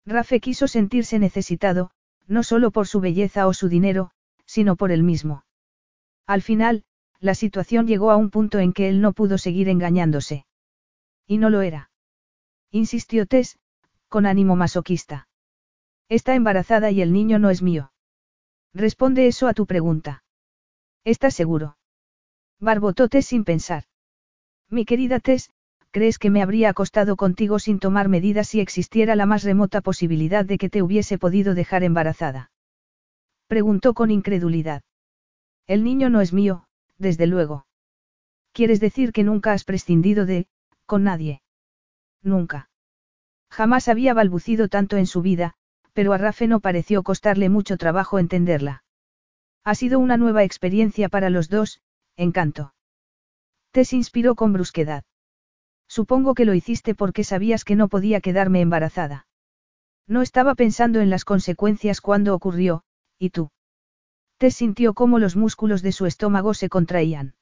Rafe 0.05 0.40
quiso 0.40 0.68
sentirse 0.68 1.18
necesitado, 1.18 1.90
no 2.26 2.42
solo 2.42 2.70
por 2.70 2.86
su 2.86 3.00
belleza 3.00 3.46
o 3.46 3.52
su 3.52 3.68
dinero, 3.68 4.10
sino 4.46 4.76
por 4.76 4.92
él 4.92 5.02
mismo. 5.02 5.44
Al 6.26 6.42
final, 6.42 6.84
la 7.20 7.34
situación 7.34 7.86
llegó 7.86 8.10
a 8.10 8.16
un 8.16 8.30
punto 8.30 8.58
en 8.58 8.72
que 8.72 8.88
él 8.88 9.00
no 9.00 9.12
pudo 9.12 9.38
seguir 9.38 9.68
engañándose. 9.68 10.46
Y 11.26 11.38
no 11.38 11.50
lo 11.50 11.62
era. 11.62 11.90
Insistió 12.70 13.26
Tess, 13.26 13.58
con 14.08 14.26
ánimo 14.26 14.56
masoquista. 14.56 15.28
Está 16.09 16.35
embarazada 16.35 16.91
y 16.91 17.02
el 17.02 17.12
niño 17.12 17.39
no 17.39 17.51
es 17.51 17.62
mío. 17.62 17.93
Responde 18.75 19.26
eso 19.26 19.49
a 19.49 19.55
tu 19.55 19.67
pregunta. 19.67 20.23
¿Estás 21.05 21.35
seguro? 21.35 21.78
Barbotó 22.60 23.09
Tess 23.09 23.26
sin 23.26 23.44
pensar. 23.44 23.85
Mi 24.68 24.85
querida 24.85 25.20
Tess, 25.20 25.51
¿Crees 25.97 26.18
que 26.18 26.28
me 26.28 26.43
habría 26.43 26.68
acostado 26.68 27.17
contigo 27.17 27.59
sin 27.59 27.78
tomar 27.78 28.10
medidas 28.10 28.49
si 28.49 28.60
existiera 28.60 29.17
la 29.17 29.25
más 29.25 29.44
remota 29.44 29.81
posibilidad 29.81 30.44
de 30.44 30.59
que 30.59 30.68
te 30.68 30.83
hubiese 30.83 31.17
podido 31.17 31.55
dejar 31.55 31.85
embarazada? 31.85 32.51
Preguntó 33.47 33.94
con 33.94 34.10
incredulidad. 34.10 34.83
El 35.67 35.85
niño 35.85 36.10
no 36.10 36.20
es 36.20 36.35
mío, 36.35 36.67
desde 36.99 37.26
luego. 37.26 37.67
¿Quieres 38.52 38.78
decir 38.78 39.10
que 39.10 39.25
nunca 39.25 39.55
has 39.55 39.65
prescindido 39.65 40.26
de, 40.26 40.49
con 40.85 41.02
nadie? 41.02 41.41
Nunca. 42.23 42.68
Jamás 43.49 43.89
había 43.89 44.12
balbucido 44.12 44.68
tanto 44.68 44.99
en 44.99 45.07
su 45.07 45.23
vida, 45.23 45.55
pero 45.97 46.12
a 46.12 46.18
Rafe 46.18 46.47
no 46.47 46.60
pareció 46.60 47.02
costarle 47.02 47.49
mucho 47.49 47.78
trabajo 47.78 48.18
entenderla. 48.18 48.84
Ha 49.65 49.75
sido 49.75 49.99
una 49.99 50.18
nueva 50.18 50.44
experiencia 50.44 51.08
para 51.08 51.31
los 51.31 51.49
dos, 51.49 51.81
encanto. 52.18 52.75
Te 53.70 53.83
inspiró 53.92 54.34
con 54.34 54.52
brusquedad. 54.52 55.05
Supongo 55.89 56.34
que 56.34 56.44
lo 56.44 56.52
hiciste 56.52 56.94
porque 56.94 57.25
sabías 57.25 57.65
que 57.65 57.76
no 57.76 57.89
podía 57.89 58.20
quedarme 58.20 58.60
embarazada. 58.60 59.26
No 60.07 60.20
estaba 60.20 60.55
pensando 60.55 61.00
en 61.00 61.08
las 61.08 61.25
consecuencias 61.25 62.02
cuando 62.02 62.34
ocurrió, 62.34 62.84
¿y 63.18 63.31
tú? 63.31 63.49
Te 64.36 64.50
sintió 64.50 64.92
cómo 64.92 65.18
los 65.18 65.34
músculos 65.34 65.81
de 65.81 65.92
su 65.92 66.05
estómago 66.05 66.52
se 66.52 66.68
contraían. 66.68 67.36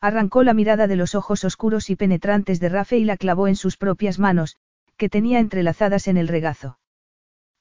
Arrancó 0.00 0.42
la 0.42 0.52
mirada 0.52 0.88
de 0.88 0.96
los 0.96 1.14
ojos 1.14 1.44
oscuros 1.44 1.90
y 1.90 1.96
penetrantes 1.96 2.58
de 2.58 2.70
Rafe 2.70 2.98
y 2.98 3.04
la 3.04 3.16
clavó 3.16 3.46
en 3.46 3.54
sus 3.54 3.76
propias 3.76 4.18
manos, 4.18 4.56
que 4.96 5.08
tenía 5.08 5.38
entrelazadas 5.38 6.08
en 6.08 6.16
el 6.16 6.26
regazo. 6.26 6.77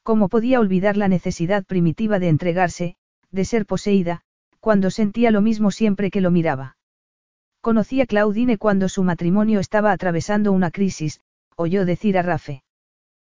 ¿Cómo 0.08 0.30
podía 0.30 0.61
olvidar 0.61 0.95
la 0.95 1.10
necesidad 1.10 1.66
primitiva 1.66 2.18
de 2.18 2.30
entregarse, 2.30 2.95
de 3.30 3.44
ser 3.44 3.66
poseída, 3.66 4.22
cuando 4.61 4.90
sentía 4.90 5.32
lo 5.32 5.42
mismo 5.42 5.69
siempre 5.69 6.11
que 6.11 6.22
lo 6.22 6.32
miraba? 6.32 6.77
Conocí 7.60 8.00
a 8.00 8.06
Claudine 8.06 8.58
cuando 8.58 8.88
su 8.88 9.03
matrimonio 9.03 9.60
estaba 9.60 9.92
atravesando 9.92 10.53
una 10.53 10.72
crisis, 10.72 11.19
oyó 11.58 11.84
decir 11.84 12.18
a 12.18 12.22
Rafe. 12.22 12.64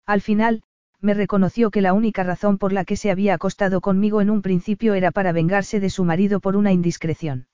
Al 0.05 0.21
final, 0.21 0.61
me 1.01 1.15
reconoció 1.15 1.71
que 1.71 1.81
la 1.81 1.93
única 1.93 2.21
razón 2.21 2.59
por 2.59 2.71
la 2.71 2.85
que 2.85 2.97
se 2.97 3.09
había 3.09 3.33
acostado 3.33 3.81
conmigo 3.81 4.21
en 4.21 4.29
un 4.29 4.43
principio 4.43 4.93
era 4.93 5.09
para 5.09 5.31
vengarse 5.31 5.79
de 5.79 5.89
su 5.89 6.03
marido 6.03 6.39
por 6.39 6.55
una 6.55 6.71
indiscreción. 6.71 7.47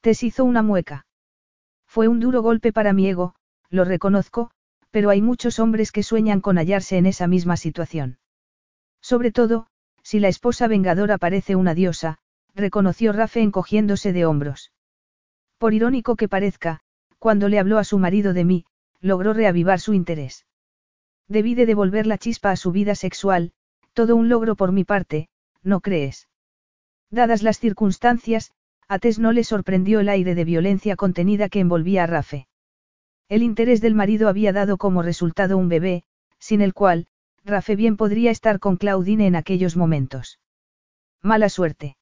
Tess 0.00 0.22
hizo 0.22 0.46
una 0.46 0.62
mueca. 0.62 1.04
Fue 1.86 2.08
un 2.08 2.20
duro 2.20 2.40
golpe 2.40 2.72
para 2.72 2.94
mi 2.94 3.06
ego, 3.06 3.34
lo 3.68 3.84
reconozco, 3.84 4.50
pero 4.94 5.10
hay 5.10 5.20
muchos 5.20 5.58
hombres 5.58 5.90
que 5.90 6.04
sueñan 6.04 6.40
con 6.40 6.56
hallarse 6.56 6.96
en 6.96 7.06
esa 7.06 7.26
misma 7.26 7.56
situación. 7.56 8.18
Sobre 9.00 9.32
todo, 9.32 9.66
si 10.04 10.20
la 10.20 10.28
esposa 10.28 10.68
vengadora 10.68 11.18
parece 11.18 11.56
una 11.56 11.74
diosa, 11.74 12.18
reconoció 12.54 13.12
Rafe 13.12 13.42
encogiéndose 13.42 14.12
de 14.12 14.24
hombros. 14.24 14.70
Por 15.58 15.74
irónico 15.74 16.14
que 16.14 16.28
parezca, 16.28 16.78
cuando 17.18 17.48
le 17.48 17.58
habló 17.58 17.78
a 17.78 17.82
su 17.82 17.98
marido 17.98 18.34
de 18.34 18.44
mí, 18.44 18.66
logró 19.00 19.32
reavivar 19.32 19.80
su 19.80 19.94
interés. 19.94 20.46
Debí 21.26 21.56
de 21.56 21.66
devolver 21.66 22.06
la 22.06 22.16
chispa 22.16 22.52
a 22.52 22.56
su 22.56 22.70
vida 22.70 22.94
sexual, 22.94 23.50
todo 23.94 24.14
un 24.14 24.28
logro 24.28 24.54
por 24.54 24.70
mi 24.70 24.84
parte, 24.84 25.28
¿no 25.64 25.80
crees? 25.80 26.28
Dadas 27.10 27.42
las 27.42 27.58
circunstancias, 27.58 28.52
a 28.86 29.00
Tess 29.00 29.18
no 29.18 29.32
le 29.32 29.42
sorprendió 29.42 29.98
el 29.98 30.08
aire 30.08 30.36
de 30.36 30.44
violencia 30.44 30.94
contenida 30.94 31.48
que 31.48 31.58
envolvía 31.58 32.04
a 32.04 32.06
Rafe. 32.06 32.46
El 33.28 33.42
interés 33.42 33.80
del 33.80 33.94
marido 33.94 34.28
había 34.28 34.52
dado 34.52 34.76
como 34.76 35.02
resultado 35.02 35.56
un 35.56 35.68
bebé, 35.68 36.04
sin 36.38 36.60
el 36.60 36.74
cual, 36.74 37.06
Rafe 37.44 37.76
bien 37.76 37.96
podría 37.96 38.30
estar 38.30 38.58
con 38.58 38.76
Claudine 38.76 39.26
en 39.26 39.36
aquellos 39.36 39.76
momentos. 39.76 40.40
Mala 41.22 41.48
suerte. 41.48 41.96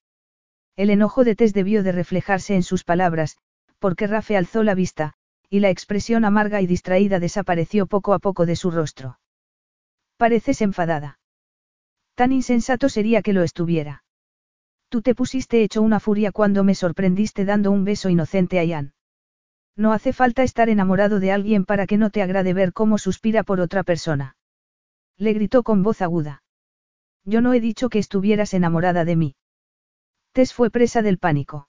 El 0.77 0.91
enojo 0.91 1.25
de 1.25 1.37
Tess 1.37 1.53
debió 1.53 1.83
de 1.83 1.93
reflejarse 1.93 2.55
en 2.55 2.63
sus 2.63 2.85
palabras, 2.85 3.37
porque 3.79 4.07
Rafe 4.07 4.37
alzó 4.37 4.63
la 4.63 4.75
vista, 4.75 5.15
y 5.49 5.61
la 5.61 5.71
expresión 5.71 6.25
amarga 6.25 6.61
y 6.61 6.67
distraída 6.67 7.21
desapareció 7.21 7.87
poco 7.87 8.15
a 8.15 8.19
poco 8.19 8.47
de 8.47 8.57
su 8.57 8.71
rostro. 8.71 9.19
Pareces 10.17 10.63
enfadada. 10.63 11.19
Tan 12.15 12.33
insensato 12.33 12.89
sería 12.89 13.23
que 13.23 13.33
lo 13.33 13.43
estuviera. 13.43 14.05
Tú 14.89 15.03
te 15.03 15.15
pusiste 15.15 15.63
hecho 15.63 15.83
una 15.83 16.01
furia 16.01 16.33
cuando 16.33 16.65
me 16.65 16.75
sorprendiste 16.75 17.45
dando 17.45 17.71
un 17.71 17.85
beso 17.85 18.09
inocente 18.09 18.59
a 18.59 18.65
Ian. 18.65 18.95
No 19.77 19.93
hace 19.93 20.13
falta 20.13 20.43
estar 20.43 20.69
enamorado 20.69 21.21
de 21.21 21.33
alguien 21.33 21.65
para 21.65 21.87
que 21.87 21.97
no 21.97 22.11
te 22.11 22.23
agrade 22.23 22.53
ver 22.53 22.73
cómo 22.73 22.99
suspira 22.99 23.43
por 23.43 23.61
otra 23.61 23.83
persona. 23.83 24.37
Le 25.17 25.33
gritó 25.33 25.63
con 25.63 25.83
voz 25.83 26.03
aguda. 26.03 26.43
Yo 27.25 27.41
no 27.41 27.55
he 27.55 27.61
dicho 27.61 27.89
que 27.89 27.99
estuvieras 27.99 28.55
enamorada 28.55 29.05
de 29.05 29.17
mí. 29.17 29.37
Tess 30.33 30.53
fue 30.53 30.71
presa 30.71 31.03
del 31.03 31.19
pánico. 31.19 31.69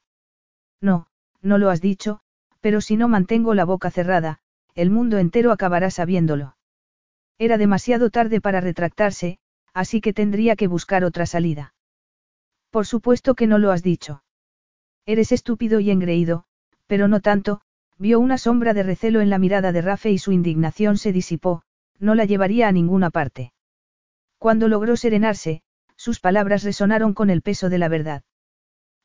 No, 0.81 1.07
no 1.41 1.57
lo 1.57 1.69
has 1.69 1.81
dicho, 1.81 2.21
Pero 2.63 2.79
si 2.79 2.95
no 2.95 3.09
mantengo 3.09 3.53
la 3.53 3.65
boca 3.65 3.91
cerrada, 3.91 4.39
el 4.73 4.89
mundo 4.89 5.17
entero 5.17 5.51
acabará 5.51 5.91
sabiéndolo. 5.91 6.55
Era 7.37 7.57
demasiado 7.57 8.09
tarde 8.09 8.39
para 8.39 8.61
retractarse, 8.61 9.37
así 9.73 9.99
que 9.99 10.13
tendría 10.13 10.55
que 10.55 10.69
buscar 10.69 11.03
otra 11.03 11.25
salida. 11.25 11.73
Por 12.69 12.85
supuesto 12.85 13.35
que 13.35 13.47
no 13.47 13.57
lo 13.57 13.71
has 13.71 13.83
dicho. 13.83 14.23
Eres 15.05 15.33
estúpido 15.33 15.81
y 15.81 15.91
engreído, 15.91 16.45
pero 16.87 17.09
no 17.09 17.19
tanto, 17.19 17.59
vio 18.03 18.19
una 18.19 18.37
sombra 18.37 18.73
de 18.73 18.83
recelo 18.83 19.21
en 19.21 19.29
la 19.29 19.39
mirada 19.39 19.71
de 19.71 19.81
Rafe 19.81 20.11
y 20.11 20.17
su 20.17 20.33
indignación 20.33 20.97
se 20.97 21.13
disipó, 21.13 21.61
no 21.99 22.15
la 22.15 22.25
llevaría 22.25 22.67
a 22.67 22.73
ninguna 22.73 23.11
parte. 23.11 23.53
Cuando 24.37 24.67
logró 24.67 24.97
serenarse, 24.97 25.61
sus 25.95 26.19
palabras 26.19 26.63
resonaron 26.63 27.13
con 27.13 27.29
el 27.29 27.41
peso 27.41 27.69
de 27.69 27.77
la 27.77 27.87
verdad. 27.87 28.23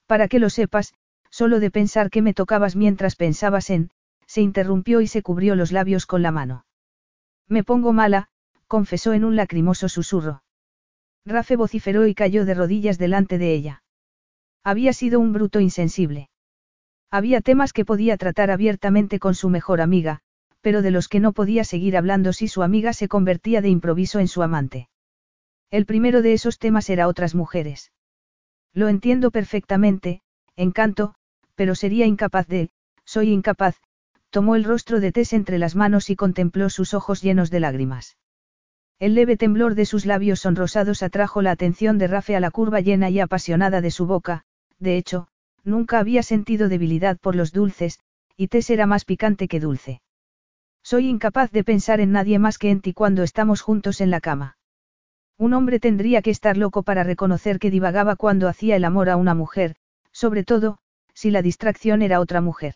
Para 0.08 0.26
que 0.26 0.40
lo 0.40 0.50
sepas, 0.50 0.94
solo 1.30 1.60
de 1.60 1.70
pensar 1.70 2.10
que 2.10 2.22
me 2.22 2.34
tocabas 2.34 2.74
mientras 2.74 3.14
pensabas 3.14 3.70
en, 3.70 3.90
se 4.26 4.40
interrumpió 4.40 5.00
y 5.00 5.06
se 5.06 5.22
cubrió 5.22 5.54
los 5.54 5.70
labios 5.70 6.04
con 6.04 6.22
la 6.22 6.32
mano. 6.32 6.66
Me 7.46 7.62
pongo 7.62 7.92
mala, 7.92 8.30
confesó 8.66 9.12
en 9.12 9.24
un 9.24 9.36
lacrimoso 9.36 9.88
susurro. 9.88 10.42
Rafe 11.24 11.54
vociferó 11.54 12.08
y 12.08 12.16
cayó 12.16 12.44
de 12.44 12.54
rodillas 12.54 12.98
delante 12.98 13.38
de 13.38 13.54
ella. 13.54 13.84
Había 14.64 14.92
sido 14.92 15.20
un 15.20 15.32
bruto 15.32 15.60
insensible. 15.60 16.30
Había 17.10 17.40
temas 17.40 17.72
que 17.72 17.84
podía 17.84 18.16
tratar 18.16 18.50
abiertamente 18.50 19.18
con 19.18 19.34
su 19.34 19.48
mejor 19.48 19.80
amiga, 19.80 20.20
pero 20.60 20.82
de 20.82 20.90
los 20.90 21.08
que 21.08 21.20
no 21.20 21.32
podía 21.32 21.64
seguir 21.64 21.96
hablando 21.96 22.32
si 22.32 22.48
su 22.48 22.62
amiga 22.62 22.92
se 22.92 23.08
convertía 23.08 23.62
de 23.62 23.70
improviso 23.70 24.18
en 24.18 24.28
su 24.28 24.42
amante. 24.42 24.88
El 25.70 25.86
primero 25.86 26.22
de 26.22 26.34
esos 26.34 26.58
temas 26.58 26.90
era 26.90 27.08
otras 27.08 27.34
mujeres. 27.34 27.92
Lo 28.74 28.88
entiendo 28.88 29.30
perfectamente, 29.30 30.20
encanto, 30.56 31.14
pero 31.54 31.74
sería 31.74 32.06
incapaz 32.06 32.46
de, 32.46 32.70
soy 33.04 33.32
incapaz, 33.32 33.76
tomó 34.30 34.56
el 34.56 34.64
rostro 34.64 35.00
de 35.00 35.12
Tess 35.12 35.32
entre 35.32 35.58
las 35.58 35.74
manos 35.74 36.10
y 36.10 36.16
contempló 36.16 36.68
sus 36.68 36.92
ojos 36.92 37.22
llenos 37.22 37.50
de 37.50 37.60
lágrimas. 37.60 38.18
El 38.98 39.14
leve 39.14 39.36
temblor 39.36 39.74
de 39.74 39.86
sus 39.86 40.06
labios 40.06 40.40
sonrosados 40.40 41.02
atrajo 41.02 41.40
la 41.40 41.52
atención 41.52 41.98
de 41.98 42.08
Rafe 42.08 42.36
a 42.36 42.40
la 42.40 42.50
curva 42.50 42.80
llena 42.80 43.08
y 43.10 43.20
apasionada 43.20 43.80
de 43.80 43.90
su 43.90 44.06
boca, 44.06 44.44
de 44.78 44.96
hecho, 44.96 45.28
nunca 45.68 45.98
había 46.00 46.22
sentido 46.22 46.68
debilidad 46.68 47.18
por 47.18 47.36
los 47.36 47.52
dulces, 47.52 48.00
y 48.36 48.48
Tess 48.48 48.70
era 48.70 48.86
más 48.86 49.04
picante 49.04 49.46
que 49.46 49.60
dulce. 49.60 50.00
Soy 50.82 51.08
incapaz 51.08 51.50
de 51.50 51.64
pensar 51.64 52.00
en 52.00 52.12
nadie 52.12 52.38
más 52.38 52.58
que 52.58 52.70
en 52.70 52.80
ti 52.80 52.92
cuando 52.92 53.22
estamos 53.22 53.60
juntos 53.60 54.00
en 54.00 54.10
la 54.10 54.20
cama. 54.20 54.56
Un 55.36 55.54
hombre 55.54 55.78
tendría 55.78 56.22
que 56.22 56.30
estar 56.30 56.56
loco 56.56 56.82
para 56.82 57.04
reconocer 57.04 57.58
que 57.58 57.70
divagaba 57.70 58.16
cuando 58.16 58.48
hacía 58.48 58.74
el 58.74 58.84
amor 58.84 59.08
a 59.08 59.16
una 59.16 59.34
mujer, 59.34 59.76
sobre 60.10 60.42
todo, 60.42 60.78
si 61.14 61.30
la 61.30 61.42
distracción 61.42 62.02
era 62.02 62.20
otra 62.20 62.40
mujer. 62.40 62.74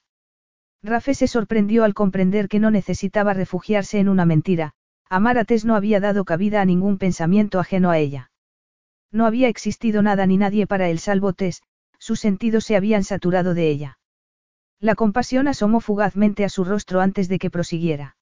Rafe 0.82 1.14
se 1.14 1.28
sorprendió 1.28 1.84
al 1.84 1.94
comprender 1.94 2.48
que 2.48 2.60
no 2.60 2.70
necesitaba 2.70 3.34
refugiarse 3.34 3.98
en 3.98 4.08
una 4.08 4.26
mentira, 4.26 4.74
amar 5.08 5.38
a 5.38 5.44
Tess 5.44 5.64
no 5.64 5.76
había 5.76 6.00
dado 6.00 6.24
cabida 6.24 6.60
a 6.60 6.64
ningún 6.64 6.98
pensamiento 6.98 7.60
ajeno 7.60 7.90
a 7.90 7.98
ella. 7.98 8.30
No 9.12 9.26
había 9.26 9.48
existido 9.48 10.02
nada 10.02 10.26
ni 10.26 10.36
nadie 10.38 10.66
para 10.66 10.88
él 10.88 10.98
salvo 10.98 11.32
Tess, 11.32 11.62
sus 12.02 12.18
sentidos 12.18 12.64
se 12.64 12.74
habían 12.74 13.04
saturado 13.04 13.54
de 13.54 13.70
ella. 13.70 13.98
La 14.80 14.96
compasión 14.96 15.46
asomó 15.46 15.78
fugazmente 15.78 16.44
a 16.44 16.48
su 16.48 16.64
rostro 16.64 17.00
antes 17.00 17.28
de 17.28 17.38
que 17.38 17.48
prosiguiera. 17.48 18.16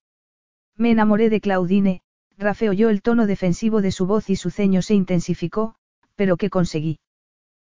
Me 0.77 0.91
enamoré 0.91 1.31
de 1.31 1.41
Claudine, 1.41 2.03
Rafe 2.37 2.69
oyó 2.69 2.91
el 2.91 3.01
tono 3.01 3.27
defensivo 3.27 3.81
de 3.81 3.91
su 3.91 4.05
voz 4.05 4.29
y 4.29 4.37
su 4.37 4.51
ceño 4.51 4.83
se 4.83 4.93
intensificó, 4.93 5.77
pero 6.15 6.37
¿qué 6.37 6.51
conseguí? 6.51 7.01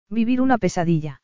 Vivir 0.08 0.40
una 0.40 0.56
pesadilla. 0.56 1.20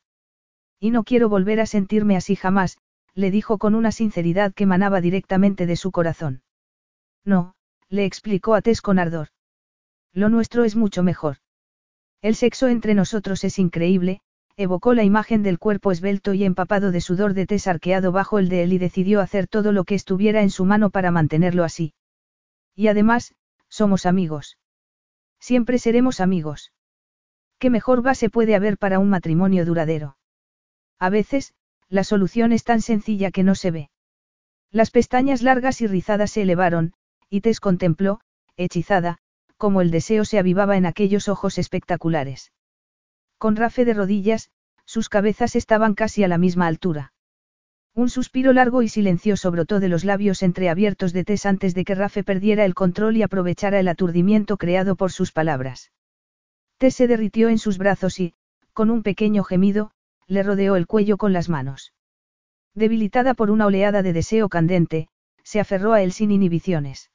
Y 0.79 0.91
no 0.91 1.03
quiero 1.03 1.29
volver 1.29 1.61
a 1.61 1.65
sentirme 1.65 2.15
así 2.15 2.35
jamás, 2.35 2.77
le 3.15 3.31
dijo 3.31 3.57
con 3.57 3.73
una 3.73 3.91
sinceridad 3.91 4.53
que 4.53 4.67
manaba 4.67 5.01
directamente 5.01 5.65
de 5.65 5.77
su 5.77 5.89
corazón. 5.91 6.43
No, 7.23 7.55
le 7.89 8.05
explicó 8.05 8.53
a 8.53 8.61
Tess 8.61 8.83
con 8.83 8.99
ardor. 8.99 9.29
Lo 10.13 10.29
nuestro 10.29 10.63
es 10.63 10.75
mucho 10.75 11.01
mejor. 11.01 11.37
El 12.21 12.35
sexo 12.35 12.67
entre 12.67 12.93
nosotros 12.93 13.43
es 13.43 13.57
increíble, 13.57 14.21
evocó 14.57 14.93
la 14.93 15.03
imagen 15.03 15.43
del 15.43 15.59
cuerpo 15.59 15.91
esbelto 15.91 16.33
y 16.33 16.45
empapado 16.45 16.91
de 16.91 17.01
sudor 17.01 17.33
de 17.33 17.45
Tess 17.45 17.67
arqueado 17.67 18.11
bajo 18.11 18.39
el 18.39 18.47
de 18.47 18.63
él 18.63 18.73
y 18.73 18.77
decidió 18.77 19.19
hacer 19.19 19.47
todo 19.47 19.71
lo 19.71 19.83
que 19.83 19.95
estuviera 19.95 20.41
en 20.41 20.49
su 20.49 20.63
mano 20.65 20.89
para 20.89 21.11
mantenerlo 21.11 21.63
así. 21.63 21.93
Y 22.73 22.87
además, 22.87 23.35
somos 23.67 24.05
amigos. 24.05 24.57
Siempre 25.39 25.77
seremos 25.77 26.19
amigos. 26.21 26.71
¿Qué 27.59 27.69
mejor 27.69 28.01
base 28.01 28.29
puede 28.29 28.55
haber 28.55 28.77
para 28.77 28.99
un 28.99 29.09
matrimonio 29.09 29.65
duradero? 29.65 30.17
A 30.99 31.09
veces, 31.09 31.53
la 31.89 32.03
solución 32.03 32.51
es 32.51 32.63
tan 32.63 32.81
sencilla 32.81 33.31
que 33.31 33.43
no 33.43 33.55
se 33.55 33.71
ve. 33.71 33.89
Las 34.71 34.91
pestañas 34.91 35.41
largas 35.41 35.81
y 35.81 35.87
rizadas 35.87 36.31
se 36.31 36.41
elevaron, 36.41 36.93
y 37.29 37.41
Tess 37.41 37.59
contempló, 37.59 38.21
hechizada, 38.57 39.19
como 39.57 39.81
el 39.81 39.91
deseo 39.91 40.25
se 40.25 40.39
avivaba 40.39 40.77
en 40.77 40.85
aquellos 40.85 41.27
ojos 41.27 41.57
espectaculares. 41.57 42.51
Con 43.37 43.55
Rafe 43.55 43.85
de 43.85 43.93
rodillas, 43.93 44.49
sus 44.85 45.09
cabezas 45.09 45.55
estaban 45.55 45.93
casi 45.93 46.23
a 46.23 46.27
la 46.27 46.37
misma 46.37 46.67
altura. 46.67 47.13
Un 47.93 48.09
suspiro 48.09 48.51
largo 48.51 48.81
y 48.81 48.89
silencioso 48.89 49.51
brotó 49.51 49.79
de 49.79 49.87
los 49.87 50.03
labios 50.03 50.43
entreabiertos 50.43 51.13
de 51.13 51.23
Tess 51.23 51.45
antes 51.45 51.73
de 51.73 51.85
que 51.85 51.95
Rafe 51.95 52.23
perdiera 52.23 52.65
el 52.65 52.73
control 52.73 53.15
y 53.15 53.23
aprovechara 53.23 53.79
el 53.79 53.87
aturdimiento 53.87 54.57
creado 54.57 54.95
por 54.95 55.11
sus 55.11 55.31
palabras. 55.31 55.91
Tess 56.77 56.95
se 56.95 57.07
derritió 57.07 57.47
en 57.47 57.57
sus 57.57 57.77
brazos 57.77 58.19
y, 58.19 58.33
con 58.73 58.89
un 58.89 59.01
pequeño 59.01 59.43
gemido, 59.45 59.91
le 60.27 60.43
rodeó 60.43 60.75
el 60.75 60.87
cuello 60.87 61.17
con 61.17 61.31
las 61.31 61.47
manos. 61.47 61.93
Debilitada 62.73 63.33
por 63.33 63.49
una 63.49 63.65
oleada 63.65 64.03
de 64.03 64.11
deseo 64.11 64.49
candente, 64.49 65.07
se 65.43 65.61
aferró 65.61 65.93
a 65.93 66.01
él 66.01 66.11
sin 66.11 66.31
inhibiciones. 66.31 67.11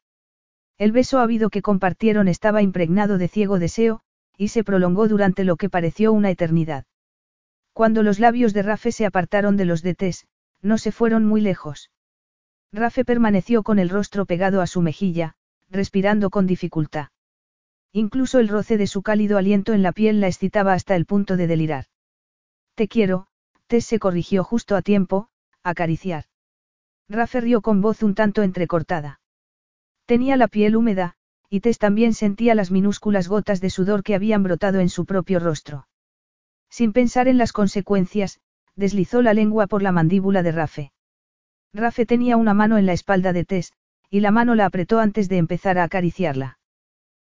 El 0.79 0.93
beso 0.93 1.19
ávido 1.19 1.51
que 1.51 1.61
compartieron 1.61 2.27
estaba 2.27 2.63
impregnado 2.63 3.19
de 3.19 3.29
ciego 3.29 3.59
deseo, 3.59 4.01
y 4.41 4.49
se 4.49 4.65
prolongó 4.65 5.07
durante 5.07 5.44
lo 5.44 5.57
que 5.57 5.69
pareció 5.69 6.15
una 6.15 6.31
eternidad. 6.31 6.86
Cuando 7.75 8.02
los 8.02 8.19
labios 8.19 8.55
de 8.55 8.62
Rafe 8.62 8.91
se 8.91 9.05
apartaron 9.05 9.59
de 9.59 9.67
los 9.67 9.83
de 9.83 9.94
Tess, 9.94 10.27
no 10.62 10.78
se 10.78 10.93
fueron 10.93 11.27
muy 11.27 11.43
lejos. 11.43 11.91
Rafe 12.73 13.05
permaneció 13.05 13.62
con 13.62 13.78
el 13.78 13.91
rostro 13.91 14.25
pegado 14.25 14.62
a 14.62 14.67
su 14.67 14.81
mejilla, 14.81 15.35
respirando 15.69 16.31
con 16.31 16.47
dificultad. 16.47 17.09
Incluso 17.93 18.39
el 18.39 18.49
roce 18.49 18.78
de 18.78 18.86
su 18.86 19.02
cálido 19.02 19.36
aliento 19.36 19.75
en 19.75 19.83
la 19.83 19.93
piel 19.93 20.23
la 20.23 20.28
excitaba 20.28 20.73
hasta 20.73 20.97
el 20.97 21.05
punto 21.05 21.36
de 21.36 21.47
delirar. 21.47 21.85
Te 22.77 22.89
quiero, 22.89 23.27
Tess 23.67 23.85
se 23.85 23.99
corrigió 23.99 24.43
justo 24.43 24.75
a 24.75 24.81
tiempo, 24.81 25.28
acariciar. 25.62 26.25
Rafe 27.10 27.43
rió 27.43 27.60
con 27.60 27.83
voz 27.83 28.02
un 28.02 28.15
tanto 28.15 28.43
entrecortada. 28.43 29.20
Tenía 30.07 30.39
la 30.39 30.49
piel 30.49 30.77
húmeda, 30.77 31.17
y 31.51 31.61
Tess 31.61 31.79
también 31.79 32.15
sentía 32.15 32.55
las 32.55 32.70
minúsculas 32.70 33.27
gotas 33.27 33.61
de 33.61 33.70
sudor 33.70 34.05
que 34.05 34.15
habían 34.15 34.45
brotado 34.45 34.79
en 34.79 34.89
su 34.89 35.05
propio 35.05 35.41
rostro. 35.41 35.89
Sin 36.70 36.93
pensar 36.93 37.27
en 37.27 37.39
las 37.39 37.53
consecuencias, 37.53 38.41
deslizó 38.77 39.20
la 39.20 39.35
lengua 39.35 39.67
por 39.67 39.83
la 39.83 39.91
mandíbula 39.91 40.45
de 40.45 40.53
Rafe. 40.53 40.93
Rafe 41.75 42.07
tenía 42.07 42.37
una 42.37 42.55
mano 42.55 42.79
en 42.79 42.87
la 42.87 42.93
espalda 42.93 43.33
de 43.33 43.45
Tess, 43.45 43.73
y 44.09 44.20
la 44.20 44.31
mano 44.31 44.55
la 44.55 44.67
apretó 44.67 45.01
antes 45.01 45.29
de 45.29 45.39
empezar 45.39 45.77
a 45.79 45.85
acariciarla. 45.85 46.59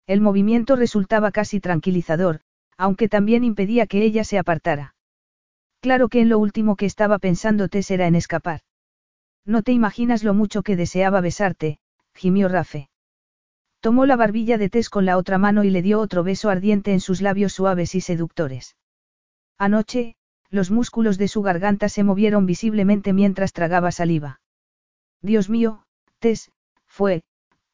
El 0.08 0.22
movimiento 0.22 0.76
resultaba 0.76 1.32
casi 1.32 1.60
tranquilizador, 1.60 2.42
aunque 2.76 3.10
también 3.10 3.44
impedía 3.44 3.86
que 3.86 4.04
ella 4.04 4.24
se 4.24 4.40
apartara. 4.40 4.96
Claro 5.80 6.10
que 6.10 6.22
en 6.22 6.30
lo 6.30 6.40
último 6.40 6.76
que 6.76 6.88
estaba 6.88 7.20
pensando 7.20 7.68
Tess 7.68 7.92
era 7.92 8.08
en 8.08 8.16
escapar. 8.16 8.62
No 9.46 9.62
te 9.62 9.74
imaginas 9.74 10.24
lo 10.24 10.34
mucho 10.34 10.64
que 10.64 10.76
deseaba 10.76 11.22
besarte, 11.22 11.78
gimió 12.16 12.50
Rafe. 12.50 12.90
Tomó 13.80 14.06
la 14.06 14.16
barbilla 14.16 14.58
de 14.58 14.70
Tess 14.70 14.90
con 14.90 15.06
la 15.06 15.18
otra 15.18 15.38
mano 15.38 15.64
y 15.64 15.70
le 15.70 15.82
dio 15.82 16.00
otro 16.00 16.24
beso 16.24 16.50
ardiente 16.50 16.94
en 16.94 17.00
sus 17.00 17.22
labios 17.22 17.54
suaves 17.54 17.96
y 17.96 18.02
seductores. 18.02 18.76
Anoche, 19.58 20.16
los 20.50 20.72
músculos 20.72 21.18
de 21.18 21.28
su 21.28 21.42
garganta 21.42 21.90
se 21.90 22.04
movieron 22.04 22.46
visiblemente 22.46 23.14
mientras 23.14 23.54
tragaba 23.54 23.92
saliva. 23.92 24.40
Dios 25.22 25.50
mío, 25.50 25.84
Tess, 26.20 26.52
fue, 26.86 27.24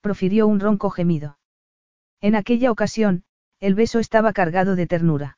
profirió 0.02 0.48
un 0.48 0.60
ronco 0.60 0.90
gemido. 0.90 1.38
En 2.20 2.36
aquella 2.36 2.72
ocasión, 2.72 3.24
el 3.60 3.76
beso 3.76 4.00
estaba 4.00 4.34
cargado 4.34 4.76
de 4.76 4.88
ternura. 4.88 5.38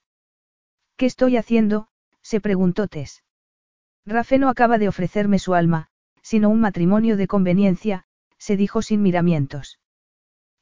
¿Qué 0.97 1.05
estoy 1.05 1.37
haciendo? 1.37 1.89
se 2.21 2.39
preguntó 2.41 2.87
Tess. 2.87 3.23
Rafe 4.05 4.39
no 4.39 4.49
acaba 4.49 4.77
de 4.77 4.87
ofrecerme 4.87 5.39
su 5.39 5.53
alma, 5.53 5.89
sino 6.21 6.49
un 6.49 6.59
matrimonio 6.59 7.17
de 7.17 7.27
conveniencia, 7.27 8.05
se 8.37 8.55
dijo 8.57 8.81
sin 8.81 9.01
miramientos. 9.01 9.79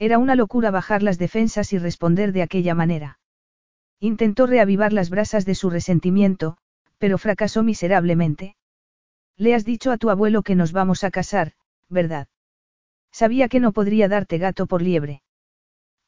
Era 0.04 0.18
una 0.18 0.36
locura 0.36 0.70
bajar 0.70 1.02
las 1.02 1.18
defensas 1.18 1.72
y 1.72 1.78
responder 1.78 2.34
de 2.34 2.42
aquella 2.42 2.76
manera. 2.76 3.20
Intentó 4.02 4.48
reavivar 4.48 4.92
las 4.92 5.10
brasas 5.10 5.46
de 5.46 5.56
su 5.56 5.70
resentimiento, 5.70 6.58
pero 6.98 7.18
fracasó 7.18 7.64
miserablemente. 7.64 8.58
Le 9.38 9.56
has 9.56 9.64
dicho 9.64 9.92
a 9.92 9.98
tu 9.98 10.10
abuelo 10.10 10.44
que 10.44 10.56
nos 10.56 10.74
vamos 10.74 11.06
a 11.06 11.10
casar, 11.10 11.54
¿verdad? 11.88 12.28
Sabía 13.14 13.48
que 13.48 13.62
no 13.62 13.72
podría 13.72 14.10
darte 14.10 14.40
gato 14.40 14.68
por 14.68 14.82
liebre. 14.82 15.24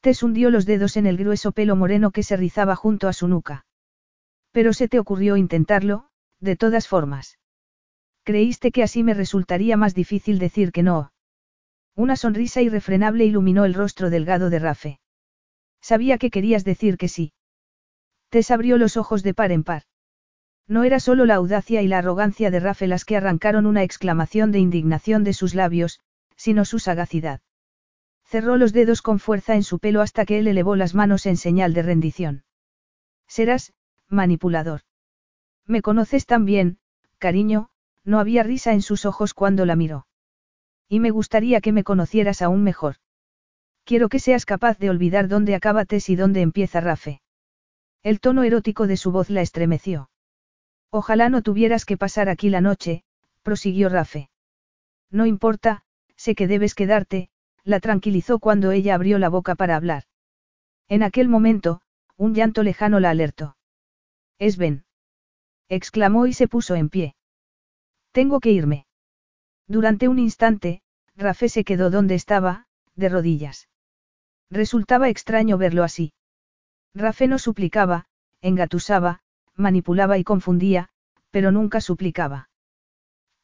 Tess 0.02 0.22
hundió 0.22 0.50
los 0.50 0.66
dedos 0.66 0.98
en 0.98 1.06
el 1.06 1.16
grueso 1.16 1.52
pelo 1.52 1.74
moreno 1.74 2.10
que 2.10 2.22
se 2.22 2.36
rizaba 2.36 2.76
junto 2.76 3.08
a 3.08 3.14
su 3.14 3.28
nuca. 3.28 3.64
Pero 4.52 4.74
se 4.74 4.88
te 4.88 4.98
ocurrió 4.98 5.38
intentarlo, 5.38 6.10
de 6.38 6.56
todas 6.56 6.86
formas. 6.86 7.38
Creíste 8.24 8.72
que 8.72 8.82
así 8.82 9.02
me 9.02 9.14
resultaría 9.14 9.78
más 9.78 9.94
difícil 9.94 10.38
decir 10.38 10.70
que 10.70 10.82
no. 10.82 11.12
Una 11.96 12.14
sonrisa 12.14 12.60
irrefrenable 12.60 13.24
iluminó 13.24 13.64
el 13.64 13.72
rostro 13.72 14.10
delgado 14.10 14.50
de 14.50 14.58
Rafe. 14.58 15.00
Sabía 15.80 16.18
que 16.18 16.30
querías 16.30 16.62
decir 16.62 16.98
que 16.98 17.08
sí. 17.08 17.32
Tess 18.28 18.50
abrió 18.50 18.76
los 18.76 18.98
ojos 18.98 19.22
de 19.22 19.32
par 19.32 19.50
en 19.50 19.64
par. 19.64 19.84
No 20.68 20.84
era 20.84 21.00
solo 21.00 21.24
la 21.24 21.36
audacia 21.36 21.80
y 21.80 21.88
la 21.88 21.98
arrogancia 21.98 22.50
de 22.50 22.60
Rafe 22.60 22.86
las 22.86 23.06
que 23.06 23.16
arrancaron 23.16 23.64
una 23.64 23.82
exclamación 23.82 24.52
de 24.52 24.58
indignación 24.58 25.24
de 25.24 25.32
sus 25.32 25.54
labios, 25.54 26.00
sino 26.36 26.66
su 26.66 26.78
sagacidad. 26.80 27.40
Cerró 28.24 28.58
los 28.58 28.74
dedos 28.74 29.00
con 29.00 29.18
fuerza 29.18 29.54
en 29.54 29.62
su 29.62 29.78
pelo 29.78 30.02
hasta 30.02 30.26
que 30.26 30.38
él 30.38 30.48
elevó 30.48 30.76
las 30.76 30.94
manos 30.94 31.24
en 31.24 31.38
señal 31.38 31.72
de 31.72 31.82
rendición. 31.82 32.44
Serás, 33.26 33.72
manipulador. 34.08 34.82
Me 35.64 35.80
conoces 35.80 36.26
tan 36.26 36.44
bien, 36.44 36.78
cariño, 37.18 37.70
no 38.04 38.18
había 38.18 38.42
risa 38.42 38.72
en 38.72 38.82
sus 38.82 39.06
ojos 39.06 39.32
cuando 39.32 39.64
la 39.64 39.76
miró. 39.76 40.05
Y 40.88 41.00
me 41.00 41.10
gustaría 41.10 41.60
que 41.60 41.72
me 41.72 41.84
conocieras 41.84 42.42
aún 42.42 42.62
mejor. 42.62 42.96
Quiero 43.84 44.08
que 44.08 44.18
seas 44.18 44.46
capaz 44.46 44.78
de 44.78 44.90
olvidar 44.90 45.28
dónde 45.28 45.54
acaba 45.54 45.84
Tess 45.84 46.08
y 46.08 46.16
dónde 46.16 46.40
empieza 46.40 46.80
Rafe. 46.80 47.20
El 48.02 48.20
tono 48.20 48.42
erótico 48.42 48.86
de 48.86 48.96
su 48.96 49.10
voz 49.10 49.30
la 49.30 49.42
estremeció. 49.42 50.10
Ojalá 50.90 51.28
no 51.28 51.42
tuvieras 51.42 51.84
que 51.84 51.96
pasar 51.96 52.28
aquí 52.28 52.48
la 52.50 52.60
noche, 52.60 53.04
prosiguió 53.42 53.88
Rafe. 53.88 54.30
No 55.10 55.26
importa, 55.26 55.82
sé 56.16 56.34
que 56.34 56.46
debes 56.46 56.74
quedarte, 56.74 57.30
la 57.64 57.80
tranquilizó 57.80 58.38
cuando 58.38 58.70
ella 58.70 58.94
abrió 58.94 59.18
la 59.18 59.28
boca 59.28 59.54
para 59.54 59.76
hablar. 59.76 60.04
En 60.88 61.02
aquel 61.02 61.28
momento, 61.28 61.80
un 62.16 62.34
llanto 62.34 62.62
lejano 62.62 63.00
la 63.00 63.10
alertó. 63.10 63.56
Es 64.38 64.56
Ben. 64.56 64.84
exclamó 65.68 66.26
y 66.26 66.32
se 66.32 66.48
puso 66.48 66.74
en 66.76 66.88
pie. 66.88 67.16
Tengo 68.12 68.40
que 68.40 68.50
irme. 68.50 68.85
Durante 69.68 70.08
un 70.08 70.18
instante, 70.18 70.82
Rafe 71.16 71.48
se 71.48 71.64
quedó 71.64 71.90
donde 71.90 72.14
estaba, 72.14 72.66
de 72.94 73.08
rodillas. 73.08 73.68
Resultaba 74.50 75.08
extraño 75.08 75.58
verlo 75.58 75.82
así. 75.82 76.12
Rafe 76.94 77.26
no 77.26 77.38
suplicaba, 77.38 78.06
engatusaba, 78.40 79.20
manipulaba 79.54 80.18
y 80.18 80.24
confundía, 80.24 80.88
pero 81.30 81.50
nunca 81.50 81.80
suplicaba. 81.80 82.48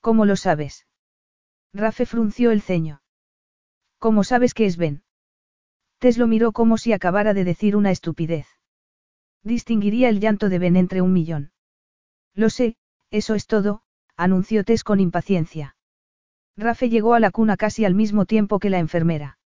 ¿Cómo 0.00 0.24
lo 0.24 0.36
sabes? 0.36 0.86
Rafe 1.72 2.06
frunció 2.06 2.50
el 2.50 2.62
ceño. 2.62 3.02
¿Cómo 3.98 4.24
sabes 4.24 4.54
que 4.54 4.66
es 4.66 4.76
Ben? 4.76 5.02
Tess 5.98 6.18
lo 6.18 6.26
miró 6.26 6.52
como 6.52 6.78
si 6.78 6.92
acabara 6.92 7.34
de 7.34 7.44
decir 7.44 7.76
una 7.76 7.90
estupidez. 7.90 8.46
Distinguiría 9.42 10.08
el 10.08 10.20
llanto 10.20 10.48
de 10.48 10.58
Ben 10.58 10.76
entre 10.76 11.00
un 11.00 11.12
millón. 11.12 11.52
Lo 12.34 12.50
sé, 12.50 12.76
eso 13.10 13.34
es 13.34 13.46
todo, 13.46 13.82
anunció 14.16 14.64
Tess 14.64 14.84
con 14.84 15.00
impaciencia. 15.00 15.76
Rafe 16.56 16.90
llegó 16.90 17.14
a 17.14 17.20
la 17.20 17.30
cuna 17.30 17.56
casi 17.56 17.84
al 17.84 17.94
mismo 17.94 18.26
tiempo 18.26 18.58
que 18.58 18.70
la 18.70 18.78
enfermera. 18.78 19.38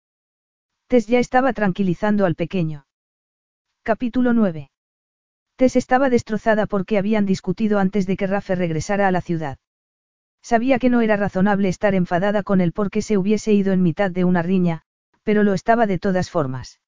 Tess 0.87 1.07
ya 1.07 1.19
estaba 1.19 1.53
tranquilizando 1.53 2.25
al 2.25 2.35
pequeño. 2.35 2.87
Capítulo 3.83 4.33
9. 4.33 4.71
Tess 5.55 5.75
estaba 5.75 6.09
destrozada 6.09 6.65
porque 6.65 6.97
habían 6.97 7.25
discutido 7.25 7.79
antes 7.79 8.07
de 8.07 8.17
que 8.17 8.27
Rafe 8.27 8.55
regresara 8.55 9.07
a 9.07 9.11
la 9.11 9.21
ciudad. 9.21 9.57
Sabía 10.41 10.79
que 10.79 10.89
no 10.89 11.01
era 11.01 11.15
razonable 11.15 11.69
estar 11.69 11.95
enfadada 11.95 12.43
con 12.43 12.61
él 12.61 12.71
porque 12.71 13.01
se 13.01 13.17
hubiese 13.17 13.53
ido 13.53 13.73
en 13.73 13.81
mitad 13.81 14.11
de 14.11 14.23
una 14.23 14.41
riña, 14.41 14.83
pero 15.23 15.43
lo 15.43 15.53
estaba 15.53 15.87
de 15.87 15.97
todas 15.97 16.29
formas. 16.29 16.81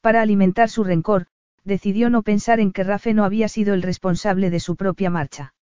Para 0.00 0.22
alimentar 0.22 0.70
su 0.70 0.84
rencor, 0.84 1.26
decidió 1.64 2.08
no 2.08 2.22
pensar 2.22 2.60
en 2.60 2.72
que 2.72 2.84
Rafe 2.84 3.12
no 3.12 3.24
había 3.24 3.48
sido 3.48 3.74
el 3.74 3.82
responsable 3.82 4.50
de 4.50 4.60
su 4.60 4.76
propia 4.76 5.10
marcha. 5.10 5.52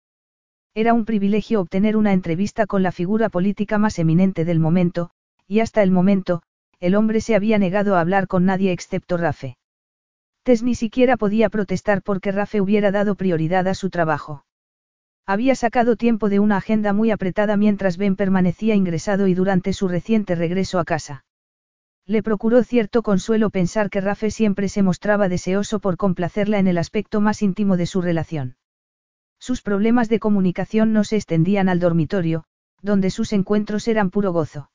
Era 0.75 0.93
un 0.93 1.05
privilegio 1.05 1.61
obtener 1.61 1.97
una 1.97 2.13
entrevista 2.13 2.67
con 2.67 2.83
la 2.83 2.91
figura 2.91 3.29
política 3.29 3.77
más 3.77 3.99
eminente 3.99 4.45
del 4.45 4.59
momento, 4.59 5.09
y 5.47 5.61
hasta 5.61 5.81
el 5.81 5.91
momento, 5.91 6.43
el 6.79 6.95
hombre 6.95 7.21
se 7.21 7.35
había 7.35 7.57
negado 7.57 7.95
a 7.95 8.01
hablar 8.01 8.27
con 8.27 8.45
nadie 8.45 8.71
excepto 8.71 9.17
Rafe. 9.17 9.57
Tess 10.43 10.63
ni 10.63 10.75
siquiera 10.75 11.17
podía 11.17 11.49
protestar 11.49 12.01
porque 12.01 12.31
Rafe 12.31 12.61
hubiera 12.61 12.91
dado 12.91 13.15
prioridad 13.15 13.67
a 13.67 13.73
su 13.73 13.89
trabajo. 13.89 14.45
Había 15.25 15.55
sacado 15.55 15.95
tiempo 15.95 16.29
de 16.29 16.39
una 16.39 16.57
agenda 16.57 16.93
muy 16.93 17.11
apretada 17.11 17.57
mientras 17.57 17.97
Ben 17.97 18.15
permanecía 18.15 18.75
ingresado 18.75 19.27
y 19.27 19.33
durante 19.33 19.73
su 19.73 19.87
reciente 19.87 20.35
regreso 20.35 20.79
a 20.79 20.85
casa. 20.85 21.25
Le 22.05 22.23
procuró 22.23 22.63
cierto 22.63 23.03
consuelo 23.03 23.49
pensar 23.49 23.89
que 23.89 24.01
Rafe 24.01 24.31
siempre 24.31 24.69
se 24.69 24.81
mostraba 24.81 25.29
deseoso 25.29 25.79
por 25.79 25.97
complacerla 25.97 26.57
en 26.57 26.67
el 26.67 26.77
aspecto 26.77 27.21
más 27.21 27.43
íntimo 27.43 27.77
de 27.77 27.85
su 27.85 28.01
relación. 28.01 28.55
Sus 29.39 29.61
problemas 29.61 30.09
de 30.09 30.19
comunicación 30.19 30.93
no 30.93 31.03
se 31.03 31.15
extendían 31.15 31.69
al 31.69 31.79
dormitorio, 31.79 32.43
donde 32.81 33.09
sus 33.09 33.33
encuentros 33.33 33.87
eran 33.87 34.09
puro 34.09 34.31
gozo. 34.31 34.69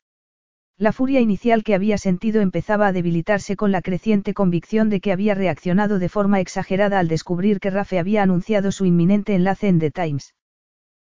La 0.76 0.92
furia 0.92 1.20
inicial 1.20 1.62
que 1.62 1.74
había 1.74 1.98
sentido 1.98 2.40
empezaba 2.40 2.88
a 2.88 2.92
debilitarse 2.92 3.54
con 3.54 3.70
la 3.70 3.80
creciente 3.80 4.34
convicción 4.34 4.90
de 4.90 5.00
que 5.00 5.12
había 5.12 5.34
reaccionado 5.34 6.00
de 6.00 6.08
forma 6.08 6.40
exagerada 6.40 6.98
al 6.98 7.06
descubrir 7.06 7.60
que 7.60 7.70
Rafe 7.70 8.00
había 8.00 8.24
anunciado 8.24 8.72
su 8.72 8.84
inminente 8.84 9.34
enlace 9.34 9.68
en 9.68 9.78
The 9.78 9.92
Times. 9.92 10.34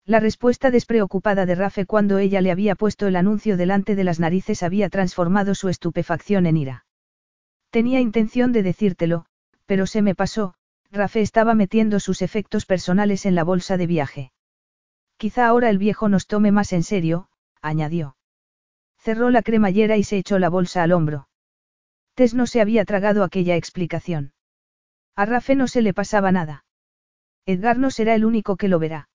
La 0.05 0.19
respuesta 0.19 0.69
despreocupada 0.69 1.45
de 1.45 1.55
Rafe 1.55 1.85
cuando 1.85 2.17
ella 2.17 2.41
le 2.41 2.51
había 2.51 2.75
puesto 2.75 3.07
el 3.07 3.15
anuncio 3.15 3.55
delante 3.55 3.95
de 3.95 4.03
las 4.03 4.19
narices 4.19 4.61
había 4.61 4.89
transformado 4.89 5.55
su 5.55 5.69
estupefacción 5.69 6.45
en 6.45 6.57
ira. 6.57 6.85
Tenía 7.69 8.01
intención 8.01 8.51
de 8.51 8.63
decírtelo, 8.63 9.25
pero 9.65 9.87
se 9.87 10.01
me 10.01 10.13
pasó, 10.13 10.55
Rafe 10.93 11.21
estaba 11.21 11.55
metiendo 11.55 11.99
sus 11.99 12.21
efectos 12.21 12.67
personales 12.67 13.25
en 13.25 13.33
la 13.33 13.43
bolsa 13.43 13.77
de 13.77 13.87
viaje. 13.87 14.31
Quizá 15.17 15.47
ahora 15.47 15.71
el 15.71 15.79
viejo 15.79 16.07
nos 16.07 16.27
tome 16.27 16.51
más 16.51 16.71
en 16.71 16.83
serio, 16.83 17.29
añadió. 17.63 18.15
Cerró 18.99 19.31
la 19.31 19.41
cremallera 19.41 19.97
y 19.97 20.03
se 20.03 20.17
echó 20.17 20.37
la 20.37 20.49
bolsa 20.49 20.83
al 20.83 20.91
hombro. 20.91 21.27
Tess 22.13 22.35
no 22.35 22.45
se 22.45 22.61
había 22.61 22.85
tragado 22.85 23.23
aquella 23.23 23.55
explicación. 23.55 24.33
A 25.15 25.25
Rafe 25.25 25.55
no 25.55 25.67
se 25.67 25.81
le 25.81 25.95
pasaba 25.95 26.31
nada. 26.31 26.63
Edgar 27.47 27.79
no 27.79 27.89
será 27.89 28.13
el 28.13 28.23
único 28.23 28.55
que 28.55 28.67
lo 28.67 28.77
verá. 28.77 29.09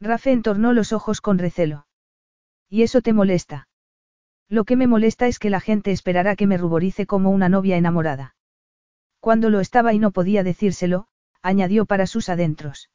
Rafe 0.00 0.32
entornó 0.32 0.72
los 0.72 0.94
ojos 0.94 1.20
con 1.20 1.38
recelo. 1.38 1.86
¿Y 2.70 2.82
eso 2.82 3.02
te 3.02 3.12
molesta? 3.12 3.68
Lo 4.48 4.64
que 4.64 4.76
me 4.76 4.86
molesta 4.86 5.26
es 5.26 5.38
que 5.38 5.50
la 5.50 5.60
gente 5.60 5.90
esperará 5.90 6.34
que 6.34 6.46
me 6.46 6.56
ruborice 6.56 7.04
como 7.04 7.30
una 7.30 7.50
novia 7.50 7.76
enamorada. 7.76 8.36
Cuando 9.24 9.48
lo 9.48 9.60
estaba 9.60 9.94
y 9.94 9.98
no 9.98 10.10
podía 10.10 10.42
decírselo, 10.42 11.06
añadió 11.40 11.86
para 11.86 12.06
sus 12.06 12.28
adentros. 12.28 12.90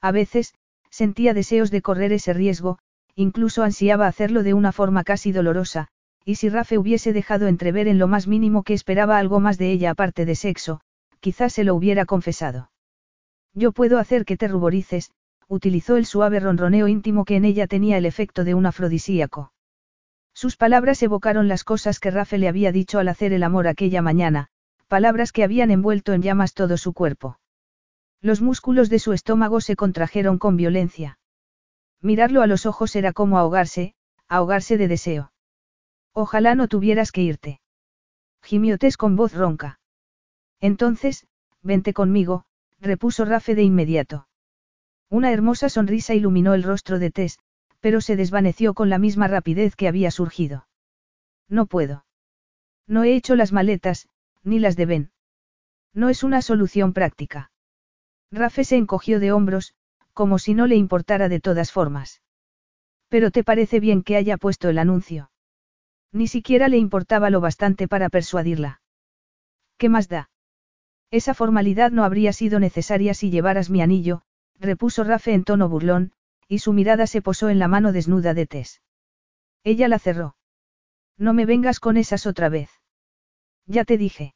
A 0.00 0.10
veces, 0.10 0.52
sentía 0.90 1.32
deseos 1.32 1.70
de 1.70 1.80
correr 1.80 2.12
ese 2.12 2.32
riesgo, 2.32 2.80
incluso 3.14 3.62
ansiaba 3.62 4.08
hacerlo 4.08 4.42
de 4.42 4.52
una 4.52 4.72
forma 4.72 5.04
casi 5.04 5.30
dolorosa, 5.30 5.86
y 6.24 6.34
si 6.34 6.48
Rafe 6.48 6.76
hubiese 6.76 7.12
dejado 7.12 7.46
entrever 7.46 7.86
en 7.86 8.00
lo 8.00 8.08
más 8.08 8.26
mínimo 8.26 8.64
que 8.64 8.74
esperaba 8.74 9.16
algo 9.16 9.38
más 9.38 9.56
de 9.56 9.70
ella 9.70 9.90
aparte 9.90 10.24
de 10.24 10.34
sexo, 10.34 10.80
quizás 11.20 11.52
se 11.52 11.62
lo 11.62 11.76
hubiera 11.76 12.04
confesado. 12.04 12.72
Yo 13.52 13.70
puedo 13.70 14.00
hacer 14.00 14.24
que 14.24 14.36
te 14.36 14.48
ruborices, 14.48 15.12
utilizó 15.46 15.96
el 15.96 16.06
suave 16.06 16.40
ronroneo 16.40 16.88
íntimo 16.88 17.24
que 17.24 17.36
en 17.36 17.44
ella 17.44 17.68
tenía 17.68 17.96
el 17.96 18.06
efecto 18.06 18.42
de 18.42 18.54
un 18.54 18.66
afrodisíaco. 18.66 19.52
Sus 20.32 20.56
palabras 20.56 21.00
evocaron 21.04 21.46
las 21.46 21.62
cosas 21.62 22.00
que 22.00 22.10
Rafe 22.10 22.38
le 22.38 22.48
había 22.48 22.72
dicho 22.72 22.98
al 22.98 23.06
hacer 23.06 23.32
el 23.32 23.44
amor 23.44 23.68
aquella 23.68 24.02
mañana, 24.02 24.48
palabras 24.84 25.32
que 25.32 25.44
habían 25.44 25.70
envuelto 25.70 26.12
en 26.12 26.22
llamas 26.22 26.54
todo 26.54 26.76
su 26.76 26.92
cuerpo. 26.92 27.38
Los 28.20 28.40
músculos 28.40 28.88
de 28.88 28.98
su 28.98 29.12
estómago 29.12 29.60
se 29.60 29.76
contrajeron 29.76 30.38
con 30.38 30.56
violencia. 30.56 31.18
Mirarlo 32.00 32.42
a 32.42 32.46
los 32.46 32.66
ojos 32.66 32.96
era 32.96 33.12
como 33.12 33.38
ahogarse, 33.38 33.94
ahogarse 34.28 34.78
de 34.78 34.88
deseo. 34.88 35.32
Ojalá 36.12 36.54
no 36.54 36.68
tuvieras 36.68 37.12
que 37.12 37.22
irte. 37.22 37.60
Gimiotes 38.42 38.96
con 38.96 39.16
voz 39.16 39.34
ronca. 39.34 39.80
Entonces, 40.60 41.26
vente 41.62 41.92
conmigo, 41.92 42.44
repuso 42.80 43.24
Rafe 43.24 43.54
de 43.54 43.62
inmediato. 43.62 44.28
Una 45.10 45.32
hermosa 45.32 45.68
sonrisa 45.68 46.14
iluminó 46.14 46.54
el 46.54 46.62
rostro 46.62 46.98
de 46.98 47.10
Tess, 47.10 47.38
pero 47.80 48.00
se 48.00 48.16
desvaneció 48.16 48.74
con 48.74 48.88
la 48.88 48.98
misma 48.98 49.28
rapidez 49.28 49.76
que 49.76 49.88
había 49.88 50.10
surgido. 50.10 50.66
No 51.48 51.66
puedo. 51.66 52.04
No 52.86 53.04
he 53.04 53.14
hecho 53.14 53.36
las 53.36 53.52
maletas, 53.52 54.08
ni 54.44 54.58
las 54.58 54.76
de 54.76 54.86
Ben. 54.86 55.10
No 55.92 56.08
es 56.08 56.22
una 56.22 56.42
solución 56.42 56.92
práctica. 56.92 57.50
Rafe 58.30 58.64
se 58.64 58.76
encogió 58.76 59.20
de 59.20 59.32
hombros, 59.32 59.74
como 60.12 60.38
si 60.38 60.54
no 60.54 60.66
le 60.66 60.76
importara 60.76 61.28
de 61.28 61.40
todas 61.40 61.72
formas. 61.72 62.22
Pero 63.08 63.30
te 63.30 63.44
parece 63.44 63.80
bien 63.80 64.02
que 64.02 64.16
haya 64.16 64.36
puesto 64.36 64.68
el 64.68 64.78
anuncio. 64.78 65.30
Ni 66.12 66.28
siquiera 66.28 66.68
le 66.68 66.78
importaba 66.78 67.30
lo 67.30 67.40
bastante 67.40 67.88
para 67.88 68.08
persuadirla. 68.08 68.80
¿Qué 69.78 69.88
más 69.88 70.08
da? 70.08 70.30
Esa 71.10 71.34
formalidad 71.34 71.90
no 71.90 72.04
habría 72.04 72.32
sido 72.32 72.60
necesaria 72.60 73.14
si 73.14 73.30
llevaras 73.30 73.70
mi 73.70 73.82
anillo, 73.82 74.22
repuso 74.58 75.04
Rafe 75.04 75.32
en 75.32 75.44
tono 75.44 75.68
burlón, 75.68 76.12
y 76.48 76.58
su 76.58 76.72
mirada 76.72 77.06
se 77.06 77.22
posó 77.22 77.48
en 77.48 77.58
la 77.58 77.68
mano 77.68 77.92
desnuda 77.92 78.34
de 78.34 78.46
Tess. 78.46 78.82
Ella 79.62 79.88
la 79.88 79.98
cerró. 79.98 80.36
No 81.16 81.32
me 81.32 81.46
vengas 81.46 81.80
con 81.80 81.96
esas 81.96 82.26
otra 82.26 82.48
vez. 82.48 82.70
Ya 83.66 83.84
te 83.84 83.96
dije. 83.96 84.33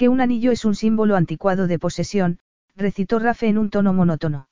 Que 0.00 0.08
un 0.08 0.22
anillo 0.22 0.50
es 0.50 0.64
un 0.64 0.74
símbolo 0.74 1.14
anticuado 1.14 1.66
de 1.66 1.78
posesión, 1.78 2.38
recitó 2.74 3.18
Rafe 3.18 3.48
en 3.48 3.58
un 3.58 3.68
tono 3.68 3.92
monótono. 3.92 4.48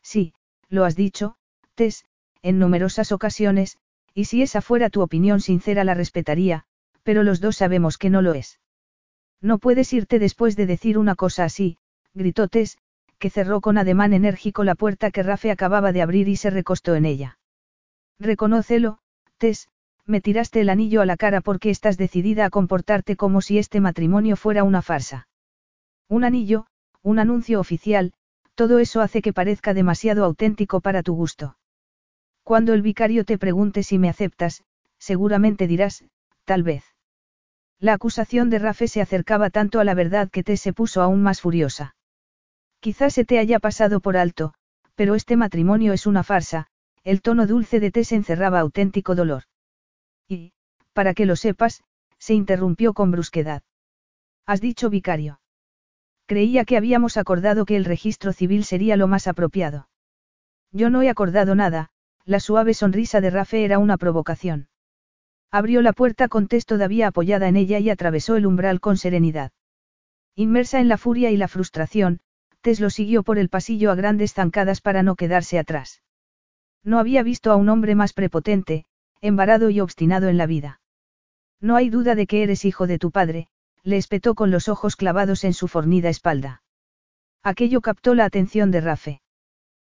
Sí, 0.00 0.32
lo 0.70 0.86
has 0.86 0.96
dicho, 0.96 1.36
Tess, 1.74 2.06
en 2.40 2.58
numerosas 2.58 3.12
ocasiones, 3.12 3.76
y 4.14 4.24
si 4.24 4.40
esa 4.40 4.62
fuera 4.62 4.88
tu 4.88 5.02
opinión 5.02 5.42
sincera 5.42 5.84
la 5.84 5.92
respetaría, 5.92 6.64
pero 7.02 7.22
los 7.22 7.42
dos 7.42 7.56
sabemos 7.56 7.98
que 7.98 8.08
no 8.08 8.22
lo 8.22 8.32
es. 8.32 8.60
No 9.42 9.58
puedes 9.58 9.92
irte 9.92 10.18
después 10.18 10.56
de 10.56 10.64
decir 10.64 10.96
una 10.96 11.16
cosa 11.16 11.44
así, 11.44 11.76
gritó 12.14 12.48
Tess, 12.48 12.78
que 13.18 13.28
cerró 13.28 13.60
con 13.60 13.76
ademán 13.76 14.14
enérgico 14.14 14.64
la 14.64 14.74
puerta 14.74 15.10
que 15.10 15.22
Rafe 15.22 15.50
acababa 15.50 15.92
de 15.92 16.00
abrir 16.00 16.28
y 16.28 16.36
se 16.36 16.48
recostó 16.48 16.94
en 16.94 17.04
ella. 17.04 17.38
Reconócelo, 18.18 19.00
Tess, 19.36 19.68
me 20.06 20.20
tiraste 20.20 20.60
el 20.60 20.70
anillo 20.70 21.00
a 21.00 21.06
la 21.06 21.16
cara 21.16 21.40
porque 21.40 21.70
estás 21.70 21.96
decidida 21.96 22.44
a 22.46 22.50
comportarte 22.50 23.16
como 23.16 23.40
si 23.40 23.58
este 23.58 23.80
matrimonio 23.80 24.36
fuera 24.36 24.64
una 24.64 24.82
farsa. 24.82 25.28
Un 26.08 26.24
anillo, 26.24 26.66
un 27.02 27.18
anuncio 27.18 27.60
oficial, 27.60 28.12
todo 28.54 28.78
eso 28.78 29.00
hace 29.00 29.22
que 29.22 29.32
parezca 29.32 29.74
demasiado 29.74 30.24
auténtico 30.24 30.80
para 30.80 31.02
tu 31.02 31.14
gusto. 31.14 31.56
Cuando 32.42 32.74
el 32.74 32.82
vicario 32.82 33.24
te 33.24 33.38
pregunte 33.38 33.82
si 33.82 33.98
me 33.98 34.08
aceptas, 34.08 34.64
seguramente 34.98 35.66
dirás, 35.66 36.04
tal 36.44 36.62
vez. 36.62 36.84
La 37.78 37.94
acusación 37.94 38.50
de 38.50 38.58
Rafe 38.58 38.88
se 38.88 39.00
acercaba 39.00 39.50
tanto 39.50 39.80
a 39.80 39.84
la 39.84 39.94
verdad 39.94 40.30
que 40.30 40.44
Tess 40.44 40.60
se 40.60 40.72
puso 40.72 41.02
aún 41.02 41.22
más 41.22 41.40
furiosa. 41.40 41.96
Quizás 42.80 43.14
se 43.14 43.24
te 43.24 43.38
haya 43.38 43.58
pasado 43.58 44.00
por 44.00 44.16
alto, 44.16 44.54
pero 44.94 45.14
este 45.14 45.36
matrimonio 45.36 45.92
es 45.92 46.06
una 46.06 46.22
farsa, 46.22 46.66
el 47.04 47.22
tono 47.22 47.46
dulce 47.46 47.80
de 47.80 47.90
Tess 47.90 48.12
encerraba 48.12 48.60
auténtico 48.60 49.14
dolor. 49.14 49.44
Y, 50.28 50.52
para 50.92 51.14
que 51.14 51.26
lo 51.26 51.36
sepas, 51.36 51.82
se 52.18 52.34
interrumpió 52.34 52.94
con 52.94 53.10
brusquedad. 53.10 53.62
Has 54.46 54.60
dicho 54.60 54.90
vicario. 54.90 55.40
Creía 56.26 56.64
que 56.64 56.76
habíamos 56.76 57.16
acordado 57.16 57.64
que 57.64 57.76
el 57.76 57.84
registro 57.84 58.32
civil 58.32 58.64
sería 58.64 58.96
lo 58.96 59.08
más 59.08 59.26
apropiado. 59.26 59.88
Yo 60.70 60.88
no 60.88 61.02
he 61.02 61.10
acordado 61.10 61.54
nada, 61.54 61.90
la 62.24 62.40
suave 62.40 62.74
sonrisa 62.74 63.20
de 63.20 63.30
Rafe 63.30 63.64
era 63.64 63.78
una 63.78 63.98
provocación. 63.98 64.68
Abrió 65.50 65.82
la 65.82 65.92
puerta 65.92 66.28
con 66.28 66.48
Tess 66.48 66.64
todavía 66.64 67.08
apoyada 67.08 67.48
en 67.48 67.56
ella 67.56 67.78
y 67.78 67.90
atravesó 67.90 68.36
el 68.36 68.46
umbral 68.46 68.80
con 68.80 68.96
serenidad. 68.96 69.52
Inmersa 70.34 70.80
en 70.80 70.88
la 70.88 70.96
furia 70.96 71.30
y 71.30 71.36
la 71.36 71.48
frustración, 71.48 72.20
Tess 72.62 72.80
lo 72.80 72.88
siguió 72.88 73.22
por 73.22 73.38
el 73.38 73.50
pasillo 73.50 73.90
a 73.90 73.94
grandes 73.94 74.32
zancadas 74.32 74.80
para 74.80 75.02
no 75.02 75.16
quedarse 75.16 75.58
atrás. 75.58 76.02
No 76.82 76.98
había 76.98 77.22
visto 77.22 77.52
a 77.52 77.56
un 77.56 77.68
hombre 77.68 77.94
más 77.94 78.12
prepotente, 78.12 78.86
embarado 79.22 79.70
y 79.70 79.80
obstinado 79.80 80.28
en 80.28 80.36
la 80.36 80.46
vida. 80.46 80.80
No 81.60 81.76
hay 81.76 81.88
duda 81.88 82.16
de 82.16 82.26
que 82.26 82.42
eres 82.42 82.64
hijo 82.64 82.88
de 82.88 82.98
tu 82.98 83.12
padre, 83.12 83.46
le 83.84 83.96
espetó 83.96 84.34
con 84.34 84.50
los 84.50 84.68
ojos 84.68 84.96
clavados 84.96 85.44
en 85.44 85.54
su 85.54 85.68
fornida 85.68 86.08
espalda. 86.08 86.62
Aquello 87.44 87.80
captó 87.80 88.14
la 88.14 88.24
atención 88.24 88.72
de 88.72 88.80
Rafe. 88.80 89.20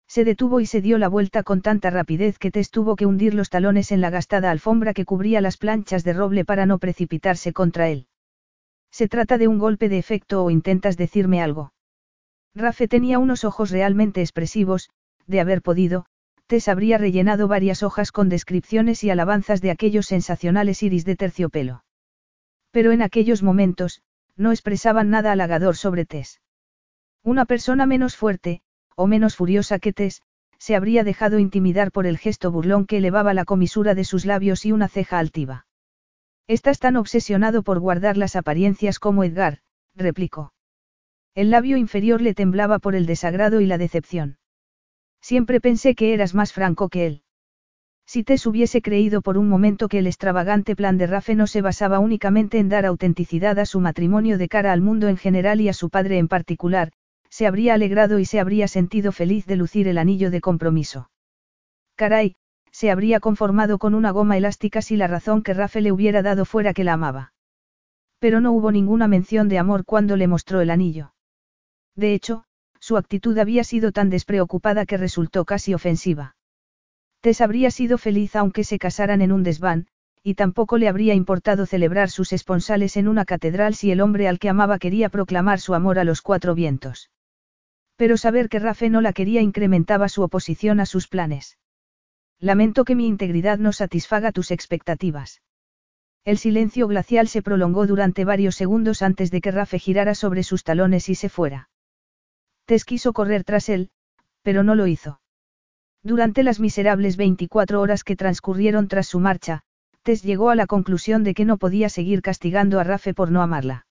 Se 0.07 0.23
detuvo 0.23 0.61
y 0.61 0.65
se 0.65 0.81
dio 0.81 0.97
la 0.97 1.09
vuelta 1.09 1.43
con 1.43 1.61
tanta 1.61 1.89
rapidez 1.89 2.39
que 2.39 2.51
Tess 2.51 2.71
tuvo 2.71 2.95
que 2.95 3.05
hundir 3.05 3.33
los 3.33 3.49
talones 3.49 3.91
en 3.91 3.99
la 3.99 4.09
gastada 4.09 4.49
alfombra 4.49 4.93
que 4.93 5.03
cubría 5.03 5.41
las 5.41 5.57
planchas 5.57 6.05
de 6.05 6.13
roble 6.13 6.45
para 6.45 6.65
no 6.65 6.77
precipitarse 6.79 7.51
contra 7.51 7.89
él. 7.89 8.07
¿Se 8.89 9.09
trata 9.09 9.37
de 9.37 9.49
un 9.49 9.59
golpe 9.59 9.89
de 9.89 9.97
efecto 9.97 10.45
o 10.45 10.49
intentas 10.49 10.95
decirme 10.95 11.41
algo? 11.41 11.73
Rafe 12.55 12.87
tenía 12.87 13.19
unos 13.19 13.43
ojos 13.43 13.71
realmente 13.71 14.21
expresivos, 14.21 14.89
de 15.25 15.41
haber 15.41 15.61
podido, 15.61 16.05
Tess 16.47 16.69
habría 16.69 16.97
rellenado 16.97 17.47
varias 17.47 17.83
hojas 17.83 18.13
con 18.13 18.29
descripciones 18.29 19.03
y 19.03 19.09
alabanzas 19.09 19.61
de 19.61 19.71
aquellos 19.71 20.07
sensacionales 20.07 20.81
iris 20.81 21.03
de 21.03 21.17
terciopelo. 21.17 21.83
Pero 22.71 22.93
en 22.93 23.01
aquellos 23.01 23.43
momentos, 23.43 24.01
no 24.37 24.51
expresaban 24.51 25.09
nada 25.09 25.33
halagador 25.33 25.75
sobre 25.75 26.05
Tess. 26.05 26.41
Una 27.23 27.45
persona 27.45 27.85
menos 27.85 28.15
fuerte, 28.15 28.61
o 28.95 29.07
menos 29.07 29.35
furiosa 29.35 29.79
que 29.79 29.91
Tess, 29.91 30.21
se 30.57 30.75
habría 30.75 31.03
dejado 31.03 31.37
intimidar 31.37 31.91
por 31.91 32.07
el 32.07 32.17
gesto 32.17 32.49
burlón 32.49 32.85
que 32.85 32.97
elevaba 32.97 33.33
la 33.33 33.45
comisura 33.45 33.93
de 33.93 34.05
sus 34.05 34.25
labios 34.25 34.65
y 34.65 34.71
una 34.71 34.87
ceja 34.87 35.19
altiva. 35.19 35.67
Estás 36.47 36.79
tan 36.79 36.95
obsesionado 36.95 37.61
por 37.61 37.79
guardar 37.79 38.15
las 38.15 38.37
apariencias 38.37 38.99
como 38.99 39.25
Edgar, 39.25 39.59
replicó. 39.95 40.53
El 41.35 41.51
labio 41.51 41.75
inferior 41.75 42.21
le 42.21 42.33
temblaba 42.33 42.79
por 42.79 42.95
el 42.95 43.05
desagrado 43.05 43.59
y 43.59 43.65
la 43.65 43.77
decepción. 43.77 44.37
Siempre 45.29 45.59
pensé 45.59 45.93
que 45.93 46.13
eras 46.13 46.33
más 46.33 46.53
franco 46.53 46.87
que 46.87 47.05
él. 47.05 47.21
Si 48.05 48.23
Tess 48.23 48.45
hubiese 48.45 48.81
creído 48.81 49.21
por 49.21 49.37
un 49.37 49.49
momento 49.49 49.89
que 49.89 49.99
el 49.99 50.07
extravagante 50.07 50.73
plan 50.73 50.97
de 50.97 51.05
Rafe 51.05 51.35
no 51.35 51.47
se 51.47 51.61
basaba 51.61 51.99
únicamente 51.99 52.59
en 52.59 52.69
dar 52.69 52.85
autenticidad 52.85 53.59
a 53.59 53.65
su 53.65 53.81
matrimonio 53.81 54.37
de 54.37 54.47
cara 54.47 54.71
al 54.71 54.79
mundo 54.79 55.09
en 55.09 55.17
general 55.17 55.59
y 55.59 55.67
a 55.67 55.73
su 55.73 55.89
padre 55.89 56.17
en 56.17 56.29
particular, 56.29 56.93
se 57.29 57.45
habría 57.45 57.73
alegrado 57.73 58.19
y 58.19 58.23
se 58.23 58.39
habría 58.39 58.69
sentido 58.69 59.11
feliz 59.11 59.45
de 59.45 59.57
lucir 59.57 59.89
el 59.89 59.97
anillo 59.97 60.31
de 60.31 60.39
compromiso. 60.39 61.09
Caray, 61.95 62.37
se 62.71 62.89
habría 62.89 63.19
conformado 63.19 63.79
con 63.79 63.95
una 63.95 64.11
goma 64.11 64.37
elástica 64.37 64.81
si 64.81 64.95
la 64.95 65.07
razón 65.07 65.43
que 65.43 65.53
Rafe 65.53 65.81
le 65.81 65.91
hubiera 65.91 66.21
dado 66.21 66.45
fuera 66.45 66.73
que 66.73 66.85
la 66.85 66.93
amaba. 66.93 67.33
Pero 68.19 68.39
no 68.39 68.53
hubo 68.53 68.71
ninguna 68.71 69.09
mención 69.09 69.49
de 69.49 69.59
amor 69.59 69.83
cuando 69.83 70.15
le 70.15 70.27
mostró 70.27 70.61
el 70.61 70.69
anillo. 70.69 71.11
De 71.95 72.13
hecho, 72.13 72.45
su 72.79 72.97
actitud 72.97 73.37
había 73.37 73.63
sido 73.63 73.91
tan 73.91 74.09
despreocupada 74.09 74.85
que 74.85 74.97
resultó 74.97 75.45
casi 75.45 75.73
ofensiva. 75.73 76.35
Tess 77.21 77.41
habría 77.41 77.71
sido 77.71 77.97
feliz 77.97 78.35
aunque 78.35 78.63
se 78.63 78.77
casaran 78.77 79.21
en 79.21 79.31
un 79.31 79.43
desván, 79.43 79.87
y 80.23 80.35
tampoco 80.35 80.77
le 80.77 80.87
habría 80.87 81.13
importado 81.13 81.65
celebrar 81.65 82.09
sus 82.09 82.33
esponsales 82.33 82.97
en 82.97 83.07
una 83.07 83.25
catedral 83.25 83.75
si 83.75 83.91
el 83.91 84.01
hombre 84.01 84.27
al 84.27 84.39
que 84.39 84.49
amaba 84.49 84.77
quería 84.77 85.09
proclamar 85.09 85.59
su 85.59 85.73
amor 85.73 85.99
a 85.99 86.03
los 86.03 86.21
cuatro 86.21 86.53
vientos. 86.53 87.09
Pero 87.95 88.17
saber 88.17 88.49
que 88.49 88.59
Rafe 88.59 88.89
no 88.89 89.01
la 89.01 89.13
quería 89.13 89.41
incrementaba 89.41 90.09
su 90.09 90.21
oposición 90.23 90.79
a 90.79 90.85
sus 90.85 91.07
planes. 91.07 91.57
Lamento 92.39 92.85
que 92.85 92.93
mi 92.93 93.07
integridad 93.07 93.57
no 93.57 93.73
satisfaga 93.73 94.31
tus 94.31 94.51
expectativas. 94.51 95.41
El 96.23 96.37
silencio 96.37 96.87
glacial 96.87 97.29
se 97.29 97.41
prolongó 97.41 97.87
durante 97.87 98.25
varios 98.25 98.55
segundos 98.55 99.01
antes 99.01 99.31
de 99.31 99.39
que 99.39 99.49
Rafe 99.49 99.79
girara 99.79 100.13
sobre 100.13 100.43
sus 100.43 100.63
talones 100.63 101.07
y 101.07 101.15
se 101.15 101.29
fuera. 101.29 101.69
Tess 102.67 102.83
quiso 102.83 103.13
correr 103.13 103.45
tras 103.45 103.69
él, 103.69 103.89
pero 104.41 104.61
no 104.61 104.75
lo 104.75 104.87
hizo. 104.87 105.21
Durante 106.03 106.43
las 106.43 106.59
miserables 106.59 107.15
24 107.15 107.79
horas 107.79 108.03
que 108.03 108.17
transcurrieron 108.17 108.89
tras 108.89 109.07
su 109.07 109.21
marcha, 109.21 109.63
Tess 110.03 110.21
llegó 110.21 110.49
a 110.49 110.55
la 110.55 110.67
conclusión 110.67 111.23
de 111.23 111.33
que 111.33 111.45
no 111.45 111.57
podía 111.57 111.87
seguir 111.87 112.21
castigando 112.21 112.81
a 112.81 112.83
Rafe 112.83 113.13
por 113.13 113.31
no 113.31 113.41
amarla. 113.41 113.87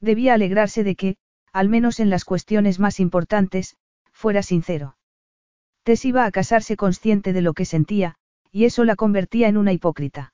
Debía 0.00 0.32
alegrarse 0.32 0.82
de 0.82 0.96
que, 0.96 1.16
al 1.52 1.68
menos 1.68 2.00
en 2.00 2.08
las 2.08 2.24
cuestiones 2.24 2.78
más 2.78 3.00
importantes, 3.00 3.76
fuera 4.12 4.42
sincero. 4.42 4.96
Tess 5.82 6.06
iba 6.06 6.24
a 6.24 6.30
casarse 6.30 6.76
consciente 6.76 7.34
de 7.34 7.42
lo 7.42 7.52
que 7.52 7.66
sentía, 7.66 8.14
y 8.50 8.64
eso 8.64 8.84
la 8.84 8.96
convertía 8.96 9.48
en 9.48 9.58
una 9.58 9.74
hipócrita. 9.74 10.32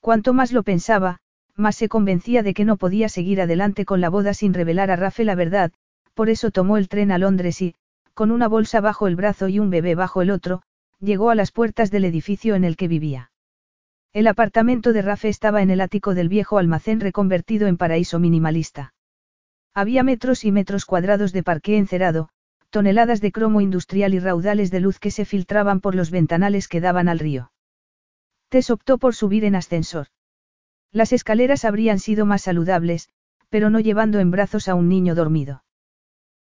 Cuanto 0.00 0.32
más 0.32 0.52
lo 0.52 0.62
pensaba, 0.62 1.18
más 1.54 1.76
se 1.76 1.90
convencía 1.90 2.42
de 2.42 2.54
que 2.54 2.64
no 2.64 2.78
podía 2.78 3.10
seguir 3.10 3.42
adelante 3.42 3.84
con 3.84 4.00
la 4.00 4.08
boda 4.08 4.32
sin 4.32 4.54
revelar 4.54 4.90
a 4.90 4.96
Rafe 4.96 5.24
la 5.24 5.34
verdad, 5.34 5.72
por 6.14 6.30
eso 6.30 6.50
tomó 6.50 6.76
el 6.76 6.88
tren 6.88 7.10
a 7.10 7.18
Londres 7.18 7.60
y, 7.62 7.74
con 8.14 8.30
una 8.30 8.48
bolsa 8.48 8.80
bajo 8.80 9.06
el 9.06 9.16
brazo 9.16 9.48
y 9.48 9.58
un 9.58 9.70
bebé 9.70 9.94
bajo 9.94 10.22
el 10.22 10.30
otro, 10.30 10.62
llegó 11.00 11.30
a 11.30 11.34
las 11.34 11.52
puertas 11.52 11.90
del 11.90 12.04
edificio 12.04 12.54
en 12.54 12.64
el 12.64 12.76
que 12.76 12.88
vivía. 12.88 13.30
El 14.12 14.26
apartamento 14.26 14.92
de 14.92 15.02
Rafe 15.02 15.28
estaba 15.28 15.62
en 15.62 15.70
el 15.70 15.80
ático 15.80 16.14
del 16.14 16.28
viejo 16.28 16.58
almacén 16.58 17.00
reconvertido 17.00 17.66
en 17.66 17.78
paraíso 17.78 18.18
minimalista. 18.18 18.94
Había 19.74 20.02
metros 20.02 20.44
y 20.44 20.52
metros 20.52 20.84
cuadrados 20.84 21.32
de 21.32 21.42
parqué 21.42 21.78
encerado, 21.78 22.28
toneladas 22.68 23.22
de 23.22 23.32
cromo 23.32 23.62
industrial 23.62 24.12
y 24.12 24.18
raudales 24.18 24.70
de 24.70 24.80
luz 24.80 24.98
que 24.98 25.10
se 25.10 25.24
filtraban 25.24 25.80
por 25.80 25.94
los 25.94 26.10
ventanales 26.10 26.68
que 26.68 26.80
daban 26.80 27.08
al 27.08 27.18
río. 27.18 27.52
Tess 28.50 28.70
optó 28.70 28.98
por 28.98 29.14
subir 29.14 29.46
en 29.46 29.54
ascensor. 29.54 30.08
Las 30.90 31.14
escaleras 31.14 31.64
habrían 31.64 31.98
sido 31.98 32.26
más 32.26 32.42
saludables, 32.42 33.08
pero 33.48 33.70
no 33.70 33.80
llevando 33.80 34.20
en 34.20 34.30
brazos 34.30 34.68
a 34.68 34.74
un 34.74 34.90
niño 34.90 35.14
dormido. 35.14 35.61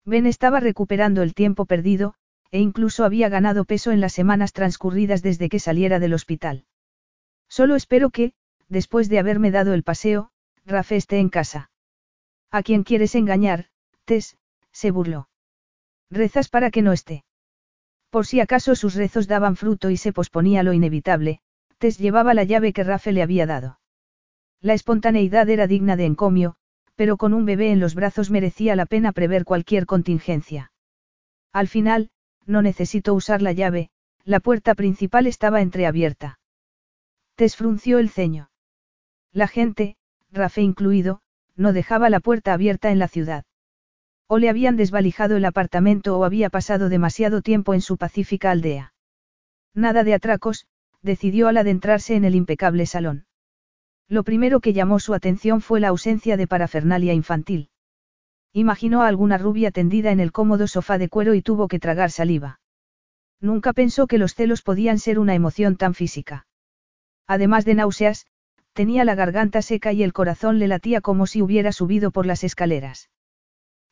Ben 0.05 0.25
estaba 0.25 0.59
recuperando 0.59 1.21
el 1.21 1.33
tiempo 1.33 1.65
perdido, 1.65 2.15
e 2.51 2.59
incluso 2.59 3.05
había 3.05 3.29
ganado 3.29 3.65
peso 3.65 3.91
en 3.91 4.01
las 4.01 4.13
semanas 4.13 4.53
transcurridas 4.53 5.21
desde 5.21 5.49
que 5.49 5.59
saliera 5.59 5.99
del 5.99 6.13
hospital. 6.13 6.65
Solo 7.47 7.75
espero 7.75 8.09
que, 8.09 8.33
después 8.67 9.09
de 9.09 9.19
haberme 9.19 9.51
dado 9.51 9.73
el 9.73 9.83
paseo, 9.83 10.31
Rafe 10.65 10.95
esté 10.95 11.19
en 11.19 11.29
casa. 11.29 11.69
¿A 12.49 12.63
quién 12.63 12.83
quieres 12.83 13.15
engañar, 13.15 13.67
Tess? 14.05 14.37
se 14.71 14.91
burló. 14.91 15.29
Rezas 16.09 16.49
para 16.49 16.71
que 16.71 16.81
no 16.81 16.91
esté. 16.91 17.23
Por 18.09 18.25
si 18.25 18.41
acaso 18.41 18.75
sus 18.75 18.95
rezos 18.95 19.27
daban 19.27 19.55
fruto 19.55 19.89
y 19.89 19.97
se 19.97 20.11
posponía 20.11 20.63
lo 20.63 20.73
inevitable, 20.73 21.39
Tess 21.77 21.97
llevaba 21.97 22.33
la 22.33 22.43
llave 22.43 22.73
que 22.73 22.83
Rafe 22.83 23.11
le 23.11 23.21
había 23.21 23.45
dado. 23.45 23.79
La 24.59 24.73
espontaneidad 24.73 25.49
era 25.49 25.67
digna 25.67 25.95
de 25.95 26.05
encomio, 26.05 26.55
pero 27.01 27.17
con 27.17 27.33
un 27.33 27.45
bebé 27.45 27.71
en 27.71 27.79
los 27.79 27.95
brazos 27.95 28.29
merecía 28.29 28.75
la 28.75 28.85
pena 28.85 29.11
prever 29.11 29.43
cualquier 29.43 29.87
contingencia. 29.87 30.71
Al 31.51 31.67
final, 31.67 32.11
no 32.45 32.61
necesito 32.61 33.15
usar 33.15 33.41
la 33.41 33.53
llave, 33.53 33.89
la 34.23 34.39
puerta 34.39 34.75
principal 34.75 35.25
estaba 35.25 35.61
entreabierta. 35.61 36.37
Tess 37.33 37.55
frunció 37.55 37.97
el 37.97 38.11
ceño. 38.11 38.51
La 39.33 39.47
gente, 39.47 39.95
Rafe 40.31 40.61
incluido, 40.61 41.21
no 41.55 41.73
dejaba 41.73 42.11
la 42.11 42.19
puerta 42.19 42.53
abierta 42.53 42.91
en 42.91 42.99
la 42.99 43.07
ciudad. 43.07 43.45
O 44.27 44.37
le 44.37 44.47
habían 44.47 44.77
desvalijado 44.77 45.37
el 45.37 45.45
apartamento 45.45 46.19
o 46.19 46.23
había 46.23 46.51
pasado 46.51 46.87
demasiado 46.87 47.41
tiempo 47.41 47.73
en 47.73 47.81
su 47.81 47.97
pacífica 47.97 48.51
aldea. 48.51 48.93
Nada 49.73 50.03
de 50.03 50.13
atracos, 50.13 50.67
decidió 51.01 51.47
al 51.47 51.57
adentrarse 51.57 52.13
en 52.13 52.25
el 52.25 52.35
impecable 52.35 52.85
salón. 52.85 53.25
Lo 54.11 54.23
primero 54.23 54.59
que 54.59 54.73
llamó 54.73 54.99
su 54.99 55.13
atención 55.13 55.61
fue 55.61 55.79
la 55.79 55.87
ausencia 55.87 56.35
de 56.35 56.45
parafernalia 56.45 57.13
infantil. 57.13 57.69
Imaginó 58.51 59.03
a 59.03 59.07
alguna 59.07 59.37
rubia 59.37 59.71
tendida 59.71 60.11
en 60.11 60.19
el 60.19 60.33
cómodo 60.33 60.67
sofá 60.67 60.97
de 60.97 61.07
cuero 61.07 61.33
y 61.33 61.41
tuvo 61.41 61.69
que 61.69 61.79
tragar 61.79 62.11
saliva. 62.11 62.59
Nunca 63.39 63.71
pensó 63.71 64.07
que 64.07 64.17
los 64.17 64.35
celos 64.35 64.63
podían 64.63 64.99
ser 64.99 65.17
una 65.17 65.33
emoción 65.33 65.77
tan 65.77 65.93
física. 65.93 66.45
Además 67.25 67.63
de 67.63 67.75
náuseas, 67.75 68.25
tenía 68.73 69.05
la 69.05 69.15
garganta 69.15 69.61
seca 69.61 69.93
y 69.93 70.03
el 70.03 70.11
corazón 70.11 70.59
le 70.59 70.67
latía 70.67 70.99
como 70.99 71.25
si 71.25 71.41
hubiera 71.41 71.71
subido 71.71 72.11
por 72.11 72.25
las 72.25 72.43
escaleras. 72.43 73.09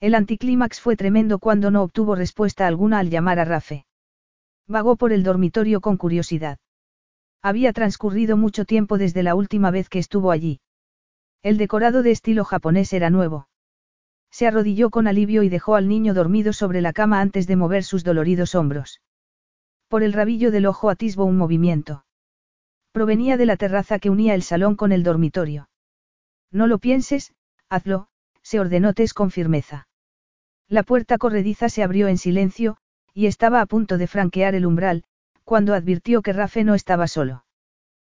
El 0.01 0.15
anticlímax 0.15 0.81
fue 0.81 0.97
tremendo 0.97 1.39
cuando 1.39 1.71
no 1.71 1.81
obtuvo 1.81 2.15
respuesta 2.15 2.67
alguna 2.67 2.99
al 2.99 3.09
llamar 3.09 3.39
a 3.39 3.45
Rafe. 3.45 3.85
Vagó 4.67 4.97
por 4.97 5.13
el 5.13 5.23
dormitorio 5.23 5.79
con 5.79 5.95
curiosidad. 5.95 6.59
Había 7.41 7.71
transcurrido 7.71 8.35
mucho 8.35 8.65
tiempo 8.65 8.97
desde 8.97 9.23
la 9.23 9.35
última 9.35 9.71
vez 9.71 9.87
que 9.87 9.99
estuvo 9.99 10.31
allí. 10.31 10.59
El 11.41 11.57
decorado 11.57 12.03
de 12.03 12.11
estilo 12.11 12.43
japonés 12.43 12.91
era 12.91 13.09
nuevo. 13.09 13.47
Se 14.29 14.45
arrodilló 14.45 14.89
con 14.89 15.07
alivio 15.07 15.43
y 15.43 15.49
dejó 15.49 15.75
al 15.75 15.87
niño 15.87 16.13
dormido 16.13 16.51
sobre 16.51 16.81
la 16.81 16.93
cama 16.93 17.21
antes 17.21 17.47
de 17.47 17.55
mover 17.55 17.83
sus 17.83 18.03
doloridos 18.03 18.55
hombros. 18.55 19.01
Por 19.87 20.03
el 20.03 20.13
rabillo 20.13 20.51
del 20.51 20.65
ojo 20.65 20.89
atisbo 20.89 21.23
un 21.23 21.37
movimiento. 21.37 22.05
Provenía 22.91 23.37
de 23.37 23.45
la 23.45 23.57
terraza 23.57 23.99
que 23.99 24.09
unía 24.09 24.35
el 24.35 24.43
salón 24.43 24.75
con 24.75 24.91
el 24.91 25.03
dormitorio. 25.03 25.69
No 26.51 26.67
lo 26.67 26.77
pienses, 26.77 27.33
hazlo, 27.69 28.07
se 28.41 28.59
ordenó 28.59 28.93
Tess 28.93 29.13
con 29.13 29.31
firmeza. 29.31 29.87
La 30.67 30.83
puerta 30.83 31.17
corrediza 31.17 31.69
se 31.69 31.83
abrió 31.83 32.07
en 32.07 32.17
silencio, 32.17 32.77
y 33.13 33.27
estaba 33.27 33.61
a 33.61 33.65
punto 33.65 33.97
de 33.97 34.07
franquear 34.07 34.55
el 34.55 34.65
umbral, 34.65 35.03
cuando 35.49 35.73
advirtió 35.73 36.21
que 36.21 36.31
Rafe 36.31 36.63
no 36.63 36.75
estaba 36.75 37.07
solo. 37.07 37.43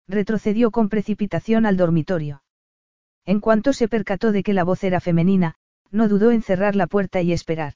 Retrocedió 0.09 0.73
con 0.73 0.89
precipitación 0.89 1.65
al 1.65 1.77
dormitorio. 1.77 2.43
En 3.25 3.39
cuanto 3.39 3.73
se 3.73 3.87
percató 3.87 4.33
de 4.33 4.43
que 4.43 4.53
la 4.53 4.65
voz 4.65 4.83
era 4.83 4.99
femenina, 4.99 5.55
no 5.93 6.09
dudó 6.09 6.33
en 6.33 6.43
cerrar 6.43 6.75
la 6.75 6.89
puerta 6.89 7.23
y 7.23 7.33
esperar. 7.33 7.75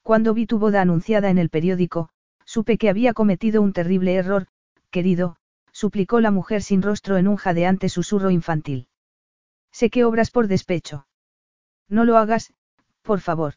Cuando 0.00 0.32
vi 0.32 0.46
tu 0.46 0.58
boda 0.58 0.80
anunciada 0.80 1.28
en 1.28 1.36
el 1.36 1.50
periódico, 1.50 2.08
supe 2.46 2.78
que 2.78 2.88
había 2.88 3.12
cometido 3.12 3.60
un 3.60 3.74
terrible 3.74 4.14
error, 4.14 4.46
querido, 4.90 5.36
suplicó 5.72 6.20
la 6.20 6.30
mujer 6.30 6.62
sin 6.62 6.80
rostro 6.80 7.18
en 7.18 7.28
un 7.28 7.36
jadeante 7.36 7.90
susurro 7.90 8.30
infantil. 8.30 8.88
Sé 9.70 9.90
que 9.90 10.06
obras 10.06 10.30
por 10.30 10.48
despecho. 10.48 11.06
No 11.90 12.06
lo 12.06 12.16
hagas, 12.16 12.54
por 13.02 13.20
favor. 13.20 13.52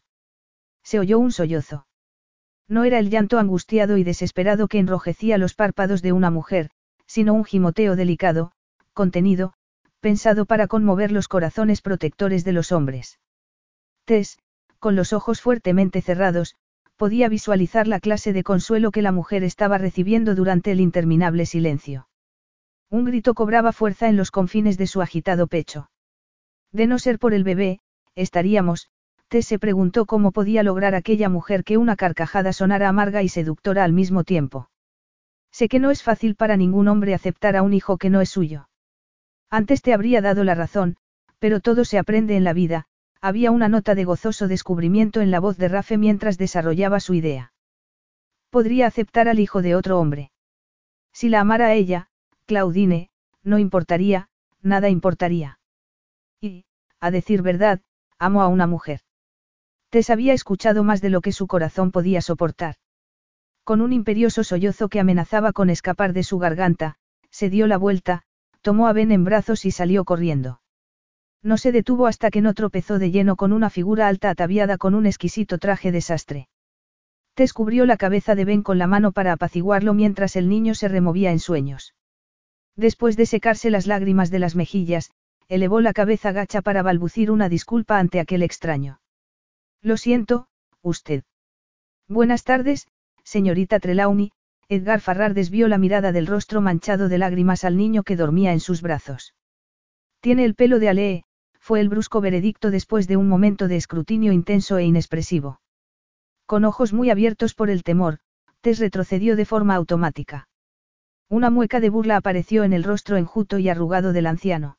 Se 0.82 0.98
oyó 0.98 1.18
un 1.18 1.32
sollozo. 1.32 1.85
No 2.68 2.84
era 2.84 2.98
el 2.98 3.10
llanto 3.10 3.38
angustiado 3.38 3.96
y 3.96 4.04
desesperado 4.04 4.68
que 4.68 4.78
enrojecía 4.78 5.38
los 5.38 5.54
párpados 5.54 6.02
de 6.02 6.12
una 6.12 6.30
mujer, 6.30 6.70
sino 7.06 7.34
un 7.34 7.44
gimoteo 7.44 7.96
delicado, 7.96 8.52
contenido, 8.92 9.52
pensado 10.00 10.46
para 10.46 10.66
conmover 10.66 11.12
los 11.12 11.28
corazones 11.28 11.80
protectores 11.80 12.44
de 12.44 12.52
los 12.52 12.72
hombres. 12.72 13.18
Tess, 14.04 14.38
con 14.78 14.96
los 14.96 15.12
ojos 15.12 15.40
fuertemente 15.40 16.02
cerrados, 16.02 16.56
podía 16.96 17.28
visualizar 17.28 17.86
la 17.86 18.00
clase 18.00 18.32
de 18.32 18.42
consuelo 18.42 18.90
que 18.90 19.02
la 19.02 19.12
mujer 19.12 19.44
estaba 19.44 19.78
recibiendo 19.78 20.34
durante 20.34 20.72
el 20.72 20.80
interminable 20.80 21.46
silencio. 21.46 22.08
Un 22.90 23.04
grito 23.04 23.34
cobraba 23.34 23.72
fuerza 23.72 24.08
en 24.08 24.16
los 24.16 24.30
confines 24.30 24.78
de 24.78 24.86
su 24.86 25.02
agitado 25.02 25.46
pecho. 25.46 25.90
De 26.72 26.86
no 26.86 26.98
ser 26.98 27.18
por 27.18 27.34
el 27.34 27.44
bebé, 27.44 27.80
estaríamos, 28.14 28.88
Tess 29.28 29.46
se 29.46 29.58
preguntó 29.58 30.06
cómo 30.06 30.30
podía 30.30 30.62
lograr 30.62 30.94
aquella 30.94 31.28
mujer 31.28 31.64
que 31.64 31.78
una 31.78 31.96
carcajada 31.96 32.52
sonara 32.52 32.88
amarga 32.88 33.22
y 33.22 33.28
seductora 33.28 33.82
al 33.82 33.92
mismo 33.92 34.22
tiempo. 34.22 34.70
Sé 35.50 35.68
que 35.68 35.80
no 35.80 35.90
es 35.90 36.02
fácil 36.02 36.36
para 36.36 36.56
ningún 36.56 36.86
hombre 36.86 37.14
aceptar 37.14 37.56
a 37.56 37.62
un 37.62 37.72
hijo 37.72 37.98
que 37.98 38.10
no 38.10 38.20
es 38.20 38.30
suyo. 38.30 38.68
Antes 39.50 39.82
te 39.82 39.92
habría 39.92 40.20
dado 40.20 40.44
la 40.44 40.54
razón, 40.54 40.96
pero 41.38 41.60
todo 41.60 41.84
se 41.84 41.98
aprende 41.98 42.36
en 42.36 42.44
la 42.44 42.52
vida, 42.52 42.86
había 43.20 43.50
una 43.50 43.68
nota 43.68 43.94
de 43.94 44.04
gozoso 44.04 44.48
descubrimiento 44.48 45.20
en 45.20 45.30
la 45.30 45.40
voz 45.40 45.56
de 45.56 45.68
Rafe 45.68 45.98
mientras 45.98 46.38
desarrollaba 46.38 47.00
su 47.00 47.14
idea. 47.14 47.52
Podría 48.50 48.86
aceptar 48.86 49.28
al 49.28 49.40
hijo 49.40 49.62
de 49.62 49.74
otro 49.74 49.98
hombre. 49.98 50.30
Si 51.12 51.28
la 51.28 51.40
amara 51.40 51.66
a 51.66 51.74
ella, 51.74 52.10
Claudine, 52.46 53.10
no 53.42 53.58
importaría, 53.58 54.28
nada 54.62 54.88
importaría. 54.88 55.58
Y, 56.40 56.66
a 57.00 57.10
decir 57.10 57.42
verdad, 57.42 57.80
amo 58.18 58.42
a 58.42 58.48
una 58.48 58.66
mujer. 58.66 59.00
Tess 59.96 60.10
había 60.10 60.34
escuchado 60.34 60.84
más 60.84 61.00
de 61.00 61.08
lo 61.08 61.22
que 61.22 61.32
su 61.32 61.46
corazón 61.46 61.90
podía 61.90 62.20
soportar. 62.20 62.74
Con 63.64 63.80
un 63.80 63.94
imperioso 63.94 64.44
sollozo 64.44 64.90
que 64.90 65.00
amenazaba 65.00 65.54
con 65.54 65.70
escapar 65.70 66.12
de 66.12 66.22
su 66.22 66.38
garganta, 66.38 66.96
se 67.30 67.48
dio 67.48 67.66
la 67.66 67.78
vuelta, 67.78 68.20
tomó 68.60 68.88
a 68.88 68.92
Ben 68.92 69.10
en 69.10 69.24
brazos 69.24 69.64
y 69.64 69.70
salió 69.70 70.04
corriendo. 70.04 70.60
No 71.42 71.56
se 71.56 71.72
detuvo 71.72 72.06
hasta 72.06 72.30
que 72.30 72.42
no 72.42 72.52
tropezó 72.52 72.98
de 72.98 73.10
lleno 73.10 73.36
con 73.36 73.54
una 73.54 73.70
figura 73.70 74.06
alta 74.06 74.28
ataviada 74.28 74.76
con 74.76 74.94
un 74.94 75.06
exquisito 75.06 75.56
traje 75.56 75.92
de 75.92 76.02
sastre. 76.02 76.48
Tess 77.32 77.54
cubrió 77.54 77.86
la 77.86 77.96
cabeza 77.96 78.34
de 78.34 78.44
Ben 78.44 78.62
con 78.62 78.76
la 78.76 78.86
mano 78.86 79.12
para 79.12 79.32
apaciguarlo 79.32 79.94
mientras 79.94 80.36
el 80.36 80.50
niño 80.50 80.74
se 80.74 80.88
removía 80.88 81.32
en 81.32 81.38
sueños. 81.38 81.94
Después 82.76 83.16
de 83.16 83.24
secarse 83.24 83.70
las 83.70 83.86
lágrimas 83.86 84.30
de 84.30 84.40
las 84.40 84.56
mejillas, 84.56 85.10
elevó 85.48 85.80
la 85.80 85.94
cabeza 85.94 86.32
gacha 86.32 86.60
para 86.60 86.82
balbucir 86.82 87.30
una 87.30 87.48
disculpa 87.48 87.98
ante 87.98 88.20
aquel 88.20 88.42
extraño. 88.42 89.00
Lo 89.82 89.96
siento, 89.96 90.48
usted. 90.82 91.24
Buenas 92.08 92.44
tardes, 92.44 92.88
señorita 93.24 93.80
Trelawney, 93.80 94.32
Edgar 94.68 95.00
Farrar 95.00 95.34
desvió 95.34 95.68
la 95.68 95.78
mirada 95.78 96.12
del 96.12 96.26
rostro 96.26 96.60
manchado 96.60 97.08
de 97.08 97.18
lágrimas 97.18 97.64
al 97.64 97.76
niño 97.76 98.02
que 98.02 98.16
dormía 98.16 98.52
en 98.52 98.60
sus 98.60 98.82
brazos. 98.82 99.34
Tiene 100.20 100.44
el 100.44 100.54
pelo 100.54 100.78
de 100.78 100.88
Alee, 100.88 101.24
fue 101.58 101.80
el 101.80 101.88
brusco 101.88 102.20
veredicto 102.20 102.70
después 102.70 103.08
de 103.08 103.16
un 103.16 103.28
momento 103.28 103.66
de 103.66 103.76
escrutinio 103.76 104.32
intenso 104.32 104.78
e 104.78 104.84
inexpresivo. 104.84 105.60
Con 106.46 106.64
ojos 106.64 106.92
muy 106.92 107.10
abiertos 107.10 107.54
por 107.54 107.70
el 107.70 107.82
temor, 107.82 108.18
Tess 108.60 108.78
retrocedió 108.78 109.34
de 109.34 109.44
forma 109.44 109.74
automática. 109.74 110.48
Una 111.28 111.50
mueca 111.50 111.80
de 111.80 111.90
burla 111.90 112.16
apareció 112.16 112.62
en 112.62 112.72
el 112.72 112.84
rostro 112.84 113.16
enjuto 113.16 113.58
y 113.58 113.68
arrugado 113.68 114.12
del 114.12 114.26
anciano. 114.26 114.78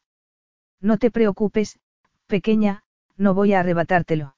No 0.79 0.97
te 0.97 1.11
preocupes, 1.11 1.77
pequeña, 2.25 2.83
no 3.17 3.33
voy 3.33 3.53
a 3.53 3.59
arrebatártelo. 3.59 4.36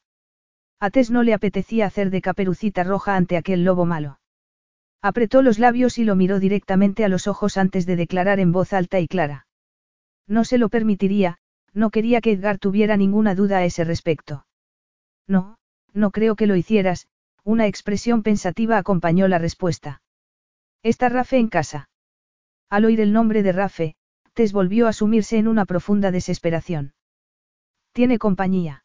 A 0.79 0.89
Tess 0.91 1.11
no 1.11 1.23
le 1.23 1.33
apetecía 1.33 1.85
hacer 1.85 2.09
de 2.09 2.21
caperucita 2.21 2.83
roja 2.83 3.15
ante 3.15 3.35
aquel 3.35 3.65
lobo 3.65 3.85
malo. 3.85 4.19
Apretó 5.01 5.41
los 5.41 5.59
labios 5.59 5.97
y 5.97 6.05
lo 6.05 6.15
miró 6.15 6.39
directamente 6.39 7.03
a 7.03 7.09
los 7.09 7.27
ojos 7.27 7.57
antes 7.57 7.85
de 7.85 7.95
declarar 7.95 8.39
en 8.39 8.51
voz 8.51 8.73
alta 8.73 8.99
y 8.99 9.07
clara. 9.07 9.47
No 10.27 10.43
se 10.43 10.57
lo 10.57 10.69
permitiría, 10.69 11.39
no 11.73 11.89
quería 11.89 12.21
que 12.21 12.31
Edgar 12.31 12.59
tuviera 12.59 12.97
ninguna 12.97 13.35
duda 13.35 13.57
a 13.57 13.65
ese 13.65 13.83
respecto. 13.83 14.45
No, 15.27 15.57
no 15.93 16.11
creo 16.11 16.35
que 16.35 16.47
lo 16.47 16.55
hicieras, 16.55 17.07
una 17.43 17.67
expresión 17.67 18.23
pensativa 18.23 18.77
acompañó 18.77 19.27
la 19.27 19.37
respuesta. 19.37 20.01
¿Está 20.83 21.09
Rafe 21.09 21.37
en 21.37 21.49
casa? 21.49 21.89
Al 22.69 22.85
oír 22.85 23.01
el 23.01 23.11
nombre 23.11 23.43
de 23.43 23.51
Rafe, 23.51 23.95
Tess 24.33 24.53
volvió 24.53 24.87
a 24.87 24.93
sumirse 24.93 25.37
en 25.37 25.47
una 25.47 25.65
profunda 25.65 26.11
desesperación. 26.11 26.93
Tiene 27.91 28.17
compañía. 28.17 28.83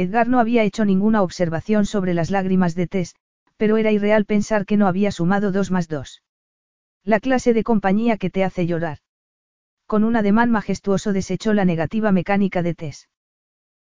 Edgar 0.00 0.28
no 0.28 0.38
había 0.38 0.62
hecho 0.64 0.84
ninguna 0.84 1.22
observación 1.22 1.84
sobre 1.84 2.14
las 2.14 2.30
lágrimas 2.30 2.74
de 2.74 2.86
Tess, 2.86 3.14
pero 3.58 3.76
era 3.76 3.92
irreal 3.92 4.24
pensar 4.24 4.64
que 4.64 4.78
no 4.78 4.86
había 4.86 5.12
sumado 5.12 5.52
dos 5.52 5.70
más 5.70 5.88
dos. 5.88 6.22
La 7.04 7.20
clase 7.20 7.52
de 7.52 7.64
compañía 7.64 8.16
que 8.16 8.30
te 8.30 8.42
hace 8.42 8.66
llorar. 8.66 8.98
Con 9.86 10.04
un 10.04 10.16
ademán 10.16 10.50
majestuoso 10.50 11.12
desechó 11.12 11.52
la 11.52 11.66
negativa 11.66 12.12
mecánica 12.12 12.62
de 12.62 12.74
Tess. 12.74 13.10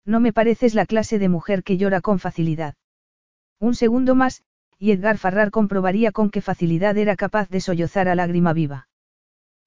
No 0.04 0.20
me 0.20 0.32
pareces 0.32 0.74
la 0.74 0.86
clase 0.86 1.18
de 1.18 1.28
mujer 1.28 1.64
que 1.64 1.78
llora 1.78 2.00
con 2.00 2.20
facilidad. 2.20 2.74
Un 3.58 3.74
segundo 3.74 4.14
más, 4.14 4.44
y 4.78 4.92
Edgar 4.92 5.18
Farrar 5.18 5.50
comprobaría 5.50 6.12
con 6.12 6.30
qué 6.30 6.40
facilidad 6.40 6.96
era 6.96 7.16
capaz 7.16 7.48
de 7.48 7.60
sollozar 7.60 8.08
a 8.08 8.14
lágrima 8.14 8.52
viva. 8.52 8.88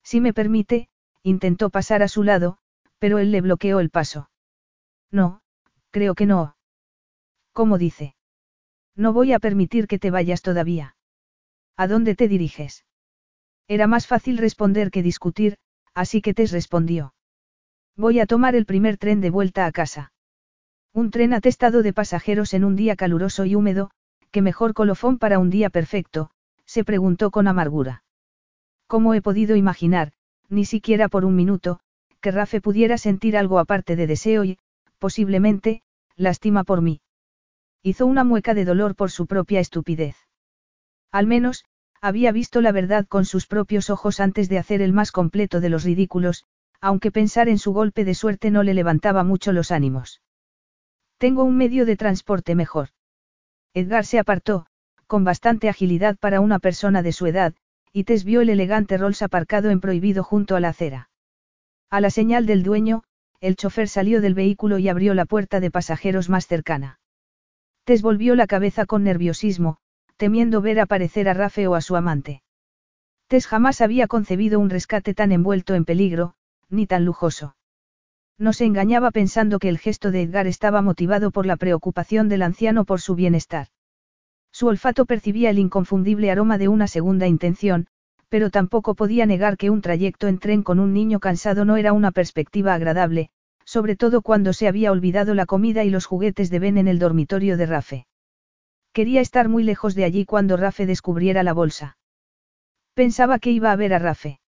Si 0.02 0.20
me 0.20 0.32
permite, 0.32 0.88
intentó 1.22 1.68
pasar 1.68 2.02
a 2.02 2.08
su 2.08 2.22
lado, 2.22 2.56
pero 2.98 3.18
él 3.18 3.32
le 3.32 3.42
bloqueó 3.42 3.80
el 3.80 3.90
paso. 3.90 4.30
No, 5.10 5.42
Creo 5.90 6.14
que 6.14 6.26
no. 6.26 6.56
¿Cómo 7.52 7.78
dice? 7.78 8.14
No 8.94 9.12
voy 9.12 9.32
a 9.32 9.38
permitir 9.38 9.86
que 9.86 9.98
te 9.98 10.10
vayas 10.10 10.42
todavía. 10.42 10.96
¿A 11.76 11.86
dónde 11.86 12.14
te 12.14 12.28
diriges? 12.28 12.84
Era 13.68 13.86
más 13.86 14.06
fácil 14.06 14.38
responder 14.38 14.90
que 14.90 15.02
discutir, 15.02 15.56
así 15.94 16.20
que 16.20 16.34
Tess 16.34 16.52
respondió. 16.52 17.14
Voy 17.96 18.20
a 18.20 18.26
tomar 18.26 18.54
el 18.54 18.66
primer 18.66 18.96
tren 18.96 19.20
de 19.20 19.30
vuelta 19.30 19.66
a 19.66 19.72
casa. 19.72 20.12
Un 20.92 21.10
tren 21.10 21.32
atestado 21.32 21.82
de 21.82 21.92
pasajeros 21.92 22.54
en 22.54 22.64
un 22.64 22.76
día 22.76 22.96
caluroso 22.96 23.44
y 23.44 23.54
húmedo, 23.54 23.90
que 24.30 24.42
mejor 24.42 24.74
colofón 24.74 25.18
para 25.18 25.38
un 25.38 25.50
día 25.50 25.70
perfecto, 25.70 26.30
se 26.64 26.84
preguntó 26.84 27.30
con 27.30 27.48
amargura. 27.48 28.04
¿Cómo 28.86 29.14
he 29.14 29.22
podido 29.22 29.56
imaginar, 29.56 30.12
ni 30.48 30.64
siquiera 30.64 31.08
por 31.08 31.24
un 31.24 31.34
minuto, 31.34 31.80
que 32.20 32.30
Rafe 32.30 32.60
pudiera 32.60 32.98
sentir 32.98 33.36
algo 33.36 33.58
aparte 33.58 33.96
de 33.96 34.06
deseo 34.06 34.44
y, 34.44 34.58
posiblemente, 34.98 35.82
lástima 36.16 36.64
por 36.64 36.82
mí. 36.82 37.00
Hizo 37.82 38.06
una 38.06 38.24
mueca 38.24 38.54
de 38.54 38.64
dolor 38.64 38.94
por 38.94 39.10
su 39.10 39.26
propia 39.26 39.60
estupidez. 39.60 40.16
Al 41.10 41.26
menos, 41.26 41.64
Había 42.00 42.30
visto 42.30 42.60
la 42.60 42.72
verdad 42.72 43.06
con 43.06 43.24
sus 43.24 43.46
propios 43.46 43.90
ojos 43.90 44.20
antes 44.20 44.48
de 44.48 44.58
hacer 44.58 44.82
el 44.82 44.92
más 44.92 45.10
completo 45.10 45.60
de 45.60 45.68
los 45.68 45.82
ridículos, 45.82 46.44
aunque 46.80 47.10
pensar 47.10 47.48
en 47.48 47.58
su 47.58 47.72
golpe 47.72 48.04
de 48.04 48.14
suerte 48.14 48.50
no 48.50 48.62
le 48.62 48.74
levantaba 48.74 49.24
mucho 49.24 49.52
los 49.52 49.72
ánimos. 49.72 50.22
Tengo 51.18 51.42
un 51.42 51.56
medio 51.56 51.86
de 51.86 51.96
transporte 51.96 52.54
mejor. 52.54 52.90
Edgar 53.74 54.04
se 54.04 54.20
apartó, 54.20 54.66
con 55.08 55.24
bastante 55.24 55.68
agilidad 55.68 56.16
para 56.18 56.40
una 56.40 56.60
persona 56.60 57.02
de 57.02 57.12
su 57.12 57.26
edad, 57.26 57.54
y 57.92 58.04
Tess 58.04 58.22
vio 58.22 58.42
el 58.42 58.50
elegante 58.50 58.96
Rolls 58.96 59.22
aparcado 59.22 59.70
en 59.70 59.80
prohibido 59.80 60.22
junto 60.22 60.54
a 60.54 60.60
la 60.60 60.68
acera. 60.68 61.10
A 61.90 62.00
la 62.00 62.10
señal 62.10 62.46
del 62.46 62.62
dueño, 62.62 63.02
el 63.40 63.56
chofer 63.56 63.88
salió 63.88 64.20
del 64.20 64.34
vehículo 64.34 64.78
y 64.78 64.88
abrió 64.88 65.14
la 65.14 65.24
puerta 65.24 65.60
de 65.60 65.70
pasajeros 65.70 66.28
más 66.28 66.46
cercana. 66.46 66.98
Tess 67.84 68.02
volvió 68.02 68.34
la 68.34 68.46
cabeza 68.46 68.84
con 68.84 69.04
nerviosismo, 69.04 69.78
temiendo 70.16 70.60
ver 70.60 70.80
aparecer 70.80 71.28
a 71.28 71.34
Rafe 71.34 71.66
o 71.66 71.74
a 71.74 71.80
su 71.80 71.96
amante. 71.96 72.42
Tess 73.28 73.46
jamás 73.46 73.80
había 73.80 74.06
concebido 74.08 74.58
un 74.58 74.70
rescate 74.70 75.14
tan 75.14 75.32
envuelto 75.32 75.74
en 75.74 75.84
peligro, 75.84 76.34
ni 76.68 76.86
tan 76.86 77.04
lujoso. 77.04 77.56
No 78.38 78.52
se 78.52 78.64
engañaba 78.64 79.10
pensando 79.10 79.58
que 79.58 79.68
el 79.68 79.78
gesto 79.78 80.10
de 80.10 80.22
Edgar 80.22 80.46
estaba 80.46 80.82
motivado 80.82 81.30
por 81.30 81.46
la 81.46 81.56
preocupación 81.56 82.28
del 82.28 82.42
anciano 82.42 82.84
por 82.84 83.00
su 83.00 83.14
bienestar. 83.14 83.68
Su 84.52 84.66
olfato 84.68 85.06
percibía 85.06 85.50
el 85.50 85.58
inconfundible 85.58 86.30
aroma 86.30 86.58
de 86.58 86.68
una 86.68 86.86
segunda 86.86 87.26
intención, 87.26 87.86
pero 88.28 88.50
tampoco 88.50 88.94
podía 88.94 89.26
negar 89.26 89.56
que 89.56 89.70
un 89.70 89.80
trayecto 89.80 90.28
en 90.28 90.38
tren 90.38 90.62
con 90.62 90.78
un 90.78 90.92
niño 90.92 91.20
cansado 91.20 91.64
no 91.64 91.76
era 91.76 91.92
una 91.92 92.12
perspectiva 92.12 92.74
agradable, 92.74 93.30
sobre 93.64 93.96
todo 93.96 94.22
cuando 94.22 94.52
se 94.52 94.68
había 94.68 94.92
olvidado 94.92 95.34
la 95.34 95.46
comida 95.46 95.84
y 95.84 95.90
los 95.90 96.06
juguetes 96.06 96.50
de 96.50 96.58
Ben 96.58 96.78
en 96.78 96.88
el 96.88 96.98
dormitorio 96.98 97.56
de 97.56 97.66
Rafe. 97.66 98.06
Quería 98.92 99.20
estar 99.20 99.48
muy 99.48 99.62
lejos 99.62 99.94
de 99.94 100.04
allí 100.04 100.24
cuando 100.24 100.56
Rafe 100.56 100.86
descubriera 100.86 101.42
la 101.42 101.52
bolsa. 101.52 101.96
Pensaba 102.94 103.38
que 103.38 103.50
iba 103.50 103.70
a 103.70 103.76
ver 103.76 103.94
a 103.94 103.98
Rafe. 103.98 104.40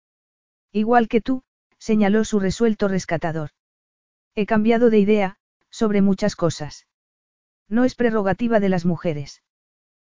Igual 0.72 1.08
que 1.08 1.22
tú, 1.22 1.44
señaló 1.78 2.24
su 2.24 2.40
resuelto 2.40 2.88
rescatador. 2.88 3.52
He 4.36 4.46
cambiado 4.46 4.90
de 4.90 5.00
idea, 5.00 5.38
sobre 5.70 6.02
muchas 6.02 6.36
cosas. 6.36 6.88
No 7.68 7.84
es 7.84 7.96
prerrogativa 7.96 8.60
de 8.60 8.70
las 8.70 8.86
mujeres. 8.86 9.44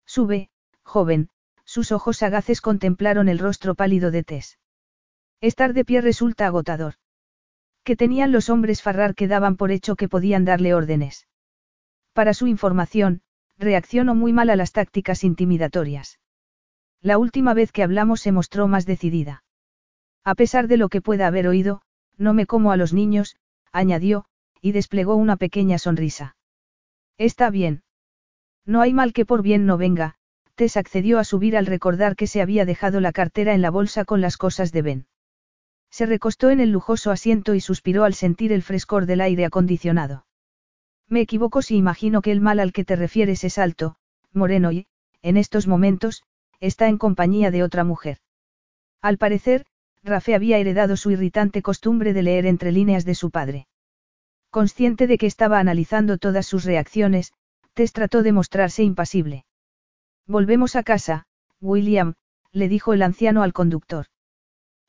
Sube, 0.06 0.50
joven, 0.82 1.30
sus 1.70 1.92
ojos 1.92 2.16
sagaces 2.16 2.60
contemplaron 2.60 3.28
el 3.28 3.38
rostro 3.38 3.76
pálido 3.76 4.10
de 4.10 4.24
Tess. 4.24 4.58
Estar 5.40 5.72
de 5.72 5.84
pie 5.84 6.00
resulta 6.00 6.46
agotador. 6.46 6.94
Que 7.84 7.94
tenían 7.94 8.32
los 8.32 8.50
hombres 8.50 8.82
Farrar 8.82 9.14
que 9.14 9.28
daban 9.28 9.56
por 9.56 9.70
hecho 9.70 9.94
que 9.94 10.08
podían 10.08 10.44
darle 10.44 10.74
órdenes. 10.74 11.28
Para 12.12 12.34
su 12.34 12.48
información, 12.48 13.22
reaccionó 13.56 14.16
muy 14.16 14.32
mal 14.32 14.50
a 14.50 14.56
las 14.56 14.72
tácticas 14.72 15.22
intimidatorias. 15.22 16.18
La 17.00 17.18
última 17.18 17.54
vez 17.54 17.70
que 17.70 17.84
hablamos 17.84 18.20
se 18.20 18.32
mostró 18.32 18.66
más 18.66 18.84
decidida. 18.84 19.44
A 20.24 20.34
pesar 20.34 20.66
de 20.66 20.76
lo 20.76 20.88
que 20.88 21.00
pueda 21.00 21.28
haber 21.28 21.46
oído, 21.46 21.82
no 22.16 22.34
me 22.34 22.46
como 22.46 22.72
a 22.72 22.76
los 22.76 22.92
niños, 22.92 23.36
añadió, 23.70 24.24
y 24.60 24.72
desplegó 24.72 25.14
una 25.14 25.36
pequeña 25.36 25.78
sonrisa. 25.78 26.34
Está 27.16 27.48
bien. 27.48 27.84
No 28.66 28.80
hay 28.80 28.92
mal 28.92 29.12
que 29.12 29.24
por 29.24 29.42
bien 29.42 29.66
no 29.66 29.78
venga, 29.78 30.16
Tess 30.60 30.76
accedió 30.76 31.18
a 31.18 31.24
subir 31.24 31.56
al 31.56 31.64
recordar 31.64 32.16
que 32.16 32.26
se 32.26 32.42
había 32.42 32.66
dejado 32.66 33.00
la 33.00 33.12
cartera 33.12 33.54
en 33.54 33.62
la 33.62 33.70
bolsa 33.70 34.04
con 34.04 34.20
las 34.20 34.36
cosas 34.36 34.72
de 34.72 34.82
Ben. 34.82 35.06
Se 35.88 36.04
recostó 36.04 36.50
en 36.50 36.60
el 36.60 36.70
lujoso 36.70 37.10
asiento 37.10 37.54
y 37.54 37.62
suspiró 37.62 38.04
al 38.04 38.12
sentir 38.12 38.52
el 38.52 38.60
frescor 38.60 39.06
del 39.06 39.22
aire 39.22 39.46
acondicionado. 39.46 40.26
Me 41.08 41.22
equivoco 41.22 41.62
si 41.62 41.76
imagino 41.76 42.20
que 42.20 42.30
el 42.30 42.42
mal 42.42 42.60
al 42.60 42.74
que 42.74 42.84
te 42.84 42.94
refieres 42.94 43.42
es 43.42 43.56
alto, 43.56 43.96
moreno 44.34 44.70
y, 44.70 44.86
en 45.22 45.38
estos 45.38 45.66
momentos, 45.66 46.24
está 46.60 46.88
en 46.88 46.98
compañía 46.98 47.50
de 47.50 47.62
otra 47.62 47.82
mujer. 47.82 48.18
Al 49.00 49.16
parecer, 49.16 49.64
Rafe 50.02 50.34
había 50.34 50.58
heredado 50.58 50.98
su 50.98 51.10
irritante 51.10 51.62
costumbre 51.62 52.12
de 52.12 52.22
leer 52.22 52.44
entre 52.44 52.70
líneas 52.70 53.06
de 53.06 53.14
su 53.14 53.30
padre. 53.30 53.66
Consciente 54.50 55.06
de 55.06 55.16
que 55.16 55.26
estaba 55.26 55.58
analizando 55.58 56.18
todas 56.18 56.44
sus 56.44 56.64
reacciones, 56.64 57.32
Tess 57.72 57.94
trató 57.94 58.22
de 58.22 58.32
mostrarse 58.32 58.82
impasible. 58.82 59.46
Volvemos 60.30 60.76
a 60.76 60.84
casa, 60.84 61.24
William, 61.60 62.14
le 62.52 62.68
dijo 62.68 62.92
el 62.92 63.02
anciano 63.02 63.42
al 63.42 63.52
conductor. 63.52 64.06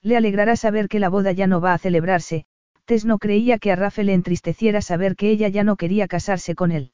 Le 0.04 0.16
alegrará 0.16 0.56
saber 0.56 0.88
que 0.88 1.00
la 1.00 1.10
boda 1.10 1.32
ya 1.32 1.48
no 1.48 1.60
va 1.60 1.74
a 1.74 1.80
celebrarse, 1.80 2.46
Tess 2.86 3.06
no 3.06 3.18
creía 3.18 3.58
que 3.58 3.72
a 3.72 3.76
Rafe 3.76 4.04
le 4.04 4.14
entristeciera 4.14 4.84
saber 4.84 5.16
que 5.16 5.32
ella 5.32 5.48
ya 5.48 5.64
no 5.64 5.78
quería 5.78 6.08
casarse 6.08 6.54
con 6.54 6.72
él. 6.72 6.92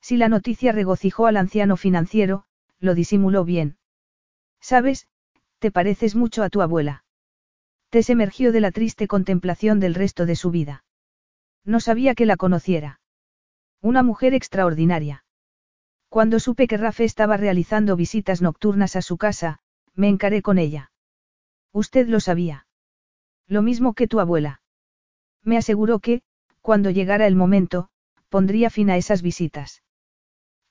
Si 0.00 0.16
la 0.16 0.28
noticia 0.28 0.70
regocijó 0.70 1.26
al 1.26 1.36
anciano 1.36 1.76
financiero, 1.76 2.44
lo 2.78 2.94
disimuló 2.94 3.44
bien. 3.44 3.78
Sabes, 4.60 5.08
te 5.58 5.72
pareces 5.72 6.14
mucho 6.14 6.44
a 6.44 6.50
tu 6.50 6.62
abuela. 6.62 7.04
Tess 7.90 8.10
emergió 8.10 8.52
de 8.52 8.60
la 8.60 8.70
triste 8.70 9.08
contemplación 9.08 9.80
del 9.80 9.96
resto 9.96 10.24
de 10.24 10.36
su 10.36 10.52
vida. 10.52 10.84
No 11.64 11.80
sabía 11.80 12.14
que 12.14 12.26
la 12.26 12.36
conociera. 12.36 13.00
Una 13.80 14.04
mujer 14.04 14.34
extraordinaria. 14.34 15.24
Cuando 16.16 16.40
supe 16.40 16.66
que 16.66 16.78
Rafe 16.78 17.04
estaba 17.04 17.36
realizando 17.36 17.94
visitas 17.94 18.40
nocturnas 18.40 18.96
a 18.96 19.02
su 19.02 19.18
casa, 19.18 19.58
me 19.94 20.08
encaré 20.08 20.40
con 20.40 20.56
ella. 20.56 20.90
Usted 21.74 22.08
lo 22.08 22.20
sabía. 22.20 22.66
Lo 23.46 23.60
mismo 23.60 23.92
que 23.92 24.08
tu 24.08 24.18
abuela. 24.18 24.62
Me 25.42 25.58
aseguró 25.58 25.98
que, 25.98 26.22
cuando 26.62 26.88
llegara 26.88 27.26
el 27.26 27.36
momento, 27.36 27.90
pondría 28.30 28.70
fin 28.70 28.88
a 28.88 28.96
esas 28.96 29.20
visitas. 29.20 29.82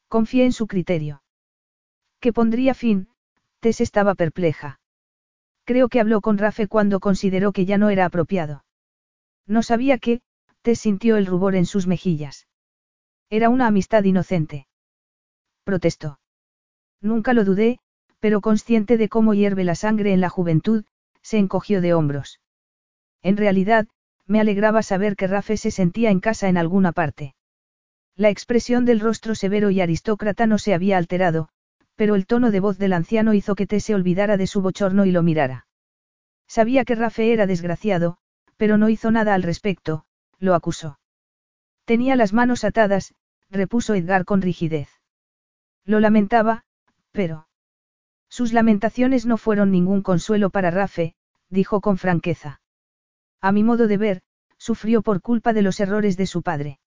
Confié 0.08 0.46
en 0.46 0.52
su 0.52 0.66
criterio. 0.66 1.22
Que 2.20 2.34
pondría 2.34 2.74
fin, 2.74 3.10
Tess 3.60 3.82
estaba 3.82 4.16
perpleja. 4.16 4.80
Creo 5.64 5.90
que 5.90 6.00
habló 6.00 6.22
con 6.22 6.40
Rafe 6.40 6.68
cuando 6.68 7.00
consideró 7.00 7.52
que 7.52 7.68
ya 7.68 7.78
no 7.78 7.92
era 7.92 8.06
apropiado. 8.06 8.66
No 9.46 9.62
sabía 9.62 10.00
que, 10.00 10.24
Tess 10.64 10.80
sintió 10.80 11.18
el 11.18 11.28
rubor 11.28 11.54
en 11.54 11.68
sus 11.68 11.86
mejillas. 11.86 12.48
Era 13.30 13.50
una 13.50 13.68
amistad 13.68 14.06
inocente. 14.06 14.66
Protestó. 15.66 16.20
Nunca 17.02 17.34
lo 17.34 17.44
dudé, 17.44 17.80
pero 18.20 18.40
consciente 18.40 18.98
de 18.98 19.10
cómo 19.10 19.34
hierve 19.34 19.64
la 19.64 19.76
sangre 19.76 20.14
en 20.14 20.22
la 20.22 20.30
juventud, 20.30 20.86
se 21.22 21.40
encogió 21.40 21.82
de 21.82 21.94
hombros. 21.96 22.40
En 23.24 23.36
realidad, 23.36 23.88
me 24.28 24.40
alegraba 24.40 24.84
saber 24.84 25.16
que 25.16 25.26
Rafe 25.28 25.58
se 25.58 25.72
sentía 25.72 26.12
en 26.12 26.20
casa 26.20 26.50
en 26.50 26.58
alguna 26.58 26.92
parte. 26.92 27.36
La 28.16 28.30
expresión 28.30 28.86
del 28.86 29.00
rostro 29.00 29.34
severo 29.34 29.72
y 29.72 29.82
aristócrata 29.82 30.46
no 30.46 30.60
se 30.60 30.76
había 30.76 30.98
alterado, 30.98 31.50
pero 31.96 32.14
el 32.14 32.28
tono 32.28 32.52
de 32.52 32.60
voz 32.60 32.78
del 32.78 32.94
anciano 32.94 33.34
hizo 33.34 33.56
que 33.56 33.66
T 33.66 33.80
se 33.80 33.96
olvidara 33.96 34.38
de 34.38 34.48
su 34.48 34.62
bochorno 34.62 35.06
y 35.06 35.12
lo 35.12 35.24
mirara. 35.24 35.68
Sabía 36.48 36.86
que 36.86 36.96
Rafe 36.96 37.34
era 37.34 37.48
desgraciado, 37.48 38.18
pero 38.56 38.78
no 38.78 38.90
hizo 38.90 39.10
nada 39.10 39.34
al 39.34 39.42
respecto, 39.42 40.06
lo 40.38 40.54
acusó. 40.54 41.00
Tenía 41.86 42.16
las 42.16 42.34
manos 42.34 42.64
atadas, 42.64 43.16
repuso 43.50 43.96
Edgar 43.96 44.26
con 44.26 44.42
rigidez. 44.42 44.95
Lo 45.86 46.00
lamentaba, 46.00 46.64
pero... 47.12 47.48
Sus 48.30 48.54
lamentaciones 48.54 49.26
no 49.26 49.38
fueron 49.38 49.72
ningún 49.72 50.02
consuelo 50.02 50.50
para 50.50 50.72
Rafe, 50.72 51.16
dijo 51.50 51.80
con 51.80 51.98
franqueza. 51.98 52.60
A 53.40 53.52
mi 53.52 53.64
modo 53.64 53.88
de 53.88 53.98
ver, 53.98 54.22
sufrió 54.58 55.02
por 55.02 55.22
culpa 55.22 55.54
de 55.54 55.62
los 55.62 55.80
errores 55.80 56.18
de 56.18 56.26
su 56.26 56.42
padre. 56.42 56.80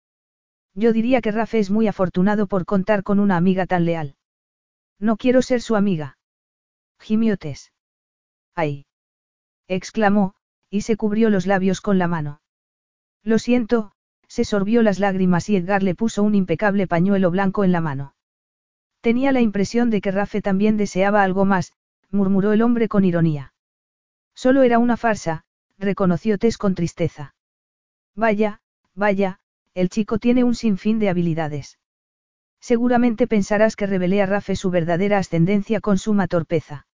Yo 0.74 0.92
diría 0.92 1.20
que 1.20 1.32
Rafe 1.32 1.58
es 1.58 1.70
muy 1.70 1.86
afortunado 1.86 2.46
por 2.46 2.64
contar 2.64 3.02
con 3.02 3.20
una 3.20 3.36
amiga 3.36 3.66
tan 3.66 3.84
leal. 3.84 4.16
No 4.98 5.16
quiero 5.16 5.42
ser 5.42 5.60
su 5.60 5.76
amiga. 5.76 6.18
Gimiotes. 6.98 7.72
¡Ay! 8.54 8.86
exclamó, 9.68 10.34
y 10.70 10.80
se 10.80 10.96
cubrió 10.96 11.30
los 11.30 11.46
labios 11.46 11.80
con 11.80 11.98
la 11.98 12.08
mano. 12.08 12.40
Lo 13.22 13.38
siento, 13.38 13.92
se 14.26 14.44
sorbió 14.44 14.82
las 14.82 14.98
lágrimas 14.98 15.48
y 15.48 15.56
Edgar 15.56 15.82
le 15.82 15.94
puso 15.94 16.22
un 16.22 16.34
impecable 16.34 16.86
pañuelo 16.86 17.30
blanco 17.30 17.64
en 17.64 17.72
la 17.72 17.80
mano. 17.80 18.14
Tenía 19.00 19.32
la 19.32 19.40
impresión 19.40 19.90
de 19.90 20.00
que 20.00 20.10
Rafe 20.10 20.42
también 20.42 20.76
deseaba 20.76 21.22
algo 21.22 21.44
más, 21.44 21.72
murmuró 22.10 22.52
el 22.52 22.62
hombre 22.62 22.88
con 22.88 23.04
ironía. 23.04 23.52
Solo 24.34 24.62
era 24.62 24.78
una 24.78 24.96
farsa, 24.96 25.44
reconoció 25.78 26.38
Tess 26.38 26.58
con 26.58 26.74
tristeza. 26.74 27.34
Vaya, 28.14 28.60
vaya, 28.94 29.40
el 29.74 29.88
chico 29.88 30.18
tiene 30.18 30.42
un 30.42 30.54
sinfín 30.54 30.98
de 30.98 31.08
habilidades. 31.08 31.78
Seguramente 32.60 33.28
pensarás 33.28 33.76
que 33.76 33.86
revelé 33.86 34.20
a 34.22 34.26
Rafe 34.26 34.56
su 34.56 34.70
verdadera 34.70 35.18
ascendencia 35.18 35.80
con 35.80 35.98
suma 35.98 36.26
torpeza. 36.26 36.86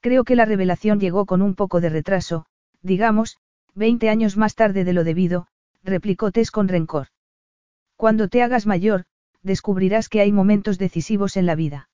Creo 0.00 0.24
que 0.24 0.36
la 0.36 0.46
revelación 0.46 1.00
llegó 1.00 1.26
con 1.26 1.42
un 1.42 1.54
poco 1.54 1.80
de 1.80 1.90
retraso, 1.90 2.46
digamos, 2.80 3.38
veinte 3.74 4.08
años 4.08 4.36
más 4.36 4.54
tarde 4.54 4.84
de 4.84 4.92
lo 4.94 5.04
debido, 5.04 5.48
replicó 5.82 6.32
Tess 6.32 6.50
con 6.50 6.68
rencor. 6.68 7.08
Cuando 7.96 8.28
te 8.28 8.42
hagas 8.42 8.66
mayor, 8.66 9.04
descubrirás 9.42 10.08
que 10.08 10.20
hay 10.20 10.32
momentos 10.32 10.78
decisivos 10.78 11.36
en 11.36 11.46
la 11.46 11.54
vida. 11.54 11.88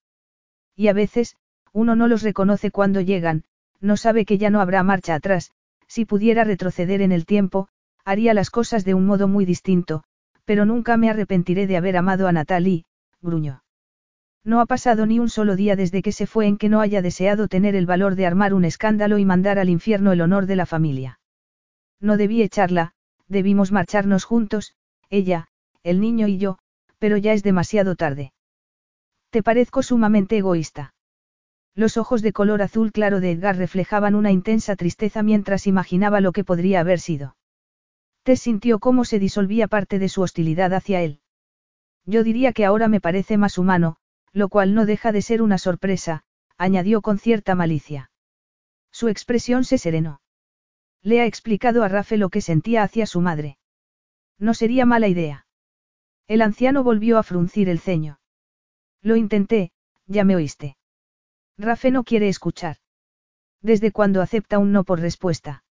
Y 0.76 0.88
a 0.88 0.92
veces, 0.92 1.36
uno 1.72 1.96
no 1.96 2.08
los 2.08 2.22
reconoce 2.22 2.70
cuando 2.70 3.00
llegan, 3.00 3.44
no 3.80 3.96
sabe 3.96 4.24
que 4.24 4.38
ya 4.38 4.50
no 4.50 4.60
habrá 4.60 4.82
marcha 4.82 5.14
atrás, 5.14 5.52
si 5.86 6.04
pudiera 6.04 6.44
retroceder 6.44 7.02
en 7.02 7.12
el 7.12 7.26
tiempo, 7.26 7.68
haría 8.04 8.34
las 8.34 8.50
cosas 8.50 8.84
de 8.84 8.94
un 8.94 9.06
modo 9.06 9.28
muy 9.28 9.44
distinto, 9.44 10.04
pero 10.44 10.64
nunca 10.64 10.96
me 10.96 11.10
arrepentiré 11.10 11.66
de 11.66 11.76
haber 11.76 11.96
amado 11.96 12.28
a 12.28 12.32
Natalie, 12.32 12.84
gruñó. 13.20 13.62
No 14.44 14.60
ha 14.60 14.66
pasado 14.66 15.06
ni 15.06 15.18
un 15.18 15.30
solo 15.30 15.56
día 15.56 15.74
desde 15.74 16.02
que 16.02 16.12
se 16.12 16.26
fue 16.26 16.46
en 16.46 16.58
que 16.58 16.68
no 16.68 16.80
haya 16.80 17.00
deseado 17.00 17.48
tener 17.48 17.74
el 17.74 17.86
valor 17.86 18.14
de 18.14 18.26
armar 18.26 18.52
un 18.52 18.64
escándalo 18.64 19.18
y 19.18 19.24
mandar 19.24 19.58
al 19.58 19.70
infierno 19.70 20.12
el 20.12 20.20
honor 20.20 20.46
de 20.46 20.56
la 20.56 20.66
familia. 20.66 21.18
No 21.98 22.18
debí 22.18 22.42
echarla, 22.42 22.92
debimos 23.26 23.72
marcharnos 23.72 24.24
juntos, 24.24 24.74
ella, 25.08 25.48
el 25.82 26.00
niño 26.00 26.28
y 26.28 26.36
yo, 26.36 26.58
pero 27.04 27.18
ya 27.18 27.34
es 27.34 27.42
demasiado 27.42 27.96
tarde. 27.96 28.32
Te 29.28 29.42
parezco 29.42 29.82
sumamente 29.82 30.38
egoísta. 30.38 30.94
Los 31.74 31.98
ojos 31.98 32.22
de 32.22 32.32
color 32.32 32.62
azul 32.62 32.92
claro 32.92 33.20
de 33.20 33.32
Edgar 33.32 33.58
reflejaban 33.58 34.14
una 34.14 34.32
intensa 34.32 34.74
tristeza 34.74 35.22
mientras 35.22 35.66
imaginaba 35.66 36.22
lo 36.22 36.32
que 36.32 36.44
podría 36.44 36.80
haber 36.80 36.98
sido. 37.00 37.36
Tess 38.22 38.40
sintió 38.40 38.78
cómo 38.78 39.04
se 39.04 39.18
disolvía 39.18 39.68
parte 39.68 39.98
de 39.98 40.08
su 40.08 40.22
hostilidad 40.22 40.72
hacia 40.72 41.02
él. 41.02 41.20
Yo 42.06 42.24
diría 42.24 42.54
que 42.54 42.64
ahora 42.64 42.88
me 42.88 43.02
parece 43.02 43.36
más 43.36 43.58
humano, 43.58 43.98
lo 44.32 44.48
cual 44.48 44.72
no 44.72 44.86
deja 44.86 45.12
de 45.12 45.20
ser 45.20 45.42
una 45.42 45.58
sorpresa, 45.58 46.22
añadió 46.56 47.02
con 47.02 47.18
cierta 47.18 47.54
malicia. 47.54 48.12
Su 48.90 49.08
expresión 49.08 49.64
se 49.64 49.76
serenó. 49.76 50.22
Le 51.02 51.20
ha 51.20 51.26
explicado 51.26 51.82
a 51.82 51.88
Rafe 51.88 52.16
lo 52.16 52.30
que 52.30 52.40
sentía 52.40 52.82
hacia 52.82 53.04
su 53.04 53.20
madre. 53.20 53.58
No 54.38 54.54
sería 54.54 54.86
mala 54.86 55.08
idea. 55.08 55.43
El 56.26 56.42
anciano 56.42 56.82
volvió 56.82 57.18
a 57.18 57.22
fruncir 57.22 57.68
el 57.68 57.78
ceño. 57.78 58.18
Lo 59.02 59.16
intenté, 59.16 59.72
ya 60.06 60.24
me 60.24 60.36
oíste. 60.36 60.76
Rafe 61.58 61.90
no 61.90 62.04
quiere 62.04 62.28
escuchar. 62.28 62.78
¿Desde 63.60 63.92
cuándo 63.92 64.22
acepta 64.22 64.58
un 64.58 64.72
no 64.72 64.84
por 64.84 65.00
respuesta? 65.00 65.64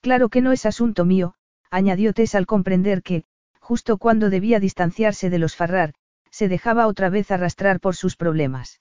Claro 0.00 0.28
que 0.28 0.40
no 0.40 0.52
es 0.52 0.66
asunto 0.66 1.04
mío, 1.04 1.34
añadió 1.70 2.12
Tess 2.12 2.34
al 2.34 2.46
comprender 2.46 3.02
que, 3.02 3.24
justo 3.60 3.98
cuando 3.98 4.30
debía 4.30 4.60
distanciarse 4.60 5.30
de 5.30 5.38
los 5.38 5.56
Farrar, 5.56 5.94
se 6.30 6.48
dejaba 6.48 6.86
otra 6.86 7.10
vez 7.10 7.30
arrastrar 7.30 7.80
por 7.80 7.96
sus 7.96 8.16
problemas. 8.16 8.80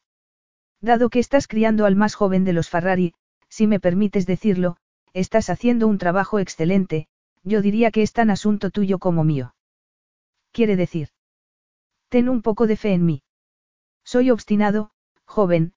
Dado 0.82 1.10
que 1.10 1.20
estás 1.20 1.48
criando 1.48 1.86
al 1.86 1.96
más 1.96 2.14
joven 2.16 2.44
de 2.44 2.54
los 2.54 2.70
Farrari, 2.70 3.14
si 3.50 3.68
me 3.68 3.80
permites 3.80 4.26
decirlo, 4.26 4.78
estás 5.14 5.50
haciendo 5.50 5.88
un 5.88 5.98
trabajo 5.98 6.40
excelente, 6.40 7.08
yo 7.44 7.62
diría 7.62 7.92
que 7.92 8.04
es 8.04 8.14
tan 8.14 8.30
asunto 8.30 8.70
tuyo 8.70 9.00
como 9.00 9.24
mío. 9.24 9.56
Quiere 10.58 10.76
decir. 10.76 11.10
Ten 12.10 12.30
un 12.30 12.42
poco 12.42 12.66
de 12.66 12.78
fe 12.78 12.92
en 12.94 13.06
mí. 13.06 13.22
Soy 14.04 14.32
obstinado, 14.32 14.90
joven, 15.24 15.74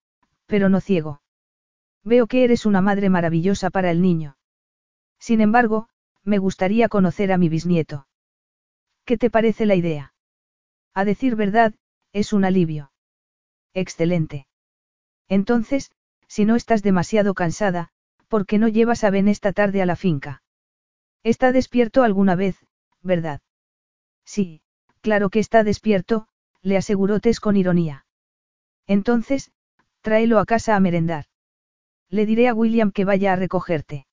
pero 0.47 0.71
no 0.71 0.81
ciego. 0.81 1.21
Veo 2.03 2.27
que 2.27 2.45
eres 2.45 2.65
una 2.65 2.81
madre 2.81 3.11
maravillosa 3.11 3.69
para 3.69 3.91
el 3.91 4.01
niño. 4.01 4.39
Sin 5.19 5.43
embargo, 5.43 5.91
me 6.25 6.39
gustaría 6.39 6.89
conocer 6.89 7.31
a 7.31 7.37
mi 7.37 7.51
bisnieto. 7.51 8.07
¿Qué 9.05 9.19
te 9.19 9.29
parece 9.29 9.67
la 9.67 9.75
idea? 9.75 10.15
A 10.95 11.05
decir 11.05 11.37
verdad, 11.37 11.75
es 12.15 12.33
un 12.33 12.47
alivio. 12.47 12.91
Excelente. 13.75 14.47
Entonces, 15.29 15.93
si 16.27 16.47
no 16.47 16.57
estás 16.57 16.83
demasiado 16.83 17.35
cansada, 17.35 17.91
¿por 18.29 18.47
qué 18.47 18.57
no 18.57 18.67
llevas 18.67 19.05
a 19.05 19.11
Ben 19.11 19.29
esta 19.29 19.53
tarde 19.53 19.83
a 19.83 19.85
la 19.85 19.97
finca? 19.97 20.43
Está 21.23 21.53
despierto 21.53 22.03
alguna 22.03 22.35
vez, 22.35 22.57
¿verdad? 23.03 23.43
Sí, 24.25 24.63
claro 25.01 25.31
que 25.31 25.39
está 25.39 25.65
despierto, 25.65 26.29
le 26.63 26.77
aseguró 26.77 27.21
Tess 27.21 27.41
con 27.41 27.57
ironía. 27.57 28.07
Entonces, 28.87 29.51
tráelo 30.01 30.39
a 30.39 30.47
casa 30.47 30.77
a 30.77 30.81
merendar. 30.81 31.27
Le 32.09 32.27
diré 32.27 32.49
a 32.49 32.55
William 32.55 32.91
que 32.93 33.05
vaya 33.05 33.33
a 33.33 33.37
recogerte. 33.37 34.07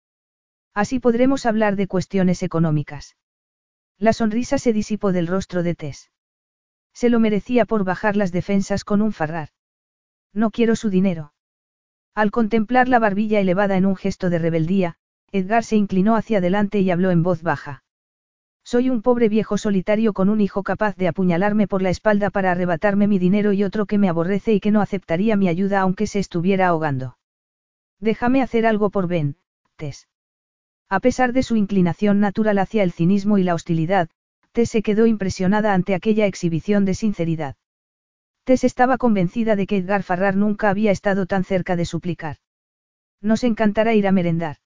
Así 0.74 1.00
podremos 1.00 1.46
hablar 1.46 1.76
de 1.76 1.88
cuestiones 1.88 2.44
económicas. 2.44 3.18
La 3.98 4.14
sonrisa 4.14 4.60
se 4.60 4.74
disipó 4.74 5.12
del 5.12 5.28
rostro 5.28 5.64
de 5.64 5.74
Tess. 5.74 6.12
Se 6.94 7.10
lo 7.10 7.20
merecía 7.20 7.66
por 7.66 7.84
bajar 7.84 8.16
las 8.16 8.32
defensas 8.32 8.84
con 8.84 9.02
un 9.02 9.12
farrar. 9.12 9.50
No 10.34 10.52
quiero 10.52 10.76
su 10.76 10.90
dinero. 10.90 11.34
Al 12.14 12.32
contemplar 12.32 12.88
la 12.88 13.00
barbilla 13.00 13.40
elevada 13.40 13.78
en 13.78 13.86
un 13.86 13.96
gesto 13.96 14.30
de 14.30 14.40
rebeldía, 14.40 14.98
Edgar 15.32 15.64
se 15.64 15.76
inclinó 15.76 16.16
hacia 16.16 16.38
adelante 16.38 16.80
y 16.80 16.92
habló 16.92 17.12
en 17.12 17.24
voz 17.24 17.42
baja. 17.42 17.84
Soy 18.70 18.90
un 18.90 19.02
pobre 19.02 19.30
viejo 19.30 19.58
solitario 19.58 20.12
con 20.12 20.28
un 20.28 20.42
hijo 20.42 20.62
capaz 20.62 20.98
de 20.98 21.08
apuñalarme 21.08 21.68
por 21.70 21.82
la 21.82 21.90
espalda 21.90 22.30
para 22.30 22.52
arrebatarme 22.52 23.08
mi 23.08 23.18
dinero 23.18 23.54
y 23.54 23.64
otro 23.64 23.86
que 23.86 23.98
me 23.98 24.10
aborrece 24.10 24.52
y 24.52 24.60
que 24.60 24.72
no 24.72 24.82
aceptaría 24.82 25.38
mi 25.38 25.48
ayuda 25.48 25.80
aunque 25.80 26.06
se 26.06 26.20
estuviera 26.20 26.68
ahogando. 26.68 27.18
Déjame 28.02 28.42
hacer 28.42 28.66
algo 28.66 28.90
por 28.90 29.08
Ben, 29.08 29.38
Tess. 29.78 30.10
A 30.90 31.00
pesar 31.00 31.32
de 31.32 31.44
su 31.44 31.56
inclinación 31.56 32.20
natural 32.20 32.60
hacia 32.60 32.84
el 32.84 32.92
cinismo 32.92 33.38
y 33.38 33.44
la 33.44 33.54
hostilidad, 33.54 34.10
Tess 34.52 34.72
se 34.72 34.82
quedó 34.82 35.06
impresionada 35.06 35.74
ante 35.74 35.96
aquella 35.96 36.26
exhibición 36.26 36.84
de 36.84 36.94
sinceridad. 36.94 37.56
Tess 38.44 38.66
estaba 38.66 38.98
convencida 38.98 39.56
de 39.56 39.66
que 39.66 39.78
Edgar 39.78 40.04
Farrar 40.04 40.36
nunca 40.36 40.70
había 40.70 40.92
estado 40.92 41.26
tan 41.26 41.46
cerca 41.46 41.78
de 41.78 41.86
suplicar. 41.86 42.36
Nos 43.22 43.46
encantará 43.46 43.94
ir 43.94 44.08
a 44.08 44.12
merendar. 44.12 44.58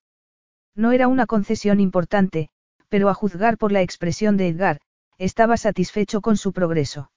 No 0.73 0.91
era 0.91 1.07
una 1.07 1.27
concesión 1.27 1.79
importante, 1.79 2.49
pero 2.91 3.07
a 3.07 3.13
juzgar 3.13 3.57
por 3.57 3.71
la 3.71 3.81
expresión 3.81 4.35
de 4.35 4.49
Edgar, 4.49 4.81
estaba 5.17 5.55
satisfecho 5.55 6.19
con 6.19 6.35
su 6.35 6.51
progreso. 6.51 7.09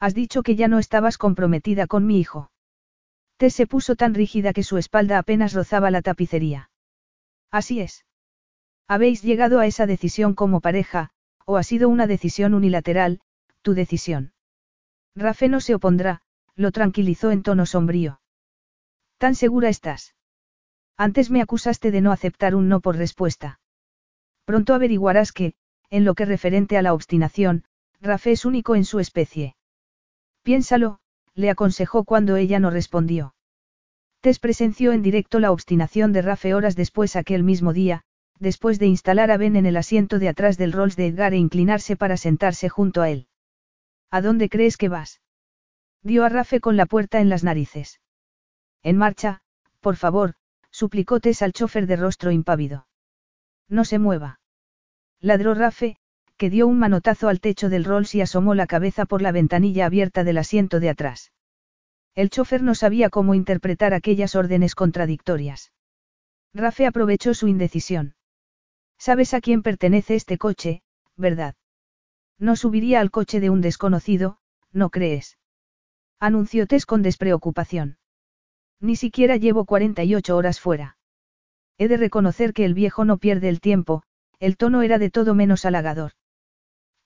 Has 0.00 0.12
dicho 0.12 0.42
que 0.42 0.56
ya 0.56 0.66
no 0.66 0.80
estabas 0.80 1.18
comprometida 1.18 1.86
con 1.86 2.04
mi 2.04 2.18
hijo. 2.18 2.50
Tess 3.36 3.54
se 3.54 3.68
puso 3.68 3.94
tan 3.94 4.12
rígida 4.12 4.52
que 4.52 4.64
su 4.64 4.76
espalda 4.76 5.18
apenas 5.18 5.52
rozaba 5.52 5.92
la 5.92 6.02
tapicería. 6.02 6.70
Así 7.52 7.80
es. 7.80 8.06
Habéis 8.88 9.22
llegado 9.22 9.60
a 9.60 9.66
esa 9.66 9.86
decisión 9.86 10.34
como 10.34 10.60
pareja, 10.60 11.10
o 11.46 11.56
ha 11.58 11.62
sido 11.62 11.88
una 11.88 12.08
decisión 12.08 12.52
unilateral, 12.52 13.20
tu 13.62 13.74
decisión. 13.74 14.32
Rafe 15.14 15.48
no 15.48 15.60
se 15.60 15.76
opondrá, 15.76 16.22
lo 16.56 16.72
tranquilizó 16.72 17.30
en 17.30 17.44
tono 17.44 17.66
sombrío. 17.66 18.20
¿Tan 19.16 19.36
segura 19.36 19.68
estás? 19.68 20.16
Antes 20.96 21.30
me 21.30 21.40
acusaste 21.40 21.92
de 21.92 22.00
no 22.00 22.10
aceptar 22.10 22.56
un 22.56 22.68
no 22.68 22.80
por 22.80 22.96
respuesta. 22.96 23.60
Pronto 24.48 24.72
averiguarás 24.72 25.32
que, 25.32 25.52
en 25.90 26.06
lo 26.06 26.14
que 26.14 26.24
referente 26.24 26.78
a 26.78 26.82
la 26.82 26.94
obstinación, 26.94 27.64
Rafe 28.00 28.32
es 28.32 28.46
único 28.46 28.76
en 28.76 28.86
su 28.86 28.98
especie. 28.98 29.56
Piénsalo, 30.42 31.00
le 31.34 31.50
aconsejó 31.50 32.04
cuando 32.04 32.36
ella 32.36 32.58
no 32.58 32.70
respondió. 32.70 33.34
Tess 34.22 34.38
presenció 34.38 34.92
en 34.92 35.02
directo 35.02 35.38
la 35.38 35.52
obstinación 35.52 36.14
de 36.14 36.22
Rafe 36.22 36.54
horas 36.54 36.76
después 36.76 37.14
aquel 37.14 37.44
mismo 37.44 37.74
día, 37.74 38.04
después 38.38 38.78
de 38.78 38.86
instalar 38.86 39.30
a 39.30 39.36
Ben 39.36 39.54
en 39.54 39.66
el 39.66 39.76
asiento 39.76 40.18
de 40.18 40.30
atrás 40.30 40.56
del 40.56 40.72
Rolls 40.72 40.96
de 40.96 41.08
Edgar 41.08 41.34
e 41.34 41.36
inclinarse 41.36 41.96
para 41.96 42.16
sentarse 42.16 42.70
junto 42.70 43.02
a 43.02 43.10
él. 43.10 43.28
¿A 44.10 44.22
dónde 44.22 44.48
crees 44.48 44.78
que 44.78 44.88
vas? 44.88 45.20
Dio 46.02 46.24
a 46.24 46.30
Rafe 46.30 46.60
con 46.60 46.78
la 46.78 46.86
puerta 46.86 47.20
en 47.20 47.28
las 47.28 47.44
narices. 47.44 48.00
En 48.82 48.96
marcha, 48.96 49.42
por 49.80 49.96
favor, 49.96 50.36
suplicó 50.70 51.20
Tess 51.20 51.42
al 51.42 51.52
chofer 51.52 51.86
de 51.86 51.96
rostro 51.96 52.30
impávido. 52.30 52.86
No 53.68 53.84
se 53.84 53.98
mueva. 53.98 54.37
Ladró 55.20 55.54
Rafe, 55.54 55.96
que 56.36 56.50
dio 56.50 56.66
un 56.68 56.78
manotazo 56.78 57.28
al 57.28 57.40
techo 57.40 57.68
del 57.68 57.84
Rolls 57.84 58.14
y 58.14 58.20
asomó 58.20 58.54
la 58.54 58.66
cabeza 58.66 59.04
por 59.04 59.20
la 59.20 59.32
ventanilla 59.32 59.86
abierta 59.86 60.22
del 60.22 60.38
asiento 60.38 60.78
de 60.78 60.90
atrás. 60.90 61.32
El 62.14 62.30
chofer 62.30 62.62
no 62.62 62.74
sabía 62.74 63.10
cómo 63.10 63.34
interpretar 63.34 63.94
aquellas 63.94 64.36
órdenes 64.36 64.74
contradictorias. 64.74 65.72
Rafe 66.54 66.86
aprovechó 66.86 67.34
su 67.34 67.48
indecisión. 67.48 68.14
Sabes 68.98 69.34
a 69.34 69.40
quién 69.40 69.62
pertenece 69.62 70.14
este 70.14 70.38
coche, 70.38 70.82
¿verdad? 71.16 71.54
No 72.38 72.54
subiría 72.56 73.00
al 73.00 73.10
coche 73.10 73.40
de 73.40 73.50
un 73.50 73.60
desconocido, 73.60 74.38
¿no 74.72 74.90
crees? 74.90 75.38
Anunció 76.20 76.66
Tess 76.66 76.86
con 76.86 77.02
despreocupación. 77.02 77.98
Ni 78.80 78.94
siquiera 78.94 79.36
llevo 79.36 79.64
48 79.64 80.36
horas 80.36 80.60
fuera. 80.60 80.96
He 81.78 81.88
de 81.88 81.96
reconocer 81.96 82.52
que 82.52 82.64
el 82.64 82.74
viejo 82.74 83.04
no 83.04 83.18
pierde 83.18 83.48
el 83.48 83.60
tiempo, 83.60 84.02
el 84.40 84.56
tono 84.56 84.82
era 84.82 84.98
de 84.98 85.10
todo 85.10 85.34
menos 85.34 85.64
halagador. 85.64 86.12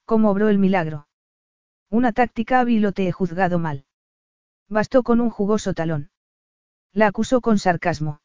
¿Cómo 0.04 0.30
obró 0.30 0.48
el 0.48 0.58
milagro? 0.58 1.08
Una 1.90 2.12
táctica 2.12 2.60
hábil 2.60 2.84
o 2.86 2.92
te 2.92 3.08
he 3.08 3.12
juzgado 3.12 3.58
mal. 3.58 3.84
Bastó 4.68 5.02
con 5.02 5.20
un 5.20 5.30
jugoso 5.30 5.74
talón. 5.74 6.10
La 6.92 7.06
acusó 7.06 7.40
con 7.40 7.58
sarcasmo. 7.58 8.20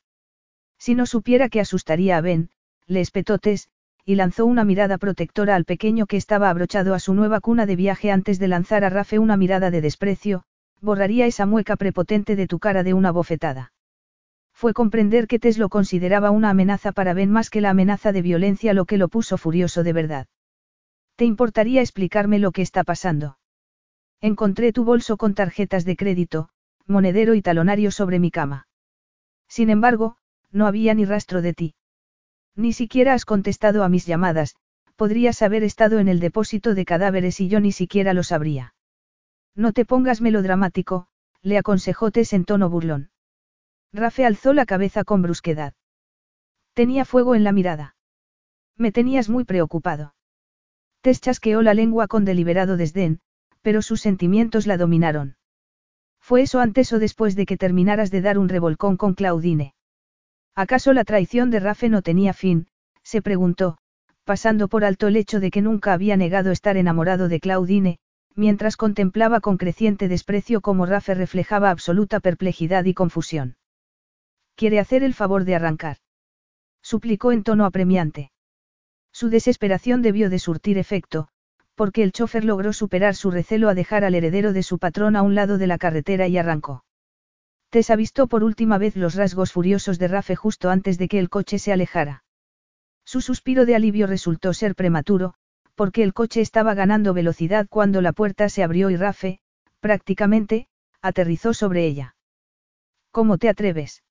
Si 0.77 0.95
no 0.95 1.05
supiera 1.05 1.49
que 1.49 1.59
asustaría 1.59 2.17
a 2.17 2.21
Ben, 2.21 2.49
le 2.85 3.01
espetó 3.01 3.39
Tess, 3.39 3.69
y 4.05 4.15
lanzó 4.15 4.45
una 4.45 4.63
mirada 4.63 4.97
protectora 4.97 5.55
al 5.55 5.65
pequeño 5.65 6.05
que 6.05 6.17
estaba 6.17 6.49
abrochado 6.49 6.93
a 6.93 6.99
su 6.99 7.13
nueva 7.13 7.41
cuna 7.41 7.65
de 7.65 7.75
viaje 7.75 8.11
antes 8.11 8.39
de 8.39 8.47
lanzar 8.47 8.85
a 8.85 8.89
Rafe 8.89 9.19
una 9.19 9.35
mirada 9.35 9.69
de 9.71 9.81
desprecio, 9.81 10.43
borraría 10.79 11.25
esa 11.25 11.45
mueca 11.45 11.75
prepotente 11.75 12.35
de 12.35 12.47
tu 12.47 12.59
cara 12.59 12.83
de 12.83 12.93
una 12.93 13.11
bofetada. 13.11 13.73
Fue 14.57 14.73
comprender 14.73 15.27
que 15.27 15.37
Tess 15.37 15.59
lo 15.59 15.69
consideraba 15.69 16.31
una 16.31 16.49
amenaza 16.49 16.91
para 16.91 17.13
Ben 17.13 17.29
más 17.29 17.51
que 17.51 17.61
la 17.61 17.69
amenaza 17.69 18.11
de 18.11 18.23
violencia 18.23 18.73
lo 18.73 18.85
que 18.85 18.97
lo 18.97 19.07
puso 19.07 19.37
furioso 19.37 19.83
de 19.83 19.93
verdad. 19.93 20.25
¿Te 21.15 21.25
importaría 21.25 21.81
explicarme 21.81 22.39
lo 22.39 22.51
que 22.51 22.63
está 22.63 22.83
pasando? 22.83 23.37
Encontré 24.19 24.73
tu 24.73 24.83
bolso 24.83 25.15
con 25.15 25.35
tarjetas 25.35 25.85
de 25.85 25.95
crédito, 25.95 26.49
monedero 26.87 27.35
y 27.35 27.43
talonario 27.43 27.91
sobre 27.91 28.17
mi 28.17 28.31
cama. 28.31 28.67
Sin 29.47 29.69
embargo, 29.69 30.17
no 30.51 30.65
había 30.65 30.95
ni 30.95 31.05
rastro 31.05 31.43
de 31.43 31.53
ti. 31.53 31.75
Ni 32.55 32.73
siquiera 32.73 33.13
has 33.13 33.25
contestado 33.25 33.83
a 33.83 33.89
mis 33.89 34.07
llamadas, 34.07 34.55
podrías 34.95 35.43
haber 35.43 35.63
estado 35.63 35.99
en 35.99 36.07
el 36.07 36.19
depósito 36.19 36.73
de 36.73 36.83
cadáveres 36.83 37.39
y 37.41 37.47
yo 37.47 37.59
ni 37.59 37.71
siquiera 37.71 38.15
lo 38.15 38.23
sabría. 38.23 38.73
No 39.53 39.71
te 39.71 39.85
pongas 39.85 40.19
melodramático, 40.19 41.09
le 41.43 41.59
aconsejó 41.59 42.09
Tess 42.09 42.33
en 42.33 42.43
tono 42.43 42.71
burlón. 42.71 43.11
Rafe 43.93 44.25
alzó 44.25 44.53
la 44.53 44.65
cabeza 44.65 45.03
con 45.03 45.21
brusquedad. 45.21 45.73
Tenía 46.73 47.05
fuego 47.05 47.35
en 47.35 47.43
la 47.43 47.51
mirada. 47.51 47.95
Me 48.75 48.91
tenías 48.91 49.29
muy 49.29 49.43
preocupado. 49.43 50.13
Tess 51.01 51.21
chasqueó 51.21 51.61
la 51.61 51.73
lengua 51.73 52.07
con 52.07 52.25
deliberado 52.25 52.77
desdén, 52.77 53.19
pero 53.61 53.81
sus 53.81 54.01
sentimientos 54.01 54.67
la 54.67 54.77
dominaron. 54.77 55.37
¿Fue 56.19 56.41
eso 56.41 56.59
antes 56.59 56.91
o 56.93 56.99
después 56.99 57.35
de 57.35 57.45
que 57.45 57.57
terminaras 57.57 58.11
de 58.11 58.21
dar 58.21 58.37
un 58.37 58.49
revolcón 58.49 58.97
con 58.97 59.13
Claudine? 59.13 59.73
¿Acaso 60.55 60.91
la 60.93 61.03
traición 61.03 61.49
de 61.51 61.59
Rafe 61.59 61.89
no 61.89 62.01
tenía 62.01 62.33
fin? 62.33 62.67
se 63.03 63.21
preguntó, 63.21 63.77
pasando 64.25 64.67
por 64.67 64.83
alto 64.83 65.07
el 65.07 65.15
hecho 65.15 65.39
de 65.39 65.51
que 65.51 65.61
nunca 65.61 65.93
había 65.93 66.17
negado 66.17 66.51
estar 66.51 66.75
enamorado 66.75 67.29
de 67.29 67.39
Claudine, 67.39 67.99
mientras 68.35 68.75
contemplaba 68.75 69.39
con 69.39 69.57
creciente 69.57 70.07
desprecio 70.07 70.61
cómo 70.61 70.85
Rafe 70.85 71.13
reflejaba 71.13 71.69
absoluta 71.69 72.19
perplejidad 72.19 72.83
y 72.85 72.93
confusión. 72.93 73.55
¿Quiere 74.57 74.79
hacer 74.79 75.03
el 75.03 75.13
favor 75.13 75.45
de 75.45 75.53
arrancar? 75.53 75.97
suplicó 76.81 77.31
en 77.31 77.43
tono 77.43 77.63
apremiante. 77.63 78.31
Su 79.13 79.29
desesperación 79.29 80.01
debió 80.01 80.31
de 80.31 80.39
surtir 80.39 80.79
efecto, 80.79 81.27
porque 81.75 82.01
el 82.01 82.11
chofer 82.11 82.43
logró 82.43 82.73
superar 82.73 83.13
su 83.13 83.29
recelo 83.29 83.69
a 83.69 83.75
dejar 83.75 84.03
al 84.03 84.15
heredero 84.15 84.53
de 84.53 84.63
su 84.63 84.79
patrón 84.79 85.15
a 85.15 85.21
un 85.21 85.35
lado 85.35 85.59
de 85.59 85.67
la 85.67 85.77
carretera 85.77 86.27
y 86.27 86.39
arrancó. 86.39 86.83
Tessa 87.69 87.95
visto 87.95 88.25
por 88.25 88.43
última 88.43 88.79
vez 88.79 88.95
los 88.95 89.13
rasgos 89.13 89.51
furiosos 89.51 89.99
de 89.99 90.07
Rafe 90.07 90.35
justo 90.35 90.71
antes 90.71 90.97
de 90.97 91.07
que 91.07 91.19
el 91.19 91.29
coche 91.29 91.59
se 91.59 91.71
alejara. 91.71 92.23
Su 93.05 93.21
suspiro 93.21 93.67
de 93.67 93.75
alivio 93.75 94.07
resultó 94.07 94.55
ser 94.55 94.73
prematuro, 94.73 95.35
porque 95.75 96.01
el 96.01 96.15
coche 96.15 96.41
estaba 96.41 96.73
ganando 96.73 97.13
velocidad 97.13 97.67
cuando 97.69 98.01
la 98.01 98.11
puerta 98.11 98.49
se 98.49 98.63
abrió 98.63 98.89
y 98.89 98.95
Rafe, 98.95 99.39
prácticamente, 99.81 100.67
aterrizó 101.03 101.53
sobre 101.53 101.85
ella. 101.85 102.15
¿Cómo 103.11 103.37
te 103.37 103.49
atreves? 103.49 104.01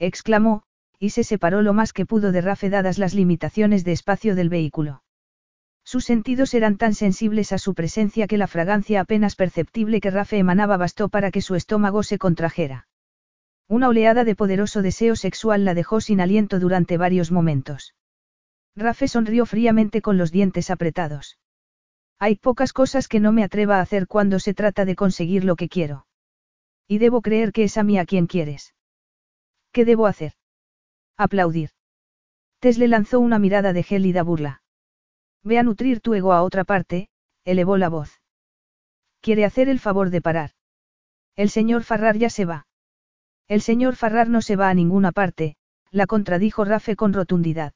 Exclamó, 0.00 0.64
y 0.98 1.10
se 1.10 1.22
separó 1.22 1.62
lo 1.62 1.72
más 1.72 1.92
que 1.92 2.06
pudo 2.06 2.32
de 2.32 2.40
Rafe 2.40 2.68
dadas 2.68 2.98
las 2.98 3.14
limitaciones 3.14 3.84
de 3.84 3.92
espacio 3.92 4.34
del 4.34 4.48
vehículo. 4.48 5.02
Sus 5.84 6.04
sentidos 6.04 6.54
eran 6.54 6.76
tan 6.76 6.94
sensibles 6.94 7.52
a 7.52 7.58
su 7.58 7.74
presencia 7.74 8.26
que 8.26 8.38
la 8.38 8.46
fragancia 8.46 9.00
apenas 9.00 9.36
perceptible 9.36 10.00
que 10.00 10.10
Rafe 10.10 10.38
emanaba 10.38 10.76
bastó 10.76 11.08
para 11.08 11.30
que 11.30 11.40
su 11.40 11.54
estómago 11.54 12.02
se 12.02 12.18
contrajera. 12.18 12.88
Una 13.68 13.88
oleada 13.88 14.24
de 14.24 14.34
poderoso 14.34 14.82
deseo 14.82 15.16
sexual 15.16 15.64
la 15.64 15.74
dejó 15.74 16.00
sin 16.00 16.20
aliento 16.20 16.58
durante 16.58 16.96
varios 16.96 17.30
momentos. 17.30 17.94
Rafe 18.76 19.08
sonrió 19.08 19.46
fríamente 19.46 20.02
con 20.02 20.16
los 20.18 20.32
dientes 20.32 20.70
apretados. 20.70 21.38
Hay 22.18 22.36
pocas 22.36 22.72
cosas 22.72 23.08
que 23.08 23.20
no 23.20 23.32
me 23.32 23.44
atreva 23.44 23.78
a 23.78 23.80
hacer 23.80 24.06
cuando 24.06 24.38
se 24.38 24.54
trata 24.54 24.84
de 24.84 24.96
conseguir 24.96 25.44
lo 25.44 25.56
que 25.56 25.68
quiero. 25.68 26.06
Y 26.86 26.98
debo 26.98 27.22
creer 27.22 27.52
que 27.52 27.64
es 27.64 27.78
a 27.78 27.82
mí 27.82 27.98
a 27.98 28.04
quien 28.04 28.26
quieres. 28.26 28.74
¿Qué 29.72 29.84
debo 29.84 30.06
hacer? 30.06 30.32
Aplaudir. 31.16 31.70
Tess 32.60 32.78
le 32.78 32.88
lanzó 32.88 33.20
una 33.20 33.38
mirada 33.38 33.72
de 33.72 33.82
gélida 33.82 34.22
burla. 34.22 34.62
Ve 35.42 35.58
a 35.58 35.62
nutrir 35.62 36.00
tu 36.00 36.14
ego 36.14 36.32
a 36.32 36.42
otra 36.42 36.64
parte, 36.64 37.08
elevó 37.44 37.76
la 37.76 37.88
voz. 37.88 38.20
Quiere 39.20 39.44
hacer 39.44 39.68
el 39.68 39.80
favor 39.80 40.10
de 40.10 40.20
parar. 40.20 40.50
El 41.36 41.50
señor 41.50 41.84
Farrar 41.84 42.16
ya 42.16 42.30
se 42.30 42.44
va. 42.44 42.66
El 43.48 43.62
señor 43.62 43.96
Farrar 43.96 44.28
no 44.28 44.42
se 44.42 44.56
va 44.56 44.68
a 44.68 44.74
ninguna 44.74 45.12
parte, 45.12 45.56
la 45.90 46.06
contradijo 46.06 46.64
Rafe 46.64 46.96
con 46.96 47.12
rotundidad. 47.12 47.72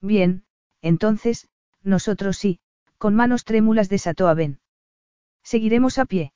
Bien, 0.00 0.44
entonces, 0.82 1.48
nosotros 1.82 2.36
sí, 2.36 2.60
con 2.98 3.14
manos 3.14 3.44
trémulas 3.44 3.88
desató 3.88 4.28
a 4.28 4.34
Ben. 4.34 4.60
Seguiremos 5.42 5.98
a 5.98 6.06
pie. 6.06 6.32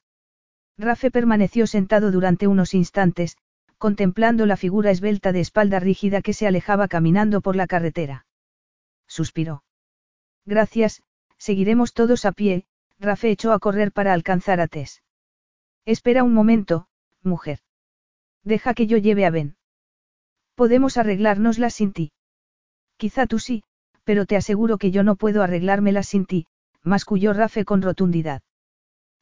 Rafe 0.77 1.11
permaneció 1.11 1.67
sentado 1.67 2.11
durante 2.11 2.47
unos 2.47 2.75
instantes, 2.75 3.37
contemplando 3.79 4.45
la 4.45 4.57
figura 4.57 4.91
esbelta 4.91 5.33
de 5.33 5.41
espalda 5.41 5.81
rígida 5.81 6.21
que 6.21 6.33
se 6.33 6.47
alejaba 6.47 6.89
caminando 6.89 7.41
por 7.41 7.57
la 7.57 7.67
carretera. 7.67 8.27
Suspiró. 9.07 9.63
Gracias, 10.45 11.03
seguiremos 11.39 11.93
todos 11.93 12.25
a 12.25 12.33
pie, 12.33 12.65
Rafe 12.99 13.31
echó 13.31 13.53
a 13.53 13.59
correr 13.61 13.93
para 13.93 14.13
alcanzar 14.13 14.61
a 14.61 14.67
Tess. 14.67 15.03
Espera 15.85 16.25
un 16.25 16.35
momento, 16.35 16.89
mujer. 17.23 17.61
Deja 18.43 18.75
que 18.75 18.87
yo 18.87 18.99
lleve 18.99 19.25
a 19.25 19.31
Ben. 19.31 19.57
Podemos 20.55 20.97
arreglárnoslas 20.97 21.75
sin 21.75 21.93
ti. 21.93 22.13
Quizá 22.97 23.27
tú 23.27 23.39
sí, 23.39 23.63
pero 24.03 24.27
te 24.27 24.37
aseguro 24.37 24.79
que 24.79 24.91
yo 24.91 25.05
no 25.05 25.15
puedo 25.15 25.43
arreglármelas 25.43 26.09
sin 26.09 26.27
ti, 26.27 26.47
masculló 26.83 27.33
Rafe 27.33 27.65
con 27.65 27.81
rotundidad. 27.83 28.43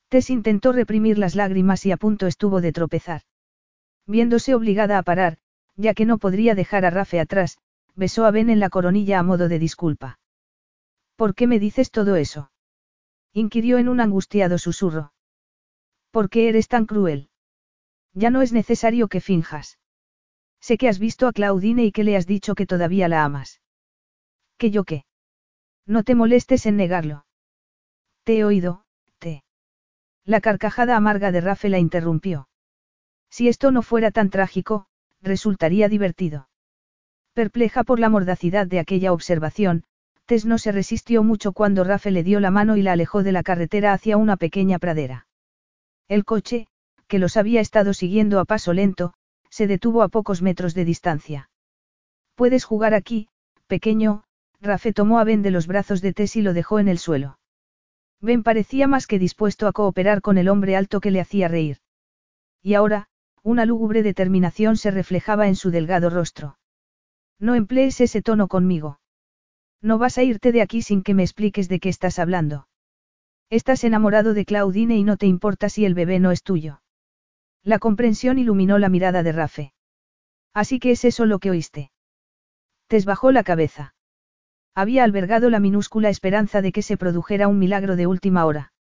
Tess 0.09 0.31
intentó 0.31 0.73
reprimir 0.73 1.19
las 1.19 1.35
lágrimas 1.35 1.85
y 1.85 1.93
a 1.93 1.97
punto 1.97 2.27
estuvo 2.27 2.61
de 2.61 2.73
tropezar. 2.73 3.23
Viéndose 4.07 4.55
obligada 4.55 4.99
a 4.99 5.03
parar, 5.03 5.39
ya 5.77 5.95
que 5.95 6.07
no 6.07 6.19
podría 6.19 6.55
dejar 6.55 6.85
a 6.85 6.91
Rafe 6.91 7.21
atrás, 7.21 7.59
besó 7.95 8.25
a 8.25 8.31
Ben 8.31 8.51
en 8.51 8.61
la 8.61 8.71
coronilla 8.71 9.19
a 9.19 9.23
modo 9.23 9.49
de 9.49 9.59
disculpa. 9.59 10.19
¿Por 11.17 11.35
qué 11.35 11.47
me 11.47 11.59
dices 11.59 11.91
todo 11.91 12.17
eso? 12.17 12.51
inquirió 13.33 13.79
en 13.79 13.89
un 13.89 14.01
angustiado 14.01 14.59
susurro. 14.59 15.13
¿Por 16.11 16.31
qué 16.31 16.49
eres 16.49 16.69
tan 16.69 16.87
cruel? 16.87 17.29
Ya 18.15 18.31
no 18.31 18.43
es 18.43 18.53
necesario 18.53 19.09
que 19.09 19.21
finjas. 19.21 19.79
Sé 20.61 20.79
que 20.79 20.89
has 20.89 20.99
visto 20.99 21.29
a 21.29 21.33
Claudine 21.33 21.85
y 21.85 21.93
que 21.93 22.05
le 22.05 22.17
has 22.17 22.27
dicho 22.27 22.55
que 22.55 22.67
todavía 22.67 23.09
la 23.09 23.25
amas. 23.25 23.61
¿Que 24.57 24.71
yo 24.71 24.85
qué? 24.85 25.05
No 25.87 26.03
te 26.03 26.15
molestes 26.15 26.65
en 26.67 26.77
negarlo. 26.77 27.27
Te 28.25 28.39
he 28.39 28.45
oído, 28.45 28.85
te. 29.19 29.45
La 30.25 30.41
carcajada 30.41 30.97
amarga 30.97 31.31
de 31.31 31.41
Rafe 31.41 31.69
la 31.69 31.79
interrumpió. 31.79 32.49
Si 33.31 33.49
esto 33.49 33.71
no 33.71 33.83
fuera 33.83 34.11
tan 34.11 34.31
trágico, 34.31 34.87
resultaría 35.23 35.89
divertido. 35.89 36.49
Perpleja 37.35 37.85
por 37.85 38.01
la 38.01 38.09
mordacidad 38.09 38.67
de 38.67 38.79
aquella 38.79 39.13
observación, 39.13 39.85
Tess 40.25 40.45
no 40.45 40.59
se 40.59 40.73
resistió 40.73 41.23
mucho 41.23 41.53
cuando 41.53 41.85
Rafe 41.85 42.11
le 42.11 42.25
dio 42.25 42.41
la 42.41 42.51
mano 42.51 42.77
y 42.77 42.83
la 42.83 42.93
alejó 42.93 43.23
de 43.23 43.33
la 43.33 43.43
carretera 43.43 43.93
hacia 43.93 44.17
una 44.17 44.37
pequeña 44.37 44.79
pradera. 44.79 45.27
El 46.09 46.25
coche, 46.25 46.67
que 47.07 47.19
los 47.19 47.37
había 47.37 47.61
estado 47.61 47.95
siguiendo 47.95 48.41
a 48.41 48.45
paso 48.45 48.73
lento, 48.73 49.13
se 49.51 49.67
detuvo 49.67 50.03
a 50.03 50.09
pocos 50.09 50.43
metros 50.43 50.75
de 50.75 50.85
distancia. 50.85 51.51
Puedes 52.35 52.65
jugar 52.65 52.95
aquí, 52.95 53.29
pequeño, 53.67 54.25
Rafe 54.61 54.93
tomó 54.93 55.19
a 55.19 55.25
Ben 55.25 55.43
de 55.43 55.51
los 55.51 55.67
brazos 55.67 56.01
de 56.01 56.13
Tess 56.13 56.37
y 56.37 56.43
lo 56.43 56.53
dejó 56.53 56.79
en 56.79 56.89
el 56.89 56.99
suelo. 56.99 57.39
Ben 58.21 58.43
parecía 58.43 58.89
más 58.89 59.07
que 59.07 59.19
dispuesto 59.19 59.69
a 59.69 59.73
cooperar 59.73 60.23
con 60.23 60.39
el 60.39 60.49
hombre 60.49 60.75
alto 60.75 61.01
que 61.01 61.11
le 61.11 61.21
hacía 61.21 61.49
reír. 61.49 61.79
Y 62.63 62.75
ahora, 62.75 63.09
una 63.47 63.65
lúgubre 63.65 64.03
determinación 64.03 64.77
se 64.77 64.91
reflejaba 64.91 65.47
en 65.47 65.55
su 65.55 65.71
delgado 65.71 66.11
rostro. 66.11 66.59
No 67.39 67.55
emplees 67.55 68.01
ese 68.01 68.21
tono 68.21 68.49
conmigo. 68.49 68.99
No 69.81 69.99
vas 69.99 70.19
a 70.19 70.25
irte 70.25 70.51
de 70.51 70.63
aquí 70.63 70.83
sin 70.83 71.05
que 71.05 71.15
me 71.15 71.23
expliques 71.23 71.69
de 71.69 71.79
qué 71.79 71.89
estás 71.89 72.19
hablando. 72.19 72.67
Estás 73.49 73.85
enamorado 73.85 74.35
de 74.35 74.45
Claudine 74.45 74.97
y 74.97 75.05
no 75.05 75.17
te 75.17 75.27
importa 75.27 75.69
si 75.69 75.85
el 75.85 75.95
bebé 75.95 76.19
no 76.19 76.33
es 76.33 76.43
tuyo. 76.43 76.83
La 77.63 77.79
comprensión 77.79 78.41
iluminó 78.41 78.81
la 78.81 78.89
mirada 78.89 79.23
de 79.23 79.31
Rafe. 79.31 79.73
Así 80.53 80.81
que 80.81 80.91
es 80.91 81.05
eso 81.05 81.25
lo 81.25 81.39
que 81.39 81.51
oíste. 81.51 81.93
Tess 82.89 83.05
bajó 83.05 83.31
la 83.31 83.45
cabeza. 83.45 83.95
Había 84.75 85.05
albergado 85.05 85.51
la 85.51 85.61
minúscula 85.61 86.09
esperanza 86.09 86.63
de 86.63 86.73
que 86.73 86.83
se 86.83 86.97
produjera 86.97 87.47
un 87.47 87.61
milagro 87.61 87.95
de 87.95 88.09
última 88.09 88.45
hora. 88.45 88.73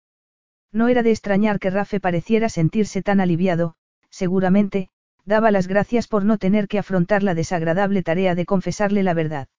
No 0.71 0.87
era 0.87 1.03
de 1.03 1.11
extrañar 1.11 1.59
que 1.59 1.69
Rafe 1.69 1.99
pareciera 1.99 2.49
sentirse 2.49 3.03
tan 3.03 3.19
aliviado, 3.19 3.75
seguramente, 4.15 4.87
daba 5.25 5.51
las 5.51 5.67
gracias 5.67 6.07
por 6.07 6.23
no 6.23 6.37
tener 6.37 6.69
que 6.69 6.79
afrontar 6.79 7.21
la 7.21 7.35
desagradable 7.35 8.01
tarea 8.01 8.33
de 8.33 8.45
confesarle 8.45 9.03
la 9.03 9.13
verdad. 9.13 9.49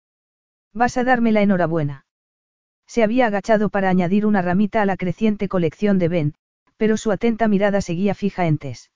Vas 0.73 0.97
a 0.97 1.05
darme 1.05 1.31
la 1.31 1.43
enhorabuena. 1.43 2.07
Se 2.87 3.03
había 3.03 3.27
agachado 3.27 3.69
para 3.69 3.91
añadir 3.91 4.25
una 4.25 4.41
ramita 4.41 4.81
a 4.81 4.87
la 4.87 4.97
creciente 4.97 5.49
colección 5.49 5.99
de 5.99 6.09
Ben, 6.09 6.35
pero 6.79 6.97
su 6.97 7.13
atenta 7.13 7.49
mirada 7.49 7.83
seguía 7.83 8.15
fija 8.15 8.47
en 8.47 8.57
Tess. 8.57 8.91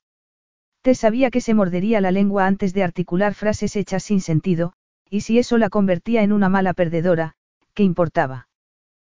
Tess 0.81 1.01
sabía 1.01 1.31
que 1.31 1.43
se 1.43 1.53
mordería 1.53 2.01
la 2.01 2.11
lengua 2.11 2.47
antes 2.47 2.73
de 2.73 2.83
articular 2.83 3.35
frases 3.35 3.77
hechas 3.77 4.03
sin 4.03 4.23
sentido, 4.23 4.73
y 5.11 5.21
si 5.23 5.39
eso 5.39 5.59
la 5.59 5.69
convertía 5.69 6.23
en 6.23 6.33
una 6.33 6.49
mala 6.49 6.73
perdedora, 6.73 7.35
¿qué 7.75 7.83
importaba? 7.83 8.49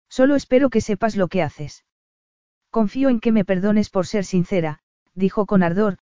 Solo 0.09 0.37
espero 0.37 0.71
que 0.71 0.81
sepas 0.81 1.17
lo 1.17 1.29
que 1.29 1.43
haces. 1.43 1.85
Confío 2.71 3.11
en 3.11 3.21
que 3.21 3.31
me 3.31 3.45
perdones 3.45 3.91
por 3.91 4.07
ser 4.07 4.25
sincera, 4.25 4.81
dijo 5.15 5.45
con 5.45 5.63
ardor, 5.63 5.99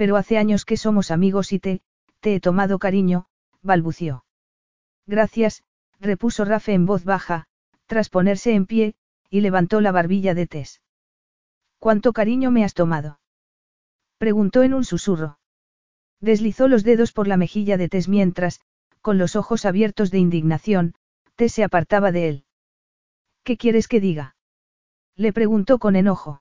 pero 0.00 0.16
hace 0.16 0.38
años 0.38 0.64
que 0.64 0.78
somos 0.78 1.10
amigos 1.10 1.52
y 1.52 1.58
te, 1.58 1.82
te 2.20 2.34
he 2.34 2.40
tomado 2.40 2.78
cariño, 2.78 3.26
balbució. 3.60 4.24
Gracias, 5.06 5.62
repuso 6.00 6.46
Rafe 6.46 6.72
en 6.72 6.86
voz 6.86 7.04
baja, 7.04 7.48
tras 7.84 8.08
ponerse 8.08 8.54
en 8.54 8.64
pie, 8.64 8.94
y 9.28 9.42
levantó 9.42 9.82
la 9.82 9.92
barbilla 9.92 10.32
de 10.32 10.46
Tess. 10.46 10.80
¿Cuánto 11.78 12.14
cariño 12.14 12.50
me 12.50 12.64
has 12.64 12.72
tomado? 12.72 13.20
Preguntó 14.16 14.62
en 14.62 14.72
un 14.72 14.84
susurro. 14.84 15.38
Deslizó 16.18 16.66
los 16.66 16.82
dedos 16.82 17.12
por 17.12 17.28
la 17.28 17.36
mejilla 17.36 17.76
de 17.76 17.90
Tess 17.90 18.08
mientras, 18.08 18.62
con 19.02 19.18
los 19.18 19.36
ojos 19.36 19.66
abiertos 19.66 20.10
de 20.10 20.16
indignación, 20.16 20.94
Tess 21.36 21.52
se 21.52 21.62
apartaba 21.62 22.10
de 22.10 22.26
él. 22.30 22.44
¿Qué 23.44 23.58
quieres 23.58 23.86
que 23.86 24.00
diga? 24.00 24.34
Le 25.14 25.34
preguntó 25.34 25.78
con 25.78 25.94
enojo. 25.94 26.40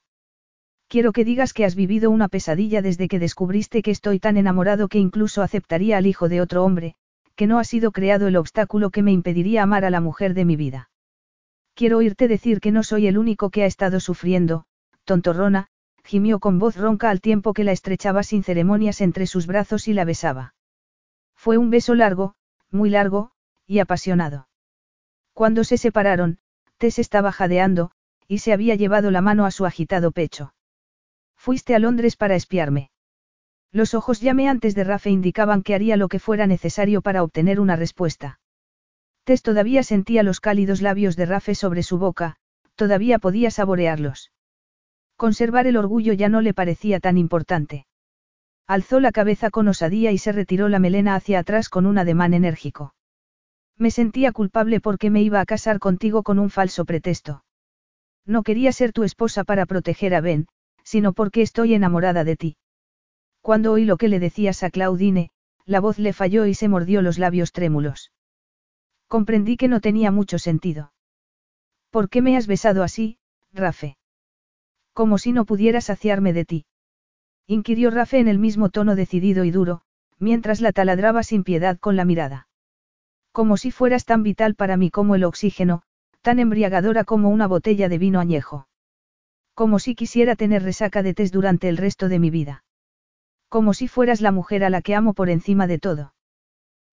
Quiero 0.90 1.12
que 1.12 1.24
digas 1.24 1.54
que 1.54 1.66
has 1.66 1.76
vivido 1.76 2.10
una 2.10 2.30
pesadilla 2.30 2.82
desde 2.82 3.08
que 3.08 3.20
descubriste 3.20 3.84
que 3.84 3.92
estoy 3.92 4.20
tan 4.20 4.38
enamorado 4.38 4.88
que 4.88 4.98
incluso 4.98 5.44
aceptaría 5.44 5.98
al 5.98 6.08
hijo 6.08 6.30
de 6.30 6.42
otro 6.42 6.66
hombre, 6.66 6.96
que 7.36 7.46
no 7.46 7.60
ha 7.60 7.64
sido 7.64 7.92
creado 7.92 8.28
el 8.28 8.36
obstáculo 8.36 8.90
que 8.90 9.04
me 9.04 9.12
impediría 9.12 9.62
amar 9.62 9.86
a 9.86 9.92
la 9.92 10.02
mujer 10.02 10.34
de 10.34 10.46
mi 10.46 10.56
vida. 10.56 10.90
Quiero 11.76 12.00
oírte 12.00 12.28
decir 12.28 12.60
que 12.60 12.72
no 12.72 12.82
soy 12.82 13.06
el 13.06 13.20
único 13.20 13.52
que 13.52 13.62
ha 13.62 13.66
estado 13.68 14.00
sufriendo, 14.00 14.66
tontorrona, 15.04 15.68
gimió 16.04 16.40
con 16.40 16.58
voz 16.58 16.76
ronca 16.76 17.12
al 17.12 17.22
tiempo 17.22 17.54
que 17.54 17.64
la 17.64 17.72
estrechaba 17.72 18.24
sin 18.24 18.42
ceremonias 18.44 19.00
entre 19.00 19.28
sus 19.28 19.46
brazos 19.46 19.88
y 19.88 19.94
la 19.94 20.06
besaba. 20.06 20.56
Fue 21.36 21.60
un 21.60 21.70
beso 21.70 21.94
largo, 21.94 22.34
muy 22.72 22.90
largo, 22.90 23.30
y 23.68 23.78
apasionado. 23.78 24.48
Cuando 25.34 25.64
se 25.64 25.78
separaron, 25.78 26.40
Tess 26.80 26.98
estaba 26.98 27.32
jadeando, 27.32 27.92
y 28.28 28.40
se 28.40 28.54
había 28.54 28.74
llevado 28.74 29.12
la 29.12 29.22
mano 29.22 29.46
a 29.46 29.52
su 29.52 29.68
agitado 29.68 30.12
pecho. 30.12 30.52
Fuiste 31.40 31.74
a 31.74 31.80
Londres 31.80 32.18
para 32.18 32.36
espiarme. 32.36 32.92
Los 33.72 33.94
ojos 33.94 34.20
llameantes 34.20 34.76
de 34.76 34.84
Rafe 34.84 35.10
indicaban 35.10 35.64
que 35.64 35.74
haría 35.74 35.96
lo 35.96 36.10
que 36.10 36.20
fuera 36.20 36.48
necesario 36.48 37.02
para 37.02 37.24
obtener 37.24 37.62
una 37.62 37.78
respuesta. 37.78 38.42
Tess 39.24 39.42
todavía 39.42 39.84
sentía 39.84 40.22
los 40.22 40.42
cálidos 40.42 40.82
labios 40.82 41.16
de 41.16 41.26
Rafe 41.26 41.56
sobre 41.56 41.82
su 41.82 41.98
boca, 41.98 42.36
todavía 42.76 43.20
podía 43.20 43.52
saborearlos. 43.52 44.34
Conservar 45.16 45.66
el 45.66 45.78
orgullo 45.78 46.12
ya 46.12 46.28
no 46.28 46.42
le 46.42 46.54
parecía 46.54 47.00
tan 47.00 47.18
importante. 47.18 47.86
Alzó 48.68 49.00
la 49.00 49.14
cabeza 49.14 49.50
con 49.50 49.70
osadía 49.70 50.12
y 50.12 50.18
se 50.18 50.34
retiró 50.34 50.68
la 50.68 50.80
melena 50.80 51.16
hacia 51.16 51.40
atrás 51.40 51.70
con 51.70 51.86
un 51.86 51.98
ademán 51.98 52.34
enérgico. 52.34 52.96
Me 53.78 53.92
sentía 53.92 54.34
culpable 54.34 54.82
porque 54.82 55.10
me 55.10 55.22
iba 55.22 55.40
a 55.40 55.46
casar 55.46 55.80
contigo 55.80 56.22
con 56.22 56.38
un 56.38 56.50
falso 56.50 56.84
pretexto. 56.84 57.46
No 58.26 58.44
quería 58.44 58.74
ser 58.74 58.92
tu 58.92 59.04
esposa 59.04 59.46
para 59.46 59.66
proteger 59.66 60.14
a 60.14 60.22
Ben, 60.22 60.48
sino 60.90 61.14
porque 61.14 61.44
estoy 61.44 61.76
enamorada 61.76 62.24
de 62.24 62.36
ti. 62.36 62.58
Cuando 63.42 63.74
oí 63.74 63.86
lo 63.86 63.98
que 63.98 64.08
le 64.08 64.20
decías 64.20 64.64
a 64.64 64.72
Claudine, 64.72 65.30
la 65.66 65.82
voz 65.82 66.00
le 66.00 66.14
falló 66.14 66.48
y 66.48 66.56
se 66.56 66.68
mordió 66.68 67.04
los 67.04 67.20
labios 67.20 67.52
trémulos. 67.52 68.12
Comprendí 69.08 69.56
que 69.56 69.68
no 69.68 69.82
tenía 69.82 70.10
mucho 70.10 70.40
sentido. 70.40 70.92
¿Por 71.92 72.10
qué 72.10 72.24
me 72.24 72.36
has 72.36 72.48
besado 72.48 72.82
así, 72.82 73.20
Rafe? 73.54 73.98
Como 74.92 75.20
si 75.20 75.32
no 75.32 75.46
pudiera 75.46 75.80
saciarme 75.80 76.34
de 76.34 76.46
ti. 76.46 76.66
Inquirió 77.46 77.92
Rafe 77.92 78.18
en 78.18 78.28
el 78.28 78.40
mismo 78.40 78.70
tono 78.70 78.96
decidido 78.96 79.44
y 79.44 79.52
duro, 79.52 79.82
mientras 80.18 80.60
la 80.60 80.72
taladraba 80.72 81.22
sin 81.22 81.44
piedad 81.44 81.78
con 81.78 81.98
la 81.98 82.06
mirada. 82.06 82.48
Como 83.32 83.58
si 83.58 83.70
fueras 83.70 84.06
tan 84.06 84.24
vital 84.24 84.56
para 84.56 84.76
mí 84.76 84.90
como 84.90 85.14
el 85.14 85.24
oxígeno, 85.24 85.84
tan 86.24 86.40
embriagadora 86.40 87.04
como 87.04 87.30
una 87.30 87.46
botella 87.46 87.90
de 87.90 88.00
vino 88.00 88.20
añejo. 88.20 88.69
Como 89.60 89.78
si 89.78 89.94
quisiera 89.94 90.38
tener 90.38 90.64
resaca 90.64 91.04
de 91.04 91.14
test 91.14 91.34
durante 91.34 91.68
el 91.68 91.76
resto 91.76 92.08
de 92.08 92.18
mi 92.18 92.30
vida. 92.30 92.64
Como 93.50 93.74
si 93.74 93.90
fueras 93.90 94.22
la 94.22 94.32
mujer 94.32 94.64
a 94.64 94.70
la 94.70 94.82
que 94.82 94.96
amo 94.96 95.14
por 95.14 95.30
encima 95.30 95.68
de 95.68 95.80
todo. 95.80 96.14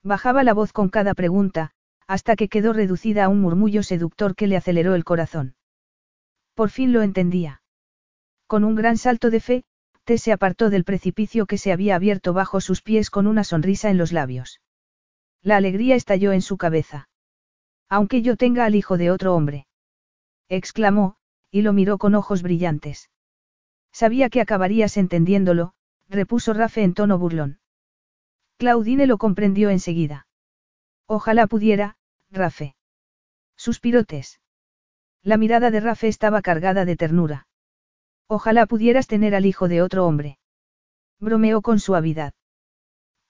Bajaba 0.02 0.42
la 0.42 0.52
voz 0.52 0.72
con 0.72 0.88
cada 0.88 1.14
pregunta, 1.14 1.70
hasta 2.08 2.34
que 2.34 2.48
quedó 2.48 2.72
reducida 2.72 3.26
a 3.26 3.28
un 3.28 3.40
murmullo 3.40 3.84
seductor 3.84 4.34
que 4.34 4.48
le 4.48 4.56
aceleró 4.56 4.96
el 4.96 5.04
corazón. 5.04 5.54
Por 6.54 6.70
fin 6.70 6.92
lo 6.92 7.02
entendía. 7.02 7.62
Con 8.48 8.64
un 8.64 8.74
gran 8.74 8.96
salto 8.96 9.30
de 9.30 9.38
fe, 9.38 9.64
Tess 10.02 10.22
se 10.22 10.32
apartó 10.32 10.68
del 10.68 10.82
precipicio 10.82 11.46
que 11.46 11.58
se 11.58 11.70
había 11.70 11.94
abierto 11.94 12.32
bajo 12.32 12.60
sus 12.60 12.82
pies 12.82 13.10
con 13.10 13.28
una 13.28 13.44
sonrisa 13.44 13.90
en 13.90 13.96
los 13.96 14.10
labios. 14.10 14.60
La 15.40 15.56
alegría 15.56 15.94
estalló 15.94 16.32
en 16.32 16.42
su 16.42 16.56
cabeza. 16.56 17.08
Aunque 17.88 18.22
yo 18.22 18.36
tenga 18.36 18.64
al 18.64 18.74
hijo 18.74 18.98
de 18.98 19.12
otro 19.12 19.36
hombre. 19.36 19.68
Exclamó, 20.48 21.16
y 21.50 21.62
lo 21.62 21.72
miró 21.72 21.98
con 21.98 22.14
ojos 22.14 22.42
brillantes. 22.42 23.10
Sabía 23.92 24.28
que 24.28 24.40
acabarías 24.40 24.96
entendiéndolo, 24.96 25.72
repuso 26.08 26.52
Rafe 26.52 26.82
en 26.82 26.94
tono 26.94 27.18
burlón. 27.18 27.60
Claudine 28.58 29.06
lo 29.06 29.18
comprendió 29.18 29.70
enseguida. 29.70 30.26
Ojalá 31.06 31.46
pudiera, 31.46 31.96
Rafe. 32.30 32.74
Suspiró 33.56 34.04
Tess. 34.04 34.40
La 35.22 35.36
mirada 35.36 35.70
de 35.70 35.80
Rafe 35.80 36.08
estaba 36.08 36.42
cargada 36.42 36.84
de 36.84 36.96
ternura. 36.96 37.48
Ojalá 38.28 38.66
pudieras 38.66 39.06
tener 39.06 39.34
al 39.34 39.46
hijo 39.46 39.68
de 39.68 39.82
otro 39.82 40.06
hombre. 40.06 40.38
Bromeó 41.20 41.62
con 41.62 41.78
suavidad. 41.78 42.34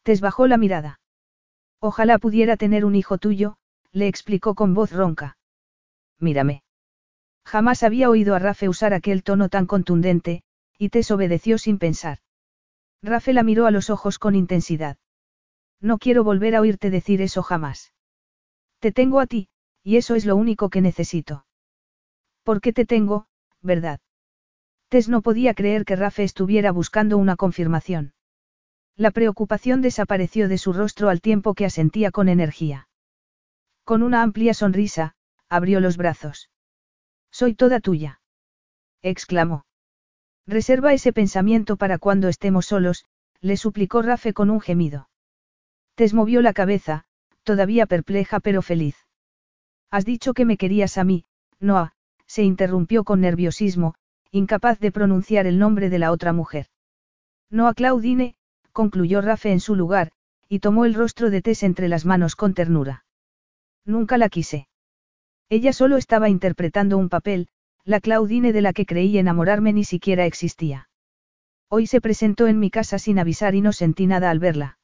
Tess 0.03 0.21
bajó 0.21 0.47
la 0.47 0.57
mirada. 0.57 1.01
Ojalá 1.81 2.19
pudiera 2.19 2.57
tener 2.57 2.85
un 2.85 2.95
hijo 2.95 3.19
tuyo, 3.19 3.59
le 3.93 4.09
explicó 4.09 4.55
con 4.55 4.75
voz 4.75 4.93
ronca. 4.93 5.37
Mírame. 6.19 6.63
Jamás 7.47 7.85
había 7.85 8.11
oído 8.11 8.35
a 8.35 8.41
Rafe 8.41 8.69
usar 8.69 8.93
aquel 8.93 9.23
tono 9.23 9.49
tan 9.49 9.67
contundente, 9.67 10.43
y 10.79 10.89
Tess 10.89 11.13
obedeció 11.13 11.59
sin 11.59 11.79
pensar. 11.79 12.19
Rafe 13.03 13.33
la 13.33 13.45
miró 13.45 13.67
a 13.67 13.71
los 13.71 13.89
ojos 13.89 14.19
con 14.19 14.35
intensidad. 14.35 14.99
No 15.81 15.99
quiero 15.99 16.25
volver 16.25 16.57
a 16.57 16.61
oírte 16.61 16.91
decir 16.91 17.23
eso 17.23 17.45
jamás. 17.45 17.93
Te 18.81 18.91
tengo 18.91 19.21
a 19.21 19.27
ti, 19.27 19.49
y 19.85 19.97
eso 19.97 20.17
es 20.17 20.27
lo 20.27 20.35
único 20.35 20.71
que 20.71 20.81
necesito. 20.81 21.47
¿Por 22.43 22.61
qué 22.61 22.73
te 22.73 22.85
tengo, 22.85 23.29
verdad? 23.63 24.01
Tess 24.89 25.09
no 25.09 25.23
podía 25.23 25.55
creer 25.55 25.85
que 25.85 25.95
Rafe 25.95 26.25
estuviera 26.25 26.73
buscando 26.73 27.17
una 27.17 27.37
confirmación. 27.37 28.13
La 28.97 29.13
preocupación 29.13 29.83
desapareció 29.83 30.49
de 30.49 30.59
su 30.59 30.73
rostro 30.73 31.11
al 31.11 31.21
tiempo 31.21 31.55
que 31.55 31.67
asentía 31.67 32.11
con 32.11 32.29
energía. 32.29 32.89
Con 33.85 34.03
una 34.03 34.23
amplia 34.23 34.53
sonrisa, 34.53 35.15
abrió 35.49 35.79
los 35.79 35.97
brazos. 35.97 36.51
Soy 37.39 37.55
toda 37.55 37.81
tuya. 37.81 38.23
exclamó. 39.03 39.67
Reserva 40.47 40.95
ese 40.95 41.13
pensamiento 41.13 41.77
para 41.77 41.99
cuando 41.99 42.29
estemos 42.29 42.65
solos, 42.65 43.05
le 43.43 43.59
suplicó 43.59 44.01
Rafe 44.01 44.33
con 44.33 44.49
un 44.49 44.63
gemido. 44.63 45.11
Tess 45.97 46.15
movió 46.15 46.41
la 46.41 46.55
cabeza, 46.55 47.05
todavía 47.43 47.85
perpleja 47.85 48.41
pero 48.41 48.63
feliz. 48.63 48.97
Has 49.91 50.07
dicho 50.07 50.33
que 50.33 50.47
me 50.47 50.57
querías 50.57 50.97
a 50.97 51.05
mí, 51.05 51.27
Noah, 51.61 51.93
se 52.25 52.43
interrumpió 52.43 53.05
con 53.05 53.21
nerviosismo, 53.21 53.97
incapaz 54.31 54.81
de 54.81 54.91
pronunciar 54.91 55.47
el 55.47 55.59
nombre 55.59 55.91
de 55.91 55.99
la 55.99 56.13
otra 56.13 56.33
mujer. 56.33 56.69
No 57.51 57.69
a 57.69 57.75
Claudine, 57.75 58.35
concluyó 58.73 59.21
Rafe 59.21 59.53
en 59.53 59.61
su 59.61 59.75
lugar, 59.75 60.11
y 60.49 60.61
tomó 60.61 60.87
el 60.87 60.95
rostro 60.95 61.29
de 61.29 61.43
Tess 61.43 61.65
entre 61.65 61.89
las 61.89 62.07
manos 62.07 62.35
con 62.35 62.55
ternura. 62.55 63.05
Nunca 63.85 64.17
la 64.17 64.31
quise. 64.31 64.69
Ella 65.49 65.73
solo 65.73 65.97
estaba 65.97 66.29
interpretando 66.29 66.99
un 66.99 67.09
papel, 67.09 67.49
la 67.85 68.01
Claudine 68.01 68.53
de 68.53 68.63
la 68.63 68.73
que 68.73 68.85
creí 68.85 69.17
enamorarme 69.17 69.73
ni 69.73 69.85
siquiera 69.85 70.27
existía. 70.27 70.89
Hoy 71.69 71.87
se 71.87 72.01
presentó 72.01 72.49
en 72.49 72.59
mi 72.59 72.71
casa 72.71 72.99
sin 72.99 73.19
avisar 73.19 73.55
y 73.55 73.61
no 73.61 73.73
sentí 73.73 74.07
nada 74.07 74.31
al 74.31 74.41
verla. 74.41 74.79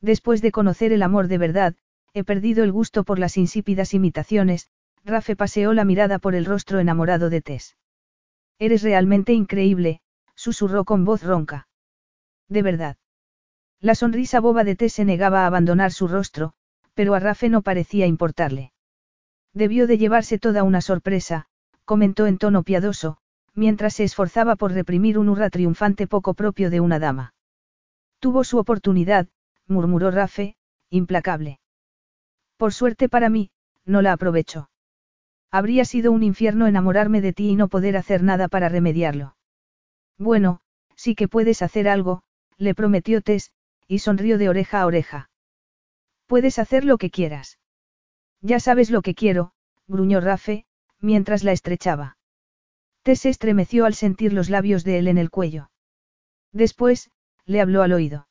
Después 0.00 0.42
de 0.42 0.52
conocer 0.52 0.92
el 0.92 1.02
amor 1.02 1.28
de 1.28 1.38
verdad, 1.38 1.74
he 2.12 2.22
perdido 2.22 2.64
el 2.64 2.72
gusto 2.72 3.04
por 3.04 3.18
las 3.18 3.36
insípidas 3.36 3.94
imitaciones, 3.94 4.68
Rafe 5.04 5.36
paseó 5.36 5.72
la 5.72 5.84
mirada 5.84 6.18
por 6.18 6.34
el 6.34 6.44
rostro 6.44 6.80
enamorado 6.80 7.30
de 7.30 7.40
Tess. 7.40 7.76
Eres 8.58 8.82
realmente 8.82 9.32
increíble, 9.32 10.00
susurró 10.34 10.84
con 10.84 11.04
voz 11.04 11.22
ronca. 11.22 11.68
De 12.48 12.62
verdad. 12.62 12.96
La 13.80 13.94
sonrisa 13.94 14.40
boba 14.40 14.64
de 14.64 14.76
Tess 14.76 14.94
se 14.94 15.04
negaba 15.04 15.44
a 15.44 15.46
abandonar 15.46 15.92
su 15.92 16.08
rostro, 16.08 16.52
pero 16.94 17.14
a 17.14 17.20
Rafe 17.20 17.48
no 17.48 17.62
parecía 17.62 18.06
importarle. 18.06 18.72
Debió 19.54 19.86
de 19.86 19.98
llevarse 19.98 20.38
toda 20.38 20.62
una 20.62 20.80
sorpresa, 20.80 21.46
comentó 21.84 22.26
en 22.26 22.38
tono 22.38 22.62
piadoso, 22.62 23.18
mientras 23.54 23.94
se 23.94 24.04
esforzaba 24.04 24.56
por 24.56 24.72
reprimir 24.72 25.18
un 25.18 25.28
hurra 25.28 25.50
triunfante 25.50 26.06
poco 26.06 26.34
propio 26.34 26.70
de 26.70 26.80
una 26.80 26.98
dama. 26.98 27.34
Tuvo 28.20 28.44
su 28.44 28.58
oportunidad, 28.58 29.28
murmuró 29.66 30.10
Rafe, 30.10 30.56
implacable. 30.90 31.60
Por 32.56 32.72
suerte 32.72 33.08
para 33.08 33.30
mí, 33.30 33.50
no 33.84 34.02
la 34.02 34.12
aprovechó. 34.12 34.70
Habría 35.50 35.84
sido 35.84 36.12
un 36.12 36.22
infierno 36.22 36.66
enamorarme 36.66 37.20
de 37.20 37.32
ti 37.32 37.48
y 37.50 37.56
no 37.56 37.68
poder 37.68 37.96
hacer 37.96 38.22
nada 38.22 38.48
para 38.48 38.68
remediarlo. 38.68 39.36
Bueno, 40.18 40.60
sí 40.94 41.14
que 41.14 41.28
puedes 41.28 41.62
hacer 41.62 41.88
algo, 41.88 42.22
le 42.58 42.74
prometió 42.74 43.22
Tess, 43.22 43.52
y 43.86 44.00
sonrió 44.00 44.36
de 44.36 44.48
oreja 44.48 44.82
a 44.82 44.86
oreja. 44.86 45.30
Puedes 46.26 46.58
hacer 46.58 46.84
lo 46.84 46.98
que 46.98 47.10
quieras. 47.10 47.58
Ya 48.40 48.60
sabes 48.60 48.90
lo 48.90 49.02
que 49.02 49.14
quiero, 49.14 49.52
gruñó 49.86 50.20
Rafe, 50.20 50.64
mientras 51.00 51.44
la 51.44 51.52
estrechaba. 51.52 52.16
Tess 53.02 53.20
se 53.20 53.28
estremeció 53.28 53.84
al 53.84 53.94
sentir 53.94 54.32
los 54.32 54.50
labios 54.50 54.84
de 54.84 54.98
él 54.98 55.08
en 55.08 55.18
el 55.18 55.30
cuello. 55.30 55.70
Después, 56.52 57.10
le 57.46 57.60
habló 57.60 57.82
al 57.82 57.92
oído. 57.92 58.28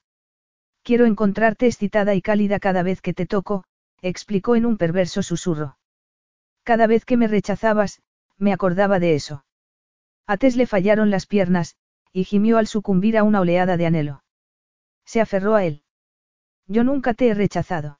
Quiero 0.83 1.05
encontrarte 1.05 1.67
excitada 1.67 2.15
y 2.15 2.21
cálida 2.21 2.59
cada 2.59 2.83
vez 2.83 3.01
que 3.01 3.13
te 3.13 3.25
toco, 3.25 3.63
explicó 4.01 4.55
en 4.55 4.65
un 4.65 4.77
perverso 4.77 5.23
susurro. 5.23 5.77
Cada 6.63 6.87
vez 6.87 7.05
que 7.05 7.17
me 7.17 7.27
rechazabas, 7.27 8.01
me 8.37 8.53
acordaba 8.53 8.99
de 8.99 9.15
eso. 9.15 9.45
A 10.27 10.37
Tess 10.37 10.55
le 10.55 10.67
fallaron 10.67 11.09
las 11.09 11.25
piernas, 11.25 11.75
y 12.11 12.23
gimió 12.23 12.57
al 12.57 12.67
sucumbir 12.67 13.17
a 13.17 13.23
una 13.23 13.41
oleada 13.41 13.77
de 13.77 13.85
anhelo. 13.85 14.23
Se 15.05 15.21
aferró 15.21 15.55
a 15.55 15.65
él. 15.65 15.83
Yo 16.67 16.83
nunca 16.83 17.13
te 17.13 17.29
he 17.29 17.33
rechazado. 17.33 17.99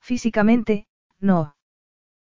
Físicamente, 0.00 0.86
no. 1.26 1.56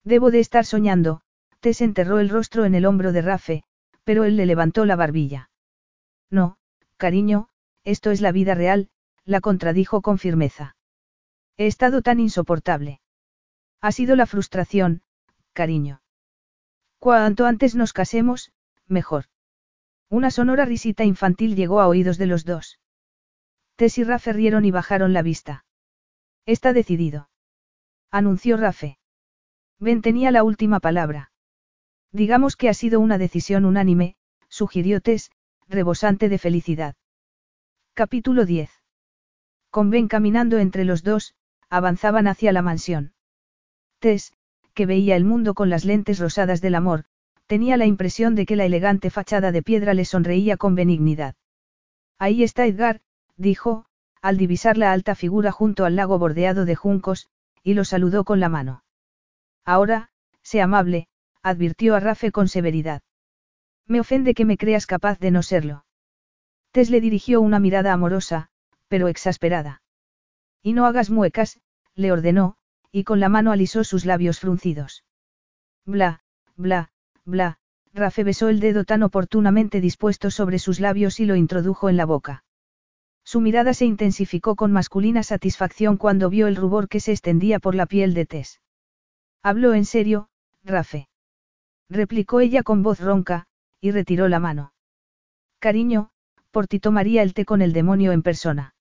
Debo 0.04 0.30
de 0.30 0.40
estar 0.40 0.64
soñando, 0.64 1.22
Tess 1.60 1.80
enterró 1.80 2.20
el 2.20 2.28
rostro 2.28 2.64
en 2.64 2.74
el 2.74 2.86
hombro 2.86 3.12
de 3.12 3.22
Rafe, 3.22 3.64
pero 4.04 4.24
él 4.24 4.36
le 4.36 4.46
levantó 4.46 4.84
la 4.84 4.96
barbilla. 4.96 5.50
No, 6.30 6.56
cariño, 6.96 7.48
esto 7.84 8.10
es 8.10 8.20
la 8.20 8.32
vida 8.32 8.54
real, 8.54 8.90
la 9.24 9.40
contradijo 9.40 10.02
con 10.02 10.18
firmeza. 10.18 10.76
He 11.56 11.66
estado 11.66 12.02
tan 12.02 12.20
insoportable. 12.20 13.00
Ha 13.80 13.92
sido 13.92 14.16
la 14.16 14.26
frustración, 14.26 15.02
cariño. 15.52 16.02
Cuanto 16.98 17.46
antes 17.46 17.74
nos 17.74 17.92
casemos, 17.92 18.52
mejor. 18.86 19.26
Una 20.08 20.30
sonora 20.30 20.64
risita 20.64 21.04
infantil 21.04 21.56
llegó 21.56 21.80
a 21.80 21.88
oídos 21.88 22.18
de 22.18 22.26
los 22.26 22.44
dos. 22.44 22.78
Tess 23.76 23.98
y 23.98 24.04
Rafe 24.04 24.32
rieron 24.32 24.64
y 24.64 24.70
bajaron 24.70 25.12
la 25.12 25.22
vista. 25.22 25.64
Está 26.44 26.72
decidido. 26.72 27.28
Anunció 28.14 28.58
Rafe. 28.58 28.98
Ben 29.80 30.02
tenía 30.02 30.30
la 30.30 30.44
última 30.44 30.80
palabra. 30.80 31.32
Digamos 32.12 32.56
que 32.56 32.68
ha 32.68 32.74
sido 32.74 33.00
una 33.00 33.16
decisión 33.16 33.64
unánime, 33.64 34.16
sugirió 34.50 35.00
Tess, 35.00 35.30
rebosante 35.66 36.28
de 36.28 36.36
felicidad. 36.36 36.94
Capítulo 37.94 38.44
10. 38.44 38.70
Con 39.70 39.88
Ben 39.88 40.08
caminando 40.08 40.58
entre 40.58 40.84
los 40.84 41.02
dos, 41.02 41.34
avanzaban 41.70 42.26
hacia 42.26 42.52
la 42.52 42.60
mansión. 42.60 43.14
Tess, 43.98 44.34
que 44.74 44.84
veía 44.84 45.16
el 45.16 45.24
mundo 45.24 45.54
con 45.54 45.70
las 45.70 45.86
lentes 45.86 46.18
rosadas 46.18 46.60
del 46.60 46.74
amor, 46.74 47.06
tenía 47.46 47.78
la 47.78 47.86
impresión 47.86 48.34
de 48.34 48.44
que 48.44 48.56
la 48.56 48.66
elegante 48.66 49.08
fachada 49.08 49.52
de 49.52 49.62
piedra 49.62 49.94
le 49.94 50.04
sonreía 50.04 50.58
con 50.58 50.74
benignidad. 50.74 51.34
Ahí 52.18 52.42
está 52.42 52.66
Edgar, 52.66 53.00
dijo, 53.38 53.86
al 54.20 54.36
divisar 54.36 54.76
la 54.76 54.92
alta 54.92 55.14
figura 55.14 55.50
junto 55.50 55.86
al 55.86 55.96
lago 55.96 56.18
bordeado 56.18 56.66
de 56.66 56.76
juncos, 56.76 57.30
y 57.62 57.74
lo 57.74 57.84
saludó 57.84 58.24
con 58.24 58.40
la 58.40 58.48
mano. 58.48 58.84
Ahora, 59.64 60.10
sé 60.42 60.60
amable, 60.60 61.08
advirtió 61.42 61.94
a 61.94 62.00
Rafe 62.00 62.32
con 62.32 62.48
severidad. 62.48 63.02
Me 63.86 64.00
ofende 64.00 64.34
que 64.34 64.44
me 64.44 64.56
creas 64.56 64.86
capaz 64.86 65.18
de 65.18 65.30
no 65.30 65.42
serlo. 65.42 65.84
Tess 66.70 66.90
le 66.90 67.00
dirigió 67.00 67.40
una 67.40 67.58
mirada 67.58 67.92
amorosa, 67.92 68.48
pero 68.88 69.08
exasperada. 69.08 69.82
Y 70.62 70.72
no 70.72 70.86
hagas 70.86 71.10
muecas, 71.10 71.60
le 71.94 72.12
ordenó, 72.12 72.56
y 72.90 73.04
con 73.04 73.20
la 73.20 73.28
mano 73.28 73.52
alisó 73.52 73.84
sus 73.84 74.04
labios 74.04 74.38
fruncidos. 74.38 75.04
Bla, 75.84 76.22
bla, 76.56 76.90
bla, 77.24 77.58
Rafe 77.92 78.24
besó 78.24 78.48
el 78.48 78.60
dedo 78.60 78.84
tan 78.84 79.02
oportunamente 79.02 79.80
dispuesto 79.80 80.30
sobre 80.30 80.58
sus 80.58 80.80
labios 80.80 81.20
y 81.20 81.26
lo 81.26 81.36
introdujo 81.36 81.90
en 81.90 81.96
la 81.96 82.06
boca. 82.06 82.44
Su 83.32 83.40
mirada 83.40 83.72
se 83.72 83.86
intensificó 83.86 84.56
con 84.56 84.72
masculina 84.72 85.22
satisfacción 85.22 85.96
cuando 85.96 86.28
vio 86.28 86.48
el 86.48 86.54
rubor 86.54 86.86
que 86.86 87.00
se 87.00 87.12
extendía 87.12 87.60
por 87.60 87.74
la 87.74 87.86
piel 87.86 88.12
de 88.12 88.26
Tess. 88.26 88.60
Habló 89.42 89.72
en 89.72 89.86
serio, 89.86 90.28
Rafe. 90.62 91.08
Replicó 91.88 92.40
ella 92.40 92.62
con 92.62 92.82
voz 92.82 93.00
ronca, 93.00 93.46
y 93.80 93.90
retiró 93.90 94.28
la 94.28 94.38
mano. 94.38 94.74
Cariño, 95.60 96.10
por 96.50 96.66
ti 96.66 96.78
tomaría 96.78 97.22
el 97.22 97.32
té 97.32 97.46
con 97.46 97.62
el 97.62 97.72
demonio 97.72 98.12
en 98.12 98.20
persona. 98.20 98.74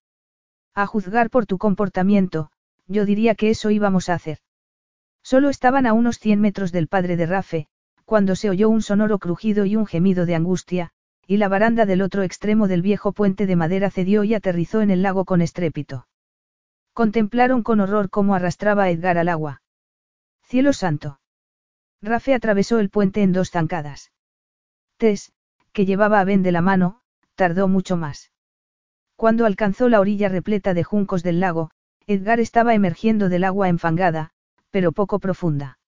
A 0.73 0.85
juzgar 0.85 1.29
por 1.29 1.45
tu 1.45 1.57
comportamiento, 1.57 2.51
yo 2.87 3.05
diría 3.05 3.35
que 3.35 3.51
eso 3.51 3.71
íbamos 3.71 4.09
a 4.09 4.15
hacer. 4.15 4.39
Solo 5.23 5.47
estaban 5.47 5.85
a 5.85 5.93
unos 5.93 6.19
cien 6.19 6.41
metros 6.41 6.73
del 6.73 6.89
padre 6.89 7.15
de 7.15 7.25
Rafe, 7.25 7.67
cuando 8.03 8.35
se 8.35 8.49
oyó 8.49 8.67
un 8.67 8.81
sonoro 8.81 9.17
crujido 9.17 9.63
y 9.63 9.77
un 9.77 9.85
gemido 9.85 10.25
de 10.25 10.35
angustia, 10.35 10.91
y 11.27 11.37
la 11.37 11.47
baranda 11.47 11.85
del 11.85 12.01
otro 12.01 12.23
extremo 12.23 12.67
del 12.67 12.81
viejo 12.81 13.11
puente 13.11 13.45
de 13.45 13.55
madera 13.55 13.89
cedió 13.89 14.23
y 14.23 14.33
aterrizó 14.33 14.81
en 14.81 14.91
el 14.91 15.01
lago 15.01 15.25
con 15.25 15.41
estrépito. 15.41 16.07
Contemplaron 16.93 17.63
con 17.63 17.79
horror 17.79 18.09
cómo 18.09 18.35
arrastraba 18.35 18.83
a 18.83 18.89
Edgar 18.89 19.17
al 19.17 19.29
agua. 19.29 19.61
Cielo 20.43 20.73
santo. 20.73 21.19
Rafe 22.01 22.33
atravesó 22.33 22.79
el 22.79 22.89
puente 22.89 23.21
en 23.21 23.31
dos 23.31 23.51
zancadas. 23.51 24.11
Tess, 24.97 25.31
que 25.71 25.85
llevaba 25.85 26.19
a 26.19 26.23
Ben 26.25 26.43
de 26.43 26.51
la 26.51 26.61
mano, 26.61 27.01
tardó 27.35 27.67
mucho 27.67 27.95
más. 27.95 28.31
Cuando 29.15 29.45
alcanzó 29.45 29.87
la 29.87 29.99
orilla 29.99 30.29
repleta 30.29 30.73
de 30.73 30.83
juncos 30.83 31.23
del 31.23 31.39
lago, 31.39 31.71
Edgar 32.07 32.39
estaba 32.39 32.73
emergiendo 32.73 33.29
del 33.29 33.43
agua 33.43 33.69
enfangada, 33.69 34.31
pero 34.71 34.91
poco 34.91 35.19
profunda. 35.19 35.79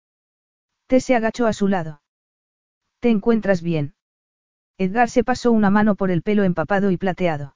Tess 0.87 1.05
se 1.05 1.15
agachó 1.15 1.47
a 1.47 1.53
su 1.53 1.67
lado. 1.67 2.01
¿Te 2.99 3.09
encuentras 3.09 3.61
bien? 3.61 3.95
Edgar 4.77 5.09
se 5.09 5.23
pasó 5.23 5.51
una 5.51 5.69
mano 5.69 5.95
por 5.95 6.11
el 6.11 6.21
pelo 6.21 6.43
empapado 6.43 6.91
y 6.91 6.97
plateado. 6.97 7.55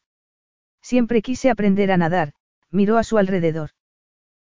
Siempre 0.81 1.21
quise 1.21 1.49
aprender 1.49 1.91
a 1.91 1.97
nadar, 1.97 2.33
miró 2.69 2.97
a 2.97 3.03
su 3.03 3.17
alrededor. 3.17 3.71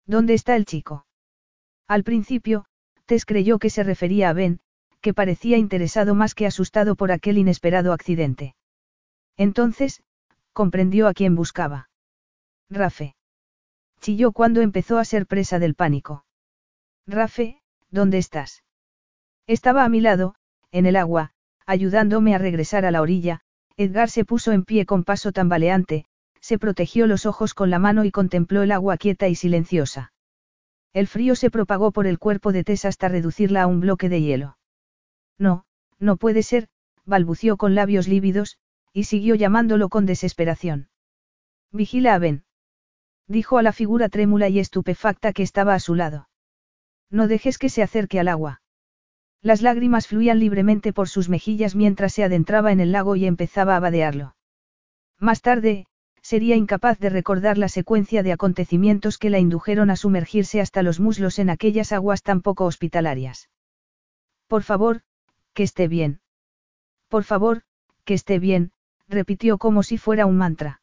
¿Dónde 0.06 0.34
está 0.34 0.56
el 0.56 0.64
chico? 0.64 1.06
Al 1.86 2.05
principio, 2.05 2.66
Tess 3.06 3.24
creyó 3.24 3.58
que 3.58 3.70
se 3.70 3.82
refería 3.82 4.28
a 4.28 4.32
Ben, 4.32 4.60
que 5.00 5.14
parecía 5.14 5.56
interesado 5.56 6.14
más 6.14 6.34
que 6.34 6.47
asustado 6.47 6.97
por 6.97 7.12
aquel 7.12 7.38
inesperado 7.38 7.92
accidente. 7.92 8.55
Entonces, 9.36 10.02
comprendió 10.52 11.08
a 11.08 11.14
quién 11.14 11.34
buscaba. 11.34 11.88
Rafe. 12.68 13.14
Chilló 14.00 14.32
cuando 14.32 14.60
empezó 14.60 14.98
a 14.98 15.05
ser 15.05 15.26
presa 15.26 15.58
del 15.58 15.74
pánico. 15.74 16.24
Rafe, 17.06 17.62
¿dónde 17.90 18.18
estás? 18.18 18.62
Estaba 19.47 19.84
a 19.84 19.88
mi 19.88 20.00
lado, 20.00 20.34
en 20.70 20.84
el 20.84 20.97
agua, 20.97 21.32
ayudándome 21.68 22.34
a 22.34 22.38
regresar 22.38 22.86
a 22.86 22.90
la 22.90 23.02
orilla, 23.02 23.40
Edgar 23.76 24.08
se 24.08 24.24
puso 24.24 24.52
en 24.52 24.64
pie 24.64 24.86
con 24.86 25.05
paso 25.05 25.32
tambaleante, 25.32 26.06
se 26.40 26.58
protegió 26.58 27.06
los 27.06 27.26
ojos 27.26 27.52
con 27.52 27.68
la 27.68 27.78
mano 27.78 28.06
y 28.06 28.10
contempló 28.10 28.62
el 28.62 28.72
agua 28.72 28.97
quieta 28.97 29.28
y 29.28 29.34
silenciosa. 29.34 30.12
El 30.94 31.06
frío 31.06 31.36
se 31.36 31.50
propagó 31.50 31.92
por 31.92 32.06
el 32.06 32.18
cuerpo 32.18 32.52
de 32.52 32.64
Tess 32.64 32.86
hasta 32.86 33.08
reducirla 33.08 33.62
a 33.62 33.66
un 33.66 33.80
bloque 33.80 34.08
de 34.08 34.22
hielo. 34.22 34.56
No, 35.38 35.66
no 35.98 36.16
puede 36.16 36.42
ser, 36.42 36.68
balbució 37.05 37.58
con 37.58 37.74
labios 37.74 38.08
lívidos, 38.08 38.56
y 38.94 39.05
siguió 39.05 39.34
llamándolo 39.34 39.90
con 39.90 40.06
desesperación. 40.06 40.88
Vigila 41.70 42.14
a 42.14 42.18
Ben. 42.18 42.44
Dijo 43.26 43.58
a 43.58 43.62
la 43.62 43.72
figura 43.72 44.08
trémula 44.08 44.48
y 44.48 44.58
estupefacta 44.58 45.34
que 45.34 45.42
estaba 45.42 45.74
a 45.74 45.80
su 45.80 45.94
lado. 45.94 46.30
No 47.10 47.28
dejes 47.28 47.58
que 47.58 47.68
se 47.68 47.82
acerque 47.82 48.18
al 48.18 48.28
agua. 48.28 48.62
Las 49.41 49.62
lágrimas 49.62 50.07
fluían 50.08 50.41
libremente 50.41 50.92
por 50.92 51.08
sus 51.08 51.28
mejillas 51.28 51.75
mientras 51.75 52.12
se 52.12 52.25
adentraba 52.25 52.73
en 52.73 52.81
el 52.81 52.92
lago 52.92 53.17
y 53.17 53.26
empezaba 53.26 53.76
a 53.76 53.81
vadearlo. 53.81 54.34
Más 55.18 55.42
tarde, 55.42 55.86
sería 56.23 56.57
incapaz 56.57 56.99
de 56.99 57.08
recordar 57.08 57.57
la 57.57 57.68
secuencia 57.68 58.23
de 58.23 58.33
acontecimientos 58.33 59.17
que 59.17 59.31
la 59.31 59.39
indujeron 59.39 59.91
a 59.91 59.97
sumergirse 59.97 60.60
hasta 60.60 60.83
los 60.83 61.00
muslos 61.00 61.39
en 61.39 61.50
aquellas 61.50 61.92
aguas 61.92 62.23
tan 62.23 62.42
poco 62.42 62.65
hospitalarias. 62.65 63.49
Por 64.47 64.62
favor, 64.62 65.02
que 65.55 65.62
esté 65.62 65.89
bien. 65.89 66.20
Por 67.08 67.25
favor, 67.25 67.62
que 68.05 68.15
esté 68.15 68.39
bien, 68.39 68.73
repitió 69.08 69.57
como 69.58 69.83
si 69.83 69.99
fuera 69.99 70.26
un 70.26 70.36
mantra. 70.36 70.83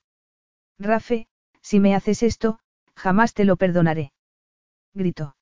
Rafe, 0.80 1.28
si 1.62 1.80
me 1.80 1.94
haces 1.94 2.24
esto, 2.24 2.60
jamás 2.96 3.34
te 3.34 3.46
lo 3.46 3.58
perdonaré. 3.58 4.14
Gritó. 4.94 5.36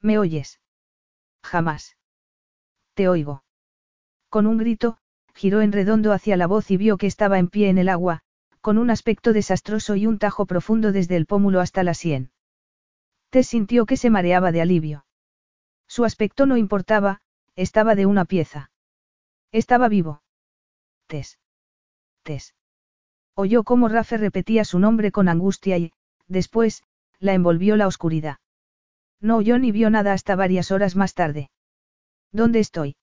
¿Me 0.00 0.18
oyes? 0.18 0.60
Jamás. 1.42 1.97
Te 2.98 3.08
oigo. 3.08 3.44
Con 4.28 4.48
un 4.48 4.58
grito, 4.58 4.98
giró 5.32 5.60
en 5.60 5.70
redondo 5.70 6.12
hacia 6.12 6.36
la 6.36 6.48
voz 6.48 6.68
y 6.72 6.76
vio 6.76 6.96
que 6.96 7.06
estaba 7.06 7.38
en 7.38 7.46
pie 7.46 7.68
en 7.68 7.78
el 7.78 7.88
agua, 7.88 8.22
con 8.60 8.76
un 8.76 8.90
aspecto 8.90 9.32
desastroso 9.32 9.94
y 9.94 10.08
un 10.08 10.18
tajo 10.18 10.46
profundo 10.46 10.90
desde 10.90 11.14
el 11.14 11.24
pómulo 11.24 11.60
hasta 11.60 11.84
la 11.84 11.94
sien. 11.94 12.32
Tess 13.30 13.46
sintió 13.46 13.86
que 13.86 13.96
se 13.96 14.10
mareaba 14.10 14.50
de 14.50 14.62
alivio. 14.62 15.06
Su 15.86 16.04
aspecto 16.04 16.44
no 16.44 16.56
importaba, 16.56 17.20
estaba 17.54 17.94
de 17.94 18.06
una 18.06 18.24
pieza. 18.24 18.72
Estaba 19.52 19.88
vivo. 19.88 20.24
Tess. 21.06 21.38
Tess. 22.24 22.56
Oyó 23.36 23.62
cómo 23.62 23.88
Rafe 23.88 24.16
repetía 24.16 24.64
su 24.64 24.80
nombre 24.80 25.12
con 25.12 25.28
angustia 25.28 25.78
y, 25.78 25.92
después, 26.26 26.82
la 27.20 27.32
envolvió 27.34 27.76
la 27.76 27.86
oscuridad. 27.86 28.38
No 29.20 29.36
oyó 29.36 29.56
ni 29.60 29.70
vio 29.70 29.88
nada 29.88 30.14
hasta 30.14 30.34
varias 30.34 30.72
horas 30.72 30.96
más 30.96 31.14
tarde. 31.14 31.50
¿Dónde 32.32 32.60
estoy? 32.60 32.96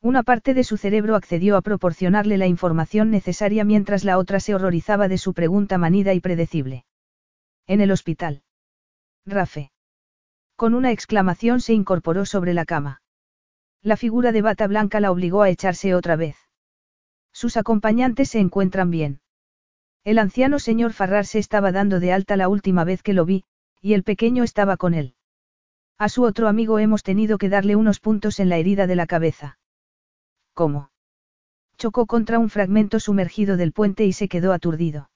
Una 0.00 0.22
parte 0.22 0.52
de 0.52 0.64
su 0.64 0.76
cerebro 0.76 1.14
accedió 1.14 1.56
a 1.56 1.62
proporcionarle 1.62 2.36
la 2.36 2.46
información 2.46 3.10
necesaria 3.10 3.64
mientras 3.64 4.04
la 4.04 4.18
otra 4.18 4.40
se 4.40 4.54
horrorizaba 4.54 5.08
de 5.08 5.18
su 5.18 5.32
pregunta 5.32 5.78
manida 5.78 6.12
y 6.12 6.20
predecible. 6.20 6.84
En 7.66 7.80
el 7.80 7.92
hospital. 7.92 8.42
Rafe. 9.24 9.70
Con 10.56 10.74
una 10.74 10.90
exclamación 10.90 11.60
se 11.60 11.72
incorporó 11.72 12.26
sobre 12.26 12.52
la 12.52 12.64
cama. 12.64 13.00
La 13.80 13.96
figura 13.96 14.32
de 14.32 14.42
bata 14.42 14.66
blanca 14.66 15.00
la 15.00 15.10
obligó 15.10 15.42
a 15.42 15.50
echarse 15.50 15.94
otra 15.94 16.16
vez. 16.16 16.36
Sus 17.32 17.56
acompañantes 17.56 18.30
se 18.30 18.40
encuentran 18.40 18.90
bien. 18.90 19.20
El 20.04 20.18
anciano 20.18 20.58
señor 20.58 20.92
Farrar 20.92 21.26
se 21.26 21.38
estaba 21.38 21.70
dando 21.70 22.00
de 22.00 22.12
alta 22.12 22.36
la 22.36 22.48
última 22.48 22.84
vez 22.84 23.02
que 23.02 23.12
lo 23.12 23.24
vi, 23.24 23.44
y 23.80 23.94
el 23.94 24.02
pequeño 24.02 24.42
estaba 24.42 24.76
con 24.76 24.94
él. 24.94 25.14
A 26.02 26.08
su 26.08 26.24
otro 26.24 26.48
amigo 26.48 26.80
hemos 26.80 27.04
tenido 27.04 27.38
que 27.38 27.48
darle 27.48 27.76
unos 27.76 28.00
puntos 28.00 28.40
en 28.40 28.48
la 28.48 28.56
herida 28.56 28.88
de 28.88 28.96
la 28.96 29.06
cabeza. 29.06 29.60
¿Cómo? 30.52 30.90
Chocó 31.78 32.06
contra 32.06 32.40
un 32.40 32.50
fragmento 32.50 32.98
sumergido 32.98 33.56
del 33.56 33.70
puente 33.72 34.04
y 34.04 34.12
se 34.12 34.26
quedó 34.26 34.52
aturdido. 34.52 35.12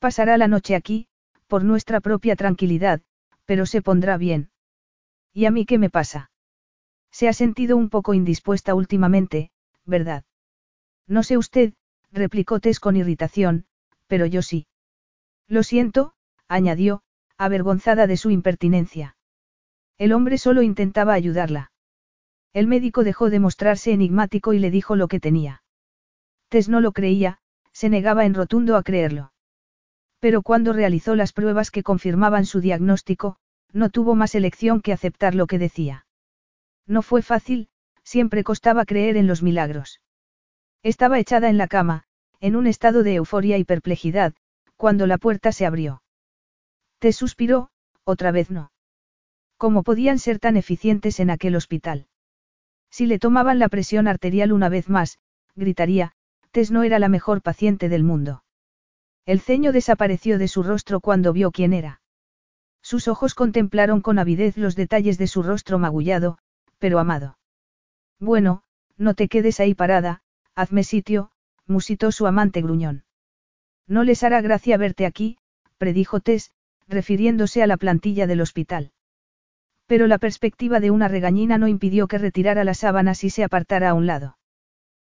Pasará 0.00 0.36
la 0.36 0.46
noche 0.46 0.74
aquí, 0.74 1.08
por 1.46 1.64
nuestra 1.64 2.02
propia 2.02 2.36
tranquilidad, 2.36 3.00
pero 3.46 3.64
se 3.64 3.80
pondrá 3.80 4.18
bien. 4.18 4.50
¿Y 5.32 5.46
a 5.46 5.50
mí 5.50 5.64
qué 5.64 5.78
me 5.78 5.88
pasa? 5.88 6.30
Se 7.10 7.26
ha 7.26 7.32
sentido 7.32 7.74
un 7.74 7.88
poco 7.88 8.12
indispuesta 8.12 8.74
últimamente, 8.74 9.52
¿verdad? 9.86 10.24
No 11.06 11.22
sé 11.22 11.38
usted, 11.38 11.72
replicó 12.12 12.60
Tess 12.60 12.78
con 12.78 12.96
irritación, 12.96 13.64
pero 14.06 14.26
yo 14.26 14.42
sí. 14.42 14.66
Lo 15.48 15.62
siento, 15.62 16.12
añadió, 16.46 17.00
avergonzada 17.38 18.06
de 18.06 18.18
su 18.18 18.30
impertinencia. 18.30 19.13
El 19.98 20.12
hombre 20.12 20.38
solo 20.38 20.62
intentaba 20.62 21.14
ayudarla. 21.14 21.70
El 22.52 22.66
médico 22.66 23.04
dejó 23.04 23.30
de 23.30 23.40
mostrarse 23.40 23.92
enigmático 23.92 24.52
y 24.52 24.58
le 24.58 24.70
dijo 24.70 24.96
lo 24.96 25.08
que 25.08 25.20
tenía. 25.20 25.62
Tess 26.48 26.68
no 26.68 26.80
lo 26.80 26.92
creía, 26.92 27.38
se 27.72 27.88
negaba 27.88 28.24
en 28.24 28.34
rotundo 28.34 28.76
a 28.76 28.82
creerlo. 28.82 29.32
Pero 30.20 30.42
cuando 30.42 30.72
realizó 30.72 31.14
las 31.16 31.32
pruebas 31.32 31.70
que 31.70 31.82
confirmaban 31.82 32.46
su 32.46 32.60
diagnóstico, 32.60 33.36
no 33.72 33.90
tuvo 33.90 34.14
más 34.14 34.34
elección 34.34 34.80
que 34.80 34.92
aceptar 34.92 35.34
lo 35.34 35.46
que 35.46 35.58
decía. 35.58 36.06
No 36.86 37.02
fue 37.02 37.22
fácil, 37.22 37.68
siempre 38.04 38.44
costaba 38.44 38.84
creer 38.84 39.16
en 39.16 39.26
los 39.26 39.42
milagros. 39.42 40.00
Estaba 40.82 41.18
echada 41.18 41.48
en 41.50 41.58
la 41.58 41.66
cama, 41.66 42.04
en 42.40 42.56
un 42.56 42.66
estado 42.66 43.02
de 43.02 43.14
euforia 43.14 43.58
y 43.58 43.64
perplejidad, 43.64 44.34
cuando 44.76 45.06
la 45.06 45.18
puerta 45.18 45.50
se 45.50 45.66
abrió. 45.66 46.02
Te 46.98 47.12
suspiró, 47.12 47.70
otra 48.04 48.30
vez 48.30 48.50
no. 48.50 48.70
¿Cómo 49.56 49.82
podían 49.82 50.18
ser 50.18 50.38
tan 50.38 50.56
eficientes 50.56 51.20
en 51.20 51.30
aquel 51.30 51.56
hospital? 51.56 52.06
Si 52.90 53.06
le 53.06 53.18
tomaban 53.18 53.58
la 53.58 53.68
presión 53.68 54.08
arterial 54.08 54.52
una 54.52 54.68
vez 54.68 54.88
más, 54.88 55.18
gritaría, 55.56 56.12
Tess 56.50 56.70
no 56.70 56.82
era 56.82 56.98
la 56.98 57.08
mejor 57.08 57.42
paciente 57.42 57.88
del 57.88 58.04
mundo. 58.04 58.44
El 59.26 59.40
ceño 59.40 59.72
desapareció 59.72 60.38
de 60.38 60.48
su 60.48 60.62
rostro 60.62 61.00
cuando 61.00 61.32
vio 61.32 61.50
quién 61.50 61.72
era. 61.72 62.00
Sus 62.82 63.08
ojos 63.08 63.34
contemplaron 63.34 64.00
con 64.00 64.18
avidez 64.18 64.56
los 64.56 64.76
detalles 64.76 65.18
de 65.18 65.26
su 65.26 65.42
rostro 65.42 65.78
magullado, 65.78 66.38
pero 66.78 66.98
amado. 66.98 67.38
Bueno, 68.20 68.62
no 68.96 69.14
te 69.14 69.28
quedes 69.28 69.58
ahí 69.60 69.74
parada, 69.74 70.22
hazme 70.54 70.84
sitio, 70.84 71.30
musitó 71.66 72.12
su 72.12 72.26
amante 72.26 72.62
gruñón. 72.62 73.04
No 73.86 74.04
les 74.04 74.22
hará 74.22 74.40
gracia 74.40 74.76
verte 74.76 75.06
aquí, 75.06 75.38
predijo 75.78 76.20
Tess, 76.20 76.52
refiriéndose 76.86 77.62
a 77.62 77.66
la 77.66 77.76
plantilla 77.76 78.26
del 78.26 78.40
hospital. 78.40 78.92
Pero 79.86 80.06
la 80.06 80.18
perspectiva 80.18 80.80
de 80.80 80.90
una 80.90 81.08
regañina 81.08 81.58
no 81.58 81.68
impidió 81.68 82.08
que 82.08 82.18
retirara 82.18 82.64
las 82.64 82.78
sábanas 82.78 83.24
y 83.24 83.30
se 83.30 83.44
apartara 83.44 83.90
a 83.90 83.94
un 83.94 84.06
lado. 84.06 84.38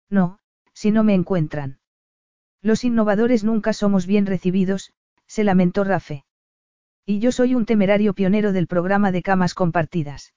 No, 0.10 0.40
si 0.74 0.92
no 0.92 1.04
me 1.04 1.14
encuentran. 1.14 1.80
Los 2.62 2.84
innovadores 2.84 3.44
nunca 3.44 3.74
somos 3.74 4.06
bien 4.06 4.26
recibidos, 4.26 4.92
se 5.28 5.44
lamentó 5.44 5.84
Rafe. 5.84 6.26
Y 7.06 7.20
yo 7.20 7.32
soy 7.32 7.56
un 7.56 7.66
temerario 7.66 8.14
pionero 8.14 8.52
del 8.52 8.68
programa 8.68 9.12
de 9.12 9.22
camas 9.22 9.54
compartidas. 9.54 10.34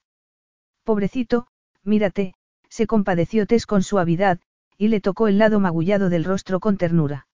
Pobrecito, 0.83 1.47
mírate, 1.83 2.35
se 2.69 2.87
compadeció 2.87 3.45
Tess 3.47 3.65
con 3.65 3.83
suavidad, 3.83 4.39
y 4.77 4.87
le 4.87 5.01
tocó 5.01 5.27
el 5.27 5.37
lado 5.37 5.59
magullado 5.59 6.09
del 6.09 6.23
rostro 6.23 6.59
con 6.59 6.77
ternura. 6.77 7.27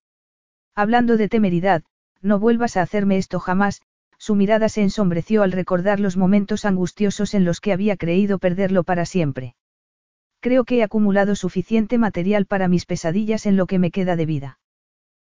Hablando 0.74 1.16
de 1.16 1.28
temeridad, 1.28 1.84
no 2.22 2.38
vuelvas 2.38 2.76
a 2.76 2.82
hacerme 2.82 3.18
esto 3.18 3.38
jamás, 3.38 3.82
su 4.18 4.34
mirada 4.34 4.68
se 4.68 4.82
ensombreció 4.82 5.42
al 5.42 5.52
recordar 5.52 6.00
los 6.00 6.16
momentos 6.16 6.64
angustiosos 6.64 7.34
en 7.34 7.44
los 7.44 7.60
que 7.60 7.72
había 7.72 7.96
creído 7.96 8.38
perderlo 8.38 8.84
para 8.84 9.04
siempre. 9.04 9.54
Creo 10.40 10.64
que 10.64 10.78
he 10.78 10.82
acumulado 10.82 11.34
suficiente 11.34 11.98
material 11.98 12.46
para 12.46 12.68
mis 12.68 12.86
pesadillas 12.86 13.46
en 13.46 13.56
lo 13.56 13.66
que 13.66 13.78
me 13.78 13.90
queda 13.90 14.16
de 14.16 14.26
vida. 14.26 14.58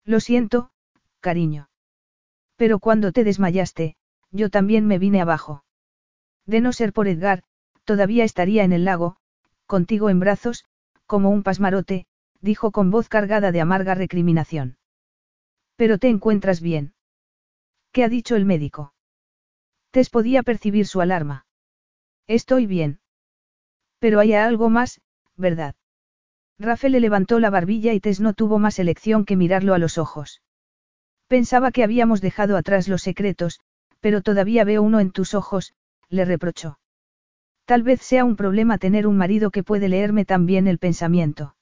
Lo 0.06 0.20
siento, 0.20 0.72
cariño. 1.20 1.70
Pero 2.56 2.80
cuando 2.80 3.12
te 3.12 3.24
desmayaste, 3.24 3.96
yo 4.32 4.50
también 4.50 4.88
me 4.88 5.00
vine 5.00 5.22
abajo. 5.22 5.64
De 6.46 6.62
no 6.62 6.74
ser 6.74 6.94
por 6.94 7.08
Edgar, 7.08 7.44
todavía 7.86 8.24
estaría 8.24 8.64
en 8.64 8.74
el 8.74 8.86
lago, 8.86 9.18
contigo 9.66 10.10
en 10.10 10.20
brazos, 10.20 10.66
como 11.06 11.30
un 11.30 11.44
pasmarote, 11.44 12.06
dijo 12.40 12.72
con 12.72 12.92
voz 12.92 13.10
cargada 13.10 13.52
de 13.52 13.62
amarga 13.62 13.96
recriminación. 13.96 14.78
Pero 15.76 15.98
te 15.98 16.10
encuentras 16.10 16.62
bien. 16.62 16.94
¿Qué 17.92 18.04
ha 18.04 18.10
dicho 18.10 18.36
el 18.36 18.46
médico? 18.46 18.94
Tess 19.92 20.10
podía 20.10 20.44
percibir 20.44 20.88
su 20.88 21.02
alarma. 21.02 21.46
Estoy 22.28 22.66
bien. 22.66 23.02
Pero 24.00 24.20
hay 24.20 24.34
algo 24.34 24.70
más, 24.70 25.02
¿verdad? 25.36 25.76
Rafael 26.58 26.94
le 26.94 27.00
levantó 27.02 27.40
la 27.40 27.50
barbilla 27.50 27.94
y 27.94 28.00
Tess 28.00 28.22
no 28.22 28.34
tuvo 28.34 28.60
más 28.60 28.80
elección 28.80 29.26
que 29.26 29.36
mirarlo 29.36 29.74
a 29.74 29.78
los 29.78 29.98
ojos. 29.98 30.42
Pensaba 31.28 31.72
que 31.72 31.84
habíamos 31.84 32.22
dejado 32.22 32.56
atrás 32.56 32.88
los 32.88 33.02
secretos, 33.02 33.60
pero 34.00 34.22
todavía 34.22 34.64
veo 34.64 34.82
uno 34.82 35.00
en 35.00 35.12
tus 35.12 35.34
ojos, 35.34 35.74
le 36.08 36.24
reprochó. 36.24 36.80
Tal 37.66 37.84
vez 37.84 38.02
sea 38.02 38.26
un 38.26 38.36
problema 38.36 38.78
tener 38.78 39.08
un 39.08 39.18
marido 39.18 39.52
que 39.52 39.64
puede 39.64 39.90
leerme 39.90 40.24
tan 40.26 40.46
bien 40.46 40.68
el 40.68 40.78
pensamiento. 40.78 41.56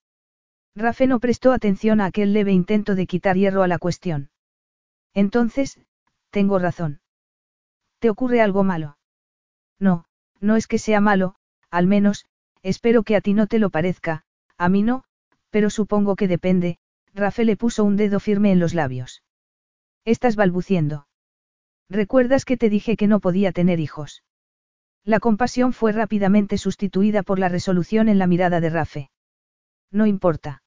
Rafe 0.76 1.08
no 1.08 1.20
prestó 1.20 1.52
atención 1.54 2.02
a 2.02 2.06
aquel 2.06 2.34
leve 2.34 2.52
intento 2.52 2.96
de 2.96 3.08
quitar 3.08 3.36
hierro 3.36 3.64
a 3.64 3.68
la 3.68 3.80
cuestión. 3.80 4.30
Entonces, 5.14 5.80
tengo 6.30 6.60
razón. 6.60 7.02
¿Te 8.00 8.10
ocurre 8.10 8.42
algo 8.42 8.64
malo? 8.64 8.98
No, 9.80 10.06
no 10.40 10.56
es 10.56 10.68
que 10.68 10.78
sea 10.78 11.02
malo, 11.02 11.36
al 11.70 11.88
menos, 11.88 12.26
espero 12.62 13.04
que 13.04 13.16
a 13.16 13.22
ti 13.22 13.34
no 13.34 13.48
te 13.48 13.60
lo 13.60 13.70
parezca, 13.70 14.24
a 14.58 14.70
mí 14.70 14.84
no, 14.84 15.04
pero 15.50 15.70
supongo 15.70 16.16
que 16.16 16.28
depende, 16.28 16.78
Rafe 17.14 17.44
le 17.44 17.58
puso 17.58 17.84
un 17.84 17.96
dedo 17.96 18.20
firme 18.20 18.52
en 18.52 18.60
los 18.60 18.74
labios. 18.74 19.24
Estás 20.06 20.36
balbuciendo. 20.36 21.08
¿Recuerdas 21.90 22.46
que 22.46 22.58
te 22.58 22.70
dije 22.70 22.96
que 22.96 23.08
no 23.08 23.20
podía 23.20 23.52
tener 23.52 23.80
hijos? 23.80 24.24
La 25.04 25.20
compasión 25.20 25.74
fue 25.74 25.92
rápidamente 25.92 26.58
sustituida 26.58 27.24
por 27.24 27.40
la 27.40 27.50
resolución 27.50 28.10
en 28.10 28.20
la 28.20 28.28
mirada 28.28 28.60
de 28.60 28.70
Rafe. 28.70 29.10
No 29.92 30.06
importa. 30.06 30.62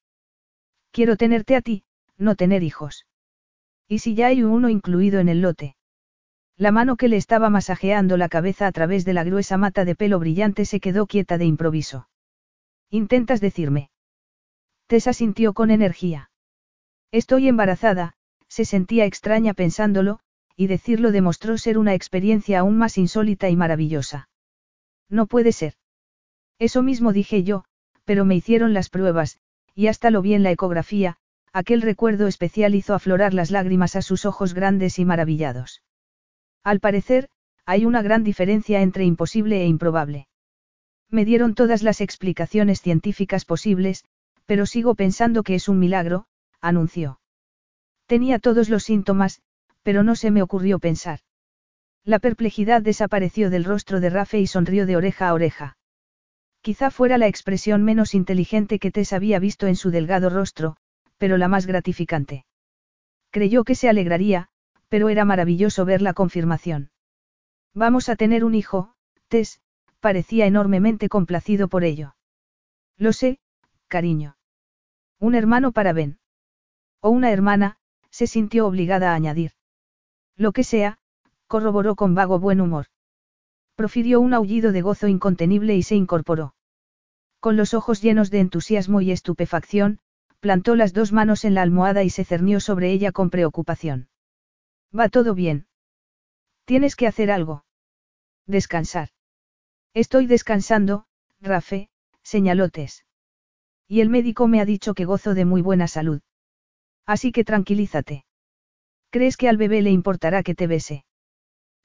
Quiero 0.91 1.17
tenerte 1.17 1.55
a 1.55 1.63
ti, 1.63 1.85
no 2.19 2.35
tener 2.35 2.63
hijos. 2.63 3.07
¿Y 3.89 3.99
si 3.99 4.15
ya 4.15 4.29
hay 4.29 4.43
uno 4.43 4.69
incluido 4.69 5.21
en 5.21 5.29
el 5.29 5.43
lote? 5.43 5.77
La 6.57 6.71
mano 6.71 6.97
que 6.97 7.09
le 7.09 7.17
estaba 7.17 7.51
masajeando 7.51 8.17
la 8.17 8.29
cabeza 8.29 8.67
a 8.67 8.73
través 8.73 9.05
de 9.05 9.15
la 9.15 9.25
gruesa 9.25 9.57
mata 9.57 9.85
de 9.85 9.95
pelo 9.95 10.19
brillante 10.19 10.65
se 10.65 10.81
quedó 10.81 11.07
quieta 11.07 11.39
de 11.39 11.47
improviso. 11.47 12.09
¿Intentas 12.91 13.41
decirme? 13.41 13.91
Tessa 14.87 15.13
sintió 15.13 15.55
con 15.55 15.71
energía. 15.71 16.31
Estoy 17.11 17.49
embarazada, 17.49 18.15
se 18.49 18.65
sentía 18.65 19.07
extraña 19.07 19.55
pensándolo, 19.55 20.21
y 20.57 20.67
decirlo 20.67 21.11
demostró 21.11 21.57
ser 21.57 21.79
una 21.79 21.95
experiencia 21.95 22.61
aún 22.61 22.77
más 22.77 22.99
insólita 22.99 23.49
y 23.49 23.57
maravillosa. 23.57 24.29
No 25.09 25.27
puede 25.27 25.53
ser. 25.53 25.75
Eso 26.59 26.83
mismo 26.83 27.13
dije 27.13 27.43
yo, 27.43 27.65
pero 28.05 28.25
me 28.25 28.35
hicieron 28.35 28.75
las 28.75 28.91
pruebas, 28.91 29.39
y 29.75 29.87
hasta 29.87 30.11
lo 30.11 30.23
vi 30.23 30.35
en 30.35 30.43
la 30.43 30.51
ecografía, 30.51 31.17
aquel 31.53 31.83
recuerdo 31.83 32.27
especial 32.27 32.75
hizo 32.75 32.95
aflorar 32.95 33.35
las 33.35 33.51
lágrimas 33.51 33.97
a 33.97 34.03
sus 34.03 34.25
ojos 34.25 34.55
grandes 34.55 34.99
y 34.99 35.05
maravillados. 35.05 35.83
Al 36.65 36.81
parecer, 36.81 37.29
hay 37.67 37.85
una 37.85 38.03
gran 38.03 38.25
diferencia 38.25 38.83
entre 38.83 39.05
imposible 39.05 39.63
e 39.63 39.67
improbable. 39.67 40.29
Me 41.11 41.25
dieron 41.25 41.55
todas 41.55 41.83
las 41.83 42.01
explicaciones 42.01 42.81
científicas 42.81 43.45
posibles, 43.45 44.05
pero 44.47 44.67
sigo 44.67 44.95
pensando 44.95 45.43
que 45.43 45.55
es 45.55 45.69
un 45.69 45.79
milagro, 45.79 46.27
anunció. 46.61 47.21
Tenía 48.07 48.39
todos 48.39 48.69
los 48.69 48.85
síntomas, 48.85 49.43
pero 49.83 50.03
no 50.03 50.17
se 50.17 50.31
me 50.31 50.43
ocurrió 50.43 50.79
pensar. 50.79 51.21
La 52.05 52.19
perplejidad 52.19 52.83
desapareció 52.83 53.51
del 53.51 53.65
rostro 53.65 54.01
de 54.01 54.11
Rafe 54.11 54.41
y 54.41 54.47
sonrió 54.47 54.87
de 54.87 54.97
oreja 54.97 55.29
a 55.29 55.35
oreja. 55.35 55.77
Quizá 56.63 56.91
fuera 56.91 57.19
la 57.19 57.27
expresión 57.27 57.83
menos 57.83 58.15
inteligente 58.15 58.79
que 58.79 58.91
Tess 58.91 59.13
había 59.13 59.39
visto 59.39 59.67
en 59.67 59.77
su 59.77 59.91
delgado 59.91 60.31
rostro, 60.31 60.77
pero 61.23 61.39
la 61.39 61.47
más 61.47 61.67
gratificante. 61.67 62.45
Creyó 63.31 63.63
que 63.63 63.77
se 63.77 63.89
alegraría, 63.89 64.49
pero 64.89 65.09
era 65.09 65.25
maravilloso 65.25 65.85
ver 65.85 66.03
la 66.03 66.15
confirmación. 66.15 66.91
Vamos 67.73 68.09
a 68.09 68.17
tener 68.17 68.45
un 68.45 68.57
hijo, 68.57 68.97
Tess, 69.29 69.61
parecía 70.01 70.47
enormemente 70.47 71.09
complacido 71.09 71.69
por 71.69 71.85
ello. 71.85 72.17
Lo 72.99 73.13
sé, 73.13 73.39
cariño. 73.87 74.37
Un 75.21 75.37
hermano 75.37 75.71
para 75.71 75.93
Ben. 75.93 76.19
O 77.01 77.11
una 77.11 77.31
hermana, 77.31 77.77
se 78.11 78.27
sintió 78.27 78.67
obligada 78.67 79.13
a 79.13 79.15
añadir. 79.15 79.53
Lo 80.37 80.51
que 80.51 80.65
sea, 80.65 80.99
corroboró 81.47 81.95
con 81.95 82.17
vago 82.17 82.41
buen 82.41 82.61
humor. 82.61 82.87
Profirió 83.77 84.21
un 84.21 84.35
aullido 84.35 84.73
de 84.73 84.83
gozo 84.83 85.07
incontenible 85.07 85.77
y 85.77 85.85
se 85.85 85.95
incorporó. 85.95 86.57
Con 87.39 87.57
los 87.57 87.75
ojos 87.75 88.03
llenos 88.03 88.33
de 88.33 88.41
entusiasmo 88.41 89.01
y 89.03 89.13
estupefacción, 89.13 90.01
plantó 90.43 90.75
las 90.75 90.93
dos 90.93 91.13
manos 91.13 91.45
en 91.45 91.55
la 91.55 91.63
almohada 91.63 92.03
y 92.03 92.11
se 92.11 92.25
cernió 92.25 92.59
sobre 92.59 92.91
ella 92.91 93.13
con 93.13 93.31
preocupación. 93.31 94.09
Va 94.93 95.09
todo 95.09 95.37
bien. 95.37 95.69
Tienes 96.65 96.97
que 96.97 97.07
hacer 97.07 97.31
algo. 97.31 97.65
Descansar. 98.49 99.11
Estoy 99.95 100.27
descansando, 100.27 101.07
Rafe, 101.41 101.91
señaló 102.25 102.71
Tess. 102.71 103.07
Y 103.87 104.01
el 104.01 104.09
médico 104.09 104.49
me 104.49 104.61
ha 104.61 104.65
dicho 104.65 104.95
que 104.95 105.05
gozo 105.05 105.35
de 105.35 105.45
muy 105.45 105.63
buena 105.63 105.87
salud. 105.87 106.23
Así 107.07 107.31
que 107.31 107.45
tranquilízate. 107.45 108.25
¿Crees 109.11 109.37
que 109.37 109.49
al 109.49 109.57
bebé 109.57 109.81
le 109.81 109.91
importará 109.91 110.43
que 110.43 110.57
te 110.57 110.67
bese? 110.67 111.05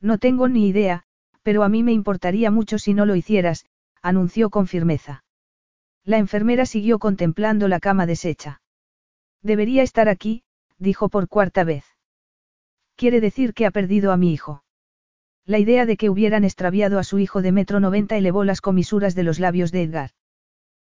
No 0.02 0.18
tengo 0.18 0.48
ni 0.50 0.68
idea, 0.68 1.04
pero 1.44 1.62
a 1.62 1.70
mí 1.70 1.84
me 1.84 1.94
importaría 1.94 2.50
mucho 2.50 2.80
si 2.80 2.96
no 2.96 3.06
lo 3.06 3.16
hicieras, 3.16 3.68
anunció 4.02 4.50
con 4.50 4.66
firmeza. 4.66 5.24
La 6.08 6.20
enfermera 6.20 6.66
siguió 6.66 7.00
contemplando 7.00 7.68
la 7.68 7.82
cama 7.82 8.06
deshecha. 8.06 8.62
Debería 9.42 9.84
estar 9.84 10.08
aquí, 10.08 10.44
dijo 10.78 11.10
por 11.10 11.28
cuarta 11.28 11.66
vez. 11.66 11.84
Quiere 12.96 13.20
decir 13.20 13.54
que 13.54 13.66
ha 13.66 13.72
perdido 13.72 14.14
a 14.14 14.18
mi 14.18 14.32
hijo. 14.32 14.64
La 15.44 15.60
idea 15.60 15.86
de 15.86 15.98
que 15.98 16.10
hubieran 16.10 16.46
extraviado 16.46 16.98
a 16.98 17.04
su 17.04 17.20
hijo 17.20 17.42
de 17.42 17.52
metro 17.52 17.82
noventa 17.82 18.16
elevó 18.16 18.46
las 18.46 18.62
comisuras 18.62 19.16
de 19.16 19.24
los 19.24 19.38
labios 19.38 19.74
de 19.74 19.84
Edgar. 19.84 20.12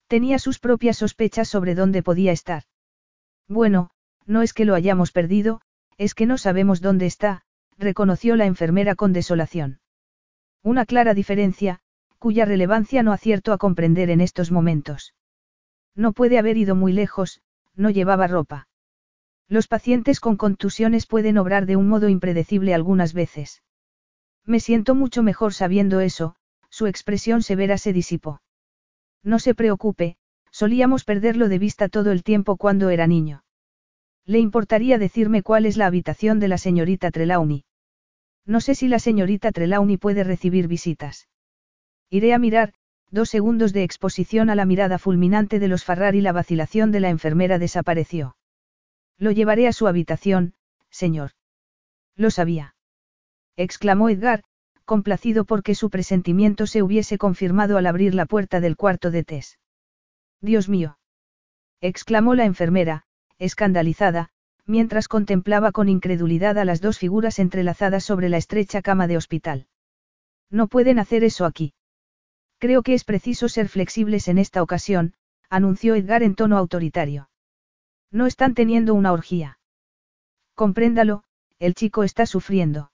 Tenía 0.08 0.38
sus 0.38 0.60
propias 0.60 0.98
sospechas 0.98 1.48
sobre 1.48 1.76
dónde 1.76 2.04
podía 2.04 2.34
estar. 2.34 2.64
Bueno, 3.48 3.92
no 4.26 4.42
es 4.42 4.52
que 4.52 4.66
lo 4.66 4.76
hayamos 4.76 5.14
perdido, 5.14 5.62
es 5.98 6.14
que 6.14 6.26
no 6.26 6.38
sabemos 6.38 6.82
dónde 6.82 7.06
está, 7.06 7.44
reconoció 7.78 8.36
la 8.36 8.48
enfermera 8.48 8.96
con 8.96 9.14
desolación. 9.14 9.80
Una 10.62 10.86
clara 10.86 11.14
diferencia, 11.14 11.80
cuya 12.26 12.46
relevancia 12.46 13.04
no 13.04 13.14
acierto 13.14 13.54
a 13.54 13.60
comprender 13.60 14.10
en 14.10 14.20
estos 14.20 14.52
momentos. 14.52 15.14
No 15.94 16.12
puede 16.12 16.40
haber 16.40 16.58
ido 16.58 16.74
muy 16.74 16.92
lejos, 16.92 17.44
no 17.76 17.92
llevaba 17.92 18.26
ropa. 18.26 18.68
Los 19.48 19.68
pacientes 19.68 20.20
con 20.20 20.36
contusiones 20.36 21.06
pueden 21.06 21.38
obrar 21.38 21.68
de 21.68 21.76
un 21.76 21.88
modo 21.88 22.10
impredecible 22.10 22.74
algunas 22.74 23.14
veces. 23.14 23.62
Me 24.44 24.60
siento 24.60 24.96
mucho 24.96 25.22
mejor 25.22 25.54
sabiendo 25.54 26.00
eso, 26.00 26.36
su 26.72 26.88
expresión 26.88 27.44
severa 27.44 27.78
se 27.78 27.94
disipó. 27.94 28.42
No 29.22 29.38
se 29.38 29.54
preocupe, 29.54 30.18
solíamos 30.50 31.04
perderlo 31.04 31.48
de 31.48 31.60
vista 31.60 31.90
todo 31.90 32.12
el 32.12 32.24
tiempo 32.24 32.58
cuando 32.58 32.90
era 32.90 33.06
niño. 33.06 33.44
¿Le 34.26 34.40
importaría 34.40 34.98
decirme 34.98 35.44
cuál 35.44 35.68
es 35.68 35.78
la 35.78 35.86
habitación 35.86 36.40
de 36.40 36.48
la 36.48 36.58
señorita 36.58 37.12
Trelawney? 37.12 37.66
No 38.48 38.62
sé 38.62 38.74
si 38.74 38.88
la 38.88 38.98
señorita 38.98 39.52
Trelawney 39.52 39.98
puede 39.98 40.24
recibir 40.24 40.68
visitas. 40.68 41.28
Iré 42.18 42.34
a 42.34 42.40
mirar, 42.40 42.72
dos 43.12 43.30
segundos 43.30 43.74
de 43.74 43.84
exposición 43.84 44.50
a 44.50 44.56
la 44.56 44.64
mirada 44.64 45.00
fulminante 45.00 45.60
de 45.60 45.68
los 45.68 45.84
Farrar 45.84 46.16
y 46.16 46.22
la 46.22 46.32
vacilación 46.32 46.94
de 46.94 47.02
la 47.02 47.10
enfermera 47.10 47.60
desapareció. 47.60 48.38
Lo 49.18 49.32
llevaré 49.32 49.68
a 49.68 49.74
su 49.74 49.86
habitación, 49.86 50.54
señor. 50.90 51.32
Lo 52.16 52.32
sabía. 52.32 52.74
exclamó 53.58 54.08
Edgar, 54.08 54.44
complacido 54.86 55.44
porque 55.44 55.76
su 55.76 55.90
presentimiento 55.90 56.68
se 56.68 56.84
hubiese 56.84 57.18
confirmado 57.18 57.78
al 57.78 57.86
abrir 57.86 58.16
la 58.16 58.26
puerta 58.26 58.62
del 58.62 58.78
cuarto 58.78 59.12
de 59.12 59.26
Tess. 59.26 59.60
Dios 60.40 60.70
mío. 60.70 60.98
exclamó 61.82 62.34
la 62.34 62.46
enfermera, 62.46 63.04
escandalizada, 63.40 64.30
mientras 64.66 65.10
contemplaba 65.10 65.74
con 65.74 65.90
incredulidad 65.90 66.58
a 66.60 66.64
las 66.64 66.80
dos 66.80 66.98
figuras 66.98 67.40
entrelazadas 67.40 68.06
sobre 68.06 68.30
la 68.30 68.38
estrecha 68.38 68.82
cama 68.82 69.06
de 69.08 69.18
hospital. 69.18 69.68
No 70.50 70.70
pueden 70.70 70.98
hacer 70.98 71.26
eso 71.26 71.44
aquí. 71.44 71.74
Creo 72.66 72.82
que 72.82 72.96
es 72.96 73.04
preciso 73.04 73.48
ser 73.48 73.70
flexibles 73.70 74.28
en 74.28 74.40
esta 74.40 74.64
ocasión, 74.64 75.14
anunció 75.52 75.94
Edgar 75.94 76.24
en 76.24 76.34
tono 76.34 76.58
autoritario. 76.58 77.30
No 78.10 78.26
están 78.26 78.56
teniendo 78.56 78.96
una 78.96 79.14
orgía. 79.14 79.60
Compréndalo, 80.56 81.26
el 81.60 81.76
chico 81.76 82.04
está 82.04 82.26
sufriendo. 82.26 82.92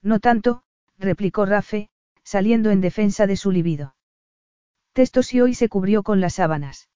No 0.00 0.20
tanto, 0.20 0.62
replicó 0.96 1.44
Rafe, 1.44 1.90
saliendo 2.22 2.70
en 2.70 2.80
defensa 2.80 3.26
de 3.26 3.36
su 3.36 3.50
libido. 3.50 3.96
Testosió 4.92 5.48
y 5.48 5.54
se 5.54 5.68
cubrió 5.68 6.04
con 6.04 6.20
las 6.20 6.34
sábanas. 6.34 6.88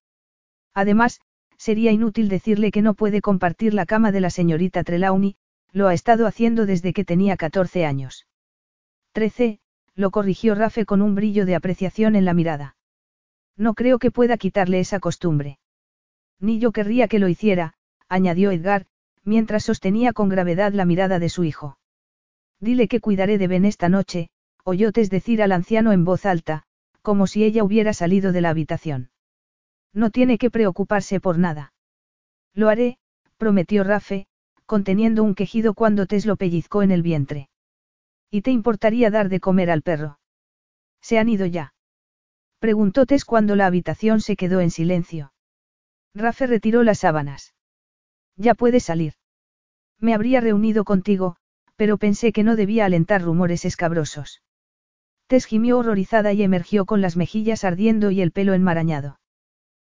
Además, 0.75 1.21
sería 1.57 1.91
inútil 1.91 2.29
decirle 2.29 2.71
que 2.71 2.81
no 2.81 2.95
puede 2.95 3.21
compartir 3.21 3.75
la 3.75 3.87
cama 3.87 4.13
de 4.13 4.21
la 4.21 4.31
señorita 4.31 4.85
Trelawney, 4.85 5.35
lo 5.73 5.89
ha 5.89 5.95
estado 5.95 6.29
haciendo 6.29 6.65
desde 6.65 6.93
que 6.93 7.05
tenía 7.05 7.37
14 7.37 7.85
años. 7.85 8.29
13, 9.15 9.59
lo 9.99 10.13
corrigió 10.13 10.55
Rafe 10.55 10.87
con 10.87 11.03
un 11.03 11.17
brillo 11.17 11.45
de 11.45 11.57
apreciación 11.57 12.15
en 12.15 12.25
la 12.25 12.33
mirada. 12.33 12.77
No 13.57 13.75
creo 13.75 13.99
que 13.99 14.13
pueda 14.13 14.37
quitarle 14.37 14.79
esa 14.79 15.01
costumbre. 15.01 15.59
Ni 16.39 16.61
yo 16.61 16.71
querría 16.71 17.09
que 17.09 17.19
lo 17.19 17.27
hiciera, 17.27 17.75
añadió 18.09 18.53
Edgar, 18.53 18.87
mientras 19.25 19.65
sostenía 19.65 20.13
con 20.13 20.29
gravedad 20.29 20.73
la 20.73 20.85
mirada 20.85 21.19
de 21.19 21.29
su 21.29 21.43
hijo. 21.43 21.79
Dile 22.61 22.87
que 22.87 23.01
cuidaré 23.01 23.39
de 23.39 23.49
Ben 23.49 23.65
esta 23.65 23.89
noche, 23.89 24.29
oyotes 24.63 25.11
decir 25.11 25.43
al 25.43 25.51
anciano 25.51 25.91
en 25.91 26.05
voz 26.05 26.27
alta, 26.27 26.63
como 27.03 27.27
si 27.27 27.43
ella 27.43 27.65
hubiera 27.65 27.93
salido 27.93 28.31
de 28.31 28.41
la 28.41 28.51
habitación. 28.51 29.11
No 29.93 30.11
tiene 30.11 30.39
que 30.39 30.49
preocuparse 30.49 31.19
por 31.19 31.39
nada. 31.39 31.73
Lo 32.55 32.69
haré, 32.69 32.99
prometió 33.37 33.83
Rafe, 33.83 34.29
conteniendo 34.65 35.25
un 35.25 35.35
quejido 35.35 35.75
cuando 35.75 36.07
Tess 36.07 36.25
lo 36.25 36.37
pellizcó 36.37 36.85
en 36.85 36.93
el 36.93 37.03
vientre. 37.03 37.49
¿Y 38.31 38.43
te 38.43 38.51
importaría 38.51 39.11
dar 39.11 39.29
de 39.29 39.41
comer 39.41 39.71
al 39.71 39.83
perro? 39.83 40.19
¿Se 41.01 41.19
han 41.19 41.29
ido 41.29 41.47
ya? 41.47 41.75
Preguntó 42.59 43.07
Tess 43.07 43.25
cuando 43.25 43.57
la 43.57 43.67
habitación 43.67 44.21
se 44.21 44.37
quedó 44.37 44.61
en 44.61 44.71
silencio. 44.71 45.33
Rafe 46.15 46.47
retiró 46.47 46.83
las 46.83 46.99
sábanas. 46.99 47.55
Ya 48.37 48.55
puedes 48.55 48.85
salir. 48.85 49.15
Me 49.99 50.15
habría 50.15 50.41
reunido 50.41 50.85
contigo, 50.85 51.37
pero 51.77 51.97
pensé 51.97 52.33
que 52.33 52.43
no 52.43 52.57
debía 52.57 52.85
alentar 52.85 53.23
rumores 53.23 53.65
escabrosos. 53.65 54.43
Tess 55.29 55.47
gimió 55.47 55.79
horrorizada 55.79 56.33
y 56.33 56.43
emergió 56.43 56.87
con 56.87 57.01
las 57.01 57.17
mejillas 57.17 57.65
ardiendo 57.65 58.11
y 58.11 58.21
el 58.21 58.33
pelo 58.33 58.55
enmarañado. 58.55 59.21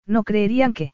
No 0.06 0.24
creerían 0.24 0.74
que. 0.74 0.94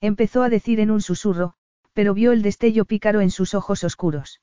Empezó 0.00 0.42
a 0.42 0.48
decir 0.48 0.80
en 0.80 0.90
un 0.90 1.02
susurro, 1.02 1.54
pero 1.92 2.14
vio 2.14 2.32
el 2.32 2.42
destello 2.42 2.84
pícaro 2.84 3.20
en 3.20 3.30
sus 3.30 3.54
ojos 3.54 3.84
oscuros. 3.84 4.40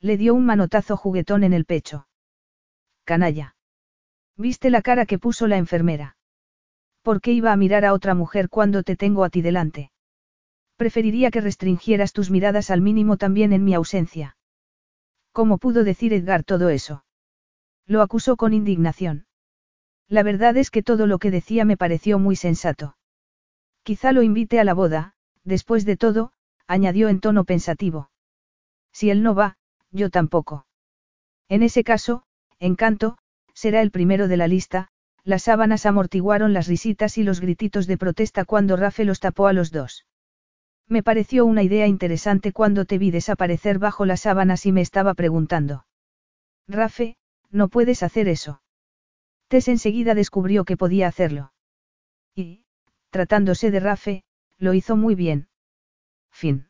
Le 0.00 0.16
dio 0.16 0.34
un 0.34 0.44
manotazo 0.44 0.96
juguetón 0.96 1.44
en 1.44 1.52
el 1.52 1.64
pecho. 1.64 2.06
Canalla. 3.04 3.56
¿Viste 4.36 4.70
la 4.70 4.82
cara 4.82 5.06
que 5.06 5.18
puso 5.18 5.46
la 5.46 5.56
enfermera? 5.56 6.16
¿Por 7.02 7.20
qué 7.20 7.32
iba 7.32 7.52
a 7.52 7.56
mirar 7.56 7.84
a 7.84 7.92
otra 7.92 8.14
mujer 8.14 8.48
cuando 8.48 8.82
te 8.82 8.96
tengo 8.96 9.24
a 9.24 9.30
ti 9.30 9.40
delante? 9.40 9.92
Preferiría 10.76 11.30
que 11.30 11.40
restringieras 11.40 12.12
tus 12.12 12.30
miradas 12.30 12.70
al 12.70 12.82
mínimo 12.82 13.16
también 13.16 13.52
en 13.52 13.64
mi 13.64 13.74
ausencia. 13.74 14.36
¿Cómo 15.32 15.58
pudo 15.58 15.84
decir 15.84 16.12
Edgar 16.12 16.44
todo 16.44 16.68
eso? 16.68 17.04
Lo 17.86 18.02
acusó 18.02 18.36
con 18.36 18.52
indignación. 18.52 19.26
La 20.08 20.22
verdad 20.22 20.56
es 20.56 20.70
que 20.70 20.82
todo 20.82 21.06
lo 21.06 21.18
que 21.18 21.30
decía 21.30 21.64
me 21.64 21.76
pareció 21.76 22.18
muy 22.18 22.36
sensato. 22.36 22.96
Quizá 23.82 24.12
lo 24.12 24.22
invite 24.22 24.60
a 24.60 24.64
la 24.64 24.74
boda, 24.74 25.14
después 25.44 25.84
de 25.84 25.96
todo, 25.96 26.32
añadió 26.66 27.08
en 27.08 27.20
tono 27.20 27.44
pensativo. 27.44 28.10
Si 28.92 29.10
él 29.10 29.22
no 29.22 29.34
va, 29.34 29.56
yo 29.96 30.10
tampoco. 30.10 30.66
En 31.48 31.62
ese 31.62 31.82
caso, 31.82 32.22
Encanto, 32.58 33.18
será 33.54 33.80
el 33.80 33.90
primero 33.90 34.28
de 34.28 34.36
la 34.36 34.46
lista, 34.46 34.88
las 35.24 35.44
sábanas 35.44 35.86
amortiguaron 35.86 36.52
las 36.52 36.68
risitas 36.68 37.18
y 37.18 37.24
los 37.24 37.40
grititos 37.40 37.86
de 37.86 37.98
protesta 37.98 38.44
cuando 38.44 38.76
Rafe 38.76 39.04
los 39.04 39.18
tapó 39.18 39.48
a 39.48 39.52
los 39.52 39.72
dos. 39.72 40.06
Me 40.88 41.02
pareció 41.02 41.44
una 41.44 41.64
idea 41.64 41.88
interesante 41.88 42.52
cuando 42.52 42.84
te 42.84 42.98
vi 42.98 43.10
desaparecer 43.10 43.80
bajo 43.80 44.06
las 44.06 44.20
sábanas 44.20 44.66
y 44.66 44.72
me 44.72 44.82
estaba 44.82 45.14
preguntando. 45.14 45.86
Rafe, 46.68 47.16
no 47.50 47.68
puedes 47.68 48.04
hacer 48.04 48.28
eso. 48.28 48.62
Tess 49.48 49.68
enseguida 49.68 50.14
descubrió 50.14 50.64
que 50.64 50.76
podía 50.76 51.08
hacerlo. 51.08 51.52
Y, 52.34 52.64
tratándose 53.10 53.70
de 53.70 53.80
Rafe, 53.80 54.24
lo 54.58 54.74
hizo 54.74 54.96
muy 54.96 55.14
bien. 55.14 55.48
Fin. 56.30 56.65